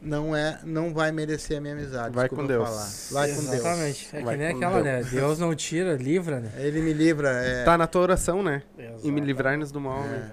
Não 0.01 0.35
é, 0.35 0.59
não 0.63 0.93
vai 0.93 1.11
merecer 1.11 1.57
a 1.57 1.61
minha 1.61 1.73
amizade. 1.73 2.13
Vai 2.13 2.29
com 2.29 2.45
Deus. 2.45 2.67
falar. 2.69 3.25
Vai 3.25 3.35
com 3.35 3.41
Deus. 3.41 3.53
Exatamente. 3.55 4.09
É 4.15 4.19
que 4.19 4.23
Vai 4.25 4.37
nem 4.37 4.51
com 4.51 4.57
aquela, 4.57 4.81
Deus. 4.83 5.05
né? 5.11 5.19
Deus 5.19 5.39
não 5.39 5.55
tira, 5.55 5.95
livra, 5.95 6.39
né? 6.39 6.51
Ele 6.57 6.81
me 6.81 6.93
livra. 6.93 7.29
é. 7.29 7.63
Tá 7.63 7.77
na 7.77 7.87
tua 7.87 8.01
oração, 8.03 8.43
né? 8.43 8.61
E 8.77 8.81
me 8.81 8.87
Exatamente. 8.89 9.21
livrar-nos 9.25 9.71
do 9.71 9.81
mal, 9.81 10.03
É. 10.03 10.07
né? 10.07 10.31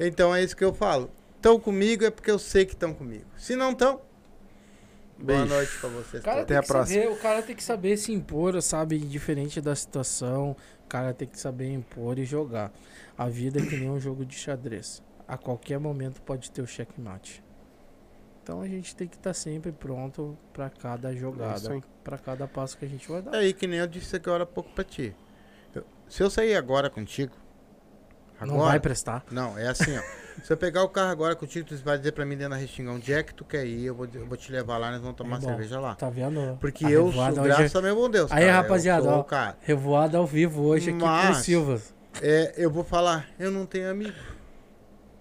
Então 0.00 0.34
é 0.34 0.42
isso 0.42 0.56
que 0.56 0.64
eu 0.64 0.72
falo. 0.72 1.10
Estão 1.36 1.60
comigo 1.60 2.04
é 2.04 2.10
porque 2.10 2.30
eu 2.30 2.38
sei 2.38 2.64
que 2.64 2.72
estão 2.72 2.94
comigo. 2.94 3.26
Se 3.36 3.54
não 3.54 3.72
estão, 3.72 4.00
boa 5.18 5.38
Beijo. 5.38 5.54
noite 5.54 5.78
pra 5.78 5.88
vocês. 5.90 6.22
O 6.22 6.24
cara, 6.24 6.42
Até 6.42 6.56
a 6.56 6.62
próxima. 6.62 7.02
saber, 7.02 7.12
o 7.14 7.16
cara 7.18 7.42
tem 7.42 7.56
que 7.56 7.62
saber 7.64 7.96
se 7.96 8.12
impor, 8.12 8.60
sabe? 8.62 8.98
Diferente 8.98 9.60
da 9.60 9.74
situação, 9.74 10.56
o 10.84 10.88
cara 10.88 11.12
tem 11.14 11.28
que 11.28 11.38
saber 11.38 11.70
impor 11.72 12.18
e 12.18 12.24
jogar. 12.24 12.72
A 13.16 13.28
vida 13.28 13.60
é 13.60 13.66
que 13.66 13.76
nem 13.76 13.90
um 13.90 14.00
jogo 14.00 14.24
de 14.24 14.34
xadrez. 14.34 15.02
A 15.26 15.36
qualquer 15.38 15.78
momento 15.78 16.20
pode 16.22 16.50
ter 16.50 16.60
o 16.62 16.66
checkmate. 16.66 17.42
Então 18.42 18.60
a 18.60 18.68
gente 18.68 18.94
tem 18.94 19.08
que 19.08 19.16
estar 19.16 19.32
sempre 19.32 19.72
pronto 19.72 20.36
pra 20.52 20.68
cada 20.68 21.12
É 21.12 21.16
jogada, 21.16 21.72
aí. 21.72 21.82
pra 22.02 22.18
cada 22.18 22.46
passo 22.46 22.76
que 22.76 22.84
a 22.84 22.88
gente 22.88 23.08
vai 23.08 23.22
dar. 23.22 23.34
É 23.36 23.38
aí 23.38 23.54
que 23.54 23.66
nem 23.66 23.78
eu 23.78 23.86
disse 23.86 24.14
agora 24.16 24.42
há 24.42 24.46
pouco 24.46 24.70
pra 24.74 24.84
ti. 24.84 25.14
Eu- 25.74 25.84
se 26.08 26.22
eu 26.22 26.28
sair 26.28 26.54
agora 26.54 26.90
contigo, 26.90 27.32
Não 28.40 28.54
agora, 28.54 28.70
vai 28.70 28.80
prestar. 28.80 29.24
Não, 29.30 29.56
é 29.58 29.68
assim, 29.68 29.96
ó. 29.96 30.02
Se 30.42 30.52
eu 30.52 30.56
pegar 30.56 30.82
o 30.82 30.88
carro 30.88 31.10
agora 31.10 31.36
contigo, 31.36 31.66
tu 31.68 31.76
vai 31.84 31.96
dizer 31.96 32.12
pra 32.12 32.24
mim 32.26 32.36
dentro 32.36 32.50
da 32.50 32.56
Restinga, 32.56 32.90
onde 32.90 33.12
é 33.12 33.22
que 33.22 33.32
tu 33.32 33.44
quer 33.44 33.64
ir, 33.64 33.84
eu 33.84 33.94
vou, 33.94 34.08
eu 34.12 34.26
vou 34.26 34.36
te 34.36 34.50
levar 34.50 34.76
lá, 34.78 34.90
nós 34.90 35.00
vamos 35.00 35.16
tomar 35.16 35.36
É 35.36 35.40
bom. 35.40 35.46
cerveja 35.46 35.78
lá. 35.78 35.94
Tá 35.94 36.10
vendo? 36.10 36.58
Porque 36.60 36.84
eu 36.84 37.12
sou, 37.12 37.22
hoje 37.22 37.40
graças 37.40 37.74
é- 37.74 37.78
a 37.78 37.82
meu 37.82 37.94
bom 37.94 38.10
Deus, 38.10 38.32
Aí, 38.32 38.46
cara, 38.46 38.52
rapaziada, 38.62 39.08
ó. 39.08 39.20
o 39.20 39.24
cara. 39.24 39.56
Revoada 39.60 40.18
ao 40.18 40.26
vivo 40.26 40.62
hoje 40.62 40.90
aqui 40.90 40.98
Mas- 41.02 41.26
pro 41.36 41.44
Silvas. 41.44 41.94
É, 42.20 42.52
eu 42.56 42.70
vou 42.70 42.82
falar, 42.84 43.26
eu 43.38 43.50
não 43.50 43.64
tenho 43.64 43.88
amigo. 43.90 44.16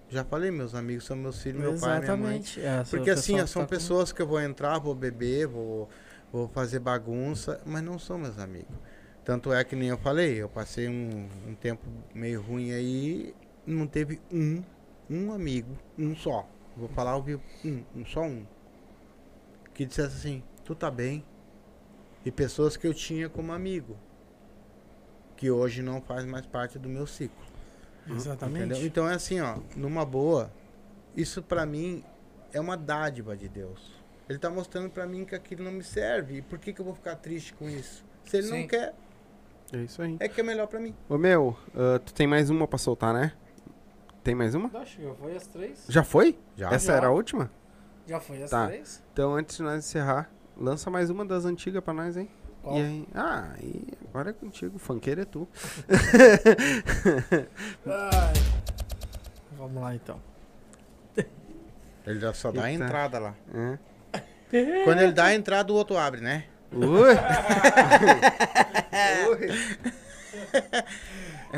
Já 0.09 0.23
falei, 0.23 0.51
meus 0.51 0.75
amigos 0.75 1.05
são 1.05 1.15
meus 1.15 1.41
filhos, 1.41 1.59
meu 1.59 1.75
pai, 1.79 1.99
minha 1.99 2.15
mãe. 2.17 2.37
Exatamente. 2.37 2.61
É, 2.61 2.83
Porque 2.89 3.09
o 3.09 3.13
assim, 3.13 3.37
são 3.47 3.61
tá 3.63 3.67
com- 3.67 3.69
pessoas 3.75 4.11
que 4.11 4.21
eu 4.21 4.27
vou 4.27 4.39
entrar, 4.39 4.77
vou 4.79 4.93
beber, 4.93 5.47
vou, 5.47 5.89
vou 6.31 6.47
fazer 6.49 6.79
bagunça, 6.79 7.59
mas 7.65 7.81
não 7.83 7.97
são 7.97 8.17
meus 8.19 8.37
amigos. 8.37 8.75
Tanto 9.23 9.53
é 9.53 9.63
que 9.63 9.75
nem 9.75 9.89
eu 9.89 9.97
falei, 9.97 10.41
eu 10.41 10.49
passei 10.49 10.89
um, 10.89 11.29
um 11.47 11.55
tempo 11.55 11.85
meio 12.13 12.41
ruim 12.41 12.73
aí, 12.73 13.33
não 13.65 13.87
teve 13.87 14.19
um, 14.31 14.61
um 15.09 15.31
amigo, 15.31 15.77
um 15.97 16.15
só. 16.15 16.47
Vou 16.75 16.89
falar 16.89 17.11
ao 17.11 17.23
vivo, 17.23 17.41
um, 17.63 17.83
um 17.95 18.05
só 18.05 18.21
um. 18.21 18.45
Que 19.73 19.85
dissesse 19.85 20.17
assim, 20.17 20.43
tu 20.65 20.75
tá 20.75 20.91
bem. 20.91 21.23
E 22.25 22.31
pessoas 22.31 22.75
que 22.75 22.85
eu 22.85 22.93
tinha 22.93 23.29
como 23.29 23.53
amigo. 23.53 23.97
Que 25.37 25.49
hoje 25.49 25.81
não 25.81 26.01
faz 26.01 26.25
mais 26.25 26.45
parte 26.45 26.77
do 26.77 26.89
meu 26.89 27.07
ciclo. 27.07 27.45
Exatamente. 28.09 28.65
Entendeu? 28.65 28.85
Então 28.85 29.09
é 29.09 29.15
assim, 29.15 29.39
ó, 29.39 29.59
numa 29.75 30.05
boa, 30.05 30.51
isso 31.15 31.41
pra 31.41 31.65
mim 31.65 32.03
é 32.51 32.59
uma 32.59 32.75
dádiva 32.75 33.35
de 33.37 33.47
Deus. 33.47 34.03
Ele 34.27 34.39
tá 34.39 34.49
mostrando 34.49 34.89
pra 34.89 35.05
mim 35.05 35.25
que 35.25 35.35
aquilo 35.35 35.63
não 35.63 35.71
me 35.71 35.83
serve. 35.83 36.37
E 36.37 36.41
por 36.41 36.59
que, 36.59 36.73
que 36.73 36.81
eu 36.81 36.85
vou 36.85 36.95
ficar 36.95 37.15
triste 37.15 37.53
com 37.53 37.69
isso? 37.69 38.03
Se 38.25 38.37
ele 38.37 38.47
Sim. 38.47 38.61
não 38.61 38.67
quer, 38.67 38.93
É 39.73 39.77
isso 39.77 40.01
aí. 40.01 40.17
é 40.19 40.27
que 40.29 40.39
é 40.39 40.43
melhor 40.43 40.67
pra 40.67 40.79
mim. 40.79 40.95
Ô, 41.09 41.17
meu, 41.17 41.57
ah, 41.75 41.99
tu 41.99 42.13
tem 42.13 42.27
mais 42.27 42.49
uma 42.49 42.67
pra 42.67 42.77
soltar, 42.77 43.13
né? 43.13 43.33
Tem 44.23 44.35
mais 44.35 44.55
uma? 44.55 44.69
Acho 44.79 44.97
que 44.97 45.03
já 45.03 45.13
foi 45.15 45.35
as 45.35 45.47
três. 45.47 45.85
Já 45.89 46.03
foi? 46.03 46.39
Já. 46.55 46.71
Essa 46.71 46.87
já. 46.91 46.97
era 46.97 47.07
a 47.07 47.11
última? 47.11 47.51
Já 48.07 48.19
foi 48.19 48.41
as 48.43 48.49
Tá. 48.49 48.67
três? 48.67 49.03
Então, 49.11 49.35
antes 49.35 49.57
de 49.57 49.63
nós 49.63 49.79
encerrar, 49.85 50.29
lança 50.55 50.89
mais 50.89 51.09
uma 51.09 51.25
das 51.25 51.45
antigas 51.45 51.83
pra 51.83 51.93
nós, 51.93 52.15
hein? 52.15 52.29
Qual? 52.61 52.77
E 52.77 52.81
aí? 52.81 53.07
Ah, 53.13 53.53
e 53.61 53.85
agora 54.09 54.29
é 54.29 54.33
contigo. 54.33 54.77
Funkeiro 54.79 55.21
é 55.21 55.25
tu. 55.25 55.47
Vamos 59.57 59.81
lá 59.81 59.95
então. 59.95 60.19
Ele 62.05 62.19
já 62.19 62.33
só 62.33 62.51
dá 62.51 62.63
a 62.65 62.71
Eita. 62.71 62.83
entrada 62.83 63.19
lá. 63.19 63.33
É. 63.53 63.77
Quando 64.83 65.01
ele 65.01 65.13
dá 65.13 65.25
a 65.25 65.35
entrada, 65.35 65.71
o 65.71 65.75
outro 65.75 65.97
abre, 65.97 66.21
né? 66.21 66.45
Ui! 69.29 69.49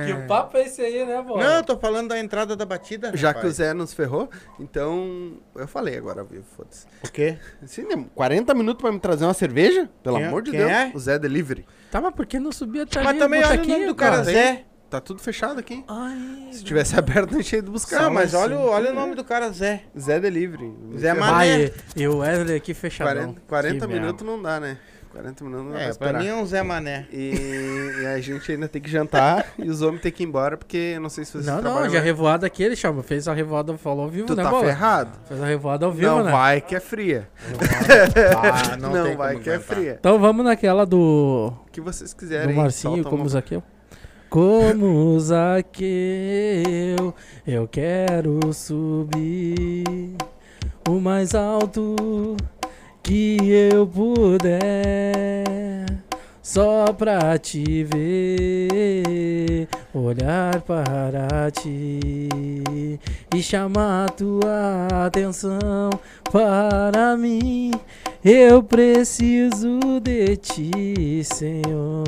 Que 0.05 0.11
o 0.11 0.27
papo 0.27 0.57
é 0.57 0.65
esse 0.65 0.81
aí, 0.81 1.05
né, 1.05 1.23
pô? 1.25 1.37
Não, 1.37 1.55
eu 1.55 1.63
tô 1.63 1.77
falando 1.77 2.09
da 2.09 2.19
entrada 2.19 2.53
da 2.55 2.65
batida. 2.65 3.11
Já 3.15 3.31
que 3.33 3.39
o 3.39 3.43
rapaz. 3.43 3.55
Zé 3.55 3.73
nos 3.73 3.93
ferrou, 3.93 4.29
então 4.59 5.37
eu 5.55 5.67
falei 5.67 5.97
agora 5.97 6.19
ao 6.21 6.27
vivo, 6.27 6.43
foda-se. 6.57 6.85
O 7.03 7.09
quê? 7.09 7.37
Assim, 7.63 7.83
né, 7.83 8.05
40 8.13 8.53
minutos 8.53 8.81
pra 8.81 8.91
me 8.91 8.99
trazer 8.99 9.23
uma 9.23 9.33
cerveja? 9.33 9.89
Pelo 10.03 10.17
Quem 10.17 10.25
é- 10.25 10.27
amor 10.27 10.41
de 10.41 10.51
quem 10.51 10.59
Deus. 10.59 10.71
é? 10.71 10.91
O 10.93 10.99
Zé 10.99 11.17
Delivery. 11.17 11.65
Tá, 11.89 12.01
mas 12.01 12.13
por 12.13 12.25
que 12.25 12.37
não 12.39 12.51
subia 12.51 12.83
até 12.83 12.99
Mas 12.99 13.07
ali, 13.07 13.19
também 13.19 13.39
olha 13.39 13.47
o 13.47 13.51
botequinho, 13.51 13.77
nome 13.77 13.87
do 13.87 13.95
cara, 13.95 14.23
Zé. 14.23 14.65
Tá 14.89 14.99
tudo 15.01 15.19
fechado 15.21 15.59
aqui. 15.59 15.83
Ai, 15.87 16.49
Se 16.51 16.63
tivesse 16.63 16.97
aberto, 16.99 17.31
não 17.33 17.41
tinha 17.41 17.59
ido 17.59 17.71
buscar. 17.71 18.03
Não, 18.03 18.11
mas 18.13 18.33
mas 18.33 18.41
olha, 18.43 18.57
o- 18.59 18.67
olha 18.67 18.91
o 18.91 18.93
nome 18.93 19.15
do 19.15 19.23
cara, 19.23 19.49
Zé. 19.51 19.83
Zé 19.97 20.19
Delivery. 20.19 20.73
Zé 20.97 21.13
Mané. 21.13 21.57
Vai, 21.67 21.73
e 21.95 22.07
o 22.07 22.17
Wesley 22.17 22.57
aqui 22.57 22.73
fechadão. 22.73 23.33
40, 23.33 23.41
40 23.47 23.87
Que 23.87 23.93
minutos 23.93 24.25
não 24.27 24.41
dá, 24.41 24.59
né? 24.59 24.77
40 25.15 25.43
minutos 25.45 25.65
não 25.71 25.77
É, 25.79 25.93
pra 25.93 26.19
mim 26.19 26.27
é 26.27 26.35
um 26.35 26.45
Zé 26.45 26.61
Mané. 26.61 27.07
E, 27.11 27.31
e 28.01 28.05
a 28.05 28.19
gente 28.19 28.51
ainda 28.51 28.67
tem 28.67 28.81
que 28.81 28.89
jantar 28.89 29.45
e 29.57 29.69
os 29.69 29.81
homens 29.81 30.01
têm 30.01 30.11
que 30.11 30.23
ir 30.23 30.25
embora, 30.27 30.57
porque 30.57 30.99
não 30.99 31.07
sei 31.09 31.23
se 31.23 31.31
vocês 31.31 31.45
Não, 31.45 31.61
não, 31.61 31.89
já 31.89 32.01
revoada 32.01 32.45
aqui, 32.45 32.61
ele 32.63 32.75
chama. 32.75 33.01
Fez 33.01 33.25
a 33.27 33.33
revoada, 33.33 33.77
falou 33.77 34.03
ao 34.03 34.09
vivo, 34.09 34.27
Tu 34.27 34.35
né, 34.35 34.43
tá 34.43 34.49
bola? 34.49 34.65
ferrado? 34.65 35.11
Fez 35.25 35.41
a 35.41 35.45
revoada 35.45 35.85
ao 35.85 35.91
vivo, 35.93 36.15
não 36.17 36.23
né? 36.25 36.31
vai 36.31 36.59
que 36.59 36.75
é 36.75 36.79
fria. 36.81 37.29
Ah, 38.37 38.75
não, 38.77 38.91
Não, 38.91 39.03
tem 39.05 39.15
vai 39.15 39.39
que 39.39 39.49
é 39.49 39.57
fria. 39.59 39.95
Então 39.99 40.19
vamos 40.19 40.43
naquela 40.45 40.85
do, 40.85 41.53
O 41.67 41.71
que 41.71 41.79
vocês 41.79 42.11
do 42.11 42.17
quiserem. 42.17 42.55
Marcinho, 42.55 42.95
solta 42.95 43.09
como 43.09 43.23
uma- 43.23 43.29
Zaqueu. 43.29 43.63
Como 44.29 45.17
Zaqueu, 45.19 47.13
eu 47.47 47.67
quero 47.67 48.51
subir 48.53 50.15
o 50.89 50.99
mais 50.99 51.33
alto 51.33 52.35
que 53.05 53.37
eu 53.71 53.85
puder, 53.85 54.65
só 56.41 56.91
pra 56.91 57.37
te 57.37 57.83
ver, 57.83 59.67
olhar 59.93 60.59
para 60.61 61.51
ti 61.51 62.99
e 63.31 63.43
chamar 63.43 64.09
tua 64.09 64.87
atenção 65.05 65.91
para 66.31 67.15
mim. 67.15 67.73
Eu 68.23 68.63
preciso 68.63 69.79
de 70.01 70.35
ti, 70.37 71.23
Senhor. 71.23 72.03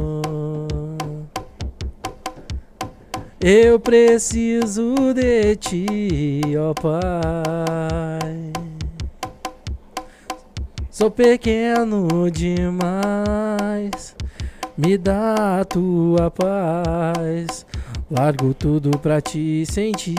Eu 3.40 3.80
preciso 3.80 5.14
de 5.14 5.56
ti, 5.58 6.42
ó 6.58 6.74
Pai. 6.74 8.67
Sou 10.98 11.12
pequeno 11.12 12.08
demais, 12.32 14.16
me 14.76 14.98
dá 14.98 15.60
a 15.60 15.64
tua 15.64 16.32
paz. 16.32 17.68
Largo 18.10 18.52
tudo 18.56 18.98
pra 18.98 19.22
te 19.22 19.64
sentir. 19.68 20.16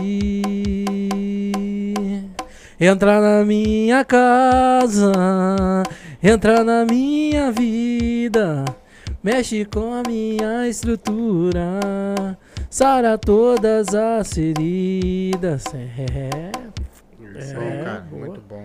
Entra 2.79 3.21
na 3.21 3.45
minha 3.45 4.05
casa, 4.05 5.11
entra 6.23 6.63
na 6.63 6.85
minha 6.85 7.51
vida. 7.51 8.65
Mexe 9.21 9.65
com 9.65 9.93
a 9.93 10.05
minha 10.09 10.69
estrutura, 10.69 12.39
sara 12.71 13.19
todas 13.19 13.97
as 13.97 14.33
feridas. 14.33 15.65
É, 15.75 16.53
Isso 17.37 17.57
É, 17.57 17.79
aí, 17.79 17.85
cara, 17.85 18.01
boa. 18.09 18.27
muito 18.27 18.41
bom. 18.49 18.65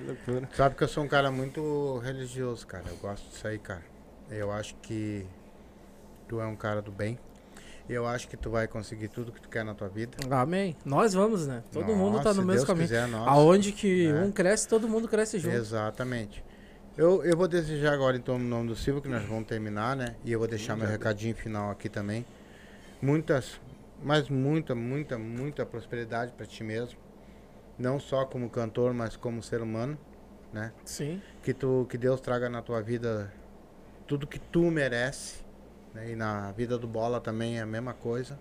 Que 0.00 0.06
loucura. 0.06 0.48
Sabe 0.54 0.74
que 0.74 0.82
eu 0.82 0.88
sou 0.88 1.04
um 1.04 1.08
cara 1.08 1.30
muito 1.30 1.98
religioso, 1.98 2.66
cara. 2.66 2.84
Eu 2.88 2.96
gosto 2.96 3.28
disso 3.28 3.46
aí, 3.46 3.58
cara. 3.58 3.82
Eu 4.30 4.50
acho 4.50 4.74
que 4.76 5.26
tu 6.28 6.40
é 6.40 6.46
um 6.46 6.56
cara 6.56 6.82
do 6.82 6.90
bem. 6.90 7.18
Eu 7.88 8.06
acho 8.06 8.26
que 8.28 8.36
tu 8.36 8.50
vai 8.50 8.66
conseguir 8.66 9.08
tudo 9.08 9.30
que 9.30 9.40
tu 9.40 9.48
quer 9.48 9.64
na 9.64 9.74
tua 9.74 9.88
vida. 9.88 10.16
amém. 10.30 10.74
Nós 10.84 11.12
vamos, 11.12 11.46
né? 11.46 11.62
Todo 11.70 11.94
mundo 11.94 12.18
tá 12.18 12.24
Nossa, 12.24 12.40
no 12.40 12.46
mesmo 12.46 12.52
Deus 12.52 12.64
caminho. 12.64 12.88
Quiser, 12.88 13.06
nós. 13.06 13.28
Aonde 13.28 13.72
que 13.72 14.10
né? 14.10 14.22
um 14.22 14.32
cresce, 14.32 14.66
todo 14.66 14.88
mundo 14.88 15.06
cresce 15.06 15.38
junto. 15.38 15.54
Exatamente. 15.54 16.42
Eu, 16.96 17.22
eu 17.24 17.36
vou 17.36 17.46
desejar 17.46 17.92
agora, 17.92 18.16
então, 18.16 18.38
no 18.38 18.44
nome 18.44 18.68
do 18.68 18.76
Silvio, 18.76 19.02
que 19.02 19.08
nós 19.08 19.22
vamos 19.24 19.46
terminar, 19.46 19.94
né? 19.96 20.14
E 20.24 20.32
eu 20.32 20.38
vou 20.38 20.48
deixar 20.48 20.76
meu 20.76 20.88
recadinho 20.88 21.34
final 21.34 21.70
aqui 21.70 21.88
também. 21.88 22.24
Muitas, 23.02 23.60
mas 24.02 24.30
muita, 24.30 24.74
muita, 24.74 25.18
muita 25.18 25.66
prosperidade 25.66 26.32
para 26.32 26.46
ti 26.46 26.64
mesmo. 26.64 27.03
Não 27.78 27.98
só 27.98 28.24
como 28.24 28.48
cantor, 28.48 28.94
mas 28.94 29.16
como 29.16 29.42
ser 29.42 29.60
humano, 29.60 29.98
né? 30.52 30.72
Sim. 30.84 31.20
Que, 31.42 31.52
tu, 31.52 31.86
que 31.88 31.98
Deus 31.98 32.20
traga 32.20 32.48
na 32.48 32.62
tua 32.62 32.80
vida 32.80 33.32
tudo 34.06 34.26
que 34.26 34.38
tu 34.38 34.70
merece. 34.70 35.44
Né? 35.92 36.10
E 36.12 36.16
na 36.16 36.52
vida 36.52 36.78
do 36.78 36.86
Bola 36.86 37.20
também 37.20 37.58
é 37.58 37.62
a 37.62 37.66
mesma 37.66 37.94
coisa. 37.94 38.38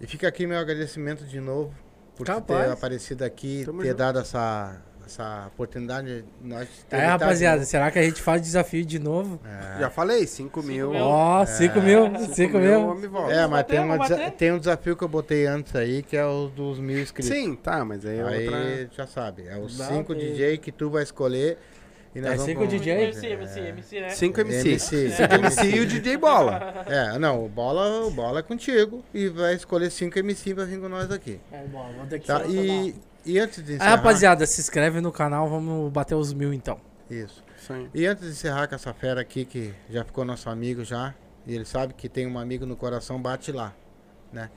E 0.00 0.06
fica 0.06 0.28
aqui 0.28 0.46
meu 0.46 0.58
agradecimento 0.58 1.24
de 1.24 1.40
novo 1.40 1.74
por 2.16 2.26
ter 2.26 2.70
aparecido 2.70 3.24
aqui, 3.24 3.62
Tamo 3.64 3.82
ter 3.82 3.88
junto. 3.88 3.98
dado 3.98 4.18
essa, 4.18 4.80
essa 5.06 5.46
oportunidade. 5.48 6.24
Nós 6.42 6.68
É, 6.90 7.06
rapaziada, 7.06 7.64
será 7.64 7.90
que 7.90 7.98
a 7.98 8.02
gente 8.02 8.20
faz 8.22 8.40
desafio 8.42 8.84
de 8.84 8.98
novo? 8.98 9.40
Já 9.78 9.90
falei, 9.90 10.26
5 10.26 10.62
mil. 10.62 10.92
Ó, 10.94 11.44
5 11.46 11.80
mil, 11.80 12.06
5 12.18 12.34
cinco 12.34 12.58
mil. 12.58 13.30
É, 13.30 13.46
mas 13.46 13.64
tem, 13.66 13.80
uma 13.80 13.98
tem 14.30 14.52
um 14.52 14.58
desafio 14.58 14.96
que 14.96 15.04
eu 15.04 15.08
botei 15.08 15.46
antes 15.46 15.74
aí, 15.76 16.02
que 16.02 16.16
é 16.16 16.24
o 16.26 16.48
dos 16.48 16.78
mil 16.78 16.98
inscritos. 17.00 17.32
Sim, 17.32 17.54
tá, 17.54 17.84
mas 17.84 18.04
aí 18.06 18.18
é 18.18 18.22
Aí 18.22 18.44
outra. 18.46 18.90
já 18.96 19.06
sabe, 19.06 19.46
é 19.46 19.56
os 19.58 19.76
Dá 19.78 19.86
5 19.86 20.04
pra- 20.14 20.14
DJ 20.14 20.58
que 20.58 20.70
tu 20.72 20.90
vai 20.90 21.02
escolher. 21.02 21.58
E 22.14 22.20
nós 22.20 22.32
É 22.32 22.36
vamos 22.36 22.44
cinco 22.44 22.60
com- 22.60 22.66
DJ? 22.66 22.92
MC, 23.04 23.26
MC, 23.26 23.60
MC, 23.60 24.00
né? 24.02 24.08
5 24.10 24.40
MC. 24.42 24.68
MC. 24.68 25.10
5 25.12 25.34
MC 25.34 25.66
e 25.70 25.80
o 25.80 25.86
DJ 25.86 26.18
Bola. 26.18 26.84
É, 26.86 27.18
não, 27.18 27.42
o 27.42 27.48
bola, 27.48 28.04
o 28.04 28.10
bola 28.10 28.40
é 28.40 28.42
contigo 28.42 29.02
e 29.14 29.28
vai 29.28 29.54
escolher 29.54 29.90
5 29.90 30.18
MC 30.18 30.54
pra 30.54 30.66
vir 30.66 30.78
com 30.78 30.90
nós 30.90 31.10
aqui. 31.10 31.40
É 31.50 31.64
bom, 31.64 31.90
vamos 31.96 32.10
ter 32.10 32.18
que 32.18 32.26
Tá? 32.26 32.42
E, 32.44 32.94
e 33.24 33.38
antes 33.38 33.62
de 33.64 33.72
Aí, 33.72 33.76
encerrar. 33.76 33.96
rapaziada, 33.96 34.46
se 34.46 34.60
inscreve 34.60 35.00
no 35.00 35.12
canal, 35.12 35.48
vamos 35.48 35.90
bater 35.92 36.14
os 36.14 36.32
mil 36.32 36.52
então. 36.52 36.80
Isso. 37.10 37.42
Aí. 37.70 37.88
E 37.94 38.06
antes 38.06 38.24
de 38.24 38.30
encerrar 38.32 38.66
com 38.68 38.74
essa 38.74 38.92
fera 38.92 39.20
aqui, 39.20 39.44
que 39.44 39.72
já 39.88 40.04
ficou 40.04 40.24
nosso 40.24 40.48
amigo 40.50 40.84
já, 40.84 41.14
e 41.46 41.54
ele 41.54 41.64
sabe 41.64 41.94
que 41.94 42.08
tem 42.08 42.26
um 42.26 42.38
amigo 42.38 42.66
no 42.66 42.76
coração, 42.76 43.20
bate 43.20 43.52
lá, 43.52 43.74
né? 44.32 44.50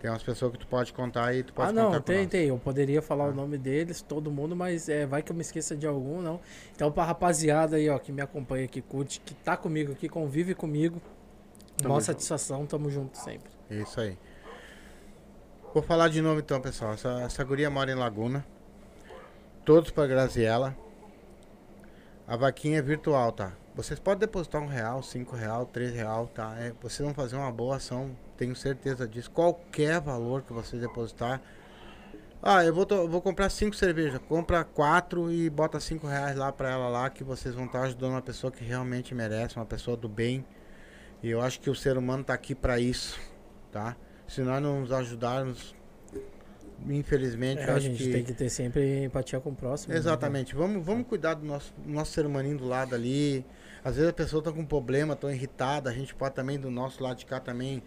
Tem 0.00 0.10
umas 0.10 0.22
pessoas 0.22 0.52
que 0.52 0.58
tu 0.58 0.66
pode 0.66 0.92
contar 0.92 1.26
aí, 1.26 1.42
tu 1.42 1.52
pode 1.54 1.70
ah, 1.70 1.72
não, 1.72 1.86
contar 1.86 1.98
com 2.00 2.04
tem, 2.04 2.18
nós. 2.22 2.28
tem. 2.28 2.48
Eu 2.48 2.58
poderia 2.58 3.00
falar 3.00 3.24
Ah. 3.24 3.28
o 3.28 3.34
nome 3.34 3.56
deles, 3.58 4.02
todo 4.02 4.30
mundo, 4.30 4.54
mas 4.54 4.88
é, 4.88 5.06
vai 5.06 5.22
que 5.22 5.32
eu 5.32 5.36
me 5.36 5.40
esqueça 5.42 5.74
de 5.74 5.86
algum, 5.86 6.20
não. 6.20 6.38
Então, 6.74 6.92
pra 6.92 7.04
rapaziada 7.04 7.76
aí, 7.76 7.88
ó, 7.88 7.98
que 7.98 8.12
me 8.12 8.20
acompanha, 8.20 8.68
que 8.68 8.80
curte, 8.82 9.20
que 9.24 9.34
tá 9.34 9.56
comigo 9.56 9.92
aqui, 9.92 10.08
convive 10.08 10.54
comigo. 10.54 11.00
Tamo 11.78 11.94
junto. 11.94 12.04
satisfação, 12.04 12.66
tamo 12.66 12.90
junto 12.90 13.16
sempre. 13.18 13.50
Isso 13.70 14.00
aí. 14.00 14.16
Vou 15.76 15.82
falar 15.82 16.08
de 16.08 16.22
novo 16.22 16.40
então, 16.40 16.58
pessoal. 16.58 16.94
Essa, 16.94 17.20
essa 17.20 17.44
guria 17.44 17.68
mora 17.68 17.92
em 17.92 17.94
Laguna. 17.94 18.42
Todos 19.62 19.90
pra 19.90 20.06
Graziella. 20.06 20.74
A 22.26 22.34
vaquinha 22.34 22.78
é 22.78 22.82
virtual, 22.82 23.30
tá? 23.30 23.52
Vocês 23.74 24.00
podem 24.00 24.20
depositar 24.20 24.62
um 24.62 24.68
real, 24.68 25.02
cinco 25.02 25.36
real, 25.36 25.66
três 25.66 25.92
real, 25.92 26.28
tá? 26.28 26.56
É, 26.56 26.72
vocês 26.80 27.04
vão 27.04 27.12
fazer 27.12 27.36
uma 27.36 27.52
boa 27.52 27.76
ação, 27.76 28.16
tenho 28.38 28.56
certeza 28.56 29.06
disso. 29.06 29.30
Qualquer 29.30 30.00
valor 30.00 30.40
que 30.40 30.52
você 30.54 30.78
depositar. 30.78 31.42
Ah, 32.42 32.64
eu 32.64 32.74
vou, 32.74 32.86
vou 33.06 33.20
comprar 33.20 33.50
cinco 33.50 33.76
cervejas. 33.76 34.18
Compra 34.26 34.64
quatro 34.64 35.30
e 35.30 35.50
bota 35.50 35.78
cinco 35.78 36.06
reais 36.06 36.38
lá 36.38 36.50
pra 36.50 36.70
ela 36.70 36.88
lá, 36.88 37.10
que 37.10 37.22
vocês 37.22 37.54
vão 37.54 37.66
estar 37.66 37.82
ajudando 37.82 38.12
uma 38.12 38.22
pessoa 38.22 38.50
que 38.50 38.64
realmente 38.64 39.14
merece, 39.14 39.56
uma 39.56 39.66
pessoa 39.66 39.94
do 39.94 40.08
bem. 40.08 40.42
E 41.22 41.28
eu 41.28 41.42
acho 41.42 41.60
que 41.60 41.68
o 41.68 41.74
ser 41.74 41.98
humano 41.98 42.24
tá 42.24 42.32
aqui 42.32 42.54
pra 42.54 42.80
isso, 42.80 43.20
tá? 43.70 43.94
Se 44.26 44.40
nós 44.42 44.60
não 44.62 44.80
nos 44.80 44.92
ajudarmos, 44.92 45.74
infelizmente, 46.88 47.60
É, 47.62 47.66
eu 47.68 47.72
a 47.72 47.76
acho 47.76 47.86
gente 47.86 48.02
que... 48.04 48.10
tem 48.12 48.24
que 48.24 48.32
ter 48.32 48.48
sempre 48.50 49.04
empatia 49.04 49.40
com 49.40 49.50
o 49.50 49.54
próximo. 49.54 49.92
né? 49.92 49.98
Exatamente. 49.98 50.54
Vamos, 50.54 50.84
vamos 50.84 51.06
cuidar 51.06 51.34
do 51.34 51.44
nosso, 51.46 51.72
nosso 51.84 52.12
ser 52.12 52.26
humaninho 52.26 52.58
do 52.58 52.66
lado 52.66 52.94
ali. 52.94 53.44
Às 53.84 53.96
vezes 53.96 54.10
a 54.10 54.12
pessoa 54.12 54.42
tá 54.42 54.52
com 54.52 54.64
problema, 54.64 55.14
tão 55.14 55.30
irritada. 55.30 55.88
A 55.90 55.92
gente 55.92 56.14
pode 56.14 56.34
também, 56.34 56.58
do 56.58 56.70
nosso 56.70 57.02
lado 57.02 57.16
de 57.18 57.26
cá 57.26 57.38
também, 57.38 57.82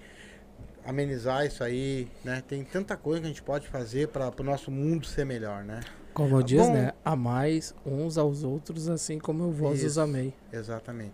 amenizar 0.85 1.45
isso 1.45 1.63
aí, 1.63 2.07
né? 2.23 2.41
Tem 2.47 2.63
tanta 2.63 2.95
coisa 2.95 3.19
que 3.21 3.25
a 3.25 3.29
gente 3.29 3.43
pode 3.43 3.67
fazer 3.67 4.07
para 4.07 4.31
o 4.39 4.43
nosso 4.43 4.71
mundo 4.71 5.05
ser 5.05 5.25
melhor, 5.25 5.63
né? 5.63 5.81
Como 6.13 6.41
diz, 6.41 6.65
Bom. 6.65 6.73
né? 6.73 6.93
Amais 7.03 7.75
uns 7.85 8.17
aos 8.17 8.43
outros, 8.43 8.89
assim 8.89 9.19
como 9.19 9.43
eu 9.43 9.51
vos 9.51 9.73
os 9.79 9.83
Isso. 9.83 10.01
amei. 10.01 10.33
Exatamente. 10.51 11.13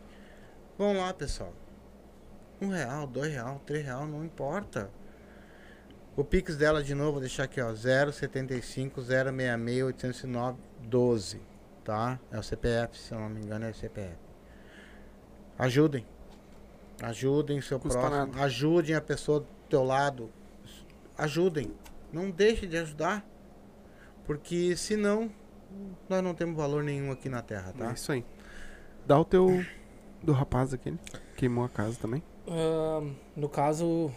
Vamos 0.77 0.97
lá, 0.97 1.13
pessoal. 1.13 1.51
Um 2.61 2.69
real, 2.69 3.05
dois 3.05 3.31
real, 3.31 3.61
três 3.65 3.83
real, 3.83 4.07
não 4.07 4.23
importa. 4.23 4.89
O 6.15 6.23
Pix 6.23 6.55
dela 6.55 6.81
de 6.81 6.95
novo, 6.95 7.13
vou 7.13 7.19
deixar 7.19 7.43
aqui, 7.43 7.59
ó. 7.61 7.73
075 7.75 9.01
066 9.01 9.83
809 9.83 10.57
12. 10.83 11.41
Tá? 11.83 12.19
É 12.31 12.39
o 12.39 12.43
CPF, 12.43 12.97
se 12.97 13.13
eu 13.13 13.19
não 13.19 13.29
me 13.29 13.41
engano, 13.41 13.65
é 13.65 13.69
o 13.69 13.75
CPF. 13.75 14.15
Ajudem. 15.57 16.05
Ajudem 17.01 17.61
seu 17.61 17.79
Custa 17.79 17.99
próximo. 17.99 18.25
nada. 18.27 18.43
Ajudem 18.43 18.95
a 18.95 19.01
pessoa 19.01 19.41
do 19.41 19.47
teu 19.69 19.83
lado. 19.83 20.29
Ajudem. 21.17 21.71
Não 22.11 22.31
deixe 22.31 22.65
de 22.65 22.77
ajudar. 22.77 23.25
Porque 24.25 24.75
senão, 24.75 25.29
nós 26.09 26.23
não 26.23 26.33
temos 26.33 26.55
valor 26.55 26.83
nenhum 26.83 27.11
aqui 27.11 27.29
na 27.29 27.41
Terra, 27.41 27.73
tá? 27.77 27.89
É 27.89 27.93
isso 27.93 28.11
aí. 28.11 28.25
Dá 29.05 29.19
o 29.19 29.25
teu. 29.25 29.63
Do 30.23 30.31
rapaz 30.31 30.73
aquele. 30.73 30.97
Queimou 31.35 31.65
a 31.65 31.69
casa 31.69 31.99
também. 31.99 32.23
Ahn, 32.47 33.13
no 33.35 33.47
caso, 33.47 34.11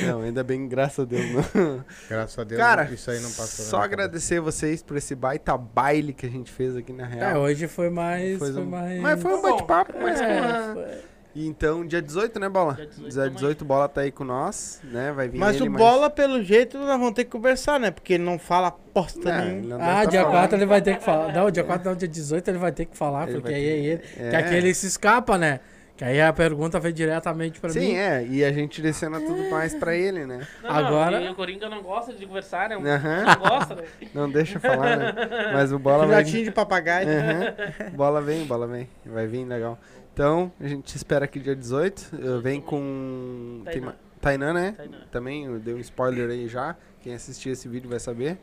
não, 0.08 0.22
ainda 0.22 0.44
bem, 0.44 0.68
graças 0.68 1.00
a 1.00 1.06
Deus. 1.06 1.26
Não. 1.54 1.86
Graças 2.10 2.40
a 2.40 2.44
Deus, 2.44 2.60
Cara, 2.60 2.84
isso 2.92 3.10
aí 3.12 3.20
não 3.20 3.30
passou. 3.32 3.66
só 3.66 3.78
agradecer 3.82 4.40
vocês 4.40 4.82
por 4.82 4.98
esse 4.98 5.14
baita 5.16 5.58
baile 5.58 6.14
que 6.14 6.26
a 6.26 6.30
gente 6.30 6.52
fez 6.52 6.76
aqui 6.76 6.92
na 6.92 7.04
É, 7.10 7.14
real. 7.14 7.42
hoje 7.42 7.68
foi 7.68 7.90
mais. 7.90 8.38
Foi 8.40 8.52
Foi, 8.52 8.62
um- 8.62 8.66
mais. 8.66 9.02
Mas 9.02 9.22
foi 9.22 9.34
um 9.34 9.42
bate-papo, 9.42 9.94
mas 10.02 10.20
com 10.20 10.26
É, 10.26 10.42
uma- 10.42 10.74
foi- 10.74 11.15
E 11.36 11.46
então, 11.46 11.86
dia 11.86 12.02
18, 12.02 12.40
né, 12.40 12.48
Bola? 12.48 12.76
Dia 12.76 12.86
18 12.88 13.12
Dia 13.12 13.24
tamo 13.24 13.36
18, 13.36 13.66
Bola 13.66 13.90
tá 13.90 14.02
aí 14.02 14.12
com 14.12 14.24
nós, 14.24 14.80
né? 14.86 15.12
Vai 15.12 15.28
vir 15.28 15.38
Mas 15.38 15.58
ele, 15.58 15.68
o 15.68 15.72
Bola, 15.74 16.10
pelo 16.10 16.42
jeito, 16.42 16.78
nós 16.78 16.88
vamos 16.88 17.12
ter 17.12 17.26
que 17.26 17.32
conversar, 17.32 17.78
né? 17.78 17.92
Porque 17.92 18.14
ele 18.14 18.24
não 18.24 18.40
fala 18.40 18.74
bosta 18.94 19.30
É, 19.30 19.42
nenhuma. 19.46 19.76
Ah, 19.76 19.96
tá 20.04 20.06
dia 20.06 20.22
falando. 20.22 20.34
4 20.38 20.58
ele 20.58 20.66
vai 20.66 20.82
ter 20.82 20.98
que 20.98 21.04
falar. 21.04 21.34
Não, 21.34 21.52
dia 21.52 21.64
4 21.66 21.90
não, 21.90 21.96
dia 21.98 22.08
18 22.08 22.48
ele 22.48 22.58
vai 22.58 22.72
ter 22.72 22.86
que 22.86 22.96
falar, 22.98 23.24
Ele 23.28 23.34
porque 23.42 23.52
vai 23.52 23.60
aí 23.60 23.66
ter- 23.66 23.70
é 23.70 23.78
ele. 23.78 24.02
É. 24.18 24.30
Que 24.30 24.36
aqui 24.38 24.56
ele 24.56 24.74
se 24.74 24.88
escapa, 24.88 25.38
né? 25.38 25.60
Que 25.98 26.04
aí 26.04 26.22
a 26.22 26.32
pergunta 26.34 26.78
veio 26.80 26.94
diretamente 26.94 27.60
pra 27.60 27.70
Sim, 27.70 27.80
mim. 27.80 27.96
é. 27.96 28.26
E 28.30 28.44
a 28.44 28.52
gente 28.52 28.82
descendo 28.82 29.18
tudo 29.22 29.50
mais 29.50 29.74
pra 29.76 29.96
ele, 29.96 30.26
né? 30.26 30.46
Não, 30.64 30.70
Agora- 30.70 31.20
Não, 31.20 31.28
e 31.28 31.30
o 31.30 31.36
Coringa 31.36 31.70
não 31.70 31.82
gosta 31.82 32.12
de 32.14 32.26
conversar, 32.26 32.68
né? 32.70 32.76
Aham. 32.76 33.24
Não 33.26 33.36
gosta, 33.50 33.76
né? 33.76 33.84
Não 34.14 34.30
deixa 34.30 34.60
falar, 34.60 34.98
né? 34.98 35.14
Mas 35.54 35.72
o 35.72 35.80
Bola 35.80 36.06
vai... 36.06 36.18
Filhotinho 36.24 36.44
de 36.46 36.52
papagaio. 36.52 37.08
Aham. 37.10 37.90
Bola 37.94 38.22
vem, 38.22 38.46
bola 38.46 38.68
vem. 38.68 38.90
Vai 39.06 39.26
vir 39.28 39.46
legal. 39.46 39.78
Então, 40.16 40.50
a 40.62 40.66
gente 40.66 40.96
espera 40.96 41.26
aqui 41.26 41.42
dia 41.42 41.54
18. 41.54 42.00
Uh, 42.14 42.40
Vem 42.40 42.62
com. 42.62 43.64
Tainan. 43.66 43.96
Tainan, 44.22 44.54
né? 44.54 44.72
Tainan. 44.72 45.02
Também 45.12 45.44
eu 45.44 45.60
dei 45.60 45.74
um 45.74 45.80
spoiler 45.80 46.30
aí 46.30 46.48
já. 46.48 46.78
Quem 47.02 47.14
assistir 47.14 47.50
esse 47.50 47.68
vídeo 47.68 47.90
vai 47.90 48.00
saber. 48.00 48.38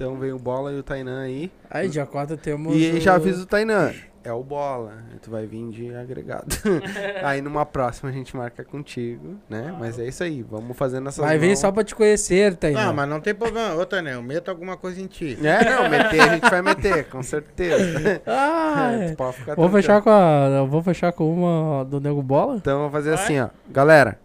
Então 0.00 0.16
vem 0.16 0.32
o 0.32 0.38
Bola 0.38 0.72
e 0.72 0.78
o 0.78 0.82
Tainan 0.82 1.20
aí. 1.24 1.52
Aí, 1.70 1.86
dia 1.86 2.06
4 2.06 2.34
temos. 2.38 2.74
E 2.74 2.90
o- 2.92 3.00
já 3.02 3.16
aviso 3.16 3.42
o 3.42 3.46
Tainan. 3.46 3.92
É 4.24 4.32
o 4.32 4.42
Bola. 4.42 4.94
Tu 5.20 5.30
vai 5.30 5.46
vir 5.46 5.68
de 5.68 5.94
agregado. 5.94 6.46
aí 7.22 7.42
numa 7.42 7.66
próxima 7.66 8.08
a 8.08 8.12
gente 8.12 8.34
marca 8.34 8.64
contigo, 8.64 9.36
né? 9.46 9.76
Mas 9.78 9.98
é 9.98 10.06
isso 10.06 10.22
aí. 10.24 10.42
Vamos 10.42 10.74
fazendo 10.74 11.06
essas 11.10 11.22
Vai 11.22 11.36
vir 11.36 11.54
só 11.54 11.70
pra 11.70 11.84
te 11.84 11.94
conhecer, 11.94 12.56
aí. 12.62 12.72
Não, 12.72 12.94
mas 12.94 13.06
não 13.10 13.20
tem 13.20 13.34
problema. 13.34 13.74
Outra, 13.74 14.00
né? 14.00 14.14
Eu 14.14 14.22
meto 14.22 14.48
alguma 14.50 14.74
coisa 14.74 14.98
em 15.02 15.06
ti. 15.06 15.38
É, 15.42 15.68
não, 15.70 15.86
meter 15.90 16.20
a 16.22 16.28
gente 16.34 16.48
vai 16.50 16.62
meter, 16.62 17.04
com 17.10 17.22
certeza. 17.22 18.22
Ah, 18.26 18.92
Tu 19.06 19.12
é. 19.12 19.14
pode 19.16 19.36
ficar 19.36 19.54
Vou 19.54 19.64
tranquilo. 19.68 19.82
fechar 19.82 20.00
com 20.00 20.08
a. 20.10 20.48
eu 20.60 20.66
Vou 20.66 20.82
fechar 20.82 21.12
com 21.12 21.30
uma 21.30 21.84
do 21.84 22.00
Nego 22.00 22.22
Bola? 22.22 22.56
Então 22.56 22.72
eu 22.76 22.80
vou 22.84 22.90
fazer 22.90 23.14
Vai. 23.14 23.22
assim, 23.24 23.38
ó. 23.38 23.50
Galera, 23.68 24.18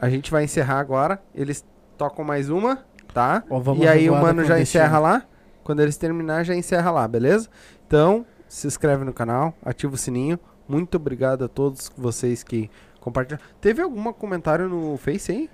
a 0.00 0.08
gente 0.08 0.30
vai 0.30 0.44
encerrar 0.44 0.78
agora. 0.78 1.20
Eles 1.34 1.62
tocam 1.98 2.24
mais 2.24 2.48
uma, 2.48 2.78
tá? 3.12 3.42
Ó, 3.50 3.58
vamos 3.58 3.84
e 3.84 3.88
aí 3.88 4.08
o 4.10 4.14
mano 4.14 4.44
já 4.44 4.60
encerra 4.60 4.98
lá. 4.98 5.22
Quando 5.62 5.80
eles 5.80 5.96
terminar, 5.96 6.44
já 6.44 6.54
encerra 6.54 6.90
lá, 6.90 7.06
beleza? 7.06 7.48
Então, 7.86 8.24
se 8.48 8.66
inscreve 8.66 9.04
no 9.04 9.12
canal, 9.12 9.54
ativa 9.64 9.94
o 9.94 9.96
sininho. 9.96 10.38
Muito 10.68 10.96
obrigado 10.96 11.44
a 11.44 11.48
todos 11.48 11.90
vocês 11.96 12.42
que 12.42 12.70
compartilharam. 13.00 13.44
Teve 13.60 13.82
algum 13.82 14.12
comentário 14.12 14.68
no 14.68 14.96
Face 14.96 15.30
aí? 15.32 15.50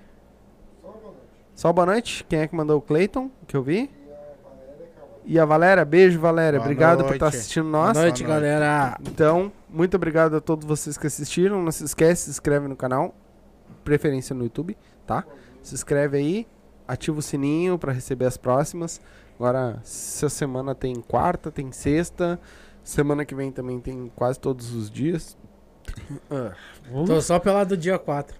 Só 1.55 1.73
boa 1.73 1.85
noite. 1.87 2.23
Quem 2.29 2.39
é 2.39 2.47
que 2.47 2.55
mandou 2.55 2.77
o 2.77 2.81
Clayton, 2.81 3.29
que 3.47 3.57
eu 3.57 3.63
vi? 3.63 3.89
E 5.25 5.37
a 5.37 5.43
Valéria, 5.43 5.83
beijo 5.83 6.19
Valéria, 6.19 6.57
Boa 6.59 6.65
obrigado 6.69 7.03
por 7.03 7.13
estar 7.15 7.25
noite. 7.25 7.37
assistindo 7.37 7.69
Boa 7.69 7.87
nós. 7.87 7.97
noite, 7.97 8.23
Boa 8.23 8.35
noite. 8.39 8.49
galera. 8.49 8.97
Então, 9.01 9.51
muito 9.67 9.95
obrigado 9.95 10.37
a 10.37 10.39
todos 10.39 10.65
vocês 10.65 10.97
que 10.97 11.05
assistiram. 11.05 11.61
Não 11.61 11.71
se 11.71 11.83
esquece, 11.83 12.23
se 12.25 12.29
inscreve 12.29 12.67
no 12.67 12.75
canal, 12.77 13.13
preferência 13.83 14.33
no 14.33 14.43
YouTube, 14.43 14.77
tá? 15.05 15.25
Se 15.61 15.75
inscreve 15.75 16.17
aí, 16.17 16.47
ativa 16.87 17.19
o 17.19 17.21
sininho 17.21 17.77
pra 17.77 17.91
receber 17.91 18.25
as 18.25 18.37
próximas. 18.37 19.01
Agora, 19.39 19.79
essa 19.83 20.29
semana 20.29 20.73
tem 20.73 20.95
quarta, 20.95 21.51
tem 21.51 21.71
sexta. 21.71 22.39
Semana 22.83 23.25
que 23.25 23.35
vem 23.35 23.51
também 23.51 23.79
tem 23.79 24.11
quase 24.15 24.39
todos 24.39 24.73
os 24.73 24.89
dias. 24.89 25.37
Ah, 26.29 26.51
Tô 27.05 27.21
só 27.21 27.39
pela 27.39 27.63
do 27.63 27.77
dia 27.77 27.97
4. 27.97 28.35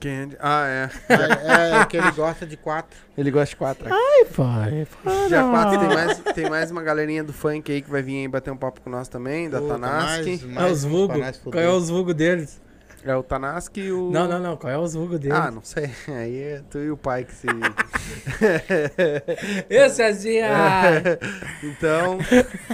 quem 0.00 0.12
é 0.12 0.28
Ah, 0.40 0.66
é. 0.66 0.90
É, 1.10 1.80
é 1.80 1.84
que 1.84 1.96
ele 1.96 2.10
gosta 2.12 2.46
de 2.46 2.56
quatro. 2.56 2.98
Ele 3.18 3.30
gosta 3.30 3.50
de 3.50 3.56
quatro. 3.56 3.86
Ai, 3.92 4.24
pai. 4.34 4.86
Dia 5.28 5.42
4 5.42 5.78
tem 5.78 5.88
mais, 5.88 6.18
tem 6.34 6.50
mais 6.50 6.70
uma 6.70 6.82
galerinha 6.82 7.22
do 7.22 7.32
funk 7.34 7.70
aí 7.70 7.82
que 7.82 7.90
vai 7.90 8.02
vir 8.02 8.20
aí 8.22 8.28
bater 8.28 8.50
um 8.50 8.56
papo 8.56 8.80
com 8.80 8.88
nós 8.88 9.08
também, 9.08 9.48
da 9.50 9.60
Tanaski. 9.60 10.46
mais- 10.46 10.68
É 10.68 10.72
os 10.72 10.84
vulgo. 10.84 11.14
Qual 11.50 11.62
é 11.62 11.68
os 11.70 11.88
vulgo 11.90 12.14
deles? 12.14 12.60
É 13.04 13.14
o 13.14 13.22
Tanaski 13.22 13.80
e 13.82 13.92
o. 13.92 14.10
Não, 14.10 14.26
não, 14.26 14.40
não. 14.40 14.56
Qual 14.56 14.72
é 14.72 14.78
os 14.78 14.94
vulgo 14.94 15.18
deles? 15.18 15.36
Ah, 15.38 15.50
não 15.50 15.62
sei. 15.62 15.90
Aí 16.08 16.38
é 16.42 16.62
tu 16.68 16.78
e 16.78 16.90
o 16.90 16.96
pai 16.96 17.24
que 17.24 17.32
se. 17.34 17.46
Esse 19.70 20.02
é 20.02 20.08
assim, 20.08 20.40
ah. 20.40 20.84
então, 21.62 22.18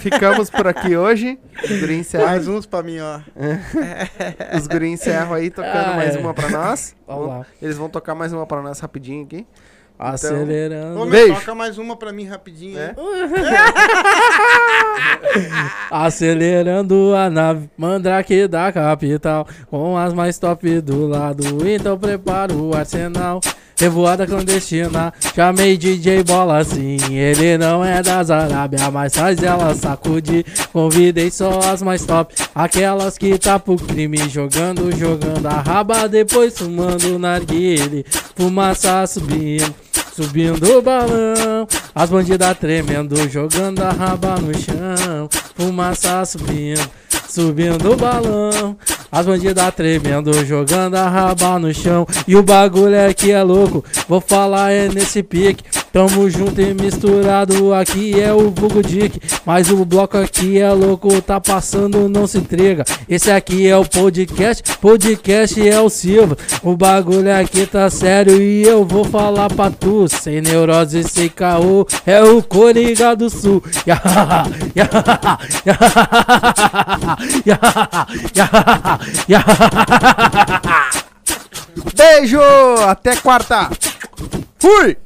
ficamos 0.01 0.51
por 0.51 0.67
aqui 0.67 0.97
hoje. 0.97 1.39
Os 1.63 1.81
guri 1.81 1.97
encerram, 1.99 2.27
Mais 2.27 2.49
uns 2.49 2.67
pra 2.67 2.83
mim, 2.83 2.99
ó. 3.01 3.21
os 4.57 4.67
guri 4.67 4.89
encerram 4.89 5.35
aí, 5.35 5.51
tocando 5.51 5.93
Ah, 5.93 5.97
mais 5.97 6.17
é. 6.17 6.19
uma 6.19 6.33
pra 6.35 6.49
nós. 6.49 6.97
Vamos 7.07 7.29
lá. 7.29 7.47
Eles 7.61 7.77
vão 7.77 7.89
tocar 7.89 8.15
mais 8.15 8.33
uma 8.33 8.47
pra 8.47 8.63
nós 8.63 8.81
rapidinho 8.81 9.25
aqui. 9.25 9.47
Acelerando. 10.03 11.01
Ô, 11.01 11.07
meu, 11.07 11.33
toca 11.35 11.55
mais 11.55 11.79
uma 11.79 11.97
pra 11.97 12.13
mim 12.13 12.25
rapidinho. 12.25 12.77
É? 12.77 12.93
Acelerando 15.91 17.15
a 17.15 17.31
nave, 17.31 17.71
mandrake 17.77 18.49
da 18.49 18.73
capital, 18.73 19.47
com 19.71 19.97
as 19.97 20.13
mais 20.13 20.39
top 20.39 20.81
do 20.81 21.07
lado, 21.07 21.45
então 21.69 21.97
prepara 21.97 22.53
o 22.53 22.75
arsenal. 22.75 23.41
Revoada 23.83 24.27
clandestina, 24.27 25.13
chamei 25.35 25.77
DJ 25.77 26.23
Bola 26.23 26.59
assim. 26.59 26.99
Ele 27.11 27.59
não 27.59 27.85
é 27.85 28.01
das 28.01 28.31
Arábia, 28.31 28.89
mas 28.93 29.13
faz 29.13 29.43
ela 29.43 29.75
sacudir. 29.75 30.45
Convidei 30.73 31.33
só 31.33 31.59
as 31.59 31.83
mais 31.83 32.05
top, 32.05 32.33
aquelas 32.55 33.19
que 33.19 33.37
tá 33.37 33.59
pro 33.59 33.77
crime. 33.77 34.19
Jogando, 34.29 34.97
jogando 34.97 35.47
a 35.47 35.61
raba, 35.61 36.09
depois 36.09 36.57
fumando 36.57 37.19
narguile. 37.19 38.07
Fumaça 38.37 39.05
subindo. 39.07 39.75
Subindo 40.15 40.79
o 40.79 40.83
balão, 40.83 41.67
as 41.95 42.11
bandidas 42.11 42.59
tremendo, 42.59 43.17
jogando 43.31 43.81
a 43.83 43.91
raba 43.91 44.37
no 44.37 44.53
chão. 44.55 45.27
Fumaça 45.57 46.23
subindo, 46.27 46.87
subindo 47.27 47.93
o 47.93 47.97
balão. 47.97 48.77
As 49.11 49.25
bandidas 49.25 49.75
tremendo, 49.75 50.33
jogando 50.45 50.97
a 50.97 51.09
raba 51.09 51.59
no 51.59 51.73
chão. 51.73 52.07
E 52.29 52.37
o 52.37 52.43
bagulho 52.43 53.09
aqui 53.09 53.31
é 53.31 53.43
louco, 53.43 53.83
vou 54.07 54.21
falar 54.21 54.71
é 54.71 54.89
nesse 54.89 55.23
pique. 55.23 55.65
Tamo 55.93 56.31
junto 56.31 56.59
e 56.59 56.73
misturado, 56.73 57.75
aqui 57.75 58.19
é 58.19 58.33
o 58.33 58.51
Vulgo 58.51 58.83
Dick. 58.83 59.21
Mas 59.45 59.69
o 59.69 59.85
bloco 59.85 60.17
aqui 60.17 60.59
é 60.59 60.73
louco, 60.73 61.21
tá 61.21 61.39
passando, 61.39 62.09
não 62.09 62.27
se 62.27 62.39
intriga. 62.39 62.83
Esse 63.07 63.31
aqui 63.31 63.69
é 63.69 63.77
o 63.77 63.85
podcast, 63.85 64.63
podcast 64.79 65.69
é 65.69 65.79
o 65.79 65.91
Silva. 65.91 66.35
O 66.63 66.75
bagulho 66.75 67.37
aqui 67.37 67.67
tá 67.67 67.91
sério 67.91 68.41
e 68.41 68.63
eu 68.63 68.87
vou 68.87 69.05
falar 69.05 69.51
pra 69.53 69.71
tu. 69.71 70.02
Sem 70.09 70.41
neurose, 70.41 71.05
sem 71.05 71.29
caô, 71.29 71.87
é 72.07 72.23
o 72.23 72.43
Coringa 72.43 73.15
do 73.15 73.29
Sul. 73.31 73.63
Beijo! 81.97 82.41
Até 82.87 83.17
quarta! 83.17 83.71
Fui! 84.59 84.97